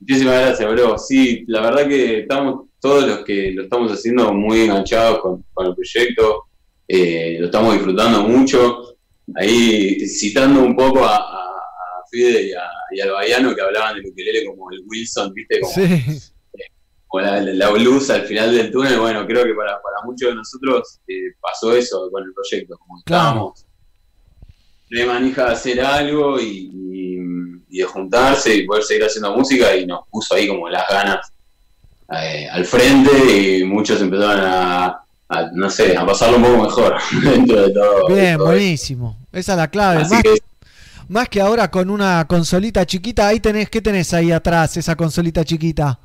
Muchísimas 0.00 0.40
gracias, 0.40 0.70
bro. 0.72 0.98
Sí, 0.98 1.44
la 1.48 1.60
verdad 1.62 1.88
que 1.88 2.20
estamos 2.20 2.66
todos 2.80 3.06
los 3.06 3.24
que 3.24 3.52
lo 3.52 3.62
estamos 3.64 3.90
haciendo 3.92 4.32
muy 4.32 4.60
enganchados 4.60 5.20
con, 5.20 5.44
con 5.52 5.66
el 5.66 5.74
proyecto. 5.74 6.44
Eh, 6.88 7.36
lo 7.40 7.46
estamos 7.46 7.72
disfrutando 7.74 8.22
mucho. 8.28 8.96
Ahí 9.34 10.06
citando 10.06 10.62
un 10.62 10.76
poco 10.76 11.04
a- 11.04 11.16
a 11.16 11.55
Fide 12.10 12.42
y, 12.48 12.52
a, 12.52 12.62
y 12.92 13.00
al 13.00 13.10
Baiano 13.10 13.54
que 13.54 13.62
hablaban 13.62 13.96
del 13.96 14.06
ukelele 14.06 14.44
como 14.46 14.70
el 14.70 14.82
Wilson, 14.86 15.32
¿viste? 15.34 15.60
Como, 15.60 15.72
Sí. 15.74 16.32
como 17.08 17.24
la, 17.24 17.40
la 17.40 17.70
blues 17.70 18.10
al 18.10 18.22
final 18.22 18.54
del 18.54 18.70
túnel. 18.70 18.98
Bueno, 18.98 19.26
creo 19.26 19.44
que 19.44 19.54
para, 19.54 19.80
para 19.82 19.96
muchos 20.04 20.28
de 20.30 20.34
nosotros 20.34 20.98
eh, 21.08 21.14
pasó 21.40 21.74
eso 21.74 22.08
con 22.10 22.22
el 22.24 22.32
proyecto. 22.34 22.76
Como 22.78 22.98
que 22.98 23.04
Claro. 23.04 23.28
estábamos 23.28 23.66
de 24.90 25.04
manija 25.04 25.46
de 25.46 25.52
hacer 25.52 25.80
algo 25.80 26.38
y, 26.40 26.70
y- 26.72 27.16
y 27.68 27.78
de 27.78 27.84
juntarse 27.84 28.54
y 28.54 28.64
poder 28.66 28.84
seguir 28.84 29.04
haciendo 29.04 29.36
música 29.36 29.74
y 29.76 29.84
nos 29.86 30.06
puso 30.08 30.34
ahí 30.34 30.46
como 30.46 30.68
las 30.68 30.88
ganas 30.88 31.32
eh, 32.16 32.46
al 32.48 32.64
frente 32.64 33.10
y 33.58 33.64
muchos 33.64 34.00
empezaron 34.00 34.40
a, 34.44 34.86
a, 35.28 35.50
no 35.52 35.68
sé, 35.68 35.96
a 35.96 36.06
pasarlo 36.06 36.36
un 36.36 36.44
poco 36.44 36.62
mejor 36.62 36.96
dentro 37.24 37.62
de 37.66 37.74
todo. 37.74 38.06
Bien, 38.06 38.36
todo 38.36 38.46
buenísimo. 38.46 39.16
Esa 39.32 39.52
es 39.52 39.58
la 39.58 39.68
clave. 39.68 40.02
Así 40.02 40.14
Más, 40.14 40.22
que- 40.22 40.38
más 41.08 41.28
que 41.28 41.40
ahora 41.40 41.70
con 41.70 41.90
una 41.90 42.24
consolita 42.26 42.84
chiquita. 42.86 43.28
Ahí 43.28 43.40
tenés, 43.40 43.68
¿qué 43.70 43.80
tenés 43.80 44.12
ahí 44.14 44.32
atrás? 44.32 44.76
Esa 44.76 44.94
consolita 44.96 45.44
chiquita. 45.44 45.98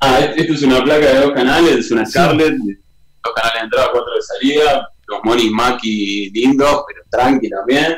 Ah, 0.00 0.18
esto 0.36 0.52
es 0.54 0.62
una 0.62 0.82
placa 0.84 1.06
de 1.06 1.20
dos 1.20 1.32
canales, 1.32 1.76
es 1.78 1.90
una 1.90 2.04
Scarlett, 2.04 2.54
dos 2.54 3.34
canales 3.34 3.54
de 3.60 3.64
entrada, 3.64 3.88
cuatro 3.92 4.12
de 4.14 4.22
salida, 4.22 4.88
los 5.08 5.20
monis 5.24 5.50
Maki 5.50 6.30
lindos, 6.30 6.82
pero 6.86 7.02
tranqui 7.10 7.48
también. 7.48 7.96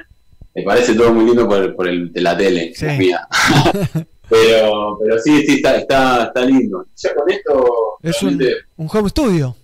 Me 0.55 0.63
parece 0.63 0.95
todo 0.95 1.13
muy 1.13 1.25
lindo 1.25 1.49
por, 1.49 1.75
por 1.75 1.89
el 1.89 2.13
de 2.13 2.21
la 2.21 2.37
tele, 2.37 2.73
Sí. 2.75 2.87
mía. 2.99 3.27
pero, 4.29 4.99
pero 5.01 5.19
sí, 5.19 5.45
sí, 5.47 5.55
está, 5.57 5.77
está, 5.77 6.25
está 6.25 6.45
lindo. 6.45 6.87
Ya 6.97 7.15
con 7.15 7.31
esto, 7.31 7.65
Es 8.03 8.23
un, 8.23 8.41
un 8.77 8.89
home 8.93 9.09
studio. 9.09 9.57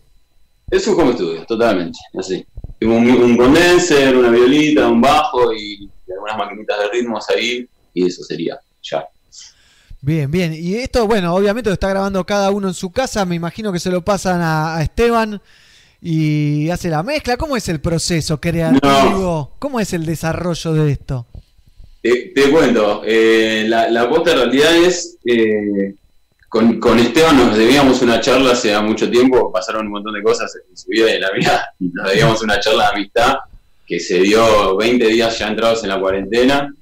es 0.71 0.87
un 0.89 1.01
home 1.01 1.13
studio, 1.15 1.45
totalmente, 1.47 1.99
así. 2.19 2.45
Tengo 2.79 2.97
un, 2.97 3.09
un 3.11 3.37
condenser, 3.37 4.17
una 4.17 4.31
violita, 4.31 4.89
un 4.89 5.01
bajo 5.01 5.53
y, 5.53 5.89
y 6.09 6.13
algunas 6.13 6.37
maquinitas 6.37 6.79
de 6.79 6.89
ritmos 6.89 7.29
ahí, 7.31 7.69
y 7.95 8.07
eso 8.07 8.23
sería, 8.25 8.59
ya. 8.83 9.07
Bien, 10.01 10.31
bien. 10.31 10.55
Y 10.55 10.77
esto, 10.77 11.07
bueno, 11.07 11.35
obviamente 11.35 11.71
lo 11.71 11.75
está 11.75 11.89
grabando 11.89 12.25
cada 12.25 12.51
uno 12.51 12.69
en 12.69 12.75
su 12.75 12.93
casa. 12.93 13.25
Me 13.25 13.35
imagino 13.35 13.73
que 13.73 13.81
se 13.81 13.91
lo 13.91 14.05
pasan 14.05 14.41
a, 14.41 14.77
a 14.77 14.83
Esteban 14.83 15.41
y 16.01 16.71
hace 16.71 16.89
la 16.89 17.03
mezcla. 17.03 17.37
¿Cómo 17.37 17.57
es 17.57 17.69
el 17.69 17.81
proceso 17.81 18.41
creativo? 18.41 19.57
¿Cómo 19.59 19.81
es 19.81 19.93
el 19.93 20.07
desarrollo 20.07 20.73
de 20.73 20.93
esto? 20.93 21.27
Te, 22.01 22.33
te 22.35 22.51
cuento, 22.51 23.03
eh, 23.05 23.65
la, 23.67 23.89
la 23.91 24.09
posta 24.09 24.31
en 24.31 24.39
realidad 24.39 24.77
es, 24.77 25.19
eh, 25.25 25.97
con, 26.49 26.79
con 26.79 26.97
Esteban 27.01 27.37
nos 27.37 27.59
debíamos 27.59 28.01
una 28.03 28.21
charla 28.21 28.53
hace 28.53 28.79
mucho 28.81 29.11
tiempo, 29.11 29.51
pasaron 29.51 29.87
un 29.87 29.93
montón 29.93 30.15
de 30.15 30.23
cosas 30.23 30.57
en 30.71 30.77
su 30.77 30.89
vida 30.91 31.11
y 31.11 31.15
en 31.17 31.21
la 31.21 31.33
mía, 31.33 31.61
y 31.81 31.89
nos 31.93 32.09
debíamos 32.09 32.41
una 32.41 32.61
charla 32.61 32.85
de 32.85 32.97
amistad 32.97 33.35
que 33.89 33.99
se 33.99 34.19
dio 34.21 34.77
20 34.77 35.07
días 35.07 35.39
ya 35.39 35.49
entrados 35.49 35.83
en 35.83 35.89
la 35.89 35.99
cuarentena 35.99 36.73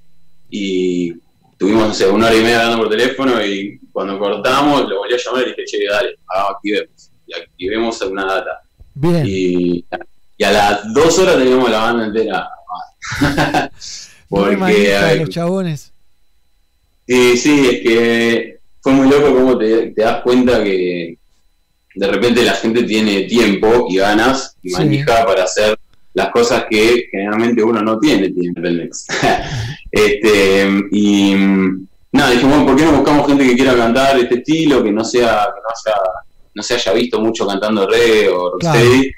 y 0.50 1.12
tuvimos 1.56 1.88
no 1.88 1.94
sé, 1.94 2.08
una 2.08 2.26
hora 2.26 2.34
y 2.36 2.42
media 2.42 2.56
hablando 2.62 2.78
por 2.84 2.90
teléfono 2.90 3.44
y 3.46 3.78
cuando 3.92 4.18
cortamos 4.18 4.88
lo 4.88 4.98
volví 4.98 5.14
a 5.14 5.16
llamar 5.16 5.42
y 5.42 5.44
le 5.46 5.50
dije, 5.52 5.64
che, 5.64 5.84
dale, 5.88 6.16
ah, 6.34 6.48
activemos, 6.50 7.10
y 7.26 7.34
activemos 7.34 8.00
una 8.02 8.24
data. 8.26 8.60
Bien. 8.94 9.22
Y, 9.26 9.84
y 10.36 10.44
a 10.44 10.50
las 10.50 10.92
dos 10.92 11.18
horas 11.20 11.36
teníamos 11.38 11.70
la 11.70 11.78
banda 11.78 12.06
entera. 12.06 12.48
Porque 14.28 14.96
hay- 14.96 15.20
los 15.20 15.28
chabones. 15.30 15.92
Sí, 17.06 17.36
sí, 17.36 17.68
es 17.70 17.80
que 17.82 18.58
fue 18.80 18.92
muy 18.92 19.08
loco 19.08 19.32
cómo 19.32 19.56
te, 19.56 19.88
te 19.92 20.02
das 20.02 20.22
cuenta 20.22 20.62
que 20.64 21.16
de 21.94 22.06
repente 22.08 22.42
la 22.42 22.52
gente 22.54 22.82
tiene 22.82 23.22
tiempo 23.22 23.86
y 23.88 23.96
ganas 23.96 24.56
y 24.62 24.70
Sí. 24.70 24.74
manija 24.76 25.24
para 25.24 25.44
hacer 25.44 25.75
las 26.16 26.30
cosas 26.30 26.64
que 26.70 27.08
generalmente 27.10 27.62
uno 27.62 27.82
no 27.82 27.98
tiene 27.98 28.30
tiempo. 28.30 28.62
Pelmex. 28.62 29.06
este, 29.90 30.66
y 30.90 31.34
mm, 31.34 31.86
nada, 32.12 32.30
dijimos, 32.30 32.54
bueno, 32.56 32.66
¿por 32.66 32.76
qué 32.76 32.84
no 32.84 32.92
buscamos 32.92 33.26
gente 33.26 33.46
que 33.46 33.54
quiera 33.54 33.76
cantar 33.76 34.18
este 34.18 34.36
estilo, 34.36 34.82
que 34.82 34.92
no 34.92 35.04
sea, 35.04 35.48
que 35.54 35.60
no 35.60 35.68
haya, 35.94 36.00
no 36.54 36.62
se 36.62 36.74
haya 36.74 36.92
visto 36.94 37.20
mucho 37.20 37.46
cantando 37.46 37.86
reggae 37.86 38.28
o 38.30 38.52
rocksteady? 38.52 39.10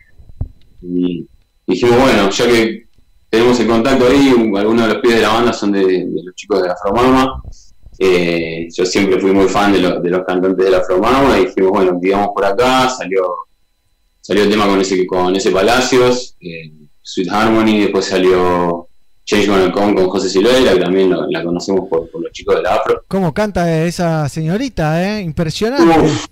Y 0.83 1.27
dijimos, 1.67 2.01
bueno, 2.01 2.31
ya 2.31 2.47
que 2.49 2.87
tenemos 3.31 3.61
el 3.61 3.67
contacto 3.69 4.07
ahí, 4.09 4.33
un- 4.37 4.57
algunos 4.57 4.87
de 4.89 4.95
los 4.95 5.03
pies 5.03 5.15
de 5.17 5.23
la 5.23 5.29
banda 5.29 5.53
son 5.53 5.73
de, 5.73 5.81
de 5.87 6.23
los 6.25 6.35
chicos 6.35 6.63
de 6.63 6.71
Afromama. 6.71 7.43
Eh, 8.01 8.69
yo 8.73 8.87
siempre 8.87 9.21
fui 9.21 9.33
muy 9.33 9.47
fan 9.49 9.73
de, 9.73 9.81
lo- 9.81 10.01
de 10.01 10.11
los 10.11 10.25
cantantes 10.25 10.65
de 10.65 10.71
la 10.71 10.79
Afromama 10.79 11.39
y 11.39 11.47
dijimos, 11.47 11.71
bueno, 11.71 11.99
digamos 12.01 12.29
por 12.35 12.45
acá, 12.45 12.89
salió 12.89 13.23
salió 14.21 14.43
el 14.45 14.51
tema 14.51 14.67
con 14.67 14.79
ese 14.81 15.07
con 15.07 15.35
ese 15.35 15.51
Palacios, 15.51 16.37
eh, 16.41 16.71
Sweet 17.09 17.31
Harmony, 17.31 17.81
después 17.83 18.05
salió 18.05 18.87
Change 19.25 19.47
Gonna 19.49 19.73
Come 19.73 19.95
con 19.95 20.09
José 20.09 20.29
Silveira, 20.29 20.73
que 20.75 20.81
también 20.81 21.11
lo- 21.11 21.27
la 21.29 21.43
conocemos 21.43 21.89
por, 21.89 22.11
por 22.11 22.23
los 22.23 22.33
chicos 22.33 22.57
de 22.57 22.63
la 22.63 22.75
Afro. 22.75 23.03
¿Cómo 23.09 23.33
canta 23.33 23.83
esa 23.85 24.29
señorita, 24.29 25.03
eh? 25.19 25.23
Impresionante. 25.23 25.99
Uf, 26.01 26.27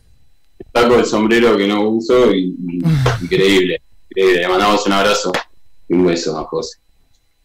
saco 0.74 0.94
el 0.96 1.04
sombrero 1.06 1.56
que 1.56 1.66
no 1.66 1.88
uso 1.88 2.30
y, 2.32 2.54
increíble, 3.22 3.80
increíble. 4.10 4.40
Le 4.42 4.48
mandamos 4.48 4.86
un 4.86 4.92
abrazo 4.92 5.32
y 5.88 5.94
un 5.94 6.06
beso 6.06 6.38
a 6.38 6.44
José. 6.44 6.78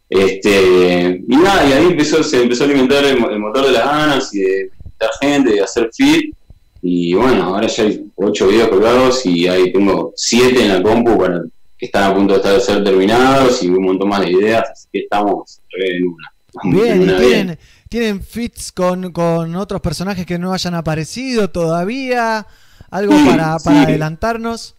Este, 0.09 1.23
y 1.25 1.35
nada, 1.37 1.67
y 1.69 1.71
ahí 1.71 1.85
empezó, 1.85 2.21
se 2.21 2.41
empezó 2.43 2.63
a 2.63 2.67
alimentar 2.67 3.03
el, 3.05 3.17
mo- 3.19 3.29
el 3.29 3.39
motor 3.39 3.65
de 3.65 3.71
las 3.71 3.85
ganas 3.85 4.33
y 4.35 4.39
de 4.41 4.69
invitar 4.83 5.09
gente, 5.21 5.53
de 5.53 5.61
hacer 5.61 5.89
fit. 5.93 6.35
Y 6.81 7.13
bueno, 7.13 7.43
ahora 7.43 7.67
ya 7.67 7.83
hay 7.83 8.05
ocho 8.15 8.47
videos 8.47 8.67
colgados 8.69 9.25
y 9.25 9.47
ahí 9.47 9.71
tengo 9.71 10.11
siete 10.17 10.63
en 10.63 10.69
la 10.69 10.83
compu 10.83 11.17
para 11.17 11.41
que 11.81 11.87
están 11.87 12.11
a 12.11 12.13
punto 12.15 12.33
de 12.33 12.37
estar 12.39 12.53
de 12.53 12.61
ser 12.61 12.83
terminados 12.83 13.63
y 13.63 13.67
un 13.67 13.83
montón 13.83 14.07
más 14.07 14.21
de 14.21 14.29
ideas, 14.31 14.69
así 14.71 14.87
que 14.93 14.99
estamos 14.99 15.59
en 15.71 16.07
una. 16.07 16.31
Bien, 16.63 16.91
En 16.93 17.01
y 17.01 17.03
una 17.05 17.17
tienen, 17.19 17.59
tienen 17.89 18.21
fits 18.23 18.71
con, 18.71 19.11
con 19.11 19.55
otros 19.55 19.81
personajes 19.81 20.25
que 20.27 20.37
no 20.37 20.53
hayan 20.53 20.75
aparecido 20.75 21.49
todavía. 21.49 22.45
Algo 22.91 23.13
Sí, 23.17 23.25
para, 23.25 23.57
sí. 23.57 23.65
para 23.65 23.81
adelantarnos. 23.83 24.75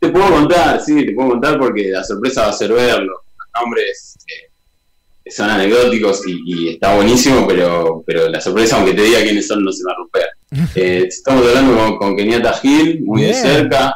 Te 0.00 0.08
puedo 0.08 0.30
contar, 0.30 0.80
sí, 0.80 1.04
te 1.04 1.12
puedo 1.12 1.30
contar 1.30 1.58
porque 1.58 1.88
la 1.90 2.02
sorpresa 2.02 2.42
va 2.42 2.48
a 2.48 2.52
ser 2.54 2.72
verlo. 2.72 3.12
Los 3.38 3.62
nombres 3.62 4.16
eh, 4.26 5.30
son 5.30 5.50
anecdóticos 5.50 6.26
y, 6.26 6.40
y 6.46 6.68
está 6.70 6.94
buenísimo, 6.94 7.46
pero, 7.46 8.02
pero 8.06 8.28
la 8.30 8.40
sorpresa, 8.40 8.76
aunque 8.76 8.94
te 8.94 9.02
diga 9.02 9.20
quiénes 9.22 9.46
son, 9.48 9.62
no 9.62 9.70
se 9.70 9.84
va 9.84 9.92
a 9.92 9.96
romper. 9.96 10.26
Eh, 10.76 11.04
estamos 11.08 11.44
hablando 11.46 11.76
con, 11.76 11.96
con 11.98 12.16
Kenyatta 12.16 12.54
Gil, 12.54 13.02
muy 13.04 13.20
de 13.22 13.28
Bien. 13.32 13.42
cerca, 13.42 13.92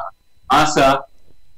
Asa, 0.49 1.05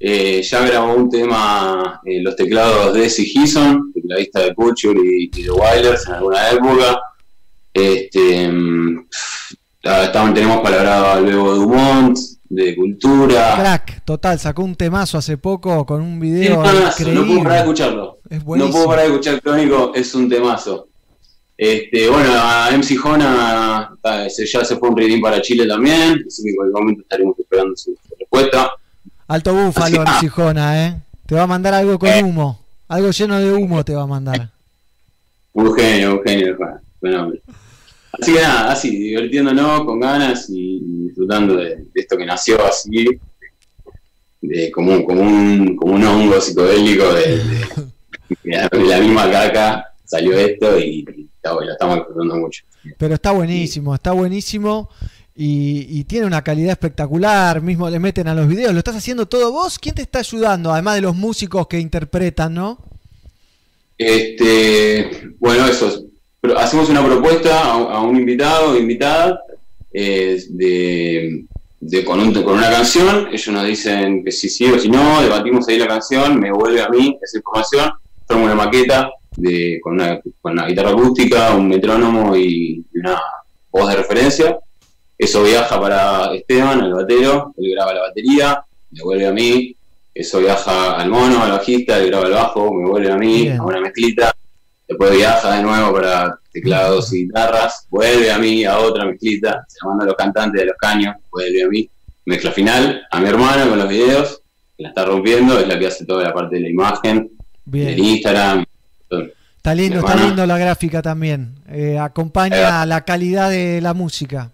eh, 0.05 0.43
ya 0.43 0.67
grabó 0.67 0.95
un 0.95 1.09
tema, 1.09 2.01
eh, 2.05 2.21
los 2.21 2.35
teclados 2.35 2.93
de 2.93 3.03
Desi 3.03 3.25
Gison, 3.25 3.93
tecladista 3.93 4.41
de 4.41 4.55
Culture 4.55 4.99
y, 5.01 5.31
y 5.33 5.43
de 5.45 5.51
Wilders 5.53 6.07
en 6.09 6.15
alguna 6.15 6.51
época. 6.51 7.01
Este, 7.73 8.49
mm, 8.51 9.07
ah, 9.85 10.05
estamos- 10.05 10.35
tenemos 10.35 10.61
palabrado 10.61 11.07
al 11.13 11.25
Bebo 11.25 11.55
Dumont, 11.55 12.19
de 12.49 12.77
Cultura. 12.77 13.55
Crack, 13.59 14.05
total, 14.05 14.39
sacó 14.39 14.63
un 14.63 14.75
temazo 14.75 15.17
hace 15.19 15.39
poco 15.39 15.87
con 15.87 16.03
un 16.03 16.21
video 16.21 16.63
temazo, 16.63 17.05
no 17.13 17.25
puedo 17.27 17.43
parar 17.43 17.53
de 17.55 17.61
escucharlo. 17.61 18.19
Es 18.29 18.45
No 18.45 18.71
puedo 18.71 18.87
parar 18.87 19.05
de 19.07 19.11
escuchar 19.13 19.41
Crónico, 19.41 19.93
es 19.95 20.15
un 20.15 20.29
temazo. 20.29 20.89
Este, 21.57 22.09
bueno, 22.11 22.29
a 22.35 22.71
MC 22.73 22.97
Jona 22.97 23.97
ya 24.05 24.65
se 24.65 24.77
fue 24.77 24.89
un 24.89 24.97
reading 24.97 25.21
para 25.21 25.41
Chile 25.41 25.67
también, 25.67 26.23
así 26.27 26.43
que 26.43 26.51
en 26.51 26.57
cualquier 26.57 26.81
momento 26.83 27.03
estaremos 27.03 27.39
esperando 27.39 27.77
su 27.77 27.95
respuesta. 28.19 28.71
Alto 29.33 29.55
búfalo, 29.55 30.05
ah. 30.07 30.19
Sijona, 30.21 30.87
¿eh? 30.87 31.01
Te 31.27 31.35
va 31.35 31.45
a 31.45 31.47
mandar 31.47 31.73
algo 31.73 31.99
con 31.99 32.11
humo. 32.23 32.61
Algo 32.89 33.11
lleno 33.11 33.39
de 33.39 33.51
humo 33.53 33.83
te 33.83 33.95
va 33.95 34.03
a 34.03 34.07
mandar. 34.07 34.51
Un 35.55 35.75
genio, 35.75 36.19
un 36.19 36.23
genio, 36.23 36.55
Jona, 36.59 36.83
buen 37.01 37.15
hombre. 37.15 37.43
Así 38.21 38.35
que 38.35 38.43
nada, 38.43 38.73
así, 38.73 38.91
divirtiéndonos 38.91 39.85
con 39.87 39.99
ganas 40.01 40.51
y 40.51 40.81
disfrutando 41.07 41.57
de, 41.57 41.77
de 41.77 41.91
esto 41.95 42.17
que 42.19 42.27
nació 42.27 42.63
así, 42.67 43.07
de, 44.43 44.71
como, 44.71 44.93
un, 44.93 45.05
como, 45.05 45.23
un, 45.23 45.77
como 45.77 45.95
un 45.95 46.05
hongo 46.05 46.39
psicodélico 46.39 47.15
de, 47.15 47.39
de- 47.39 48.69
de 48.71 48.85
la, 48.87 48.99
misma 48.99 49.31
caca 49.31 49.87
salió 50.05 50.37
esto 50.37 50.79
y, 50.79 51.07
y 51.17 51.29
lo 51.43 51.73
estamos 51.73 51.97
disfrutando 51.97 52.37
mucho. 52.37 52.65
Pero 52.99 53.15
está 53.15 53.31
buenísimo, 53.31 53.95
está 53.95 54.13
buenísimo. 54.13 54.91
Y, 55.35 55.87
y 55.89 56.05
tiene 56.05 56.27
una 56.27 56.43
calidad 56.43 56.73
espectacular. 56.73 57.63
Mismo 57.63 57.89
le 57.89 57.99
meten 57.99 58.29
a 58.29 58.35
los 58.35 58.47
videos. 58.49 58.73
¿Lo 58.73 58.79
estás 58.79 58.97
haciendo 58.97 59.27
todo 59.27 59.51
vos? 59.53 59.79
¿Quién 59.79 59.95
te 59.95 60.03
está 60.03 60.19
ayudando? 60.19 60.73
Además 60.73 60.97
de 60.97 61.01
los 61.03 61.17
músicos 61.17 61.67
que 61.69 61.81
interpretan, 61.81 62.55
¿no? 62.55 62.79
Este, 63.99 65.31
bueno, 65.39 65.67
eso. 65.67 66.05
Hacemos 66.57 66.89
una 66.91 67.05
propuesta 67.05 67.63
a, 67.73 68.01
un 68.03 68.17
invitado 68.17 68.73
o 68.73 68.77
invitada 68.77 69.41
de, 69.93 71.45
con, 72.05 72.19
un- 72.21 72.43
con 72.43 72.55
una 72.59 72.71
canción. 72.71 73.29
Ellos 73.33 73.49
nos 73.49 73.67
dicen 73.67 74.25
que 74.25 74.33
si 74.33 74.49
sí 74.49 74.65
o 74.67 74.79
si 74.79 74.89
no, 74.89 75.23
debatimos 75.23 75.69
ahí 75.69 75.79
la 75.79 75.87
canción, 75.87 76.39
me 76.41 76.51
vuelve 76.53 76.83
a 76.83 76.89
mí 76.89 77.17
esa 77.23 77.39
información. 77.39 77.93
Formo 78.27 78.45
una 78.45 78.55
maqueta 78.55 79.11
de, 79.37 79.79
con, 79.83 79.95
una, 79.95 80.21
guitarra 80.67 80.91
acústica, 80.91 81.55
un 81.55 81.69
metrónomo 81.69 82.37
y 82.37 82.85
una 82.95 83.21
voz 83.71 83.89
de 83.91 83.97
referencia. 83.97 84.59
Eso 85.23 85.45
viaja 85.45 85.81
para 85.81 86.35
Esteban, 86.35 86.81
el 86.81 86.95
batero, 86.95 87.55
él 87.57 87.71
graba 87.71 87.95
la 87.95 88.01
batería, 88.01 88.65
me 88.91 89.05
vuelve 89.05 89.29
a 89.29 89.33
mí, 89.33 89.77
eso 90.13 90.41
viaja 90.41 90.97
al 90.97 91.11
mono, 91.11 91.45
al 91.45 91.53
bajista, 91.53 91.97
él 91.99 92.09
graba 92.09 92.27
el 92.27 92.33
bajo, 92.33 92.75
me 92.75 92.89
vuelve 92.89 93.13
a 93.13 93.17
mí, 93.17 93.43
Bien. 93.43 93.61
a 93.61 93.63
una 93.63 93.81
mezclita, 93.81 94.35
después 94.89 95.13
viaja 95.13 95.59
de 95.59 95.63
nuevo 95.63 95.93
para 95.95 96.41
teclados 96.53 97.13
y 97.13 97.27
guitarras, 97.27 97.87
vuelve 97.89 98.33
a 98.33 98.39
mí, 98.39 98.65
a 98.65 98.81
otra 98.81 99.05
mezclita, 99.05 99.65
se 99.69 99.87
manda 99.87 100.03
a 100.03 100.07
los 100.09 100.17
cantantes 100.17 100.61
de 100.61 100.67
los 100.67 100.77
caños, 100.77 101.15
vuelve 101.31 101.63
a 101.63 101.69
mí, 101.69 101.89
mezcla 102.25 102.51
final, 102.51 103.07
a 103.09 103.21
mi 103.21 103.29
hermana 103.29 103.69
con 103.69 103.79
los 103.79 103.89
videos, 103.89 104.43
que 104.77 104.83
la 104.83 104.89
está 104.89 105.05
rompiendo, 105.05 105.57
es 105.57 105.69
la 105.69 105.79
que 105.79 105.87
hace 105.87 106.05
toda 106.05 106.25
la 106.25 106.35
parte 106.35 106.57
de 106.57 106.63
la 106.63 106.69
imagen, 106.69 107.31
Bien. 107.65 107.87
del 107.87 107.99
Instagram, 108.01 108.65
todo. 109.09 109.23
Está 109.57 109.73
lindo, 109.73 110.01
está 110.01 110.17
lindo 110.17 110.45
la 110.45 110.59
gráfica 110.59 111.01
también. 111.01 111.55
Eh, 111.69 111.97
acompaña 111.97 112.85
la 112.87 113.05
calidad 113.05 113.51
de 113.51 113.81
la 113.81 113.95
música. 113.95 114.51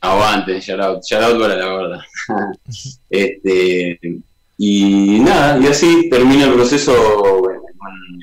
Aguante, 0.00 0.60
shout 0.60 0.80
out, 0.80 1.02
shout 1.04 1.22
out 1.22 1.38
para 1.38 1.56
la 1.56 1.66
gorda. 1.66 2.06
este, 3.10 4.00
y 4.56 5.18
nada, 5.20 5.58
y 5.62 5.66
así 5.66 6.08
termina 6.08 6.44
el 6.46 6.54
proceso 6.54 6.92
bueno, 7.40 7.60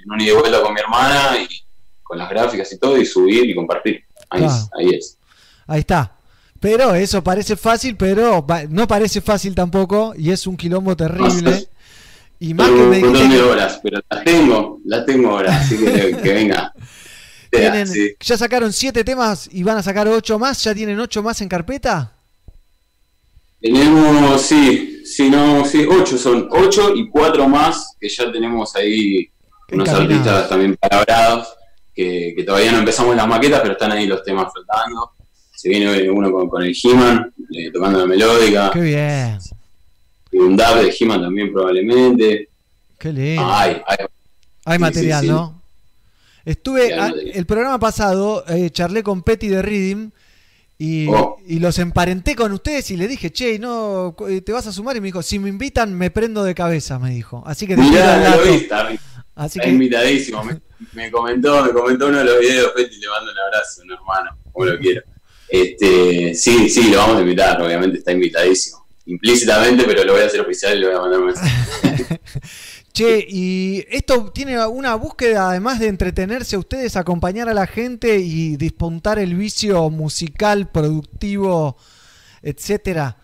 en 0.05 0.11
un- 0.11 0.21
ida 0.21 0.31
y 0.31 0.35
vuelta 0.35 0.61
con 0.61 0.73
mi 0.73 0.79
hermana 0.79 1.37
y 1.39 1.47
con 2.01 2.17
las 2.17 2.29
gráficas 2.29 2.71
y 2.71 2.79
todo, 2.79 2.97
y 2.97 3.05
subir 3.05 3.49
y 3.49 3.53
compartir. 3.55 4.03
Ahí, 4.29 4.43
es, 4.43 4.69
ahí 4.77 4.89
es. 4.95 5.17
Ahí 5.67 5.79
está. 5.81 6.13
Pero 6.59 6.95
eso 6.95 7.23
parece 7.23 7.55
fácil, 7.55 7.95
pero 7.95 8.45
no 8.69 8.87
parece 8.87 9.21
fácil 9.21 9.53
tampoco 9.53 10.13
y 10.17 10.31
es 10.31 10.47
un 10.47 10.57
quilombo 10.57 10.95
terrible. 10.95 11.67
Y 12.39 12.53
más 12.53 12.69
que 12.69 12.73
un 12.73 13.01
montón 13.01 13.29
de 13.29 13.41
horas, 13.41 13.79
pero 13.83 13.99
las 14.09 14.23
tengo, 14.23 14.79
las 14.85 15.05
tengo 15.05 15.29
ahora, 15.31 15.55
así 15.57 15.77
que, 15.77 16.17
que 16.21 16.33
venga. 16.33 16.73
Sí. 17.51 18.15
ya 18.19 18.37
sacaron 18.37 18.73
siete 18.73 19.03
temas 19.03 19.49
y 19.51 19.63
van 19.63 19.77
a 19.77 19.83
sacar 19.83 20.07
ocho 20.07 20.37
más. 20.39 20.63
¿Ya 20.63 20.73
tienen 20.75 20.99
ocho 20.99 21.21
más 21.23 21.41
en 21.41 21.49
carpeta? 21.49 22.13
Tenemos, 23.59 24.41
sí, 24.41 25.01
sí, 25.03 25.29
no, 25.29 25.65
sí, 25.65 25.83
ocho 25.89 26.17
son, 26.17 26.47
ocho 26.51 26.93
y 26.95 27.09
cuatro 27.09 27.47
más 27.49 27.95
que 27.99 28.07
ya 28.07 28.31
tenemos 28.31 28.75
ahí 28.75 29.29
unos 29.71 29.89
artistas 29.89 30.47
también 30.47 30.75
palabrados, 30.77 31.47
que, 31.93 32.33
que 32.37 32.43
todavía 32.43 32.71
no 32.71 32.77
empezamos 32.79 33.15
las 33.15 33.27
maquetas, 33.27 33.61
pero 33.61 33.73
están 33.73 33.91
ahí 33.91 34.05
los 34.05 34.23
temas 34.23 34.53
flotando. 34.53 35.11
Se 35.55 35.69
viene 35.69 36.07
uno 36.11 36.31
con, 36.31 36.49
con 36.49 36.61
el 36.63 36.75
He-Man, 36.81 37.33
eh, 37.51 37.71
tocando 37.73 37.99
la 37.99 38.05
melódica, 38.05 38.69
Qué 38.71 38.79
bien, 38.79 39.39
y 40.31 40.37
un 40.37 40.55
dub 40.55 40.75
de 40.79 40.95
He-Man 40.97 41.21
también 41.21 41.51
probablemente. 41.51 42.49
qué 42.99 43.11
lindo. 43.11 43.43
Ay, 43.43 43.81
ay, 43.87 43.97
Hay 44.65 44.75
sí, 44.77 44.81
material, 44.81 45.21
sí. 45.21 45.27
¿no? 45.29 45.56
Estuve, 46.51 46.93
a- 46.93 47.07
el 47.33 47.45
programa 47.45 47.77
pasado, 47.79 48.43
eh, 48.47 48.69
charlé 48.69 49.03
con 49.03 49.21
Petty 49.23 49.47
de 49.49 49.61
Reading 49.61 50.11
y, 50.77 51.07
Oh. 51.09 51.37
y 51.45 51.59
los 51.59 51.77
emparenté 51.79 52.35
con 52.35 52.51
ustedes 52.53 52.89
y 52.91 52.97
le 52.97 53.07
dije, 53.07 53.31
che, 53.31 53.59
no, 53.59 54.15
eh, 54.29 54.41
te 54.41 54.51
vas 54.53 54.65
a 54.67 54.71
sumar 54.71 54.95
y 54.95 55.01
me 55.01 55.07
dijo, 55.07 55.21
si 55.23 55.39
me 55.39 55.49
invitan 55.49 55.93
me 55.93 56.09
prendo 56.11 56.43
de 56.43 56.55
cabeza, 56.55 56.99
me 56.99 57.09
dijo. 57.09 57.43
Así 57.45 57.67
que 57.67 57.75
te 57.75 57.81
mirá, 57.81 58.35
lo 58.37 58.43
vi, 58.43 58.49
está, 58.59 58.87
Así 59.35 59.59
está 59.59 59.63
que 59.63 59.69
invitadísimo. 59.69 60.43
Me, 60.43 60.61
me 60.93 61.11
comentó, 61.11 61.65
me 61.65 61.71
comentó 61.73 62.07
uno 62.07 62.19
de 62.19 62.23
los 62.23 62.39
videos, 62.39 62.71
Petty, 62.75 62.97
le 62.97 63.07
mando 63.09 63.31
un 63.31 63.37
abrazo, 63.39 63.81
un 63.83 63.91
hermano, 63.91 64.37
como 64.53 64.65
lo 64.65 64.79
quiero. 64.79 65.01
Este, 65.49 66.33
sí, 66.35 66.69
sí, 66.69 66.89
lo 66.91 66.97
vamos 66.97 67.17
a 67.17 67.21
invitar, 67.21 67.61
obviamente 67.61 67.97
está 67.97 68.11
invitadísimo. 68.13 68.85
Implícitamente, 69.05 69.83
pero 69.85 70.03
lo 70.03 70.13
voy 70.13 70.21
a 70.21 70.25
hacer 70.25 70.41
oficial 70.41 70.77
y 70.77 70.81
le 70.81 70.87
voy 70.87 70.95
a 70.95 70.99
mandar 71.01 71.19
un 71.19 71.25
mensaje. 71.27 72.19
Che, 72.97 73.27
y 73.29 73.85
esto 73.91 74.31
tiene 74.31 74.65
una 74.65 74.95
búsqueda, 74.95 75.51
además 75.51 75.77
de 75.79 75.87
entretenerse 75.87 76.55
a 76.55 76.59
ustedes, 76.59 76.95
acompañar 76.95 77.47
a 77.47 77.53
la 77.53 77.67
gente 77.67 78.17
y 78.17 78.57
despuntar 78.57 79.19
el 79.19 79.35
vicio 79.35 79.91
musical, 79.91 80.71
productivo, 80.71 81.77
etcétera. 82.41 83.15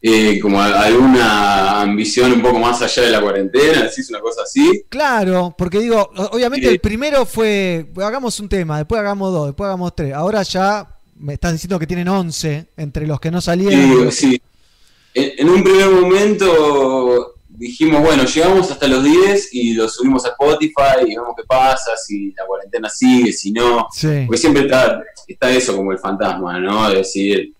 Eh, 0.00 0.38
como 0.38 0.62
alguna 0.62 1.80
ambición 1.80 2.30
un 2.30 2.40
poco 2.40 2.60
más 2.60 2.80
allá 2.82 3.02
de 3.02 3.10
la 3.10 3.20
cuarentena, 3.20 3.82
decís 3.82 4.08
una 4.10 4.20
cosa 4.20 4.42
así. 4.44 4.84
Claro, 4.88 5.52
porque 5.58 5.80
digo, 5.80 6.08
obviamente 6.30 6.68
el 6.68 6.78
primero 6.78 7.26
fue, 7.26 7.90
hagamos 7.96 8.38
un 8.38 8.48
tema, 8.48 8.78
después 8.78 9.00
hagamos 9.00 9.32
dos, 9.32 9.46
después 9.46 9.66
hagamos 9.66 9.92
tres. 9.96 10.14
Ahora 10.14 10.44
ya 10.44 11.00
me 11.16 11.32
están 11.32 11.54
diciendo 11.54 11.80
que 11.80 11.88
tienen 11.88 12.06
11 12.06 12.68
entre 12.76 13.08
los 13.08 13.18
que 13.18 13.32
no 13.32 13.40
salieron. 13.40 14.12
Sí, 14.12 14.30
sí. 14.30 14.42
En, 15.14 15.32
en 15.36 15.48
un 15.48 15.64
primer 15.64 15.90
momento 15.90 17.33
dijimos, 17.56 18.00
bueno, 18.02 18.24
llegamos 18.24 18.70
hasta 18.70 18.86
los 18.88 19.02
10 19.04 19.54
y 19.54 19.74
lo 19.74 19.88
subimos 19.88 20.24
a 20.26 20.30
Spotify 20.30 21.02
y 21.06 21.10
vemos 21.14 21.34
qué 21.36 21.44
pasa, 21.46 21.96
si 21.96 22.32
la 22.32 22.44
cuarentena 22.46 22.88
sigue, 22.90 23.32
si 23.32 23.52
no. 23.52 23.86
Sí. 23.92 24.24
Porque 24.26 24.38
siempre 24.40 24.62
está, 24.64 25.00
está 25.28 25.50
eso 25.50 25.76
como 25.76 25.92
el 25.92 25.98
fantasma, 25.98 26.58
¿no? 26.58 26.88
De 26.90 26.96
decir, 26.96 27.52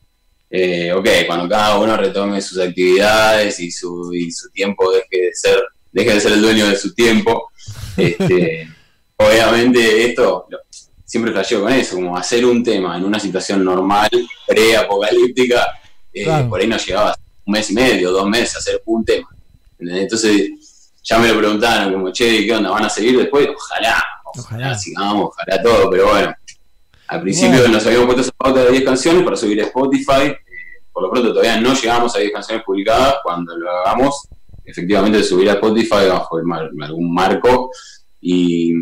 eh, 0.51 0.93
ok, 0.93 1.07
cuando 1.27 1.49
cada 1.49 1.79
uno 1.79 1.97
retome 1.97 2.41
sus 2.43 2.59
actividades 2.59 3.59
y 3.61 3.71
su, 3.71 4.13
y 4.13 4.31
su 4.33 4.51
tiempo 4.51 4.91
deje 4.93 5.27
de 5.27 5.35
ser, 5.35 5.63
deje 5.93 6.15
de 6.15 6.21
ser 6.21 6.33
el 6.33 6.43
dueño 6.43 6.67
de 6.69 6.77
su 6.77 6.93
tiempo, 6.95 7.51
este, 7.97 8.69
obviamente 9.17 10.07
esto 10.07 10.47
lo- 10.51 10.59
siempre 11.05 11.33
flasheo 11.33 11.63
con 11.63 11.73
eso, 11.73 11.95
como 11.95 12.17
hacer 12.17 12.45
un 12.45 12.65
tema 12.65 12.97
en 12.97 13.05
una 13.05 13.21
situación 13.21 13.65
normal, 13.65 14.11
pre-apocalíptica, 14.47 15.67
eh, 16.13 16.25
Claro. 16.25 16.49
por 16.49 16.61
ahí 16.61 16.67
no 16.67 16.77
llegaba 16.77 17.17
un 17.47 17.53
mes 17.53 17.71
y 17.71 17.75
medio, 17.75 18.11
dos 18.11 18.29
meses 18.29 18.57
a 18.57 18.59
hacer 18.59 18.83
un 18.87 19.05
tema. 19.05 19.29
Entonces 19.89 20.51
ya 21.03 21.19
me 21.19 21.29
lo 21.29 21.39
preguntaron, 21.39 21.93
como, 21.93 22.11
che, 22.13 22.45
¿qué 22.47 22.53
onda? 22.55 22.71
¿Van 22.71 22.85
a 22.85 22.89
seguir 22.91 23.19
después? 23.19 23.49
Ojalá, 23.55 24.03
ojalá, 24.25 24.75
sigamos, 24.79 25.27
ojalá 25.31 25.63
todo, 25.63 25.91
pero 25.91 26.09
bueno. 26.09 26.35
Al 27.09 27.21
principio 27.21 27.59
Bueno. 27.59 27.75
nos 27.75 27.87
habíamos 27.87 28.07
puesto 28.07 28.23
esa 28.23 28.33
pauta 28.33 28.65
de 28.65 28.71
10 28.73 28.85
canciones 28.85 29.23
para 29.23 29.37
subir 29.37 29.61
a 29.61 29.65
Spotify. 29.65 30.23
eh, 30.29 30.39
por 30.93 31.03
lo 31.03 31.11
pronto 31.11 31.31
todavía 31.31 31.61
no 31.61 31.75
llegamos 31.75 32.15
a 32.17 32.19
10 32.21 32.33
canciones 32.33 32.65
publicadas. 32.65 33.17
Cuando 33.23 33.57
lo 33.59 33.71
hagamos, 33.71 34.27
efectivamente 34.65 35.23
subir 35.23 35.51
a 35.51 35.55
Spotify 35.55 36.09
bajo 36.09 36.39
el 36.39 36.45
mar- 36.45 36.71
algún 36.81 37.13
marco. 37.13 37.71
Y, 38.21 38.73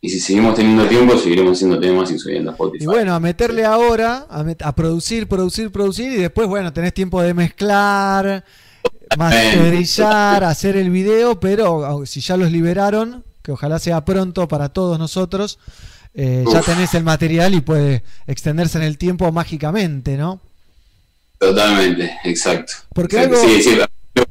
y 0.00 0.08
si 0.08 0.18
seguimos 0.18 0.56
teniendo 0.56 0.86
tiempo, 0.86 1.16
seguiremos 1.16 1.52
haciendo 1.56 1.78
temas 1.78 2.10
y 2.10 2.18
subiendo 2.18 2.50
a 2.50 2.54
Spotify. 2.54 2.82
Y 2.82 2.86
bueno, 2.86 3.14
a 3.14 3.20
meterle 3.20 3.64
ahora, 3.64 4.26
a, 4.28 4.42
met- 4.42 4.62
a 4.64 4.74
producir, 4.74 5.28
producir, 5.28 5.70
producir, 5.70 6.10
y 6.12 6.16
después, 6.16 6.48
bueno, 6.48 6.72
tenés 6.72 6.92
tiempo 6.94 7.22
de 7.22 7.32
mezclar, 7.32 8.44
masterizar, 9.16 10.44
hacer 10.44 10.76
el 10.76 10.90
video, 10.90 11.38
pero 11.40 11.84
au- 11.86 12.06
si 12.06 12.20
ya 12.20 12.36
los 12.36 12.50
liberaron, 12.50 13.24
que 13.42 13.52
ojalá 13.52 13.78
sea 13.78 14.04
pronto 14.04 14.48
para 14.48 14.68
todos 14.70 14.98
nosotros, 14.98 15.58
eh, 16.14 16.44
ya 16.50 16.60
tenés 16.62 16.94
el 16.94 17.04
material 17.04 17.54
y 17.54 17.60
puede 17.60 18.02
extenderse 18.26 18.78
en 18.78 18.84
el 18.84 18.98
tiempo 18.98 19.30
mágicamente, 19.32 20.16
¿no? 20.16 20.40
Totalmente, 21.38 22.18
exacto. 22.24 22.72
Porque 22.94 23.16
Exacto. 23.16 23.36
algo- 23.42 23.48
Sí, 23.48 23.62
sí, 23.62 23.78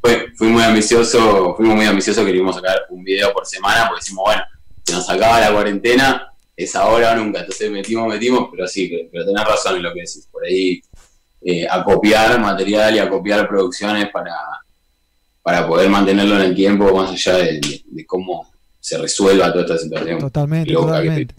fue- 0.02 0.27
fui 0.35 0.47
muy 0.47 0.64
ambicioso, 0.64 1.53
fuimos 1.56 1.76
muy 1.76 1.85
ambiciosos, 1.85 2.26
queríamos 2.26 2.56
sacar 2.56 2.77
un 2.89 3.03
video 3.03 3.31
por 3.31 3.45
semana, 3.45 3.88
porque 3.88 4.02
decimos, 4.02 4.23
bueno, 4.26 4.41
si 4.84 4.93
nos 4.93 5.10
acaba 5.10 5.39
la 5.39 5.52
cuarentena, 5.53 6.27
es 6.57 6.76
ahora 6.76 7.11
o 7.11 7.15
nunca, 7.15 7.41
entonces 7.41 7.69
metimos, 7.69 8.07
metimos, 8.07 8.47
pero 8.52 8.68
sí, 8.68 8.88
pero, 8.88 9.10
pero 9.11 9.26
tenés 9.26 9.45
razón 9.45 9.76
en 9.76 9.84
lo 9.84 9.93
que 9.93 9.99
decís, 10.02 10.27
por 10.31 10.43
ahí 10.45 10.81
eh, 11.47 11.68
acopiar 11.69 12.39
material 12.39 12.95
y 12.95 12.99
acopiar 12.99 13.47
producciones 13.47 14.10
para, 14.10 14.34
para 15.46 15.68
poder 15.68 15.92
mantenerlo 15.92 16.36
en 16.38 16.42
el 16.42 16.56
tiempo, 16.56 16.92
más 16.96 17.12
allá 17.12 17.38
de, 17.38 17.46
de- 17.60 17.84
de 17.86 18.06
cómo 18.08 18.50
se 18.80 18.98
resuelva 18.98 19.52
toda 19.54 19.64
esta 19.66 19.78
situación. 19.78 20.18
Totalmente, 20.20 20.74
totalmente. 20.74 21.36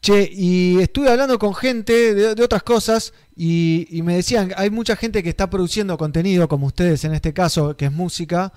Che, 0.00 0.30
y 0.32 0.78
estuve 0.80 1.10
hablando 1.10 1.40
con 1.40 1.56
gente 1.56 2.14
de, 2.14 2.36
de 2.36 2.42
otras 2.44 2.62
cosas 2.62 3.12
y, 3.34 3.88
y 3.90 4.02
me 4.02 4.14
decían, 4.14 4.52
hay 4.56 4.70
mucha 4.70 4.94
gente 4.94 5.24
que 5.24 5.28
está 5.28 5.50
produciendo 5.50 5.98
contenido, 5.98 6.46
como 6.46 6.68
ustedes 6.68 7.02
en 7.02 7.14
este 7.14 7.32
caso, 7.32 7.76
que 7.76 7.86
es 7.86 7.92
música, 7.92 8.52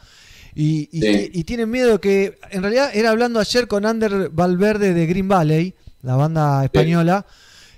y, 0.54 0.88
y- 0.92 1.02
Sí. 1.02 1.32
y 1.34 1.44
tienen 1.46 1.72
miedo 1.72 2.00
que, 2.00 2.38
en 2.52 2.62
realidad 2.62 2.92
era 2.94 3.10
hablando 3.10 3.40
ayer 3.40 3.68
con 3.68 3.88
Ander 3.88 4.30
Valverde 4.30 4.94
de 4.94 5.08
Green 5.08 5.28
Valley, 5.28 5.74
la 6.04 6.16
banda 6.16 6.64
española, 6.64 7.26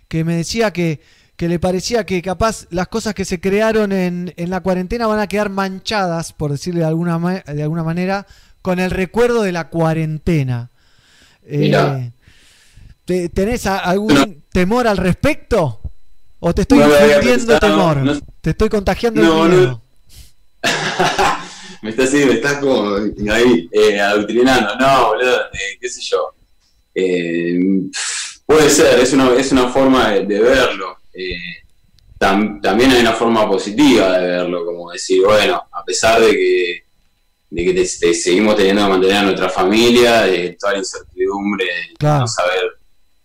que 0.10 0.26
me 0.26 0.36
decía 0.36 0.72
que, 0.74 1.00
que 1.35 1.47
le 1.49 1.60
parecía 1.60 2.05
que 2.05 2.22
capaz 2.22 2.68
las 2.69 2.88
cosas 2.88 3.14
que 3.15 3.26
se 3.26 3.39
crearon 3.41 3.91
en, 3.91 4.34
en 4.38 4.49
la 4.49 4.61
cuarentena 4.61 5.07
van 5.07 5.19
a 5.19 5.27
quedar 5.27 5.49
manchadas, 5.49 6.31
por 6.34 6.51
decirle 6.51 6.81
de 6.81 6.85
alguna, 6.88 7.18
ma- 7.18 7.41
de 7.45 7.64
alguna 7.64 7.84
manera, 7.84 8.27
con 8.61 8.80
el 8.80 8.91
recuerdo 8.91 9.41
de 9.41 9.51
la 9.51 9.69
cuarentena. 9.69 10.69
Eh, 11.45 11.57
Mirá. 11.57 12.11
¿te- 13.05 13.30
¿Tenés 13.30 13.65
a- 13.65 13.80
algún 13.80 14.43
temor 14.51 14.88
al 14.88 14.97
respecto? 14.97 15.80
¿O 16.39 16.53
te 16.53 16.61
estoy 16.64 16.80
No 16.80 16.85
infundiendo 16.89 17.60
temor? 17.60 17.97
no- 17.97 18.19
Te 18.41 18.51
estoy 18.51 18.69
contagiando 18.69 19.22
No, 19.22 19.45
el 19.45 19.51
no. 19.51 19.57
miedo. 19.57 19.81
me 21.81 21.89
estás, 21.89 22.10
sí, 22.11 22.18
me 22.26 22.34
estás 22.34 22.60
como 22.60 22.95
ahí 23.31 23.69
eh, 23.72 23.99
adoctrinando. 23.99 24.76
No, 24.77 25.07
boludo, 25.07 25.41
eh, 25.53 25.77
qué 25.81 25.89
sé 25.89 26.01
yo. 26.01 26.34
Eh, 26.95 27.60
puede 28.45 28.69
ser, 28.69 28.99
es 28.99 29.11
una, 29.14 29.34
es 29.34 29.51
una 29.51 29.69
forma 29.69 30.10
de, 30.11 30.26
de 30.26 30.39
verlo. 30.39 30.97
Eh, 31.14 31.35
tam- 32.19 32.61
también 32.61 32.91
hay 32.91 33.02
una 33.02 33.14
forma 33.14 33.48
positiva 33.49 34.18
de 34.18 34.27
verlo, 34.27 34.65
como 34.65 34.91
decir, 34.91 35.23
bueno, 35.23 35.61
a 35.72 35.84
pesar 35.84 36.19
de 36.22 36.31
que, 36.31 36.84
de 37.49 37.65
que 37.65 37.73
te- 37.73 37.90
te 37.99 38.14
seguimos 38.14 38.56
teniendo 38.56 38.84
que 38.84 38.90
mantener 38.90 39.18
a 39.18 39.23
nuestra 39.23 39.49
familia, 39.49 40.22
de 40.23 40.57
toda 40.60 40.73
la 40.73 40.80
incertidumbre, 40.80 41.65
de 41.65 42.07
no 42.19 42.27
saber 42.27 42.61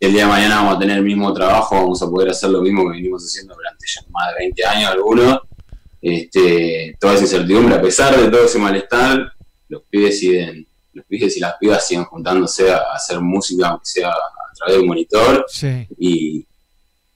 si 0.01 0.07
el 0.07 0.13
día 0.13 0.23
de 0.23 0.29
mañana 0.29 0.57
vamos 0.57 0.77
a 0.77 0.79
tener 0.79 0.99
el 0.99 1.05
mismo 1.05 1.33
trabajo, 1.33 1.75
vamos 1.77 2.01
a 2.03 2.09
poder 2.11 2.31
hacer 2.31 2.51
lo 2.51 2.61
mismo 2.63 2.83
que 2.85 2.97
venimos 2.97 3.25
haciendo 3.25 3.55
durante 3.55 3.85
ya 3.93 4.01
más 4.11 4.29
de 4.35 4.39
20 4.45 4.65
años 4.67 4.91
algunos 4.91 5.41
este, 6.01 6.97
toda 7.01 7.15
esa 7.15 7.23
incertidumbre, 7.25 7.75
a 7.75 7.83
pesar 7.83 8.17
de 8.21 8.29
todo 8.31 8.45
ese 8.45 8.59
malestar, 8.59 9.33
los 9.69 9.83
pibes 9.91 10.19
siguen, 10.21 10.67
los 10.93 11.05
pibes 11.07 11.37
y 11.37 11.41
las 11.41 11.55
pibas 11.59 11.87
siguen 11.87 12.05
juntándose 12.05 12.71
a, 12.71 12.77
a 12.79 12.95
hacer 12.95 13.21
música, 13.21 13.69
aunque 13.69 13.87
sea 13.87 14.11
a 14.11 14.55
través 14.55 14.77
de 14.77 14.81
un 14.81 14.87
monitor, 14.89 15.45
Sí. 15.49 15.87
y, 15.99 16.47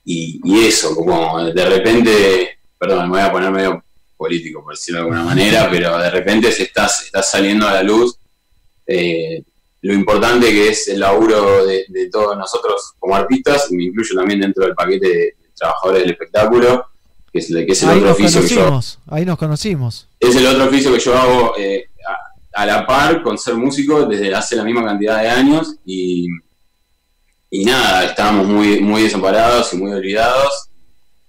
y, 0.04 0.40
y 0.44 0.64
eso, 0.66 0.94
como 0.94 1.44
de 1.44 1.64
repente, 1.68 2.58
perdón, 2.78 3.04
me 3.10 3.18
voy 3.18 3.20
a 3.20 3.32
poner 3.32 3.50
medio 3.50 3.84
político 4.16 4.62
por 4.62 4.74
decirlo 4.74 5.00
de 5.00 5.04
alguna 5.04 5.24
manera, 5.24 5.68
pero 5.70 5.98
de 5.98 6.10
repente 6.10 6.50
se 6.52 6.64
está, 6.64 6.88
se 6.88 7.06
está 7.06 7.22
saliendo 7.22 7.66
a 7.68 7.72
la 7.74 7.82
luz 7.82 8.16
eh, 8.86 9.42
lo 9.82 9.94
importante 9.94 10.46
que 10.50 10.68
es 10.68 10.86
el 10.88 11.00
laburo 11.00 11.66
de, 11.66 11.84
de 11.88 12.08
todos 12.10 12.36
nosotros 12.36 12.92
como 12.98 13.16
artistas, 13.16 13.66
y 13.70 13.76
me 13.76 13.84
incluyo 13.84 14.14
también 14.16 14.40
dentro 14.40 14.64
del 14.64 14.74
paquete 14.74 15.08
de 15.08 15.36
trabajadores 15.56 16.02
del 16.02 16.10
espectáculo, 16.12 16.86
que 17.32 17.38
es, 17.40 17.50
el- 17.50 17.66
que 17.66 17.72
es 17.72 17.82
el 17.82 17.88
Ahí 17.90 17.98
otro 17.98 18.12
oficio 18.12 18.40
que 18.42 18.48
yo 18.48 18.80
ahí 19.08 19.24
nos 19.24 19.38
conocimos. 19.38 20.08
es 20.20 20.36
el 20.36 20.46
otro 20.46 20.64
oficio 20.66 20.92
que 20.92 21.00
yo 21.00 21.16
hago 21.16 21.54
eh, 21.58 21.86
a, 22.54 22.62
a 22.62 22.66
la 22.66 22.86
par 22.86 23.22
con 23.22 23.36
ser 23.38 23.54
músico 23.54 24.04
desde 24.06 24.32
hace 24.34 24.54
la 24.56 24.62
misma 24.64 24.84
cantidad 24.84 25.20
de 25.20 25.28
años 25.28 25.74
y, 25.84 26.26
y 27.54 27.64
nada, 27.66 28.06
estábamos 28.06 28.46
muy, 28.46 28.80
muy 28.80 29.02
desamparados 29.02 29.72
y 29.74 29.76
muy 29.76 29.92
olvidados. 29.92 30.68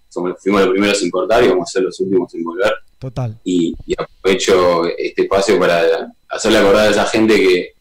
Somos- 0.09 0.35
fuimos 0.41 0.61
los 0.61 0.69
primeros 0.71 1.03
en 1.03 1.09
cortar 1.09 1.43
y 1.43 1.49
vamos 1.49 1.67
a 1.69 1.71
ser 1.73 1.83
los 1.83 1.99
últimos 1.99 2.33
en 2.33 2.43
volver. 2.45 2.73
Total. 2.97 3.37
Y, 3.43 3.75
y 3.85 3.93
aprovecho 3.97 4.85
este 4.97 5.23
espacio 5.23 5.59
para 5.59 5.83
hacerle 6.29 6.59
acordar 6.59 6.87
a 6.87 6.91
esa 6.91 7.05
gente 7.07 7.35
que, 7.35 7.73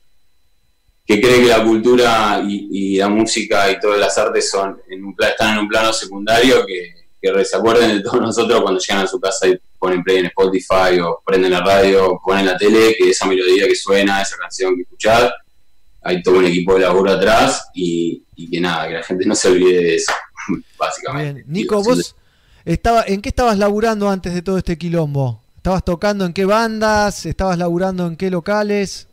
que 1.06 1.20
cree 1.20 1.40
que 1.42 1.46
la 1.48 1.62
cultura 1.62 2.42
y, 2.44 2.68
y 2.72 2.96
la 2.96 3.08
música 3.08 3.70
y 3.70 3.78
todas 3.78 4.00
las 4.00 4.18
artes 4.18 4.50
son 4.50 4.80
en 4.90 5.04
un 5.04 5.14
están 5.20 5.52
en 5.54 5.58
un 5.60 5.68
plano 5.68 5.92
secundario, 5.92 6.66
que, 6.66 6.94
que 7.20 7.44
se 7.44 7.56
acuerden 7.56 7.96
de 7.98 8.02
todos 8.02 8.20
nosotros 8.20 8.60
cuando 8.62 8.80
llegan 8.80 9.04
a 9.04 9.06
su 9.06 9.20
casa 9.20 9.46
y 9.46 9.56
ponen 9.78 10.02
play 10.02 10.18
en 10.18 10.26
Spotify 10.26 10.98
o 11.00 11.22
prenden 11.24 11.52
la 11.52 11.60
radio 11.60 12.10
o 12.14 12.20
ponen 12.20 12.46
la 12.46 12.56
tele, 12.56 12.96
que 12.98 13.10
esa 13.10 13.26
melodía 13.26 13.68
que 13.68 13.76
suena, 13.76 14.20
esa 14.20 14.36
canción 14.36 14.74
que 14.74 14.82
escuchás, 14.82 15.30
hay 16.04 16.20
todo 16.20 16.38
un 16.38 16.46
equipo 16.46 16.74
de 16.74 16.80
laburo 16.80 17.12
atrás 17.12 17.68
y, 17.74 18.24
y 18.44 18.50
que 18.50 18.60
nada, 18.60 18.88
que 18.88 18.94
la 18.94 19.02
gente 19.02 19.24
no 19.26 19.34
se 19.34 19.48
olvide 19.48 19.82
de 19.82 19.94
eso, 19.96 20.12
básicamente. 20.78 21.42
Bien. 21.42 21.44
Nico, 21.52 21.82
vos 21.82 22.14
estaba, 22.64 23.04
¿en 23.06 23.20
qué 23.22 23.28
estabas 23.30 23.58
laburando 23.58 24.08
antes 24.10 24.34
de 24.34 24.42
todo 24.42 24.58
este 24.58 24.76
quilombo? 24.78 25.40
¿Estabas 25.56 25.84
tocando 25.84 26.24
en 26.26 26.32
qué 26.32 26.44
bandas? 26.44 27.24
¿Estabas 27.26 27.56
laburando 27.58 28.06
en 28.06 28.16
qué 28.16 28.30
locales? 28.30 29.08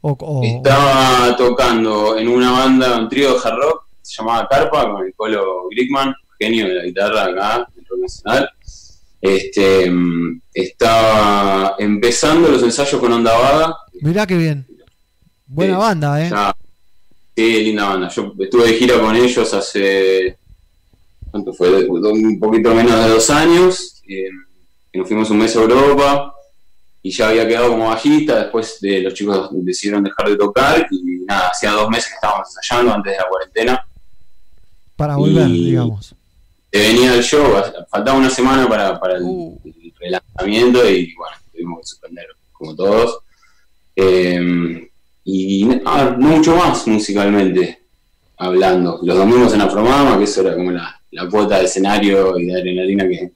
O, 0.00 0.12
o- 0.18 0.42
Estaba 0.42 1.36
tocando 1.36 2.16
en 2.18 2.28
una 2.28 2.50
banda, 2.50 2.98
un 2.98 3.08
trío 3.08 3.34
de 3.34 3.38
hard 3.44 3.56
rock, 3.58 3.84
se 4.02 4.16
llamaba 4.18 4.48
Carpa, 4.48 4.90
con 4.90 5.06
el 5.06 5.14
Colo 5.14 5.68
Glickman, 5.70 6.14
genio 6.38 6.66
de 6.66 6.74
la 6.74 6.84
guitarra 6.84 7.24
acá, 7.24 7.68
del 7.74 7.84
rock 7.86 8.00
nacional. 8.00 8.50
Este, 9.20 9.88
mm, 9.90 10.40
estaba 10.52 11.76
empezando 11.78 12.48
los 12.48 12.62
ensayos 12.62 13.00
con 13.00 13.12
Onda 13.12 13.32
Vaga. 13.38 13.74
Mirá 14.00 14.26
qué 14.26 14.36
bien. 14.36 14.66
Buena 15.46 15.78
banda, 15.78 16.24
¿eh? 16.24 16.30
ya- 16.30 16.56
sí, 17.36 17.64
linda 17.64 17.88
banda. 17.88 18.08
Yo 18.08 18.32
estuve 18.38 18.66
de 18.68 18.74
gira 18.74 19.00
con 19.00 19.14
ellos 19.16 19.52
hace, 19.54 20.36
¿cuánto 21.30 21.52
fue? 21.52 21.84
Un 21.86 22.38
poquito 22.38 22.74
menos 22.74 23.04
de 23.04 23.08
dos 23.10 23.30
años. 23.30 24.02
eh, 24.08 24.28
que 24.92 24.98
nos 24.98 25.08
fuimos 25.08 25.30
un 25.30 25.38
mes 25.38 25.56
a 25.56 25.60
Europa 25.62 26.34
y 27.02 27.10
ya 27.10 27.30
había 27.30 27.48
quedado 27.48 27.70
como 27.70 27.88
bajista, 27.88 28.40
después 28.42 28.78
de 28.80 29.00
los 29.00 29.14
chicos 29.14 29.48
decidieron 29.52 30.04
dejar 30.04 30.28
de 30.28 30.36
tocar 30.36 30.86
y 30.90 31.24
nada, 31.24 31.48
hacía 31.48 31.70
dos 31.70 31.88
meses 31.88 32.08
que 32.08 32.14
estábamos 32.16 32.46
ensayando 32.54 32.92
antes 32.92 33.12
de 33.12 33.18
la 33.18 33.28
cuarentena. 33.28 33.86
Para 34.94 35.16
volver, 35.16 35.48
y- 35.48 35.64
digamos. 35.70 36.14
Te 36.70 36.78
venía 36.78 37.14
el 37.14 37.22
show, 37.22 37.54
faltaba 37.90 38.18
una 38.18 38.28
semana 38.30 38.68
para, 38.68 39.00
para 39.00 39.16
el, 39.16 39.22
Uh. 39.24 39.58
el 39.64 39.92
relanzamiento 39.98 40.88
y 40.90 41.14
bueno, 41.14 41.36
tuvimos 41.52 41.80
que 41.80 41.86
suspender 41.86 42.26
como 42.52 42.76
todos. 42.76 43.18
Eh, 43.96 44.90
y 45.24 45.68
ah, 45.84 46.16
no 46.18 46.28
mucho 46.28 46.56
más 46.56 46.86
musicalmente 46.86 47.82
hablando. 48.36 49.00
Los 49.02 49.16
domingos 49.16 49.54
en 49.54 49.60
Afromama, 49.60 50.18
que 50.18 50.24
eso 50.24 50.40
era 50.40 50.54
como 50.56 50.70
la, 50.72 51.00
la 51.12 51.28
cuota 51.28 51.58
de 51.58 51.64
escenario 51.64 52.38
y 52.38 52.46
de 52.46 52.54
adrenalina 52.54 53.08
que, 53.08 53.32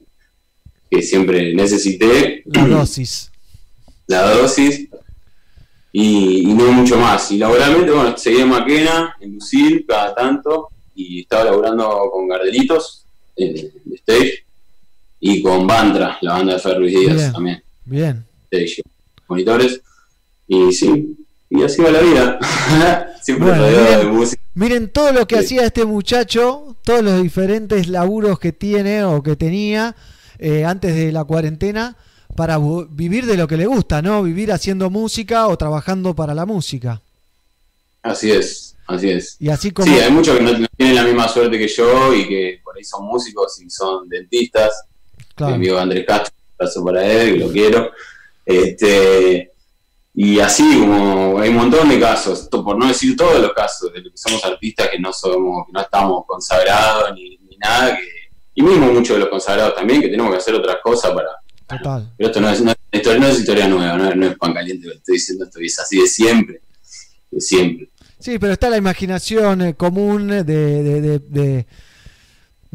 que 0.91 1.03
siempre 1.03 1.55
necesité. 1.55 2.43
La 2.47 2.67
dosis. 2.67 3.31
la 4.09 4.31
dosis 4.35 4.89
y, 5.93 6.51
y 6.51 6.55
no 6.55 6.73
mucho 6.73 6.99
más. 6.99 7.31
Y 7.31 7.39
laboralmente, 7.39 7.91
bueno, 7.91 8.17
seguí 8.17 8.41
en 8.41 8.49
Maquena, 8.49 9.17
en 9.21 9.35
Lucil, 9.35 9.85
cada 9.87 10.15
tanto, 10.15 10.69
y 10.95 11.21
estaba 11.21 11.45
laburando 11.45 12.11
con 12.13 12.29
Gardelitos, 12.29 13.05
eh, 13.37 13.71
de 13.85 13.97
stage, 13.97 14.45
y 15.21 15.43
con 15.43 15.67
Bantra, 15.67 16.19
la 16.21 16.35
banda 16.35 16.55
de 16.55 16.59
Ferris 16.59 16.99
Díaz 16.99 17.17
Bien. 17.17 17.33
también, 17.33 17.63
Bien. 17.85 18.25
stage, 18.51 18.83
monitores, 19.29 19.81
y 20.47 20.73
sí, 20.73 21.17
y 21.51 21.63
así 21.63 21.83
va 21.83 21.91
la 21.91 22.01
vida. 22.01 22.39
Siempre 23.23 23.49
Bueno, 23.49 23.63
rodeado 23.65 23.91
de 23.91 23.97
miren, 23.97 24.15
música. 24.17 24.43
miren 24.55 24.89
todo 24.91 25.13
lo 25.13 25.27
que 25.27 25.39
hacía 25.39 25.65
este 25.65 25.85
muchacho, 25.85 26.77
todos 26.85 27.03
los 27.03 27.23
diferentes 27.23 27.89
laburos 27.89 28.39
que 28.39 28.53
tiene 28.53 29.05
o 29.05 29.23
que 29.23 29.37
tenía 29.37 29.97
eh, 30.39 30.65
antes 30.65 30.95
de 30.95 31.13
la 31.13 31.25
cuarentena 31.25 31.97
para 32.37 32.59
vivir 32.91 33.27
de 33.27 33.37
lo 33.37 33.49
que 33.49 33.57
le 33.57 33.67
gusta, 33.67 34.03
¿no? 34.03 34.23
Vivir 34.23 34.53
haciendo 34.53 34.91
música 34.91 35.49
o 35.49 35.57
trabajando 35.57 36.15
para 36.15 36.35
la 36.35 36.45
música. 36.47 37.01
Así 38.03 38.31
es, 38.31 38.77
así 38.87 39.11
es. 39.11 39.37
Y 39.41 39.49
así 39.49 39.71
como... 39.71 39.93
Sí, 39.93 39.99
hay 39.99 40.13
muchos 40.13 40.37
que 40.37 40.45
no, 40.45 40.59
no 40.59 40.67
tienen 40.77 40.95
la 40.95 41.05
misma 41.05 41.27
suerte 41.29 41.59
que 41.59 41.67
yo 41.67 42.15
y 42.15 42.29
que 42.29 42.61
por 42.63 42.77
ahí 42.77 42.85
son 42.85 43.07
músicos 43.07 43.61
y 43.61 43.71
son 43.71 44.09
dentistas. 44.09 44.85
Claro. 45.35 45.53
Mi 45.53 45.57
amigo 45.57 45.79
Andrés 45.79 46.05
Castro, 46.07 46.35
un 46.37 46.55
abrazo 46.55 46.85
para 46.85 47.05
él, 47.07 47.33
que 47.35 47.39
lo 47.41 47.51
quiero. 47.51 47.91
Este, 48.45 49.53
y 50.19 50.41
así 50.41 50.79
como 50.81 51.39
hay 51.39 51.51
un 51.51 51.57
montón 51.57 51.89
de 51.91 52.01
casos, 52.01 52.49
to- 52.49 52.65
por 52.65 52.79
no 52.79 52.89
decir 52.89 53.15
todos 53.17 53.39
los 53.41 53.53
casos, 53.53 53.93
de 53.93 54.01
los 54.01 54.13
que 54.13 54.17
somos 54.19 54.43
artistas 54.45 54.89
que 54.89 54.99
no 54.99 55.13
somos, 55.13 55.67
que 55.67 55.73
no 55.73 55.81
estamos 55.83 56.25
consagrados 56.27 57.13
ni, 57.15 57.37
ni 57.49 57.57
nada, 57.59 57.95
que, 57.97 58.03
y 58.55 58.63
mismo 58.63 58.87
muchos 58.87 59.15
de 59.17 59.21
los 59.21 59.29
consagrados 59.29 59.75
también, 59.75 60.01
que 60.01 60.09
tenemos 60.09 60.33
que 60.33 60.39
hacer 60.39 60.55
otras 60.55 60.77
cosas 60.83 61.13
para, 61.13 61.29
Total. 61.69 62.13
Pero 62.17 62.29
esto 62.31 62.41
no 62.41 62.49
es, 62.49 62.61
no 62.63 62.71
es 62.71 62.77
historia, 62.93 63.21
no 63.21 63.27
es 63.27 63.39
historia 63.41 63.69
nueva, 63.69 63.97
no, 63.99 64.09
es- 64.09 64.17
no 64.17 64.27
es 64.27 64.39
pan 64.39 64.55
caliente 64.55 64.87
lo 64.87 64.93
que 64.93 64.99
estoy 64.99 65.15
diciendo, 65.17 65.45
esto 65.45 65.59
es 65.61 65.79
así 65.81 66.01
de 66.01 66.07
siempre, 66.07 66.61
de 67.31 67.41
siempre. 67.41 67.91
Sí, 68.19 68.39
pero 68.39 68.53
está 68.55 68.71
la 68.71 68.79
imaginación 68.79 69.61
eh, 69.61 69.75
común 69.75 70.29
de, 70.29 70.45
de, 70.45 71.01
de- 71.03 71.19
de- 71.19 71.67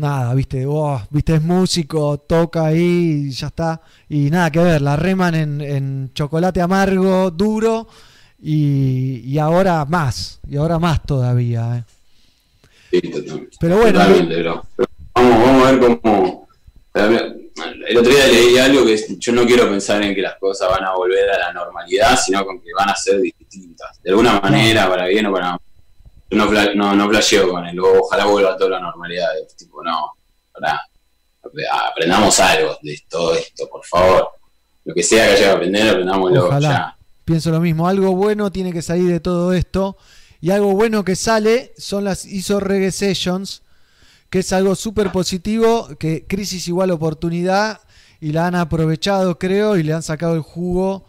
nada, 0.01 0.33
viste, 0.33 0.65
oh, 0.67 1.01
viste, 1.09 1.35
es 1.35 1.41
músico, 1.41 2.17
toca 2.17 2.65
ahí 2.65 3.27
y 3.27 3.31
ya 3.31 3.47
está. 3.47 3.81
Y 4.09 4.29
nada 4.29 4.51
que 4.51 4.59
ver, 4.59 4.81
la 4.81 4.95
reman 4.97 5.35
en, 5.35 5.61
en 5.61 6.11
chocolate 6.13 6.59
amargo, 6.61 7.31
duro, 7.31 7.87
y, 8.41 9.21
y 9.25 9.37
ahora 9.37 9.85
más, 9.85 10.39
y 10.49 10.57
ahora 10.57 10.77
más 10.79 11.01
todavía. 11.03 11.77
eh. 11.77 11.83
Sí, 12.91 13.01
totalmente. 13.09 13.57
Pero 13.59 13.77
bueno, 13.77 13.99
Totalmente, 13.99 14.35
pero- 14.35 14.65
pero 14.75 14.89
vamos, 15.15 15.39
vamos 15.45 15.67
a 15.67 15.71
ver 15.71 15.79
cómo. 15.79 16.47
El 17.87 17.97
otro 17.97 18.11
día 18.11 18.27
leí 18.27 18.57
algo 18.57 18.85
que 18.85 18.93
es- 18.95 19.17
yo 19.19 19.31
no 19.31 19.45
quiero 19.45 19.69
pensar 19.69 20.01
en 20.03 20.13
que 20.15 20.21
las 20.21 20.35
cosas 20.39 20.69
van 20.69 20.83
a 20.83 20.93
volver 20.95 21.29
a 21.29 21.37
la 21.39 21.53
normalidad, 21.53 22.17
sino 22.17 22.43
con 22.45 22.59
que 22.59 22.73
van 22.77 22.89
a 22.89 22.95
ser 22.95 23.21
distintas. 23.21 24.01
De 24.03 24.09
alguna 24.09 24.39
manera, 24.41 24.89
para 24.89 25.05
bien 25.07 25.25
o 25.27 25.31
para 25.33 25.51
mal. 25.51 25.59
No, 26.31 26.49
no, 26.75 26.95
no 26.95 27.09
flasheo 27.09 27.49
con 27.49 27.65
él, 27.65 27.77
ojalá 27.79 28.25
vuelva 28.25 28.57
toda 28.57 28.71
la 28.71 28.79
normalidad. 28.79 29.27
Es 29.37 29.55
tipo, 29.55 29.83
no, 29.83 30.13
pará. 30.53 30.81
aprendamos 31.89 32.39
algo 32.39 32.77
de 32.81 32.99
todo 33.09 33.35
esto, 33.35 33.67
por 33.69 33.85
favor. 33.85 34.29
Lo 34.85 34.93
que 34.93 35.03
sea 35.03 35.27
que 35.27 35.33
haya 35.33 35.43
que 35.43 35.51
aprender, 35.51 35.89
aprendámoslo 35.89 36.47
Ojalá. 36.47 36.69
ya. 36.69 36.97
Pienso 37.25 37.51
lo 37.51 37.59
mismo, 37.59 37.87
algo 37.87 38.15
bueno 38.15 38.51
tiene 38.51 38.73
que 38.73 38.81
salir 38.81 39.09
de 39.09 39.19
todo 39.19 39.53
esto. 39.53 39.97
Y 40.39 40.49
algo 40.49 40.73
bueno 40.73 41.03
que 41.03 41.15
sale 41.15 41.73
son 41.77 42.03
las 42.03 42.25
ISO 42.25 42.59
Reggae 42.59 42.91
Sessions, 42.91 43.61
que 44.29 44.39
es 44.39 44.51
algo 44.53 44.75
súper 44.75 45.11
positivo, 45.11 45.89
que 45.99 46.25
crisis 46.25 46.67
igual 46.67 46.89
oportunidad, 46.91 47.81
y 48.19 48.31
la 48.31 48.47
han 48.47 48.55
aprovechado, 48.55 49.37
creo, 49.37 49.77
y 49.77 49.83
le 49.83 49.93
han 49.93 50.01
sacado 50.01 50.33
el 50.33 50.41
jugo 50.41 51.05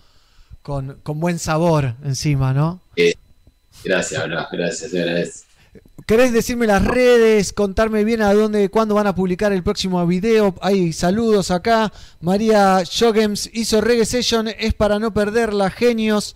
con, 0.63 0.99
con 1.03 1.19
buen 1.21 1.39
sabor 1.39 1.95
encima, 2.05 2.53
¿no? 2.53 2.81
Eh, 2.97 3.15
gracias, 3.85 4.25
bro, 4.27 4.47
gracias. 4.53 5.45
¿Querés 6.07 6.33
decirme 6.33 6.67
las 6.67 6.85
redes, 6.85 7.53
contarme 7.53 8.05
bien 8.05 8.23
a 8.23 8.35
dónde, 8.35 8.69
cuándo 8.69 8.95
van 8.95 9.07
a 9.07 9.15
publicar 9.15 9.53
el 9.53 9.63
próximo 9.63 10.05
video? 10.07 10.55
Hay 10.61 10.93
saludos 10.93 11.51
acá. 11.51 11.93
María 12.21 12.83
Jogems 12.85 13.49
hizo 13.53 13.81
Reggae 13.81 14.05
Session, 14.05 14.49
es 14.49 14.75
para 14.75 14.99
no 14.99 15.15
perderla, 15.15 15.71
genios. 15.71 16.35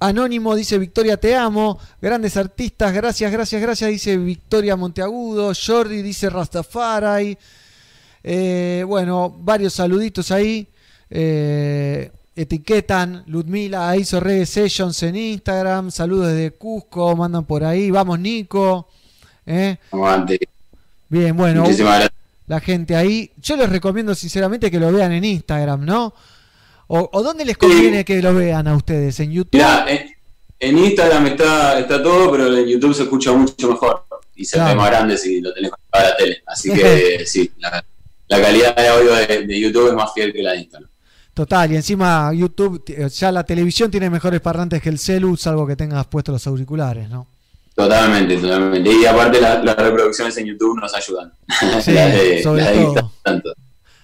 Anónimo 0.00 0.54
dice 0.54 0.78
Victoria 0.78 1.16
te 1.16 1.34
amo. 1.34 1.78
Grandes 2.00 2.36
artistas, 2.36 2.92
gracias, 2.92 3.32
gracias, 3.32 3.60
gracias, 3.60 3.90
dice 3.90 4.16
Victoria 4.16 4.76
Monteagudo. 4.76 5.52
Jordi 5.54 6.02
dice 6.02 6.30
Rastafari. 6.30 7.36
Eh, 8.22 8.84
bueno, 8.86 9.34
varios 9.40 9.74
saluditos 9.74 10.30
ahí. 10.30 10.68
Eh, 11.10 12.12
etiquetan 12.42 13.24
Ludmila 13.26 13.96
hizo 13.96 14.20
Reggae 14.20 14.46
Sessions 14.46 15.02
en 15.02 15.16
Instagram. 15.16 15.90
Saludos 15.90 16.28
desde 16.28 16.52
Cusco, 16.52 17.14
mandan 17.16 17.44
por 17.44 17.64
ahí. 17.64 17.90
Vamos, 17.90 18.18
Nico. 18.20 18.88
Eh. 19.46 19.76
Bien, 21.08 21.36
bueno. 21.36 21.62
Muchísimas 21.62 21.94
gracias. 21.94 22.12
La 22.46 22.60
gente 22.60 22.96
ahí. 22.96 23.30
Yo 23.42 23.56
les 23.56 23.68
recomiendo 23.68 24.14
sinceramente 24.14 24.70
que 24.70 24.78
lo 24.80 24.90
vean 24.92 25.12
en 25.12 25.24
Instagram, 25.24 25.84
¿no? 25.84 26.14
¿O, 26.86 27.10
o 27.12 27.22
dónde 27.22 27.44
les 27.44 27.58
conviene 27.58 28.04
que 28.04 28.22
lo 28.22 28.34
vean 28.34 28.66
a 28.68 28.76
ustedes? 28.76 29.20
¿En 29.20 29.30
YouTube? 29.32 29.52
Mirá, 29.58 29.84
en, 29.88 30.10
en 30.60 30.78
Instagram 30.78 31.26
está, 31.26 31.78
está 31.78 32.02
todo, 32.02 32.30
pero 32.32 32.56
en 32.56 32.66
YouTube 32.66 32.94
se 32.94 33.02
escucha 33.02 33.32
mucho 33.32 33.70
mejor. 33.72 34.04
Y 34.34 34.44
se 34.44 34.56
Claro. 34.56 34.70
ve 34.70 34.76
más 34.76 34.90
grande 34.90 35.18
si 35.18 35.40
lo 35.40 35.52
tenés 35.52 35.70
conectado 35.72 36.06
a 36.06 36.10
la 36.10 36.16
tele. 36.16 36.42
Así 36.46 36.72
que 36.74 37.24
sí, 37.26 37.50
la, 37.58 37.84
la 38.28 38.40
calidad 38.40 38.76
de 38.76 38.88
audio 38.88 39.12
de, 39.14 39.46
de 39.46 39.60
YouTube 39.60 39.88
es 39.88 39.94
más 39.94 40.12
fiel 40.14 40.32
que 40.32 40.42
la 40.42 40.52
de 40.52 40.58
Instagram. 40.60 40.87
Total, 41.38 41.70
y 41.70 41.76
encima 41.76 42.32
YouTube, 42.34 42.82
t- 42.84 43.08
ya 43.10 43.30
la 43.30 43.44
televisión 43.44 43.92
tiene 43.92 44.10
mejores 44.10 44.40
parlantes 44.40 44.82
que 44.82 44.88
el 44.88 44.98
celu, 44.98 45.36
salvo 45.36 45.68
que 45.68 45.76
tengas 45.76 46.04
puestos 46.08 46.32
los 46.32 46.44
auriculares, 46.48 47.08
¿no? 47.08 47.28
Totalmente, 47.76 48.38
totalmente. 48.38 48.90
Y 48.92 49.06
aparte 49.06 49.40
la- 49.40 49.62
las 49.62 49.76
reproducciones 49.76 50.36
en 50.38 50.46
YouTube 50.46 50.80
nos 50.80 50.92
ayudan. 50.94 51.32
Sí, 51.80 51.92
de, 51.92 52.42
sobre 52.42 52.64
todo. 52.64 52.74
Instagram 52.82 53.10
tanto. 53.22 53.52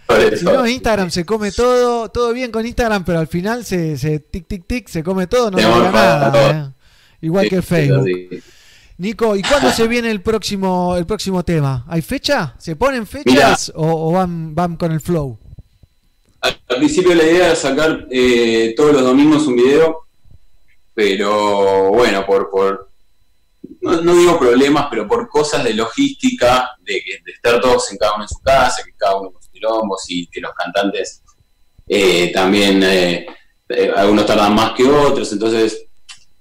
Sobre 0.07 0.37
Si 0.39 0.45
todo. 0.45 0.55
no, 0.55 0.69
Instagram 0.69 1.11
se 1.11 1.25
come 1.25 1.51
todo, 1.51 2.09
todo 2.09 2.33
bien 2.33 2.53
con 2.53 2.65
Instagram, 2.65 3.05
pero 3.05 3.19
al 3.19 3.27
final 3.27 3.65
se, 3.65 3.99
se 3.99 4.21
tic, 4.21 4.47
tic, 4.47 4.65
tic, 4.65 4.87
se 4.89 5.03
come 5.03 5.27
todo, 5.27 5.51
no 5.51 5.59
Se 5.59 5.65
nada. 5.65 6.51
¿eh? 6.53 6.71
Igual 7.27 7.47
Sí, 7.47 7.51
que 7.51 7.63
Facebook. 7.63 8.05
sí. 8.07 8.29
Nico, 8.99 9.35
¿y 9.35 9.43
cuándo 9.43 9.73
se 9.73 9.89
viene 9.89 10.09
el 10.13 10.21
próximo, 10.21 10.95
el 10.97 11.05
próximo 11.05 11.43
tema? 11.43 11.85
¿Hay 11.89 12.01
fecha? 12.01 12.55
¿Se 12.59 12.77
ponen 12.77 13.09
fechas 13.09 13.73
o, 13.75 14.09
o 14.09 14.13
van, 14.13 14.55
van 14.55 14.77
con 14.77 14.93
el 14.93 15.01
flow? 15.01 15.37
Al, 16.45 16.79
principio 16.79 17.15
la 17.15 17.25
idea 17.25 17.47
era 17.47 17.57
sacar 17.57 18.07
eh, 18.11 18.75
todos 18.77 18.93
los 18.93 19.03
domingos 19.03 19.47
un 19.47 19.57
video, 19.57 20.07
pero 20.93 21.91
bueno, 21.91 22.25
por, 22.27 22.51
por 22.51 22.91
no, 23.81 24.01
no 24.03 24.15
digo 24.15 24.39
problemas, 24.39 24.87
pero 24.91 25.09
por 25.09 25.29
cosas 25.29 25.65
de 25.65 25.75
logística, 25.75 26.71
de, 26.81 26.95
de 27.25 27.33
estar 27.33 27.61
todos 27.61 27.91
en 27.91 27.99
cada 27.99 28.15
uno 28.15 28.25
en 28.25 28.29
su 28.29 28.41
casa, 28.41 28.83
que 28.85 28.93
cada 28.97 29.17
uno 29.17 29.33
con 29.33 29.43
sus 29.43 29.51
quilombos 29.51 30.05
y 30.09 30.27
que 30.27 30.41
los 30.41 30.53
cantantes 30.55 31.23
eh, 31.87 32.33
también, 32.33 32.83
eh, 32.83 33.27
eh, 33.69 33.93
algunos 33.95 34.27
tardan 34.27 34.55
más 34.55 34.73
que 34.73 34.85
otros, 34.85 35.31
entonces 35.33 35.87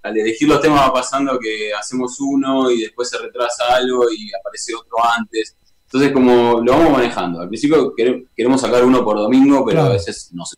al 0.01 0.17
elegir 0.17 0.47
los 0.47 0.61
temas 0.61 0.81
va 0.81 0.93
pasando 0.93 1.39
que 1.39 1.73
hacemos 1.73 2.19
uno 2.19 2.69
y 2.71 2.81
después 2.81 3.09
se 3.09 3.17
retrasa 3.17 3.75
algo 3.75 4.05
y 4.11 4.29
aparece 4.33 4.75
otro 4.75 4.97
antes. 5.17 5.55
Entonces, 5.93 6.11
como 6.11 6.59
lo 6.61 6.71
vamos 6.71 6.91
manejando. 6.91 7.39
Al 7.41 7.47
principio 7.49 7.93
quere- 7.95 8.25
queremos 8.35 8.61
sacar 8.61 8.83
uno 8.83 9.03
por 9.03 9.15
domingo, 9.17 9.63
pero 9.63 9.81
Claro. 9.81 9.89
a 9.91 9.93
veces 9.93 10.31
no 10.33 10.43
sé. 10.43 10.55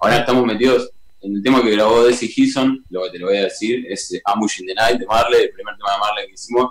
Ahora 0.00 0.18
estamos 0.18 0.44
metidos 0.44 0.90
en 1.22 1.36
el 1.36 1.42
tema 1.42 1.62
que 1.62 1.70
grabó 1.70 2.04
Desi 2.04 2.26
Gilson, 2.28 2.84
lo 2.90 3.04
que 3.04 3.10
te 3.10 3.18
lo 3.20 3.26
voy 3.28 3.36
a 3.36 3.44
decir, 3.44 3.86
es 3.88 4.12
eh, 4.12 4.20
Ambush 4.24 4.60
in 4.60 4.66
the 4.66 4.74
Night 4.74 4.98
de 4.98 5.06
Marley, 5.06 5.44
el 5.44 5.50
primer 5.52 5.76
tema 5.76 5.92
de 5.92 5.98
Marley 5.98 6.26
que 6.26 6.32
hicimos. 6.34 6.70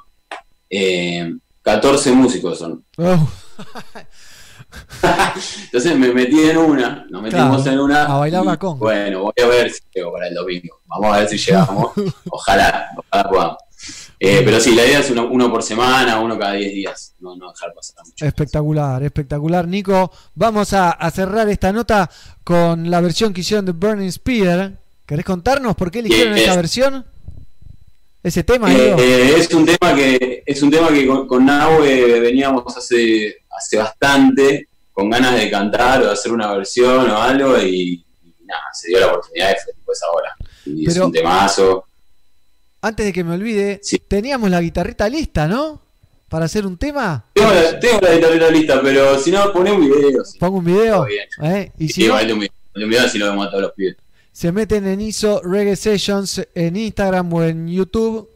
Eh, 0.69 1.33
14 1.61 2.11
músicos 2.11 2.59
son. 2.59 2.83
Oh, 2.97 3.29
Entonces 5.65 5.97
me 5.97 6.13
metí 6.13 6.49
en 6.49 6.57
una, 6.57 7.05
nos 7.09 7.21
metimos 7.21 7.61
Claro, 7.63 7.71
en 7.71 7.79
una. 7.79 8.05
a 8.05 8.17
bailar 8.17 8.45
la 8.45 8.57
conga. 8.57 8.79
Bueno, 8.79 9.21
voy 9.23 9.33
a 9.41 9.47
ver 9.47 9.71
si 9.71 9.79
llego 9.93 10.11
para 10.11 10.27
el 10.27 10.35
domingo. 10.35 10.79
Vamos 10.85 11.15
a 11.15 11.19
ver 11.19 11.29
si 11.29 11.37
llegamos. 11.37 11.91
ojalá, 12.29 12.89
ojalá 12.97 13.29
podamos. 13.29 13.57
Eh, 14.19 14.41
pero 14.45 14.59
sí, 14.59 14.73
la 14.75 14.85
idea 14.85 14.99
es 14.99 15.09
uno, 15.09 15.27
uno 15.29 15.51
por 15.51 15.61
semana, 15.61 16.19
uno 16.19 16.37
cada 16.39 16.53
10 16.53 16.73
días. 16.73 17.13
No, 17.19 17.35
no 17.35 17.51
dejar 17.51 17.73
pasar 17.73 18.05
mucho. 18.05 18.25
espectacular, 18.25 19.03
espectacular, 19.03 19.67
Nico. 19.67 20.11
Vamos 20.35 20.73
a, 20.73 20.91
a 20.91 21.11
cerrar 21.11 21.49
esta 21.49 21.71
nota 21.73 22.09
con 22.43 22.89
la 22.89 23.01
versión 23.01 23.33
que 23.33 23.41
hicieron 23.41 23.65
de 23.65 23.73
Burning 23.73 24.09
Spear. 24.11 24.71
¿Querés 25.05 25.25
contarnos 25.25 25.75
por 25.75 25.91
qué 25.91 25.99
eligieron 25.99 26.33
Yes. 26.35 26.43
esa 26.43 26.55
versión? 26.55 27.05
Ese 28.23 28.43
tema, 28.43 28.73
Eh, 28.73 28.95
eh, 28.97 29.35
es 29.37 29.53
un 29.53 29.65
tema 29.65 29.93
que 29.95 30.43
es 30.45 30.61
un 30.63 30.71
tema 30.71 30.87
que 30.89 31.05
con, 31.05 31.27
con 31.27 31.45
Nahue 31.45 32.19
veníamos 32.19 32.75
hace 32.75 33.37
hace 33.55 33.77
bastante 33.77 34.67
con 34.91 35.09
ganas 35.11 35.35
de 35.35 35.51
cantar 35.51 36.01
o 36.01 36.05
de 36.07 36.11
hacer 36.13 36.31
una 36.31 36.51
versión 36.53 37.07
o 37.11 37.21
algo 37.21 37.57
y, 37.61 38.03
y 38.23 38.45
nada 38.45 38.63
se 38.73 38.87
dio 38.87 38.99
la 38.99 39.07
oportunidad 39.07 39.49
fue 39.63 39.73
después 39.75 39.99
ahora 40.03 40.35
y 40.65 40.87
es 40.89 40.97
un 40.97 41.11
temazo 41.11 41.85
Antes 42.85 43.05
de 43.07 43.13
que 43.13 43.23
me 43.23 43.33
olvide, 43.33 43.81
teníamos 44.07 44.49
la 44.49 44.61
guitarrita 44.61 45.09
lista, 45.09 45.47
¿no? 45.47 45.81
Para 46.29 46.45
hacer 46.45 46.67
un 46.67 46.77
tema. 46.77 47.25
tengo 47.33 47.51
la, 47.51 47.79
tengo 47.79 47.99
la 48.01 48.13
guitarrera 48.15 48.49
lista 48.51 48.81
pero 48.83 49.17
si 49.19 49.31
no 49.31 49.51
poné 49.51 49.71
un 49.71 49.81
video 49.81 50.23
sí. 50.23 50.37
Pongo 50.37 50.59
un 50.59 50.65
video. 50.65 51.07
¿eh? 51.41 51.71
Y 51.79 51.87
si 51.87 52.01
Sí, 52.03 52.07
no, 52.07 52.13
ponete 52.13 52.33
un 52.33 52.39
video, 52.39 52.53
un 52.75 52.89
video 52.89 53.03
así 53.03 53.17
lo 53.17 53.29
vemos 53.29 53.47
a 53.47 53.49
todos 53.49 53.63
los 53.63 53.71
pibes 53.73 53.95
se 54.31 54.51
meten 54.51 54.85
en 54.85 54.99
ISO 54.99 55.41
Reggae 55.43 55.77
Sessions 55.77 56.45
en 56.53 56.75
Instagram 56.75 57.33
o 57.33 57.41
en 57.43 57.69
YouTube 57.69 58.29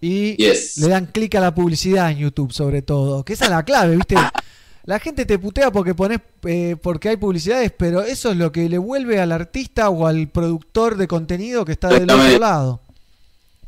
y 0.00 0.36
Yes. 0.36 0.78
le 0.78 0.88
dan 0.88 1.04
clic 1.06 1.34
a 1.34 1.40
la 1.40 1.54
publicidad 1.54 2.10
en 2.10 2.18
YouTube 2.18 2.50
sobre 2.52 2.80
todo. 2.82 3.24
Que 3.24 3.34
esa 3.34 3.44
es 3.44 3.50
la 3.50 3.62
clave, 3.62 3.94
¿viste? 3.94 4.16
La 4.86 4.98
gente 4.98 5.24
te 5.24 5.38
putea 5.38 5.70
porque 5.70 5.94
pones 5.94 6.18
eh, 6.44 6.76
porque 6.82 7.08
hay 7.08 7.16
publicidades, 7.16 7.72
pero 7.74 8.02
eso 8.02 8.32
es 8.32 8.36
lo 8.36 8.52
que 8.52 8.68
le 8.68 8.76
vuelve 8.76 9.18
al 9.18 9.32
artista 9.32 9.88
o 9.88 10.06
al 10.06 10.28
productor 10.28 10.96
de 10.98 11.08
contenido 11.08 11.64
que 11.64 11.72
está 11.72 11.88
del 11.88 12.10
otro 12.10 12.38
lado. 12.38 12.80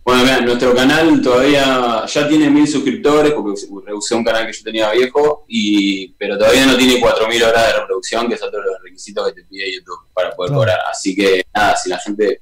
Bueno, 0.06 0.22
mira, 0.22 0.40
nuestro 0.40 0.72
canal 0.72 1.20
todavía 1.20 2.06
ya 2.06 2.28
tiene 2.28 2.48
mil 2.48 2.66
suscriptores 2.68 3.32
porque 3.32 3.60
reusé 3.84 4.14
un 4.14 4.22
canal 4.24 4.46
que 4.46 4.52
yo 4.52 4.62
tenía 4.62 4.92
viejo, 4.92 5.44
y 5.48 6.08
pero 6.12 6.38
todavía 6.38 6.64
no 6.64 6.76
tiene 6.76 7.00
4.000 7.00 7.42
horas 7.42 7.66
de 7.66 7.80
reproducción, 7.80 8.28
que 8.28 8.34
es 8.36 8.42
otro 8.42 8.60
de 8.60 8.66
los 8.66 8.82
requisitos 8.84 9.26
que 9.26 9.42
te 9.42 9.48
pide 9.48 9.74
YouTube 9.74 9.98
para 10.14 10.30
poder 10.30 10.50
Claro. 10.50 10.60
cobrar. 10.60 10.78
Así 10.88 11.14
que 11.16 11.44
nada, 11.52 11.76
si 11.76 11.88
la 11.90 11.98
gente 11.98 12.40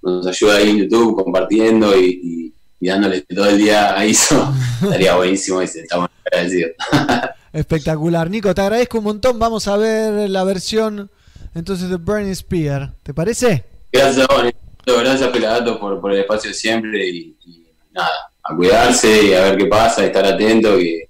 nos 0.00 0.26
ayuda 0.26 0.56
ahí 0.56 0.70
en 0.70 0.78
YouTube 0.78 1.22
compartiendo 1.22 1.94
y, 2.00 2.06
y- 2.24 2.54
y 2.80 2.88
dándole 2.88 3.20
todo 3.20 3.46
el 3.46 3.58
día 3.58 3.96
a 3.96 4.04
eso, 4.06 4.50
estaría 4.82 5.14
buenísimo 5.14 5.60
y 5.60 5.66
estamos 5.66 6.08
agradecidos. 6.24 6.72
Espectacular. 7.52 8.30
Nico, 8.30 8.54
te 8.54 8.62
agradezco 8.62 8.98
un 8.98 9.04
montón. 9.04 9.38
Vamos 9.38 9.68
a 9.68 9.76
ver 9.76 10.30
la 10.30 10.42
versión 10.44 11.10
entonces 11.54 11.90
de 11.90 11.96
Burning 11.96 12.34
Spear. 12.34 12.94
¿Te 13.02 13.12
parece? 13.12 13.64
Gracias 13.92 14.26
Nico. 14.42 14.58
Gracias 14.84 15.30
Pelagato 15.30 15.78
por, 15.78 16.00
por 16.00 16.12
el 16.12 16.20
espacio 16.20 16.50
de 16.50 16.54
siempre 16.54 17.06
y, 17.08 17.36
y 17.44 17.66
nada, 17.92 18.10
a 18.42 18.56
cuidarse 18.56 19.24
y 19.26 19.34
a 19.34 19.42
ver 19.42 19.56
qué 19.56 19.66
pasa, 19.66 20.04
estar 20.04 20.24
atento 20.24 20.80
y, 20.80 21.02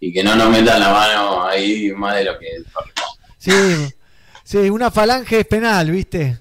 y 0.00 0.12
que 0.12 0.22
no 0.22 0.34
nos 0.36 0.50
metan 0.50 0.80
la 0.80 0.90
mano 0.92 1.44
ahí 1.46 1.92
más 1.92 2.16
de 2.16 2.24
lo 2.24 2.38
que 2.38 2.46
Sí, 3.38 3.50
Sí, 4.50 4.68
una 4.68 4.90
falange 4.90 5.38
es 5.40 5.46
penal, 5.46 5.92
¿viste? 5.92 6.40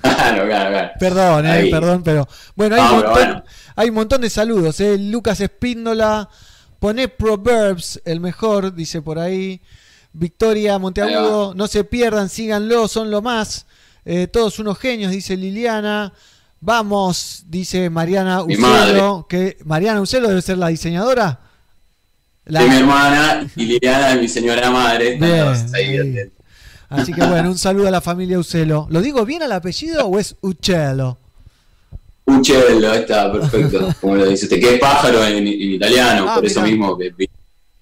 Claro, 0.00 0.46
claro, 0.46 0.70
claro. 0.70 0.90
Perdón, 1.00 1.46
eh, 1.46 1.68
perdón, 1.68 2.02
pero 2.04 2.28
bueno, 2.54 2.76
hay, 2.76 2.82
No, 2.82 2.88
un 2.88 2.94
montón, 2.94 3.12
bueno. 3.12 3.44
hay 3.74 3.88
un 3.88 3.94
montón 3.96 4.20
de 4.20 4.30
saludos. 4.30 4.78
Eh. 4.78 4.96
Lucas 4.98 5.40
Espíndola, 5.40 6.28
pone 6.78 7.08
Proverbs, 7.08 8.00
el 8.04 8.20
mejor, 8.20 8.72
dice 8.72 9.02
por 9.02 9.18
ahí. 9.18 9.60
Victoria 10.12 10.78
Monteagudo, 10.78 11.54
no 11.54 11.66
se 11.66 11.82
pierdan, 11.82 12.28
síganlo, 12.28 12.86
son 12.86 13.10
lo 13.10 13.20
más. 13.20 13.66
Eh, 14.04 14.26
todos 14.26 14.58
unos 14.58 14.78
genios, 14.78 15.10
dice 15.12 15.36
Liliana. 15.36 16.12
Vamos, 16.60 17.44
dice 17.46 17.90
Mariana 17.90 18.42
Ucelo, 18.42 19.26
que 19.28 19.58
Mariana 19.64 20.00
Ucelo 20.00 20.28
debe 20.28 20.40
ser 20.42 20.56
la 20.58 20.68
diseñadora. 20.68 21.40
La- 22.46 22.62
mi 22.62 22.76
hermana 22.76 23.46
y 23.56 23.64
Liliana 23.66 24.14
mi 24.20 24.28
señora 24.28 24.70
madre. 24.70 25.16
Bien. 25.16 26.32
Así 26.88 27.12
que 27.12 27.22
bueno, 27.24 27.50
un 27.50 27.58
saludo 27.58 27.88
a 27.88 27.90
la 27.90 28.00
familia 28.00 28.38
Ucelo. 28.38 28.86
¿Lo 28.90 29.00
digo 29.02 29.24
bien 29.26 29.42
al 29.42 29.52
apellido 29.52 30.06
o 30.06 30.18
es 30.18 30.36
Uccello? 30.42 31.18
Uccello, 32.26 32.92
está, 32.94 33.30
perfecto. 33.32 33.88
Como 34.00 34.16
lo 34.16 34.26
dice 34.26 34.44
usted, 34.46 34.60
que 34.60 34.74
es 34.74 34.80
pájaro 34.80 35.24
en, 35.24 35.38
en 35.38 35.46
italiano, 35.48 36.26
Ah, 36.28 36.36
por 36.36 36.46
eso 36.46 36.62
mismo, 36.62 36.96
que, 36.96 37.12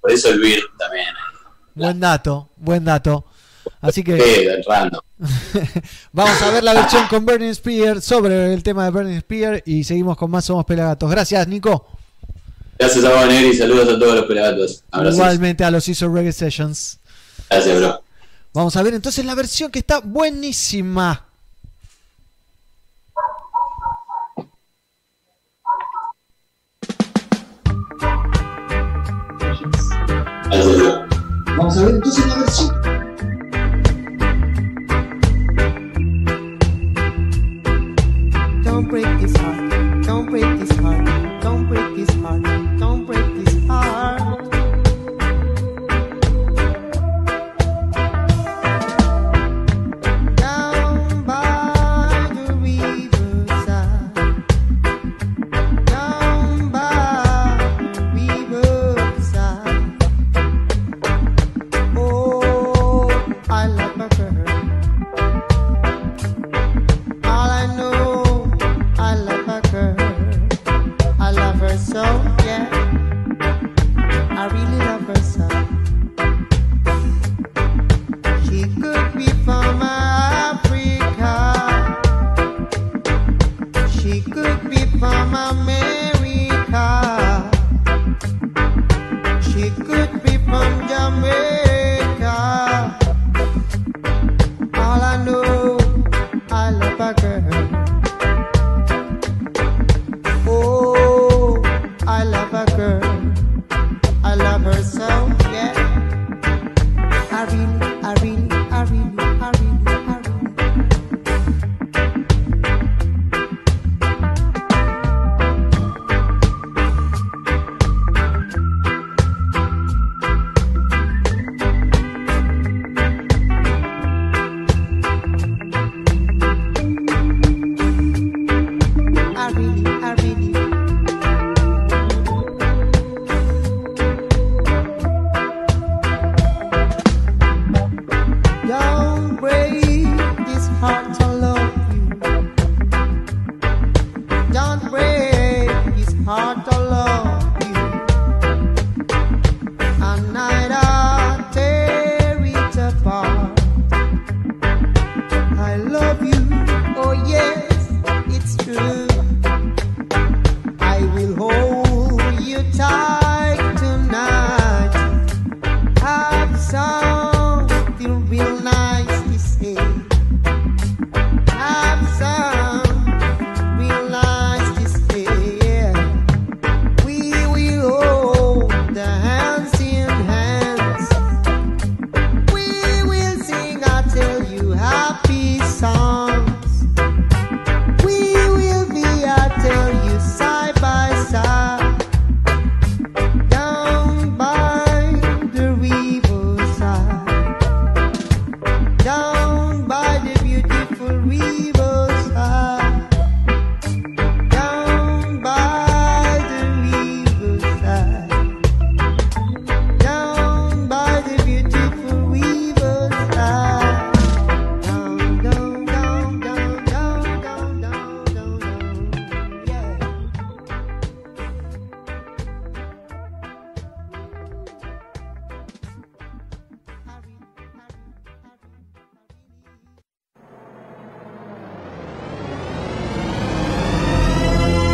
por 0.00 0.10
eso 0.10 0.28
el 0.30 0.40
beer 0.40 0.60
también. 0.78 1.06
Buen 1.74 2.00
dato, 2.00 2.50
buen 2.56 2.84
dato. 2.84 3.26
Así 3.82 4.04
que 4.04 4.16
Sí, 4.16 4.46
vamos 6.12 6.40
a 6.40 6.50
ver 6.50 6.62
la 6.62 6.72
versión 6.72 7.08
con 7.08 7.26
Burning 7.26 7.52
Spear 7.52 8.00
sobre 8.00 8.54
el 8.54 8.62
tema 8.62 8.84
de 8.84 8.90
Burning 8.92 9.20
Spear 9.20 9.60
y 9.66 9.82
seguimos 9.82 10.16
con 10.16 10.30
más 10.30 10.44
Somos 10.44 10.64
Pelagatos. 10.64 11.10
Gracias, 11.10 11.48
Nico. 11.48 11.88
Gracias 12.78 13.04
a 13.04 13.10
vos, 13.12 13.26
Neri, 13.26 13.54
saludos 13.54 13.88
a 13.88 13.98
todos 13.98 14.14
los 14.14 14.26
pelagatos. 14.26 14.84
Abrazos. 14.92 15.18
Igualmente 15.18 15.64
a 15.64 15.70
los 15.72 15.88
ISO 15.88 16.08
Reggae 16.08 16.32
Sessions. 16.32 16.98
Gracias, 17.50 17.78
bro. 17.78 18.02
Vamos 18.54 18.76
a 18.76 18.82
ver 18.82 18.94
entonces 18.94 19.24
la 19.24 19.34
versión 19.34 19.72
que 19.72 19.80
está 19.80 19.98
buenísima. 19.98 21.26
Gracias, 30.44 30.76
bro. 30.76 31.06
Vamos 31.56 31.78
a 31.78 31.82
ver 31.82 31.94
entonces 31.96 32.26
la 32.26 32.36
versión. 32.36 32.81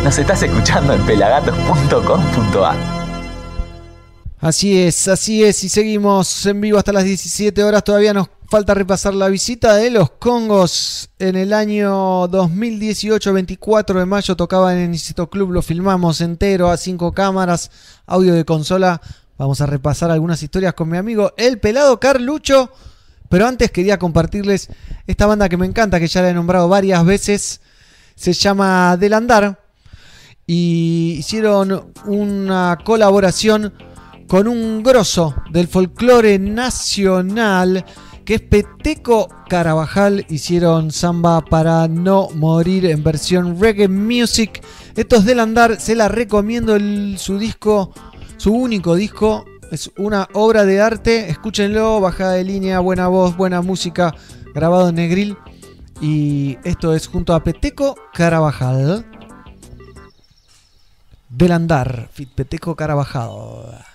Nos 0.09 0.17
estás 0.17 0.41
escuchando 0.41 0.91
en 0.91 1.05
pelagatos.com.ar. 1.05 2.75
Así 4.39 4.81
es, 4.81 5.07
así 5.07 5.43
es, 5.43 5.63
y 5.63 5.69
seguimos 5.69 6.47
en 6.47 6.61
vivo 6.61 6.79
hasta 6.79 6.91
las 6.91 7.03
17 7.03 7.63
horas. 7.63 7.83
Todavía 7.83 8.11
nos 8.11 8.27
falta 8.49 8.73
repasar 8.73 9.13
la 9.13 9.27
visita 9.27 9.75
de 9.75 9.91
los 9.91 10.09
Congos 10.09 11.11
en 11.19 11.35
el 11.35 11.53
año 11.53 12.27
2018, 12.27 13.33
24 13.33 13.99
de 13.99 14.05
mayo. 14.07 14.35
Tocaban 14.35 14.77
en 14.77 14.85
el 14.85 14.93
Instituto 14.93 15.29
Club, 15.29 15.51
lo 15.51 15.61
filmamos 15.61 16.21
entero 16.21 16.71
a 16.71 16.77
cinco 16.77 17.11
cámaras, 17.11 17.69
audio 18.07 18.33
de 18.33 18.45
consola. 18.45 18.99
Vamos 19.37 19.61
a 19.61 19.67
repasar 19.67 20.09
algunas 20.09 20.41
historias 20.41 20.73
con 20.73 20.89
mi 20.89 20.97
amigo 20.97 21.33
el 21.37 21.59
pelado 21.59 21.99
Carlucho, 21.99 22.71
Pero 23.29 23.45
antes 23.45 23.69
quería 23.69 23.99
compartirles 23.99 24.69
esta 25.05 25.27
banda 25.27 25.47
que 25.49 25.57
me 25.57 25.67
encanta, 25.67 25.99
que 25.99 26.07
ya 26.07 26.23
la 26.23 26.31
he 26.31 26.33
nombrado 26.33 26.67
varias 26.67 27.05
veces. 27.05 27.61
Se 28.15 28.33
llama 28.33 28.97
Del 28.97 29.13
Andar. 29.13 29.68
Y 30.51 31.17
hicieron 31.19 31.93
una 32.07 32.79
colaboración 32.83 33.71
con 34.27 34.47
un 34.47 34.81
grosso 34.81 35.35
del 35.51 35.67
folclore 35.67 36.39
nacional 36.39 37.85
que 38.25 38.33
es 38.33 38.41
Peteco 38.41 39.29
Carabajal. 39.47 40.25
Hicieron 40.27 40.89
samba 40.89 41.41
para 41.41 41.87
no 41.87 42.29
morir 42.33 42.87
en 42.87 43.03
versión 43.03 43.59
reggae 43.59 43.87
music. 43.87 44.63
Esto 44.95 45.17
es 45.17 45.25
del 45.25 45.39
andar, 45.39 45.79
se 45.79 45.93
la 45.93 46.07
recomiendo 46.07 46.75
su 47.19 47.37
disco, 47.37 47.93
su 48.37 48.51
único 48.51 48.95
disco. 48.95 49.45
Es 49.71 49.91
una 49.99 50.27
obra 50.33 50.65
de 50.65 50.81
arte, 50.81 51.29
escúchenlo, 51.29 52.01
bajada 52.01 52.31
de 52.31 52.43
línea, 52.43 52.79
buena 52.79 53.07
voz, 53.07 53.37
buena 53.37 53.61
música, 53.61 54.15
grabado 54.55 54.89
en 54.89 54.95
Negril. 54.95 55.37
Y 56.01 56.57
esto 56.63 56.95
es 56.95 57.05
junto 57.05 57.35
a 57.35 57.43
Peteco 57.43 57.93
Carabajal. 58.15 59.05
Del 61.29 61.51
andar, 61.51 62.09
fit 62.11 62.29
Peteco 62.33 62.75
Carabajal. 62.75 63.85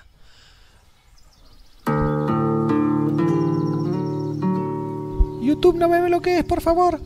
YouTube, 5.42 5.76
no 5.76 5.88
me 5.88 6.08
lo 6.08 6.22
que 6.22 6.38
es, 6.38 6.44
por 6.44 6.60
favor. 6.60 7.00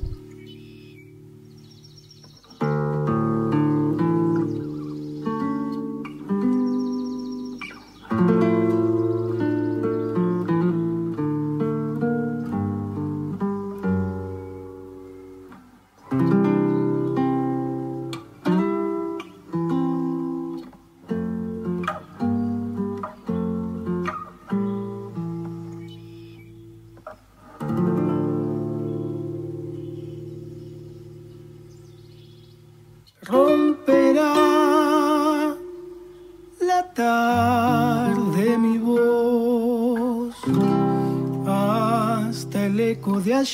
Y 43.41 43.45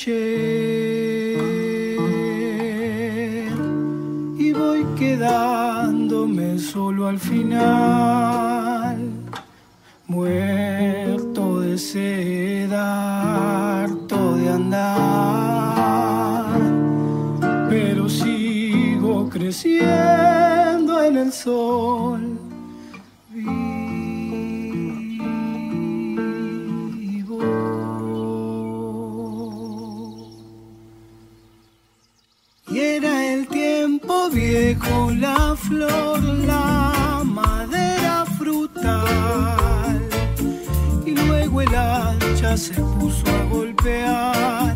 voy 4.51 4.83
quedándome 4.97 6.57
solo 6.57 7.07
al 7.07 7.19
final 7.19 8.97
muerto 10.07 11.59
de 11.59 11.77
sed 11.77 12.71
harto 12.73 14.35
de 14.37 14.49
andar 14.49 14.89
pero 17.69 18.09
sigo 18.09 19.29
creciendo 19.29 21.03
en 21.03 21.17
el 21.17 21.31
sol. 21.31 22.34
Flor, 35.67 36.21
la 36.23 37.21
madera 37.23 38.25
frutal. 38.37 40.01
Y 41.05 41.11
luego 41.11 41.61
el 41.61 41.75
hacha 41.75 42.57
se 42.57 42.73
puso 42.73 43.25
a 43.27 43.43
golpear, 43.45 44.75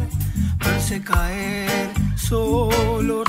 verse 0.64 1.02
caer, 1.02 1.90
solo 2.16 3.24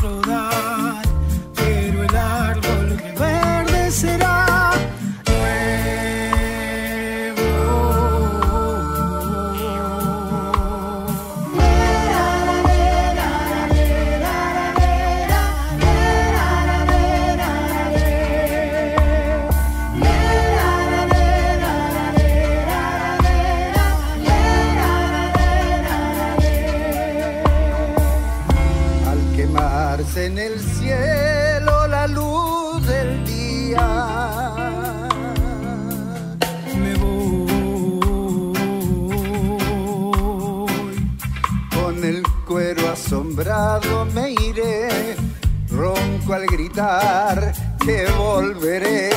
que 47.85 48.07
volveré, 48.17 49.11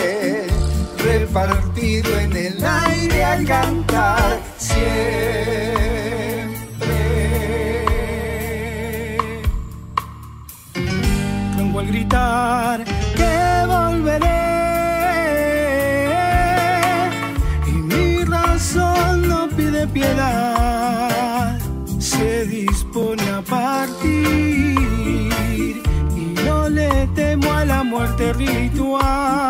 repartido 0.98 2.20
en 2.20 2.36
el 2.36 2.66
aire 2.66 3.24
a 3.24 3.38
cantar 3.46 4.23
la 28.40 29.43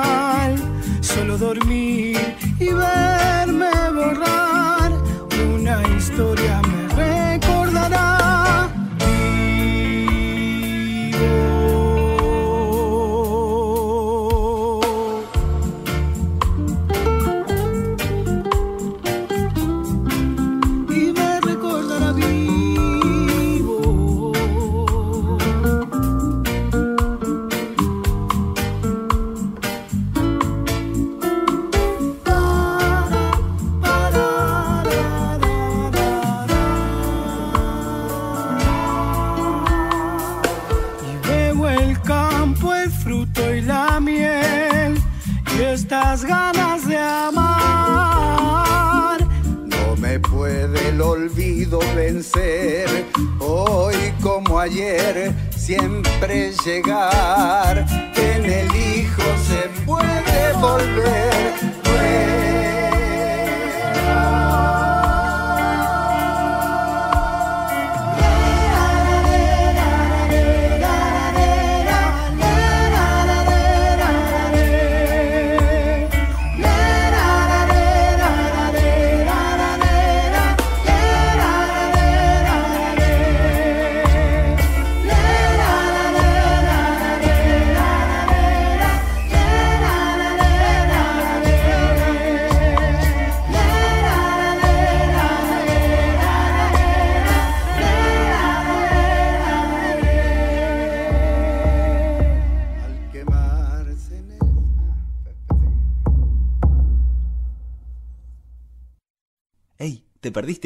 ayer, 54.63 55.33
siempre 55.57 56.53
llegar. 56.65 58.12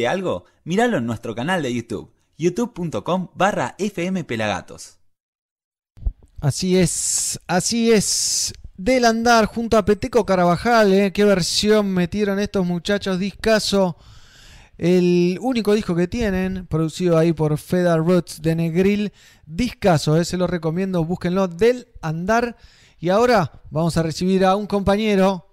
Algo? 0.06 0.44
Míralo 0.66 0.98
en 0.98 1.06
nuestro 1.06 1.34
canal 1.34 1.64
de 1.64 1.74
YouTube, 1.74 2.12
youtube.com 2.38 3.30
barra 3.36 3.78
fmpelagatos. 3.80 5.00
Así 6.42 6.78
es, 6.78 7.40
así 7.48 7.92
es. 7.92 8.54
Del 8.76 9.06
andar 9.06 9.46
junto 9.46 9.78
a 9.78 9.86
Peteco 9.86 10.24
Carabajal, 10.26 10.94
¿eh? 10.94 11.12
qué 11.12 11.24
versión 11.24 11.92
metieron 11.94 12.38
estos 12.38 12.64
muchachos, 12.66 13.18
discaso. 13.18 13.98
El 14.78 15.40
único 15.42 15.74
disco 15.74 15.96
que 15.96 16.08
tienen, 16.08 16.68
producido 16.68 17.18
ahí 17.18 17.34
por 17.34 17.58
Feda 17.58 17.98
Roots 17.98 18.42
de 18.44 18.56
Negril, 18.56 19.14
discaso, 19.48 20.16
¿eh? 20.18 20.26
se 20.26 20.38
lo 20.38 20.46
recomiendo, 20.46 21.04
búsquenlo, 21.04 21.48
Del 21.48 21.88
andar. 22.04 22.56
Y 23.00 23.10
ahora 23.10 23.64
vamos 23.72 23.98
a 23.98 24.04
recibir 24.04 24.46
a 24.46 24.56
un 24.56 24.68
compañero. 24.68 25.48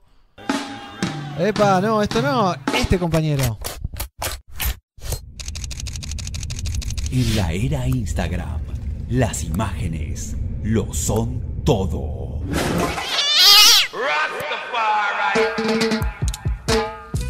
Epa, 1.39 1.81
no, 1.81 2.03
esto 2.03 2.21
no, 2.21 2.55
este 2.75 2.99
compañero. 2.99 3.59
En 7.15 7.37
la 7.37 7.53
era 7.53 7.87
Instagram, 7.87 8.61
las 9.09 9.45
imágenes 9.45 10.35
lo 10.65 10.93
son 10.93 11.63
todo. 11.65 12.41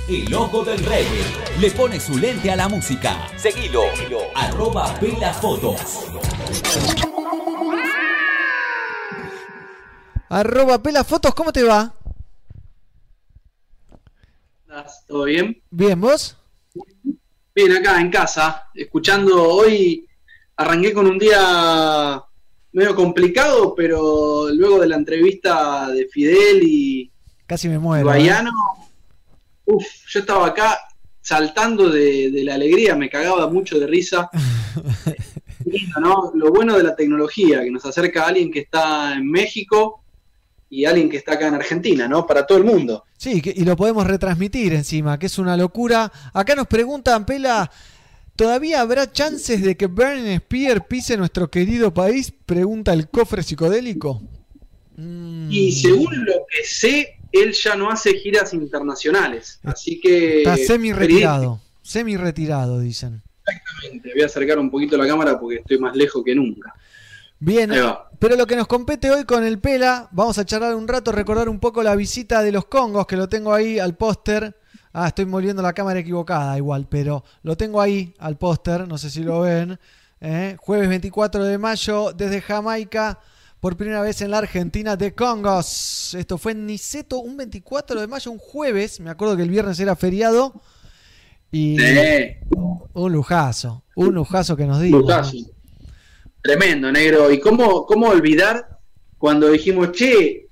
El 0.09 0.35
ojo 0.35 0.65
del 0.65 0.79
reggae 0.79 1.25
le 1.61 1.71
pone 1.73 2.01
su 2.01 2.17
lente 2.17 2.51
a 2.51 2.57
la 2.57 2.67
música. 2.67 3.29
Seguilo, 3.37 3.83
arroba 4.35 4.99
pelafotos. 4.99 6.07
Arroba 10.31 10.83
Pela 10.83 11.05
Fotos, 11.05 11.35
¿cómo 11.35 11.53
te 11.53 11.63
va? 11.63 11.95
¿Todo 15.07 15.25
bien? 15.25 15.63
Bien, 15.69 16.01
¿vos? 16.01 16.39
Bien, 17.55 17.71
acá 17.71 18.01
en 18.01 18.11
casa, 18.11 18.69
escuchando 18.75 19.41
hoy, 19.41 20.05
arranqué 20.57 20.93
con 20.93 21.07
un 21.07 21.17
día 21.17 22.21
medio 22.73 22.97
complicado, 22.97 23.77
pero 23.77 24.49
luego 24.51 24.81
de 24.81 24.89
la 24.89 24.97
entrevista 24.97 25.89
de 25.89 26.09
Fidel 26.09 26.63
y 26.65 27.13
Casi 27.47 27.69
me 27.69 27.79
muero. 27.79 28.01
¿eh? 28.01 28.15
Guayano, 28.15 28.51
uff, 29.67 29.87
yo 30.09 30.19
estaba 30.19 30.49
acá 30.49 30.81
saltando 31.21 31.89
de, 31.91 32.33
de 32.33 32.43
la 32.43 32.55
alegría, 32.55 32.97
me 32.97 33.09
cagaba 33.09 33.49
mucho 33.49 33.79
de 33.79 33.87
risa. 33.87 34.29
Lindo, 35.65 36.01
¿no? 36.01 36.33
Lo 36.35 36.51
bueno 36.51 36.77
de 36.77 36.83
la 36.83 36.97
tecnología, 36.97 37.63
que 37.63 37.71
nos 37.71 37.85
acerca 37.85 38.25
a 38.25 38.29
alguien 38.29 38.51
que 38.51 38.61
está 38.61 39.15
en 39.15 39.31
México 39.31 40.04
y 40.75 40.85
alguien 40.87 41.09
que 41.09 41.19
está 41.19 41.35
acá 41.35 41.47
en 41.47 41.55
Argentina, 41.55 42.09
¿no? 42.09 42.27
Para 42.27 42.45
todo 42.45 42.59
el 42.59 42.65
mundo. 42.65 43.05
Sí, 43.17 43.41
que- 43.41 43.55
y 43.57 43.65
lo 43.65 43.77
podemos 43.77 44.05
retransmitir 44.07 44.73
encima, 44.73 45.19
que 45.19 45.27
es 45.27 45.39
una 45.39 45.57
locura. 45.57 46.11
Acá 46.33 46.57
nos 46.57 46.67
preguntan, 46.67 47.25
Pela, 47.25 47.71
¿todavía 48.35 48.81
habrá 48.81 49.11
chances 49.13 49.63
de 49.63 49.77
que 49.77 49.87
Burning 49.87 50.39
Spear 50.39 50.89
pise 50.89 51.17
nuestro 51.17 51.49
querido 51.49 51.95
país? 51.95 52.33
Pregunta 52.45 52.93
el 52.93 53.09
cofre 53.09 53.45
psicodélico. 53.45 54.21
Y 55.49 55.73
según 55.73 56.25
lo 56.25 56.33
que 56.51 56.65
sé, 56.65 57.19
él 57.31 57.53
ya 57.53 57.77
no 57.77 57.91
hace 57.91 58.15
giras 58.19 58.53
internacionales. 58.53 59.61
Así 59.63 60.01
que. 60.01 60.39
Está 60.39 60.57
semi 60.57 60.93
retirado. 60.93 61.61
Semi 61.83 62.17
retirado, 62.17 62.81
dicen. 62.81 63.23
Te 64.03 64.13
voy 64.13 64.23
a 64.23 64.27
acercar 64.27 64.59
un 64.59 64.71
poquito 64.71 64.97
la 64.97 65.07
cámara 65.07 65.39
porque 65.39 65.57
estoy 65.57 65.79
más 65.79 65.95
lejos 65.95 66.23
que 66.25 66.35
nunca. 66.35 66.75
Bien, 67.39 67.71
pero 68.19 68.37
lo 68.37 68.47
que 68.47 68.57
nos 68.57 68.67
compete 68.67 69.11
hoy 69.11 69.25
con 69.25 69.45
el 69.45 69.59
Pela, 69.59 70.09
vamos 70.13 70.39
a 70.39 70.45
charlar 70.45 70.75
un 70.75 70.89
rato, 70.89 71.13
recordar 71.13 71.49
un 71.49 71.61
poco 71.61 71.83
la 71.83 71.95
visita 71.95 72.43
de 72.43 72.53
los 72.53 72.65
Congos, 72.67 73.07
que 73.07 73.17
lo 73.17 73.29
tengo 73.29 73.53
ahí 73.53 73.79
al 73.79 73.97
póster. 73.97 74.57
Ah, 74.93 75.09
estoy 75.09 75.27
moviendo 75.27 75.61
la 75.61 75.73
cámara 75.73 75.99
equivocada 75.99 76.57
igual, 76.57 76.87
pero 76.89 77.25
lo 77.43 77.57
tengo 77.57 77.81
ahí 77.81 78.15
al 78.19 78.39
póster, 78.39 78.87
no 78.89 78.97
sé 78.97 79.11
si 79.11 79.23
lo 79.23 79.41
ven. 79.41 79.79
¿eh? 80.21 80.57
Jueves 80.61 80.89
24 80.89 81.45
de 81.45 81.59
mayo, 81.59 82.13
desde 82.13 82.41
Jamaica, 82.41 83.19
por 83.61 83.77
primera 83.77 84.01
vez 84.01 84.23
en 84.23 84.31
la 84.31 84.39
Argentina, 84.39 84.97
de 84.97 85.13
Congos. 85.15 86.15
Esto 86.15 86.39
fue 86.39 86.53
en 86.53 86.65
Niceto, 86.65 87.19
un 87.19 87.37
24 87.37 88.01
de 88.01 88.07
mayo, 88.07 88.31
un 88.31 88.39
jueves, 88.39 89.01
me 89.01 89.11
acuerdo 89.11 89.37
que 89.37 89.43
el 89.43 89.51
viernes 89.51 89.79
era 89.81 89.97
feriado. 89.97 90.63
Y 91.51 91.77
Sí. 91.79 92.37
un 92.95 93.13
lujazo, 93.13 93.83
un 93.97 94.15
lujazo 94.15 94.57
que 94.57 94.67
nos 94.67 94.81
dio. 94.81 94.99
Lujazo. 94.99 95.37
Tremendo, 96.45 96.93
negro. 96.93 97.31
¿Y 97.33 97.41
cómo, 97.41 97.87
cómo 97.87 98.09
olvidar 98.09 98.79
cuando 99.17 99.49
dijimos, 99.49 99.93
che, 99.93 100.47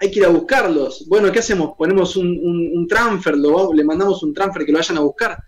hay 0.00 0.10
que 0.10 0.18
ir 0.18 0.24
a 0.24 0.28
buscarlos? 0.28 1.04
Bueno, 1.06 1.30
¿qué 1.30 1.38
hacemos? 1.38 1.76
Ponemos 1.78 2.16
un, 2.16 2.26
un, 2.26 2.70
un 2.74 2.88
transfer, 2.88 3.36
lo- 3.36 3.72
le 3.72 3.84
mandamos 3.84 4.22
un 4.24 4.34
transfer 4.34 4.66
que 4.66 4.72
lo 4.72 4.78
vayan 4.78 4.98
a 4.98 5.02
buscar. 5.02 5.38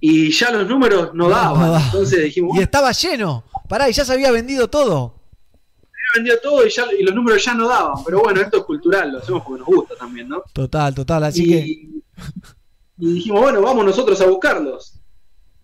Y 0.00 0.32
ya 0.32 0.50
los 0.50 0.66
números 0.66 1.10
no 1.12 1.28
daban. 1.28 1.60
No 1.60 1.66
daba. 1.72 1.84
Entonces 1.84 2.24
dijimos, 2.24 2.56
Y 2.56 2.62
estaba 2.62 2.90
lleno. 2.92 3.44
Pará, 3.68 3.88
y 3.90 3.92
ya 3.92 4.04
se 4.06 4.14
había 4.14 4.30
vendido 4.32 4.68
todo. 4.70 5.14
vendió 6.16 6.40
todo 6.40 6.66
y, 6.66 6.70
ya, 6.70 6.86
y 6.98 7.02
los 7.02 7.14
números 7.14 7.44
ya 7.44 7.52
no 7.54 7.68
daban. 7.68 8.02
Pero 8.06 8.20
bueno, 8.22 8.40
esto 8.40 8.56
es 8.60 8.64
cultural, 8.64 9.12
lo 9.12 9.18
hacemos 9.18 9.42
porque 9.44 9.58
nos 9.60 9.68
gusta 9.68 9.94
también, 9.96 10.26
¿no? 10.28 10.42
Total, 10.54 10.94
total. 10.94 11.24
Así 11.24 11.44
y, 11.44 11.48
que, 11.48 11.58
y 12.98 13.14
dijimos, 13.14 13.42
bueno, 13.42 13.60
vamos 13.60 13.84
nosotros 13.84 14.18
a 14.22 14.26
buscarlos. 14.26 14.98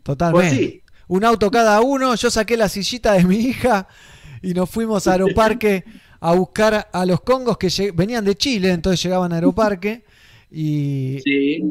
totalmente. 0.02 0.48
Pues 0.56 0.60
sí. 0.60 0.82
Un 1.09 1.24
auto 1.24 1.51
cada 1.51 1.80
uno. 1.80 2.14
Yo 2.14 2.30
saqué 2.30 2.56
la 2.56 2.68
sillita 2.68 3.12
de 3.14 3.24
mi 3.24 3.36
hija 3.36 3.89
y 4.43 4.55
nos 4.55 4.70
fuimos 4.70 5.06
a 5.06 5.12
Aeroparque 5.12 5.85
a 6.20 6.35
buscar 6.35 6.89
a 6.93 7.06
los 7.06 7.20
congos 7.22 7.59
que 7.59 7.93
venían 7.94 8.24
de 8.24 8.36
Chile, 8.36 8.70
entonces 8.72 9.02
llegaban 9.02 9.32
a 9.32 9.36
Aeroparque. 9.36 10.05
Y, 10.51 11.18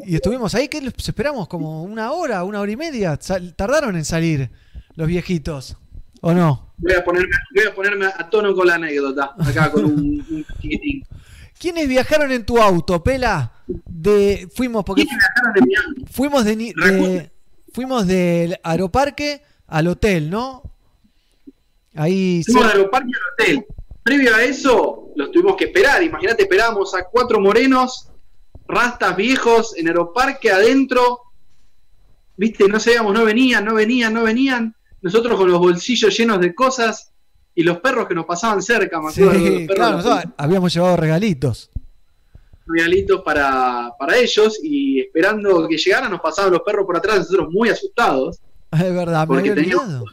y 0.05 0.15
estuvimos 0.15 0.53
ahí, 0.53 0.68
que 0.68 0.80
los 0.81 0.93
esperamos 0.97 1.47
como 1.47 1.84
una 1.84 2.11
hora, 2.11 2.43
una 2.43 2.59
hora 2.59 2.72
y 2.72 2.76
media. 2.77 3.18
Tardaron 3.55 3.95
en 3.95 4.05
salir 4.05 4.49
los 4.95 5.07
viejitos, 5.07 5.77
¿o 6.22 6.34
no? 6.34 6.73
Voy 6.77 6.93
a 6.93 7.03
ponerme, 7.03 7.35
voy 7.55 7.65
a, 7.65 7.73
ponerme 7.76 8.05
a 8.05 8.30
tono 8.30 8.53
con 8.53 8.68
la 8.68 8.76
anécdota, 8.76 9.34
acá 9.39 9.72
con 9.72 9.85
un, 9.85 10.26
un 10.30 10.45
chiquitín. 10.61 11.03
¿Quiénes 11.59 11.88
viajaron 11.88 12.31
en 12.31 12.45
tu 12.45 12.59
auto, 12.59 13.03
Pela? 13.03 13.51
De, 13.68 14.47
fuimos 14.53 14.85
porque 14.85 15.05
fuimos 16.11 16.45
de, 16.45 16.55
de- 16.55 17.31
fuimos 17.77 18.07
del 18.07 18.57
aeroparque 18.63 19.43
al 19.67 19.87
hotel, 19.87 20.31
¿no? 20.31 20.63
Ahí 21.93 22.41
Fuimos 22.43 22.63
al 22.63 22.71
aeroparque 22.71 23.11
al 23.13 23.33
hotel. 23.45 23.65
Previo 24.01 24.35
a 24.35 24.41
eso, 24.41 25.09
los 25.15 25.31
tuvimos 25.31 25.55
que 25.57 25.65
esperar. 25.65 26.01
Imagínate, 26.01 26.41
esperábamos 26.41 26.95
a 26.95 27.03
cuatro 27.03 27.39
morenos, 27.39 28.09
rastas 28.67 29.15
viejos, 29.15 29.77
en 29.77 29.89
aeroparque 29.89 30.49
adentro. 30.49 31.19
Viste, 32.35 32.67
no 32.67 32.79
sabíamos, 32.79 33.13
no 33.13 33.23
venían, 33.23 33.63
no 33.63 33.75
venían, 33.75 34.11
no 34.11 34.23
venían. 34.23 34.75
Nosotros 35.03 35.37
con 35.37 35.51
los 35.51 35.59
bolsillos 35.59 36.17
llenos 36.17 36.39
de 36.39 36.55
cosas 36.55 37.11
y 37.53 37.61
los 37.61 37.77
perros 37.77 38.07
que 38.07 38.15
nos 38.15 38.25
pasaban 38.25 38.63
cerca, 38.63 38.99
me 38.99 39.11
Sí, 39.11 39.21
acuerdo. 39.21 39.39
los 39.39 39.51
perros 39.51 39.75
claro, 39.75 39.97
nosotros 39.97 40.33
habíamos 40.35 40.73
llevado 40.73 40.97
regalitos. 40.97 41.69
Regalitos 42.68 43.22
para, 43.22 43.91
para 43.98 44.18
ellos 44.18 44.60
y 44.61 44.99
esperando 44.99 45.68
que 45.68 45.77
llegaran 45.77 46.11
nos 46.11 46.22
pasaban 46.22 46.52
los 46.52 46.61
perros 46.61 46.85
por 46.85 46.98
atrás, 46.98 47.19
nosotros 47.19 47.49
muy 47.52 47.69
asustados. 47.69 48.39
Es 48.72 48.94
verdad, 48.94 49.26
Porque 49.26 49.52
teníamos, 49.52 50.03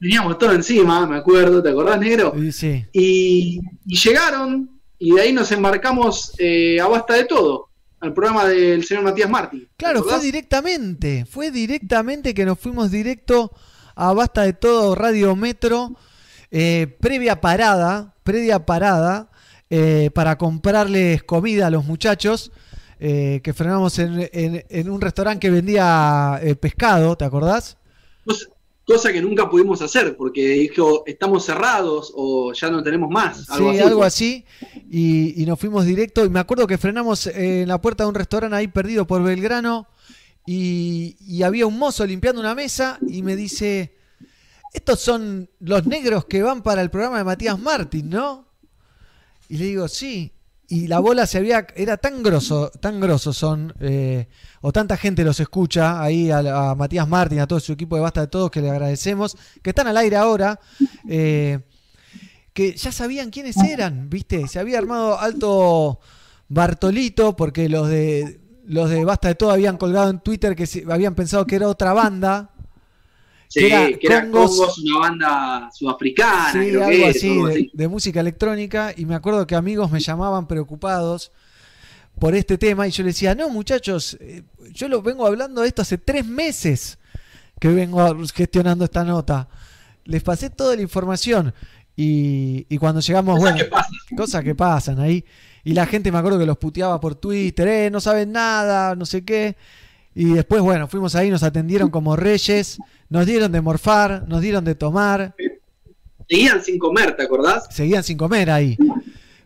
teníamos 0.00 0.38
todo 0.38 0.52
encima, 0.52 1.06
me 1.06 1.16
acuerdo, 1.16 1.62
¿te 1.62 1.68
acordás, 1.68 2.00
negro? 2.00 2.32
Sí, 2.36 2.52
sí. 2.52 2.84
Y, 2.92 3.60
y 3.86 3.96
llegaron 3.96 4.70
y 4.98 5.12
de 5.12 5.20
ahí 5.20 5.32
nos 5.32 5.52
embarcamos 5.52 6.32
eh, 6.38 6.80
a 6.80 6.86
basta 6.86 7.14
de 7.14 7.24
todo, 7.24 7.68
al 8.00 8.14
programa 8.14 8.46
del 8.46 8.84
señor 8.84 9.04
Matías 9.04 9.28
Martín. 9.28 9.68
Claro, 9.76 10.02
fue 10.02 10.18
directamente, 10.20 11.26
fue 11.26 11.50
directamente 11.50 12.32
que 12.32 12.46
nos 12.46 12.58
fuimos 12.58 12.90
directo 12.90 13.50
a 13.94 14.12
Basta 14.12 14.42
de 14.42 14.54
Todo 14.54 14.94
Radio 14.94 15.36
Metro, 15.36 15.94
eh, 16.50 16.96
previa 17.00 17.40
parada, 17.40 18.14
previa 18.22 18.64
parada, 18.64 19.30
eh, 19.76 20.10
para 20.14 20.36
comprarles 20.38 21.22
comida 21.24 21.66
a 21.66 21.70
los 21.70 21.84
muchachos, 21.84 22.52
eh, 23.00 23.40
que 23.42 23.52
frenamos 23.52 23.98
en, 23.98 24.28
en- 24.32 24.64
en 24.68 24.90
un 24.90 25.00
restaurante 25.00 25.40
que 25.40 25.50
vendía 25.50 26.38
eh, 26.42 26.54
pescado, 26.54 27.16
¿te 27.16 27.24
acordás? 27.24 27.76
Cosa, 28.86 29.10
que 29.12 29.22
nunca 29.22 29.48
pudimos 29.48 29.80
hacer 29.80 30.14
porque 30.14 30.46
dijo, 30.46 31.04
estamos 31.06 31.44
cerrados 31.46 32.12
o 32.14 32.52
ya 32.52 32.68
no 32.70 32.82
tenemos 32.82 33.08
más. 33.10 33.48
Algo 33.48 33.72
sí, 33.72 33.78
así. 33.78 33.88
algo 33.88 34.04
así. 34.04 34.44
Y, 34.90 35.42
y 35.42 35.46
nos 35.46 35.58
fuimos 35.58 35.86
directo. 35.86 36.22
Y 36.24 36.28
me 36.28 36.38
acuerdo 36.40 36.66
que 36.66 36.76
frenamos 36.76 37.26
en 37.26 37.66
la 37.66 37.80
puerta 37.80 38.04
de 38.04 38.10
un 38.10 38.14
restaurante 38.14 38.56
ahí 38.56 38.68
perdido 38.68 39.06
por 39.06 39.22
Belgrano. 39.22 39.86
Y, 40.46 41.16
y 41.20 41.42
había 41.44 41.66
un 41.66 41.78
mozo 41.78 42.04
limpiando 42.06 42.42
una 42.42 42.54
mesa 42.54 42.98
y 43.08 43.22
me 43.22 43.34
dice, 43.36 43.96
estos 44.74 45.00
son 45.00 45.48
los 45.60 45.86
negros 45.86 46.26
que 46.26 46.42
van 46.42 46.62
para 46.62 46.82
el 46.82 46.90
programa 46.90 47.16
de 47.18 47.24
Matías 47.24 47.58
Martín, 47.58 48.10
¿no? 48.10 48.43
Y 49.48 49.58
le 49.58 49.64
digo, 49.66 49.88
sí. 49.88 50.32
Y 50.66 50.86
la 50.86 50.98
bola 50.98 51.26
se 51.26 51.38
había, 51.38 51.66
era 51.76 51.98
tan 51.98 52.22
grosso, 52.22 52.70
tan 52.80 52.98
grosso 52.98 53.34
son, 53.34 53.74
eh, 53.80 54.28
o 54.62 54.72
tanta 54.72 54.96
gente 54.96 55.22
los 55.22 55.38
escucha 55.38 56.02
ahí 56.02 56.30
a, 56.30 56.74
Matías 56.74 57.06
Martín, 57.06 57.40
a 57.40 57.46
todo 57.46 57.60
su 57.60 57.72
equipo 57.72 57.96
de 57.96 58.02
Basta 58.02 58.22
de 58.22 58.28
Todos, 58.28 58.50
que 58.50 58.62
le 58.62 58.70
agradecemos, 58.70 59.36
que 59.62 59.70
están 59.70 59.88
al 59.88 59.96
aire 59.98 60.16
ahora, 60.16 60.58
eh, 61.06 61.60
que 62.54 62.74
ya 62.74 62.92
sabían 62.92 63.30
quiénes 63.30 63.58
eran, 63.58 64.08
¿viste? 64.08 64.48
Se 64.48 64.58
había 64.58 64.78
armado 64.78 65.18
alto 65.20 66.00
Bartolito, 66.48 67.36
porque 67.36 67.68
los 67.68 67.88
de 67.88 68.40
los 68.66 68.88
de 68.88 69.04
Basta 69.04 69.28
de 69.28 69.34
Todo 69.34 69.50
habían 69.50 69.76
colgado 69.76 70.08
en 70.08 70.20
Twitter 70.20 70.56
que 70.56 70.66
habían 70.90 71.14
pensado 71.14 71.46
que 71.46 71.56
era 71.56 71.68
otra 71.68 71.92
banda. 71.92 72.53
Sí, 73.48 73.60
que 73.60 73.66
era 73.66 73.98
que 73.98 74.06
era 74.06 74.30
Congos. 74.30 74.56
Congos, 74.56 74.78
una 74.78 74.98
banda 74.98 75.70
sudafricana, 75.72 76.52
Sí, 76.52 76.58
creo 76.70 76.84
algo 76.84 76.90
que 76.90 77.08
es, 77.08 77.16
así, 77.16 77.70
de, 77.72 77.88
música 77.88 78.20
electrónica. 78.20 78.92
Y 78.96 79.06
me 79.06 79.14
acuerdo 79.14 79.46
que 79.46 79.54
amigos 79.54 79.90
me 79.90 80.00
llamaban 80.00 80.46
preocupados 80.46 81.32
por 82.18 82.34
este 82.34 82.58
tema. 82.58 82.86
Y 82.88 82.90
yo 82.90 83.02
les 83.04 83.14
decía, 83.14 83.34
no, 83.34 83.48
muchachos, 83.48 84.16
eh, 84.20 84.42
yo 84.72 84.88
lo 84.88 85.02
vengo 85.02 85.26
hablando 85.26 85.62
de 85.62 85.68
esto 85.68 85.82
hace 85.82 85.98
tres 85.98 86.26
meses 86.26 86.98
que 87.60 87.68
vengo 87.68 88.16
gestionando 88.34 88.84
esta 88.84 89.04
nota. 89.04 89.48
Les 90.04 90.22
pasé 90.22 90.50
toda 90.50 90.76
la 90.76 90.82
información. 90.82 91.54
Y, 91.96 92.66
y 92.68 92.78
cuando 92.78 93.00
llegamos, 93.00 93.38
bueno, 93.38 93.58
cosas 94.16 94.42
que 94.42 94.54
pasan 94.54 95.00
ahí. 95.00 95.24
Y 95.64 95.72
la 95.72 95.86
gente 95.86 96.12
me 96.12 96.18
acuerdo 96.18 96.38
que 96.38 96.46
los 96.46 96.58
puteaba 96.58 97.00
por 97.00 97.14
Twitter, 97.14 97.66
eh, 97.66 97.90
no 97.90 98.00
saben 98.00 98.32
nada, 98.32 98.94
no 98.94 99.06
sé 99.06 99.24
qué. 99.24 99.56
Y 100.14 100.26
después, 100.26 100.60
bueno, 100.60 100.86
fuimos 100.88 101.14
ahí, 101.14 101.30
nos 101.30 101.42
atendieron 101.42 101.90
como 101.90 102.14
reyes, 102.14 102.78
nos 103.08 103.26
dieron 103.26 103.52
de 103.52 103.60
morfar, 103.60 104.24
nos 104.28 104.40
dieron 104.40 104.64
de 104.64 104.74
tomar, 104.74 105.34
Seguían 106.28 106.64
sin 106.64 106.78
comer, 106.78 107.14
¿te 107.16 107.22
acordás? 107.24 107.66
seguían 107.70 108.02
sin 108.02 108.16
comer 108.16 108.50
ahí. 108.50 108.76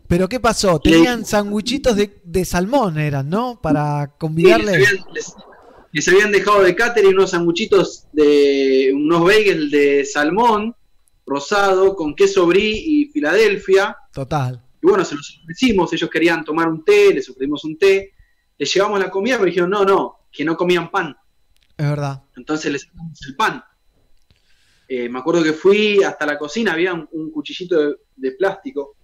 Pero 0.07 0.29
¿qué 0.29 0.39
pasó? 0.41 0.79
Tenían 0.79 1.25
sandwichitos 1.27 1.97
de, 1.97 2.21
de 2.25 2.45
salmón, 2.45 2.99
eran, 2.99 3.29
¿no? 3.29 3.61
Para 3.61 4.05
Sí, 4.05 4.09
les, 4.11 4.19
convidarle. 4.19 4.75
habían, 4.75 4.95
les- 5.13 5.35
les 5.91 6.09
habían 6.09 6.31
dejado 6.31 6.63
de 6.63 6.75
catering 6.77 7.15
unos 7.15 7.31
sanguchitos 7.31 8.07
de 8.13 8.93
unos 8.95 9.23
bagels 9.25 9.71
de 9.71 10.05
salmón 10.05 10.75
rosado 11.27 11.97
con 11.97 12.15
queso 12.15 12.47
brie 12.47 12.71
y 12.77 13.07
Filadelfia. 13.07 13.97
Total. 14.13 14.63
Y 14.83 14.87
bueno, 14.87 15.05
se 15.05 15.15
los 15.17 15.41
ofrecimos, 15.43 15.93
ellos 15.93 16.09
querían 16.09 16.45
tomar 16.45 16.69
un 16.69 16.85
té, 16.85 17.13
les 17.13 17.29
ofrecimos 17.29 17.65
un 17.65 17.77
té, 17.77 18.13
les 18.57 18.73
llevamos 18.73 19.01
la 19.01 19.11
comida, 19.11 19.35
pero 19.37 19.47
dijeron, 19.47 19.71
no, 19.71 19.85
no, 19.85 20.17
que 20.31 20.45
no 20.45 20.57
comían 20.57 20.91
pan. 20.91 21.17
Es 21.79 21.89
verdad. 21.89 22.23
Entonces 22.37 22.71
les 22.71 22.83
sacamos 22.83 23.19
el 23.27 23.37
pan. 23.37 23.65
Eh, 24.89 25.09
me 25.09 25.19
acuerdo 25.19 25.43
que 25.43 25.53
fui 25.53 26.03
hasta 26.03 26.27
la 26.27 26.39
cocina, 26.39 26.73
había 26.73 26.93
un, 26.93 27.09
un 27.13 27.31
cuchillito 27.31 27.79
de, 27.79 27.97
de 28.17 28.33
plástico, 28.33 28.97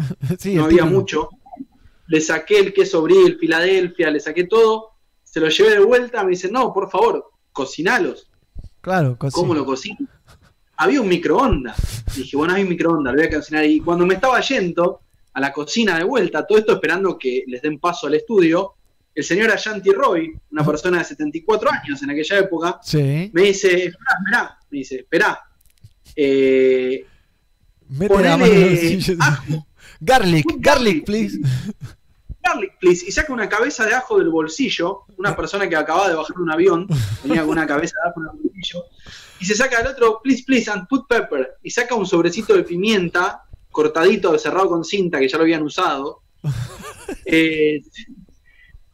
Sí, 0.38 0.54
no 0.54 0.64
había 0.64 0.84
mucho. 0.84 1.30
Le 2.06 2.20
saqué 2.20 2.58
el 2.58 2.72
queso 2.72 3.02
brie, 3.02 3.24
el 3.24 3.38
Filadelfia, 3.38 4.10
le 4.10 4.20
saqué 4.20 4.44
todo, 4.44 4.90
se 5.22 5.40
lo 5.40 5.48
llevé 5.48 5.70
de 5.70 5.80
vuelta, 5.80 6.24
me 6.24 6.30
dice, 6.30 6.50
no, 6.50 6.72
por 6.72 6.90
favor, 6.90 7.30
cocinalos. 7.52 8.30
Claro, 8.80 9.16
cocina. 9.16 9.40
¿Cómo 9.40 9.54
lo 9.54 9.64
cocino? 9.64 9.98
Había 10.76 11.00
un 11.00 11.08
microondas. 11.08 12.04
Dije, 12.16 12.36
bueno, 12.36 12.54
hay 12.54 12.62
un 12.62 12.70
microondas, 12.70 13.12
lo 13.12 13.20
voy 13.20 13.28
a 13.28 13.36
cocinar. 13.36 13.64
Y 13.64 13.80
cuando 13.80 14.06
me 14.06 14.14
estaba 14.14 14.40
yendo 14.40 15.02
a 15.32 15.40
la 15.40 15.52
cocina 15.52 15.96
de 15.98 16.04
vuelta, 16.04 16.46
todo 16.46 16.58
esto 16.58 16.72
esperando 16.72 17.16
que 17.18 17.44
les 17.46 17.62
den 17.62 17.78
paso 17.78 18.06
al 18.06 18.14
estudio, 18.14 18.74
el 19.14 19.24
señor 19.24 19.50
Ashanti 19.50 19.90
Roy, 19.90 20.32
una 20.50 20.64
persona 20.64 20.98
de 20.98 21.04
74 21.04 21.70
años 21.70 22.02
en 22.02 22.10
aquella 22.10 22.38
época, 22.38 22.80
Sí. 22.82 23.30
me 23.32 23.42
dice, 23.42 23.86
esperá, 23.86 24.16
esperá, 24.18 24.58
me 24.70 24.78
dice, 24.78 24.96
esperá. 24.96 25.40
Eh, 26.16 27.04
ponele 28.08 28.98
ajo, 29.20 29.66
Garlic, 30.00 30.46
garlic, 30.58 31.04
please. 31.04 31.38
garlic, 32.42 32.78
please, 32.80 33.04
y 33.06 33.12
saca 33.12 33.32
una 33.32 33.48
cabeza 33.48 33.84
de 33.84 33.94
ajo 33.94 34.18
del 34.18 34.30
bolsillo, 34.30 35.04
una 35.18 35.36
persona 35.36 35.68
que 35.68 35.76
acababa 35.76 36.08
de 36.08 36.14
bajar 36.14 36.38
un 36.38 36.50
avión, 36.50 36.86
venía 37.22 37.42
con 37.42 37.50
una 37.50 37.66
cabeza 37.66 37.94
de 38.02 38.10
ajo 38.10 38.20
en 38.20 38.26
el 38.26 38.42
bolsillo, 38.42 38.84
y 39.40 39.44
se 39.44 39.54
saca 39.54 39.80
el 39.80 39.86
otro, 39.88 40.20
please, 40.22 40.42
please, 40.46 40.70
and 40.70 40.86
put 40.88 41.06
pepper, 41.08 41.56
y 41.62 41.70
saca 41.70 41.94
un 41.94 42.06
sobrecito 42.06 42.54
de 42.54 42.62
pimienta, 42.62 43.42
cortadito, 43.70 44.36
cerrado 44.38 44.68
con 44.68 44.84
cinta, 44.84 45.18
que 45.18 45.28
ya 45.28 45.36
lo 45.36 45.42
habían 45.44 45.62
usado. 45.62 46.22
Eh, 47.24 47.82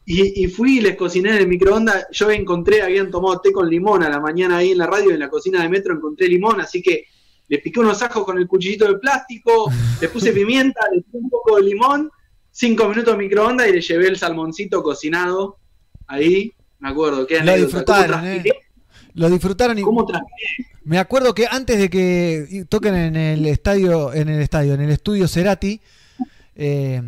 y, 0.09 0.45
y 0.45 0.47
fui 0.47 0.77
y 0.77 0.81
les 0.81 0.95
cociné 0.95 1.31
en 1.31 1.35
el 1.35 1.47
microondas. 1.49 2.07
Yo 2.11 2.31
encontré, 2.31 2.81
habían 2.81 3.11
tomado 3.11 3.41
té 3.41 3.51
con 3.51 3.69
limón 3.69 4.03
a 4.03 4.09
la 4.09 4.21
mañana 4.21 4.57
ahí 4.57 4.71
en 4.71 4.77
la 4.77 4.87
radio, 4.87 5.11
en 5.11 5.19
la 5.19 5.29
cocina 5.29 5.61
de 5.61 5.67
metro 5.67 5.93
encontré 5.93 6.29
limón, 6.29 6.61
así 6.61 6.81
que 6.81 7.07
le 7.49 7.59
piqué 7.59 7.81
unos 7.81 8.01
ajos 8.01 8.23
con 8.23 8.37
el 8.37 8.47
cuchillito 8.47 8.87
de 8.87 8.99
plástico, 8.99 9.69
le 10.01 10.07
puse 10.07 10.31
pimienta, 10.31 10.79
le 10.93 11.01
puse 11.01 11.17
un 11.17 11.29
poco 11.29 11.57
de 11.57 11.63
limón, 11.63 12.09
cinco 12.49 12.87
minutos 12.87 13.13
en 13.13 13.19
microondas 13.19 13.67
y 13.67 13.73
le 13.73 13.81
llevé 13.81 14.07
el 14.07 14.17
salmoncito 14.17 14.81
cocinado 14.81 15.57
ahí. 16.07 16.53
Me 16.79 16.89
acuerdo, 16.89 17.27
qué 17.27 17.41
Lo 17.41 17.57
disfrutaron, 17.57 18.25
eh. 18.25 18.43
Lo 19.13 19.29
disfrutaron 19.29 19.77
y. 19.77 19.81
cómo. 19.81 20.07
Me 20.85 20.99
acuerdo 20.99 21.35
que 21.35 21.47
antes 21.51 21.79
de 21.79 21.89
que 21.89 22.65
toquen 22.69 22.95
en 22.95 23.15
el 23.17 23.45
estadio, 23.45 24.13
en 24.13 24.29
el 24.29 24.41
estadio, 24.41 24.73
en 24.73 24.81
el 24.81 24.91
estudio 24.91 25.27
Cerati, 25.27 25.81
eh, 26.55 27.01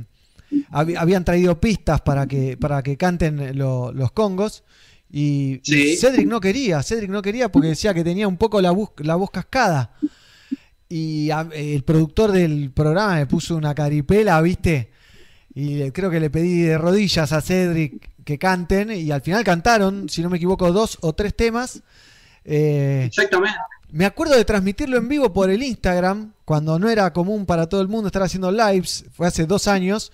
hab- 0.72 0.98
habían 0.98 1.24
traído 1.26 1.60
pistas 1.60 2.02
para 2.02 2.28
que, 2.28 2.58
para 2.58 2.82
que 2.84 2.98
canten 2.98 3.58
lo- 3.58 3.92
los 3.94 4.12
congos. 4.12 4.64
Y, 5.12 5.54
y 5.56 5.62
Sí. 5.64 5.98
Cedric 5.98 6.28
no 6.28 6.40
quería, 6.40 6.84
Cedric 6.84 7.10
no 7.10 7.22
quería 7.22 7.52
porque 7.52 7.70
decía 7.70 7.94
que 7.94 8.04
tenía 8.04 8.28
un 8.28 8.38
poco 8.38 8.62
la, 8.62 8.72
voz- 8.72 8.92
la 8.98 9.16
voz 9.16 9.32
cascada. 9.32 9.94
Y 10.88 11.30
a- 11.32 11.48
el 11.54 11.84
productor 11.84 12.32
del 12.32 12.72
programa 12.72 13.16
me 13.16 13.26
puso 13.28 13.56
una 13.56 13.76
caripela, 13.76 14.42
¿viste? 14.42 14.92
Y 15.54 15.90
creo 15.92 16.10
que 16.10 16.20
le 16.20 16.30
pedí 16.30 16.62
de 16.62 16.78
rodillas 16.78 17.32
a 17.34 17.42
Cedric 17.42 18.10
que 18.24 18.38
canten. 18.38 18.92
Y 18.92 19.12
al 19.12 19.22
final 19.22 19.44
cantaron, 19.44 20.10
si 20.10 20.22
no 20.22 20.30
me 20.30 20.38
equivoco, 20.38 20.72
dos 20.72 20.98
o 21.02 21.14
tres 21.14 21.36
temas. 21.36 21.82
Eh, 22.46 23.04
Exactamente. 23.08 23.58
me 23.92 24.06
acuerdo 24.06 24.36
de 24.36 24.46
transmitirlo 24.46 24.98
en 24.98 25.08
vivo 25.10 25.32
por 25.34 25.50
el 25.50 25.62
Instagram, 25.62 26.34
cuando 26.46 26.80
no 26.80 26.90
era 26.90 27.12
común 27.14 27.46
para 27.46 27.68
todo 27.68 27.82
el 27.82 27.88
mundo 27.88 28.08
estar 28.08 28.24
haciendo 28.24 28.52
lives, 28.52 29.06
fue 29.14 29.28
hace 29.28 29.46
dos 29.46 29.68
años. 29.68 30.12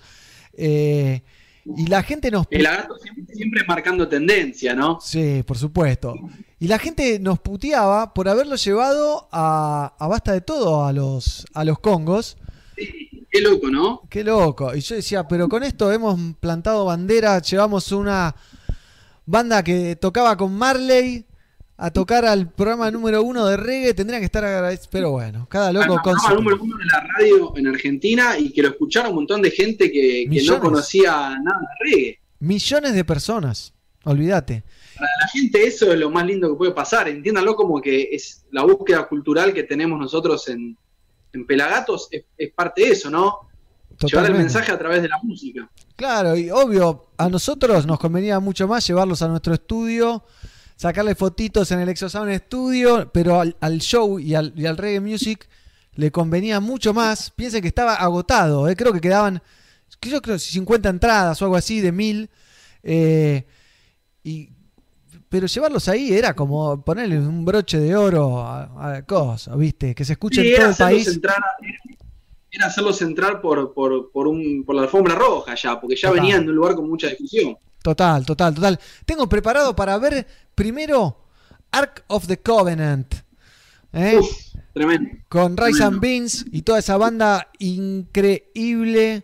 Eh, 0.56 1.22
y 1.64 1.86
la 1.86 2.02
gente 2.02 2.30
nos... 2.30 2.46
El 2.50 2.62
lagarto 2.62 2.96
siempre, 2.98 3.34
siempre 3.34 3.64
marcando 3.64 4.08
tendencia, 4.08 4.74
¿no? 4.74 5.00
Sí, 5.00 5.42
por 5.44 5.58
supuesto. 5.58 6.14
Y 6.58 6.68
la 6.68 6.78
gente 6.78 7.18
nos 7.18 7.40
puteaba 7.40 8.14
por 8.14 8.28
haberlo 8.28 8.56
llevado 8.56 9.28
a, 9.32 9.94
a 9.98 10.06
basta 10.06 10.32
de 10.32 10.40
todo 10.40 10.84
a 10.84 10.92
los, 10.92 11.44
a 11.54 11.64
los 11.64 11.78
congos. 11.80 12.36
Qué 13.30 13.40
loco, 13.40 13.68
¿no? 13.68 14.02
Qué 14.08 14.22
loco. 14.22 14.74
Y 14.74 14.80
yo 14.80 14.94
decía, 14.96 15.26
pero 15.26 15.48
con 15.48 15.62
esto 15.62 15.92
hemos 15.92 16.18
plantado 16.40 16.84
bandera, 16.84 17.40
llevamos 17.40 17.90
una 17.92 18.34
banda 19.26 19.62
que 19.62 19.96
tocaba 19.96 20.36
con 20.36 20.54
Marley 20.54 21.26
a 21.78 21.90
tocar 21.90 22.24
al 22.24 22.50
programa 22.50 22.90
número 22.90 23.22
uno 23.22 23.44
de 23.46 23.56
reggae, 23.56 23.92
tendrían 23.94 24.20
que 24.20 24.26
estar 24.26 24.44
agradecidos. 24.44 24.88
Pero 24.90 25.10
bueno, 25.10 25.46
cada 25.48 25.72
loco 25.72 25.92
Al 25.92 26.02
con 26.02 26.14
programa 26.14 26.28
su... 26.28 26.34
número 26.34 26.62
uno 26.62 26.76
de 26.78 26.84
la 26.86 27.00
radio 27.00 27.52
en 27.56 27.66
Argentina 27.66 28.38
y 28.38 28.50
que 28.52 28.62
lo 28.62 28.68
escucharon 28.68 29.10
un 29.10 29.16
montón 29.16 29.42
de 29.42 29.50
gente 29.50 29.90
que, 29.90 30.26
que 30.30 30.42
no 30.44 30.58
conocía 30.60 31.38
nada 31.42 31.60
de 31.60 31.90
reggae. 31.90 32.20
Millones 32.40 32.94
de 32.94 33.04
personas, 33.04 33.74
olvídate. 34.04 34.62
Para 34.96 35.10
la 35.20 35.28
gente 35.28 35.66
eso 35.66 35.92
es 35.92 35.98
lo 35.98 36.10
más 36.10 36.24
lindo 36.24 36.50
que 36.50 36.56
puede 36.56 36.72
pasar. 36.72 37.08
Entiéndanlo 37.08 37.54
como 37.54 37.80
que 37.80 38.08
es 38.12 38.46
la 38.50 38.62
búsqueda 38.62 39.06
cultural 39.06 39.52
que 39.52 39.64
tenemos 39.64 39.98
nosotros 39.98 40.48
en, 40.48 40.76
en 41.32 41.46
Pelagatos, 41.46 42.08
es, 42.10 42.24
es 42.38 42.52
parte 42.52 42.82
de 42.82 42.88
eso, 42.92 43.10
¿no? 43.10 43.40
Llevar 43.98 44.26
el 44.26 44.34
mensaje 44.34 44.72
a 44.72 44.78
través 44.78 45.00
de 45.00 45.08
la 45.08 45.18
música. 45.22 45.70
Claro, 45.96 46.36
y 46.36 46.50
obvio, 46.50 47.06
a 47.16 47.30
nosotros 47.30 47.86
nos 47.86 47.98
convenía 47.98 48.38
mucho 48.40 48.68
más 48.68 48.86
llevarlos 48.86 49.22
a 49.22 49.28
nuestro 49.28 49.54
estudio, 49.54 50.22
sacarle 50.76 51.14
fotitos 51.14 51.70
en 51.72 51.80
el 51.80 51.88
Exosound 51.88 52.32
Studio, 52.36 53.10
pero 53.12 53.40
al, 53.40 53.56
al 53.60 53.78
show 53.80 54.18
y 54.18 54.34
al, 54.34 54.52
y 54.56 54.66
al 54.66 54.76
reggae 54.76 55.00
music 55.00 55.48
le 55.94 56.10
convenía 56.10 56.60
mucho 56.60 56.92
más. 56.94 57.30
Piensen 57.30 57.62
que 57.62 57.68
estaba 57.68 57.94
agotado, 57.94 58.68
¿eh? 58.68 58.76
creo 58.76 58.92
que 58.92 59.00
quedaban, 59.00 59.42
que 60.00 60.10
yo 60.10 60.20
creo 60.22 60.38
50 60.38 60.88
entradas 60.88 61.40
o 61.40 61.46
algo 61.46 61.56
así 61.56 61.80
de 61.80 61.92
mil. 61.92 62.30
eh, 62.82 63.46
y, 64.22 64.50
pero 65.28 65.46
llevarlos 65.48 65.88
ahí 65.88 66.12
era 66.12 66.34
como 66.34 66.82
ponerle 66.84 67.18
un 67.18 67.44
broche 67.44 67.78
de 67.80 67.96
oro 67.96 68.40
a, 68.46 68.90
la 68.92 69.02
cosa, 69.04 69.56
¿viste? 69.56 69.94
Que 69.94 70.04
se 70.04 70.12
escuche 70.12 70.40
Sí, 70.42 70.48
en 70.48 70.54
todo 70.54 70.60
era 70.62 70.70
el 70.70 70.76
país. 70.76 71.08
entrar, 71.08 71.36
era 72.50 72.66
hacerlos 72.66 73.02
entrar 73.02 73.40
por, 73.40 73.74
por, 73.74 74.10
por, 74.12 74.28
un, 74.28 74.62
por 74.64 74.76
la 74.76 74.82
alfombra 74.82 75.14
roja 75.14 75.54
ya, 75.56 75.80
porque 75.80 75.96
ya 75.96 76.08
Total. 76.08 76.22
venían 76.22 76.44
de 76.44 76.50
un 76.50 76.56
lugar 76.56 76.74
con 76.76 76.88
mucha 76.88 77.08
difusión. 77.08 77.56
Total, 77.82 78.24
total, 78.24 78.54
total. 78.54 78.78
Tengo 79.04 79.28
preparado 79.28 79.74
para 79.74 79.98
ver 79.98 80.26
primero 80.56 81.16
Ark 81.70 82.04
of 82.08 82.26
the 82.26 82.38
Covenant. 82.38 83.14
¿eh? 83.92 84.18
Tremendo. 84.74 85.10
Con 85.28 85.56
Rice 85.56 85.84
and 85.84 86.00
Beans 86.00 86.44
y 86.50 86.62
toda 86.62 86.80
esa 86.80 86.96
banda 86.96 87.48
increíble. 87.60 89.22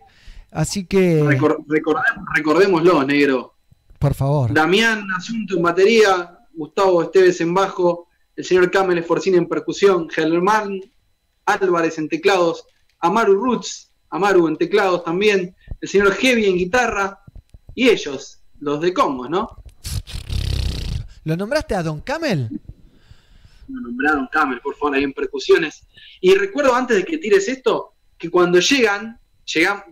Así 0.51 0.85
que, 0.85 1.21
Recor- 1.23 1.65
recordemos- 1.67 2.25
recordémoslo, 2.35 3.03
negro. 3.03 3.55
por 3.99 4.13
favor. 4.13 4.53
Damián 4.53 5.05
Asunto 5.17 5.57
en 5.57 5.63
batería, 5.63 6.37
Gustavo 6.53 7.01
Esteves 7.03 7.41
en 7.41 7.53
bajo, 7.53 8.07
el 8.35 8.45
señor 8.45 8.69
Camel 8.69 8.99
Esforcín 8.99 9.35
en 9.35 9.47
percusión, 9.47 10.09
Germán 10.09 10.79
Álvarez 11.45 11.97
en 11.97 12.07
teclados, 12.09 12.65
Amaru 12.99 13.33
Roots, 13.35 13.91
Amaru 14.09 14.47
en 14.47 14.57
teclados 14.57 15.03
también, 15.03 15.55
el 15.81 15.89
señor 15.89 16.13
Heavy 16.13 16.45
en 16.45 16.55
guitarra, 16.57 17.19
y 17.73 17.89
ellos, 17.89 18.39
los 18.59 18.79
de 18.81 18.93
Congos, 18.93 19.29
¿no? 19.31 19.57
¿Lo 21.25 21.35
nombraste 21.37 21.75
a 21.75 21.83
Don 21.83 22.01
Camel? 22.01 22.49
Lo 23.67 23.81
nombraron 23.81 24.27
Camel, 24.31 24.59
por 24.61 24.75
favor, 24.75 24.95
ahí 24.95 25.03
en 25.03 25.13
percusiones. 25.13 25.87
Y 26.19 26.35
recuerdo 26.35 26.75
antes 26.75 26.97
de 26.97 27.05
que 27.05 27.17
tires 27.17 27.47
esto, 27.47 27.93
que 28.17 28.29
cuando 28.29 28.59
llegan, 28.59 29.19
llegan, 29.45 29.83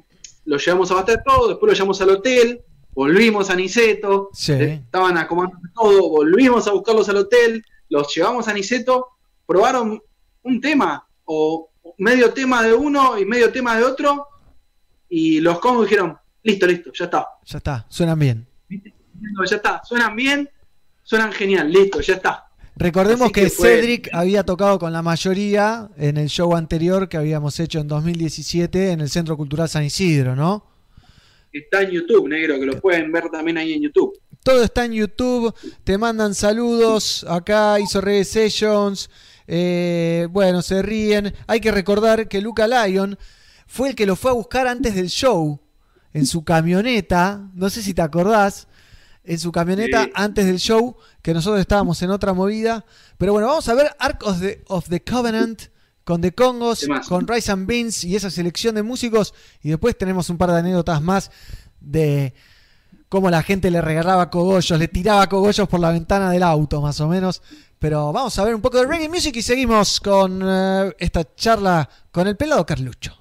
lo 0.46 0.58
llevamos 0.58 0.92
a 0.92 1.04
de 1.04 1.18
todo, 1.26 1.48
después 1.50 1.70
lo 1.70 1.74
llevamos 1.74 2.02
al 2.02 2.10
hotel, 2.10 2.62
volvimos 2.94 3.50
a 3.50 3.56
Niceto, 3.56 4.30
Sí. 4.34 4.54
estaban 4.54 5.18
acomodando 5.18 5.58
todo, 5.74 6.10
volvimos 6.10 6.68
a 6.68 6.72
buscarlos 6.72 7.08
al 7.10 7.18
hotel, 7.18 7.64
los 7.90 8.14
llevamos 8.14 8.48
a 8.48 8.54
Niceto, 8.54 9.08
probaron 9.46 10.02
un 10.44 10.62
tema, 10.62 11.08
o 11.26 11.72
medio 11.98 12.34
tema 12.34 12.64
de 12.64 12.74
uno 12.74 13.18
y 13.18 13.26
medio 13.26 13.52
tema 13.52 13.78
de 13.78 13.84
otro, 13.84 14.28
y 15.08 15.40
los 15.40 15.60
Congos 15.60 15.86
dijeron, 15.86 16.18
listo, 16.44 16.68
listo, 16.68 16.92
ya 16.94 17.06
está, 17.06 17.26
Ya 17.46 17.58
está, 17.58 17.86
suenan 17.90 18.20
bien. 18.20 18.48
ya 19.50 19.56
está, 19.56 19.82
suenan 19.86 20.16
bien, 20.16 20.50
suenan 21.04 21.32
genial, 21.32 21.72
listo, 21.72 22.02
ya 22.02 22.16
está. 22.16 22.48
Recordemos 22.76 23.26
Así 23.26 23.34
que, 23.34 23.42
que 23.44 23.50
fue- 23.50 23.76
Cedric 23.76 24.10
había 24.14 24.44
tocado 24.44 24.80
con 24.80 24.94
la 24.94 25.02
mayoría 25.02 25.90
en 25.98 26.18
el 26.18 26.30
show 26.30 26.56
anterior 26.56 27.10
que 27.10 27.18
habíamos 27.18 27.60
hecho 27.60 27.80
en 27.80 27.88
2017 27.88 28.92
en 28.92 29.02
el 29.02 29.10
Centro 29.10 29.36
Cultural 29.38 29.68
San 29.70 29.84
Isidro, 29.84 30.36
¿no? 30.36 30.66
Está 31.52 31.82
en 31.82 31.92
YouTube, 31.92 32.30
negro, 32.30 32.58
que 32.60 32.66
lo 32.66 32.80
pueden 32.80 33.12
ver 33.12 33.30
también 33.30 33.58
ahí 33.58 33.74
en 33.74 33.82
YouTube. 33.82 34.18
Todo 34.42 34.64
está 34.64 34.86
en 34.86 34.94
YouTube, 34.94 35.54
te 35.84 35.98
mandan 35.98 36.34
saludos, 36.34 37.26
acá 37.30 37.78
hizo 37.80 38.00
Reggae 38.02 38.24
Sessions, 38.24 39.10
eh, 39.48 40.28
bueno, 40.32 40.62
se 40.62 40.82
ríen. 40.82 41.34
Hay 41.48 41.60
que 41.60 41.72
recordar 41.72 42.28
que 42.30 42.42
Luca 42.42 42.68
Lyon 42.68 43.18
fue 43.68 43.90
el 43.90 43.96
que 43.96 44.06
lo 44.06 44.16
fue 44.16 44.32
a 44.32 44.34
buscar 44.34 44.66
antes 44.68 44.96
del 44.96 45.10
show, 45.10 45.60
en 46.14 46.26
su 46.26 46.44
camioneta, 46.44 47.50
no 47.54 47.70
sé 47.70 47.82
si 47.84 47.94
te 47.94 48.02
acordás, 48.02 48.68
en 49.24 49.40
su 49.40 49.52
camioneta 49.52 50.04
Sí. 50.06 50.12
antes 50.16 50.46
del 50.46 50.58
show, 50.60 50.96
que 51.22 51.34
nosotros 51.34 51.60
estábamos 51.60 52.02
en 52.02 52.10
otra 52.12 52.34
movida. 52.34 52.86
Pero 53.18 53.34
bueno, 53.34 53.48
vamos 53.48 53.68
a 53.70 53.74
ver 53.74 53.96
Ark 54.00 54.24
of 54.26 54.40
the, 54.40 54.64
of 54.68 54.90
the 54.90 55.04
Covenant 55.04 55.64
con 56.04 56.22
The 56.22 56.34
Congos, 56.34 56.88
con 57.08 57.28
Rice 57.28 57.52
and 57.52 57.68
Beans 57.68 58.04
y 58.04 58.16
esa 58.16 58.30
selección 58.32 58.76
de 58.76 58.84
músicos. 58.84 59.34
Y 59.62 59.70
después 59.70 59.98
tenemos 59.98 60.30
un 60.30 60.38
par 60.38 60.52
de 60.52 60.58
anécdotas 60.60 61.02
más 61.02 61.30
de 61.80 62.34
cómo 63.10 63.30
la 63.30 63.44
gente 63.44 63.70
le 63.70 63.82
regalaba 63.82 64.30
cogollos, 64.30 64.80
le 64.80 64.88
tiraba 64.88 65.28
cogollos 65.28 65.68
por 65.68 65.80
la 65.80 65.92
ventana 65.92 66.32
del 66.32 66.44
auto, 66.44 66.82
más 66.82 67.00
o 67.02 67.08
menos. 67.08 67.42
Pero 67.78 68.12
vamos 68.12 68.38
a 68.40 68.44
ver 68.44 68.56
un 68.56 68.62
poco 68.62 68.78
de 68.80 68.86
reggae 68.88 69.10
music 69.10 69.36
y 69.36 69.42
seguimos 69.42 70.00
con 70.00 70.42
eh, 70.44 70.96
esta 71.00 71.36
charla 71.36 71.88
con 72.12 72.28
el 72.28 72.38
pelado 72.38 72.66
Carlucho. 72.66 73.18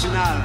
sinal. 0.00 0.39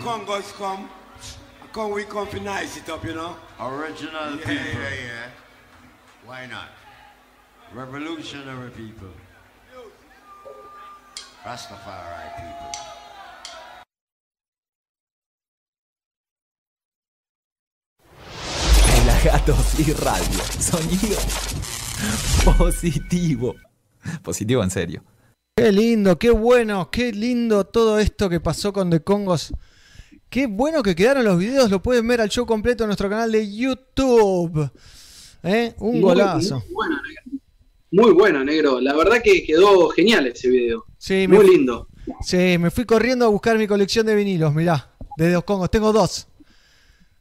When 0.00 0.24
Congos 0.24 0.52
come, 0.54 0.88
come 1.74 1.90
we 1.92 2.04
come 2.04 2.26
to 2.28 2.40
nice 2.40 2.78
it 2.78 2.88
up, 2.88 3.04
you 3.04 3.12
know? 3.12 3.36
Original 3.60 4.30
Yeah, 4.30 4.46
people. 4.46 4.80
yeah, 4.80 4.94
yeah. 4.94 5.30
Why 6.24 6.46
not? 6.46 6.70
Revolutionary 7.74 8.70
people. 8.70 9.10
Rastafari 11.44 12.30
people. 12.36 12.80
Pelagatos 18.86 19.78
y 19.78 19.92
radio. 19.92 20.40
Sonido 20.58 21.18
positivo. 22.56 23.54
Positivo 24.22 24.62
en 24.62 24.70
serio. 24.70 25.02
Qué 25.56 25.72
lindo, 25.72 26.18
qué 26.18 26.30
bueno, 26.30 26.90
qué 26.90 27.12
lindo 27.12 27.64
todo 27.64 27.98
esto 27.98 28.28
que 28.30 28.40
pasó 28.40 28.72
con 28.72 28.88
The 28.90 29.00
Congos. 29.02 29.52
Qué 30.30 30.46
bueno 30.46 30.82
que 30.82 30.94
quedaron 30.94 31.24
los 31.24 31.38
videos, 31.38 31.70
lo 31.70 31.82
pueden 31.82 32.06
ver 32.06 32.20
al 32.20 32.28
show 32.28 32.46
completo 32.46 32.84
en 32.84 32.88
nuestro 32.88 33.10
canal 33.10 33.32
de 33.32 33.52
YouTube. 33.52 34.70
¿Eh? 35.42 35.74
Un 35.78 35.92
Muy- 35.94 36.00
golazo. 36.00 36.62
Muy 36.66 36.72
bueno, 36.72 36.96
negro. 37.02 37.40
Muy 37.90 38.12
bueno, 38.12 38.44
negro. 38.44 38.80
La 38.80 38.94
verdad 38.94 39.20
que 39.22 39.42
quedó 39.42 39.88
genial 39.90 40.28
ese 40.28 40.48
video. 40.48 40.84
Sí, 40.98 41.26
Muy 41.26 41.38
me- 41.38 41.44
lindo. 41.44 41.88
Sí, 42.22 42.56
me 42.58 42.70
fui 42.70 42.84
corriendo 42.84 43.24
a 43.24 43.28
buscar 43.28 43.58
mi 43.58 43.66
colección 43.66 44.06
de 44.06 44.14
vinilos, 44.14 44.54
mirá, 44.54 44.92
de 45.16 45.32
los 45.32 45.42
Congos. 45.44 45.70
Tengo 45.70 45.92
dos. 45.92 46.28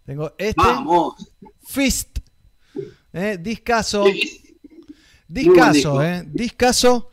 Tengo 0.06 0.34
este. 0.38 0.54
Vamos. 0.62 1.16
Fist. 1.64 2.20
¿eh? 3.14 3.38
Discaso. 3.42 4.06
Discaso. 5.28 6.04
¿eh? 6.04 6.24
Discaso. 6.32 7.10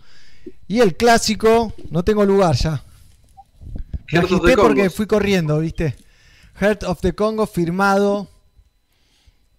Y 0.69 0.81
el 0.81 0.97
clásico, 0.97 1.73
no 1.91 2.03
tengo 2.05 2.25
lugar 2.25 2.55
ya. 2.57 2.83
Me 4.13 4.19
agité 4.21 4.57
porque 4.57 4.91
fui 4.91 5.07
corriendo, 5.07 5.59
¿viste? 5.61 5.97
Heart 6.61 6.85
of 6.85 7.01
the 7.01 7.13
Congo 7.15 7.47
firmado 7.47 8.29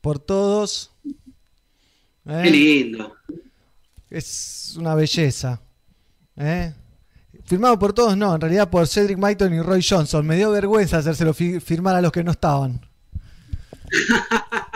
por 0.01 0.19
todos. 0.19 0.91
¿eh? 2.25 2.41
Qué 2.43 2.49
lindo. 2.49 3.15
Es 4.09 4.73
una 4.77 4.95
belleza. 4.95 5.59
¿eh? 6.37 6.73
Firmado 7.45 7.77
por 7.79 7.93
todos, 7.93 8.17
no, 8.17 8.35
en 8.35 8.41
realidad 8.41 8.69
por 8.69 8.87
Cedric 8.87 9.17
Maiton 9.17 9.53
y 9.53 9.61
Roy 9.61 9.85
Johnson. 9.87 10.25
Me 10.25 10.35
dio 10.37 10.51
vergüenza 10.51 10.97
hacérselo 10.97 11.33
fi- 11.33 11.59
firmar 11.59 11.95
a 11.95 12.01
los 12.01 12.11
que 12.11 12.23
no 12.23 12.31
estaban. 12.31 12.81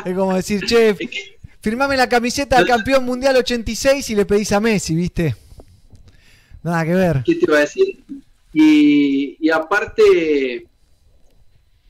es 0.05 0.15
como 0.15 0.33
decir, 0.35 0.61
che, 0.65 0.95
firmame 1.59 1.97
la 1.97 2.07
camiseta 2.07 2.57
del 2.57 2.67
campeón 2.67 3.05
mundial 3.05 3.35
86 3.37 4.09
y 4.09 4.15
le 4.15 4.25
pedís 4.25 4.51
a 4.51 4.59
Messi, 4.59 4.95
¿viste? 4.95 5.35
Nada 6.63 6.85
que 6.85 6.93
ver. 6.93 7.23
¿Qué 7.25 7.35
te 7.35 7.45
iba 7.45 7.57
a 7.57 7.61
decir? 7.61 8.03
Y, 8.53 9.37
y 9.39 9.49
aparte, 9.49 10.67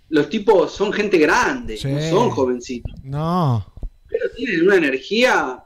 los 0.09 0.29
tipos 0.29 0.71
son 0.73 0.91
gente 0.93 1.17
grande, 1.17 1.77
Sí. 1.77 1.87
no 1.87 2.01
son 2.01 2.29
jovencitos. 2.31 2.93
No. 3.03 3.65
Pero 4.07 4.29
tienen 4.35 4.65
una 4.67 4.75
energía. 4.75 5.63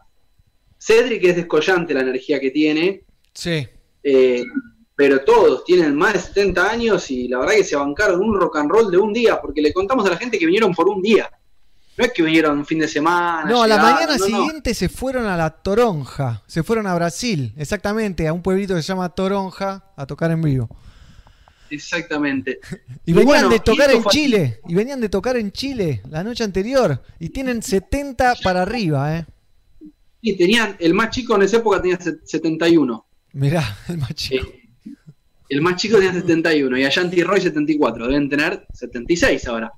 Cedric 0.77 1.23
es 1.25 1.35
descollante 1.37 1.93
la 1.93 2.01
energía 2.01 2.39
que 2.39 2.51
tiene. 2.51 3.03
Sí. 3.33 3.67
eh, 4.03 4.43
pero 4.97 5.25
todos 5.25 5.65
tienen 5.65 5.93
más 5.93 6.13
de 6.13 6.19
70 6.19 6.71
años 6.71 7.11
y 7.11 7.27
la 7.27 7.39
verdad 7.39 7.55
que 7.55 7.65
se 7.65 7.75
bancaron 7.75 8.21
un 8.21 8.39
rock 8.39 8.55
and 8.55 8.71
roll 8.71 8.89
de 8.89 8.97
un 8.97 9.11
día, 9.11 9.41
porque 9.41 9.61
le 9.61 9.73
contamos 9.73 10.05
a 10.05 10.09
la 10.11 10.15
gente 10.15 10.39
que 10.39 10.45
vinieron 10.45 10.73
por 10.73 10.87
un 10.87 11.01
día. 11.01 11.29
No 11.97 12.05
es 12.05 12.13
que 12.13 12.23
vinieron 12.23 12.59
un 12.59 12.65
fin 12.65 12.79
de 12.79 12.87
semana. 12.87 13.43
No, 13.49 13.61
a 13.63 13.67
la 13.67 13.75
mañana 13.77 14.15
no, 14.17 14.25
no. 14.29 14.37
siguiente 14.37 14.73
se 14.73 14.87
fueron 14.87 15.25
a 15.25 15.35
la 15.35 15.49
Toronja. 15.49 16.43
Se 16.47 16.63
fueron 16.63 16.87
a 16.87 16.95
Brasil, 16.95 17.53
exactamente, 17.57 18.25
a 18.25 18.31
un 18.31 18.41
pueblito 18.41 18.73
que 18.73 18.81
se 18.81 18.87
llama 18.87 19.09
Toronja, 19.09 19.83
a 19.97 20.05
tocar 20.05 20.31
en 20.31 20.41
vivo. 20.41 20.69
Exactamente. 21.69 22.59
Y 23.05 23.13
venían 23.13 23.25
bueno, 23.25 23.49
de 23.49 23.59
tocar 23.59 23.91
en 23.91 24.03
Chile. 24.05 24.59
Y 24.67 24.73
venían 24.75 25.01
de 25.01 25.09
tocar 25.09 25.37
en 25.37 25.51
Chile 25.51 26.01
la 26.09 26.23
noche 26.23 26.43
anterior. 26.43 27.01
Y 27.19 27.29
tienen 27.29 27.61
70 27.63 28.35
para 28.43 28.61
arriba, 28.63 29.17
¿eh? 29.17 29.25
Y 30.21 30.35
tenían, 30.37 30.75
el 30.79 30.93
más 30.93 31.09
chico 31.11 31.35
en 31.35 31.43
esa 31.43 31.57
época 31.57 31.81
tenía 31.81 31.99
se- 31.99 32.17
71. 32.23 33.05
Mirá, 33.33 33.77
el 33.89 33.97
más 33.97 34.13
chico. 34.15 34.47
El 35.47 35.61
más 35.61 35.75
chico 35.75 35.97
tenía 35.97 36.13
71 36.13 36.77
y 36.79 36.83
a 36.85 36.89
Shanti 36.89 37.21
Roy 37.23 37.41
74. 37.41 38.07
Deben 38.07 38.29
tener 38.29 38.65
76 38.73 39.45
ahora. 39.47 39.71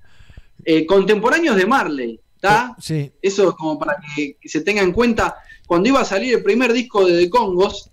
Eh, 0.63 0.85
contemporáneos 0.85 1.55
de 1.57 1.65
Marley, 1.65 2.19
¿está? 2.35 2.75
Sí. 2.79 3.11
Eso 3.21 3.55
como 3.55 3.77
para 3.77 3.97
que, 4.15 4.37
se 4.45 4.61
tenga 4.61 4.81
en 4.81 4.91
cuenta. 4.93 5.35
Cuando 5.67 5.89
iba 5.89 5.99
a 5.99 6.05
salir 6.05 6.35
el 6.35 6.43
primer 6.43 6.71
disco 6.71 7.05
de 7.05 7.17
The 7.19 7.29
Congos, 7.29 7.91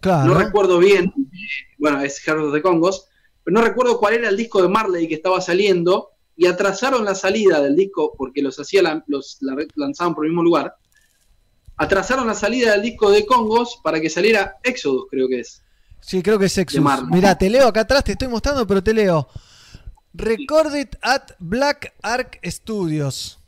Claro. 0.00 0.32
no 0.32 0.38
recuerdo 0.38 0.78
bien, 0.78 1.06
eh, 1.06 1.74
bueno, 1.78 2.00
es 2.00 2.20
Heart 2.20 2.40
of 2.40 2.52
the 2.54 2.62
Congos, 2.62 3.06
pero 3.44 3.54
no 3.58 3.62
recuerdo 3.62 3.98
cuál 3.98 4.14
era 4.14 4.28
el 4.28 4.36
disco 4.36 4.62
de 4.62 4.68
Marley 4.68 5.08
que 5.08 5.14
estaba 5.14 5.40
saliendo 5.40 6.10
y 6.36 6.46
atrasaron 6.46 7.04
la 7.04 7.14
salida 7.14 7.60
del 7.60 7.76
disco 7.76 8.12
porque 8.16 8.42
los 8.42 8.58
hacía 8.58 8.82
la- 8.82 9.04
los 9.06 9.38
la 9.40 9.54
lanzaban 9.76 10.14
por 10.14 10.24
el 10.24 10.30
mismo 10.30 10.42
lugar. 10.42 10.74
Atrasaron 11.76 12.26
la 12.26 12.34
salida 12.34 12.72
del 12.72 12.82
disco 12.82 13.10
de 13.10 13.24
Congos 13.24 13.80
para 13.82 14.00
que 14.00 14.10
saliera 14.10 14.56
Exodus, 14.62 15.06
creo 15.10 15.28
que 15.28 15.40
es. 15.40 15.62
Sí, 16.00 16.22
creo 16.22 16.38
que 16.38 16.46
es 16.46 16.80
Marley. 16.80 17.10
Mirá, 17.10 17.36
te 17.36 17.48
leo 17.50 17.66
acá 17.68 17.80
atrás, 17.80 18.04
te 18.04 18.12
estoy 18.12 18.28
mostrando, 18.28 18.66
pero 18.66 18.82
te 18.82 18.92
leo. 18.94 19.28
Recorded 20.12 20.88
at 21.02 21.32
Black 21.38 21.94
Ark 22.02 22.38
Studios. 22.44 23.38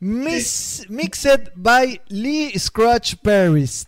Mis- 0.00 0.86
Mixed 0.88 1.52
by 1.56 2.00
Lee 2.08 2.58
Scratch 2.58 3.16
Paris. 3.22 3.86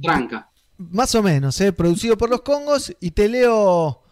Tranca. 0.00 0.47
Más 0.78 1.14
o 1.14 1.22
menos, 1.22 1.60
¿eh? 1.60 1.72
producido 1.72 2.16
por 2.16 2.30
los 2.30 2.42
Congos. 2.42 2.94
Y 3.00 3.10
te 3.10 3.28
leo. 3.28 4.02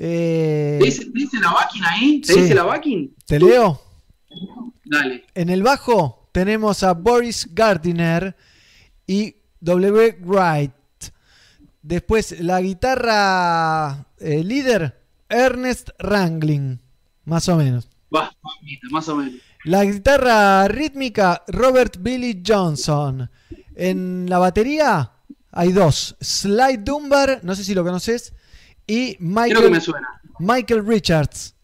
eh, 0.00 0.78
¿Te 0.80 0.84
dice, 0.86 1.04
te 1.06 1.10
dice 1.18 1.38
la 1.40 1.52
backing 1.52 1.84
ahí? 1.84 2.20
¿Te 2.20 2.32
Sí. 2.32 2.40
dice 2.40 2.54
la 2.54 2.64
backing? 2.64 3.14
¿Te 3.26 3.38
leo? 3.38 3.80
Dale. 4.84 5.24
En 5.34 5.48
el 5.48 5.62
bajo 5.62 6.28
tenemos 6.32 6.82
a 6.82 6.92
Boris 6.94 7.48
Gardiner 7.54 8.36
y 9.06 9.36
W. 9.60 10.18
Wright. 10.22 10.72
Después 11.82 12.40
la 12.40 12.60
guitarra 12.60 14.06
eh, 14.18 14.42
líder, 14.42 15.00
Ernest 15.28 15.90
Wrangling, 16.02 16.78
más 17.24 17.48
o 17.48 17.56
menos. 17.56 17.88
Más 18.10 19.08
o 19.08 19.16
menos. 19.16 19.34
La 19.64 19.84
guitarra 19.84 20.66
rítmica, 20.68 21.42
Robert 21.48 21.96
Billy 22.00 22.42
Johnson. 22.44 23.30
En 23.74 24.26
la 24.28 24.38
batería 24.38 25.12
hay 25.56 25.72
dos, 25.72 26.16
Sly 26.20 26.76
Dunbar, 26.76 27.40
no 27.42 27.56
sé 27.56 27.64
si 27.64 27.74
lo 27.74 27.82
conoces, 27.82 28.34
y 28.86 29.14
Creo 29.14 29.18
que 29.18 29.24
Michael, 29.24 29.70
me 29.70 29.80
suena. 29.80 30.20
Michael 30.38 30.86
Richards. 30.86 31.54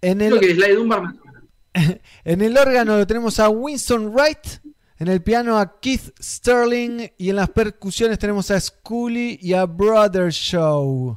En 0.00 0.20
el, 0.20 0.36
Creo 0.36 0.40
que 0.40 0.54
Sly 0.56 0.74
Dunbar 0.74 1.02
me 1.02 1.14
suena. 1.14 2.00
en 2.24 2.42
el 2.42 2.58
órgano 2.58 2.98
lo 2.98 3.06
tenemos 3.06 3.38
a 3.38 3.48
Winston 3.50 4.12
Wright, 4.12 4.60
en 4.98 5.06
el 5.06 5.22
piano 5.22 5.56
a 5.56 5.78
Keith 5.78 6.12
Sterling 6.20 7.06
y 7.16 7.30
en 7.30 7.36
las 7.36 7.50
percusiones 7.50 8.18
tenemos 8.18 8.50
a 8.50 8.60
Scully 8.60 9.38
y 9.40 9.52
a 9.52 9.64
Brother 9.64 10.32
Show. 10.32 11.16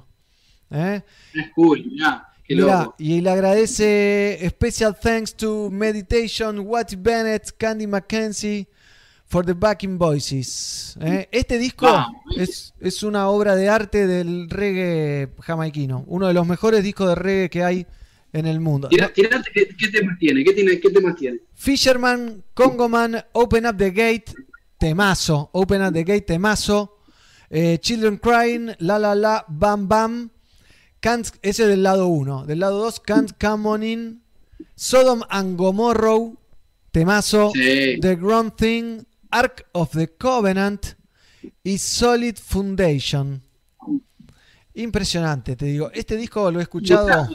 ¿Eh? 0.69 1.01
Cool, 1.56 1.84
mirá, 1.88 2.27
Mirá, 2.48 2.93
y 3.00 3.22
le 3.22 3.30
agradece 3.32 4.40
special 4.51 4.95
thanks 4.95 5.34
to 5.34 5.72
Meditation, 5.72 6.60
Watty 6.60 6.95
Bennett, 6.95 7.51
Candy 7.58 7.88
Mackenzie 7.88 8.68
for 9.32 9.45
the 9.45 9.53
backing 9.53 9.98
voices. 9.98 10.98
¿eh? 11.00 11.27
Este 11.32 11.58
disco 11.58 11.85
Vamos, 11.85 12.22
es, 12.38 12.74
es 12.82 13.01
una 13.01 13.30
obra 13.30 13.56
de 13.56 13.69
arte 13.69 14.06
del 14.06 14.50
reggae 14.50 15.30
jamaiquino, 15.40 16.03
uno 16.08 16.27
de 16.27 16.34
los 16.34 16.45
mejores 16.45 16.84
discos 16.84 17.08
de 17.08 17.16
reggae 17.16 17.50
que 17.50 17.64
hay 17.64 17.88
en 18.34 18.45
el 18.45 18.60
mundo. 18.60 18.90
Tira- 18.90 19.11
tirate, 19.14 19.50
¿qué, 19.53 19.68
qué 19.77 19.88
temas 19.88 20.18
tiene? 20.19 20.43
¿Qué, 20.43 20.51
tiene? 20.53 20.80
¿Qué 20.82 20.90
temas 20.90 21.16
tiene? 21.16 21.40
Fisherman, 21.56 22.43
Congoman, 22.53 23.24
Open 23.32 23.66
Up 23.68 23.77
the 23.77 23.92
Gate, 23.92 24.26
temazo. 24.77 25.50
Open 25.53 25.82
Up 25.82 25.93
the 25.93 26.03
Gate, 26.03 26.22
temazo. 26.24 26.98
Eh, 27.50 27.77
Children 27.80 28.18
Crying, 28.18 28.72
La 28.80 29.00
La 29.00 29.16
La, 29.16 29.45
Bam 29.48 29.88
Bam. 29.88 30.30
Can't, 31.00 31.27
ese 31.42 31.64
es 31.64 31.69
del 31.69 31.84
lado 31.84 32.08
1. 32.08 32.45
Del 32.45 32.60
lado 32.60 32.80
2, 32.84 33.00
Can't 33.00 33.32
Come 33.40 33.68
On 33.69 33.84
In. 33.84 34.22
Sodom 34.76 35.22
and 35.30 35.58
Gomorrow, 35.58 36.38
temazo. 36.92 37.51
Sí. 37.53 38.00
The 38.00 38.16
Ground 38.16 38.53
Thing, 38.56 39.03
Ark 39.32 39.68
of 39.72 39.92
the 39.92 40.10
Covenant 40.18 40.85
y 41.64 41.77
Solid 41.77 42.35
Foundation. 42.38 43.42
Impresionante, 44.74 45.56
te 45.56 45.66
digo. 45.66 45.92
Este 45.93 46.16
disco 46.16 46.50
lo 46.51 46.60
he 46.60 46.64
escuchado. 46.64 47.27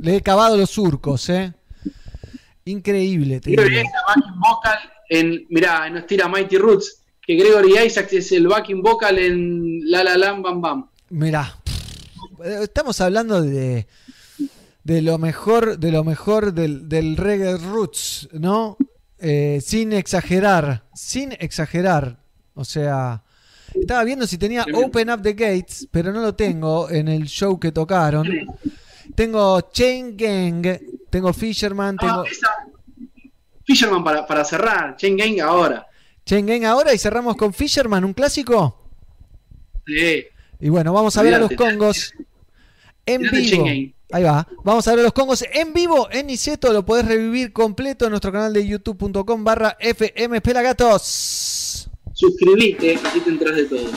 Le 0.00 0.16
he 0.16 0.22
cavado 0.22 0.56
los 0.56 0.70
surcos, 0.70 1.28
¿eh? 1.28 1.52
Increíble, 2.64 3.40
te 3.40 3.54
Quiero 3.54 3.64
digo. 3.64 3.82
backing 4.06 4.40
vocal 4.40 4.78
en, 5.08 5.46
mirá, 5.50 5.88
nos 5.90 6.06
tira 6.06 6.28
Mighty 6.28 6.58
Roots, 6.58 7.02
que 7.22 7.34
Gregory 7.34 7.78
Isaacs 7.86 8.12
es 8.12 8.32
el 8.32 8.46
backing 8.46 8.82
vocal 8.82 9.18
en 9.18 9.90
La 9.90 10.04
La 10.04 10.16
Lam 10.16 10.42
Bam 10.42 10.60
Bam. 10.60 10.90
Mirá, 11.10 11.58
estamos 12.44 13.00
hablando 13.00 13.40
de, 13.42 13.86
de 14.84 15.02
lo 15.02 15.16
mejor, 15.18 15.78
de 15.78 15.90
lo 15.92 16.04
mejor 16.04 16.52
del, 16.52 16.88
del 16.88 17.16
reggae 17.16 17.56
roots, 17.56 18.28
¿no? 18.32 18.76
Eh, 19.20 19.60
sin 19.64 19.92
exagerar, 19.92 20.84
sin 20.94 21.32
exagerar. 21.32 22.18
O 22.54 22.64
sea, 22.64 23.22
estaba 23.74 24.04
viendo 24.04 24.26
si 24.26 24.38
tenía 24.38 24.64
Open 24.74 25.10
Up 25.10 25.22
the 25.22 25.32
Gates, 25.32 25.88
pero 25.90 26.12
no 26.12 26.20
lo 26.20 26.34
tengo 26.34 26.88
en 26.90 27.08
el 27.08 27.24
show 27.26 27.58
que 27.58 27.72
tocaron. 27.72 28.28
Tengo 29.14 29.60
Chain 29.72 30.16
Gang, 30.16 30.78
tengo 31.10 31.32
Fisherman, 31.32 31.96
tengo 31.96 32.20
Ah, 32.20 32.24
esa. 32.30 32.48
Fisherman 33.64 34.02
para, 34.04 34.26
para 34.26 34.44
cerrar, 34.44 34.96
Chain 34.96 35.16
Gang 35.16 35.40
ahora. 35.40 35.86
Chain 36.24 36.46
Gang 36.46 36.64
ahora 36.64 36.94
y 36.94 36.98
cerramos 36.98 37.36
con 37.36 37.52
Fisherman, 37.52 38.04
un 38.04 38.12
clásico. 38.14 38.88
Sí. 39.86 40.24
Y 40.60 40.68
bueno, 40.68 40.92
vamos 40.92 41.16
a 41.16 41.22
ver 41.22 41.34
a 41.34 41.38
los. 41.38 41.50
Congos 41.52 42.12
en 43.06 43.22
vivo. 43.22 43.64
Ahí 44.10 44.22
va. 44.22 44.46
Vamos 44.64 44.88
a 44.88 44.94
ver 44.94 45.04
los 45.04 45.12
Congos 45.12 45.44
en 45.52 45.72
vivo 45.74 46.08
en 46.10 46.28
Niceto. 46.28 46.72
Lo 46.72 46.84
podés 46.84 47.06
revivir 47.06 47.52
completo 47.52 48.06
en 48.06 48.10
nuestro 48.10 48.32
canal 48.32 48.52
de 48.52 48.66
youtube.com 48.66 49.44
barra 49.44 49.76
FM 49.78 50.40
Pelagatos. 50.40 51.90
Suscribite, 52.14 52.98
así 53.04 53.20
te 53.20 53.30
entras 53.30 53.56
de 53.56 53.64
todo. 53.66 53.90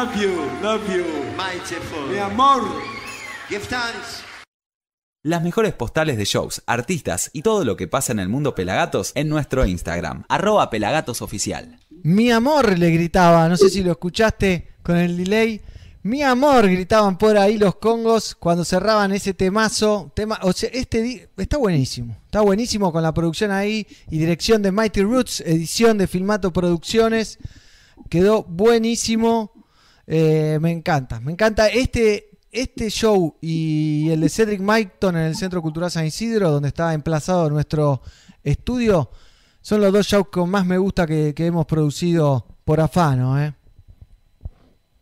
Love 0.00 0.16
you, 0.16 0.30
love 0.62 0.80
you. 0.88 1.04
Mi 2.10 2.18
amor. 2.18 2.62
Give 3.50 3.60
thanks. 3.66 4.22
Las 5.22 5.42
mejores 5.42 5.74
postales 5.74 6.16
de 6.16 6.24
shows, 6.24 6.62
artistas 6.64 7.28
y 7.34 7.42
todo 7.42 7.66
lo 7.66 7.76
que 7.76 7.86
pasa 7.86 8.12
en 8.12 8.18
el 8.18 8.30
mundo 8.30 8.54
Pelagatos 8.54 9.12
en 9.14 9.28
nuestro 9.28 9.66
Instagram, 9.66 10.24
arroba 10.30 10.70
pelagatosoficial. 10.70 11.78
Mi 12.02 12.30
amor, 12.30 12.78
le 12.78 12.90
gritaba, 12.92 13.46
no 13.50 13.58
sé 13.58 13.68
si 13.68 13.82
lo 13.82 13.90
escuchaste 13.90 14.68
con 14.82 14.96
el 14.96 15.18
delay. 15.18 15.60
Mi 16.02 16.22
amor, 16.22 16.66
gritaban 16.70 17.18
por 17.18 17.36
ahí 17.36 17.58
los 17.58 17.74
congos 17.74 18.34
cuando 18.34 18.64
cerraban 18.64 19.12
ese 19.12 19.34
temazo. 19.34 20.10
Tema, 20.16 20.38
o 20.44 20.54
sea, 20.54 20.70
este 20.72 21.28
está 21.36 21.58
buenísimo. 21.58 22.16
Está 22.24 22.40
buenísimo 22.40 22.90
con 22.90 23.02
la 23.02 23.12
producción 23.12 23.50
ahí 23.50 23.86
y 24.10 24.16
dirección 24.16 24.62
de 24.62 24.72
Mighty 24.72 25.02
Roots, 25.02 25.42
edición 25.42 25.98
de 25.98 26.06
Filmato 26.06 26.54
Producciones. 26.54 27.38
Quedó 28.08 28.44
buenísimo. 28.44 29.59
Eh, 30.12 30.58
me 30.60 30.72
encanta, 30.72 31.20
me 31.20 31.30
encanta 31.30 31.68
este, 31.68 32.30
este 32.50 32.90
show 32.90 33.36
y 33.40 34.10
el 34.10 34.22
de 34.22 34.28
Cedric 34.28 34.60
Maiton 34.60 35.16
en 35.16 35.22
el 35.22 35.36
Centro 35.36 35.62
Cultural 35.62 35.88
San 35.88 36.04
Isidro, 36.04 36.50
donde 36.50 36.66
está 36.66 36.92
emplazado 36.94 37.48
nuestro 37.48 38.02
estudio, 38.42 39.08
son 39.60 39.80
los 39.80 39.92
dos 39.92 40.08
shows 40.08 40.26
que 40.32 40.40
más 40.40 40.66
me 40.66 40.78
gusta 40.78 41.06
que, 41.06 41.32
hemos 41.36 41.64
producido 41.64 42.44
por 42.64 42.80
afano. 42.80 43.40
¿eh? 43.40 43.54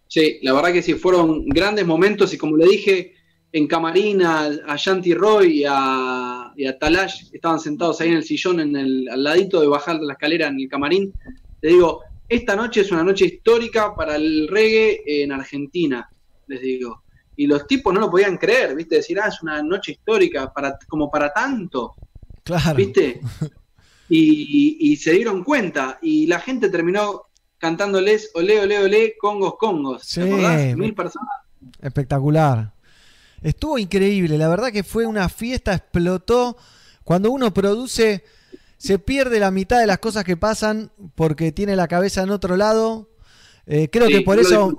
Sí, 0.08 0.40
la 0.42 0.52
verdad 0.52 0.74
que 0.74 0.82
sí, 0.82 0.92
fueron 0.92 1.46
grandes 1.46 1.86
momentos 1.86 2.34
y 2.34 2.36
como 2.36 2.58
le 2.58 2.66
dije, 2.66 3.14
en 3.50 3.66
camarín 3.66 4.20
a, 4.20 4.50
a 4.66 4.76
Shanti 4.76 5.14
Roy 5.14 5.60
y 5.60 5.64
a, 5.66 6.52
y 6.54 6.70
Talash, 6.78 7.30
estaban 7.32 7.60
sentados 7.60 7.98
ahí 8.02 8.10
en 8.10 8.16
el 8.18 8.24
sillón, 8.24 8.60
en 8.60 8.76
el, 8.76 9.08
al 9.10 9.24
ladito 9.24 9.58
de 9.58 9.68
bajar 9.68 10.02
la 10.02 10.12
escalera 10.12 10.48
en 10.48 10.60
el 10.60 10.68
camarín, 10.68 11.14
le 11.62 11.68
digo, 11.70 12.02
esta 12.28 12.54
noche 12.56 12.82
es 12.82 12.90
una 12.92 13.02
noche 13.04 13.26
histórica 13.26 13.94
para 13.94 14.16
el 14.16 14.48
reggae 14.48 15.02
en 15.06 15.32
Argentina, 15.32 16.08
les 16.46 16.60
digo. 16.60 17.04
Y 17.36 17.46
los 17.46 17.66
tipos 17.66 17.94
no 17.94 18.00
lo 18.00 18.10
podían 18.10 18.36
creer, 18.36 18.74
¿viste? 18.74 18.96
Decir, 18.96 19.18
ah, 19.20 19.28
es 19.28 19.42
una 19.42 19.62
noche 19.62 19.92
histórica, 19.92 20.52
para, 20.52 20.78
como 20.88 21.10
para 21.10 21.32
tanto, 21.32 21.94
Claro. 22.42 22.74
¿viste? 22.76 23.20
Y, 24.10 24.78
y 24.80 24.96
se 24.96 25.12
dieron 25.12 25.44
cuenta, 25.44 25.98
y 26.00 26.26
la 26.26 26.40
gente 26.40 26.70
terminó 26.70 27.28
cantándoles 27.58 28.30
olé, 28.34 28.60
olé, 28.60 28.78
olé, 28.78 29.14
congos, 29.20 29.56
congos. 29.58 30.02
Sí, 30.04 30.20
¿Te 30.20 30.76
Mil 30.76 30.94
personas. 30.94 31.28
Espectacular. 31.82 32.72
Estuvo 33.42 33.78
increíble, 33.78 34.38
la 34.38 34.48
verdad 34.48 34.72
que 34.72 34.82
fue 34.82 35.06
una 35.06 35.28
fiesta, 35.28 35.74
explotó. 35.74 36.56
Cuando 37.04 37.30
uno 37.30 37.52
produce, 37.52 38.24
se 38.78 38.98
pierde 38.98 39.40
la 39.40 39.50
mitad 39.50 39.78
de 39.80 39.86
las 39.86 39.98
cosas 39.98 40.24
que 40.24 40.36
pasan 40.36 40.90
porque 41.14 41.52
tiene 41.52 41.76
la 41.76 41.88
cabeza 41.88 42.22
en 42.22 42.30
otro 42.30 42.56
lado. 42.56 43.10
Eh, 43.66 43.88
creo 43.90 44.06
Sí, 44.06 44.14
que 44.14 44.20
por 44.22 44.38
eso 44.38 44.74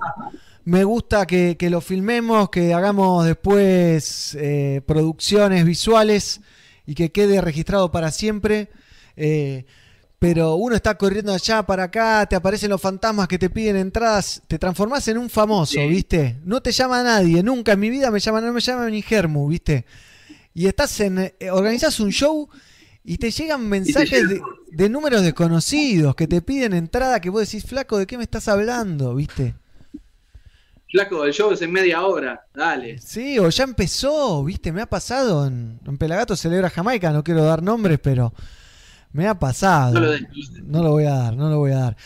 me 0.64 0.84
gusta 0.84 1.26
que, 1.26 1.56
que 1.58 1.70
lo 1.70 1.80
filmemos, 1.80 2.50
que 2.50 2.74
hagamos 2.74 3.24
después 3.26 4.34
eh, 4.40 4.80
producciones 4.86 5.64
visuales 5.64 6.40
y 6.86 6.94
que 6.94 7.12
quede 7.12 7.40
registrado 7.40 7.92
para 7.92 8.10
siempre. 8.10 8.70
Eh, 9.16 9.64
pero 10.18 10.56
uno 10.56 10.74
está 10.76 10.96
corriendo 10.98 11.32
allá 11.32 11.62
para 11.62 11.84
acá, 11.84 12.26
te 12.28 12.36
aparecen 12.36 12.68
los 12.70 12.80
fantasmas 12.80 13.26
que 13.26 13.38
te 13.38 13.48
piden 13.48 13.76
entradas, 13.76 14.42
te 14.48 14.58
transformás 14.58 15.08
en 15.08 15.16
un 15.16 15.30
famoso, 15.30 15.80
¿viste? 15.88 16.38
No 16.44 16.60
te 16.60 16.72
llama 16.72 17.02
nadie, 17.02 17.42
nunca 17.42 17.72
en 17.72 17.80
mi 17.80 17.88
vida 17.88 18.10
me 18.10 18.20
llama, 18.20 18.42
no 18.42 18.52
me 18.52 18.60
llama 18.60 18.90
ni 18.90 19.00
Germu, 19.00 19.48
¿viste? 19.48 19.86
Y 20.52 20.66
estás 20.66 21.00
en, 21.00 21.32
organizás 21.50 22.00
un 22.00 22.10
show 22.12 22.50
y 23.04 23.18
te 23.18 23.30
llegan 23.30 23.68
mensajes 23.68 24.28
de, 24.28 24.40
de 24.70 24.88
números 24.88 25.22
desconocidos 25.22 26.14
que 26.14 26.26
te 26.26 26.42
piden 26.42 26.74
entrada 26.74 27.20
que 27.20 27.30
vos 27.30 27.40
decís, 27.40 27.64
flaco, 27.64 27.98
¿de 27.98 28.06
qué 28.06 28.16
me 28.18 28.24
estás 28.24 28.48
hablando? 28.48 29.14
¿Viste? 29.14 29.54
Flaco, 30.90 31.24
el 31.24 31.32
show 31.32 31.52
es 31.52 31.62
en 31.62 31.70
media 31.70 32.02
hora, 32.04 32.44
dale. 32.52 32.98
Sí, 32.98 33.38
o 33.38 33.48
ya 33.48 33.64
empezó, 33.64 34.42
¿viste? 34.44 34.72
Me 34.72 34.82
ha 34.82 34.86
pasado 34.86 35.46
en, 35.46 35.78
en 35.86 35.98
Pelagato 35.98 36.34
Celebra 36.34 36.68
Jamaica, 36.68 37.12
no 37.12 37.22
quiero 37.22 37.44
dar 37.44 37.62
nombres, 37.62 38.00
pero 38.02 38.34
me 39.12 39.28
ha 39.28 39.38
pasado. 39.38 39.94
No 39.94 40.00
lo 40.00 40.10
des. 40.10 40.22
No 40.64 40.82
lo 40.82 40.90
voy 40.90 41.04
a 41.04 41.14
dar, 41.14 41.36
no 41.36 41.48
lo 41.48 41.58
voy 41.58 41.72
a 41.72 41.78
dar. 41.78 41.96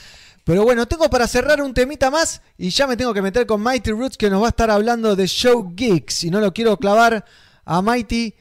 Pero 0.45 0.65
bueno, 0.65 0.87
tengo 0.87 1.09
para 1.09 1.27
cerrar 1.27 1.63
un 1.63 1.73
temita 1.73 2.11
más 2.11 2.43
y 2.59 2.69
ya 2.69 2.87
me 2.87 2.99
tengo 2.99 3.15
que 3.15 3.23
meter 3.23 3.47
con 3.47 3.63
Mighty 3.63 3.91
Roots 3.93 4.19
que 4.19 4.29
nos 4.29 4.43
va 4.43 4.47
a 4.47 4.51
estar 4.51 4.71
hablando 4.71 5.17
de 5.17 5.27
show 5.27 5.73
gigs 5.75 6.25
y 6.25 6.31
no 6.31 6.41
lo 6.41 6.53
quiero 6.53 6.77
clavar 6.77 7.25
a 7.65 7.81
Mighty. 7.81 8.35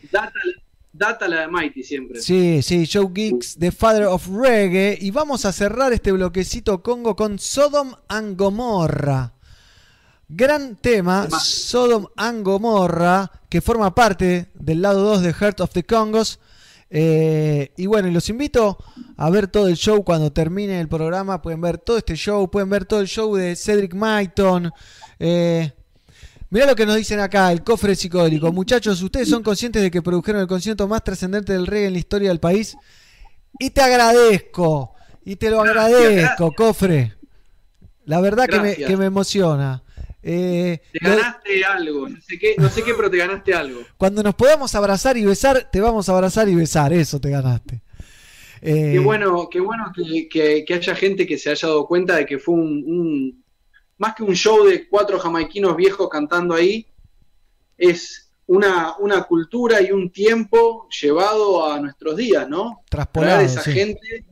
Data 0.94 1.28
la 1.28 1.42
de 1.42 1.48
Mighty 1.48 1.84
siempre. 1.84 2.22
Sí, 2.22 2.62
sí, 2.62 2.86
Show 2.86 3.12
Geeks, 3.12 3.58
The 3.58 3.72
Father 3.72 4.06
of 4.06 4.28
Reggae. 4.28 4.98
Y 5.02 5.12
vamos 5.12 5.44
a 5.46 5.52
cerrar 5.52 5.92
este 5.92 6.12
bloquecito 6.12 6.82
Congo 6.82 7.16
con 7.16 7.40
Sodom 7.40 7.94
and 8.08 8.38
Gomorra. 8.38 9.34
Gran 10.30 10.78
tema, 10.78 11.28
Sodom 11.30 12.08
and 12.16 12.46
Gomorra, 12.46 13.30
que 13.50 13.62
forma 13.62 13.94
parte 13.94 14.50
del 14.54 14.82
lado 14.82 15.04
2 15.04 15.22
de 15.22 15.34
Heart 15.34 15.62
of 15.62 15.72
the 15.74 15.84
Congos. 15.84 16.40
Eh, 16.90 17.72
y 17.76 17.88
bueno, 17.88 18.10
los 18.10 18.30
invito 18.30 18.78
a 19.18 19.30
ver 19.32 19.48
todo 19.48 19.68
el 19.68 19.76
show 19.76 20.04
cuando 20.04 20.32
termine 20.32 20.80
el 20.80 20.88
programa. 20.88 21.42
Pueden 21.42 21.60
ver 21.60 21.80
todo 21.80 21.98
este 21.98 22.16
show, 22.16 22.50
pueden 22.50 22.70
ver 22.70 22.86
todo 22.86 23.02
el 23.02 23.08
show 23.08 23.36
de 23.36 23.56
Cedric 23.56 23.94
Maiton. 23.94 24.72
Eh, 25.20 25.72
Mirá 26.54 26.68
lo 26.68 26.76
que 26.76 26.86
nos 26.86 26.96
dicen 26.96 27.20
acá, 27.20 27.52
el 27.52 27.64
cofre 27.64 27.96
psicodélico. 27.96 28.52
Muchachos, 28.52 29.02
¿ustedes 29.02 29.28
son 29.28 29.42
conscientes 29.42 29.82
de 29.82 29.90
que 29.90 30.04
produjeron 30.04 30.40
el 30.42 30.48
concierto 30.48 30.88
más 30.88 31.04
trascendente 31.04 31.52
del 31.52 31.66
reggae 31.66 31.88
en 31.88 31.94
la 31.94 32.00
historia 32.00 32.30
del 32.30 32.40
país? 32.40 32.78
Y 33.58 33.72
te 33.72 33.82
agradezco, 33.82 34.94
y 35.26 35.36
te 35.36 35.50
lo 35.50 35.62
agradezco, 35.62 36.52
cofre. 36.52 37.16
La 38.06 38.22
verdad 38.22 38.48
que 38.48 38.60
me, 38.60 38.76
que 38.76 38.96
me 38.96 39.06
emociona. 39.06 39.82
Eh, 40.22 40.80
Te 40.94 41.00
lo- 41.10 41.16
ganaste 41.18 41.66
algo, 41.66 42.08
no 42.08 42.22
sé 42.22 42.38
qué, 42.38 42.54
no 42.60 42.70
sé 42.70 42.84
qué, 42.84 42.94
pero 42.94 43.10
te 43.10 43.18
ganaste 43.18 43.54
algo. 43.56 43.82
cuando 43.98 44.22
nos 44.24 44.36
podamos 44.36 44.74
abrazar 44.76 45.18
y 45.18 45.26
besar, 45.26 45.70
te 45.72 45.82
vamos 45.82 46.08
a 46.08 46.14
abrazar 46.14 46.48
y 46.48 46.56
besar, 46.56 46.94
eso 46.94 47.20
te 47.20 47.30
ganaste. 47.32 47.82
Eh, 48.62 48.92
Qué 48.94 49.00
bueno, 49.00 49.50
qué 49.50 49.60
bueno 49.60 49.92
que, 49.94 50.30
que- 50.30 50.64
que 50.66 50.74
haya 50.76 50.96
gente 50.96 51.26
que 51.28 51.38
se 51.38 51.50
haya 51.50 51.68
dado 51.68 51.86
cuenta 51.88 52.16
de 52.16 52.26
que 52.26 52.38
fue 52.40 52.54
un, 52.56 52.84
un- 52.86 53.43
más 53.98 54.16
que 54.16 54.24
un 54.24 54.36
show 54.36 54.66
de 54.66 54.88
cuatro 54.88 55.20
jamaiquinos 55.20 55.76
viejos 55.76 56.10
cantando 56.10 56.56
ahí, 56.56 56.86
es 57.78 58.32
una, 58.48 58.96
una 59.00 59.24
cultura 59.24 59.82
y 59.82 59.92
un 59.92 60.12
tiempo 60.12 60.88
llevado 61.02 61.66
a 61.66 61.80
nuestros 61.80 62.18
días, 62.18 62.48
¿no? 62.48 62.84
Traspolado, 62.90 63.36
Traer 63.36 63.50
esa 63.50 63.62
sí. 63.62 63.72
gente 63.72 64.26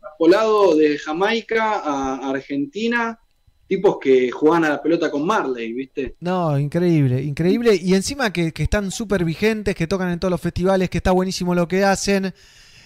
traspolado 0.00 0.76
de 0.76 0.98
Jamaica 0.98 1.80
a 1.84 2.30
Argentina, 2.30 3.18
tipos 3.66 3.98
que 4.00 4.30
jugaban 4.30 4.64
a 4.64 4.68
la 4.70 4.82
pelota 4.82 5.10
con 5.10 5.26
Marley, 5.26 5.72
¿viste? 5.72 6.14
No, 6.20 6.58
increíble, 6.58 7.22
increíble. 7.22 7.74
Y 7.74 7.94
encima 7.94 8.32
que, 8.32 8.52
que 8.52 8.62
están 8.62 8.90
súper 8.90 9.24
vigentes, 9.24 9.74
que 9.74 9.86
tocan 9.86 10.10
en 10.10 10.20
todos 10.20 10.30
los 10.30 10.40
festivales, 10.40 10.88
que 10.88 10.98
está 10.98 11.10
buenísimo 11.10 11.54
lo 11.54 11.66
que 11.66 11.84
hacen, 11.84 12.32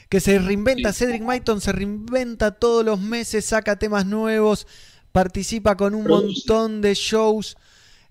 que 0.09 0.21
se 0.21 0.39
reinventa. 0.39 0.93
Cedric 0.93 1.23
Maiton 1.23 1.61
se 1.61 1.73
reinventa 1.73 2.53
todos 2.53 2.85
los 2.85 2.99
meses, 3.01 3.45
saca 3.45 3.79
temas 3.79 4.07
nuevos, 4.07 4.67
participa 5.13 5.77
con 5.77 5.95
un 5.95 6.07
montón 6.07 6.81
de 6.81 6.95
shows. 6.95 7.57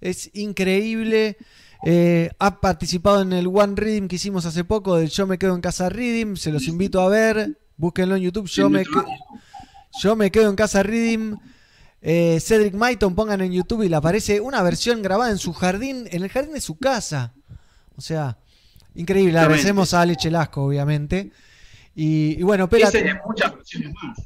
Es 0.02 0.30
increíble. 0.34 1.38
Eh, 1.86 2.30
ha 2.40 2.60
participado 2.60 3.22
en 3.22 3.34
el 3.34 3.48
One 3.48 3.74
Rhythm 3.76 4.08
que 4.08 4.18
hicimos 4.18 4.46
hace 4.46 4.64
poco, 4.64 4.98
del 4.98 5.10
Yo 5.10 5.28
me 5.28 5.38
quedo 5.38 5.56
en 5.56 5.62
casa 5.62 5.90
Rhythm. 5.90 6.36
Se 6.36 6.52
los 6.52 6.68
invito 6.68 7.02
a 7.02 7.10
ver. 7.10 7.60
Búsquenlo 7.78 8.16
en 8.16 8.24
YouTube. 8.24 8.48
Yo, 8.48 8.70
me, 8.70 8.84
yo 10.02 10.16
me 10.16 10.32
quedo 10.32 10.50
en 10.50 10.56
casa 10.56 10.84
Rhythm. 10.84 11.38
Eh, 12.02 12.40
Cedric 12.42 12.76
Maiton, 12.76 13.14
pongan 13.14 13.42
en 13.42 13.52
YouTube 13.52 13.84
y 13.84 13.90
le 13.90 13.96
aparece 13.96 14.40
una 14.40 14.62
versión 14.62 15.02
grabada 15.02 15.32
en 15.32 15.38
su 15.38 15.52
jardín, 15.54 16.08
en 16.12 16.24
el 16.24 16.30
jardín 16.30 16.54
de 16.54 16.62
su 16.62 16.78
casa. 16.78 17.34
O 17.96 18.02
sea, 18.02 18.38
increíble. 18.96 19.38
Agradecemos 19.38 19.94
a 19.94 20.02
Ale 20.02 20.16
Chelasco, 20.16 20.64
obviamente. 20.64 21.32
Y, 21.96 22.40
y 22.40 22.44
bueno, 22.44 22.70
Pela, 22.70 22.92
muchas 23.26 23.56
versiones 23.56 23.94
más. 24.02 24.18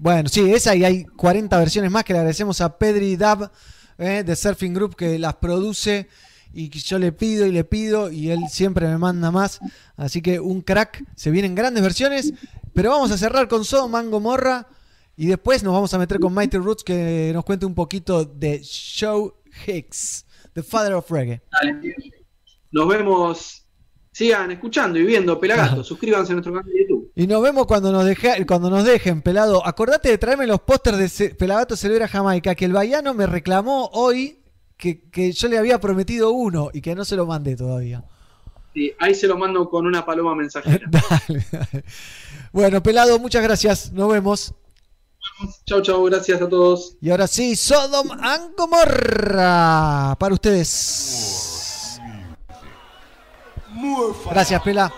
Bueno, 0.00 0.28
sí, 0.28 0.52
esa 0.52 0.76
y 0.76 0.84
hay 0.84 1.04
40 1.04 1.58
versiones 1.58 1.90
más 1.90 2.04
que 2.04 2.12
le 2.12 2.20
agradecemos 2.20 2.60
a 2.60 2.78
Pedri 2.78 3.16
Dab 3.16 3.50
eh, 3.98 4.22
de 4.24 4.36
Surfing 4.36 4.72
Group 4.72 4.94
que 4.94 5.18
las 5.18 5.34
produce 5.34 6.08
y 6.52 6.68
que 6.68 6.78
yo 6.78 6.98
le 6.98 7.10
pido 7.10 7.46
y 7.46 7.52
le 7.52 7.64
pido 7.64 8.10
y 8.10 8.30
él 8.30 8.40
siempre 8.48 8.86
me 8.86 8.96
manda 8.96 9.32
más. 9.32 9.60
Así 9.96 10.22
que 10.22 10.38
un 10.38 10.60
crack, 10.62 11.04
se 11.16 11.32
vienen 11.32 11.56
grandes 11.56 11.82
versiones, 11.82 12.32
pero 12.72 12.90
vamos 12.90 13.10
a 13.10 13.18
cerrar 13.18 13.48
con 13.48 13.64
Sodom 13.64 13.94
and 13.96 14.10
Gomorra 14.10 14.68
y 15.16 15.26
después 15.26 15.64
nos 15.64 15.72
vamos 15.72 15.92
a 15.92 15.98
meter 15.98 16.20
con 16.20 16.32
Mighty 16.32 16.58
Roots 16.58 16.84
que 16.84 17.32
nos 17.34 17.44
cuente 17.44 17.66
un 17.66 17.74
poquito 17.74 18.24
de 18.24 18.62
Show 18.62 19.34
Hicks, 19.66 20.24
The 20.52 20.62
Father 20.62 20.94
of 20.94 21.10
Reggae. 21.10 21.42
Dale. 21.50 21.94
Nos 22.70 22.88
vemos. 22.88 23.64
Sigan 24.12 24.50
escuchando 24.50 24.98
y 24.98 25.04
viendo 25.04 25.38
Pelagato. 25.38 25.84
Suscríbanse 25.84 26.32
a 26.32 26.34
nuestro 26.34 26.52
canal 26.52 26.70
de 26.72 26.80
YouTube. 26.80 26.97
Y 27.18 27.26
nos 27.26 27.42
vemos 27.42 27.66
cuando 27.66 27.90
nos, 27.90 28.04
deje- 28.06 28.46
cuando 28.46 28.70
nos 28.70 28.84
dejen, 28.84 29.22
pelado. 29.22 29.66
Acordate 29.66 30.08
de 30.08 30.18
traerme 30.18 30.46
los 30.46 30.60
pósters 30.60 31.18
de 31.18 31.30
Pelagato 31.34 31.76
Celebra 31.76 32.06
Jamaica, 32.06 32.54
que 32.54 32.64
el 32.64 32.72
Bayano 32.72 33.12
me 33.12 33.26
reclamó 33.26 33.90
hoy 33.92 34.38
que, 34.76 35.10
que 35.10 35.32
yo 35.32 35.48
le 35.48 35.58
había 35.58 35.80
prometido 35.80 36.30
uno 36.30 36.70
y 36.72 36.80
que 36.80 36.94
no 36.94 37.04
se 37.04 37.16
lo 37.16 37.26
mandé 37.26 37.56
todavía. 37.56 38.04
Sí, 38.72 38.92
ahí 39.00 39.16
se 39.16 39.26
lo 39.26 39.36
mando 39.36 39.68
con 39.68 39.84
una 39.88 40.06
paloma 40.06 40.36
mensajera. 40.36 40.86
Dale, 40.90 41.44
dale. 41.50 41.84
Bueno, 42.52 42.80
pelado, 42.84 43.18
muchas 43.18 43.42
gracias. 43.42 43.90
Nos 43.92 44.08
vemos. 44.12 44.54
Chau, 45.66 45.82
chau, 45.82 46.04
gracias 46.04 46.40
a 46.40 46.48
todos. 46.48 46.96
Y 47.00 47.10
ahora 47.10 47.26
sí, 47.26 47.56
Sodom 47.56 48.12
and 48.12 48.54
Gomorra 48.56 50.14
para 50.20 50.34
ustedes. 50.34 51.98
Gracias, 54.30 54.62
Pela. 54.62 54.92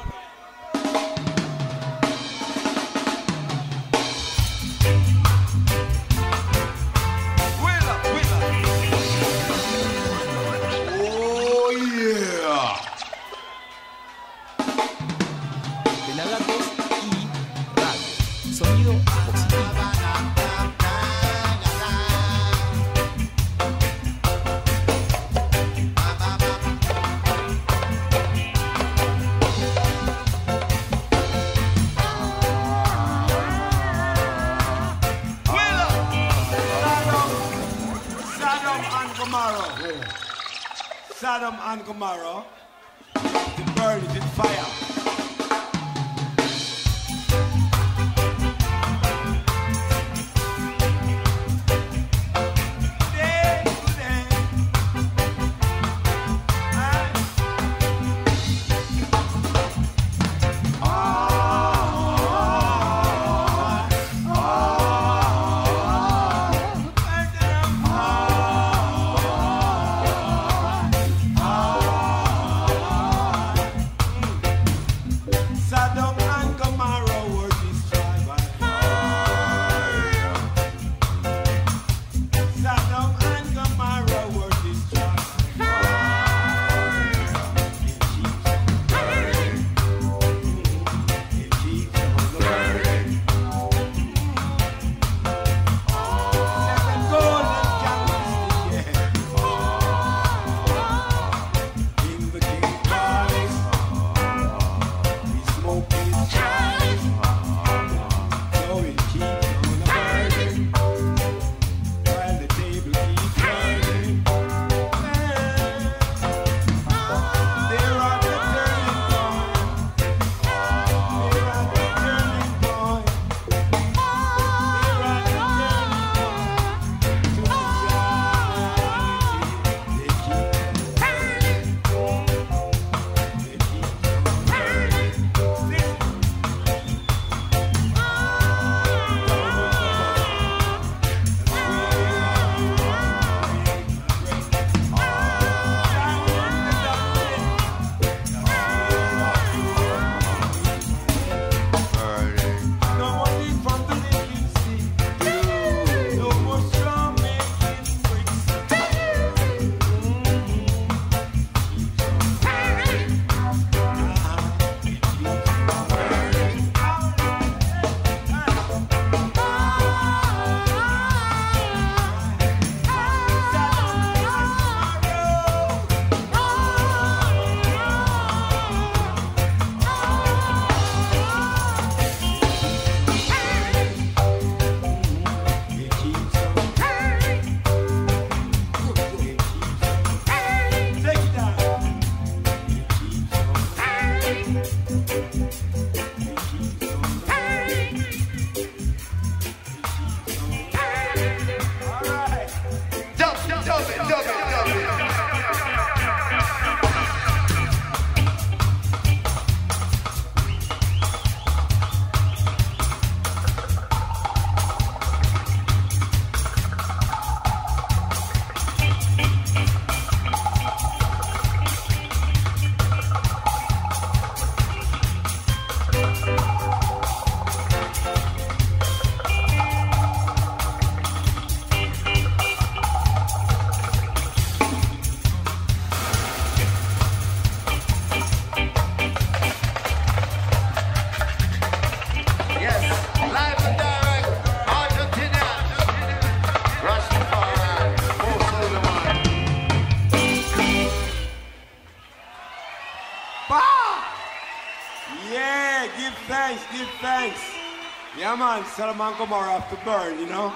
Yeah, 258.81 259.77
burn, 259.85 260.19
you 260.19 260.27
know? 260.27 260.51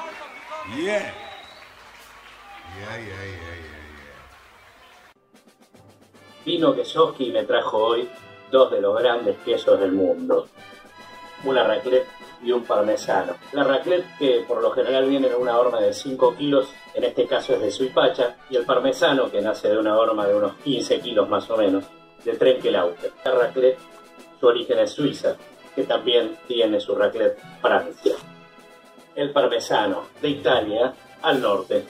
Yeah. 0.75 1.13
Yeah, 2.73 2.97
yeah, 2.97 2.97
yeah, 2.97 3.57
yeah. 3.61 3.85
Vino 6.47 6.75
Kesoski 6.75 7.31
me 7.31 7.45
trajo 7.45 7.77
hoy 7.77 8.09
dos 8.51 8.71
de 8.71 8.81
los 8.81 8.99
grandes 8.99 9.37
quesos 9.45 9.79
del 9.79 9.93
mundo. 9.93 10.49
Una 11.45 11.65
raclette 11.65 12.07
y 12.43 12.51
un 12.51 12.65
parmesano. 12.65 13.35
La 13.53 13.63
raclette 13.63 14.07
que 14.19 14.43
por 14.49 14.63
lo 14.63 14.71
general 14.71 15.07
viene 15.07 15.27
en 15.27 15.35
una 15.35 15.59
horma 15.59 15.83
de 15.83 15.93
5 15.93 16.35
kilos, 16.37 16.73
en 16.95 17.05
este 17.05 17.27
caso 17.27 17.53
es 17.53 17.61
de 17.61 17.71
Suipacha, 17.71 18.37
y 18.49 18.57
el 18.57 18.65
parmesano 18.65 19.31
que 19.31 19.43
nace 19.43 19.69
de 19.69 19.77
una 19.77 19.99
horma 19.99 20.27
de 20.27 20.35
unos 20.35 20.55
15 20.65 21.01
kilos 21.01 21.29
más 21.29 21.51
o 21.51 21.59
menos, 21.59 21.85
de 22.25 22.33
Trenkelauter. 22.33 23.13
La 23.23 23.33
raclette, 23.33 23.79
su 24.41 24.47
origen 24.47 24.79
es 24.79 24.93
Suiza, 24.93 25.37
que 25.75 25.85
también 25.85 26.39
tiene 26.47 26.81
su 26.81 26.95
raclette 26.95 27.39
Francia. 27.61 27.84
Parmesano, 29.35 30.05
de 30.23 30.29
Italia 30.29 30.95
al 31.23 31.43
norte. 31.43 31.85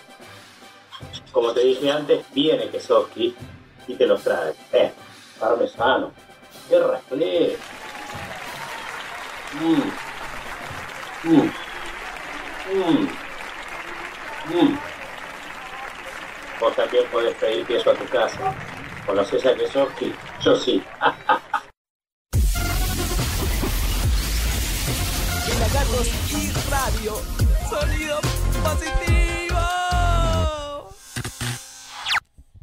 Como 1.31 1.53
te 1.53 1.61
dije 1.61 1.91
antes, 1.91 2.25
viene 2.33 2.71
Kesoski 2.71 3.35
y 3.87 3.95
te 3.95 4.07
los 4.07 4.23
trae. 4.23 4.55
Eh, 4.73 4.91
parmesano. 5.39 6.11
¡Qué 6.69 6.79
raclette! 6.79 7.59
Mm. 9.61 9.83
Mm. 11.29 11.51
Mm. 12.73 13.09
Mm. 14.55 14.79
Vos 16.61 16.77
también 16.77 17.05
podés 17.13 17.35
pedir 17.37 17.67
queso 17.67 17.91
a 17.91 17.95
tu 17.95 18.07
casa. 18.07 18.55
¿Conoces 19.05 19.45
a 19.45 19.55
Kesoski? 19.55 20.15
Yo 20.41 20.57
sí. 20.57 20.83
Pelagatos 25.75 26.07
y 26.31 26.53
radio. 26.71 27.15
Sonido 27.69 28.21
positivo. 28.63 29.59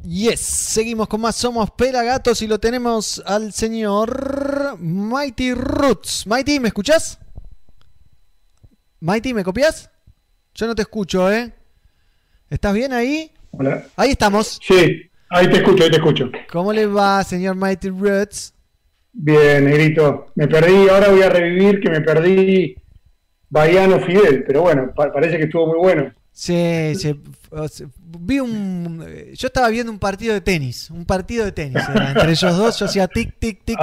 Yes, 0.02 0.40
seguimos 0.40 1.08
con 1.08 1.20
más 1.20 1.36
Somos 1.36 1.70
Pelagatos 1.72 2.40
y 2.40 2.46
lo 2.46 2.58
tenemos 2.58 3.22
al 3.26 3.52
señor 3.52 4.78
Mighty 4.78 5.52
Roots. 5.52 6.26
Mighty, 6.26 6.58
¿me 6.58 6.68
escuchás? 6.68 7.18
Mighty, 9.00 9.34
¿me 9.34 9.44
copias? 9.44 9.90
Yo 10.54 10.66
no 10.66 10.74
te 10.74 10.80
escucho, 10.80 11.30
¿eh? 11.30 11.52
¿Estás 12.48 12.72
bien 12.72 12.94
ahí? 12.94 13.30
Hola. 13.50 13.88
Ahí 13.96 14.12
estamos. 14.12 14.58
Sí, 14.66 15.10
Ahí 15.28 15.50
te 15.50 15.58
escucho, 15.58 15.84
ahí 15.84 15.90
te 15.90 15.96
escucho. 15.96 16.30
¿Cómo 16.50 16.72
le 16.72 16.86
va, 16.86 17.22
señor 17.24 17.56
Mighty 17.56 17.90
Roots? 17.90 18.54
Bien, 19.12 19.66
negrito. 19.66 20.28
Me 20.34 20.48
perdí, 20.48 20.88
ahora 20.88 21.10
voy 21.10 21.20
a 21.20 21.28
revivir 21.28 21.78
que 21.78 21.90
me 21.90 22.00
perdí 22.00 22.76
Baiano 23.52 24.00
Fidel, 24.00 24.44
pero 24.46 24.62
bueno, 24.62 24.90
pa- 24.94 25.12
parece 25.12 25.36
que 25.36 25.44
estuvo 25.44 25.66
muy 25.66 25.76
bueno. 25.78 26.10
Sí, 26.32 26.94
sí, 26.96 27.20
vi 28.18 28.40
un. 28.40 29.04
Yo 29.34 29.46
estaba 29.48 29.68
viendo 29.68 29.92
un 29.92 29.98
partido 29.98 30.32
de 30.32 30.40
tenis. 30.40 30.88
Un 30.90 31.04
partido 31.04 31.44
de 31.44 31.52
tenis. 31.52 31.82
era 31.94 32.12
entre 32.12 32.30
ellos 32.32 32.56
dos, 32.56 32.78
yo 32.78 32.86
hacía 32.86 33.06
tic, 33.08 33.38
tic, 33.38 33.62
tic. 33.62 33.78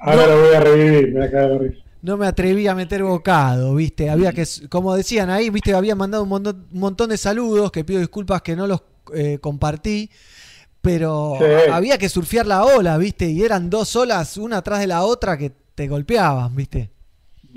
Ahora 0.00 0.26
lo 0.26 0.40
voy 0.40 0.54
a 0.54 0.60
revivir, 0.60 1.08
me 1.12 1.18
voy 1.20 1.28
a 1.28 1.30
cagar 1.30 1.58
de. 1.60 1.78
No 2.02 2.16
me 2.16 2.26
atreví 2.26 2.66
a 2.66 2.74
meter 2.74 3.02
bocado, 3.04 3.74
¿viste? 3.76 4.10
Había 4.10 4.32
que, 4.32 4.44
como 4.68 4.94
decían 4.96 5.30
ahí, 5.30 5.48
¿viste? 5.50 5.72
Había 5.74 5.94
mandado 5.94 6.24
un 6.24 6.28
montón, 6.28 6.66
un 6.72 6.80
montón 6.80 7.10
de 7.10 7.16
saludos, 7.18 7.70
que 7.70 7.84
pido 7.84 8.00
disculpas 8.00 8.42
que 8.42 8.54
no 8.56 8.66
los 8.66 8.82
eh, 9.14 9.38
compartí, 9.40 10.10
pero 10.82 11.36
Sí. 11.38 11.70
había 11.70 11.98
que 11.98 12.08
surfear 12.08 12.46
la 12.46 12.64
ola, 12.64 12.98
¿viste? 12.98 13.28
Y 13.30 13.42
eran 13.42 13.70
dos 13.70 13.94
olas, 13.96 14.36
una 14.36 14.58
atrás 14.58 14.80
de 14.80 14.86
la 14.88 15.02
otra, 15.04 15.36
que 15.38 15.52
te 15.74 15.86
golpeaban, 15.88 16.54
¿viste? 16.54 16.90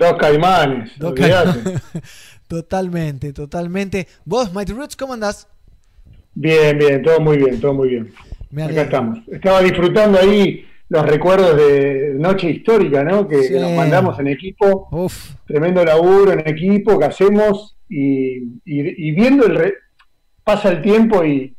Dos 0.00 0.14
caimanes, 0.18 0.98
Dos 0.98 1.12
olvidate. 1.12 1.62
ca- 1.62 1.82
totalmente, 2.48 3.32
totalmente. 3.34 4.08
¿Vos, 4.24 4.52
Mighty 4.54 4.72
Roots, 4.72 4.96
cómo 4.96 5.12
andás? 5.12 5.46
Bien, 6.34 6.78
bien, 6.78 7.02
todo 7.02 7.20
muy 7.20 7.36
bien, 7.36 7.60
todo 7.60 7.74
muy 7.74 7.90
bien. 7.90 8.12
Me 8.50 8.62
Acá 8.64 8.82
estamos. 8.82 9.18
Estaba 9.30 9.60
disfrutando 9.62 10.18
ahí 10.18 10.64
los 10.88 11.04
recuerdos 11.06 11.54
de 11.56 12.14
Noche 12.16 12.48
Histórica, 12.50 13.04
¿no? 13.04 13.28
Que, 13.28 13.42
Sí. 13.42 13.52
que 13.52 13.60
nos 13.60 13.72
mandamos 13.72 14.18
en 14.18 14.28
equipo. 14.28 14.88
Uf. 14.90 15.34
Tremendo 15.46 15.84
laburo 15.84 16.32
en 16.32 16.40
equipo 16.48 16.98
que 16.98 17.04
hacemos 17.04 17.76
y, 17.88 18.38
y- 18.64 19.08
y 19.08 19.12
viendo 19.12 19.44
el... 19.46 19.54
re- 19.54 19.74
pasa 20.42 20.70
el 20.70 20.80
tiempo 20.82 21.22
y 21.24 21.54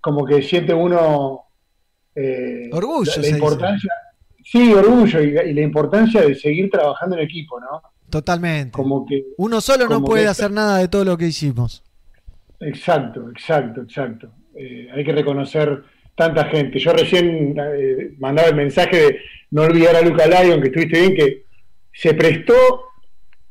como 0.00 0.24
que 0.24 0.40
siente 0.42 0.72
uno... 0.72 1.40
eh, 2.14 2.70
Orgullo, 2.72 3.10
La, 3.10 3.22
la 3.22 3.72
dice. 3.72 3.88
Sí, 4.44 4.72
orgullo 4.72 5.20
y 5.22 5.30
la, 5.32 5.44
y 5.44 5.54
la 5.54 5.60
importancia 5.62 6.22
de 6.22 6.34
seguir 6.34 6.70
trabajando 6.70 7.16
en 7.16 7.22
equipo, 7.22 7.60
¿no? 7.60 7.82
Totalmente. 8.08 8.72
Como 8.72 9.06
que... 9.06 9.24
Uno 9.36 9.60
solo 9.60 9.86
no 9.88 10.02
puede 10.02 10.26
hacer 10.26 10.50
nada 10.50 10.78
de 10.78 10.88
todo 10.88 11.04
lo 11.04 11.16
que 11.16 11.26
hicimos. 11.26 11.82
Exacto, 12.58 13.30
exacto, 13.30 13.82
exacto. 13.82 14.30
Eh, 14.54 14.88
hay 14.92 15.04
que 15.04 15.12
reconocer 15.12 15.82
tanta 16.14 16.44
gente. 16.46 16.78
Yo 16.78 16.92
recién 16.92 17.54
eh, 17.58 18.12
mandaba 18.18 18.48
el 18.48 18.54
mensaje 18.56 18.96
de 18.96 19.20
no 19.52 19.62
olvidar 19.62 19.96
a 19.96 20.02
Luca 20.02 20.26
Lyon, 20.26 20.60
que 20.60 20.68
estuviste 20.68 21.00
bien, 21.00 21.14
que 21.14 21.44
se 21.92 22.14
prestó 22.14 22.54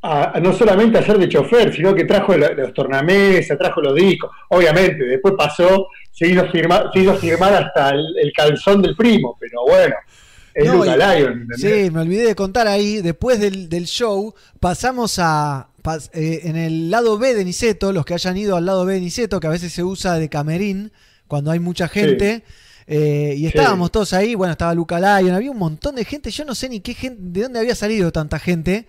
a, 0.01 0.37
a 0.37 0.39
no 0.39 0.53
solamente 0.53 0.97
a 0.97 1.03
ser 1.03 1.17
de 1.17 1.27
chofer, 1.27 1.73
sino 1.73 1.95
que 1.95 2.05
trajo 2.05 2.37
la- 2.37 2.51
los 2.51 2.73
tornamesas, 2.73 3.57
trajo 3.57 3.81
los 3.81 3.95
discos. 3.95 4.29
Obviamente, 4.49 5.03
después 5.03 5.33
pasó, 5.37 5.87
se 6.11 6.27
hizo 6.27 6.45
firmar, 6.49 6.89
se 6.93 6.99
hizo 6.99 7.15
firmar 7.15 7.53
hasta 7.53 7.89
el, 7.91 8.05
el 8.21 8.31
calzón 8.33 8.81
del 8.81 8.95
primo, 8.95 9.35
pero 9.39 9.61
bueno, 9.67 9.95
es 10.59 10.65
No, 10.65 10.75
Luca 10.85 11.19
y-. 11.19 11.23
¿entendés? 11.23 11.59
Sí, 11.61 11.91
me 11.91 12.01
olvidé 12.01 12.25
de 12.27 12.35
contar 12.35 12.67
ahí. 12.67 13.01
Después 13.01 13.39
del, 13.39 13.69
del 13.69 13.85
show, 13.85 14.33
pasamos 14.59 15.17
a. 15.19 15.69
pas- 15.83 16.09
eh, 16.13 16.41
en 16.43 16.55
el 16.57 16.89
lado 16.91 17.17
B 17.17 17.33
de 17.33 17.45
Niceto, 17.45 17.91
los 17.93 18.05
que 18.05 18.13
hayan 18.13 18.37
ido 18.37 18.55
al 18.57 18.65
lado 18.65 18.85
B 18.85 18.93
de 18.95 19.01
Niceto, 19.01 19.39
que 19.39 19.47
a 19.47 19.51
veces 19.51 19.71
se 19.73 19.83
usa 19.83 20.15
de 20.15 20.29
camerín 20.29 20.91
cuando 21.27 21.51
hay 21.51 21.59
mucha 21.59 21.87
gente. 21.87 22.43
eh, 22.87 23.35
y 23.37 23.45
estábamos 23.45 23.91
todos 23.91 24.13
ahí. 24.13 24.33
Bueno, 24.35 24.51
estaba 24.53 24.73
Luca 24.73 24.97
Lyon, 24.99 25.35
había 25.35 25.51
un 25.51 25.57
montón 25.59 25.95
de 25.95 26.05
gente. 26.05 26.31
Yo 26.31 26.43
no 26.45 26.55
sé 26.55 26.69
ni 26.69 26.79
qué 26.79 26.93
gente, 26.95 27.21
de 27.21 27.43
dónde 27.43 27.59
había 27.59 27.75
salido 27.75 28.11
tanta 28.11 28.39
gente. 28.39 28.87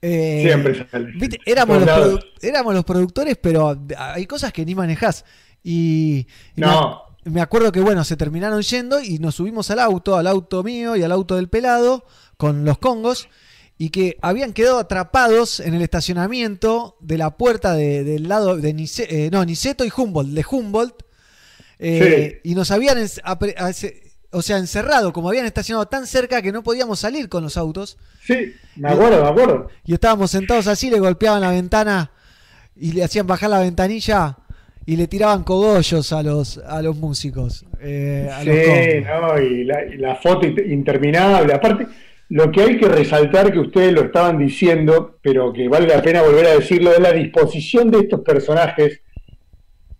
Eh, 0.00 0.42
Siempre 0.44 0.86
sale. 0.90 1.12
viste, 1.16 1.38
éramos, 1.46 1.78
los 1.78 1.86
Todos 1.86 1.98
lados. 2.00 2.20
produ- 2.20 2.46
éramos 2.48 2.74
los 2.74 2.84
productores, 2.84 3.36
pero 3.40 3.80
hay 3.96 4.26
cosas 4.26 4.52
que 4.52 4.64
ni 4.66 4.74
manejás. 4.74 5.24
Y, 5.64 6.26
y 6.56 6.60
No. 6.60 7.02
Me, 7.24 7.40
acuerdo 7.40 7.72
que, 7.72 7.80
bueno, 7.80 8.04
se 8.04 8.16
terminaron 8.16 8.62
yendo 8.62 9.00
y 9.00 9.18
nos 9.18 9.36
subimos 9.36 9.70
al 9.70 9.78
auto, 9.78 10.16
al 10.16 10.26
auto 10.26 10.62
mío 10.62 10.96
y 10.96 11.02
al 11.02 11.12
auto 11.12 11.36
del 11.36 11.48
pelado, 11.48 12.04
con 12.36 12.64
los 12.64 12.78
congos, 12.78 13.28
y 13.78 13.90
que 13.90 14.16
habían 14.22 14.52
quedado 14.52 14.78
atrapados 14.78 15.58
en 15.60 15.74
el 15.74 15.82
estacionamiento 15.82 16.96
de 17.00 17.18
la 17.18 17.36
puerta 17.36 17.74
de- 17.74 18.04
del 18.04 18.28
lado 18.28 18.56
de 18.56 18.74
Nice- 18.74 19.06
eh, 19.08 19.28
no, 19.32 19.44
Niceto 19.44 19.84
y 19.84 19.92
Humboldt, 19.96 20.30
de 20.34 20.44
Humboldt, 20.48 21.02
eh, 21.78 22.40
y 22.44 22.54
nos 22.54 22.70
habían, 22.70 22.98
o 24.30 24.42
sea, 24.42 24.58
encerrado, 24.58 25.12
como 25.12 25.28
habían 25.28 25.46
estacionado 25.46 25.86
tan 25.86 26.06
cerca 26.06 26.40
que 26.42 26.52
no 26.52 26.62
podíamos 26.62 27.00
salir 27.00 27.28
con 27.28 27.42
los 27.42 27.56
autos. 27.56 27.96
Sí, 28.24 28.54
me 28.76 28.90
acuerdo, 28.90 29.22
me 29.22 29.28
acuerdo. 29.28 29.68
Y 29.84 29.94
estábamos 29.94 30.30
sentados 30.30 30.66
así, 30.68 30.90
le 30.90 31.00
golpeaban 31.00 31.40
la 31.40 31.50
ventana 31.50 32.12
y 32.76 32.92
le 32.92 33.02
hacían 33.04 33.26
bajar 33.26 33.50
la 33.50 33.58
ventanilla 33.58 34.38
y 34.86 34.96
le 34.96 35.06
tiraban 35.06 35.44
cogollos 35.44 36.12
a 36.12 36.22
los, 36.22 36.58
a 36.58 36.82
los 36.82 36.96
músicos. 36.96 37.64
eh, 37.80 38.28
a 38.32 38.40
Sí, 38.42 39.04
no, 39.04 39.40
y 39.40 39.64
la, 39.64 39.84
y 39.86 39.96
la 39.96 40.16
foto 40.16 40.46
int- 40.46 40.70
interminable. 40.70 41.52
Aparte, 41.54 41.86
lo 42.30 42.50
que 42.50 42.62
hay 42.62 42.78
que 42.78 42.88
resaltar 42.88 43.52
que 43.52 43.58
ustedes 43.60 43.92
lo 43.92 44.02
estaban 44.02 44.38
diciendo, 44.38 45.18
pero 45.22 45.52
que 45.52 45.68
vale 45.68 45.86
la 45.86 46.00
pena 46.02 46.22
volver 46.22 46.46
a 46.46 46.54
decirlo, 46.54 46.92
es 46.92 47.00
la 47.00 47.12
disposición 47.12 47.90
de 47.90 48.00
estos 48.00 48.20
personajes 48.20 49.00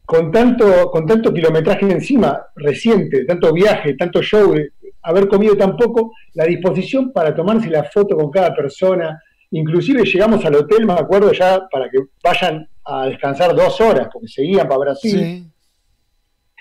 con 0.04 0.30
tanto, 0.32 0.90
con 0.90 1.06
tanto 1.06 1.32
kilometraje 1.32 1.90
encima 1.90 2.38
reciente, 2.56 3.24
tanto 3.24 3.52
viaje, 3.52 3.94
tanto 3.94 4.20
show, 4.22 4.54
haber 5.02 5.28
comido 5.28 5.56
tan 5.56 5.76
poco, 5.76 6.12
la 6.34 6.44
disposición 6.44 7.12
para 7.12 7.34
tomarse 7.34 7.68
la 7.70 7.84
foto 7.84 8.16
con 8.16 8.30
cada 8.30 8.54
persona. 8.54 9.20
Inclusive 9.52 10.04
llegamos 10.04 10.44
al 10.44 10.54
hotel, 10.56 10.86
me 10.86 10.94
acuerdo 10.94 11.32
ya, 11.32 11.66
para 11.70 11.88
que 11.90 11.98
vayan 12.22 12.68
a 12.84 13.06
descansar 13.06 13.54
dos 13.54 13.80
horas, 13.80 14.08
porque 14.12 14.28
seguían 14.28 14.66
para 14.68 14.78
Brasil 14.80 15.10
Sí. 15.20 15.46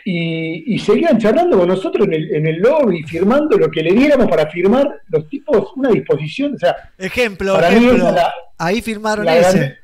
y, 0.06 0.75
y 0.75 0.80
seguían 0.80 1.17
charlando 1.19 1.58
con 1.59 1.67
nosotros 1.67 2.08
en 2.08 2.14
el, 2.14 2.35
en 2.35 2.48
el 2.48 2.58
lobby, 2.59 3.03
firmando 3.03 3.58
lo 3.58 3.69
que 3.69 3.83
le 3.83 3.93
diéramos 3.93 4.27
para 4.27 4.48
firmar, 4.50 5.01
los 5.09 5.27
tipos, 5.30 5.72
una 5.75 5.90
disposición, 5.90 6.56
o 6.56 6.58
sea, 6.58 6.75
Ejemplo, 6.98 7.53
Para 7.53 7.69
mí 7.69 7.77
ejemplo. 7.77 7.95
esa 7.98 8.11
la- 8.11 8.33
Ahí 8.58 8.82
firmaron 8.82 9.25
la, 9.25 9.38
ese. 9.38 9.58
grande- 9.58 9.77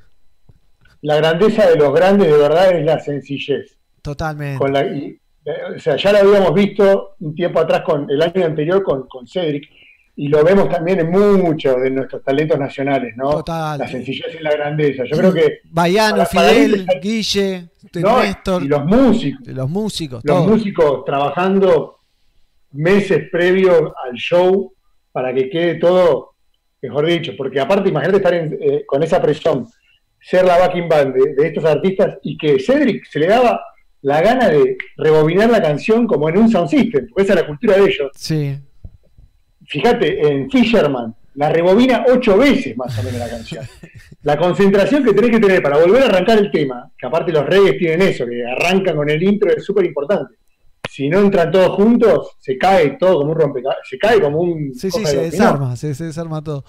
la 1.01 1.15
grandeza 1.17 1.69
de 1.69 1.75
los 1.77 1.93
grandes 1.93 2.27
de 2.31 2.37
verdad 2.37 2.71
es 2.75 2.85
la 2.85 2.99
sencillez. 2.99 3.77
Totalmente. 4.01 4.57
Con 4.59 4.73
la, 4.73 4.85
y, 4.85 5.19
eh, 5.45 5.51
o 5.75 5.79
sea, 5.79 5.95
ya 5.97 6.11
lo 6.11 6.17
habíamos 6.19 6.53
visto 6.53 7.15
un 7.19 7.35
tiempo 7.35 7.59
atrás, 7.59 7.81
con 7.81 8.09
el 8.09 8.21
año 8.21 8.45
anterior 8.45 8.81
con, 8.83 9.07
con 9.07 9.27
Cedric, 9.27 9.69
y 10.19 10.27
lo 10.29 10.43
vemos 10.43 10.67
también 10.69 10.99
en 10.99 11.11
muchos 11.11 11.79
de 11.81 11.91
nuestros 11.91 12.23
talentos 12.23 12.57
nacionales, 12.59 13.15
¿no? 13.15 13.29
Total. 13.29 13.77
La 13.79 13.87
sencillez 13.87 14.25
y 14.39 14.43
la 14.43 14.51
grandeza. 14.51 15.03
Yo 15.05 15.15
creo 15.15 15.31
que 15.33 15.59
Baiano, 15.69 16.15
para 16.17 16.25
Fidel, 16.25 16.85
Guille, 17.01 17.69
No, 18.01 18.21
Néstor. 18.23 18.63
y 18.63 18.67
los 18.67 18.83
músicos. 18.83 19.47
Los 19.47 19.69
músicos, 19.69 20.21
los 20.25 20.35
todos. 20.35 20.47
músicos 20.47 21.05
trabajando 21.05 21.99
meses 22.71 23.29
previos 23.31 23.91
al 24.03 24.15
show 24.15 24.73
para 25.11 25.33
que 25.33 25.49
quede 25.49 25.75
todo, 25.75 26.33
mejor 26.81 27.05
dicho, 27.05 27.33
porque 27.37 27.59
aparte 27.59 27.89
imagínate 27.89 28.17
estar 28.17 28.33
en, 28.33 28.57
eh, 28.59 28.83
con 28.85 29.01
esa 29.03 29.21
presión, 29.21 29.67
ser 30.19 30.45
la 30.45 30.57
backing 30.57 30.89
band 30.89 31.13
de, 31.15 31.33
de 31.35 31.47
estos 31.47 31.63
artistas 31.65 32.17
y 32.23 32.37
que 32.37 32.59
Cedric 32.59 33.05
se 33.05 33.19
le 33.19 33.27
daba 33.27 33.61
la 34.01 34.21
gana 34.21 34.49
de 34.49 34.77
rebobinar 34.97 35.49
la 35.49 35.61
canción 35.61 36.05
como 36.07 36.29
en 36.29 36.37
un 36.37 36.49
sound 36.49 36.69
system, 36.69 37.07
porque 37.09 37.23
esa 37.23 37.33
es 37.33 37.41
la 37.41 37.47
cultura 37.47 37.77
de 37.77 37.83
ellos. 37.85 38.11
Sí. 38.15 38.57
Fíjate, 39.67 40.27
en 40.27 40.49
Fisherman, 40.49 41.13
la 41.35 41.49
rebobina 41.49 42.05
ocho 42.09 42.37
veces 42.37 42.75
más 42.75 42.97
o 42.97 43.03
menos 43.03 43.19
la 43.19 43.29
canción. 43.29 43.63
La 44.23 44.37
concentración 44.37 45.03
que 45.03 45.13
tenés 45.13 45.29
que 45.31 45.39
tener 45.39 45.61
para 45.61 45.77
volver 45.77 46.03
a 46.03 46.05
arrancar 46.07 46.37
el 46.39 46.49
tema, 46.51 46.89
que 46.97 47.05
aparte 47.05 47.31
los 47.31 47.45
reggae 47.45 47.73
tienen 47.73 48.01
eso, 48.01 48.25
que 48.25 48.43
arrancan 48.45 48.95
con 48.95 49.09
el 49.09 49.21
intro, 49.21 49.51
es 49.55 49.63
súper 49.63 49.85
importante. 49.85 50.35
Si 50.89 51.09
no 51.09 51.19
entran 51.19 51.51
todos 51.51 51.75
juntos, 51.75 52.31
se 52.39 52.57
cae 52.57 52.91
todo 52.97 53.19
como 53.19 53.33
un 53.33 53.37
rompecabezas, 53.39 53.87
se 53.87 53.97
cae 53.99 54.19
como 54.19 54.39
un... 54.41 54.73
Sí, 54.73 54.89
sí, 54.89 55.05
se 55.05 55.17
de 55.17 55.23
desarma, 55.25 55.75
se, 55.75 55.93
se 55.93 56.05
desarma 56.05 56.41
todo. 56.43 56.63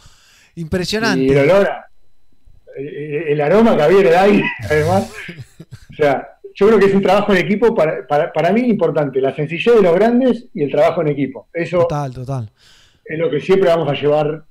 Impresionante. 0.56 1.22
Y 1.24 1.28
el 1.30 1.38
olor, 1.38 1.66
a- 1.66 1.86
el, 2.76 3.28
el 3.28 3.40
aroma 3.40 3.76
que 3.76 3.82
había 3.82 4.00
en 4.00 4.06
el 4.08 4.14
aire, 4.16 4.44
además. 4.70 5.12
O 5.92 5.94
sea, 5.94 6.28
yo 6.54 6.66
creo 6.66 6.78
que 6.78 6.86
es 6.86 6.94
un 6.94 7.02
trabajo 7.02 7.32
en 7.32 7.38
equipo 7.38 7.74
para, 7.74 8.06
para, 8.06 8.32
para 8.32 8.52
mí 8.52 8.60
importante, 8.62 9.20
la 9.20 9.34
sencillez 9.34 9.76
de 9.76 9.82
los 9.82 9.94
grandes 9.94 10.46
y 10.52 10.62
el 10.62 10.70
trabajo 10.70 11.00
en 11.02 11.08
equipo. 11.08 11.48
Eso 11.52 11.78
Total, 11.80 12.12
total. 12.12 12.50
Es 13.08 13.18
lo 13.18 13.30
que 13.30 13.40
siempre 13.40 13.68
vamos 13.68 13.88
a 13.88 13.94
llevar 13.94 14.44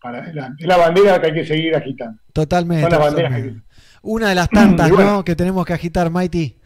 para 0.00 0.18
adelante. 0.18 0.62
Es 0.62 0.68
la 0.68 0.76
bandera 0.76 1.20
que 1.20 1.26
hay 1.28 1.34
que 1.34 1.46
seguir 1.46 1.74
agitando. 1.74 2.20
Totalmente. 2.32 2.82
Son 2.82 2.90
las 2.90 3.00
banderas 3.00 3.30
totalmente. 3.30 3.66
Una 4.02 4.28
de 4.28 4.34
las 4.34 4.48
tantas, 4.50 4.90
bueno. 4.94 5.12
¿no? 5.12 5.24
Que 5.24 5.36
tenemos 5.36 5.64
que 5.64 5.72
agitar, 5.72 6.10
Mighty. 6.10 6.56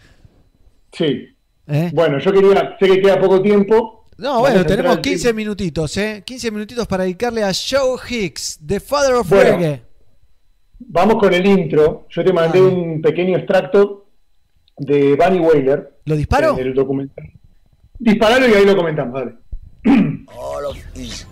Sí. 0.92 1.28
¿Eh? 1.66 1.90
Bueno, 1.92 2.18
yo 2.18 2.32
quería, 2.32 2.76
sé 2.78 2.86
que 2.86 3.00
queda 3.00 3.20
poco 3.20 3.42
tiempo. 3.42 4.06
No, 4.18 4.40
bueno, 4.40 4.64
tenemos 4.64 4.96
al 4.96 5.02
15 5.02 5.34
minutitos, 5.34 5.96
¿eh? 5.98 6.22
15 6.24 6.50
minutitos 6.50 6.86
para 6.86 7.04
dedicarle 7.04 7.42
a 7.42 7.52
Joe 7.52 7.98
Hicks, 8.08 8.60
The 8.64 8.80
Father 8.80 9.14
of 9.14 9.28
Bueno. 9.28 9.58
Reggae. 9.58 9.82
Vamos 10.78 11.16
con 11.16 11.34
el 11.34 11.44
intro. 11.44 12.06
Yo 12.08 12.24
te 12.24 12.32
mandé 12.32 12.60
un 12.60 13.02
pequeño 13.02 13.36
extracto 13.36 14.08
de 14.78 15.16
Bunny 15.16 15.38
Wailer. 15.40 15.98
¿Lo 16.04 16.16
disparo? 16.16 16.58
En 16.58 16.66
el 16.66 16.74
documental. 16.74 17.30
Disparalo 17.98 18.48
y 18.48 18.52
ahí 18.52 18.64
lo 18.64 18.76
comentamos, 18.76 19.14
dale. 19.14 19.36
All 20.28 20.66
of 20.70 20.76
his 20.94 21.24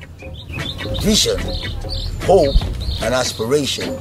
vision, 1.02 1.39
hope, 2.23 2.55
and 3.02 3.15
aspiration 3.15 3.94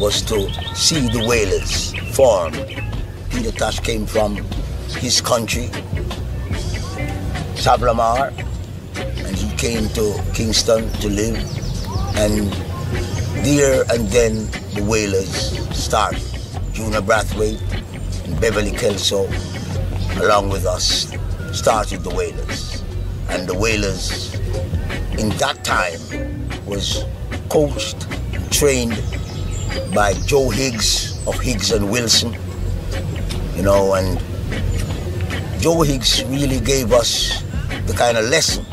was 0.00 0.22
to 0.22 0.50
see 0.74 1.08
the 1.08 1.24
whalers 1.26 1.94
form. 2.14 2.52
Peter 3.30 3.50
Tosh 3.52 3.80
came 3.80 4.06
from 4.06 4.36
his 4.98 5.20
country, 5.20 5.68
Savlamar, 7.56 8.32
and 8.96 9.36
he 9.36 9.56
came 9.56 9.88
to 9.90 10.22
Kingston 10.34 10.90
to 11.00 11.08
live. 11.08 11.36
And 12.16 12.50
there 13.44 13.84
and 13.90 14.08
then 14.08 14.46
the 14.74 14.82
Whalers 14.82 15.58
started. 15.76 16.22
Junior 16.72 17.00
Brathwaite 17.00 17.60
and 18.24 18.40
Beverly 18.40 18.70
Kelso, 18.72 19.28
along 20.22 20.48
with 20.50 20.64
us, 20.66 21.12
started 21.52 22.02
the 22.02 22.10
Whalers. 22.10 22.75
And 23.28 23.48
the 23.48 23.54
Whalers, 23.54 24.34
in 25.18 25.30
that 25.38 25.62
time, 25.62 26.00
was 26.66 27.04
coached, 27.48 28.06
trained 28.50 29.00
by 29.94 30.14
Joe 30.26 30.48
Higgs 30.50 31.16
of 31.26 31.38
Higgs 31.40 31.72
and 31.72 31.90
Wilson, 31.90 32.36
you 33.54 33.62
know, 33.62 33.94
and 33.94 34.18
Joe 35.60 35.82
Higgs 35.82 36.22
really 36.24 36.60
gave 36.60 36.92
us 36.92 37.42
the 37.86 37.94
kind 37.96 38.16
of 38.16 38.26
lesson 38.26 38.64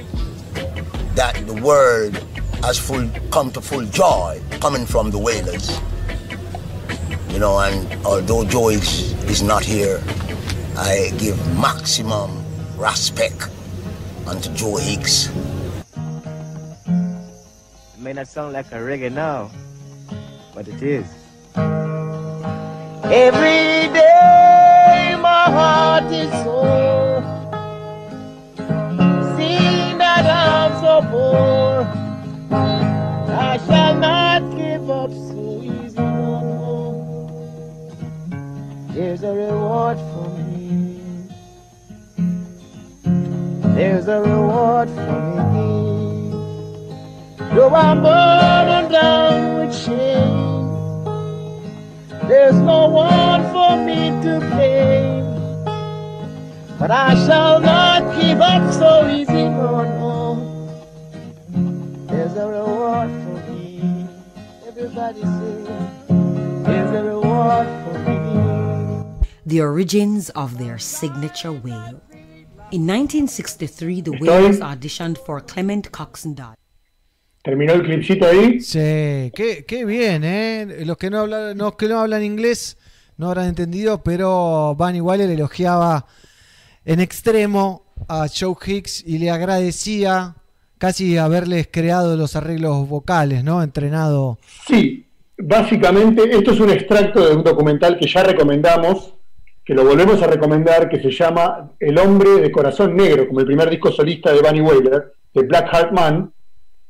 that 1.15 1.35
the 1.47 1.53
world 1.61 2.15
has 2.63 2.77
full 2.77 3.09
come 3.31 3.51
to 3.51 3.61
full 3.61 3.85
joy 3.85 4.41
coming 4.59 4.85
from 4.85 5.11
the 5.11 5.17
whalers. 5.17 5.79
You 7.29 7.39
know, 7.39 7.59
and 7.59 8.05
although 8.05 8.45
Joe 8.45 8.67
Higgs 8.69 9.13
is 9.23 9.41
not 9.41 9.63
here, 9.63 10.01
I 10.77 11.11
give 11.17 11.37
maximum 11.57 12.43
respect 12.77 13.49
unto 14.27 14.53
Joe 14.53 14.77
Higgs. 14.77 15.29
It 16.85 17.99
may 17.99 18.13
not 18.13 18.27
sound 18.27 18.53
like 18.53 18.67
a 18.71 18.75
reggae 18.75 19.11
now, 19.11 19.51
but 20.53 20.67
it 20.67 20.81
is. 20.81 21.05
Every 23.05 23.93
day 23.93 25.15
my 25.19 25.45
heart 25.57 26.05
is 26.11 26.31
sore. 26.43 27.21
Seeing 29.37 29.97
that 29.97 30.25
I'm 30.25 30.71
so 30.81 31.01
poor, 31.11 31.87
I 32.51 33.57
shall 33.67 33.95
not 33.95 34.41
give 34.57 34.89
up 34.89 35.11
so 35.11 35.61
easy 35.61 35.99
no 35.99 36.41
more. 36.41 36.93
There's 38.93 39.23
a 39.23 39.33
reward 39.33 39.97
for 39.97 40.29
me. 40.37 40.42
There's 43.75 44.07
a 44.07 44.21
reward 44.21 44.87
for 44.89 45.43
me. 45.51 46.29
Though 47.55 47.73
I'm 47.73 48.03
burdened 48.03 48.91
down 48.91 49.57
with 49.57 49.75
shame. 49.75 50.53
There's 52.27 52.53
no 52.53 52.87
one 52.87 53.41
for 53.51 53.75
me 53.83 54.09
to 54.23 54.39
blame. 54.53 55.23
But 56.77 56.91
I 56.91 57.15
shall 57.25 57.59
not 57.59 58.19
give 58.21 58.41
up 58.41 58.71
so 58.73 59.07
easy, 59.09 59.49
no, 59.49 59.83
no. 59.83 60.35
There's 62.07 62.35
a 62.37 62.47
reward 62.47 63.09
for 63.23 63.51
me. 63.51 64.07
Everybody 64.67 65.21
say, 65.21 65.55
there's 66.63 66.91
a 66.91 67.03
reward 67.03 67.67
for 67.83 67.97
me. 68.07 69.27
The 69.47 69.61
origins 69.61 70.29
of 70.31 70.59
their 70.59 70.77
signature 70.77 71.51
wail. 71.51 72.01
In 72.71 72.85
1963, 72.87 74.01
the 74.01 74.11
Wailers 74.19 74.59
auditioned 74.59 75.17
for 75.25 75.41
Clement 75.41 75.91
Coxon 75.91 76.35
Dodd. 76.35 76.55
¿Terminó 77.43 77.73
el 77.73 77.83
clipcito 77.83 78.25
ahí? 78.25 78.61
Sí, 78.61 79.31
qué, 79.35 79.65
qué 79.67 79.85
bien, 79.85 80.23
¿eh? 80.23 80.83
Los 80.85 80.97
que 80.97 81.09
no 81.09 81.19
hablan, 81.19 81.57
los 81.57 81.75
que 81.75 81.87
no 81.87 81.99
hablan 81.99 82.23
inglés 82.23 82.77
no 83.17 83.27
habrán 83.27 83.47
entendido, 83.47 84.01
pero 84.01 84.75
Bunny 84.75 85.01
Waller 85.01 85.29
elogiaba 85.29 86.05
en 86.85 86.99
extremo 86.99 87.83
a 88.07 88.27
Joe 88.27 88.55
Hicks 88.65 89.03
y 89.05 89.17
le 89.17 89.29
agradecía 89.29 90.35
casi 90.77 91.17
haberles 91.17 91.67
creado 91.71 92.15
los 92.15 92.35
arreglos 92.35 92.87
vocales, 92.87 93.43
¿no? 93.43 93.61
Entrenado. 93.61 94.39
Sí, 94.67 95.05
básicamente 95.37 96.23
esto 96.29 96.51
es 96.51 96.59
un 96.59 96.69
extracto 96.71 97.27
de 97.27 97.35
un 97.35 97.43
documental 97.43 97.97
que 97.97 98.07
ya 98.07 98.23
recomendamos, 98.23 99.13
que 99.65 99.73
lo 99.73 99.85
volvemos 99.85 100.21
a 100.21 100.27
recomendar, 100.27 100.89
que 100.89 100.99
se 101.01 101.09
llama 101.11 101.71
El 101.79 101.97
hombre 101.97 102.31
de 102.41 102.51
corazón 102.51 102.95
negro, 102.95 103.27
como 103.27 103.39
el 103.39 103.45
primer 103.45 103.69
disco 103.69 103.91
solista 103.91 104.31
de 104.33 104.41
Bunny 104.41 104.61
Wailer, 104.61 105.13
de 105.33 105.41
Black 105.43 105.69
Heart 105.73 105.91
Man. 105.93 106.33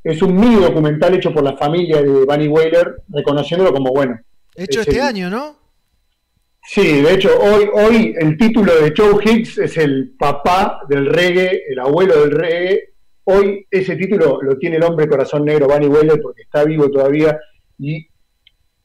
Es 0.04 0.22
un 0.22 0.36
mini 0.36 0.56
documental 0.56 1.14
hecho 1.14 1.34
por 1.34 1.44
la 1.44 1.56
familia 1.56 2.02
de 2.02 2.10
Bunny 2.26 2.48
Wailer, 2.48 2.96
reconociéndolo 3.10 3.72
como 3.74 3.92
bueno. 3.92 4.20
Hecho 4.56 4.82
Es 4.82 4.88
este 4.88 5.00
el- 5.00 5.06
año, 5.06 5.30
¿no? 5.30 5.56
Sí, 6.66 7.02
de 7.02 7.14
hecho, 7.14 7.30
hoy, 7.40 7.70
hoy 7.74 8.16
el 8.18 8.38
título 8.38 8.74
de 8.82 8.94
Joe 8.96 9.22
Hicks 9.24 9.58
es 9.58 9.78
el 9.78 10.14
papá 10.18 10.82
del 10.88 11.08
reggae, 11.08 11.64
el 11.70 11.78
abuelo 11.80 12.22
del 12.22 12.32
reggae. 12.32 12.90
Hoy 13.26 13.66
ese 13.70 13.96
título 13.98 14.40
lo 14.42 14.58
tiene 14.58 14.78
el 14.78 14.84
hombre 14.84 15.08
corazón 15.10 15.44
negro, 15.46 15.68
Bunny 15.68 15.88
Wailer, 15.88 16.22
porque 16.22 16.44
está 16.44 16.64
vivo 16.64 16.90
todavía 16.90 17.38
y 17.78 18.08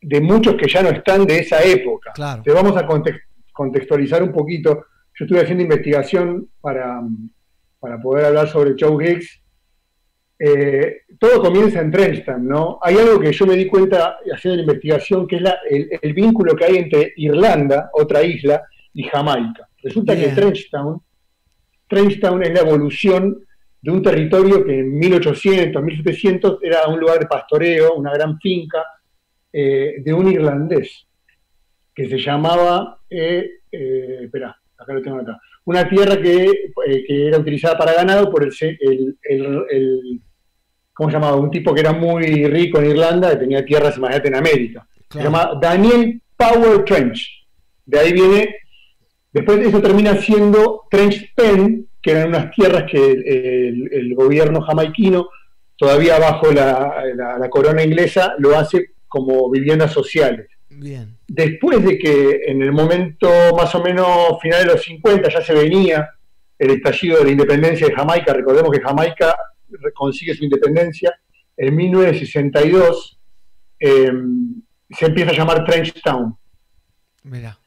de 0.00 0.20
muchos 0.20 0.56
que 0.56 0.68
ya 0.68 0.82
no 0.82 0.90
están 0.90 1.24
de 1.24 1.38
esa 1.38 1.62
época. 1.62 2.12
Claro. 2.14 2.42
Te 2.42 2.52
vamos 2.52 2.76
a 2.76 2.84
context- 2.86 3.22
contextualizar 3.62 4.22
un 4.22 4.30
poquito. 4.32 4.86
Yo 5.14 5.24
estuve 5.24 5.40
haciendo 5.40 5.64
investigación 5.64 6.48
para, 6.60 7.00
para 7.80 8.00
poder 8.00 8.26
hablar 8.26 8.48
sobre 8.48 8.74
Joe 8.78 8.96
Hicks. 9.04 9.42
Eh, 10.38 10.98
todo 11.18 11.42
comienza 11.42 11.80
en 11.80 11.90
Trenchtown, 11.90 12.46
¿no? 12.46 12.78
Hay 12.80 12.96
algo 12.96 13.18
que 13.18 13.32
yo 13.32 13.44
me 13.44 13.56
di 13.56 13.66
cuenta 13.66 14.18
haciendo 14.32 14.56
la 14.58 14.62
investigación, 14.62 15.26
que 15.26 15.36
es 15.36 15.42
la- 15.42 15.58
el, 15.68 15.88
el 16.00 16.12
vínculo 16.14 16.54
que 16.54 16.64
hay 16.66 16.76
entre 16.76 17.12
Irlanda, 17.16 17.90
otra 17.92 18.22
isla, 18.22 18.62
y 18.94 19.02
Jamaica. 19.02 19.68
Resulta 19.82 20.14
Bien. 20.14 20.28
que 20.30 20.36
Trenchtown, 20.40 21.00
Trenchtown 21.88 22.42
es 22.44 22.52
la 22.52 22.60
evolución 22.60 23.44
de 23.82 23.90
un 23.90 24.02
territorio 24.02 24.64
que 24.64 24.78
en 24.80 24.96
1800, 24.98 25.82
1700 25.82 26.58
era 26.62 26.86
un 26.86 27.00
lugar 27.00 27.18
de 27.18 27.26
pastoreo, 27.26 27.94
una 27.94 28.12
gran 28.12 28.38
finca 28.38 28.84
eh, 29.52 29.96
de 30.04 30.12
un 30.12 30.30
irlandés 30.30 31.06
que 31.94 32.08
se 32.08 32.18
llamaba, 32.18 32.97
eh, 33.10 33.50
eh, 33.72 34.18
espera, 34.24 34.56
acá 34.76 34.92
lo 34.92 35.02
tengo 35.02 35.18
acá, 35.18 35.38
una 35.64 35.88
tierra 35.88 36.20
que, 36.20 36.44
eh, 36.86 37.04
que 37.06 37.26
era 37.28 37.38
utilizada 37.38 37.76
para 37.78 37.92
ganado 37.94 38.30
por 38.30 38.42
el, 38.44 38.52
el, 38.80 39.18
el- 39.22 39.62
el- 39.70 40.20
¿cómo 40.94 41.10
se 41.10 41.14
llamaba? 41.16 41.36
Un 41.36 41.50
tipo 41.50 41.72
que 41.74 41.80
era 41.80 41.92
muy 41.92 42.44
rico 42.46 42.78
en 42.78 42.90
Irlanda, 42.90 43.30
que 43.30 43.36
tenía 43.36 43.64
tierras, 43.64 43.96
imagínate, 43.98 44.28
en 44.28 44.34
América. 44.36 44.86
Se 45.10 45.22
llama 45.22 45.52
Daniel 45.60 46.20
Power 46.36 46.84
Trench. 46.84 47.46
De 47.86 47.98
ahí 47.98 48.12
viene, 48.12 48.54
después 49.32 49.58
eso 49.60 49.80
termina 49.80 50.14
siendo 50.16 50.82
Trench 50.90 51.34
Pen, 51.34 51.86
que 52.02 52.10
eran 52.10 52.28
unas 52.28 52.50
tierras 52.52 52.84
que 52.90 52.98
el, 53.12 53.26
el- 53.26 53.88
el 53.92 54.14
gobierno 54.14 54.60
jamaiquino, 54.60 55.28
todavía 55.76 56.18
bajo 56.18 56.50
la, 56.52 57.04
la- 57.14 57.38
la 57.38 57.48
corona 57.50 57.82
inglesa, 57.82 58.34
lo 58.38 58.56
hace 58.56 58.90
como 59.06 59.50
viviendas 59.50 59.92
sociales. 59.92 60.48
Bien. 60.80 61.16
Después 61.26 61.84
de 61.84 61.98
que 61.98 62.42
en 62.46 62.62
el 62.62 62.72
momento 62.72 63.28
más 63.56 63.74
o 63.74 63.82
menos 63.82 64.40
final 64.40 64.64
de 64.64 64.72
los 64.72 64.82
50 64.82 65.28
ya 65.28 65.42
se 65.42 65.54
venía 65.54 66.08
el 66.58 66.70
estallido 66.70 67.18
de 67.18 67.24
la 67.24 67.30
independencia 67.30 67.86
de 67.86 67.94
Jamaica, 67.94 68.32
recordemos 68.32 68.70
que 68.70 68.80
Jamaica 68.80 69.36
consigue 69.94 70.34
su 70.34 70.44
independencia 70.44 71.14
en 71.58 71.74
1962, 71.74 73.18
eh, 73.80 74.12
se 74.90 75.06
empieza 75.06 75.32
a 75.32 75.34
llamar 75.34 75.64
Trenchtown. 75.64 76.36
Mira. 77.24 77.58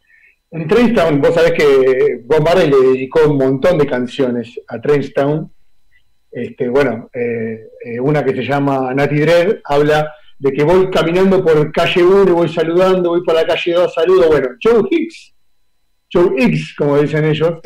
En 0.50 0.68
Trenchtown, 0.68 1.22
vos 1.22 1.36
sabés 1.36 1.52
que 1.52 2.22
Bob 2.26 2.42
Marley 2.42 2.70
le 2.70 2.78
dedicó 2.94 3.30
un 3.30 3.38
montón 3.38 3.78
de 3.78 3.86
canciones 3.86 4.60
a 4.68 4.80
Trenchtown. 4.80 5.52
Este, 6.32 6.70
bueno, 6.70 7.10
eh, 7.14 7.68
eh, 7.84 8.00
una 8.00 8.24
que 8.24 8.34
se 8.34 8.44
llama 8.44 8.94
Natty 8.94 9.20
Dread 9.20 9.60
habla 9.66 10.14
de 10.42 10.52
que 10.52 10.64
voy 10.64 10.90
caminando 10.90 11.44
por 11.44 11.72
calle 11.72 12.04
1 12.04 12.30
y 12.30 12.34
voy 12.34 12.50
saludando, 12.50 13.10
voy 13.12 13.24
por 13.24 13.36
la 13.36 13.46
calle 13.46 13.74
2, 13.74 13.94
saludo. 13.94 14.28
Bueno, 14.28 14.48
Joe 14.62 14.82
Hicks, 14.90 15.34
Joe 16.12 16.32
X, 16.46 16.74
como 16.76 16.98
dicen 17.00 17.26
ellos, 17.26 17.60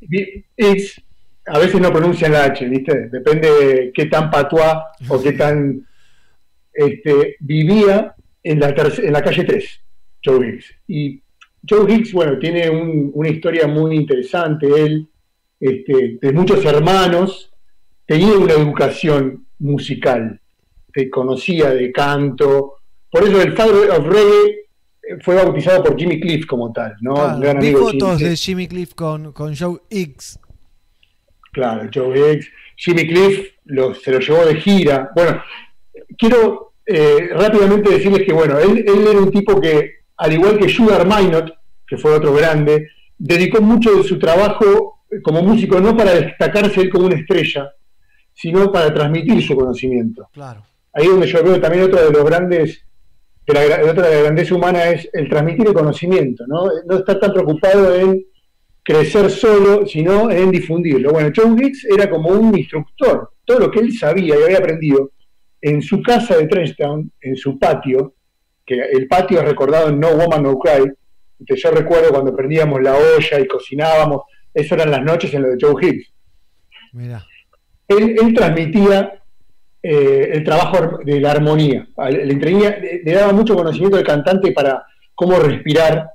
Vi- 0.00 0.44
X, 0.56 1.00
a 1.46 1.58
veces 1.58 1.80
no 1.80 1.90
pronuncian 1.90 2.32
la 2.32 2.44
H, 2.44 2.66
¿viste? 2.68 3.08
Depende 3.08 3.50
de 3.50 3.92
qué 3.94 4.04
tan 4.06 4.30
patuá 4.30 4.88
o 5.08 5.22
qué 5.22 5.32
tan 5.32 5.86
este, 6.72 7.36
vivía 7.40 8.14
en 8.42 8.60
la, 8.60 8.68
en 8.98 9.12
la 9.12 9.22
calle 9.22 9.44
3, 9.44 9.80
Joe 10.24 10.46
Hicks. 10.46 10.66
Y 10.86 11.22
Joe 11.68 11.90
Hicks, 11.90 12.12
bueno, 12.12 12.38
tiene 12.38 12.68
un- 12.68 13.10
una 13.14 13.30
historia 13.30 13.66
muy 13.66 13.96
interesante. 13.96 14.66
Él, 14.66 15.08
este, 15.58 16.18
de 16.20 16.32
muchos 16.32 16.62
hermanos, 16.66 17.50
tenía 18.06 18.32
una 18.38 18.52
educación 18.52 19.46
musical, 19.58 20.38
que 20.98 21.10
conocía 21.10 21.70
de 21.70 21.92
canto. 21.92 22.74
Por 23.10 23.22
eso 23.24 23.40
el 23.40 23.52
Father 23.52 23.90
of 23.90 24.06
Reggae 24.06 24.50
eh, 25.02 25.16
fue 25.22 25.36
bautizado 25.36 25.84
por 25.84 25.96
Jimmy 25.96 26.20
Cliff 26.20 26.44
como 26.46 26.72
tal, 26.72 26.96
¿no? 27.00 27.14
Claro, 27.14 27.34
Un 27.36 27.40
gran 27.40 27.58
vi 27.60 27.66
amigo 27.68 27.80
fotos 27.90 28.18
de 28.20 28.36
Jimmy 28.36 28.66
Cliff 28.68 28.94
con, 28.94 29.32
con 29.32 29.54
Joe 29.56 29.78
X. 29.90 30.38
Claro, 31.52 31.88
Joe 31.92 32.32
X. 32.32 32.50
Jimmy 32.76 33.06
Cliff 33.06 33.52
lo- 33.64 33.94
se 33.94 34.10
lo 34.12 34.18
llevó 34.18 34.44
de 34.44 34.56
gira. 34.60 35.10
Bueno, 35.14 35.42
quiero 36.16 36.72
eh, 36.86 37.30
rápidamente 37.32 37.90
decirles 37.90 38.24
que, 38.24 38.32
bueno, 38.32 38.58
él, 38.58 38.84
él 38.86 39.06
era 39.06 39.18
un 39.18 39.30
tipo 39.30 39.60
que, 39.60 39.90
al 40.16 40.32
igual 40.32 40.58
que 40.58 40.68
Sugar 40.68 41.06
Minot, 41.06 41.52
que 41.86 41.96
fue 41.96 42.12
otro 42.12 42.32
grande, 42.34 42.88
dedicó 43.16 43.60
mucho 43.60 43.94
de 43.96 44.04
su 44.04 44.18
trabajo 44.18 45.00
como 45.22 45.42
músico 45.42 45.80
no 45.80 45.96
para 45.96 46.12
destacarse 46.12 46.82
él 46.82 46.90
como 46.90 47.06
una 47.06 47.16
estrella, 47.16 47.70
sino 48.34 48.70
para 48.70 48.92
transmitir 48.92 49.42
su 49.42 49.56
conocimiento. 49.56 50.28
Claro. 50.32 50.62
Ahí 50.98 51.04
es 51.04 51.10
donde 51.12 51.28
yo 51.28 51.44
veo 51.44 51.60
también 51.60 51.84
otro 51.84 52.04
de 52.04 52.10
los 52.10 52.24
grandes, 52.24 52.84
de 53.46 53.54
la, 53.54 53.88
otra 53.88 54.08
de 54.08 54.16
la 54.16 54.22
grandeza 54.22 54.54
humana 54.56 54.90
es 54.90 55.08
el 55.12 55.28
transmitir 55.28 55.68
el 55.68 55.72
conocimiento, 55.72 56.44
¿no? 56.48 56.64
No 56.86 56.96
estar 56.98 57.20
tan 57.20 57.32
preocupado 57.32 57.94
en 57.94 58.24
crecer 58.82 59.30
solo, 59.30 59.86
sino 59.86 60.28
en 60.28 60.50
difundirlo. 60.50 61.12
Bueno, 61.12 61.30
Joe 61.34 61.54
Hicks 61.56 61.84
era 61.84 62.10
como 62.10 62.30
un 62.30 62.58
instructor, 62.58 63.30
todo 63.44 63.60
lo 63.60 63.70
que 63.70 63.78
él 63.78 63.96
sabía 63.96 64.36
y 64.40 64.42
había 64.42 64.58
aprendido 64.58 65.12
en 65.60 65.82
su 65.82 66.02
casa 66.02 66.36
de 66.36 66.48
Trenchtown, 66.48 67.12
en 67.20 67.36
su 67.36 67.60
patio, 67.60 68.14
que 68.66 68.74
el 68.74 69.06
patio 69.06 69.38
es 69.38 69.44
recordado 69.44 69.90
en 69.90 70.00
No 70.00 70.16
Woman 70.16 70.42
No 70.42 70.58
Cry, 70.58 70.90
que 71.46 71.54
yo 71.54 71.70
recuerdo 71.70 72.10
cuando 72.10 72.34
prendíamos 72.34 72.82
la 72.82 72.96
olla 72.96 73.38
y 73.38 73.46
cocinábamos, 73.46 74.22
eso 74.52 74.74
eran 74.74 74.90
las 74.90 75.04
noches 75.04 75.32
en 75.32 75.42
lo 75.42 75.50
de 75.50 75.58
Joe 75.60 75.86
Hicks. 75.86 76.12
Mira. 76.92 77.24
Él, 77.86 78.16
él 78.20 78.34
transmitía 78.34 79.22
eh, 79.82 80.30
el 80.34 80.44
trabajo 80.44 80.98
de 81.04 81.20
la 81.20 81.30
armonía, 81.32 81.86
le, 82.10 82.26
le 82.26 82.34
le- 82.34 83.02
le 83.04 83.12
daba 83.12 83.32
mucho 83.32 83.54
conocimiento 83.54 83.96
al 83.96 84.04
cantante 84.04 84.52
para 84.52 84.84
cómo 85.14 85.38
respirar, 85.38 86.10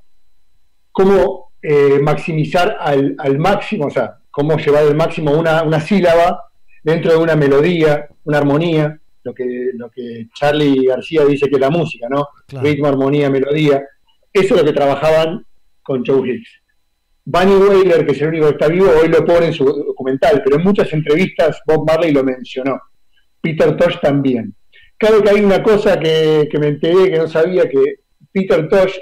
cómo 0.92 1.52
eh, 1.62 2.00
maximizar 2.02 2.78
al, 2.80 3.16
al 3.18 3.38
máximo, 3.40 3.86
o 3.88 3.90
sea, 3.90 4.18
cómo 4.32 4.58
llevar 4.58 4.84
al 4.84 4.96
máximo 4.96 5.32
una, 5.38 5.64
una 5.64 5.80
sílaba 5.80 6.44
dentro 6.84 7.12
de 7.12 7.18
una 7.18 7.36
melodía, 7.36 8.08
una 8.26 8.40
armonía, 8.40 9.00
lo 9.24 9.34
que, 9.34 9.70
lo 9.76 9.90
que 9.90 10.28
Charlie 10.34 10.86
García 10.86 11.24
dice 11.26 11.48
que 11.48 11.56
es 11.56 11.62
la 11.62 11.70
música, 11.70 12.08
¿no? 12.10 12.28
Claro. 12.48 12.66
Ritmo, 12.68 12.88
armonía, 12.88 13.30
melodía. 13.30 13.82
Eso 14.34 14.56
es 14.56 14.62
lo 14.62 14.66
que 14.68 14.74
trabajaban 14.74 15.46
con 15.82 16.04
Joe 16.06 16.28
Hicks. 16.30 16.50
Bunny 17.26 17.56
Wailer, 17.56 18.06
que 18.06 18.12
es 18.12 18.22
el 18.22 18.28
único 18.28 18.46
que 18.48 18.52
está 18.52 18.68
vivo, 18.68 18.88
hoy 19.02 19.08
lo 19.08 19.24
pone 19.24 19.46
en 19.48 19.54
su 19.54 19.64
documental, 19.64 20.42
pero 20.44 20.58
en 20.58 20.64
muchas 20.64 20.92
entrevistas 20.92 21.62
Bob 21.66 21.88
Marley 21.88 22.12
lo 22.12 22.22
mencionó. 22.24 22.78
Peter 23.44 23.76
Tosh 23.76 24.00
también. 24.02 24.56
Claro 24.98 25.22
que 25.22 25.30
hay 25.32 25.42
una 25.44 25.62
cosa 25.62 26.00
que, 26.00 26.48
que 26.50 26.58
me 26.60 26.68
enteré, 26.70 27.12
que 27.12 27.18
no 27.18 27.28
sabía, 27.28 27.68
que 27.70 27.96
Peter 28.32 28.70
Tosh 28.70 28.98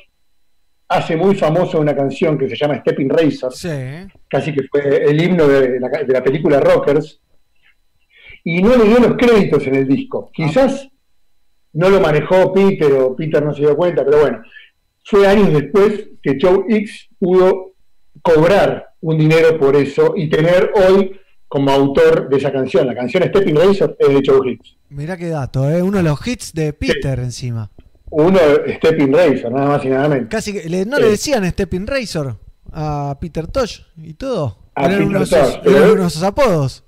hace 0.87 1.15
muy 1.15 1.35
famoso 1.35 1.79
una 1.79 1.95
canción 1.95 2.37
que 2.39 2.49
se 2.49 2.55
llama 2.55 2.79
Stepping 2.79 3.09
Razor, 3.09 3.53
Sí. 3.53 3.69
casi 4.27 4.51
que 4.51 4.63
fue 4.63 4.81
el 5.09 5.21
himno 5.21 5.47
de 5.47 5.79
la, 5.79 5.89
de 5.89 6.11
la 6.13 6.23
película 6.23 6.59
Rockers, 6.59 7.21
y 8.43 8.63
no 8.63 8.75
le 8.75 8.85
dio 8.85 8.99
los 8.99 9.15
créditos 9.15 9.65
en 9.67 9.75
el 9.75 9.87
disco. 9.87 10.31
Quizás 10.33 10.89
no 11.73 11.89
lo 11.89 12.01
manejó 12.01 12.51
Peter 12.51 12.91
o 12.93 13.15
Peter 13.15 13.43
no 13.45 13.53
se 13.53 13.61
dio 13.61 13.77
cuenta, 13.77 14.03
pero 14.03 14.21
bueno, 14.21 14.41
fue 15.05 15.27
años 15.27 15.53
después 15.53 16.09
que 16.23 16.37
Joe 16.41 16.65
X 16.67 17.09
pudo 17.19 17.73
cobrar 18.23 18.87
un 19.01 19.17
dinero 19.19 19.57
por 19.59 19.75
eso 19.75 20.13
y 20.17 20.29
tener 20.29 20.71
hoy 20.73 21.15
como 21.51 21.69
autor 21.69 22.29
de 22.29 22.37
esa 22.37 22.49
canción. 22.49 22.87
La 22.87 22.95
canción 22.95 23.23
Stepping 23.23 23.57
Razor 23.57 23.97
es 23.99 24.07
de 24.07 24.21
Joe 24.25 24.51
Hicks. 24.51 24.77
Mirá 24.87 25.17
qué 25.17 25.27
dato, 25.27 25.69
¿eh? 25.69 25.81
Uno 25.83 25.97
de 25.97 26.03
los 26.03 26.25
hits 26.25 26.53
de 26.53 26.71
Peter 26.71 27.19
encima. 27.19 27.69
Uno, 28.09 28.39
Stepping 28.77 29.11
Razor, 29.13 29.51
nada 29.51 29.67
más 29.67 29.83
y 29.83 29.89
nada 29.89 30.07
menos. 30.07 30.29
Casi 30.29 30.53
que 30.53 30.69
le- 30.69 30.85
no 30.85 30.95
Sí. 30.95 31.03
le 31.03 31.09
decían 31.09 31.49
Stepping 31.51 31.85
Razor 31.87 32.37
a 32.71 33.17
Peter 33.19 33.47
Tosh 33.47 33.81
y 33.97 34.13
todo. 34.13 34.59
A 34.75 34.85
Eran 34.85 34.91
Peter 34.91 35.07
uno 35.07 35.19
de 35.19 35.25
Tosh, 35.25 35.45
sus- 35.45 35.57
pero- 35.61 35.77
eran 35.77 35.91
uno 35.91 36.03
de 36.05 36.09
sus 36.09 36.23
apodos. 36.23 36.83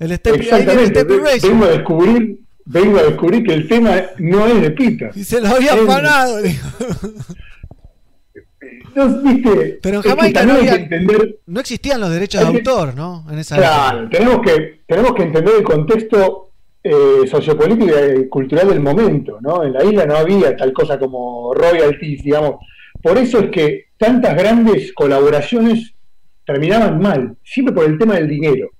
El 0.00 0.16
Stepping, 0.16 0.40
Exactamente. 0.42 1.00
Stepping 1.00 1.20
Razor. 1.24 1.50
Vengo 1.50 1.64
a 1.64 1.68
descubrir, 1.68 2.40
vengo 2.64 2.98
a 2.98 3.02
descubrir 3.04 3.44
que 3.44 3.54
el 3.54 3.68
tema 3.68 4.02
no 4.18 4.44
es 4.48 4.60
de 4.60 4.70
Peter. 4.72 5.10
Y 5.14 5.22
se 5.22 5.40
lo 5.40 5.46
había 5.50 5.76
le- 5.76 5.82
No, 8.94 9.22
¿viste? 9.22 9.78
Pero 9.82 9.96
en 9.96 10.02
Jamaica 10.02 10.44
no, 10.44 10.54
hay 10.54 10.60
que 10.64 10.70
había- 10.70 10.82
entender 10.82 11.38
no 11.46 11.60
existían 11.60 12.00
los 12.00 12.10
derechos 12.10 12.40
de 12.40 12.46
autor, 12.46 12.94
¿no? 12.94 13.24
En 13.30 13.38
esa 13.38 13.56
Claro, 13.56 14.00
época. 14.02 14.18
tenemos 14.18 14.40
que, 14.46 14.80
tenemos 14.86 15.14
que 15.14 15.22
entender 15.22 15.54
el 15.58 15.62
contexto 15.64 16.44
eh, 16.82 17.26
sociopolítico 17.28 17.92
y 18.20 18.28
cultural 18.28 18.68
del 18.68 18.80
momento, 18.80 19.38
¿no? 19.40 19.62
En 19.64 19.72
la 19.72 19.84
isla 19.84 20.06
no 20.06 20.16
había 20.16 20.56
tal 20.56 20.72
cosa 20.72 20.98
como 20.98 21.52
royalties, 21.54 22.22
digamos. 22.22 22.56
Por 23.02 23.18
eso 23.18 23.40
es 23.40 23.50
que 23.50 23.86
tantas 23.98 24.34
grandes 24.36 24.92
colaboraciones 24.94 25.92
terminaban 26.46 26.98
mal, 27.00 27.36
siempre 27.44 27.74
por 27.74 27.84
el 27.84 27.98
tema 27.98 28.14
del 28.14 28.28
dinero. 28.28 28.70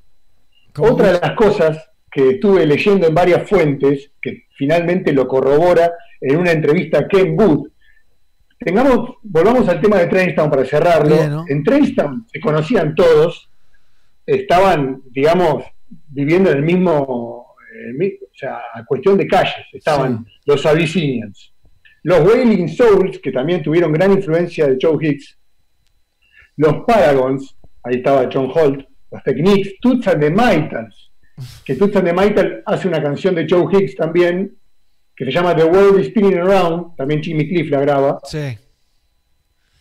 Otra 0.78 1.12
de 1.12 1.20
las 1.20 1.32
cosas 1.32 1.90
que 2.10 2.30
estuve 2.30 2.64
leyendo 2.64 3.06
en 3.08 3.14
varias 3.14 3.48
fuentes, 3.48 4.10
que 4.22 4.44
finalmente 4.56 5.12
lo 5.12 5.26
corrobora 5.28 5.92
en 6.20 6.36
una 6.38 6.52
entrevista 6.52 7.00
a 7.00 7.08
Ken 7.08 7.36
tengamos, 8.58 9.16
volvamos 9.22 9.68
al 9.68 9.80
tema 9.80 9.96
de 9.98 10.06
Trainstown 10.06 10.50
para 10.50 10.64
cerrarlo. 10.64 11.14
Bien, 11.16 11.30
¿no? 11.30 11.44
En 11.48 11.62
Trainstown 11.62 12.26
se 12.32 12.40
conocían 12.40 12.94
todos, 12.94 13.50
estaban, 14.26 15.02
digamos, 15.10 15.64
viviendo 16.08 16.50
en 16.50 16.58
el 16.58 16.62
mismo, 16.64 17.54
mi- 17.96 18.14
o 18.14 18.34
sea, 18.34 18.60
a 18.74 18.84
cuestión 18.84 19.16
de 19.16 19.26
calles, 19.26 19.66
estaban 19.72 20.26
los 20.44 20.64
Abyssinians. 20.66 21.52
Los 22.02 22.20
Wailing 22.20 22.68
Souls, 22.68 23.18
que 23.18 23.32
también 23.32 23.62
tuvieron 23.62 23.92
gran 23.92 24.12
influencia 24.12 24.66
de 24.68 24.78
Joe 24.80 24.96
Hicks, 25.04 25.36
los 26.56 26.84
Paragons, 26.86 27.56
ahí 27.82 27.96
estaba 27.96 28.28
John 28.32 28.50
Holt, 28.54 28.84
los 29.10 29.22
Techniques, 29.22 29.74
Toots 29.80 30.06
and 30.08 30.20
the 30.20 30.30
Maytals, 30.30 31.10
que 31.64 31.74
Toots 31.76 31.96
and 31.96 32.06
the 32.06 32.12
Maytals 32.12 32.62
hace 32.66 32.88
una 32.88 33.02
canción 33.02 33.34
de 33.34 33.46
Joe 33.48 33.66
Hicks 33.72 33.94
también, 33.96 34.56
que 35.18 35.24
se 35.24 35.32
llama 35.32 35.54
The 35.56 35.64
World 35.64 36.00
is 36.00 36.06
Spinning 36.08 36.38
Around, 36.38 36.94
también 36.96 37.20
Jimmy 37.22 37.48
Cliff 37.48 37.68
la 37.70 37.80
graba. 37.80 38.20
Sí. 38.24 38.56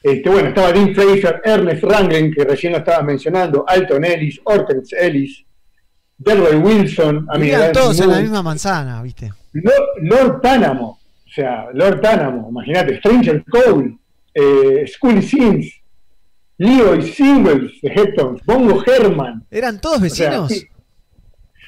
Este, 0.02 0.30
bueno, 0.30 0.50
estaba 0.50 0.72
Dean 0.72 0.94
Fraser, 0.96 1.42
Ernest 1.44 1.84
Ranglin, 1.84 2.34
que 2.34 2.44
recién 2.44 2.72
lo 2.74 2.80
estabas 2.80 3.04
mencionando, 3.06 3.64
Alton 3.68 4.04
Ellis, 4.06 4.40
Hortense 4.44 4.96
Ellis, 5.00 5.44
Delroy 6.18 6.56
Wilson, 6.56 7.28
de 7.40 7.70
todos 7.74 8.00
en 8.00 8.10
la 8.10 8.20
misma 8.22 8.42
manzana, 8.42 9.02
¿viste? 9.04 9.32
Lord, 9.54 9.74
Lord 10.02 10.42
Tánamo, 10.42 11.00
o 11.26 11.30
sea, 11.30 11.68
Lord 11.74 12.02
Tánamo, 12.02 12.48
imagínate, 12.50 12.98
Stranger 12.98 13.44
Cole, 13.46 13.98
eh, 14.34 14.86
School 14.88 15.22
Sims, 15.22 15.72
Leroy 16.58 17.02
Singles 17.04 17.74
de 17.82 17.90
Heptones, 17.94 18.42
Bongo 18.46 18.84
Herman. 18.86 19.46
¿Eran 19.52 19.80
todos 19.80 20.02
O 20.02 20.10
sea, 20.10 20.30
vecinos? 20.42 20.52
sí, 20.52 20.68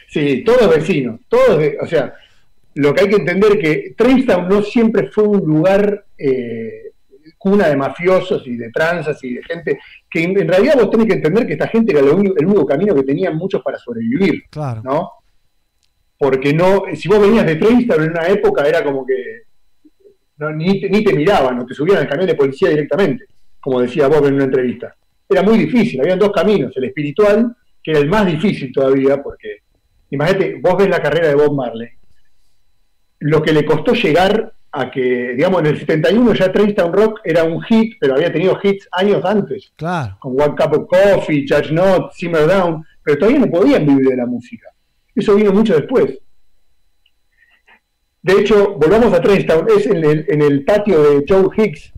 sí, 0.07 0.43
todos 0.43 0.69
vecinos, 0.75 1.19
todos, 1.27 1.59
de- 1.59 1.77
o 1.81 1.85
sea, 1.85 2.14
lo 2.75 2.93
que 2.93 3.01
hay 3.01 3.09
que 3.09 3.15
entender 3.17 3.51
es 3.53 3.59
que 3.59 3.93
Trenchtown 3.98 4.48
no 4.48 4.61
siempre 4.61 5.07
fue 5.07 5.23
un 5.27 5.39
lugar 5.39 6.06
eh, 6.17 6.91
cuna 7.38 7.67
de 7.69 7.75
mafiosos 7.77 8.45
y 8.48 8.56
de 8.57 8.69
tranzas 8.69 9.23
y 9.23 9.35
de 9.35 9.43
gente 9.43 9.80
que 10.09 10.23
en, 10.23 10.38
en 10.39 10.48
realidad 10.48 10.75
vos 10.75 10.89
tenés 10.89 11.07
que 11.07 11.14
entender 11.14 11.48
que 11.48 11.53
esta 11.53 11.67
gente 11.67 11.91
era 11.93 12.01
lo 12.01 12.15
único- 12.15 12.35
el 12.38 12.45
único 12.45 12.65
camino 12.65 12.93
que 12.95 13.03
tenían 13.03 13.35
muchos 13.38 13.61
para 13.61 13.77
sobrevivir, 13.77 14.43
Claro. 14.49 14.81
¿no? 14.83 15.11
Porque 16.17 16.53
no, 16.53 16.83
si 16.95 17.07
vos 17.07 17.22
venías 17.22 17.45
de 17.45 17.56
Trenchtown 17.56 18.03
en 18.03 18.11
una 18.11 18.27
época 18.27 18.67
era 18.67 18.83
como 18.83 19.06
que 19.06 19.43
no, 20.38 20.51
ni, 20.51 20.80
te, 20.81 20.89
ni 20.89 21.03
te 21.03 21.14
miraban, 21.14 21.59
o 21.59 21.65
te 21.65 21.73
subían 21.73 21.98
al 21.99 22.07
camión 22.07 22.27
de 22.27 22.35
policía 22.35 22.69
directamente, 22.69 23.25
como 23.59 23.81
decía 23.81 24.07
Bob 24.07 24.25
en 24.27 24.35
una 24.35 24.45
entrevista. 24.45 24.95
Era 25.27 25.43
muy 25.43 25.57
difícil, 25.57 26.01
habían 26.01 26.19
dos 26.19 26.31
caminos, 26.31 26.75
el 26.75 26.85
espiritual, 26.85 27.56
que 27.83 27.91
era 27.91 27.99
el 28.01 28.09
más 28.09 28.25
difícil 28.25 28.72
todavía, 28.73 29.22
porque 29.22 29.59
imagínate, 30.09 30.59
vos 30.61 30.77
ves 30.77 30.89
la 30.89 31.01
carrera 31.01 31.27
de 31.30 31.35
Bob 31.35 31.56
Marley, 31.56 31.89
lo 33.19 33.41
que 33.41 33.53
le 33.53 33.65
costó 33.65 33.93
llegar 33.93 34.53
a 34.72 34.91
que, 34.91 35.33
digamos, 35.35 35.61
en 35.61 35.65
el 35.67 35.80
71 35.80 36.33
ya 36.35 36.51
Trenchtown 36.51 36.93
Rock 36.93 37.22
era 37.23 37.43
un 37.43 37.61
hit, 37.64 37.98
pero 37.99 38.14
había 38.15 38.31
tenido 38.31 38.57
hits 38.61 38.88
años 38.91 39.23
antes, 39.25 39.72
Claro. 39.75 40.15
con 40.19 40.39
One 40.39 40.56
Cup 40.56 40.73
of 40.73 40.88
Coffee, 40.88 41.45
Judge 41.48 41.72
Not, 41.72 42.14
Simmer 42.14 42.45
Down, 42.48 42.85
pero 43.03 43.17
todavía 43.17 43.39
no 43.39 43.49
podían 43.49 43.85
vivir 43.85 44.07
de 44.09 44.15
la 44.17 44.25
música. 44.27 44.67
Eso 45.15 45.35
vino 45.35 45.51
mucho 45.51 45.75
después. 45.75 46.19
De 48.22 48.33
hecho, 48.33 48.75
volvamos 48.75 49.14
a 49.14 49.22
Trenchtown, 49.22 49.65
es 49.75 49.85
en 49.88 50.03
el, 50.03 50.25
en 50.27 50.41
el 50.41 50.64
patio 50.65 51.01
de 51.01 51.25
Joe 51.27 51.48
Hicks 51.56 51.93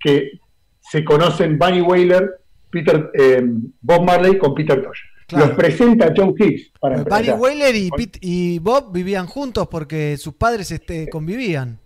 que 0.00 0.32
se 0.80 1.04
conocen 1.04 1.58
Bunny 1.58 1.82
Wailer, 1.82 2.40
Peter, 2.70 3.10
eh, 3.14 3.42
Bob 3.80 4.02
Marley 4.04 4.38
con 4.38 4.54
Peter 4.54 4.82
Tosh. 4.82 4.98
Claro. 5.28 5.46
Los 5.48 5.56
presenta 5.56 6.12
Joe 6.16 6.32
Hicks 6.38 6.72
para 6.80 7.02
Barry. 7.04 7.30
Wheeler 7.30 7.76
y, 7.76 7.90
Pete- 7.90 8.18
y 8.22 8.58
Bob 8.60 8.90
vivían 8.92 9.26
juntos 9.26 9.68
porque 9.70 10.16
sus 10.16 10.32
padres 10.34 10.70
este, 10.70 11.08
convivían. 11.10 11.78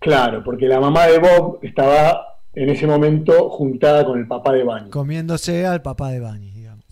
Claro, 0.00 0.42
porque 0.44 0.66
la 0.66 0.80
mamá 0.80 1.06
de 1.06 1.18
Bob 1.20 1.60
estaba 1.62 2.38
en 2.54 2.68
ese 2.70 2.86
momento 2.86 3.48
juntada 3.50 4.04
con 4.04 4.18
el 4.18 4.26
papá 4.26 4.52
de 4.52 4.64
Bunny. 4.64 4.90
Comiéndose 4.90 5.64
al 5.66 5.82
papá 5.82 6.10
de 6.10 6.20
Bunny, 6.20 6.50
digamos. 6.50 6.84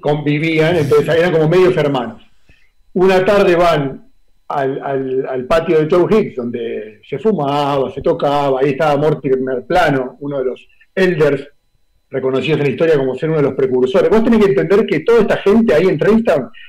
Convivían, 0.00 0.76
entonces 0.76 1.08
eran 1.14 1.32
como 1.32 1.48
medios 1.48 1.76
hermanos. 1.76 2.20
Una 2.94 3.24
tarde 3.24 3.54
van 3.54 4.10
al, 4.48 4.80
al- 4.82 5.26
al 5.28 5.44
patio 5.46 5.78
de 5.80 5.88
Joe 5.88 6.06
Hicks, 6.12 6.36
donde 6.36 7.00
se 7.08 7.18
fumaba, 7.18 7.92
se 7.92 8.02
tocaba, 8.02 8.60
ahí 8.60 8.70
estaba 8.70 8.96
Mortimer 8.96 9.64
Plano, 9.64 10.16
uno 10.20 10.38
de 10.38 10.44
los 10.44 10.66
elders 10.94 11.46
reconocidos 12.14 12.60
en 12.60 12.66
la 12.66 12.70
historia 12.70 12.96
como 12.96 13.16
ser 13.16 13.28
uno 13.28 13.38
de 13.38 13.44
los 13.44 13.54
precursores. 13.54 14.08
Vos 14.08 14.22
tenés 14.22 14.38
que 14.38 14.50
entender 14.50 14.86
que 14.86 15.00
toda 15.00 15.22
esta 15.22 15.36
gente 15.38 15.74
ahí 15.74 15.88
en 15.88 15.98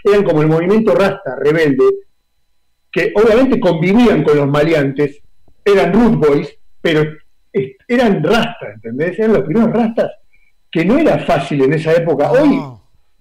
eran 0.03 0.23
como 0.23 0.41
el 0.41 0.47
movimiento 0.47 0.95
rasta, 0.95 1.35
rebelde, 1.39 1.83
que 2.91 3.13
obviamente 3.15 3.59
convivían 3.59 4.23
con 4.23 4.37
los 4.37 4.47
maleantes, 4.47 5.21
eran 5.63 5.93
root 5.93 6.15
boys, 6.15 6.57
pero 6.81 7.03
eran 7.87 8.23
rastas, 8.23 8.75
¿entendés? 8.75 9.19
Eran 9.19 9.33
los 9.33 9.43
primeros 9.43 9.71
rastas 9.71 10.11
que 10.71 10.83
no 10.83 10.97
era 10.97 11.19
fácil 11.19 11.63
en 11.63 11.73
esa 11.73 11.93
época. 11.93 12.31
Hoy, 12.31 12.59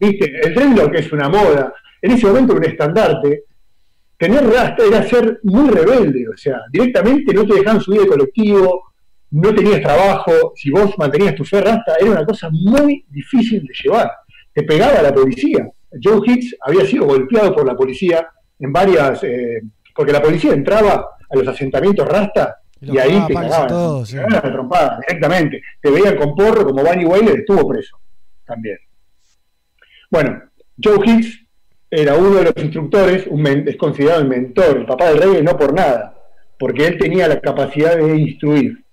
viste, 0.01 0.41
el 0.47 0.55
dreadlock 0.55 0.95
es 0.95 1.13
una 1.13 1.29
moda. 1.29 1.75
En 2.01 2.13
ese 2.13 2.27
momento 2.27 2.53
era 2.53 2.61
un 2.61 2.73
estandarte. 2.73 3.45
Tener 4.17 4.47
rasta 4.47 4.83
era 4.83 5.03
ser 5.03 5.41
muy 5.43 5.69
rebelde, 5.69 6.27
o 6.29 6.37
sea, 6.37 6.63
directamente 6.73 7.35
no 7.35 7.47
te 7.47 7.55
dejaban 7.55 7.81
subir 7.83 8.01
de 8.03 8.07
colectivo, 8.07 8.94
no 9.35 9.53
tenías 9.53 9.81
trabajo, 9.81 10.53
si 10.55 10.71
vos 10.71 10.97
mantenías 10.97 11.35
tu 11.35 11.45
fe 11.45 11.61
rasta, 11.61 11.97
era 12.01 12.11
una 12.11 12.25
cosa 12.25 12.49
muy 12.53 13.05
difícil 13.09 13.65
de 13.67 13.75
llevar. 13.83 14.11
Te 14.53 14.63
pegaba 14.63 15.03
la 15.03 15.13
policía. 15.13 15.69
Joe 16.01 16.21
Hicks 16.25 16.57
había 16.61 16.87
sido 16.87 17.07
golpeado 17.07 17.53
por 17.53 17.67
la 17.67 17.75
policía 17.75 18.29
en 18.61 18.73
varias, 18.73 19.25
eh, 19.25 19.61
porque 19.95 20.13
la 20.13 20.23
policía 20.23 20.53
entraba 20.53 21.17
a 21.29 21.37
los 21.37 21.49
asentamientos 21.49 22.07
rasta 22.07 22.59
Y 22.81 22.97
ahí 22.97 23.21
te 23.27 23.35
cagaban, 23.35 23.67
todos, 23.67 24.09
te 24.09 24.17
sí. 24.17 24.23
cagaban 24.23 24.51
a 24.51 24.53
trompadas 24.53 25.01
directamente. 25.01 25.63
Te 25.81 25.91
veían 25.91 26.17
con 26.17 26.37
porro, 26.37 26.65
como 26.65 26.85
Bunny 26.85 27.05
Wailer 27.05 27.41
estuvo 27.41 27.69
preso 27.69 27.99
también. 28.45 28.79
Bueno, 30.11 30.43
Joe 30.81 30.99
Hicks 31.05 31.41
era 31.91 32.15
uno 32.15 32.37
de 32.37 32.45
los 32.45 32.57
instructores, 32.57 33.27
un 33.27 33.45
es 33.47 33.77
considerado 33.77 34.21
el 34.21 34.29
mentor, 34.29 34.77
el 34.77 34.87
papá 34.87 35.09
del 35.09 35.19
reggae, 35.19 35.43
no 35.43 35.57
por 35.57 35.73
nada, 35.73 36.15
porque 36.57 36.87
él 36.87 36.99
tenía 36.99 37.27
la 37.27 37.41
capacidad 37.41 37.97
de 37.97 38.17
instruir. 38.17 38.84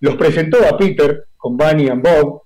Los 0.00 0.16
presentó 0.16 0.58
a 0.66 0.76
Peter 0.76 1.26
con 1.36 1.56
Bunny 1.56 1.88
and 1.88 2.02
Bob, 2.02 2.42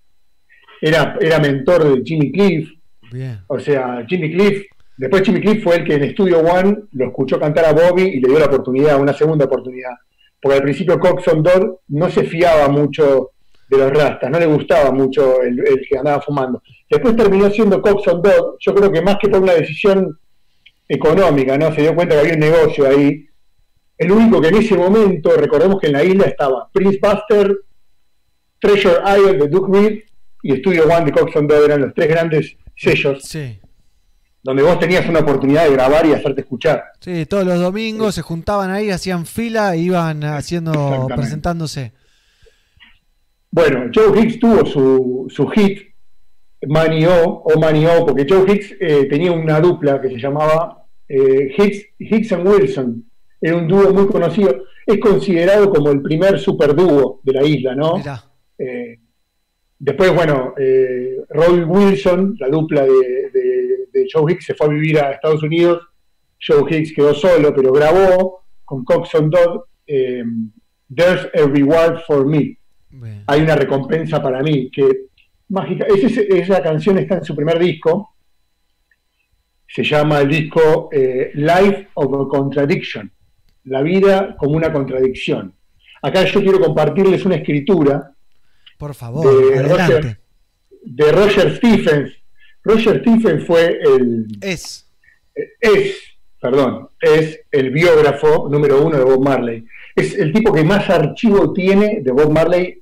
era, 0.81 1.17
era 1.21 1.39
mentor 1.39 1.85
de 1.85 2.03
Jimmy 2.05 2.33
Cliff, 2.33 2.71
Bien. 3.11 3.41
o 3.47 3.59
sea, 3.59 4.05
Jimmy 4.09 4.33
Cliff, 4.33 4.65
después 4.97 5.23
Jimmy 5.23 5.41
Cliff 5.41 5.63
fue 5.63 5.77
el 5.77 5.85
que 5.85 5.95
en 5.95 6.11
Studio 6.11 6.41
One 6.41 6.85
lo 6.93 7.07
escuchó 7.07 7.39
cantar 7.39 7.67
a 7.67 7.73
Bobby 7.73 8.03
y 8.03 8.21
le 8.21 8.29
dio 8.29 8.39
la 8.39 8.47
oportunidad, 8.47 9.01
una 9.01 9.13
segunda 9.13 9.45
oportunidad. 9.45 9.93
Porque 10.41 10.57
al 10.57 10.65
principio 10.65 10.99
Coxon 10.99 11.43
Dodd 11.43 11.77
no 11.89 12.11
se 12.11 12.25
fiaba 12.25 12.69
mucho 12.69 13.31
de 13.69 13.79
los 13.79 13.93
rastas, 13.93 14.29
no 14.29 14.41
le 14.41 14.47
gustaba 14.47 14.91
mucho 14.91 15.41
el, 15.43 15.61
el 15.61 15.87
que 15.89 15.99
andaba 15.99 16.21
fumando. 16.21 16.63
Después 16.91 17.17
terminó 17.17 17.49
siendo 17.49 17.81
Coxon 17.81 18.21
Dodd, 18.21 18.57
yo 18.59 18.75
creo 18.75 18.91
que 18.91 19.01
más 19.03 19.17
que 19.21 19.29
por 19.29 19.41
una 19.41 19.53
decisión 19.53 20.19
económica, 20.89 21.57
¿no? 21.57 21.73
Se 21.73 21.83
dio 21.83 21.95
cuenta 21.95 22.15
que 22.15 22.21
había 22.21 22.35
un 22.35 22.41
negocio 22.41 22.87
ahí. 22.87 23.27
El 23.99 24.11
único 24.13 24.41
que 24.41 24.49
en 24.49 24.57
ese 24.57 24.77
momento, 24.77 25.31
recordemos 25.37 25.81
que 25.81 25.87
en 25.89 25.93
la 25.93 26.05
isla 26.05 26.25
estaba 26.25 26.69
Prince 26.73 26.99
Buster, 27.01 27.57
Treasure 28.59 28.97
Isle 29.19 29.39
de 29.39 29.49
Duke 29.49 29.71
Reed 29.79 29.99
y 30.43 30.57
Studio 30.57 30.85
One 30.85 31.05
de 31.07 31.13
Coxon 31.13 31.47
Dodd, 31.47 31.65
eran 31.65 31.83
los 31.83 31.95
tres 31.95 32.09
grandes 32.09 32.57
sellos 32.77 33.23
Sí. 33.23 33.59
donde 34.43 34.63
vos 34.63 34.79
tenías 34.81 35.09
una 35.09 35.21
oportunidad 35.21 35.65
de 35.67 35.73
grabar 35.73 36.05
y 36.07 36.13
hacerte 36.15 36.41
escuchar. 36.41 36.83
Sí, 37.01 37.27
todos 37.27 37.45
los 37.45 37.61
domingos 37.61 38.15
se 38.17 38.23
juntaban 38.23 38.71
ahí, 38.71 38.91
hacían 38.91 39.25
fila 39.27 39.75
e 39.75 39.79
iban 39.79 40.25
haciendo, 40.25 41.07
presentándose. 41.15 41.93
Bueno, 43.51 43.91
Joe 43.95 44.19
Hicks 44.19 44.41
tuvo 44.41 44.65
su, 44.67 45.27
su 45.29 45.47
hit, 45.49 45.81
Money 46.67 47.05
O, 47.07 47.43
O, 47.45 48.07
porque 48.07 48.27
Joe 48.29 48.51
Hicks 48.51 48.75
eh, 48.81 49.07
tenía 49.11 49.31
una 49.33 49.61
dupla 49.61 50.01
que 50.01 50.09
se 50.09 50.17
llamaba 50.19 50.87
eh, 51.09 51.53
Hicks, 51.57 51.87
Hicks 51.99 52.33
and 52.33 52.49
Wilson. 52.49 53.05
Era 53.43 53.57
un 53.57 53.67
dúo 53.69 53.93
muy 53.93 54.07
conocido. 54.07 54.65
Es 54.87 54.99
considerado 54.99 55.69
como 55.71 55.91
el 55.91 56.01
primer 56.01 56.39
super 56.39 56.75
dúo 56.75 57.21
de 57.25 57.33
la 57.33 57.43
isla, 57.45 57.75
¿no? 57.75 57.97
Eh, 58.59 58.99
después, 59.79 60.15
bueno, 60.15 60.55
eh, 60.59 61.17
Roy 61.29 61.63
Wilson, 61.65 62.37
la 62.39 62.49
dupla 62.49 62.83
de, 62.85 62.91
de- 63.33 63.73
de 63.93 64.07
Joe 64.11 64.33
Hicks, 64.33 64.47
se 64.47 64.55
fue 64.55 64.67
a 64.69 64.71
vivir 64.71 64.99
a 64.99 65.11
Estados 65.11 65.43
Unidos. 65.43 65.83
Joe 66.41 66.65
Hicks 66.71 66.93
quedó 66.95 67.13
solo, 67.15 67.55
pero 67.55 67.73
grabó 67.73 68.45
con 68.65 68.85
Coxon 68.85 69.29
Dodd 69.29 69.63
eh, 69.87 70.25
There's 70.95 71.29
a 71.35 71.47
Reward 71.49 72.01
for 72.07 72.25
Me. 72.27 72.57
Hay 73.27 73.41
una 73.43 73.57
recompensa 73.57 74.23
para 74.23 74.41
mí, 74.43 74.71
que 74.71 75.07
mágica. 75.49 75.87
Esa 75.87 76.63
canción 76.63 76.99
está 76.99 77.17
en 77.17 77.25
su 77.25 77.35
primer 77.37 77.59
disco. 77.59 78.15
Se 79.67 79.83
llama 79.83 80.21
el 80.21 80.29
disco 80.29 80.89
eh, 80.93 81.31
Life 81.35 81.89
of 81.95 82.13
a 82.15 82.29
Contradiction. 82.29 83.11
La 83.65 83.83
vida 83.83 84.37
como 84.37 84.57
una 84.57 84.73
contradicción. 84.73 85.55
Acá 86.03 86.25
yo 86.25 86.41
quiero 86.43 86.59
compartirles 86.61 87.25
una 87.25 87.37
escritura 87.37 88.13
Por 88.79 88.95
favor, 88.95 89.25
de 89.53 89.59
adelante. 89.59 89.95
Roger, 89.95 90.19
de 90.83 91.13
Roger 91.13 91.57
Stephens. 91.57 92.13
Roger 92.65 93.01
Stephens 93.01 93.47
fue 93.47 93.79
el. 93.83 94.27
Es. 94.41 94.89
Es, 95.61 95.97
perdón, 96.41 96.89
es 97.01 97.41
el 97.51 97.71
biógrafo 97.71 98.49
número 98.51 98.85
uno 98.85 98.99
de 98.99 99.05
Bob 99.05 99.25
Marley. 99.25 99.65
Es 99.95 100.15
el 100.19 100.33
tipo 100.33 100.53
que 100.53 100.65
más 100.65 100.89
archivo 100.91 101.53
tiene 101.53 102.01
de 102.03 102.11
Bob 102.13 102.31
Marley, 102.31 102.81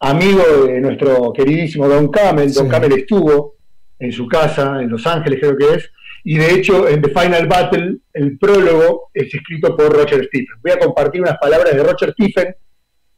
amigo 0.00 0.42
de 0.66 0.80
nuestro 0.80 1.32
queridísimo 1.32 1.88
Don 1.88 2.08
Camel. 2.08 2.52
Don 2.52 2.66
Sí. 2.66 2.70
Camel 2.70 2.92
estuvo 2.92 3.54
en 3.98 4.12
su 4.12 4.26
casa, 4.28 4.82
en 4.82 4.90
Los 4.90 5.06
Ángeles, 5.06 5.40
creo 5.40 5.56
que 5.56 5.74
es. 5.74 5.90
Y 6.24 6.36
de 6.38 6.52
hecho, 6.52 6.88
en 6.88 7.00
The 7.00 7.08
Final 7.10 7.46
Battle, 7.46 7.96
el 8.12 8.38
prólogo 8.38 9.10
es 9.14 9.32
escrito 9.32 9.76
por 9.76 9.92
Roger 9.92 10.24
Stephens. 10.26 10.60
Voy 10.62 10.72
a 10.72 10.78
compartir 10.78 11.20
unas 11.22 11.38
palabras 11.38 11.74
de 11.74 11.82
Roger 11.82 12.12
Stephens, 12.12 12.56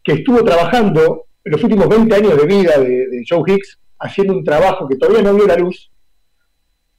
que 0.02 0.12
estuvo 0.12 0.44
trabajando 0.44 1.26
en 1.44 1.52
los 1.52 1.62
últimos 1.64 1.88
20 1.88 2.14
años 2.14 2.36
de 2.36 2.46
vida 2.46 2.78
de, 2.78 3.08
de 3.08 3.24
Joe 3.28 3.42
Hicks, 3.46 3.78
haciendo 3.98 4.34
un 4.34 4.44
trabajo 4.44 4.86
que 4.88 4.96
todavía 4.96 5.22
no 5.22 5.34
vio 5.34 5.46
la 5.46 5.56
luz 5.56 5.90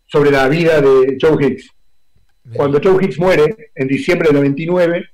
sobre 0.08 0.32
la 0.32 0.48
vida 0.50 0.82
de 0.82 1.18
Joe 1.20 1.38
Hicks. 1.46 1.70
Cuando 2.54 2.80
Joe 2.84 3.04
Hicks 3.04 3.20
muere, 3.20 3.72
en 3.76 3.88
diciembre 3.88 4.28
del 4.30 4.38
99, 4.38 5.06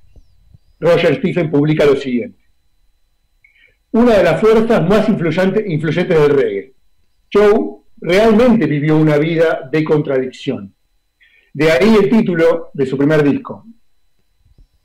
Roger 0.80 1.16
Stephen 1.18 1.52
publica 1.52 1.86
lo 1.86 1.96
siguiente. 1.96 2.40
Una 3.92 4.18
de 4.18 4.24
las 4.24 4.40
fuerzas 4.40 4.88
más 4.88 5.08
influyente- 5.10 5.64
influyentes 5.68 6.20
del 6.20 6.30
reggae. 6.36 6.74
Joe 7.32 7.78
realmente 8.00 8.66
vivió 8.66 8.98
una 8.98 9.18
vida 9.18 9.68
de 9.72 9.84
contradicción. 9.84 10.74
De 11.58 11.72
ahí 11.72 11.96
el 11.96 12.08
título 12.08 12.70
de 12.72 12.86
su 12.86 12.96
primer 12.96 13.24
disco. 13.24 13.66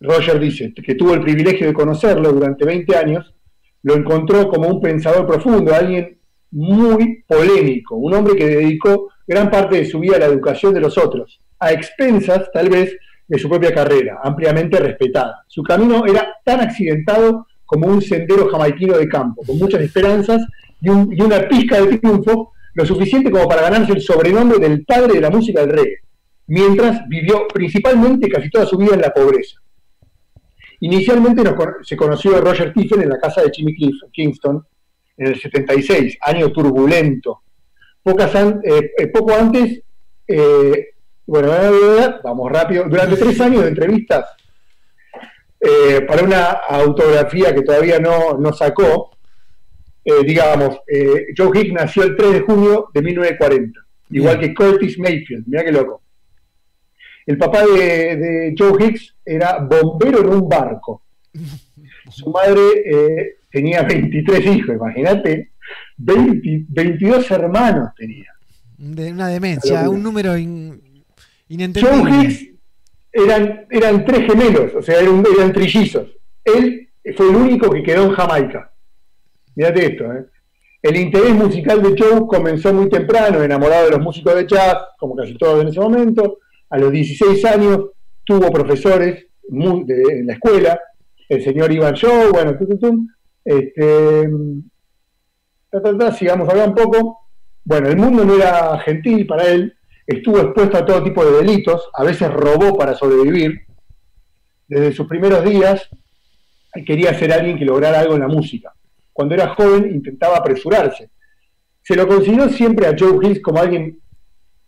Roger 0.00 0.40
dice 0.40 0.72
que 0.72 0.94
tuvo 0.94 1.12
el 1.12 1.20
privilegio 1.20 1.66
de 1.66 1.74
conocerlo 1.74 2.32
durante 2.32 2.64
20 2.64 2.96
años, 2.96 3.34
lo 3.82 3.94
encontró 3.94 4.48
como 4.48 4.68
un 4.68 4.80
pensador 4.80 5.26
profundo, 5.26 5.74
alguien 5.74 6.18
muy 6.50 7.24
polémico, 7.28 7.96
un 7.96 8.14
hombre 8.14 8.36
que 8.36 8.46
dedicó 8.46 9.10
gran 9.26 9.50
parte 9.50 9.76
de 9.76 9.84
su 9.84 10.00
vida 10.00 10.16
a 10.16 10.20
la 10.20 10.24
educación 10.24 10.72
de 10.72 10.80
los 10.80 10.96
otros, 10.96 11.42
a 11.58 11.72
expensas 11.72 12.50
tal 12.50 12.70
vez 12.70 12.96
de 13.28 13.38
su 13.38 13.50
propia 13.50 13.74
carrera, 13.74 14.20
ampliamente 14.24 14.80
respetada. 14.80 15.44
Su 15.48 15.62
camino 15.62 16.06
era 16.06 16.36
tan 16.42 16.60
accidentado 16.60 17.48
como 17.66 17.86
un 17.86 18.00
sendero 18.00 18.48
jamaiquino 18.48 18.96
de 18.96 19.10
campo, 19.10 19.42
con 19.46 19.58
muchas 19.58 19.82
esperanzas 19.82 20.40
y, 20.80 20.88
y 20.88 21.20
una 21.20 21.46
pizca 21.46 21.82
de 21.82 21.98
triunfo, 21.98 22.52
lo 22.72 22.86
suficiente 22.86 23.30
como 23.30 23.46
para 23.46 23.60
ganarse 23.60 23.92
el 23.92 24.00
sobrenombre 24.00 24.58
del 24.58 24.86
padre 24.86 25.12
de 25.12 25.20
la 25.20 25.28
música 25.28 25.60
del 25.60 25.68
reggae, 25.68 25.98
mientras 26.52 27.08
vivió 27.08 27.48
principalmente 27.48 28.28
casi 28.28 28.50
toda 28.50 28.66
su 28.66 28.76
vida 28.76 28.94
en 28.94 29.00
la 29.00 29.14
pobreza. 29.14 29.58
Inicialmente 30.80 31.42
nos 31.42 31.54
se 31.82 31.96
conoció 31.96 32.36
a 32.36 32.40
Roger 32.40 32.72
Stephen 32.72 33.00
en 33.02 33.08
la 33.08 33.18
casa 33.18 33.40
de 33.40 33.50
Jimmy 33.50 33.74
Kingston, 34.12 34.62
en 35.16 35.26
el 35.28 35.40
76, 35.40 36.18
año 36.20 36.52
turbulento. 36.52 37.40
Pocas 38.02 38.34
an- 38.34 38.60
eh, 38.64 38.90
eh, 38.98 39.06
poco 39.06 39.32
antes, 39.32 39.80
eh, 40.28 40.88
bueno, 41.24 41.52
vamos 42.22 42.52
rápido, 42.52 42.84
durante 42.84 43.16
tres 43.16 43.40
años 43.40 43.62
de 43.62 43.68
entrevistas 43.68 44.26
eh, 45.58 46.02
para 46.06 46.22
una 46.24 46.44
autografía 46.68 47.54
que 47.54 47.62
todavía 47.62 47.98
no, 47.98 48.36
no 48.36 48.52
sacó, 48.52 49.10
digamos, 50.26 50.80
Joe 51.36 51.50
Hicks 51.60 51.72
nació 51.72 52.02
el 52.02 52.16
3 52.16 52.32
de 52.32 52.40
junio 52.40 52.88
de 52.92 53.00
1940, 53.02 53.80
igual 54.10 54.38
que 54.40 54.52
Curtis 54.52 54.98
Mayfield, 54.98 55.44
mira 55.46 55.64
qué 55.64 55.70
loco. 55.72 56.02
El 57.26 57.38
papá 57.38 57.64
de, 57.66 58.16
de 58.16 58.54
Joe 58.58 58.84
Hicks 58.84 59.14
era 59.24 59.58
bombero 59.58 60.20
en 60.20 60.28
un 60.28 60.48
barco. 60.48 61.02
Su 62.10 62.30
madre 62.30 62.60
eh, 62.84 63.36
tenía 63.50 63.82
23 63.82 64.44
hijos, 64.46 64.74
imagínate, 64.76 65.52
20 65.96 66.64
22 66.68 67.30
hermanos 67.30 67.90
tenía. 67.96 68.26
De 68.76 69.12
una 69.12 69.28
demencia, 69.28 69.88
un 69.88 70.02
número 70.02 70.36
in- 70.36 70.70
Joe 70.72 71.00
inentendible. 71.48 72.10
Hicks 72.22 72.48
eran, 73.12 73.66
eran 73.70 74.04
tres 74.04 74.26
gemelos, 74.26 74.74
o 74.74 74.82
sea, 74.82 74.98
eran, 75.00 75.22
eran 75.36 75.52
trillizos. 75.52 76.08
Él 76.44 76.88
fue 77.16 77.28
el 77.30 77.36
único 77.36 77.70
que 77.70 77.82
quedó 77.82 78.04
en 78.06 78.12
Jamaica. 78.12 78.72
Mirate 79.54 79.86
esto, 79.92 80.12
¿eh? 80.12 80.24
El 80.82 80.96
interés 80.96 81.32
musical 81.34 81.80
de 81.80 81.94
Joe 81.96 82.26
comenzó 82.26 82.72
muy 82.74 82.88
temprano, 82.88 83.40
enamorado 83.42 83.84
de 83.84 83.90
los 83.92 84.00
músicos 84.00 84.34
de 84.34 84.46
jazz, 84.48 84.76
como 84.98 85.14
casi 85.14 85.34
todos 85.36 85.62
en 85.62 85.68
ese 85.68 85.78
momento. 85.78 86.38
A 86.72 86.78
los 86.78 86.90
16 86.90 87.44
años 87.44 87.90
tuvo 88.24 88.50
profesores 88.50 89.26
muy- 89.48 89.84
en 89.88 90.26
la 90.26 90.32
escuela, 90.34 90.80
el 91.28 91.44
señor 91.44 91.70
Ivan 91.70 91.94
Joe, 91.94 92.30
bueno, 92.30 92.56
tum. 92.80 93.08
Este, 93.44 94.28
sigamos 96.18 96.48
acá 96.48 96.64
un 96.64 96.74
poco. 96.74 97.18
Bueno, 97.64 97.88
el 97.88 97.96
mundo 97.96 98.24
no 98.24 98.34
era 98.36 98.78
gentil 98.80 99.26
para 99.26 99.46
él, 99.48 99.74
estuvo 100.06 100.38
expuesto 100.38 100.78
a 100.78 100.84
todo 100.86 101.04
tipo 101.04 101.24
de 101.24 101.42
delitos, 101.42 101.88
a 101.94 102.04
veces 102.04 102.32
robó 102.32 102.76
para 102.76 102.94
sobrevivir. 102.94 103.60
Desde 104.66 104.92
sus 104.92 105.06
primeros 105.06 105.44
días 105.44 105.88
quería 106.86 107.12
ser 107.18 107.32
alguien 107.32 107.58
que 107.58 107.64
lograra 107.66 108.00
algo 108.00 108.14
en 108.14 108.20
la 108.20 108.28
música. 108.28 108.72
Cuando 109.12 109.34
era 109.34 109.48
joven 109.54 109.90
intentaba 109.94 110.38
apresurarse. 110.38 111.10
se 111.84 111.96
lo 111.96 112.06
consideró 112.06 112.48
siempre 112.48 112.86
a 112.86 112.94
Joe 112.96 113.18
Hicks 113.20 113.42
como 113.42 113.58
alguien 113.58 113.98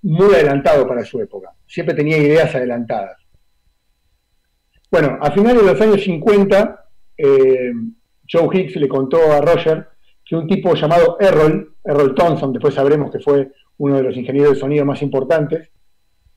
muy 0.05 0.35
adelantado 0.35 0.87
para 0.87 1.05
su 1.05 1.21
época. 1.21 1.51
Siempre 1.67 1.95
tenía 1.95 2.17
ideas 2.19 2.55
adelantadas. 2.55 3.17
Bueno, 4.91 5.19
a 5.21 5.31
finales 5.33 5.63
de 5.65 5.73
los 5.73 5.81
años 5.81 6.03
50, 6.03 6.87
eh, 7.17 7.73
Joe 8.31 8.49
Hicks 8.57 8.77
le 8.77 8.89
contó 8.89 9.33
a 9.33 9.41
Roger 9.41 9.89
que 10.25 10.37
un 10.37 10.47
tipo 10.47 10.75
llamado 10.75 11.17
Errol, 11.21 11.75
Errol 11.85 12.15
Thompson, 12.15 12.53
después 12.53 12.75
sabremos 12.75 13.11
que 13.11 13.19
fue 13.19 13.51
uno 13.79 13.97
de 13.97 14.03
los 14.05 14.17
ingenieros 14.17 14.55
de 14.55 14.61
sonido 14.61 14.85
más 14.85 15.03
importantes, 15.03 15.71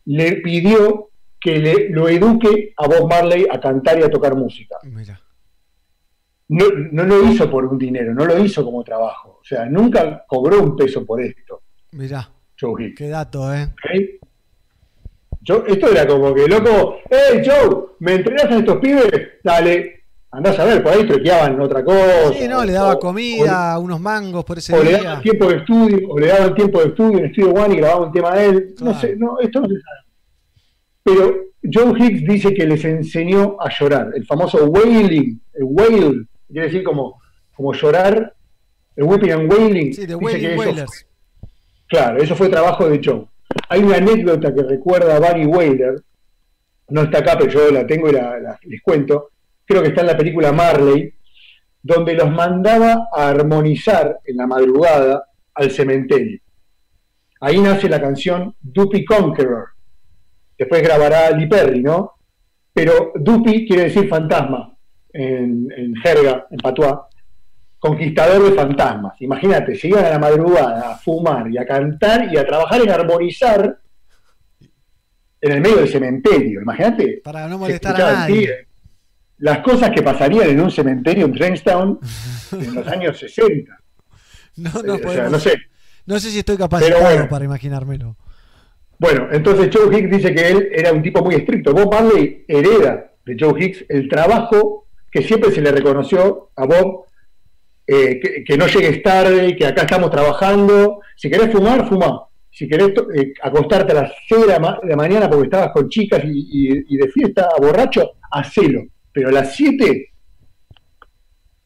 le 0.06 0.38
pidió 0.42 1.10
que 1.40 1.60
le- 1.60 1.90
lo 1.90 2.10
eduque 2.10 2.74
a 2.78 2.88
Bob 2.88 3.08
Marley 3.10 3.46
a 3.50 3.60
cantar 3.60 4.00
y 4.00 4.04
a 4.04 4.10
tocar 4.10 4.36
música. 4.36 4.78
No, 6.50 6.66
no 6.92 7.04
lo 7.04 7.24
hizo 7.30 7.50
por 7.52 7.66
un 7.66 7.78
dinero, 7.78 8.14
no 8.14 8.26
lo 8.26 8.38
hizo 8.44 8.64
como 8.66 8.84
trabajo. 8.84 9.40
O 9.42 9.46
sea, 9.46 9.66
nunca 9.66 10.24
cobró 10.28 10.62
un 10.64 10.76
peso 10.76 11.06
por 11.06 11.22
esto, 11.22 11.62
Mirá, 11.92 12.30
Joe 12.60 12.84
Hicks. 12.84 12.98
qué 12.98 13.10
dato, 13.10 13.54
¿eh? 13.54 13.70
Yo, 15.42 15.64
esto 15.66 15.92
era 15.92 16.06
como 16.06 16.34
que, 16.34 16.48
loco, 16.48 16.98
hey 17.10 17.42
Joe, 17.46 17.86
¿me 18.00 18.16
entrenás 18.16 18.46
a 18.46 18.58
estos 18.58 18.78
pibes? 18.78 19.12
Dale, 19.44 20.04
andás 20.32 20.60
a 20.60 20.66
ver, 20.66 20.84
por 20.84 20.92
ahí 20.92 21.08
trequeaban 21.08 21.60
otra 21.62 21.84
cosa. 21.86 22.34
Sí, 22.34 22.48
no, 22.48 22.66
le 22.66 22.74
daba 22.74 23.00
comida, 23.00 23.80
unos 23.80 24.02
mangos 24.02 24.44
por 24.44 24.58
ese 24.58 24.76
o 24.76 24.84
le 24.84 24.90
día. 24.90 25.04
daban 25.04 25.22
tiempo 25.22 25.46
de 25.48 25.58
estudio, 25.58 26.10
o 26.10 26.20
le 26.20 26.28
daban 26.28 26.56
tiempo 26.56 26.82
de 26.82 26.88
estudio 26.88 27.20
en 27.20 27.32
Studio 27.32 27.52
One 27.54 27.76
y 27.76 27.78
grababa 27.78 28.06
un 28.08 28.12
tema 28.12 28.36
de 28.36 28.46
él. 28.46 28.76
No 28.82 29.00
sé, 29.00 29.16
no, 29.16 29.40
esto 29.40 29.62
no 29.62 29.68
se 29.68 29.76
sabe. 29.76 30.00
Pero 31.04 31.36
Joe 31.64 31.94
Hicks 31.98 32.28
dice 32.28 32.54
que 32.54 32.66
les 32.66 32.84
enseñó 32.84 33.56
a 33.62 33.70
llorar, 33.70 34.12
el 34.16 34.26
famoso 34.26 34.66
wailing, 34.66 35.40
el 35.54 35.64
wail, 35.64 36.28
quiere 36.52 36.68
decir 36.68 36.84
como, 36.84 37.22
como 37.56 37.72
llorar, 37.74 38.34
el 38.98 39.04
whipping 39.06 39.32
and 39.32 39.52
wailing. 39.52 39.94
Sí, 39.94 40.02
de 40.06 40.16
dice 40.16 40.26
Wailing 40.26 40.58
Wailers. 40.58 41.07
Claro, 41.88 42.22
eso 42.22 42.36
fue 42.36 42.50
trabajo 42.50 42.90
de 42.90 43.00
Joe. 43.04 43.26
Hay 43.70 43.82
una 43.82 43.98
anécdota 43.98 44.54
que 44.54 44.64
recuerda 44.64 45.16
a 45.16 45.20
Barry 45.20 45.46
Whaler, 45.46 46.02
no 46.90 47.02
está 47.04 47.20
acá, 47.20 47.38
pero 47.38 47.50
yo 47.52 47.72
la 47.72 47.86
tengo 47.88 48.10
y 48.10 48.14
la- 48.14 48.58
les 48.64 48.82
cuento. 48.82 49.32
Creo 49.66 49.82
que 49.82 49.90
está 49.90 50.02
en 50.02 50.08
la 50.08 50.18
película 50.18 50.52
Marley, 50.52 51.14
donde 51.82 52.14
los 52.14 52.30
mandaba 52.32 53.08
a 53.14 53.30
armonizar 53.30 54.20
en 54.26 54.38
la 54.38 54.48
madrugada 54.48 55.26
al 55.54 55.72
cementerio. 55.72 56.40
Ahí 57.42 57.60
nace 57.62 57.88
la 57.88 58.02
canción 58.02 58.56
Duppy 58.62 59.06
Conqueror. 59.06 59.70
Después 60.58 60.82
grabará 60.82 61.30
Lee 61.32 61.48
Perry, 61.48 61.82
¿no? 61.84 62.14
Pero 62.74 63.12
Duppy 63.16 63.68
quiere 63.68 63.84
decir 63.86 64.08
fantasma 64.10 64.74
en, 65.14 65.68
en 65.76 65.96
jerga, 65.98 66.48
en 66.50 66.58
patuá 66.58 67.08
conquistador 67.80 68.50
de 68.50 68.56
fantasmas. 68.56 69.14
Imagínate, 69.22 69.80
iban 69.84 70.06
a 70.06 70.10
la 70.10 70.20
madrugada 70.20 70.92
a 70.94 70.98
fumar 70.98 71.50
y 71.50 71.58
a 71.58 71.66
cantar 71.66 72.28
y 72.34 72.38
a 72.38 72.46
trabajar 72.46 72.82
en 72.82 72.90
armonizar 72.90 73.80
en 75.42 75.52
el 75.52 75.62
medio 75.62 75.78
del 75.78 75.88
cementerio. 75.90 76.62
Imagínate. 76.62 77.22
Para 77.24 77.48
no 77.48 77.58
molestar 77.60 77.96
a 78.02 78.12
nadie. 78.14 78.50
eh, 78.50 78.68
Las 79.40 79.60
cosas 79.60 79.92
que 79.92 80.02
pasarían 80.02 80.50
en 80.50 80.60
un 80.62 80.72
cementerio 80.72 81.26
en 81.26 81.34
Trenchtown 81.34 82.00
en 82.54 82.76
los 82.76 82.88
años 82.88 83.18
60. 83.20 83.78
No, 84.58 84.70
Eh, 84.70 84.84
no, 84.84 84.94
o 84.94 84.98
sea, 84.98 85.06
podemos- 85.06 85.32
no 85.32 85.40
sé. 85.40 85.58
no 86.08 86.20
sé 86.20 86.32
si 86.32 86.40
estoy 86.40 86.58
capacitado 86.58 87.04
bueno. 87.04 87.30
para 87.30 87.46
imaginármelo. 87.46 88.16
Bueno, 89.00 89.28
entonces 89.32 89.70
Joe 89.72 89.96
Hicks 89.96 90.10
dice 90.10 90.34
que 90.34 90.48
él 90.50 90.70
era 90.72 90.92
un 90.92 91.04
tipo 91.04 91.24
muy 91.24 91.36
estricto. 91.36 91.72
Bob 91.72 91.94
Marley 91.94 92.44
hereda 92.48 93.12
de 93.24 93.38
Joe 93.40 93.64
Hicks 93.64 93.86
el 93.90 94.10
trabajo 94.10 94.88
que 95.12 95.22
siempre 95.22 95.52
se 95.52 95.62
le 95.62 95.72
reconoció 95.72 96.50
a 96.56 96.66
Bob, 96.66 97.06
eh, 97.88 98.20
que, 98.20 98.44
que 98.44 98.58
no 98.58 98.68
llegues 98.68 99.02
tarde, 99.02 99.56
que 99.56 99.66
acá 99.66 99.82
estamos 99.84 100.12
trabajando. 100.12 101.00
Si 101.16 101.30
querés 101.30 101.52
fumar, 101.52 101.88
fumá. 101.88 102.24
Si 102.52 102.68
querés 102.68 102.90
eh, 103.16 103.34
acostarte 103.42 103.92
a 103.94 104.02
las 104.02 104.12
6 104.28 104.42
de 104.42 104.48
la, 104.48 104.60
ma- 104.60 104.80
de 104.82 104.90
la 104.90 104.96
mañana 104.96 105.30
porque 105.30 105.46
estabas 105.46 105.72
con 105.72 105.88
chicas 105.90 106.22
y, 106.26 106.30
y- 106.30 106.86
y 106.90 106.98
de 106.98 107.08
fiesta, 107.10 107.48
borracho, 107.62 108.12
hacelo. 108.32 108.82
Pero 109.14 109.30
a 109.30 109.32
las 109.32 109.56
7 109.56 110.12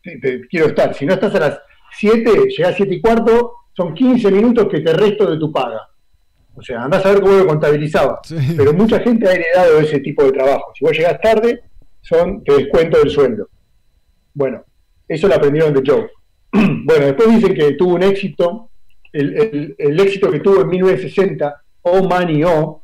te- 0.04 0.18
te 0.20 0.48
quiero 0.48 0.68
estar. 0.68 0.94
Si 0.94 1.06
no 1.06 1.14
estás 1.14 1.34
a 1.36 1.40
las 1.40 1.60
7, 1.98 2.32
llegás 2.58 2.74
a 2.74 2.78
7 2.78 2.94
y 2.96 3.02
cuarto, 3.02 3.54
son 3.76 3.94
15 3.94 4.32
minutos 4.32 4.68
que 4.70 4.82
te 4.82 4.94
resto 4.94 5.30
de 5.32 5.38
tu 5.38 5.52
paga. 5.52 5.88
O 6.56 6.62
sea, 6.62 6.84
andás 6.84 7.06
a 7.06 7.12
ver 7.14 7.22
cómo 7.22 7.38
lo 7.38 7.48
contabilizaba. 7.48 8.20
Pero 8.58 8.74
mucha 8.74 9.00
gente 9.00 9.28
ha 9.28 9.34
heredado 9.34 9.80
ese 9.80 10.00
tipo 10.00 10.24
de 10.26 10.32
trabajo. 10.34 10.74
Si 10.78 10.84
vos 10.84 10.96
llegás 10.96 11.20
tarde, 11.22 11.64
son 12.02 12.44
te 12.44 12.54
descuento 12.56 12.98
del 13.00 13.10
sueldo. 13.10 13.48
Bueno, 14.34 14.64
eso 15.14 15.28
lo 15.28 15.36
aprendieron 15.36 15.74
de 15.74 15.82
Joe. 15.86 16.10
bueno, 16.52 17.06
después 17.06 17.30
dicen 17.36 17.54
que 17.54 17.74
tuvo 17.74 17.96
un 17.96 18.04
éxito, 18.04 18.70
el, 19.14 19.36
el- 19.38 19.76
el 19.78 20.00
éxito 20.00 20.32
que 20.32 20.40
tuvo 20.40 20.62
en 20.62 20.68
1960, 20.70 21.62
Oh 21.84 22.04
Money 22.04 22.44
Oh, 22.44 22.84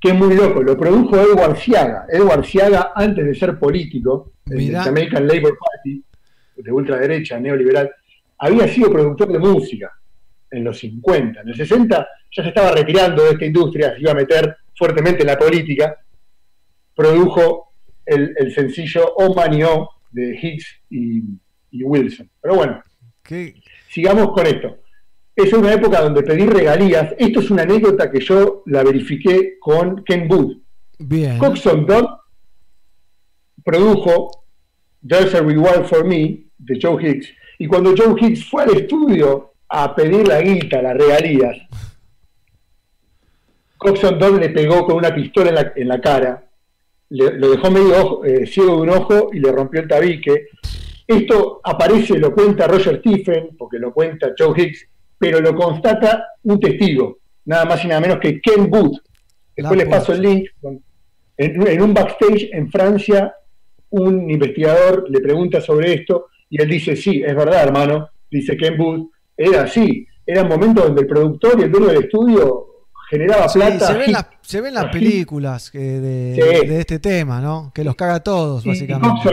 que 0.00 0.08
es 0.10 0.14
muy 0.14 0.34
loco, 0.34 0.62
lo 0.62 0.76
produjo 0.78 1.16
Edward 1.16 1.56
Ciaga. 1.56 2.06
Edward 2.08 2.44
Ciaga, 2.44 2.92
antes 2.94 3.24
de 3.26 3.34
ser 3.34 3.58
político, 3.58 4.32
el 4.46 4.58
American 4.88 5.26
Labour 5.26 5.58
Party, 5.58 6.02
de 6.56 6.72
ultraderecha, 6.72 7.38
neoliberal, 7.40 7.90
había 8.38 8.68
sido 8.68 8.90
productor 8.92 9.32
de 9.32 9.38
música 9.40 9.92
en 10.50 10.64
los 10.64 10.78
50. 10.78 11.40
En 11.40 11.48
el 11.48 11.54
60 11.56 12.08
ya 12.30 12.42
se 12.42 12.48
estaba 12.48 12.72
retirando 12.72 13.24
de 13.24 13.30
esta 13.30 13.44
industria, 13.44 13.94
se 13.94 14.00
iba 14.02 14.12
a 14.12 14.14
meter 14.14 14.56
fuertemente 14.76 15.22
en 15.22 15.26
la 15.26 15.38
política. 15.38 15.96
Produjo 16.94 17.72
el, 18.06 18.34
el 18.38 18.52
sencillo 18.54 19.12
Oh 19.16 19.34
Money 19.34 19.62
Oh 19.64 19.88
de 20.10 20.38
Hicks 20.40 20.66
y, 20.90 21.22
y 21.70 21.82
Wilson. 21.84 22.28
Pero 22.40 22.54
bueno, 22.56 22.82
sigamos 23.90 24.32
con 24.32 24.46
esto. 24.46 24.78
Es 25.36 25.52
una 25.52 25.72
época 25.72 26.00
donde 26.00 26.22
pedir 26.22 26.50
regalías. 26.52 27.14
Esto 27.18 27.40
es 27.40 27.50
una 27.50 27.62
anécdota 27.62 28.10
que 28.10 28.20
yo 28.20 28.62
la 28.66 28.82
verifiqué 28.82 29.58
con 29.60 30.02
Ken 30.04 30.26
Booth. 30.26 30.58
Bien. 30.98 31.38
Coxon 31.38 31.86
Dog 31.86 32.08
produjo 33.64 34.44
There's 35.06 35.34
a 35.34 35.40
Reward 35.40 35.86
for 35.86 36.04
Me 36.04 36.44
de 36.58 36.78
Joe 36.82 37.00
Hicks. 37.00 37.28
Y 37.58 37.66
cuando 37.68 37.94
Joe 37.96 38.14
Hicks 38.20 38.44
fue 38.48 38.64
al 38.64 38.70
estudio 38.76 39.52
a 39.68 39.94
pedir 39.94 40.26
la 40.26 40.40
guita, 40.40 40.82
las 40.82 40.96
regalías, 40.96 41.56
Coxon 43.76 44.18
Dog 44.18 44.40
le 44.40 44.48
pegó 44.50 44.84
con 44.86 44.96
una 44.96 45.14
pistola 45.14 45.50
en 45.50 45.54
la, 45.54 45.72
en 45.76 45.88
la 45.88 46.00
cara, 46.00 46.48
le- 47.10 47.38
lo 47.38 47.50
dejó 47.50 47.70
medio 47.70 47.96
ojo- 48.04 48.24
eh, 48.24 48.46
ciego 48.46 48.76
de 48.76 48.82
un 48.82 48.90
ojo 48.90 49.30
y 49.32 49.38
le 49.38 49.52
rompió 49.52 49.80
el 49.80 49.88
tabique. 49.88 50.48
Esto 51.08 51.60
aparece, 51.64 52.18
lo 52.18 52.32
cuenta 52.34 52.66
Roger 52.68 52.98
Stephen, 53.00 53.56
porque 53.58 53.78
lo 53.78 53.92
cuenta 53.92 54.28
Joe 54.38 54.52
Hicks, 54.62 54.86
pero 55.18 55.40
lo 55.40 55.54
constata 55.54 56.24
un 56.42 56.60
testigo, 56.60 57.18
nada 57.46 57.64
más 57.64 57.82
y 57.84 57.88
nada 57.88 58.00
menos 58.00 58.18
que 58.20 58.40
Ken 58.40 58.68
Booth. 58.70 58.98
Después 59.56 59.76
La 59.78 59.84
les 59.84 59.88
paso 59.92 60.12
el 60.12 60.20
link. 60.22 60.48
En, 61.36 61.66
en 61.66 61.82
un 61.82 61.94
backstage 61.94 62.50
en 62.52 62.70
Francia, 62.70 63.32
un 63.90 64.30
investigador 64.30 65.06
le 65.08 65.20
pregunta 65.20 65.60
sobre 65.62 65.94
esto 65.94 66.26
y 66.50 66.60
él 66.60 66.68
dice, 66.68 66.94
sí, 66.94 67.22
es 67.24 67.34
verdad, 67.34 67.62
hermano, 67.64 68.10
dice 68.30 68.56
Ken 68.56 68.76
Booth, 68.76 69.10
era 69.36 69.62
así, 69.62 70.06
era 70.26 70.42
un 70.42 70.48
momento 70.48 70.82
donde 70.82 71.00
el 71.02 71.06
productor 71.08 71.58
y 71.58 71.62
el 71.62 71.70
dueño 71.72 71.86
del 71.86 72.04
estudio 72.04 72.66
generaba 73.10 73.48
Sí, 73.48 73.58
plata. 73.60 73.86
se, 73.86 73.94
ven 73.98 74.12
las, 74.12 74.26
se 74.42 74.60
ven 74.60 74.74
las 74.74 74.82
tras 74.90 74.94
hit. 74.96 75.02
películas 75.10 75.70
que 75.70 75.78
de, 75.78 76.34
Sí. 76.34 76.66
de 76.68 76.80
este 76.80 76.98
tema, 76.98 77.40
¿no? 77.40 77.72
Que 77.74 77.82
los 77.82 77.94
caga 77.96 78.16
a 78.16 78.22
todos, 78.22 78.66
Y- 78.66 78.68
y 78.68 78.72
básicamente. 78.72 79.30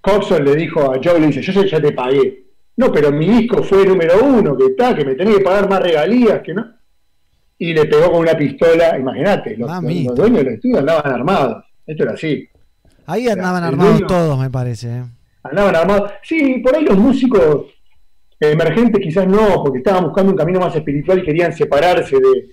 Coxon, 0.00 0.44
le 0.44 0.54
dijo 0.56 0.80
a 0.92 0.98
Joe, 1.02 1.18
le 1.20 1.26
dice, 1.28 1.42
yo 1.42 1.62
ya- 1.64 1.80
te 1.80 1.92
pagué. 1.92 2.44
No, 2.76 2.92
pero 2.92 3.10
mi 3.10 3.26
disco 3.28 3.62
fue 3.62 3.84
número 3.84 4.22
uno, 4.24 4.56
que 4.56 4.66
está, 4.66 4.94
que 4.94 5.04
me 5.04 5.14
tenés 5.14 5.36
que 5.38 5.42
pagar 5.44 5.68
más 5.68 5.82
regalías, 5.82 6.40
que 6.42 6.54
no. 6.54 6.64
Y 7.58 7.74
le 7.74 7.86
pegó 7.86 8.12
con 8.12 8.20
una 8.20 8.36
pistola, 8.36 8.96
imagínate, 8.96 9.56
los, 9.56 9.68
los- 10.06 10.14
dueños 10.14 10.38
del 10.44 10.54
estudio 10.54 10.78
andaban 10.78 11.12
armados. 11.12 11.64
Esto 11.86 12.04
era 12.04 12.12
así. 12.12 12.48
Ahí 13.06 13.26
andaban 13.28 13.64
armados 13.64 13.92
dueño- 13.94 14.06
todos, 14.06 14.38
me 14.38 14.48
parece. 14.50 14.88
¿eh? 14.88 15.02
Andaban 15.42 15.74
armados. 15.74 16.12
Sí, 16.22 16.58
por 16.62 16.76
ahí 16.76 16.84
los 16.84 16.96
músicos 16.96 17.66
emergentes 18.38 19.02
quizás 19.02 19.26
no, 19.26 19.62
porque 19.64 19.78
estaban 19.78 20.04
buscando 20.04 20.30
un 20.30 20.38
camino 20.38 20.60
más 20.60 20.76
espiritual 20.76 21.18
y 21.18 21.22
querían 21.24 21.52
separarse 21.52 22.16
de 22.16 22.48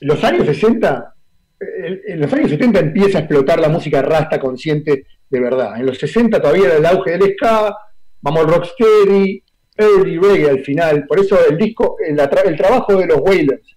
los 0.00 0.22
años 0.24 0.44
60. 0.46 1.14
eh, 1.58 2.00
En 2.08 2.20
los 2.20 2.32
años 2.34 2.50
70 2.50 2.80
empieza 2.80 3.18
a 3.18 3.20
explotar 3.22 3.58
la 3.60 3.68
música 3.70 4.02
rasta 4.02 4.38
consciente 4.38 5.06
de 5.28 5.40
verdad. 5.40 5.78
En 5.80 5.86
los 5.86 5.98
60 5.98 6.40
todavía 6.40 6.66
era 6.66 6.76
el 6.76 6.86
auge 6.86 7.18
del 7.18 7.34
ska, 7.34 7.76
vamos 8.20 8.40
al 8.44 8.48
rocksteady, 8.52 9.42
early 9.76 10.18
reggae 10.18 10.50
al 10.50 10.60
final. 10.60 11.04
Por 11.06 11.20
eso 11.20 11.38
el 11.48 11.56
disco, 11.58 11.96
el, 12.06 12.18
el 12.18 12.56
trabajo 12.56 12.96
de 12.96 13.06
los 13.06 13.18
Wailers 13.20 13.76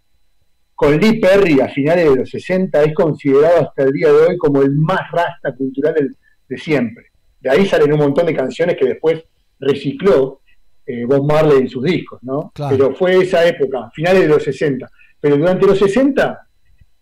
con 0.75 0.97
Lee 0.97 1.19
Perry 1.19 1.59
a 1.59 1.67
finales 1.67 2.09
de 2.09 2.15
los 2.15 2.29
60 2.29 2.81
es 2.83 2.93
considerado 2.93 3.67
hasta 3.67 3.83
el 3.83 3.91
día 3.91 4.07
de 4.07 4.27
hoy 4.27 4.37
como 4.37 4.61
el 4.61 4.71
más 4.75 5.01
rasta 5.11 5.53
cultural 5.57 5.93
del- 5.93 6.15
de 6.47 6.57
siempre. 6.57 7.07
De 7.41 7.49
ahí 7.49 7.65
salen 7.65 7.91
un 7.93 7.99
montón 7.99 8.25
de 8.25 8.33
canciones 8.35 8.77
que 8.77 8.85
después 8.85 9.21
recicló 9.59 10.41
eh, 10.85 11.05
Bob 11.05 11.25
Marley 11.29 11.59
en 11.59 11.69
sus 11.69 11.83
discos, 11.83 12.19
¿no? 12.23 12.51
Claro. 12.55 12.75
Pero 12.77 12.95
fue 12.95 13.17
esa 13.17 13.45
época, 13.45 13.91
finales 13.93 14.21
de 14.23 14.27
los 14.29 14.41
60. 14.43 14.89
Pero 15.21 15.37
durante 15.37 15.67
los 15.67 15.77
60 15.77 16.47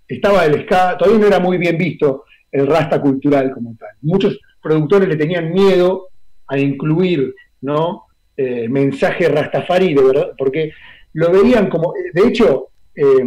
estaba 0.07 0.45
el 0.45 0.63
ska, 0.63 0.97
todavía 0.97 1.19
no 1.21 1.27
era 1.27 1.39
muy 1.39 1.57
bien 1.57 1.77
visto 1.77 2.25
el 2.57 2.67
rasta 2.67 3.01
cultural 3.01 3.51
como 3.51 3.75
tal. 3.77 3.89
Muchos 4.01 4.39
productores 4.61 5.07
le 5.07 5.15
tenían 5.15 5.53
miedo 5.53 6.09
a 6.47 6.57
incluir, 6.57 7.33
¿no? 7.61 8.05
Eh, 8.35 8.67
mensaje 8.69 9.27
rastafari, 9.29 9.93
de 9.93 10.03
verdad, 10.03 10.31
porque 10.37 10.71
lo 11.13 11.31
veían 11.31 11.69
como, 11.69 11.93
de 12.13 12.27
hecho, 12.27 12.69
eh, 12.95 13.25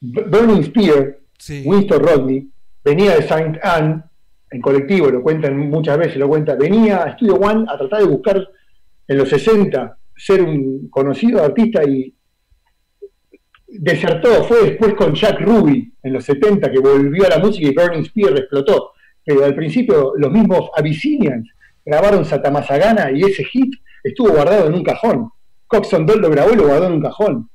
Burning 0.00 0.64
Spear, 0.64 1.18
Winston 1.64 2.02
Rodney, 2.02 2.50
venía 2.84 3.16
de 3.16 3.22
Saint 3.22 3.56
Anne 3.62 4.02
en 4.50 4.60
colectivo, 4.60 5.10
lo 5.10 5.22
cuentan 5.22 5.56
muchas 5.56 5.96
veces, 5.96 6.16
lo 6.16 6.28
cuenta, 6.28 6.54
venía 6.56 7.04
a 7.04 7.12
Studio 7.14 7.34
One 7.34 7.66
a 7.68 7.78
tratar 7.78 8.00
de 8.00 8.06
buscar 8.06 8.48
en 9.06 9.18
los 9.18 9.28
60 9.28 9.96
ser 10.16 10.42
un 10.42 10.88
conocido 10.90 11.42
artista 11.42 11.82
y 11.84 12.14
desertó, 13.78 14.44
fue 14.44 14.62
después 14.70 14.94
con 14.94 15.14
Jack 15.14 15.40
Ruby 15.40 15.92
en 16.02 16.12
los 16.12 16.24
70 16.24 16.70
que 16.70 16.78
volvió 16.80 17.26
a 17.26 17.30
la 17.30 17.38
música 17.38 17.68
y 17.68 17.74
Burning 17.74 18.04
Spear 18.04 18.32
explotó. 18.38 18.92
Pero 19.24 19.44
al 19.44 19.54
principio 19.54 20.12
los 20.16 20.30
mismos 20.30 20.70
Abyssinians 20.76 21.48
grabaron 21.84 22.24
Satamasagana 22.24 23.10
y 23.12 23.22
ese 23.22 23.44
hit 23.44 23.72
estuvo 24.02 24.30
guardado 24.30 24.66
en 24.66 24.74
un 24.74 24.82
cajón. 24.82 25.30
Coxon 25.66 26.04
Doll 26.06 26.20
lo 26.20 26.30
grabó 26.30 26.52
y 26.52 26.56
lo 26.56 26.66
guardó 26.66 26.86
en 26.86 26.92
un 26.94 27.00
cajón. 27.02 27.50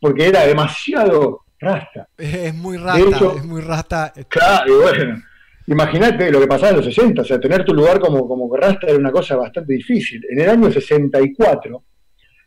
Porque 0.00 0.28
era 0.28 0.46
demasiado 0.46 1.42
rasta. 1.58 2.08
Es 2.18 2.54
muy 2.54 2.76
hecho- 2.76 3.36
es 3.36 3.44
muy 3.44 3.60
rata. 3.60 4.12
Claro, 4.28 4.72
y 4.78 4.82
bueno. 4.82 5.22
Imagínate 5.66 6.30
lo 6.30 6.40
que 6.40 6.46
pasaba 6.46 6.70
en 6.70 6.76
los 6.76 6.84
60, 6.84 7.22
o 7.22 7.24
sea, 7.24 7.40
tener 7.40 7.64
tu 7.64 7.72
lugar 7.72 7.98
como, 7.98 8.28
como 8.28 8.54
rasta 8.54 8.86
era 8.86 8.98
una 8.98 9.10
cosa 9.10 9.34
bastante 9.36 9.72
difícil. 9.72 10.22
En 10.28 10.40
el 10.40 10.50
año 10.50 10.70
64, 10.70 11.82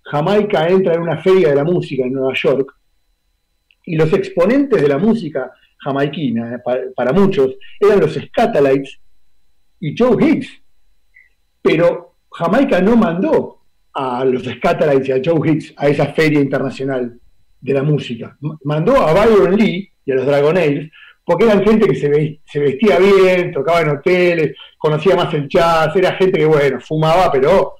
Jamaica 0.03 0.67
entra 0.67 0.93
en 0.93 1.01
una 1.01 1.17
feria 1.17 1.49
de 1.49 1.55
la 1.55 1.63
música 1.63 2.03
en 2.05 2.13
Nueva 2.13 2.33
York 2.35 2.75
y 3.87 3.95
los 3.95 4.11
exponentes 4.13 4.81
de 4.81 4.87
la 4.87 4.97
música 4.97 5.51
jamaiquina, 5.79 6.55
eh, 6.55 6.59
pa- 6.63 6.77
para, 6.95 7.11
muchos, 7.13 7.55
eran 7.79 7.99
los 7.99 8.13
Scatalites 8.13 8.99
y 9.79 9.95
Joe 9.97 10.15
Higgs. 10.23 10.49
Pero 11.61 12.15
Jamaica 12.31 12.81
no 12.81 12.95
mandó 12.95 13.61
a 13.93 14.23
los 14.25 14.43
Scatalites 14.43 15.09
y 15.09 15.11
a 15.13 15.21
Joe 15.23 15.49
Higgs 15.49 15.73
a 15.77 15.87
esa 15.87 16.07
feria 16.13 16.39
internacional 16.39 17.19
de 17.59 17.73
la 17.73 17.83
música. 17.83 18.37
Mandó 18.63 18.95
a 19.01 19.13
Byron 19.13 19.55
Lee 19.57 19.89
y 20.05 20.11
a 20.11 20.15
los 20.15 20.25
Dragonaires 20.25 20.91
porque 21.25 21.43
eran 21.45 21.63
gente 21.65 21.87
que 21.87 21.95
se, 21.95 22.07
ve- 22.07 22.39
se 22.45 22.59
vestía 22.59 22.97
bien, 22.99 23.51
tocaba 23.51 23.81
en 23.81 23.89
hoteles, 23.89 24.55
conocía 24.77 25.13
más 25.15 25.33
el 25.33 25.47
jazz, 25.49 25.93
era 25.95 26.13
gente 26.13 26.39
que, 26.39 26.45
bueno, 26.45 26.79
fumaba, 26.79 27.29
pero 27.31 27.75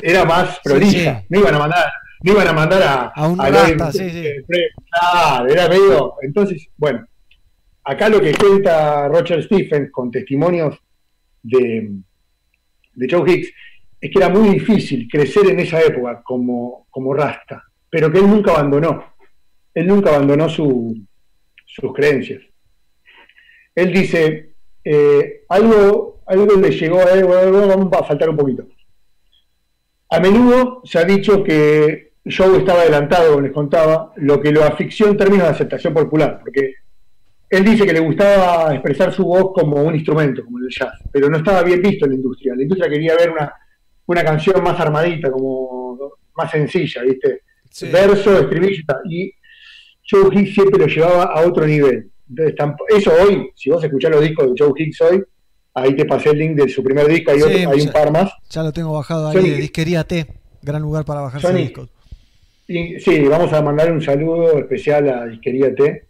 era 0.00 0.24
más 0.24 0.60
prolija. 0.62 1.24
No 1.28 1.40
iban 1.40 1.54
a 1.56 1.58
mandar, 1.58 1.84
no 2.22 2.32
iban 2.32 2.48
a 2.48 2.52
mandar 2.52 2.82
a, 2.82 3.06
A 3.08 3.28
un 3.28 3.38
Lloyd- 3.38 3.78
rasta, 3.78 3.92
sí, 3.92 4.10
sí. 4.10 4.24
Claro, 4.90 5.48
era 5.48 5.68
medio. 5.68 6.14
Entonces, 6.22 6.68
bueno, 6.76 7.06
acá 7.84 8.08
lo 8.08 8.20
que 8.20 8.34
cuenta 8.34 9.08
Roger 9.08 9.42
Stephens 9.42 9.90
con 9.90 10.10
testimonios 10.10 10.78
de, 11.42 11.92
de 12.94 13.08
Joe 13.10 13.30
Hicks 13.30 13.50
es 14.00 14.10
que 14.10 14.18
era 14.18 14.28
muy 14.28 14.50
difícil 14.50 15.08
crecer 15.10 15.48
en 15.50 15.60
esa 15.60 15.80
época 15.80 16.22
como, 16.22 16.86
como 16.90 17.14
rasta, 17.14 17.62
pero 17.90 18.10
que 18.10 18.18
él 18.18 18.28
nunca 18.28 18.52
abandonó. 18.52 19.04
Él 19.74 19.86
nunca 19.86 20.10
abandonó 20.10 20.48
su- 20.48 20.96
sus 21.66 21.92
creencias. 21.94 22.42
Él 23.74 23.92
dice, 23.92 24.54
eh, 24.84 25.42
algo, 25.48 26.22
algo 26.26 26.56
le 26.56 26.70
llegó 26.70 26.98
a 27.00 27.12
él, 27.12 27.24
bueno, 27.24 27.66
vamos 27.68 27.92
a 27.92 28.02
faltar 28.02 28.28
un 28.30 28.36
poquito. 28.36 28.66
A 30.10 30.18
menudo 30.18 30.80
se 30.84 30.98
ha 30.98 31.04
dicho 31.04 31.44
que 31.44 32.09
Joe 32.30 32.58
estaba 32.58 32.80
adelantado, 32.82 33.30
como 33.30 33.40
les 33.42 33.52
contaba, 33.52 34.12
lo 34.16 34.40
que 34.40 34.52
lo 34.52 34.64
asfixió 34.64 35.08
en 35.08 35.16
términos 35.16 35.46
de 35.46 35.52
aceptación 35.54 35.94
popular, 35.94 36.38
porque 36.40 36.74
él 37.48 37.64
dice 37.64 37.84
que 37.86 37.92
le 37.92 38.00
gustaba 38.00 38.72
expresar 38.74 39.12
su 39.12 39.24
voz 39.24 39.52
como 39.54 39.82
un 39.82 39.94
instrumento, 39.94 40.44
como 40.44 40.58
el 40.58 40.68
jazz, 40.70 40.92
pero 41.12 41.28
no 41.28 41.38
estaba 41.38 41.62
bien 41.62 41.82
visto 41.82 42.04
en 42.04 42.12
la 42.12 42.16
industria. 42.16 42.54
La 42.56 42.62
industria 42.62 42.90
quería 42.90 43.16
ver 43.16 43.30
una, 43.30 43.52
una 44.06 44.24
canción 44.24 44.62
más 44.62 44.78
armadita, 44.80 45.30
como 45.30 46.12
más 46.36 46.50
sencilla, 46.50 47.02
¿viste? 47.02 47.42
Verso, 47.92 48.38
estribillo 48.38 48.82
y 49.08 49.32
Joe 50.08 50.28
Hicks 50.32 50.54
siempre 50.54 50.78
lo 50.80 50.86
llevaba 50.86 51.24
a 51.24 51.40
otro 51.46 51.66
nivel. 51.66 52.10
Entonces, 52.28 52.54
eso 52.96 53.12
hoy, 53.22 53.50
si 53.54 53.70
vos 53.70 53.82
escuchás 53.82 54.10
los 54.10 54.20
discos 54.22 54.46
de 54.46 54.54
Joe 54.58 54.72
Hicks 54.76 55.00
hoy, 55.02 55.22
ahí 55.74 55.94
te 55.94 56.04
pasé 56.04 56.30
el 56.30 56.38
link 56.38 56.56
de 56.56 56.68
su 56.68 56.82
primer 56.82 57.06
disco, 57.08 57.30
hay, 57.32 57.38
Sí, 57.40 57.44
otro- 57.44 57.70
hay 57.70 57.80
un 57.80 57.92
par 57.92 58.12
más. 58.12 58.32
Ya 58.50 58.62
lo 58.62 58.72
tengo 58.72 58.92
bajado 58.92 59.28
ahí 59.28 59.36
Sony- 59.36 59.42
de 59.50 59.56
Disquería 59.56 60.04
T. 60.04 60.26
Gran 60.62 60.82
lugar 60.82 61.04
para 61.04 61.20
Sony, 61.40 61.54
discos. 61.58 61.88
Sí, 63.04 63.20
vamos 63.28 63.52
a 63.52 63.62
mandar 63.62 63.90
un 63.90 64.00
saludo 64.00 64.58
especial 64.58 65.08
a 65.08 65.26
Disquería 65.26 65.74
T, 65.74 66.06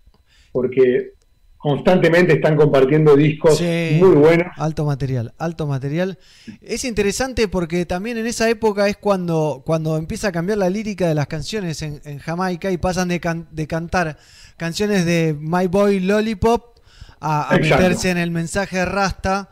porque 0.53 1.13
constantemente 1.57 2.35
están 2.35 2.57
compartiendo 2.57 3.17
discos 3.17 3.59
Sí, 3.59 3.97
muy 3.99 4.15
buenos. 4.17 4.47
Alto 4.57 4.85
material, 4.85 5.33
alto 5.39 5.67
material. 5.67 6.19
Es 6.61 6.85
interesante 6.85 7.49
porque 7.49 7.87
también 7.87 8.19
en 8.19 8.27
esa 8.27 8.49
época 8.49 8.89
es 8.89 8.97
cuando, 8.97 9.63
cuando 9.65 9.97
empieza 9.97 10.29
a 10.29 10.33
cambiar 10.33 10.59
la 10.59 10.71
lírica 10.71 11.09
de 11.09 11.15
las 11.15 11.27
canciones 11.29 11.81
en, 11.83 12.01
en 12.05 12.19
Jamaica 12.19 12.71
y 12.71 12.79
pasan 12.79 13.09
de, 13.09 13.21
can- 13.21 13.49
de 13.53 13.67
cantar 13.67 14.17
canciones 14.57 15.05
de 15.07 15.35
My 15.39 15.67
Boy 15.67 16.01
Lollipop 16.01 16.79
a, 17.21 17.55
a 17.55 17.59
meterse 17.59 18.11
en 18.11 18.19
el 18.19 18.31
mensaje 18.31 18.85
rasta, 18.85 19.51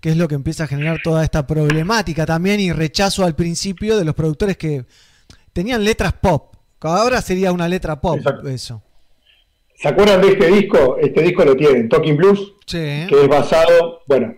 que 0.00 0.10
es 0.10 0.16
lo 0.16 0.28
que 0.28 0.34
empieza 0.34 0.64
a 0.64 0.66
generar 0.66 1.00
toda 1.02 1.24
esta 1.24 1.46
problemática 1.46 2.24
también 2.26 2.60
y 2.60 2.72
rechazo 2.72 3.24
al 3.24 3.34
principio 3.34 3.96
de 3.98 4.04
los 4.04 4.14
productores 4.14 4.56
que 4.56 4.84
tenían 5.52 5.84
letras 5.84 6.12
pop. 6.14 6.54
Ahora 6.80 7.20
sería 7.22 7.52
una 7.52 7.68
letra 7.68 8.00
pop 8.00 8.20
eso. 8.48 8.82
¿Se 9.74 9.88
acuerdan 9.88 10.20
de 10.20 10.28
este 10.28 10.46
disco? 10.48 10.96
Este 11.00 11.22
disco 11.22 11.44
lo 11.44 11.56
tienen, 11.56 11.88
Talking 11.88 12.16
Blues, 12.16 12.54
Sí. 12.66 13.06
que 13.08 13.20
es 13.22 13.28
basado, 13.28 14.00
bueno, 14.06 14.34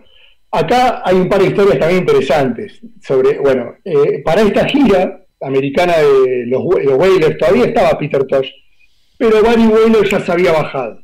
acá 0.51 1.01
hay 1.03 1.15
un 1.15 1.27
par 1.29 1.41
de 1.41 1.47
historias 1.47 1.79
también 1.79 2.01
interesantes 2.01 2.79
sobre, 3.01 3.39
bueno, 3.39 3.75
eh, 3.83 4.21
para 4.23 4.41
esta 4.41 4.65
gira 4.67 5.25
americana 5.41 5.93
de 5.97 6.45
los, 6.45 6.61
los 6.83 6.93
Wailers 6.97 7.37
todavía 7.37 7.65
estaba 7.65 7.97
Peter 7.97 8.23
Tosh, 8.25 8.47
pero 9.17 9.41
Barry 9.43 9.65
Wheeler 9.67 10.07
ya 10.07 10.19
se 10.19 10.31
había 10.31 10.51
bajado. 10.51 10.99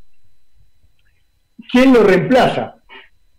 ¿Quién 1.71 1.93
lo 1.93 2.03
reemplaza? 2.03 2.75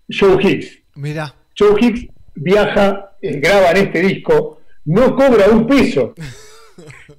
Joe 0.09 0.37
Hicks. 0.43 0.79
Mirá. 0.97 1.35
Joe 1.57 1.75
Hicks 1.81 2.07
viaja, 2.35 3.13
eh, 3.23 3.39
graba 3.39 3.71
en 3.71 3.77
este 3.79 4.01
disco, 4.01 4.61
no 4.85 5.15
cobra 5.15 5.47
un 5.51 5.67
peso. 5.67 6.15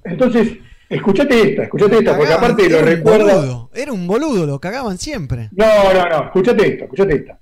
Entonces, 0.04 0.52
escuchate 0.88 1.50
esta, 1.50 1.62
escuchate 1.64 1.98
esta, 1.98 2.16
porque 2.16 2.32
aparte 2.32 2.68
lo 2.68 2.76
era 2.78 2.78
un 2.78 2.86
recuerda. 2.96 3.34
boludo, 3.36 3.70
Era 3.74 3.92
un 3.92 4.06
boludo, 4.06 4.46
lo 4.46 4.58
cagaban 4.60 4.98
siempre. 4.98 5.48
No, 5.52 5.92
no, 5.94 6.08
no, 6.08 6.24
escuchate 6.24 6.66
esto, 6.68 6.84
escuchate 6.84 7.14
esta. 7.16 7.38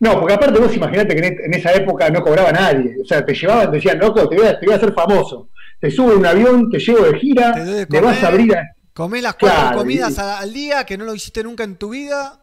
No, 0.00 0.18
porque 0.20 0.34
aparte 0.34 0.60
vos 0.60 0.76
imaginate 0.76 1.16
que 1.16 1.26
en, 1.26 1.54
esa 1.54 1.72
época 1.72 2.10
no 2.10 2.22
cobraba 2.22 2.52
nadie. 2.52 2.96
O 3.02 3.04
sea, 3.06 3.24
te 3.24 3.34
llevaban, 3.34 3.70
te 3.70 3.76
decían, 3.78 3.98
loco, 3.98 4.28
te 4.28 4.36
voy 4.36 4.46
a, 4.46 4.58
te 4.60 4.66
voy 4.66 4.74
a 4.74 4.76
hacer 4.76 4.92
famoso. 4.92 5.48
Te 5.80 5.90
subo 5.90 6.12
en 6.12 6.18
un 6.18 6.26
avión, 6.26 6.70
te 6.70 6.78
llevo 6.78 7.04
de 7.04 7.18
gira, 7.18 7.52
te 7.88 8.00
vas 8.00 8.22
a 8.22 8.28
abrir, 8.28 8.54
a- 8.54 8.72
Comés 8.92 9.22
las 9.22 9.34
cuatro 9.34 9.58
Claro, 9.60 9.78
comidas 9.78 10.16
y- 10.16 10.20
a- 10.20 10.38
al 10.38 10.52
día 10.52 10.84
que 10.84 10.96
no 10.96 11.04
lo 11.04 11.14
hiciste 11.14 11.42
nunca 11.42 11.64
en 11.64 11.76
tu 11.76 11.90
vida. 11.90 12.40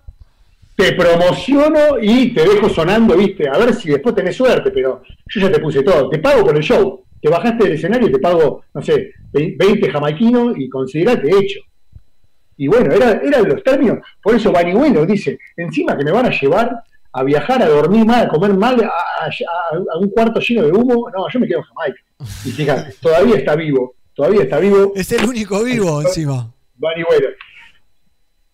te 0.75 0.93
promociono 0.93 1.99
y 2.01 2.33
te 2.33 2.41
dejo 2.47 2.67
sonando, 2.69 3.15
viste, 3.15 3.47
a 3.47 3.57
ver 3.59 3.75
si 3.75 3.89
después 3.89 4.15
tenés 4.15 4.35
suerte, 4.35 4.71
pero 4.71 5.03
yo 5.27 5.41
ya 5.41 5.51
te 5.51 5.59
puse 5.59 5.83
todo. 5.83 6.09
Te 6.09 6.17
pago 6.17 6.43
por 6.43 6.55
el 6.57 6.63
show. 6.63 7.03
Te 7.23 7.29
bajaste 7.29 7.63
del 7.63 7.73
escenario 7.73 8.09
y 8.09 8.11
te 8.11 8.19
pago, 8.19 8.63
no 8.73 8.81
sé, 8.81 9.13
vein- 9.31 9.55
20 9.57 9.89
jamaiquinos 9.89 10.55
y 10.57 10.67
considerate 10.67 11.29
hecho. 11.29 11.61
Y 12.57 12.67
bueno, 12.67 12.93
era- 12.93 13.21
eran 13.23 13.47
los 13.47 13.63
términos. 13.63 13.99
Por 14.21 14.35
eso 14.35 14.51
Bueno 14.51 15.05
dice, 15.05 15.39
encima 15.55 15.97
que 15.97 16.03
me 16.03 16.11
van 16.11 16.25
a 16.25 16.29
llevar 16.37 16.83
a 17.13 17.23
viajar, 17.23 17.61
a 17.63 17.67
dormir 17.69 18.05
mal, 18.05 18.25
a 18.25 18.27
comer 18.27 18.53
mal, 18.55 18.75
a, 18.83 18.87
a- 18.87 19.27
a- 19.27 19.77
a 19.95 19.97
un 19.99 20.09
cuarto 20.09 20.41
lleno 20.41 20.63
de 20.65 20.71
humo, 20.73 21.09
no, 21.15 21.25
yo 21.31 21.39
me 21.39 21.47
quedo 21.47 21.59
en 21.59 21.63
Jamaica. 21.63 22.01
Y 22.45 22.51
fíjate, 22.51 22.93
todavía 23.01 23.37
está 23.37 23.55
vivo, 23.55 23.95
todavía 24.13 24.41
está 24.43 24.59
vivo. 24.59 24.91
Es 24.93 25.09
el 25.13 25.25
único 25.25 25.63
vivo 25.63 26.01
encima. 26.01 26.51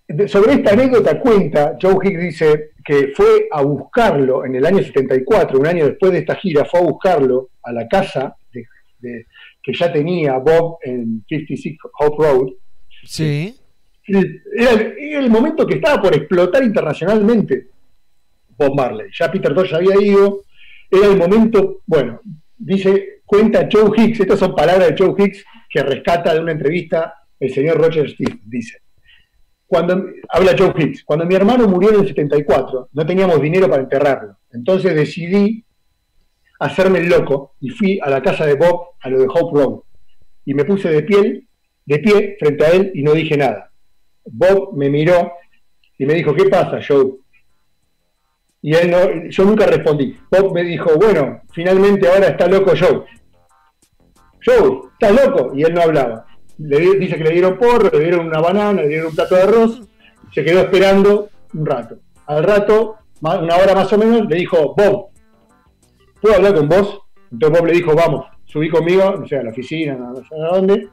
De- 0.08 0.28
Sobre 0.28 0.54
esta 0.54 0.74
anécdota 0.74 1.20
cuenta, 1.20 1.76
Joe 1.82 1.96
Hicks 2.04 2.20
dice 2.22 2.72
que 2.86 3.14
fue 3.16 3.48
a 3.52 3.62
buscarlo 3.64 4.46
en 4.46 4.54
el 4.56 4.66
año 4.66 4.84
74, 4.84 5.58
un 5.60 5.66
año 5.68 5.86
después 5.88 6.12
de 6.12 6.20
esta 6.20 6.36
gira, 6.36 6.66
fue 6.66 6.80
a 6.82 6.84
buscarlo 6.84 7.50
a 7.64 7.72
la 7.72 7.88
casa 7.88 8.36
de- 9.00 9.26
que 9.62 9.74
ya 9.74 9.92
tenía 9.92 10.38
Bob 10.38 10.78
en 10.84 11.24
56 11.28 11.78
Hope 12.00 12.24
Road. 12.24 12.48
Sí. 13.06 13.56
Era 14.06 14.72
el, 14.72 14.96
era 14.98 15.20
el 15.20 15.30
momento 15.30 15.66
que 15.68 15.76
estaba 15.76 16.02
por 16.02 16.16
explotar 16.16 16.64
internacionalmente 16.64 17.68
Bob 18.58 18.76
Marley. 18.76 19.08
Ya 19.18 19.32
Peter 19.32 19.54
Tosh 19.54 19.74
había 19.74 20.02
ido, 20.02 20.44
era 20.90 21.08
el 21.08 21.18
momento, 21.18 21.82
bueno, 21.86 22.20
dice, 22.58 23.22
cuenta 23.26 23.70
Joe 23.72 23.92
Hicks, 23.96 24.20
estas 24.22 24.40
son 24.40 24.56
palabras 24.56 24.90
de 24.90 24.96
Joe 24.98 25.14
Hicks 25.18 25.46
que 25.70 25.84
rescata 25.84 26.34
de 26.34 26.40
una 26.40 26.52
entrevista 26.52 27.14
el 27.40 27.54
señor 27.54 27.78
Roger 27.78 28.10
Steve, 28.10 28.40
dice. 28.44 28.80
Cuando, 29.66 30.04
habla 30.30 30.56
Joe 30.58 30.74
Hicks, 30.76 31.04
cuando 31.04 31.26
mi 31.26 31.36
hermano 31.36 31.68
murió 31.68 31.92
en 31.92 32.02
el 32.02 32.08
74, 32.08 32.90
no 32.92 33.06
teníamos 33.06 33.40
dinero 33.40 33.70
para 33.70 33.84
enterrarlo. 33.84 34.38
Entonces 34.52 34.96
decidí 34.96 35.64
hacerme 36.60 37.00
el 37.00 37.10
loco 37.10 37.56
y 37.60 37.70
fui 37.70 38.00
a 38.02 38.10
la 38.10 38.22
casa 38.22 38.46
de 38.46 38.56
Bob, 38.56 38.90
a 39.02 39.10
lo 39.10 39.20
de 39.20 39.28
Hope 39.28 39.60
Road. 39.60 39.80
Y 40.46 40.54
me 40.54 40.66
puse 40.66 40.90
de 40.90 41.02
de 41.86 42.00
pie 42.00 42.36
frente 42.40 42.66
a 42.66 42.70
él 42.70 42.92
y 42.94 43.02
no 43.04 43.14
dije 43.14 43.36
nada. 43.38 43.72
Bob 44.26 44.76
me 44.78 44.90
miró 44.90 45.32
y 45.98 46.06
me 46.06 46.14
dijo, 46.14 46.34
¿qué 46.36 46.46
pasa, 46.46 46.80
Joe? 46.88 47.16
Y 48.62 48.76
él 48.76 48.92
no, 48.92 49.30
yo 49.30 49.46
nunca 49.46 49.66
respondí. 49.66 50.18
Bob 50.30 50.54
me 50.54 50.64
dijo, 50.64 50.92
bueno, 50.98 51.42
finalmente 51.52 52.08
ahora 52.08 52.28
está 52.28 52.48
loco 52.48 52.74
Joe. 52.78 53.06
Joe, 54.46 54.82
¿estás 54.94 55.26
loco? 55.26 55.52
Y 55.56 55.64
él 55.64 55.74
no 55.74 55.82
hablaba. 55.82 56.26
Le 56.58 56.80
di- 56.80 56.98
dice 56.98 57.18
que 57.18 57.24
le 57.24 57.32
dieron 57.32 57.58
porro, 57.58 57.90
le 57.90 58.04
dieron 58.04 58.28
una 58.28 58.42
banana, 58.42 58.82
le 58.82 58.88
dieron 58.90 59.08
un 59.08 59.16
plato 59.16 59.36
de 59.36 59.42
arroz, 59.44 59.82
se 60.34 60.44
quedó 60.44 60.60
esperando 60.62 61.30
un 61.54 61.66
rato. 61.66 62.00
Al 62.28 62.44
rato, 62.44 62.98
una 63.22 63.56
hora 63.56 63.74
más 63.74 63.92
o 63.94 63.98
menos, 63.98 64.28
le 64.28 64.36
dijo, 64.36 64.76
Bob, 64.76 65.10
¿puedo 66.22 66.36
hablar 66.36 66.56
con 66.56 66.70
vos? 66.70 67.02
Entonces 67.32 67.60
Bob 67.60 67.68
le 67.68 67.74
dijo, 67.74 67.96
vamos, 67.96 68.26
subí 68.46 68.70
conmigo, 68.70 69.16
no 69.20 69.28
sé, 69.28 69.38
a 69.38 69.44
la 69.44 69.52
oficina, 69.52 69.96
no 69.96 70.16
sé 70.16 70.36
a 70.36 70.56
dónde, 70.56 70.88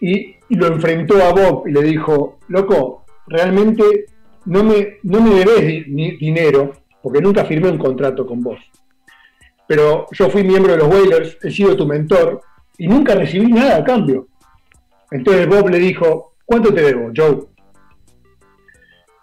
y, 0.00 0.36
lo 0.50 0.66
enfrentó 0.66 1.22
a 1.22 1.32
Bob 1.32 1.66
y 1.66 1.72
le 1.72 1.82
dijo, 1.82 2.38
loco, 2.48 3.04
realmente 3.26 4.06
no 4.46 4.62
me, 4.62 4.98
no 5.02 5.20
me 5.20 5.36
debes 5.36 5.88
ni- 5.88 6.16
dinero, 6.16 6.72
porque 7.02 7.20
nunca 7.20 7.44
firmé 7.44 7.70
un 7.70 7.78
contrato 7.78 8.26
con 8.26 8.42
vos. 8.42 8.60
Pero 9.66 10.06
yo 10.12 10.28
fui 10.28 10.44
miembro 10.44 10.72
de 10.72 10.78
los 10.78 10.88
Whalers, 10.88 11.38
he 11.42 11.50
sido 11.50 11.74
tu 11.76 11.86
mentor, 11.86 12.42
y 12.76 12.86
nunca 12.86 13.14
recibí 13.14 13.50
nada 13.50 13.78
a 13.78 13.84
cambio. 13.84 14.28
Entonces 15.10 15.48
Bob 15.48 15.70
le 15.70 15.78
dijo, 15.78 16.34
¿cuánto 16.44 16.74
te 16.74 16.82
debo, 16.82 17.10
Joe? 17.16 17.46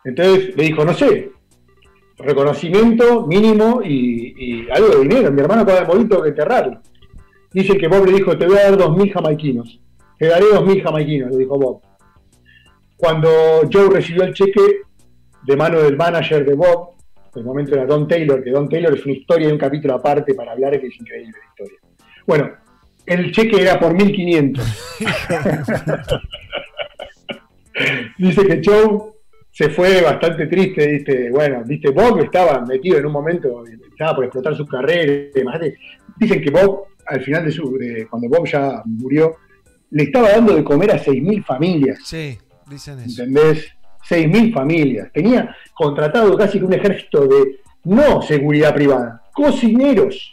Entonces 0.04 0.56
le 0.56 0.64
dijo, 0.64 0.84
no 0.84 0.94
sé, 0.94 1.32
reconocimiento 2.22 3.28
mínimo 3.28 3.82
y, 3.84 4.68
algo 4.72 4.90
de 4.90 5.02
dinero. 5.02 5.32
Mi 5.32 5.42
hermano 5.42 5.66
de 5.66 5.86
morir, 5.86 6.10
tengo 6.10 6.24
que 6.24 6.30
enterrarlo. 6.30 6.82
Dice 7.52 7.78
que 7.78 7.88
Bob 7.88 8.06
le 8.06 8.14
dijo, 8.14 8.38
te 8.38 8.46
voy 8.46 8.58
a 8.58 8.64
dar 8.64 8.78
dos 8.78 8.96
mil 8.96 9.12
jamaiquinos. 9.12 9.80
Te 10.18 10.28
daré 10.28 10.46
dos 10.52 10.66
mil 10.66 10.82
jamaiquinos, 10.82 11.32
le 11.32 11.38
dijo 11.38 11.58
Bob. 11.58 11.82
Cuando 12.96 13.30
Joe 13.72 13.90
recibió 13.90 14.24
el 14.24 14.34
cheque 14.34 14.62
de 15.44 15.58
mano 15.58 15.82
del 15.82 15.98
manager 15.98 16.46
de 16.46 16.54
Bob, 16.54 16.92
el 17.36 17.44
momento 17.44 17.74
era 17.74 17.86
Don 17.86 18.08
Taylor, 18.08 18.44
que 18.44 18.52
Don 18.52 18.70
Taylor 18.70 18.98
es 18.98 19.06
una 19.06 19.16
historia 19.16 19.50
y 19.50 19.52
un 19.52 19.58
capítulo 19.58 19.96
aparte 19.96 20.34
para 20.34 20.52
hablar, 20.52 20.80
que 20.80 20.88
es 20.88 21.00
increíble 21.00 21.38
la 21.40 21.50
historia. 21.50 21.80
Bueno, 22.28 22.52
el 23.06 23.32
cheque 23.32 23.62
era 23.62 23.80
por 23.80 23.94
1500. 23.94 25.00
Dice 28.18 28.46
que 28.46 28.62
Joe 28.64 29.11
se 29.52 29.70
fue 29.70 30.02
bastante 30.02 30.48
triste, 30.48 30.88
dice, 30.88 31.30
bueno, 31.30 31.62
viste, 31.66 31.90
Bob 31.92 32.20
estaba 32.24 32.62
metido 32.66 32.98
en 32.98 33.06
un 33.06 33.12
momento, 33.12 33.64
estaba 33.90 34.16
por 34.16 34.24
explotar 34.26 34.56
su 34.56 34.66
carrera, 34.66 35.30
imagínate. 35.36 35.78
Dicen 36.18 36.42
que 36.42 36.50
Bob, 36.50 36.86
al 37.06 37.22
final 37.22 37.44
de 37.46 37.52
su, 37.52 37.78
de- 37.78 38.08
cuando 38.10 38.30
Bob 38.30 38.46
ya 38.48 38.82
murió, 38.86 39.36
le 39.92 40.04
estaba 40.04 40.30
dando 40.30 40.56
de 40.56 40.64
comer 40.64 40.92
a 40.92 40.98
6.000 40.98 41.44
familias. 41.44 42.00
Sí, 42.06 42.38
dicen 42.70 43.00
eso. 43.00 43.24
¿entendés? 43.24 43.68
6.000 44.10 44.54
familias. 44.54 45.10
Tenía 45.14 45.56
contratado 45.74 46.36
casi 46.38 46.58
que 46.60 46.66
un 46.66 46.74
ejército 46.74 47.28
de 47.28 47.60
no 47.84 48.22
seguridad 48.22 48.74
privada, 48.74 49.22
cocineros. 49.34 50.32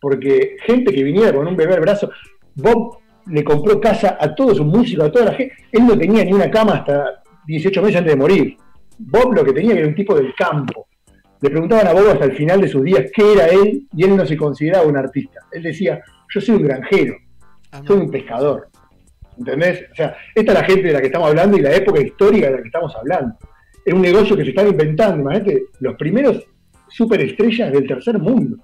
Porque 0.00 0.56
gente 0.64 0.92
que 0.92 1.02
viniera 1.04 1.32
con 1.32 1.46
un 1.46 1.56
bebé 1.56 1.74
al 1.74 1.80
brazo, 1.80 2.10
Bob 2.54 2.98
le 3.26 3.44
compró 3.44 3.80
casa 3.80 4.16
a 4.18 4.34
todos 4.34 4.56
sus 4.56 4.66
músicos, 4.66 5.06
a 5.06 5.12
toda 5.12 5.26
la 5.26 5.34
gente. 5.34 5.54
Él 5.70 5.86
no 5.86 5.96
tenía 5.96 6.24
ni 6.24 6.32
una 6.32 6.50
cama 6.50 6.72
hasta 6.76 7.19
18 7.46 7.82
meses 7.82 7.96
antes 7.96 8.12
de 8.12 8.18
morir. 8.18 8.56
Bob 8.98 9.34
lo 9.34 9.44
que 9.44 9.52
tenía 9.52 9.74
era 9.74 9.88
un 9.88 9.94
tipo 9.94 10.14
del 10.14 10.34
campo. 10.34 10.86
Le 11.40 11.48
preguntaban 11.48 11.86
a 11.86 11.92
Bob 11.92 12.08
hasta 12.10 12.26
el 12.26 12.32
final 12.32 12.60
de 12.60 12.68
sus 12.68 12.82
días 12.82 13.10
qué 13.14 13.32
era 13.32 13.46
él 13.46 13.86
y 13.96 14.04
él 14.04 14.16
no 14.16 14.26
se 14.26 14.36
consideraba 14.36 14.86
un 14.86 14.96
artista. 14.96 15.40
Él 15.52 15.62
decía, 15.62 16.02
yo 16.28 16.40
soy 16.40 16.56
un 16.56 16.62
granjero, 16.62 17.16
soy 17.86 17.98
un 17.98 18.10
pescador. 18.10 18.68
¿Entendés? 19.38 19.86
O 19.90 19.94
sea, 19.94 20.16
esta 20.34 20.52
es 20.52 20.58
la 20.58 20.64
gente 20.64 20.88
de 20.88 20.92
la 20.92 21.00
que 21.00 21.06
estamos 21.06 21.28
hablando 21.28 21.56
y 21.56 21.62
la 21.62 21.74
época 21.74 22.00
histórica 22.00 22.46
de 22.46 22.56
la 22.56 22.62
que 22.62 22.68
estamos 22.68 22.94
hablando. 22.94 23.36
Es 23.84 23.94
un 23.94 24.02
negocio 24.02 24.36
que 24.36 24.44
se 24.44 24.50
están 24.50 24.68
inventando, 24.68 25.22
imagínate, 25.22 25.62
los 25.80 25.96
primeros 25.96 26.44
superestrellas 26.88 27.72
del 27.72 27.86
tercer 27.86 28.18
mundo. 28.18 28.58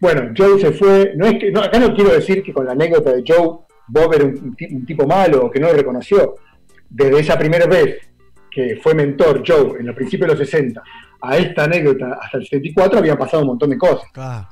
Bueno, 0.00 0.32
Joe 0.36 0.60
se 0.60 0.72
fue, 0.72 1.14
no 1.16 1.26
es 1.26 1.38
que, 1.38 1.50
no, 1.50 1.60
acá 1.60 1.80
no 1.80 1.94
quiero 1.94 2.12
decir 2.12 2.42
que 2.42 2.52
con 2.52 2.66
la 2.66 2.72
anécdota 2.72 3.12
de 3.12 3.24
Joe, 3.26 3.58
Bob 3.88 4.14
era 4.14 4.24
un, 4.24 4.56
un 4.70 4.86
tipo 4.86 5.06
malo 5.06 5.46
o 5.46 5.50
que 5.50 5.58
no 5.58 5.68
lo 5.68 5.74
reconoció. 5.74 6.36
Desde 6.94 7.20
esa 7.20 7.38
primera 7.38 7.66
vez 7.66 7.96
que 8.50 8.78
fue 8.82 8.94
mentor 8.94 9.42
Joe 9.46 9.78
en 9.80 9.86
los 9.86 9.96
principios 9.96 10.28
de 10.30 10.36
los 10.36 10.48
60 10.50 10.82
a 11.22 11.36
esta 11.38 11.64
anécdota 11.64 12.18
hasta 12.20 12.38
el 12.38 12.44
74 12.44 12.98
habían 12.98 13.16
pasado 13.16 13.42
un 13.42 13.48
montón 13.48 13.70
de 13.70 13.78
cosas. 13.78 14.10
Claro. 14.12 14.48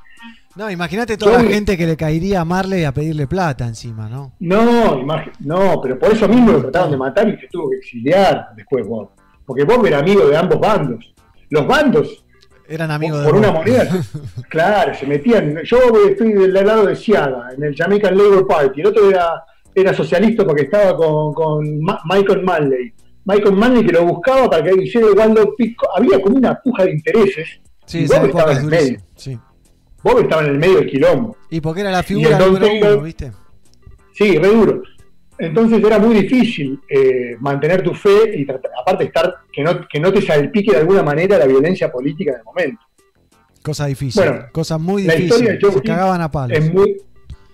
No, 0.57 0.70
imagínate 0.70 1.17
toda 1.17 1.43
la 1.43 1.49
gente 1.49 1.77
que 1.77 1.86
le 1.86 1.97
caería 1.97 2.41
a 2.41 2.44
Marley 2.44 2.85
a 2.85 2.93
pedirle 2.93 3.27
plata 3.27 3.67
encima, 3.67 4.09
¿no? 4.09 4.33
No, 4.41 5.02
no, 5.41 5.81
pero 5.81 5.99
por 5.99 6.12
eso 6.12 6.28
mismo 6.28 6.52
lo 6.52 6.62
trataron 6.62 6.91
de 6.91 6.97
matar 6.97 7.28
y 7.28 7.39
se 7.39 7.47
tuvo 7.47 7.70
que 7.70 7.77
exiliar 7.77 8.49
después 8.57 8.86
Bob. 8.86 9.10
Porque 9.47 9.65
Bob 9.65 9.86
era 9.86 9.99
amigo 9.99 10.27
de 10.27 10.36
ambos 10.36 10.59
bandos. 10.59 11.12
Los 11.51 11.67
bandos, 11.67 12.25
Eran 12.69 12.91
amigos 12.91 13.23
por 13.25 13.35
de 13.35 13.39
una 13.39 13.51
Bob. 13.51 13.59
moneda, 13.59 13.91
claro, 14.49 14.94
se 14.94 15.07
metían. 15.07 15.57
Yo 15.65 15.78
estoy 16.09 16.33
del 16.33 16.52
lado 16.52 16.86
de 16.86 16.97
Siaga, 16.97 17.51
en 17.57 17.62
el 17.65 17.75
Jamaican 17.75 18.17
Labour 18.17 18.47
Party. 18.47 18.81
El 18.81 18.86
otro 18.89 19.09
era, 19.09 19.44
era 19.74 19.92
socialista 19.94 20.44
porque 20.44 20.62
estaba 20.62 20.97
con, 20.97 21.32
con 21.34 21.81
Ma- 21.81 22.00
Michael 22.08 22.42
Manley. 22.42 22.92
Michael 23.24 23.55
Manley 23.57 23.86
que 23.86 23.92
lo 23.92 24.05
buscaba 24.07 24.49
para 24.50 24.65
que 24.65 24.82
hiciera 24.82 25.08
Dog 25.28 25.55
Pico. 25.57 25.89
Había 25.94 26.20
como 26.20 26.36
una 26.36 26.58
puja 26.60 26.84
de 26.84 26.92
intereses. 26.92 27.60
Sí, 27.84 28.00
y 28.00 28.07
Bob 28.07 28.26
estaba 28.26 28.52
es 28.52 28.58
en 28.58 28.65
el 28.65 28.70
medio. 28.70 29.00
Sí. 29.16 29.39
Bob 30.02 30.20
estaba 30.20 30.42
en 30.42 30.49
el 30.49 30.58
medio 30.58 30.76
del 30.78 30.90
quilombo. 30.90 31.36
Y 31.50 31.60
porque 31.60 31.81
era 31.82 31.90
la 31.90 32.02
figura 32.02 32.39
número 32.39 32.66
uno, 32.73 33.00
¿viste? 33.02 33.32
Sí, 34.12 34.39
re 34.39 34.49
duro. 34.49 34.82
Entonces 35.39 35.82
era 35.82 35.99
muy 35.99 36.15
difícil 36.20 36.78
eh, 36.89 37.36
mantener 37.40 37.82
tu 37.82 37.94
fe 37.94 38.36
y 38.36 38.44
tratar- 38.44 38.70
aparte 38.81 39.05
estar 39.05 39.34
que 39.52 39.62
no, 39.62 39.86
que 39.89 39.99
no 39.99 40.12
te 40.12 40.20
salpique 40.23 40.73
de 40.73 40.78
alguna 40.78 41.02
manera 41.02 41.39
la 41.39 41.47
violencia 41.47 41.90
política 41.90 42.32
del 42.34 42.44
momento. 42.44 42.81
Cosa 43.62 43.86
difícil. 43.86 44.23
Bueno, 44.23 44.44
cosa 44.52 44.78
muy 44.78 45.02
la 45.05 45.16
historia 45.16 45.52
difícil. 45.52 45.60
de 45.60 45.66
Joe 45.74 45.82
Se 45.82 45.86
cagaban 45.86 46.20
a 46.20 46.31
palos. 46.31 46.58
es 46.58 46.73
muy- 46.73 46.97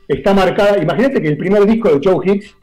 está 0.08 0.34
marcada. 0.34 0.78
Imagínate 0.82 1.20
que 1.20 1.28
el 1.28 1.36
primer 1.36 1.66
disco 1.66 1.90
de 1.90 2.00
Joe 2.02 2.24
Hicks, 2.26 2.54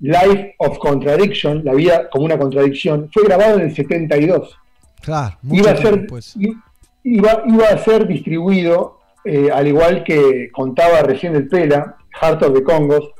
Life 0.00 0.54
of 0.58 0.78
Contradiction, 0.78 1.64
La 1.64 1.74
vida 1.74 2.08
como 2.10 2.24
una 2.24 2.38
contradicción, 2.38 3.08
fue 3.12 3.24
grabado 3.24 3.56
en 3.56 3.62
el 3.68 3.74
72. 3.74 4.56
Claro, 5.02 5.36
Iba 5.50 5.70
a, 5.72 5.76
ser, 5.76 6.06
iba 7.04 7.68
a 7.72 7.78
ser 7.78 8.06
distribuido, 8.06 8.98
eh, 9.24 9.48
al 9.52 9.66
igual 9.66 10.04
que 10.04 10.50
contaba 10.52 11.02
recién 11.02 11.34
el 11.36 11.48
Pela, 11.48 11.96
Heart 12.20 12.42
of 12.42 12.54
the 12.54 12.62
Congos, 12.62 13.10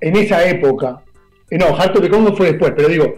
en 0.00 0.16
esa 0.16 0.44
época. 0.48 1.02
eh, 1.50 1.58
no, 1.58 1.74
Heart 1.74 1.96
of 1.96 2.02
the 2.02 2.10
Congos 2.10 2.36
fue 2.36 2.48
después, 2.52 2.72
pero 2.76 2.88
digo, 2.88 3.14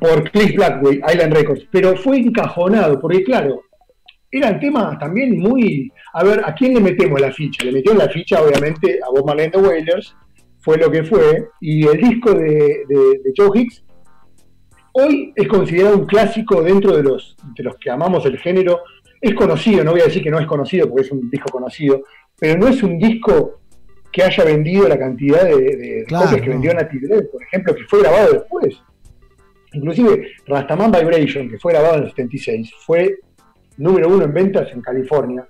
por 0.00 0.30
Cliff 0.30 0.56
Blackway, 0.56 1.00
Island 1.12 1.32
Records, 1.34 1.66
pero 1.70 1.96
fue 1.96 2.18
encajonado, 2.18 3.00
porque 3.00 3.22
claro, 3.22 3.62
eran 4.38 4.58
temas 4.60 4.98
también 4.98 5.38
muy. 5.38 5.90
A 6.12 6.24
ver, 6.24 6.42
¿a 6.44 6.54
quién 6.54 6.74
le 6.74 6.80
metemos 6.80 7.20
la 7.20 7.32
ficha? 7.32 7.64
Le 7.64 7.72
metieron 7.72 7.98
la 7.98 8.08
ficha, 8.08 8.42
obviamente, 8.42 8.98
a 9.02 9.10
Bob 9.10 9.36
the 9.36 9.58
Wailers, 9.58 10.14
fue 10.60 10.76
lo 10.78 10.90
que 10.90 11.04
fue, 11.04 11.48
y 11.60 11.86
el 11.86 11.98
disco 12.00 12.32
de, 12.34 12.84
de- 12.88 13.20
de 13.22 13.32
Joe 13.36 13.50
Hicks 13.60 13.84
hoy 14.92 15.32
es 15.34 15.48
considerado 15.48 15.98
un 15.98 16.06
clásico 16.06 16.62
dentro 16.62 16.96
de 16.96 17.02
los, 17.02 17.36
de 17.56 17.64
los 17.64 17.76
que 17.76 17.90
amamos 17.90 18.24
el 18.26 18.38
género. 18.38 18.80
Es 19.20 19.34
conocido, 19.34 19.82
no 19.82 19.90
voy 19.92 20.02
a 20.02 20.04
decir 20.04 20.22
que 20.22 20.30
no 20.30 20.38
es 20.38 20.46
conocido 20.46 20.88
porque 20.88 21.02
es 21.06 21.10
un 21.12 21.28
disco 21.30 21.50
conocido, 21.50 22.02
pero 22.38 22.58
no 22.58 22.68
es 22.68 22.82
un 22.82 22.98
disco 22.98 23.60
que 24.12 24.22
haya 24.22 24.44
vendido 24.44 24.86
la 24.86 24.98
cantidad 24.98 25.44
de, 25.44 25.56
de 25.56 26.04
Claro, 26.06 26.26
copias 26.26 26.42
que 26.42 26.46
no. 26.48 26.52
vendió 26.54 26.74
Native 26.74 27.08
Dead, 27.08 27.24
por 27.30 27.42
ejemplo, 27.42 27.74
que 27.74 27.84
fue 27.88 28.00
grabado 28.00 28.32
después. 28.34 28.76
Inclusive 29.72 30.28
Rastaman 30.46 30.92
Vibration, 30.92 31.48
que 31.50 31.58
fue 31.58 31.72
grabado 31.72 31.96
en 31.96 32.02
el 32.04 32.08
76, 32.10 32.72
fue 32.86 33.16
número 33.76 34.08
uno 34.08 34.24
en 34.24 34.32
ventas 34.32 34.68
en 34.72 34.80
California 34.80 35.46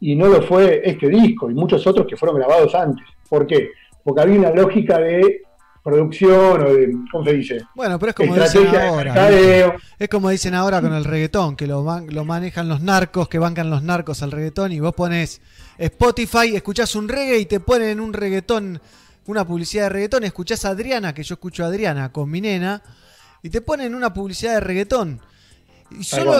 y 0.00 0.14
no 0.16 0.26
lo 0.28 0.42
fue 0.42 0.80
este 0.84 1.08
disco 1.08 1.50
y 1.50 1.54
muchos 1.54 1.86
otros 1.86 2.06
que 2.06 2.16
fueron 2.16 2.38
grabados 2.38 2.74
antes. 2.74 3.04
¿Por 3.28 3.46
qué? 3.46 3.70
Porque 4.04 4.22
había 4.22 4.38
una 4.38 4.50
lógica 4.50 4.98
de 4.98 5.42
producción 5.82 6.62
o 6.62 6.74
de, 6.74 6.94
¿cómo 7.10 7.24
se 7.24 7.32
dice? 7.32 7.58
Bueno, 7.74 7.98
pero 7.98 8.10
es 8.10 8.16
como 8.16 8.34
dicen 8.34 8.62
Estrategia 8.66 8.88
ahora. 8.88 9.76
Es 9.98 10.08
como 10.08 10.28
dicen 10.30 10.54
ahora 10.54 10.80
con 10.80 10.92
el 10.92 11.04
reggaetón, 11.04 11.56
que 11.56 11.66
lo, 11.66 11.82
man- 11.82 12.06
lo 12.10 12.24
manejan 12.24 12.68
los 12.68 12.80
narcos, 12.82 13.28
que 13.28 13.38
bancan 13.38 13.70
los 13.70 13.82
narcos 13.82 14.22
al 14.22 14.30
reggaetón, 14.30 14.72
y 14.72 14.80
vos 14.80 14.94
pones 14.94 15.40
Spotify, 15.78 16.54
escuchás 16.54 16.94
un 16.94 17.08
reggae 17.08 17.38
y 17.38 17.46
te 17.46 17.60
ponen 17.60 18.00
un 18.00 18.12
reggaetón, 18.12 18.80
una 19.26 19.46
publicidad 19.46 19.84
de 19.84 19.88
reggaetón, 19.90 20.24
escuchás 20.24 20.64
a 20.64 20.70
Adriana, 20.70 21.14
que 21.14 21.22
yo 21.22 21.34
escucho 21.34 21.64
a 21.64 21.68
Adriana 21.68 22.12
con 22.12 22.30
mi 22.30 22.40
nena, 22.40 22.82
y 23.42 23.48
te 23.50 23.60
ponen 23.62 23.94
una 23.94 24.12
publicidad 24.12 24.54
de 24.54 24.60
reggaetón. 24.60 25.20
Y 25.90 26.04
solo 26.04 26.34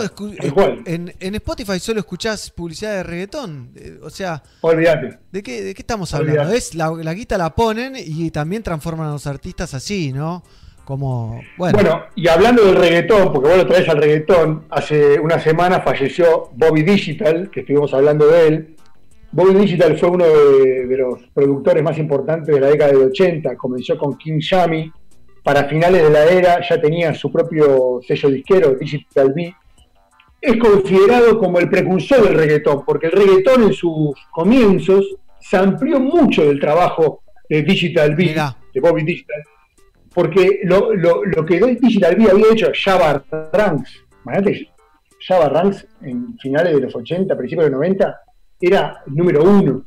en, 0.84 1.14
en 1.18 1.34
Spotify 1.36 1.78
solo 1.78 2.00
escuchás 2.00 2.50
publicidad 2.50 2.92
de 2.96 3.02
reggaetón. 3.02 3.70
Eh, 3.76 3.98
O 4.02 4.10
sea, 4.10 4.42
Olvídate. 4.60 5.18
¿de 5.32 5.42
qué, 5.42 5.62
de 5.62 5.74
qué 5.74 5.82
estamos 5.82 6.12
hablando? 6.14 6.52
Es 6.52 6.74
la, 6.74 6.90
la 6.90 7.14
guita 7.14 7.38
la 7.38 7.54
ponen 7.54 7.94
y 7.96 8.30
también 8.30 8.62
transforman 8.62 9.08
a 9.08 9.12
los 9.12 9.26
artistas 9.26 9.72
así, 9.74 10.12
¿no? 10.12 10.42
Como, 10.84 11.40
bueno, 11.58 11.76
Bueno, 11.78 12.02
y 12.14 12.28
hablando 12.28 12.64
del 12.64 12.76
reggaetón, 12.76 13.30
porque 13.32 13.48
vos 13.50 13.58
lo 13.58 13.66
traes 13.66 13.86
al 13.90 13.98
reggaetón, 13.98 14.64
hace 14.70 15.18
una 15.20 15.38
semana 15.38 15.80
falleció 15.82 16.50
Bobby 16.54 16.82
Digital, 16.82 17.50
que 17.50 17.60
estuvimos 17.60 17.92
hablando 17.92 18.26
de 18.28 18.46
él. 18.48 18.76
Bobby 19.30 19.52
Digital 19.60 19.98
fue 19.98 20.08
uno 20.08 20.24
de, 20.24 20.86
de 20.86 20.96
los 20.96 21.20
productores 21.34 21.82
más 21.82 21.98
importantes 21.98 22.54
de 22.54 22.60
la 22.60 22.68
década 22.68 22.92
del 22.92 23.02
80, 23.10 23.54
comenzó 23.56 23.98
con 23.98 24.16
King 24.16 24.38
Shami, 24.38 24.90
para 25.48 25.64
finales 25.64 26.02
de 26.02 26.10
la 26.10 26.26
era 26.26 26.60
ya 26.60 26.78
tenía 26.78 27.14
su 27.14 27.32
propio 27.32 28.00
sello 28.06 28.28
disquero, 28.28 28.74
Digital 28.74 29.32
B. 29.32 29.54
Es 30.42 30.58
considerado 30.58 31.38
como 31.38 31.58
el 31.58 31.70
precursor 31.70 32.22
del 32.22 32.34
reggaetón, 32.34 32.84
porque 32.84 33.06
el 33.06 33.12
reggaetón 33.12 33.62
en 33.62 33.72
sus 33.72 34.14
comienzos 34.30 35.16
se 35.40 35.56
amplió 35.56 36.00
mucho 36.00 36.44
del 36.44 36.60
trabajo 36.60 37.22
de 37.48 37.62
Digital 37.62 38.14
B, 38.14 38.36
de 38.74 38.80
Bobby 38.82 39.04
Digital, 39.04 39.42
porque 40.12 40.60
lo, 40.64 40.92
lo, 40.92 41.24
lo 41.24 41.46
que 41.46 41.78
Digital 41.80 42.16
B 42.16 42.30
había 42.30 42.52
hecho 42.52 42.70
Java 42.74 43.24
Ranks, 43.50 44.04
imagínate, 44.26 44.68
Java 45.26 45.48
Ranks 45.48 45.88
en 46.02 46.36
finales 46.36 46.74
de 46.74 46.80
los 46.82 46.94
80, 46.94 47.34
principios 47.38 47.64
de 47.64 47.70
los 47.70 47.80
90, 47.80 48.20
era 48.60 49.02
el 49.06 49.14
número 49.14 49.42
uno. 49.44 49.82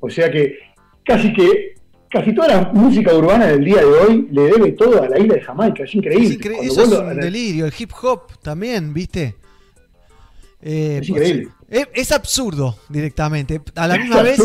O 0.00 0.08
sea 0.08 0.30
que 0.30 0.56
casi 1.04 1.34
que 1.34 1.74
casi 2.14 2.32
toda 2.32 2.48
la 2.48 2.70
música 2.72 3.12
urbana 3.12 3.46
del 3.48 3.64
día 3.64 3.78
de 3.78 3.84
hoy 3.86 4.28
le 4.30 4.42
debe 4.42 4.72
todo 4.72 5.02
a 5.02 5.08
la 5.08 5.18
isla 5.18 5.34
de 5.34 5.40
Jamaica, 5.40 5.82
es 5.82 5.94
increíble. 5.94 6.38
Es 6.62 6.72
eso 6.72 6.82
es 6.84 6.88
un 6.92 7.20
delirio. 7.20 7.66
El 7.66 7.74
hip 7.76 7.90
hop 8.02 8.38
también, 8.40 8.94
¿viste? 8.94 9.34
Eh, 10.62 11.00
Es 11.02 11.08
increíble. 11.08 11.48
Es, 11.68 11.88
es 11.92 12.12
absurdo 12.12 12.78
directamente. 12.88 13.60
A 13.74 13.88
la 13.88 13.96
Es 13.96 14.00
misma 14.02 14.22
vez. 14.22 14.40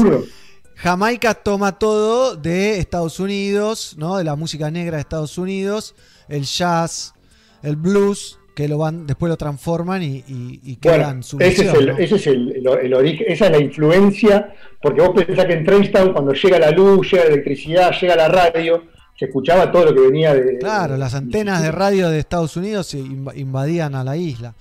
Jamaica 0.78 1.36
toma 1.36 1.78
todo 1.78 2.36
de 2.36 2.80
Estados 2.80 3.20
Unidos, 3.20 3.96
¿no? 3.98 4.18
De 4.18 4.24
la 4.24 4.36
música 4.36 4.72
negra 4.72 4.98
de 4.98 5.02
Estados 5.02 5.38
Unidos, 5.38 5.94
el 6.28 6.44
jazz, 6.44 7.14
el 7.62 7.76
blues, 7.76 8.39
que 8.60 8.68
lo 8.68 8.78
van, 8.78 9.08
después 9.08 9.30
lo 9.30 9.38
transforman 9.38 10.04
y, 10.04 10.18
y- 10.28 10.60
y 10.66 10.78
Bueno, 10.84 11.24
su 11.24 11.38
ese 11.40 11.64
es, 11.66 11.74
el, 11.74 11.88
¿no? 11.88 11.98
ese 11.98 12.16
es 12.16 12.28
el, 12.28 12.52
el- 12.58 12.68
el 12.68 12.94
origen, 12.94 13.26
esa 13.30 13.46
es 13.46 13.52
la 13.52 13.60
influencia, 13.60 14.54
porque 14.82 15.00
vos 15.02 15.12
pensás 15.16 15.46
que 15.46 15.54
en 15.54 15.64
Trainstown 15.66 16.12
cuando 16.12 16.34
llega 16.34 16.60
la 16.60 16.72
luz, 16.72 17.10
llega 17.10 17.24
la 17.24 17.30
electricidad, 17.36 17.92
llega 18.02 18.18
la 18.18 18.28
radio, 18.28 18.84
se 19.18 19.26
escuchaba 19.28 19.72
todo 19.72 19.86
lo 19.86 19.94
que 19.96 20.02
venía 20.02 20.34
de... 20.34 20.58
Claro, 20.58 20.98
las 20.98 21.16
antenas 21.16 21.62
de 21.64 21.72
radio 21.72 22.10
de 22.10 22.20
Estados 22.20 22.58
Unidos 22.58 22.94
invadían 22.94 23.96
a 23.96 24.04
la 24.04 24.18
isla. 24.18 24.54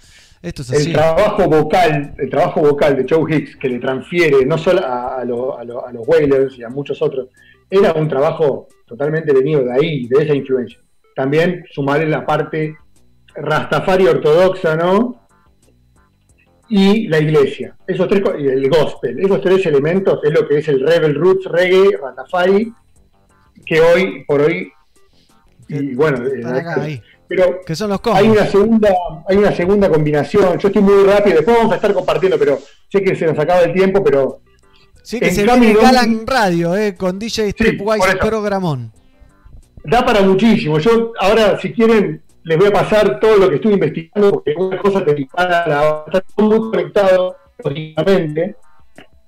Esto 0.43 0.63
es 0.63 0.71
así. 0.71 0.87
el 0.91 0.93
trabajo 0.93 1.49
vocal, 1.49 2.15
el 2.19 2.31
trabajo 2.31 2.61
vocal 2.61 2.97
de 2.97 3.05
Joe 3.13 3.35
Hicks 3.35 3.57
que 3.57 3.69
le 3.69 3.81
transfiere 3.81 4.47
no 4.47 4.57
solo 4.59 4.81
a, 4.87 5.17
a 5.19 5.25
lo- 5.25 5.59
a 5.59 5.65
lo- 5.65 5.85
a 5.85 5.93
los 5.93 6.07
Wailers 6.07 6.57
y 6.57 6.63
a 6.63 6.69
muchos 6.69 7.03
otros, 7.03 7.31
era 7.69 7.93
un 7.95 8.07
trabajo 8.09 8.69
totalmente 8.87 9.33
venido 9.33 9.65
de 9.65 9.73
ahí, 9.73 10.07
de 10.07 10.23
esa 10.23 10.35
influencia. 10.37 10.79
También 11.17 11.65
sumarle 11.73 12.07
la 12.07 12.25
parte 12.25 12.77
Rastafari 13.43 14.07
ortodoxa, 14.07 14.77
¿no? 14.77 15.29
Y 16.69 17.09
la 17.09 17.19
iglesia. 17.19 17.75
Esos 17.87 18.09
tres, 18.09 18.23
el 18.39 18.69
gospel. 18.69 19.19
Esos 19.21 19.41
tres 19.41 19.65
elementos 19.67 20.21
es 20.23 20.33
lo 20.33 20.47
que 20.47 20.59
es 20.59 20.69
el 20.69 20.87
Rebel 20.87 21.15
Roots 21.15 21.47
Reggae, 21.47 21.97
Rastafari, 21.97 22.73
que 23.65 23.81
hoy 23.81 24.25
por 24.27 24.43
hoy, 24.43 24.71
y 25.69 25.95
bueno, 25.95 26.27
Están 26.27 26.57
eh, 26.57 26.61
acá, 26.61 26.83
ahí. 26.83 27.03
pero 27.27 27.61
Que 27.67 27.75
son 27.75 27.91
los 27.91 28.01
hay 28.13 28.29
una 28.29 28.47
segunda, 28.47 28.95
hay 29.29 29.37
una 29.39 29.53
segunda 29.53 29.89
combinación. 29.89 30.59
Yo 30.59 30.69
estoy 30.69 30.83
muy 30.83 31.05
rápido, 31.05 31.37
después 31.37 31.57
vamos 31.57 31.73
a 31.73 31.77
estar 31.77 31.93
compartiendo, 31.95 32.39
pero 32.39 32.59
sé 32.91 33.03
que 33.03 33.15
se 33.17 33.27
nos 33.27 33.39
acaba 33.39 33.61
el 33.63 33.73
tiempo, 33.73 34.03
pero 34.05 34.41
Sí, 35.03 35.19
que 35.21 35.29
en 35.29 35.35
se 35.35 35.45
viene 35.45 35.73
Galan 35.73 36.27
Radio, 36.27 36.77
eh, 36.77 36.95
con 36.95 37.19
DJ 37.19 37.49
Stripwise 37.53 38.17
Programón. 38.21 38.93
da 39.85 40.05
para 40.05 40.21
muchísimo. 40.21 40.79
Yo 40.79 41.13
ahora, 41.19 41.59
si 41.59 41.73
quieren, 41.73 42.23
les 42.45 42.59
voy 42.59 42.69
a 42.69 42.73
pasar 42.73 43.21
todo 43.21 43.37
lo 43.37 43.49
que 43.49 43.57
estuve 43.57 43.75
investigando, 43.75 44.33
porque 44.33 44.55
una 44.57 44.79
cosa 44.79 45.05
te 45.05 45.15
dispara 45.15 45.65
a 45.65 45.69
la 45.69 45.95
otra. 45.95 46.19
Está 46.19 46.35
todo 46.35 46.49
muy 46.49 46.71
conectado, 46.71 47.37
lógicamente, 47.65 48.57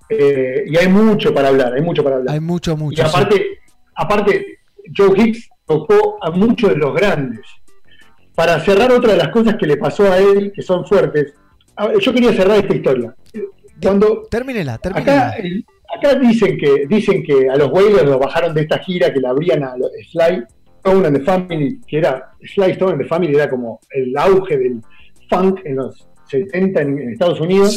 eh, 0.09 0.65
y 0.67 0.77
hay 0.77 0.89
mucho 0.89 1.33
para 1.33 1.49
hablar, 1.49 1.73
hay 1.75 1.83
mucho 1.83 2.03
para 2.03 2.17
hablar. 2.17 2.35
Hay 2.35 2.41
mucho, 2.41 2.77
mucho. 2.77 3.01
Y 3.01 3.05
aparte, 3.05 3.59
aparte, 3.95 4.59
Joe 4.97 5.13
Hicks 5.17 5.49
tocó 5.67 6.19
a 6.23 6.31
muchos 6.31 6.71
de 6.71 6.77
los 6.77 6.95
grandes. 6.95 7.41
Para 8.35 8.59
cerrar 8.61 8.91
otra 8.91 9.13
de 9.13 9.19
las 9.19 9.29
cosas 9.29 9.57
que 9.57 9.67
le 9.67 9.77
pasó 9.77 10.11
a 10.11 10.19
él, 10.19 10.53
que 10.55 10.63
son 10.63 10.85
fuertes, 10.87 11.35
yo 12.01 12.13
quería 12.13 12.33
cerrar 12.33 12.59
esta 12.59 12.75
historia. 12.75 13.15
Cuando 13.83 14.23
Termínela, 14.31 14.79
termínela. 14.79 15.29
acá, 15.29 15.37
acá 15.95 16.15
dicen 16.19 16.59
que 16.59 16.87
dicen 16.89 17.23
que 17.23 17.49
a 17.49 17.57
los 17.57 17.71
Wailers 17.71 18.05
lo 18.05 18.19
bajaron 18.19 18.55
de 18.55 18.63
esta 18.63 18.79
gira, 18.79 19.13
que 19.13 19.21
la 19.21 19.31
abrían 19.31 19.63
a 19.63 19.77
los 19.77 19.91
Sly 20.11 20.45
Stone 20.81 21.07
and 21.07 21.17
the 21.19 21.23
Family, 21.25 21.81
que 21.87 21.99
era 21.99 22.33
Sly 22.43 22.73
Stone 22.73 22.93
and 22.93 23.03
the 23.03 23.09
Family 23.09 23.35
era 23.35 23.49
como 23.49 23.81
el 23.91 24.17
auge 24.17 24.57
del 24.59 24.81
funk 25.29 25.61
en 25.65 25.77
los 25.77 26.07
70 26.29 26.81
en, 26.83 26.99
en 26.99 27.11
Estados 27.13 27.41
Unidos. 27.41 27.77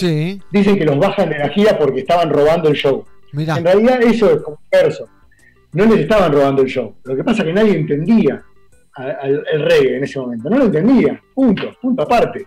Dicen 0.52 0.78
que 0.78 0.86
los 0.86 0.98
bajan 0.98 1.30
de 1.30 1.40
la 1.40 1.50
gira 1.50 1.78
porque 1.78 2.00
estaban 2.02 2.30
robando 2.30 2.70
el 2.70 2.76
show. 2.76 3.04
Mirá. 3.34 3.58
En 3.58 3.66
realidad 3.66 4.02
eso 4.04 4.32
es 4.32 4.42
converso. 4.42 5.08
No 5.74 5.86
les 5.86 6.02
estaban 6.02 6.32
robando 6.32 6.62
el 6.62 6.68
show. 6.68 6.96
Lo 7.04 7.16
que 7.16 7.24
pasa 7.24 7.42
es 7.42 7.48
que 7.48 7.54
nadie 7.54 7.76
entendía 7.78 8.44
al- 8.94 9.44
el 9.52 9.62
reggae 9.64 9.98
en 9.98 10.04
ese 10.04 10.20
momento. 10.20 10.50
No 10.50 10.58
lo 10.60 10.66
entendía. 10.66 11.20
Punto. 11.34 11.64
Punto 11.82 12.04
aparte. 12.04 12.46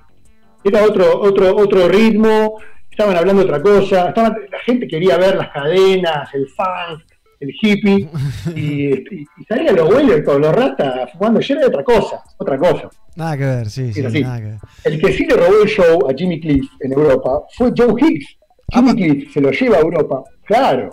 Era 0.62 0.84
otro, 0.84 1.20
otro, 1.20 1.56
otro 1.56 1.88
ritmo. 1.88 2.60
Estaban 2.90 3.16
hablando 3.16 3.42
otra 3.42 3.60
cosa. 3.60 4.08
estaban- 4.08 4.36
la 4.50 4.58
gente 4.60 4.86
quería 4.86 5.16
ver 5.18 5.36
las 5.36 5.50
cadenas, 5.50 6.32
el 6.34 6.46
funk, 6.48 7.02
el 7.40 7.50
hippie. 7.60 8.08
Y, 8.54 8.60
y- 8.60 9.26
y 9.38 9.44
salían 9.48 9.76
los 9.76 9.92
Wailers 9.92 10.24
con 10.24 10.40
los 10.40 10.54
rastas 10.54 11.10
fumando. 11.12 11.40
Y 11.40 11.52
era 11.52 11.66
otra 11.66 11.84
cosa. 11.84 12.22
Otra 12.38 12.58
cosa. 12.58 12.88
Nada 13.16 13.36
que 13.36 13.44
ver, 13.44 13.70
sí, 13.70 13.92
sí, 13.92 14.02
nada 14.02 14.38
que 14.38 14.44
ver. 14.44 14.58
El 14.84 15.00
que 15.00 15.12
sí 15.12 15.24
le 15.26 15.36
robó 15.36 15.62
el 15.62 15.68
show 15.68 16.08
a 16.08 16.14
Jimmy 16.14 16.38
Cliff 16.40 16.66
en 16.80 16.92
Europa 16.92 17.42
fue 17.56 17.72
Joe 17.76 17.94
Hicks. 17.98 18.36
Jimmy 18.72 18.94
Cliff 18.94 19.32
se 19.32 19.40
lo 19.40 19.50
lleva 19.52 19.76
a 19.76 19.80
Europa, 19.80 20.22
claro. 20.44 20.90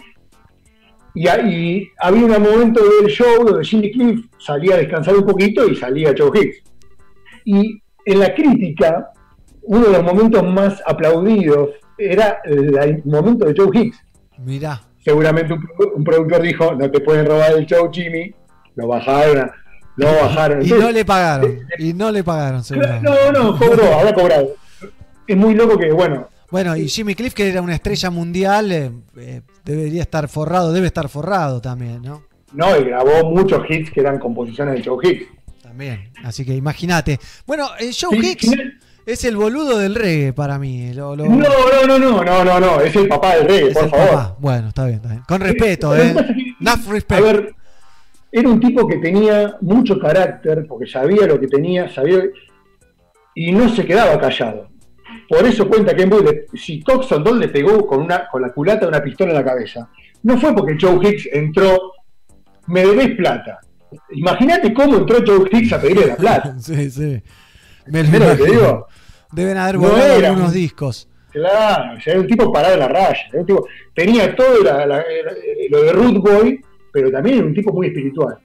Y, 1.16 1.28
ahí 1.28 1.88
había 2.00 2.26
un 2.26 2.32
momento 2.32 2.82
del 3.02 3.12
show 3.12 3.44
donde 3.46 3.64
Jimmy 3.66 3.92
Cliff 3.92 4.26
salía 4.40 4.76
a 4.76 4.78
descansar 4.80 5.16
un 5.16 5.26
poquito 5.26 5.68
y 5.68 5.76
salía 5.76 6.14
Joe 6.18 6.32
Hicks. 6.40 6.64
Y 7.46 7.82
en 8.06 8.20
la 8.20 8.34
crítica, 8.34 9.12
uno 9.64 9.86
de 9.86 9.92
los 9.92 10.04
momentos 10.04 10.44
más 10.44 10.82
aplaudidos 10.86 11.70
era 11.98 12.40
el, 12.46 12.78
el 12.78 13.02
momento 13.06 13.46
de 13.46 13.54
Joe 13.56 13.70
Hicks. 13.78 13.98
Mirá. 14.40 14.82
Seguramente 15.04 15.54
un, 15.54 15.68
un 15.96 16.04
productor 16.04 16.42
dijo, 16.42 16.74
no 16.74 16.90
te 16.90 17.00
pueden 17.02 17.26
robar 17.26 17.54
el 17.54 17.66
show, 17.66 17.90
Jimmy. 17.92 18.34
Lo 18.76 18.88
bajaron, 18.88 19.52
lo 19.98 20.08
bajaron. 20.08 20.66
Y 20.66 20.70
no 20.70 20.92
le 20.92 21.06
pagaron. 21.06 21.60
Y 21.78 21.94
no 21.94 22.12
le 22.12 22.24
pagaron, 22.24 22.64
no, 23.02 23.32
no, 23.32 23.58
cobró, 23.58 23.94
habrá 23.94 24.14
cobrado. 24.14 24.56
Es 25.28 25.38
muy 25.38 25.54
loco 25.54 25.78
que, 25.78 25.92
bueno, 25.92 26.28
Bueno, 26.50 26.76
y 26.76 26.88
Jimmy 26.88 27.16
Cliff, 27.16 27.34
que 27.34 27.50
era 27.50 27.62
una 27.62 27.76
estrella 27.76 28.10
mundial, 28.10 28.72
eh, 28.72 28.92
eh, 29.18 29.42
debería 29.64 30.02
estar 30.02 30.28
forrado, 30.28 30.74
debe 30.74 30.88
estar 30.88 31.08
forrado 31.10 31.62
también, 31.62 32.02
¿no? 32.02 32.24
no, 32.54 32.78
y 32.78 32.84
grabó 32.84 33.32
muchos 33.32 33.64
hits 33.70 33.92
que 33.92 34.02
eran 34.02 34.20
composiciones 34.20 34.76
de 34.76 34.84
Joe 34.84 35.08
Hicks. 35.08 35.28
También. 35.62 36.12
Así 36.24 36.46
que 36.46 36.54
imagínate. 36.54 37.20
Bueno, 37.48 37.70
eh, 37.80 37.92
Joe 38.00 38.16
Hicks 38.18 38.52
es 39.06 39.24
el 39.26 39.36
boludo 39.38 39.78
del 39.78 39.96
reggae 39.96 40.34
para 40.34 40.58
mí. 40.60 40.94
lo- 40.94 41.16
lo- 41.16 41.26
No, 41.26 41.36
no, 41.38 41.88
no, 41.88 42.00
no, 42.00 42.24
no, 42.24 42.44
no, 42.44 42.60
no, 42.60 42.82
es 42.82 42.96
el 42.96 43.08
papá 43.08 43.36
del 43.36 43.48
reggae, 43.48 43.68
es 43.70 43.74
por 43.78 43.90
favor. 43.90 44.08
papá. 44.10 44.36
Bueno, 44.40 44.68
está 44.70 44.86
bien, 44.86 44.96
está 44.98 45.10
bien. 45.10 45.22
Con 45.28 45.42
respeto, 45.42 45.92
que 45.94 46.02
¿eh? 46.02 46.14
que- 46.14 46.56
Enough 46.62 46.88
A 46.88 46.92
respect. 46.92 47.22
ver, 47.22 47.56
era 48.32 48.50
un 48.50 48.60
tipo 48.60 48.88
que 48.88 48.98
tenía 48.98 49.58
mucho 49.62 50.00
carácter, 50.00 50.66
porque 50.68 50.88
sabía 50.88 51.26
lo 51.28 51.40
que 51.40 51.48
tenía, 51.48 51.90
sabía, 51.94 52.24
y 53.36 53.52
no 53.52 53.70
se 53.70 53.86
quedaba 53.86 54.20
callado. 54.20 54.70
Por 55.30 55.46
eso 55.46 55.68
cuenta 55.68 55.94
le- 56.22 56.46
si 56.58 56.82
Coxon 56.82 57.24
Doll 57.24 57.40
le 57.40 57.48
pegó 57.50 57.86
con, 57.88 58.02
una, 58.02 58.28
con 58.28 58.42
la 58.42 58.52
culata 58.52 58.82
de 58.82 58.88
una 58.88 59.04
pistola 59.04 59.32
en 59.32 59.38
la 59.38 59.44
cabeza, 59.46 59.90
no 60.24 60.38
fue 60.40 60.54
porque 60.56 60.78
Joe 60.80 61.00
Hicks 61.08 61.30
entró, 61.32 61.92
me 62.68 62.86
debes 62.86 63.16
plata. 63.16 63.60
Imagínate 64.12 64.74
cómo 64.74 64.98
entró 64.98 65.18
Joe 65.26 65.50
Hicks 65.52 65.74
a 65.74 65.82
pedirle 65.82 66.08
la 66.08 66.16
plata. 66.16 66.56
sí, 66.60 66.90
sí. 66.90 67.22
Me 67.88 68.02
lo 68.04 68.10
¿Sabés 68.12 68.40
lo 68.40 68.46
que 68.46 68.52
digo? 68.52 68.88
Deben 69.34 69.58
haber 69.58 69.76
No 69.76 69.82
volado 69.82 70.18
era 70.18 70.28
algunos 70.30 70.50
un- 70.50 70.54
discos. 70.56 71.10
Claro, 71.32 72.00
era 72.06 72.20
un 72.20 72.28
tipo 72.28 72.52
parado 72.54 72.74
en 72.76 72.80
la 72.80 72.88
raya. 72.88 73.18
era 73.32 73.40
un 73.42 73.46
tipo- 73.48 73.68
tenía 73.96 74.36
todo 74.36 74.64
la- 74.64 74.86
la- 74.86 75.02
eh, 75.02 75.68
lo 75.70 75.82
de 75.82 75.92
Root 75.92 76.18
Boy, 76.18 76.62
pero 76.92 77.10
también 77.12 77.38
era 77.40 77.46
un 77.48 77.54
tipo 77.56 77.74
muy 77.74 77.88
espiritual. 77.88 78.38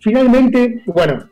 Finalmente, 0.00 0.82
bueno, 0.86 1.30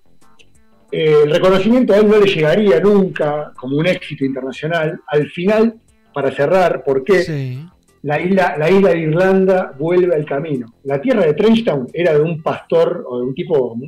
eh, 0.90 1.16
el 1.24 1.30
reconocimiento 1.30 1.92
a 1.94 1.98
él 1.98 2.08
no 2.08 2.18
le 2.18 2.26
llegaría 2.26 2.80
nunca 2.80 3.52
como 3.56 3.76
un 3.78 3.86
éxito 3.86 4.24
internacional. 4.24 5.00
Al 5.06 5.28
final, 5.30 5.74
para 6.12 6.30
cerrar, 6.32 6.84
¿por 6.84 7.02
qué? 7.04 7.58
La, 8.02 8.20
isla, 8.20 8.56
la 8.58 8.68
isla 8.70 8.90
de 8.90 8.98
Irlanda 8.98 9.72
vuelve 9.78 10.14
al 10.14 10.24
camino. 10.24 10.74
La 10.84 11.00
tierra 11.00 11.24
de 11.24 11.34
Trenchtown 11.34 11.86
era 11.92 12.12
de 12.14 12.20
un 12.20 12.42
pastor 12.42 13.04
o 13.08 13.18
de 13.18 13.24
un 13.24 13.34
tipo. 13.34 13.72
Un 13.72 13.80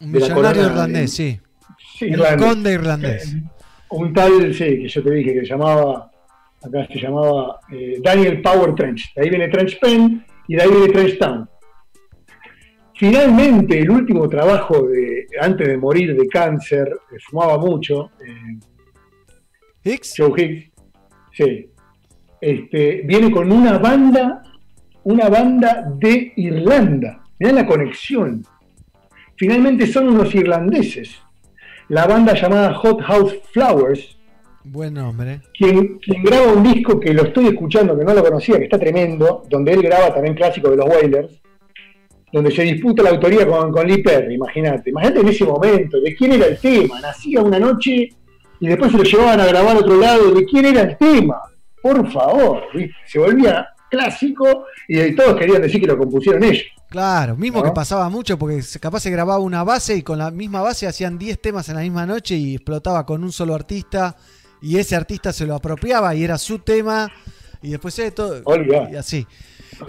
de 0.00 0.06
millonario 0.20 0.62
irlandés, 0.62 1.00
de- 1.02 1.08
sí. 1.08 1.40
Sí, 1.98 2.04
Un 2.06 2.12
irlandés. 2.12 2.46
conde 2.48 2.72
irlandés. 2.72 3.36
Un 3.92 4.12
tal, 4.12 4.52
sí, 4.54 4.64
que 4.80 4.88
yo 4.88 5.02
te 5.02 5.10
dije 5.10 5.34
que 5.34 5.40
se 5.40 5.46
llamaba, 5.46 6.10
acá 6.62 6.86
se 6.86 6.98
llamaba 6.98 7.60
eh, 7.72 7.98
Daniel 8.02 8.40
Power 8.42 8.74
Trench. 8.74 9.12
De 9.14 9.22
ahí 9.22 9.30
viene 9.30 9.48
Trench 9.48 9.78
Pen 9.80 10.24
y 10.48 10.56
de 10.56 10.62
ahí 10.62 10.70
viene 10.70 10.88
Trench 10.88 11.18
Town. 11.18 11.48
Finalmente, 12.94 13.80
el 13.80 13.90
último 13.90 14.28
trabajo 14.28 14.86
de 14.86 15.26
antes 15.40 15.66
de 15.66 15.76
morir 15.76 16.16
de 16.16 16.28
cáncer, 16.28 16.88
eh, 17.10 17.16
fumaba 17.28 17.58
mucho. 17.58 18.10
eh, 18.24 18.58
¿Hicks? 19.84 20.14
Joe 20.16 20.32
Hicks. 20.36 20.70
Sí. 21.32 21.68
Este, 22.40 23.02
viene 23.04 23.30
con 23.30 23.50
una 23.50 23.78
banda, 23.78 24.42
una 25.04 25.28
banda 25.28 25.84
de 25.96 26.32
Irlanda. 26.36 27.24
Mirá 27.38 27.52
la 27.52 27.66
conexión. 27.66 28.44
Finalmente 29.36 29.86
son 29.86 30.08
unos 30.08 30.32
irlandeses. 30.34 31.20
La 31.92 32.06
banda 32.06 32.32
llamada 32.32 32.72
Hot 32.72 33.02
House 33.02 33.34
Flowers, 33.52 34.16
Buen 34.64 34.94
nombre. 34.94 35.42
quien, 35.52 35.98
quien 35.98 36.22
graba 36.22 36.54
un 36.54 36.62
disco 36.62 36.98
que 36.98 37.12
lo 37.12 37.24
estoy 37.24 37.48
escuchando, 37.48 37.98
que 37.98 38.02
no 38.02 38.14
lo 38.14 38.24
conocía, 38.24 38.56
que 38.56 38.64
está 38.64 38.78
tremendo, 38.78 39.42
donde 39.50 39.72
él 39.72 39.82
graba 39.82 40.14
también 40.14 40.34
clásicos 40.34 40.70
de 40.70 40.78
los 40.78 40.86
Wailers, 40.86 41.42
donde 42.32 42.50
se 42.50 42.62
disputa 42.62 43.02
la 43.02 43.10
autoría 43.10 43.46
con, 43.46 43.70
con 43.70 43.86
Lee 43.86 44.02
Perry, 44.02 44.36
imagínate. 44.36 44.88
Imagínate 44.88 45.20
en 45.20 45.28
ese 45.28 45.44
momento, 45.44 46.00
de 46.00 46.14
quién 46.14 46.32
era 46.32 46.46
el 46.46 46.58
tema. 46.58 46.98
Nacía 46.98 47.42
una 47.42 47.58
noche 47.58 48.08
y 48.58 48.66
después 48.66 48.90
se 48.90 48.96
lo 48.96 49.04
llevaban 49.04 49.40
a 49.40 49.44
grabar 49.44 49.76
a 49.76 49.80
otro 49.80 49.96
lado, 49.98 50.32
de 50.32 50.46
quién 50.46 50.64
era 50.64 50.80
el 50.80 50.96
tema. 50.96 51.42
Por 51.82 52.10
favor, 52.10 52.62
¿viste? 52.72 52.94
se 53.04 53.18
volvía 53.18 53.68
clásico 53.90 54.64
y 54.88 55.14
todos 55.14 55.36
querían 55.36 55.60
decir 55.60 55.78
que 55.78 55.88
lo 55.88 55.98
compusieron 55.98 56.42
ellos. 56.42 56.64
Claro, 56.92 57.36
mismo 57.36 57.58
¿No? 57.60 57.64
que 57.64 57.70
pasaba 57.72 58.08
mucho 58.10 58.38
porque 58.38 58.62
capaz 58.78 59.00
se 59.00 59.10
grababa 59.10 59.38
una 59.40 59.64
base 59.64 59.96
y 59.96 60.02
con 60.02 60.18
la 60.18 60.30
misma 60.30 60.60
base 60.60 60.86
hacían 60.86 61.18
10 61.18 61.40
temas 61.40 61.68
en 61.70 61.76
la 61.76 61.80
misma 61.80 62.04
noche 62.06 62.36
y 62.36 62.54
explotaba 62.56 63.04
con 63.06 63.24
un 63.24 63.32
solo 63.32 63.54
artista 63.54 64.14
y 64.60 64.76
ese 64.78 64.94
artista 64.94 65.32
se 65.32 65.46
lo 65.46 65.54
apropiaba 65.54 66.14
y 66.14 66.22
era 66.22 66.36
su 66.38 66.58
tema 66.58 67.10
y 67.62 67.70
después 67.70 67.98
eh, 67.98 68.10
todo 68.10 68.40
Olvidá. 68.44 68.88
y 68.92 68.96
así. 68.96 69.26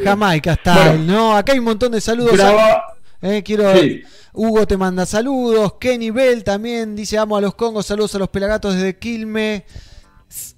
Jamaica 0.03 0.55
Style, 0.55 1.05
¿no? 1.05 1.35
Acá 1.35 1.51
hay 1.51 1.59
un 1.59 1.65
montón 1.65 1.91
de 1.91 1.99
saludos. 2.01 2.33
Graba- 2.37 2.81
Eh, 3.21 3.41
quiero 3.43 3.71
Sí. 3.77 4.01
Hugo 4.33 4.65
te 4.65 4.75
manda 4.77 5.05
saludos, 5.05 5.73
Kenny 5.79 6.09
Bell 6.09 6.43
también 6.43 6.95
dice 6.95 7.17
amo 7.17 7.37
a 7.37 7.41
los 7.41 7.53
congos, 7.55 7.85
saludos 7.85 8.15
a 8.15 8.19
los 8.19 8.29
pelagatos 8.29 8.73
desde 8.75 8.97
Quilme. 8.97 9.65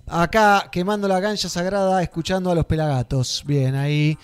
Acá 0.08 0.70
quemando 0.72 1.08
la 1.08 1.20
gancha 1.20 1.50
sagrada, 1.50 2.02
escuchando 2.02 2.52
a 2.52 2.56
los 2.56 2.66
pelagatos. 2.66 3.44
Bien, 3.46 3.76
ahí. 3.76 4.18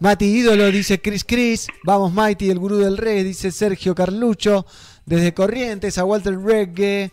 Mati 0.00 0.24
ídolo, 0.24 0.70
dice 0.70 1.00
Chris 1.00 1.24
Chris. 1.24 1.68
Vamos, 1.84 2.12
Mighty, 2.12 2.50
el 2.50 2.58
gurú 2.58 2.78
del 2.78 2.96
rey, 2.96 3.22
dice 3.22 3.50
Sergio 3.50 3.94
Carlucho. 3.94 4.66
Desde 5.06 5.34
Corrientes 5.34 5.98
a 5.98 6.04
Walter 6.04 6.36
Reggae. 6.38 7.12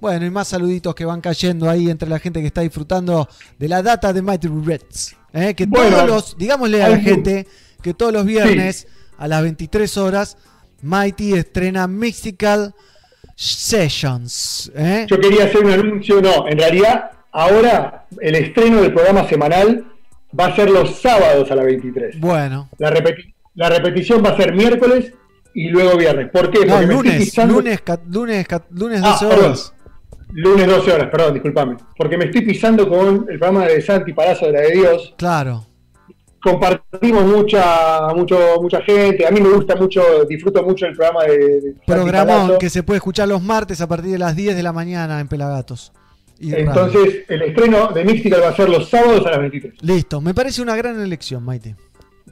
Bueno, 0.00 0.26
y 0.26 0.30
más 0.30 0.48
saluditos 0.48 0.94
que 0.94 1.04
van 1.04 1.20
cayendo 1.20 1.68
ahí 1.68 1.88
entre 1.88 2.08
la 2.08 2.18
gente 2.18 2.40
que 2.40 2.46
está 2.46 2.60
disfrutando 2.62 3.28
de 3.58 3.68
la 3.68 3.82
data 3.82 4.12
de 4.12 4.22
Mighty 4.22 4.48
Reds. 4.48 5.16
¿eh? 5.32 5.54
Que 5.54 5.66
Bueno, 5.66 5.90
todos 5.90 6.08
los, 6.08 6.38
digámosle 6.38 6.82
a 6.82 6.88
la 6.88 6.98
gente 6.98 7.46
que 7.82 7.94
todos 7.94 8.12
los 8.12 8.24
viernes 8.24 8.86
a 9.18 9.28
las 9.28 9.42
23 9.42 9.96
horas 9.98 10.36
Mighty 10.82 11.34
estrena 11.34 11.86
Mystical 11.86 12.74
Sessions. 13.36 14.72
¿eh? 14.74 15.06
Yo 15.08 15.20
quería 15.20 15.44
hacer 15.44 15.64
un 15.64 15.70
anuncio, 15.70 16.20
no, 16.20 16.48
en 16.48 16.58
realidad 16.58 17.10
ahora 17.30 18.06
el 18.20 18.34
estreno 18.34 18.82
del 18.82 18.92
programa 18.92 19.28
semanal 19.28 19.91
va 20.38 20.46
a 20.46 20.56
ser 20.56 20.70
los 20.70 20.96
sábados 20.96 21.50
a 21.50 21.54
las 21.56 21.64
23. 21.66 22.18
Bueno. 22.20 22.68
La, 22.78 22.90
repeti- 22.90 23.34
la 23.54 23.68
repetición 23.68 24.22
va 24.24 24.30
a 24.30 24.36
ser 24.36 24.54
miércoles 24.54 25.12
y 25.54 25.68
luego 25.68 25.96
viernes. 25.98 26.30
¿Por 26.30 26.50
qué? 26.50 26.64
No, 26.66 26.74
Porque 26.74 26.86
me 26.86 26.94
estoy 26.94 26.96
lunes, 27.10 27.14
pisando- 27.20 27.54
lunes, 27.54 27.82
lunes, 28.08 28.48
ca- 28.48 28.64
lunes 28.70 29.00
Ah, 29.04 29.10
12 29.12 29.26
perdón. 29.28 29.44
horas. 29.44 29.74
Lunes 30.34 30.66
12 30.66 30.92
horas, 30.92 31.08
perdón, 31.10 31.34
discúlpame. 31.34 31.76
Porque 31.96 32.16
me 32.16 32.24
estoy 32.24 32.40
pisando 32.40 32.88
con 32.88 33.26
el 33.28 33.38
programa 33.38 33.66
de 33.66 33.82
Santi 33.82 34.12
Palazzo 34.14 34.46
de 34.46 34.52
la 34.52 34.60
de 34.62 34.70
Dios. 34.72 35.14
Claro. 35.18 35.66
Compartimos 36.42 37.24
mucha, 37.24 38.08
mucho, 38.16 38.36
mucha 38.60 38.80
gente. 38.82 39.24
A 39.26 39.30
mí 39.30 39.40
me 39.40 39.50
gusta 39.50 39.76
mucho, 39.76 40.24
disfruto 40.28 40.62
mucho 40.64 40.86
el 40.86 40.96
programa 40.96 41.22
de, 41.24 41.38
de 41.60 41.74
Programón 41.86 42.52
que 42.58 42.68
se 42.68 42.82
puede 42.82 42.96
escuchar 42.96 43.28
los 43.28 43.40
martes 43.42 43.80
a 43.80 43.86
partir 43.86 44.10
de 44.12 44.18
las 44.18 44.34
10 44.34 44.56
de 44.56 44.62
la 44.62 44.72
mañana 44.72 45.20
en 45.20 45.28
Pelagatos. 45.28 45.92
Y 46.42 46.50
radio. 46.52 46.64
Entonces, 46.68 47.24
el 47.28 47.42
estreno 47.42 47.88
de 47.88 48.04
Mystical 48.04 48.42
va 48.42 48.48
a 48.48 48.56
ser 48.56 48.68
los 48.68 48.88
sábados 48.88 49.24
a 49.26 49.30
las 49.30 49.40
23. 49.40 49.74
Listo, 49.82 50.20
me 50.20 50.34
parece 50.34 50.60
una 50.62 50.74
gran 50.76 51.00
elección, 51.00 51.44
Maite. 51.44 51.76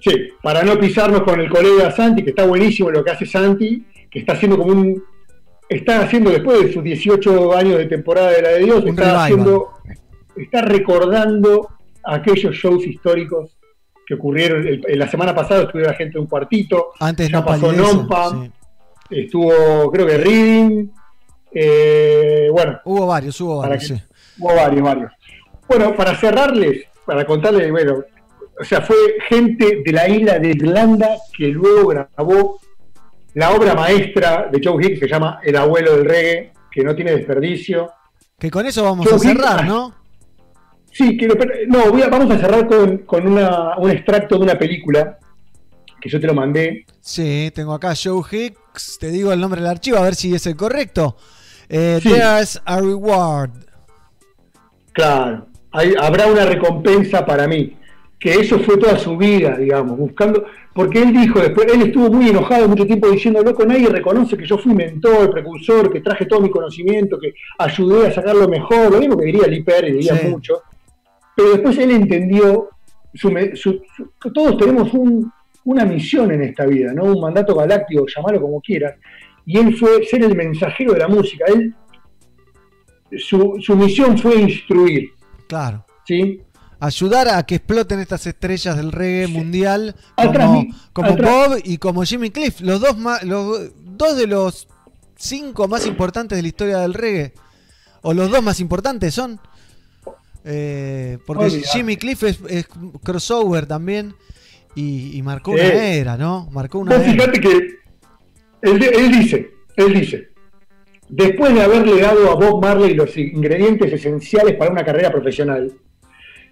Sí, 0.00 0.12
para 0.42 0.62
no 0.62 0.78
pisarnos 0.78 1.22
con 1.22 1.40
el 1.40 1.48
colega 1.50 1.90
Santi, 1.90 2.22
que 2.24 2.30
está 2.30 2.44
buenísimo 2.46 2.90
lo 2.90 3.04
que 3.04 3.10
hace 3.10 3.26
Santi, 3.26 3.84
que 4.10 4.18
está 4.20 4.32
haciendo 4.32 4.56
como 4.58 4.72
un. 4.72 5.02
Está 5.68 6.00
haciendo 6.02 6.30
después 6.30 6.64
de 6.64 6.72
sus 6.72 6.82
18 6.82 7.56
años 7.56 7.78
de 7.78 7.86
temporada 7.86 8.30
de 8.32 8.42
la 8.42 8.48
de 8.50 8.58
Dios, 8.64 8.82
Un 8.82 8.88
está 8.90 9.02
revival. 9.02 9.22
haciendo. 9.22 9.68
Está 10.36 10.62
recordando 10.62 11.68
aquellos 12.04 12.56
shows 12.56 12.84
históricos 12.86 13.56
que 14.06 14.14
ocurrieron. 14.14 14.66
El- 14.66 14.98
la 14.98 15.06
semana 15.08 15.32
pasada 15.34 15.62
estuvo 15.62 15.82
la 15.82 15.94
gente 15.94 16.14
de 16.14 16.20
un 16.20 16.26
cuartito, 16.26 16.88
Antes 16.98 17.28
ya 17.28 17.38
no 17.40 17.44
pasó 17.46 17.72
Nompa, 17.72 18.30
sí. 18.30 18.50
estuvo, 19.10 19.90
creo 19.92 20.06
que 20.06 20.18
Reading. 20.18 20.88
Eh, 21.52 22.48
bueno, 22.52 22.80
Hubo 22.84 23.06
varios, 23.06 23.40
hubo 23.40 23.58
varios, 23.58 23.80
que- 23.88 23.94
sí. 23.96 24.02
Hubo 24.38 24.54
varios, 24.54 24.82
varios. 24.82 25.12
Bueno, 25.68 25.94
para 25.94 26.14
cerrarles, 26.16 26.84
para 27.04 27.24
contarles, 27.26 27.70
bueno, 27.70 28.04
o 28.60 28.64
sea, 28.64 28.80
fue 28.82 28.96
gente 29.28 29.82
de 29.84 29.92
la 29.92 30.08
isla 30.08 30.38
de 30.38 30.48
Irlanda 30.50 31.10
que 31.36 31.48
luego 31.48 31.88
grabó 31.88 32.60
la 33.34 33.50
obra 33.52 33.74
maestra 33.74 34.48
de 34.50 34.60
Joe 34.62 34.84
Hicks, 34.84 35.00
que 35.00 35.06
se 35.06 35.12
llama 35.12 35.40
El 35.42 35.56
abuelo 35.56 35.96
del 35.96 36.04
reggae, 36.04 36.52
que 36.70 36.82
no 36.82 36.94
tiene 36.94 37.12
desperdicio. 37.12 37.90
Que 38.38 38.50
con 38.50 38.66
eso 38.66 38.82
vamos 38.82 39.06
Joe 39.06 39.16
a 39.16 39.18
cerrar, 39.18 39.60
Hicks- 39.60 39.66
¿no? 39.68 39.94
Sí, 40.92 41.16
quiero, 41.16 41.36
pero- 41.36 41.54
no, 41.68 41.90
voy 41.90 42.02
a- 42.02 42.08
vamos 42.08 42.30
a 42.34 42.38
cerrar 42.38 42.66
con, 42.66 42.98
con 42.98 43.26
una- 43.26 43.76
un 43.78 43.90
extracto 43.90 44.36
de 44.36 44.42
una 44.44 44.58
película 44.58 45.18
que 46.00 46.08
yo 46.08 46.20
te 46.20 46.26
lo 46.26 46.34
mandé. 46.34 46.84
Sí, 47.00 47.52
tengo 47.54 47.72
acá 47.74 47.94
Joe 47.94 48.22
Hicks, 48.30 48.98
te 48.98 49.10
digo 49.10 49.32
el 49.32 49.40
nombre 49.40 49.60
del 49.60 49.70
archivo 49.70 49.98
a 49.98 50.02
ver 50.02 50.14
si 50.16 50.34
es 50.34 50.46
el 50.46 50.56
correcto. 50.56 51.16
Eh, 51.70 51.98
Sí. 52.02 52.10
There's 52.10 52.60
a 52.64 52.80
reward. 52.80 53.50
Claro, 54.92 55.46
hay- 55.72 55.94
habrá 56.00 56.26
una 56.26 56.44
recompensa 56.44 57.24
para 57.24 57.46
mí. 57.46 57.76
Que 58.18 58.34
eso 58.34 58.58
fue 58.58 58.76
toda 58.76 58.98
su 58.98 59.16
vida, 59.16 59.56
digamos, 59.56 59.96
buscando. 59.96 60.44
Porque 60.74 61.00
él 61.00 61.10
dijo, 61.12 61.40
después, 61.40 61.72
él 61.72 61.80
estuvo 61.82 62.10
muy 62.10 62.28
enojado 62.28 62.68
mucho 62.68 62.84
tiempo 62.86 63.08
diciendo, 63.08 63.42
loco, 63.42 63.64
nadie 63.64 63.88
reconoce 63.88 64.36
que 64.36 64.44
yo 64.46 64.58
fui 64.58 64.74
mentor, 64.74 65.30
precursor, 65.30 65.90
que 65.90 66.00
traje 66.00 66.26
todo 66.26 66.40
mi 66.42 66.50
conocimiento, 66.50 67.18
que 67.18 67.32
ayudé 67.58 68.08
a 68.08 68.12
sacar 68.12 68.36
lo 68.36 68.46
mejor, 68.46 68.92
lo 68.92 68.98
mismo 68.98 69.16
que 69.16 69.24
diría 69.24 69.46
Lee 69.46 69.62
Perry, 69.62 69.92
diría 69.92 70.16
Sí. 70.16 70.26
mucho. 70.28 70.62
Pero 71.34 71.52
después 71.52 71.78
él 71.78 71.92
entendió, 71.92 72.68
su 73.14 73.30
su- 73.54 73.80
su- 73.96 74.30
todos 74.34 74.58
tenemos 74.58 74.92
un- 74.92 75.32
una 75.64 75.84
misión 75.86 76.30
en 76.30 76.42
esta 76.42 76.66
vida, 76.66 76.92
¿no? 76.92 77.04
Un 77.04 77.20
mandato 77.22 77.54
galáctico, 77.54 78.04
llamarlo 78.14 78.42
como 78.42 78.60
quieras. 78.60 78.96
Y 79.46 79.58
él 79.58 79.76
fue 79.76 80.04
ser 80.06 80.22
el 80.22 80.36
mensajero 80.36 80.92
de 80.92 80.98
la 81.00 81.08
música. 81.08 81.44
Él, 81.48 81.74
su, 83.18 83.56
su 83.60 83.76
misión 83.76 84.16
fue 84.18 84.36
instruir. 84.40 85.10
Claro. 85.48 85.84
¿Sí? 86.06 86.40
Ayudar 86.78 87.28
a 87.28 87.42
que 87.44 87.56
exploten 87.56 88.00
estas 88.00 88.26
estrellas 88.26 88.76
del 88.76 88.92
reggae 88.92 89.26
mundial 89.28 89.94
como, 90.16 90.66
como 90.92 91.10
atrás- 91.10 91.48
Bob 91.48 91.60
y 91.64 91.76
como 91.78 92.02
Jimmy 92.04 92.30
Cliff, 92.30 92.60
los 92.60 92.80
dos, 92.80 92.96
ma- 92.96 93.20
los 93.22 93.70
dos 93.76 94.16
de 94.16 94.26
los 94.26 94.66
cinco 95.16 95.68
más 95.68 95.84
importantes 95.86 96.36
de 96.36 96.42
la 96.42 96.48
historia 96.48 96.78
del 96.78 96.94
reggae, 96.94 97.34
o 98.02 98.14
los 98.14 98.30
dos 98.30 98.42
más 98.42 98.60
importantes 98.60 99.12
son, 99.12 99.38
eh, 100.44 101.18
porque. 101.26 101.50
Jimmy 101.70 101.96
Cliff 101.98 102.22
es, 102.22 102.38
es 102.48 102.66
crossover 103.02 103.66
también 103.66 104.14
y, 104.74 105.18
y 105.18 105.22
marcó 105.22 105.50
una 105.50 105.62
era, 105.64 106.16
¿no? 106.16 106.48
Marcó 106.50 106.78
una 106.78 106.96
Vos 106.96 107.04
era. 107.04 107.12
fíjate 107.12 107.40
que 107.40 107.58
él, 108.62 108.82
él 108.82 109.12
dice, 109.12 109.50
él 109.76 109.94
dice, 109.94 110.28
después 111.08 111.54
de 111.54 111.62
haberle 111.62 112.00
dado 112.00 112.30
a 112.30 112.34
Bob 112.34 112.62
Marley 112.62 112.94
los 112.94 113.16
ingredientes 113.16 113.92
esenciales 113.92 114.54
para 114.56 114.70
una 114.70 114.84
carrera 114.84 115.10
profesional, 115.10 115.72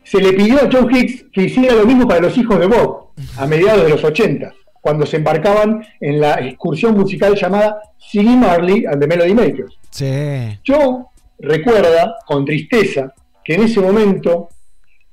se 0.02 0.20
le 0.22 0.32
pidió 0.32 0.56
a 0.58 0.68
John 0.72 0.88
Hicks 0.90 1.26
que 1.32 1.42
hiciera 1.42 1.74
lo 1.74 1.84
mismo 1.84 2.08
para 2.08 2.20
los 2.20 2.36
hijos 2.38 2.58
de 2.58 2.66
Bob, 2.66 3.10
a 3.36 3.46
mediados 3.46 3.84
de 3.84 3.90
los 3.90 4.02
80, 4.02 4.54
cuando 4.80 5.04
se 5.04 5.18
embarcaban 5.18 5.84
en 6.00 6.20
la 6.20 6.34
excursión 6.46 6.96
musical 6.96 7.34
llamada 7.34 7.80
Siggy 7.98 8.36
Marley 8.36 8.86
and 8.86 9.00
the 9.00 9.06
Melody 9.06 9.34
Makers. 9.34 9.78
Sí. 9.90 10.58
Joe 10.66 11.04
recuerda 11.38 12.16
con 12.26 12.44
tristeza 12.44 13.12
que 13.44 13.54
en 13.54 13.64
ese 13.64 13.80
momento 13.80 14.48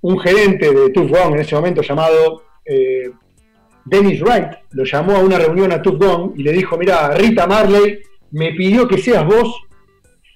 un 0.01 0.19
gerente 0.19 0.71
de 0.73 0.89
Tuff 0.91 1.11
en 1.11 1.39
ese 1.39 1.55
momento 1.55 1.81
llamado 1.81 2.43
eh, 2.63 3.11
Dennis 3.85 4.21
Wright, 4.21 4.47
lo 4.71 4.83
llamó 4.83 5.15
a 5.15 5.19
una 5.19 5.37
reunión 5.37 5.71
a 5.71 5.81
Tuff 5.81 5.97
Gong 5.99 6.33
y 6.35 6.43
le 6.43 6.51
dijo, 6.51 6.77
mira, 6.77 7.11
Rita 7.11 7.45
Marley 7.47 7.99
me 8.31 8.51
pidió 8.53 8.87
que 8.87 8.97
seas 8.97 9.25
vos. 9.25 9.61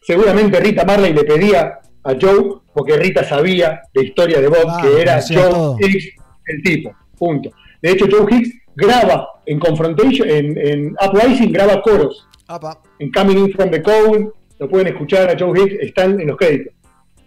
Seguramente 0.01 0.59
Rita 0.59 0.85
Marley 0.85 1.13
le 1.13 1.23
pedía 1.23 1.79
a 2.03 2.13
Joe, 2.19 2.61
porque 2.73 2.95
Rita 2.97 3.23
sabía 3.23 3.81
de 3.93 4.05
historia 4.05 4.39
de 4.39 4.47
Bob, 4.47 4.65
Ah, 4.67 4.79
que 4.81 5.01
era 5.01 5.19
Joe 5.27 5.37
todo. 5.49 5.77
Hicks 5.79 6.05
el 6.47 6.63
tipo. 6.63 6.95
Punto. 7.17 7.51
De 7.81 7.91
hecho, 7.91 8.05
Joe 8.09 8.25
Hicks 8.33 8.49
graba 8.75 9.27
en 9.45 9.59
Confrontation, 9.59 10.29
en, 10.29 10.57
en 10.57 10.95
Uprising, 11.05 11.51
graba 11.51 11.81
coros 11.81 12.27
Apa. 12.47 12.79
en 12.99 13.11
Coming 13.11 13.37
In 13.37 13.51
From 13.51 13.69
The 13.71 13.81
Cold, 13.83 14.29
lo 14.59 14.69
pueden 14.69 14.87
escuchar 14.87 15.29
a 15.29 15.37
Joe 15.37 15.59
Hicks, 15.59 15.75
están 15.81 16.19
en 16.19 16.27
los 16.27 16.37
créditos. 16.37 16.73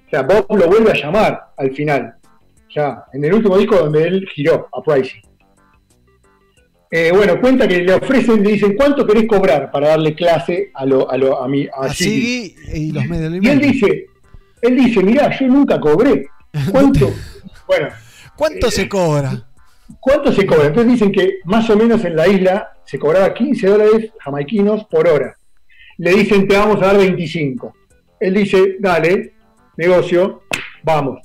O 0.07 0.11
sea, 0.11 0.23
Bob 0.23 0.47
lo 0.57 0.67
vuelve 0.69 0.91
a 0.91 0.95
llamar 0.95 1.53
al 1.57 1.73
final, 1.75 2.15
ya, 2.75 3.05
en 3.13 3.25
el 3.25 3.35
último 3.35 3.59
disco 3.59 3.77
donde 3.77 4.05
él 4.07 4.27
giró, 4.35 4.69
Uprising. 4.73 5.21
Eh, 6.95 7.11
bueno, 7.11 7.41
cuenta 7.41 7.67
que 7.67 7.79
le 7.79 7.95
ofrecen, 7.95 8.43
le 8.43 8.53
dicen, 8.53 8.77
¿cuánto 8.77 9.07
querés 9.07 9.27
cobrar 9.27 9.71
para 9.71 9.89
darle 9.89 10.15
clase 10.15 10.71
a, 10.75 10.85
lo, 10.85 11.11
a, 11.11 11.17
lo, 11.17 11.43
a, 11.43 11.49
mi, 11.49 11.67
a 11.67 11.87
A 11.87 11.89
Ziggy?" 11.89 12.55
Ziggy 12.55 12.79
y 12.89 12.93
los 12.93 13.07
medios 13.07 13.43
Y 13.43 13.49
él 13.49 13.59
dice, 13.61 14.07
él 14.61 14.77
dice, 14.77 15.03
mirá, 15.03 15.35
yo 15.41 15.47
nunca 15.47 15.81
cobré. 15.81 16.27
¿Cuánto? 16.71 17.11
bueno, 17.67 17.89
¿Cuánto 18.37 18.71
se 18.71 18.87
cobra? 18.91 19.43
¿Cuánto 20.01 20.33
se 20.33 20.45
cobra? 20.45 20.67
Entonces 20.67 20.93
dicen 20.93 21.13
que 21.13 21.39
más 21.45 21.71
o 21.71 21.77
menos 21.79 22.05
en 22.05 22.15
la 22.15 22.29
isla 22.29 22.73
se 22.85 22.99
cobraba 22.99 23.33
15 23.33 23.69
dólares 23.69 24.11
jamaiquinos 24.21 24.85
por 24.85 25.09
hora. 25.09 25.35
Le 25.97 26.13
dicen, 26.13 26.47
te 26.47 26.59
vamos 26.59 26.77
a 26.83 26.89
dar 26.89 26.99
25. 26.99 27.75
Él 28.21 28.35
dice, 28.35 28.77
dale. 28.81 29.33
negocio, 29.79 30.43
vamos. 30.83 31.21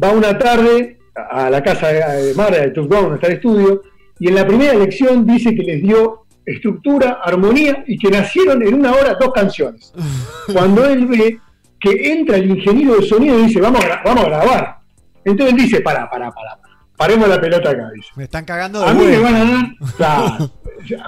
Va 0.00 0.12
una 0.12 0.38
tarde 0.38 0.98
a 1.12 1.50
la 1.50 1.60
casa 1.60 1.88
de 1.88 2.26
de 2.26 2.34
Mara, 2.34 2.58
de 2.58 2.70
Tucson, 2.70 3.02
donde 3.02 3.14
está 3.16 3.26
el 3.26 3.32
estudio, 3.32 3.82
y 4.20 4.28
en 4.28 4.34
la 4.34 4.46
primera 4.46 4.74
lección 4.74 5.26
dice 5.26 5.54
que 5.54 5.62
les 5.62 5.82
dio 5.82 6.24
estructura, 6.44 7.18
armonía 7.22 7.84
y 7.86 7.98
que 7.98 8.10
nacieron 8.10 8.62
en 8.62 8.74
una 8.74 8.92
hora 8.92 9.16
dos 9.20 9.32
canciones. 9.32 9.92
Cuando 10.52 10.84
él 10.86 11.06
ve 11.06 11.38
que 11.80 12.12
entra 12.12 12.36
el 12.36 12.50
ingeniero 12.50 12.96
de 12.96 13.06
sonido 13.06 13.38
y 13.38 13.46
dice, 13.46 13.60
vamos 13.60 13.84
a, 13.84 14.02
vamos 14.04 14.24
a 14.24 14.28
grabar. 14.28 14.78
Entonces 15.24 15.54
él 15.54 15.60
dice, 15.62 15.80
pará, 15.80 16.08
pará, 16.10 16.30
pará, 16.32 16.56
pará. 16.60 16.74
paremos 16.96 17.28
la 17.28 17.40
pelota 17.40 17.70
acá, 17.70 17.90
dice. 17.94 18.08
Me 18.16 18.24
están 18.24 18.44
cagando 18.44 18.80
de 18.80 18.86
A 18.86 18.94
mí 18.94 19.04
me 19.04 19.18
van 19.18 19.34
a 19.34 19.44
dar, 19.44 19.66
claro, 19.96 20.50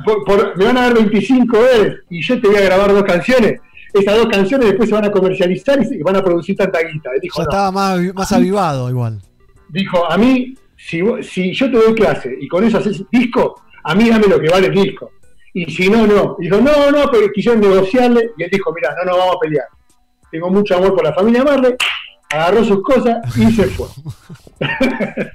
por- 0.05 0.25
por- 0.25 0.57
me 0.59 0.65
van 0.67 0.77
a 0.77 0.83
dar 0.83 0.95
25 0.95 1.57
dólares 1.57 1.97
y 2.11 2.23
yo 2.23 2.41
te 2.41 2.47
voy 2.49 2.57
a 2.59 2.61
grabar 2.63 2.93
dos 2.93 3.03
canciones. 3.05 3.61
Esas 3.93 4.15
dos 4.17 4.27
canciones 4.29 4.69
después 4.69 4.89
se 4.89 4.95
van 4.95 5.07
a 5.07 5.11
comercializar 5.11 5.81
y 5.83 5.87
se- 5.87 5.97
y 5.97 6.03
van 6.03 6.15
a 6.17 6.23
producir 6.23 6.55
tanta 6.57 6.79
guita. 6.83 7.11
Él 7.15 7.21
dijo, 7.23 7.39
Ya 7.39 7.45
"No". 7.45 7.51
estaba 7.51 7.73
más, 7.73 7.99
más 8.15 8.31
avivado 8.33 8.89
igual. 8.91 9.21
dijo, 9.71 10.09
a 10.11 10.17
mí, 10.19 10.55
si, 10.87 11.03
si 11.23 11.53
yo 11.53 11.71
te 11.71 11.77
doy 11.77 11.95
clase 11.95 12.37
y 12.41 12.49
con 12.49 12.65
eso 12.65 12.79
haces 12.79 13.05
disco, 13.11 13.63
a 13.85 13.95
mí 13.95 14.09
dame 14.09 14.27
lo 14.27 14.41
que 14.41 14.49
vale 14.49 14.69
el 14.69 14.75
disco. 14.75 15.13
Y 15.53 15.71
si 15.71 15.91
no, 15.91 16.07
no. 16.07 16.37
Dijo, 16.39 16.59
no, 16.59 16.91
no, 16.91 17.11
pero 17.11 17.31
quisieron 17.33 17.61
negociarle 17.61 18.31
y 18.37 18.45
él 18.45 18.51
dijo, 18.51 18.73
mira, 18.73 18.95
no 18.97 19.11
nos 19.11 19.19
vamos 19.19 19.37
a 19.37 19.41
pelear. 19.41 19.67
Tengo 20.31 20.51
mucho 20.51 20.77
amor 20.77 20.95
por 20.95 21.05
la 21.05 21.13
familia 21.13 21.43
Marley, 21.43 21.75
agarró 22.31 22.65
sus 22.65 22.83
cosas 22.83 23.19
y 23.37 23.51
se 23.51 23.65
fue. 23.65 23.87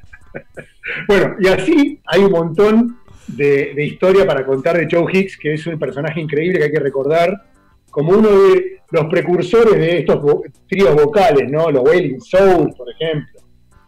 bueno, 1.07 1.35
y 1.39 1.47
así 1.47 2.01
hay 2.05 2.21
un 2.21 2.31
montón 2.31 2.99
de, 3.27 3.75
historia 3.83 4.25
para 4.25 4.45
contar 4.45 4.77
de 4.77 4.87
Joe 4.89 5.11
Hicks, 5.11 5.37
que 5.37 5.53
es 5.53 5.67
un 5.67 5.77
personaje 5.77 6.21
increíble 6.21 6.59
que 6.59 6.65
hay 6.65 6.71
que 6.71 6.79
recordar 6.79 7.43
como 7.89 8.13
uno 8.13 8.29
de 8.29 8.81
los 8.91 9.05
precursores 9.05 9.75
de 9.75 9.99
estos 9.99 10.19
tríos 10.67 10.95
vocales, 10.95 11.49
¿no? 11.51 11.69
Los 11.71 11.83
Wailing 11.83 12.21
Souls, 12.21 12.75
por 12.75 12.89
ejemplo, 12.89 13.41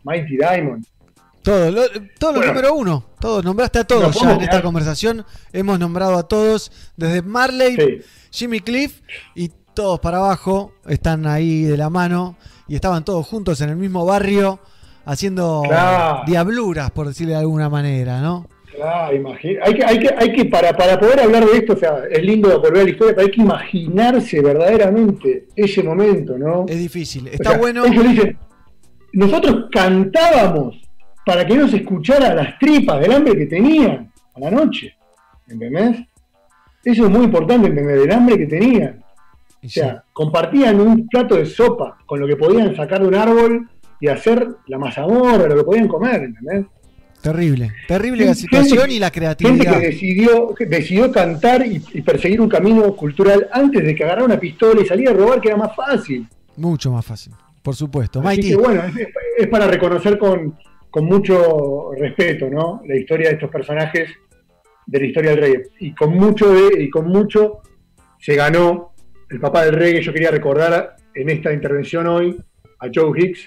Mighty 0.03 0.37
Diamond. 0.37 0.85
Todo, 1.47 1.71
lo, 1.71 1.81
todo 2.19 2.31
lo 2.33 2.37
Bueno. 2.39 2.53
número 2.53 2.73
uno. 2.75 3.05
Todos, 3.21 3.43
nombraste 3.45 3.79
a 3.79 3.83
todos 3.85 4.19
ya 4.21 4.33
en 4.33 4.41
esta 4.41 4.61
conversación. 4.61 5.23
Hemos 5.53 5.79
nombrado 5.79 6.17
a 6.17 6.27
todos, 6.27 6.71
desde 6.97 7.21
Marley, 7.21 8.01
Jimmy 8.31 8.59
Cliff 8.59 8.99
y 9.33 9.49
todos 9.73 9.99
para 10.01 10.17
abajo. 10.17 10.73
Están 10.87 11.25
ahí 11.25 11.63
de 11.63 11.77
la 11.77 11.89
mano 11.89 12.35
y 12.67 12.75
estaban 12.75 13.05
todos 13.05 13.25
juntos 13.25 13.61
en 13.61 13.69
el 13.69 13.77
mismo 13.77 14.05
barrio 14.05 14.59
haciendo 15.05 15.63
Claro. 15.65 16.23
diabluras, 16.27 16.91
por 16.91 17.07
decirle 17.07 17.31
de 17.33 17.39
alguna 17.39 17.69
manera, 17.69 18.19
¿no? 18.19 18.47
Claro, 18.75 19.15
imagina- 19.15 19.61
Hay 19.63 19.73
que, 19.73 19.85
hay 19.85 19.99
que, 19.99 20.09
hay 20.17 20.33
que 20.33 20.45
para, 20.45 20.75
para 20.75 20.99
poder 20.99 21.21
hablar 21.21 21.45
de 21.45 21.57
esto, 21.59 21.73
o 21.73 21.77
sea, 21.77 21.99
es 22.11 22.21
lindo 22.23 22.59
volver 22.59 22.81
a 22.81 22.83
la 22.83 22.89
historia, 22.89 23.15
pero 23.15 23.25
hay 23.27 23.31
que 23.33 23.41
imaginarse 23.41 24.41
verdaderamente 24.41 25.47
ese 25.55 25.81
momento, 25.81 26.37
¿no? 26.37 26.65
Es 26.67 26.77
difícil. 26.77 27.27
O 27.29 27.31
Está 27.31 27.51
sea, 27.51 27.57
bueno. 27.57 27.85
dicen, 27.85 28.37
nosotros 29.13 29.65
cantábamos 29.71 30.75
para 31.27 31.45
que 31.45 31.55
no 31.55 31.67
se 31.67 31.77
escuchara 31.77 32.33
las 32.33 32.57
tripas 32.57 33.01
del 33.01 33.11
hambre 33.11 33.35
que 33.37 33.45
tenían 33.47 34.09
a 34.33 34.39
la 34.39 34.49
noche. 34.49 34.95
¿Entendés? 35.47 35.97
Eso 36.85 37.03
es 37.05 37.11
muy 37.11 37.25
importante 37.25 37.67
entender, 37.67 37.97
el 37.99 38.11
hambre 38.11 38.37
que 38.37 38.45
tenían. 38.47 39.03
O 39.63 39.67
sea, 39.69 40.03
compartían 40.13 40.79
un 40.79 41.05
plato 41.09 41.35
de 41.35 41.45
sopa 41.45 41.97
con 42.05 42.19
lo 42.21 42.27
que 42.27 42.37
podían 42.37 42.73
sacar 42.77 43.01
de 43.01 43.07
un 43.07 43.15
árbol 43.15 43.69
y 43.99 44.07
hacer 44.07 44.47
la 44.67 44.77
mazamorra, 44.77 45.47
lo 45.49 45.57
que 45.57 45.63
podían 45.63 45.87
comer, 45.89 46.23
¿entendés? 46.23 46.65
Terrible. 47.21 47.73
Terrible 47.87 48.25
la 48.25 48.35
Gente- 48.35 48.41
situación 48.41 48.91
y 48.91 48.99
la 48.99 49.07
Gente 49.07 49.19
creatividad. 49.19 49.79
que 49.81 49.85
decidió, 49.87 50.53
que 50.55 50.65
decidió 50.65 51.11
cantar 51.11 51.65
y, 51.65 51.83
y 51.93 52.01
perseguir 52.03 52.39
un 52.39 52.47
camino 52.47 52.95
cultural 52.95 53.49
antes 53.51 53.83
de 53.83 53.93
que 53.95 54.03
agarrara 54.05 54.25
una 54.25 54.39
pistola 54.39 54.79
y 54.81 54.85
salir 54.85 55.09
a 55.09 55.13
robar, 55.13 55.41
que 55.41 55.49
era 55.49 55.57
más 55.57 55.75
fácil. 55.75 56.25
Mucho 56.55 56.89
más 56.91 57.05
fácil. 57.05 57.33
Por 57.61 57.75
supuesto. 57.75 58.19
Así 58.19 58.27
Mighty. 58.27 58.49
que 58.51 58.55
bueno, 58.55 58.81
es, 58.85 59.07
es 59.39 59.47
para 59.47 59.67
reconocer 59.67 60.17
con, 60.17 60.55
con 60.97 61.05
mucho 61.05 61.91
respeto, 61.95 62.49
¿no? 62.49 62.81
La 62.87 62.95
historia 62.95 63.27
de 63.27 63.35
estos 63.35 63.51
personajes 63.51 64.09
de 64.87 64.99
la 64.99 65.05
historia 65.05 65.29
del 65.31 65.39
reggae. 65.41 65.63
Y 65.79 65.93
con 65.93 66.17
mucho 66.17 66.51
de, 66.51 66.81
y 66.81 66.89
con 66.89 67.07
mucho 67.07 67.59
se 68.19 68.33
ganó 68.33 68.95
el 69.29 69.39
papá 69.39 69.65
del 69.65 69.75
reggae. 69.75 70.01
Yo 70.01 70.11
quería 70.11 70.31
recordar 70.31 70.95
en 71.13 71.29
esta 71.29 71.53
intervención 71.53 72.07
hoy 72.07 72.43
a 72.79 72.87
Joe 72.91 73.11
Hicks. 73.15 73.41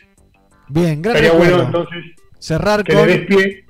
Bien, 0.69 1.05
Estaría 1.05 1.33
recuerdo. 1.33 1.57
bueno 1.57 1.67
entonces 1.67 2.05
Cerrar 2.39 2.85
que 2.85 2.93
con 2.95 3.09
le 3.09 3.19
des 3.19 3.27
pie. 3.27 3.65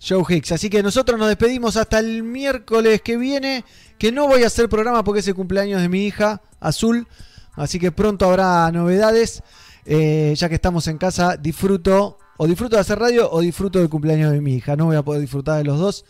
Joe 0.00 0.22
Hicks. 0.28 0.52
Así 0.52 0.70
que 0.70 0.80
nosotros 0.80 1.18
nos 1.18 1.26
despedimos 1.26 1.76
hasta 1.76 1.98
el 1.98 2.22
miércoles 2.22 3.02
que 3.02 3.16
viene, 3.16 3.64
que 3.98 4.12
no 4.12 4.28
voy 4.28 4.44
a 4.44 4.46
hacer 4.46 4.68
programa 4.68 5.02
porque 5.02 5.20
es 5.20 5.26
el 5.26 5.34
cumpleaños 5.34 5.82
de 5.82 5.88
mi 5.88 6.06
hija, 6.06 6.40
Azul. 6.60 7.08
Así 7.54 7.80
que 7.80 7.90
pronto 7.90 8.26
habrá 8.26 8.70
novedades. 8.70 9.42
Eh, 9.90 10.34
ya 10.36 10.48
que 10.48 10.54
estamos 10.54 10.86
en 10.86 10.98
casa, 10.98 11.36
disfruto, 11.36 12.18
o 12.38 12.46
disfruto 12.46 12.76
de 12.76 12.80
hacer 12.80 12.98
radio 12.98 13.30
o 13.30 13.40
disfruto 13.40 13.78
del 13.78 13.90
cumpleaños 13.90 14.32
de 14.32 14.40
mi 14.40 14.54
hija. 14.54 14.74
No 14.76 14.86
voy 14.86 14.96
a 14.96 15.02
poder 15.02 15.20
disfrutar 15.20 15.58
de 15.58 15.64
los 15.64 15.78
dos. 15.78 16.06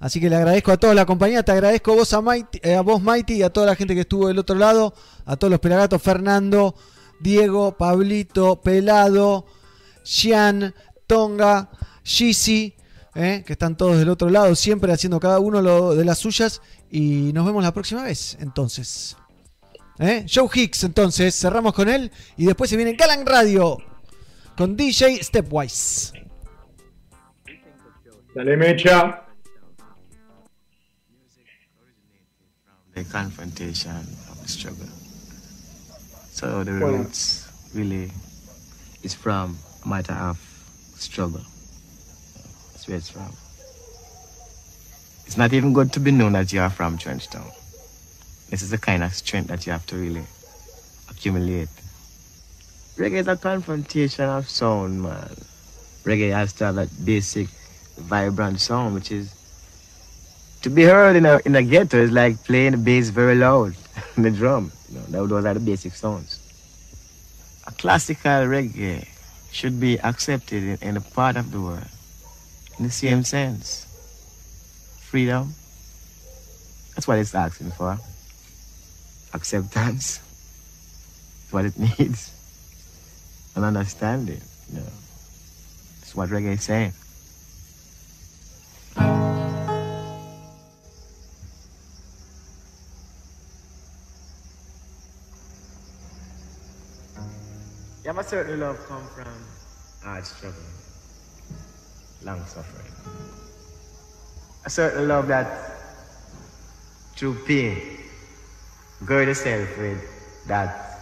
Así 0.00 0.18
que 0.20 0.28
le 0.30 0.36
agradezco 0.36 0.72
a 0.72 0.78
toda 0.78 0.94
la 0.94 1.04
compañía, 1.06 1.42
te 1.44 1.52
agradezco 1.52 1.92
a 1.92 1.94
vos, 1.96 2.12
a, 2.12 2.20
Mighty- 2.20 2.60
eh, 2.62 2.74
a 2.74 2.80
vos, 2.80 3.00
Mighty, 3.02 3.34
y 3.34 3.42
a 3.42 3.50
toda 3.50 3.66
la 3.66 3.76
gente 3.76 3.94
que 3.94 4.00
estuvo 4.00 4.26
del 4.26 4.38
otro 4.38 4.56
lado, 4.56 4.94
a 5.26 5.36
todos 5.36 5.50
los 5.50 5.60
pelagatos, 5.60 6.02
Fernando, 6.02 6.74
Diego, 7.20 7.76
Pablito, 7.76 8.60
Pelado, 8.60 9.46
Xian, 10.02 10.74
Tonga, 11.06 11.70
Gisi, 12.02 12.74
eh, 13.14 13.44
que 13.46 13.52
están 13.52 13.76
todos 13.76 13.98
del 13.98 14.08
otro 14.08 14.28
lado, 14.28 14.56
siempre 14.56 14.92
haciendo 14.92 15.20
cada 15.20 15.38
uno 15.38 15.62
lo 15.62 15.94
de 15.94 16.04
las 16.04 16.18
suyas. 16.18 16.62
Y 16.90 17.30
nos 17.32 17.46
vemos 17.46 17.62
la 17.62 17.72
próxima 17.72 18.02
vez, 18.02 18.36
entonces. 18.40 19.16
¿Eh? 20.00 20.26
Joe 20.32 20.48
Hicks, 20.52 20.82
entonces, 20.82 21.38
cerramos 21.38 21.74
con 21.74 21.88
él. 21.88 22.10
Y 22.36 22.46
después 22.46 22.68
se 22.70 22.76
viene 22.76 22.94
Galan 22.94 23.24
Radio 23.24 23.78
con 24.62 24.76
DJ 24.76 25.18
Stepwise. 25.24 26.12
Dale 28.32 28.56
mecha. 28.56 29.18
the 32.94 33.02
confrontation 33.04 33.96
of 34.30 34.40
the 34.40 34.46
struggle. 34.46 34.86
So 36.30 36.62
the 36.62 36.78
Well- 36.78 36.92
roots 36.92 37.48
really 37.74 38.12
is 39.02 39.14
from 39.14 39.58
a 39.84 39.88
matter 39.88 40.12
of 40.12 40.38
struggle. 40.96 41.42
That's 42.70 42.86
where 42.86 42.98
it's 42.98 43.08
from. 43.08 43.32
It's 45.26 45.36
not 45.36 45.52
even 45.52 45.72
good 45.72 45.92
to 45.94 45.98
be 46.00 46.12
known 46.12 46.34
that 46.34 46.52
you 46.52 46.60
are 46.60 46.70
from 46.70 46.98
Trenchtown. 46.98 47.50
This 48.50 48.62
is 48.62 48.70
the 48.70 48.78
kind 48.78 49.02
of 49.02 49.12
strength 49.12 49.48
that 49.48 49.66
you 49.66 49.72
have 49.72 49.86
to 49.86 49.96
really 49.96 50.26
accumulate. 51.10 51.81
Reggae 52.96 53.20
is 53.20 53.28
a 53.28 53.36
confrontation 53.36 54.24
of 54.24 54.48
sound, 54.48 55.02
man. 55.02 55.34
Reggae 56.04 56.32
has 56.32 56.52
to 56.54 56.66
have 56.66 56.74
that 56.74 57.04
basic, 57.04 57.48
vibrant 57.96 58.60
sound, 58.60 58.94
which 58.94 59.10
is 59.10 59.34
to 60.62 60.70
be 60.70 60.82
heard 60.84 61.16
in 61.16 61.26
a 61.26 61.40
in 61.44 61.56
a 61.56 61.62
ghetto 61.62 61.98
is 61.98 62.10
like 62.10 62.42
playing 62.44 62.72
the 62.72 62.78
bass 62.78 63.08
very 63.08 63.34
loud, 63.34 63.74
the 64.16 64.30
drum. 64.30 64.72
You 64.90 65.00
know, 65.08 65.26
those 65.26 65.44
are 65.44 65.54
the 65.54 65.60
basic 65.60 65.94
sounds. 65.94 66.38
A 67.66 67.72
classical 67.72 68.46
reggae 68.46 69.08
should 69.50 69.80
be 69.80 69.98
accepted 70.00 70.62
in, 70.62 70.88
in 70.88 70.96
a 70.96 71.00
part 71.00 71.36
of 71.36 71.50
the 71.50 71.60
world 71.60 71.88
in 72.78 72.84
the 72.84 72.90
same 72.90 73.22
sense. 73.24 73.86
Freedom. 75.00 75.54
That's 76.94 77.06
what 77.06 77.18
it's 77.18 77.34
asking 77.34 77.70
for. 77.72 77.98
Acceptance. 79.32 80.18
That's 80.18 81.52
what 81.52 81.64
it 81.64 81.78
needs. 81.98 82.31
And 83.54 83.64
understanding. 83.64 84.40
You 84.70 84.78
know. 84.78 84.92
That's 86.00 86.14
what 86.14 86.30
reggae 86.30 86.54
is 86.54 86.64
saying. 86.64 86.92
Yeah, 98.04 98.12
my 98.12 98.22
certain 98.22 98.58
love 98.60 98.78
come 98.88 99.06
from 99.14 99.32
ah, 100.04 100.04
hard 100.04 100.26
struggle, 100.26 100.60
long 102.24 102.44
suffering. 102.46 102.92
A 104.66 104.70
certain 104.70 105.06
love 105.06 105.28
that 105.28 105.46
through 107.16 107.36
pain, 107.46 107.80
gird 109.06 109.28
yourself 109.28 109.78
with 109.78 110.02
that 110.46 110.98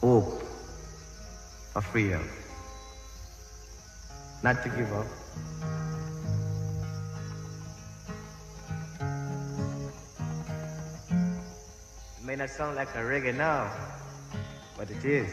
hope 0.00 0.45
for 1.76 1.82
freedom. 1.82 2.26
Not 4.42 4.62
to 4.62 4.70
give 4.70 4.90
up. 4.94 5.06
It 12.18 12.24
may 12.24 12.36
not 12.36 12.48
sound 12.48 12.76
like 12.76 12.88
a 12.94 13.00
reggae 13.00 13.36
now, 13.36 13.70
but 14.78 14.90
it 14.90 15.04
is. 15.04 15.30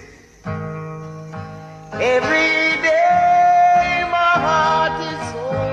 Every 1.94 2.52
day 2.84 4.04
my 4.12 4.34
heart 4.46 5.00
is 5.00 5.32
sore. 5.32 5.73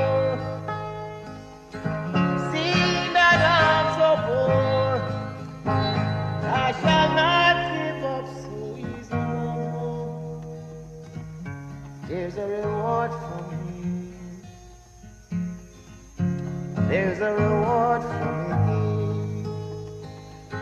There's 16.90 17.20
a 17.20 17.32
reward 17.32 18.02
for 18.02 18.32
me. 18.48 19.44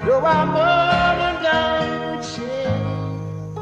Though 0.05 0.27
I'm 0.27 0.49
burdened 0.53 1.43
down 1.43 2.17
with 2.19 2.27
shame, 2.35 3.55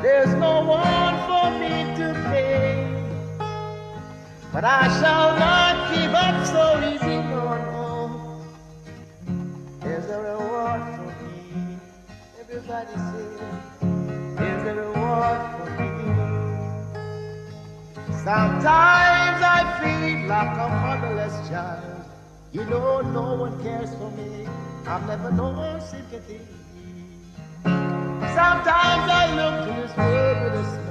there's 0.00 0.32
no 0.36 0.64
one 0.64 1.14
for 1.28 1.50
me 1.60 1.94
to 1.98 2.14
pay. 2.30 2.72
But 4.50 4.64
I 4.64 4.88
shall 4.98 5.36
not 5.38 5.92
give 5.94 6.14
up 6.14 6.46
so 6.46 6.80
easy, 6.90 7.16
no, 7.28 7.42
no. 7.68 7.84
There's 9.80 10.08
a 10.08 10.18
reward 10.22 10.82
for 10.96 11.10
me. 11.22 11.76
Everybody 12.40 12.96
say, 12.96 13.28
there's 14.36 14.64
a 14.68 14.74
reward 14.74 15.40
for 15.52 15.68
me. 15.78 15.90
Sometimes 18.24 19.21
Feel 19.82 20.28
like 20.28 20.56
a 20.58 20.68
motherless 20.68 21.48
child. 21.48 22.04
You 22.52 22.64
know, 22.66 23.00
no 23.00 23.34
one 23.34 23.60
cares 23.64 23.92
for 23.96 24.10
me. 24.12 24.46
I've 24.86 25.04
never 25.08 25.32
known 25.32 25.80
sympathy. 25.80 26.40
Sometimes 27.64 29.06
I 29.10 29.24
look 29.34 29.66
to 29.66 29.82
this 29.82 29.96
world 29.96 30.42
with 30.44 30.54
a 30.54 30.81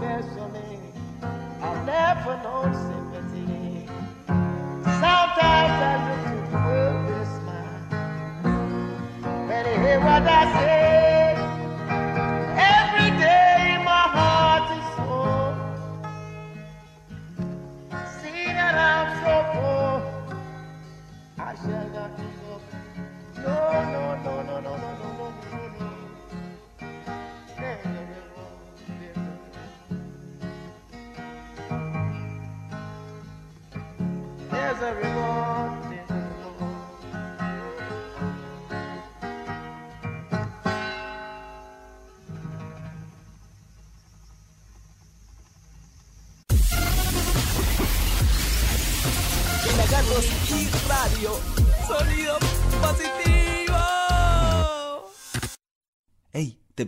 gasoline. 0.00 0.92
I 1.22 1.84
never 1.84 2.42
noticed. 2.42 2.99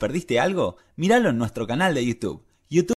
Perdiste 0.03 0.41
algo? 0.41 0.79
Míralo 0.97 1.29
en 1.29 1.39
nuestro 1.39 1.65
canal 1.65 1.95
de 1.95 2.05
YouTube. 2.05 2.43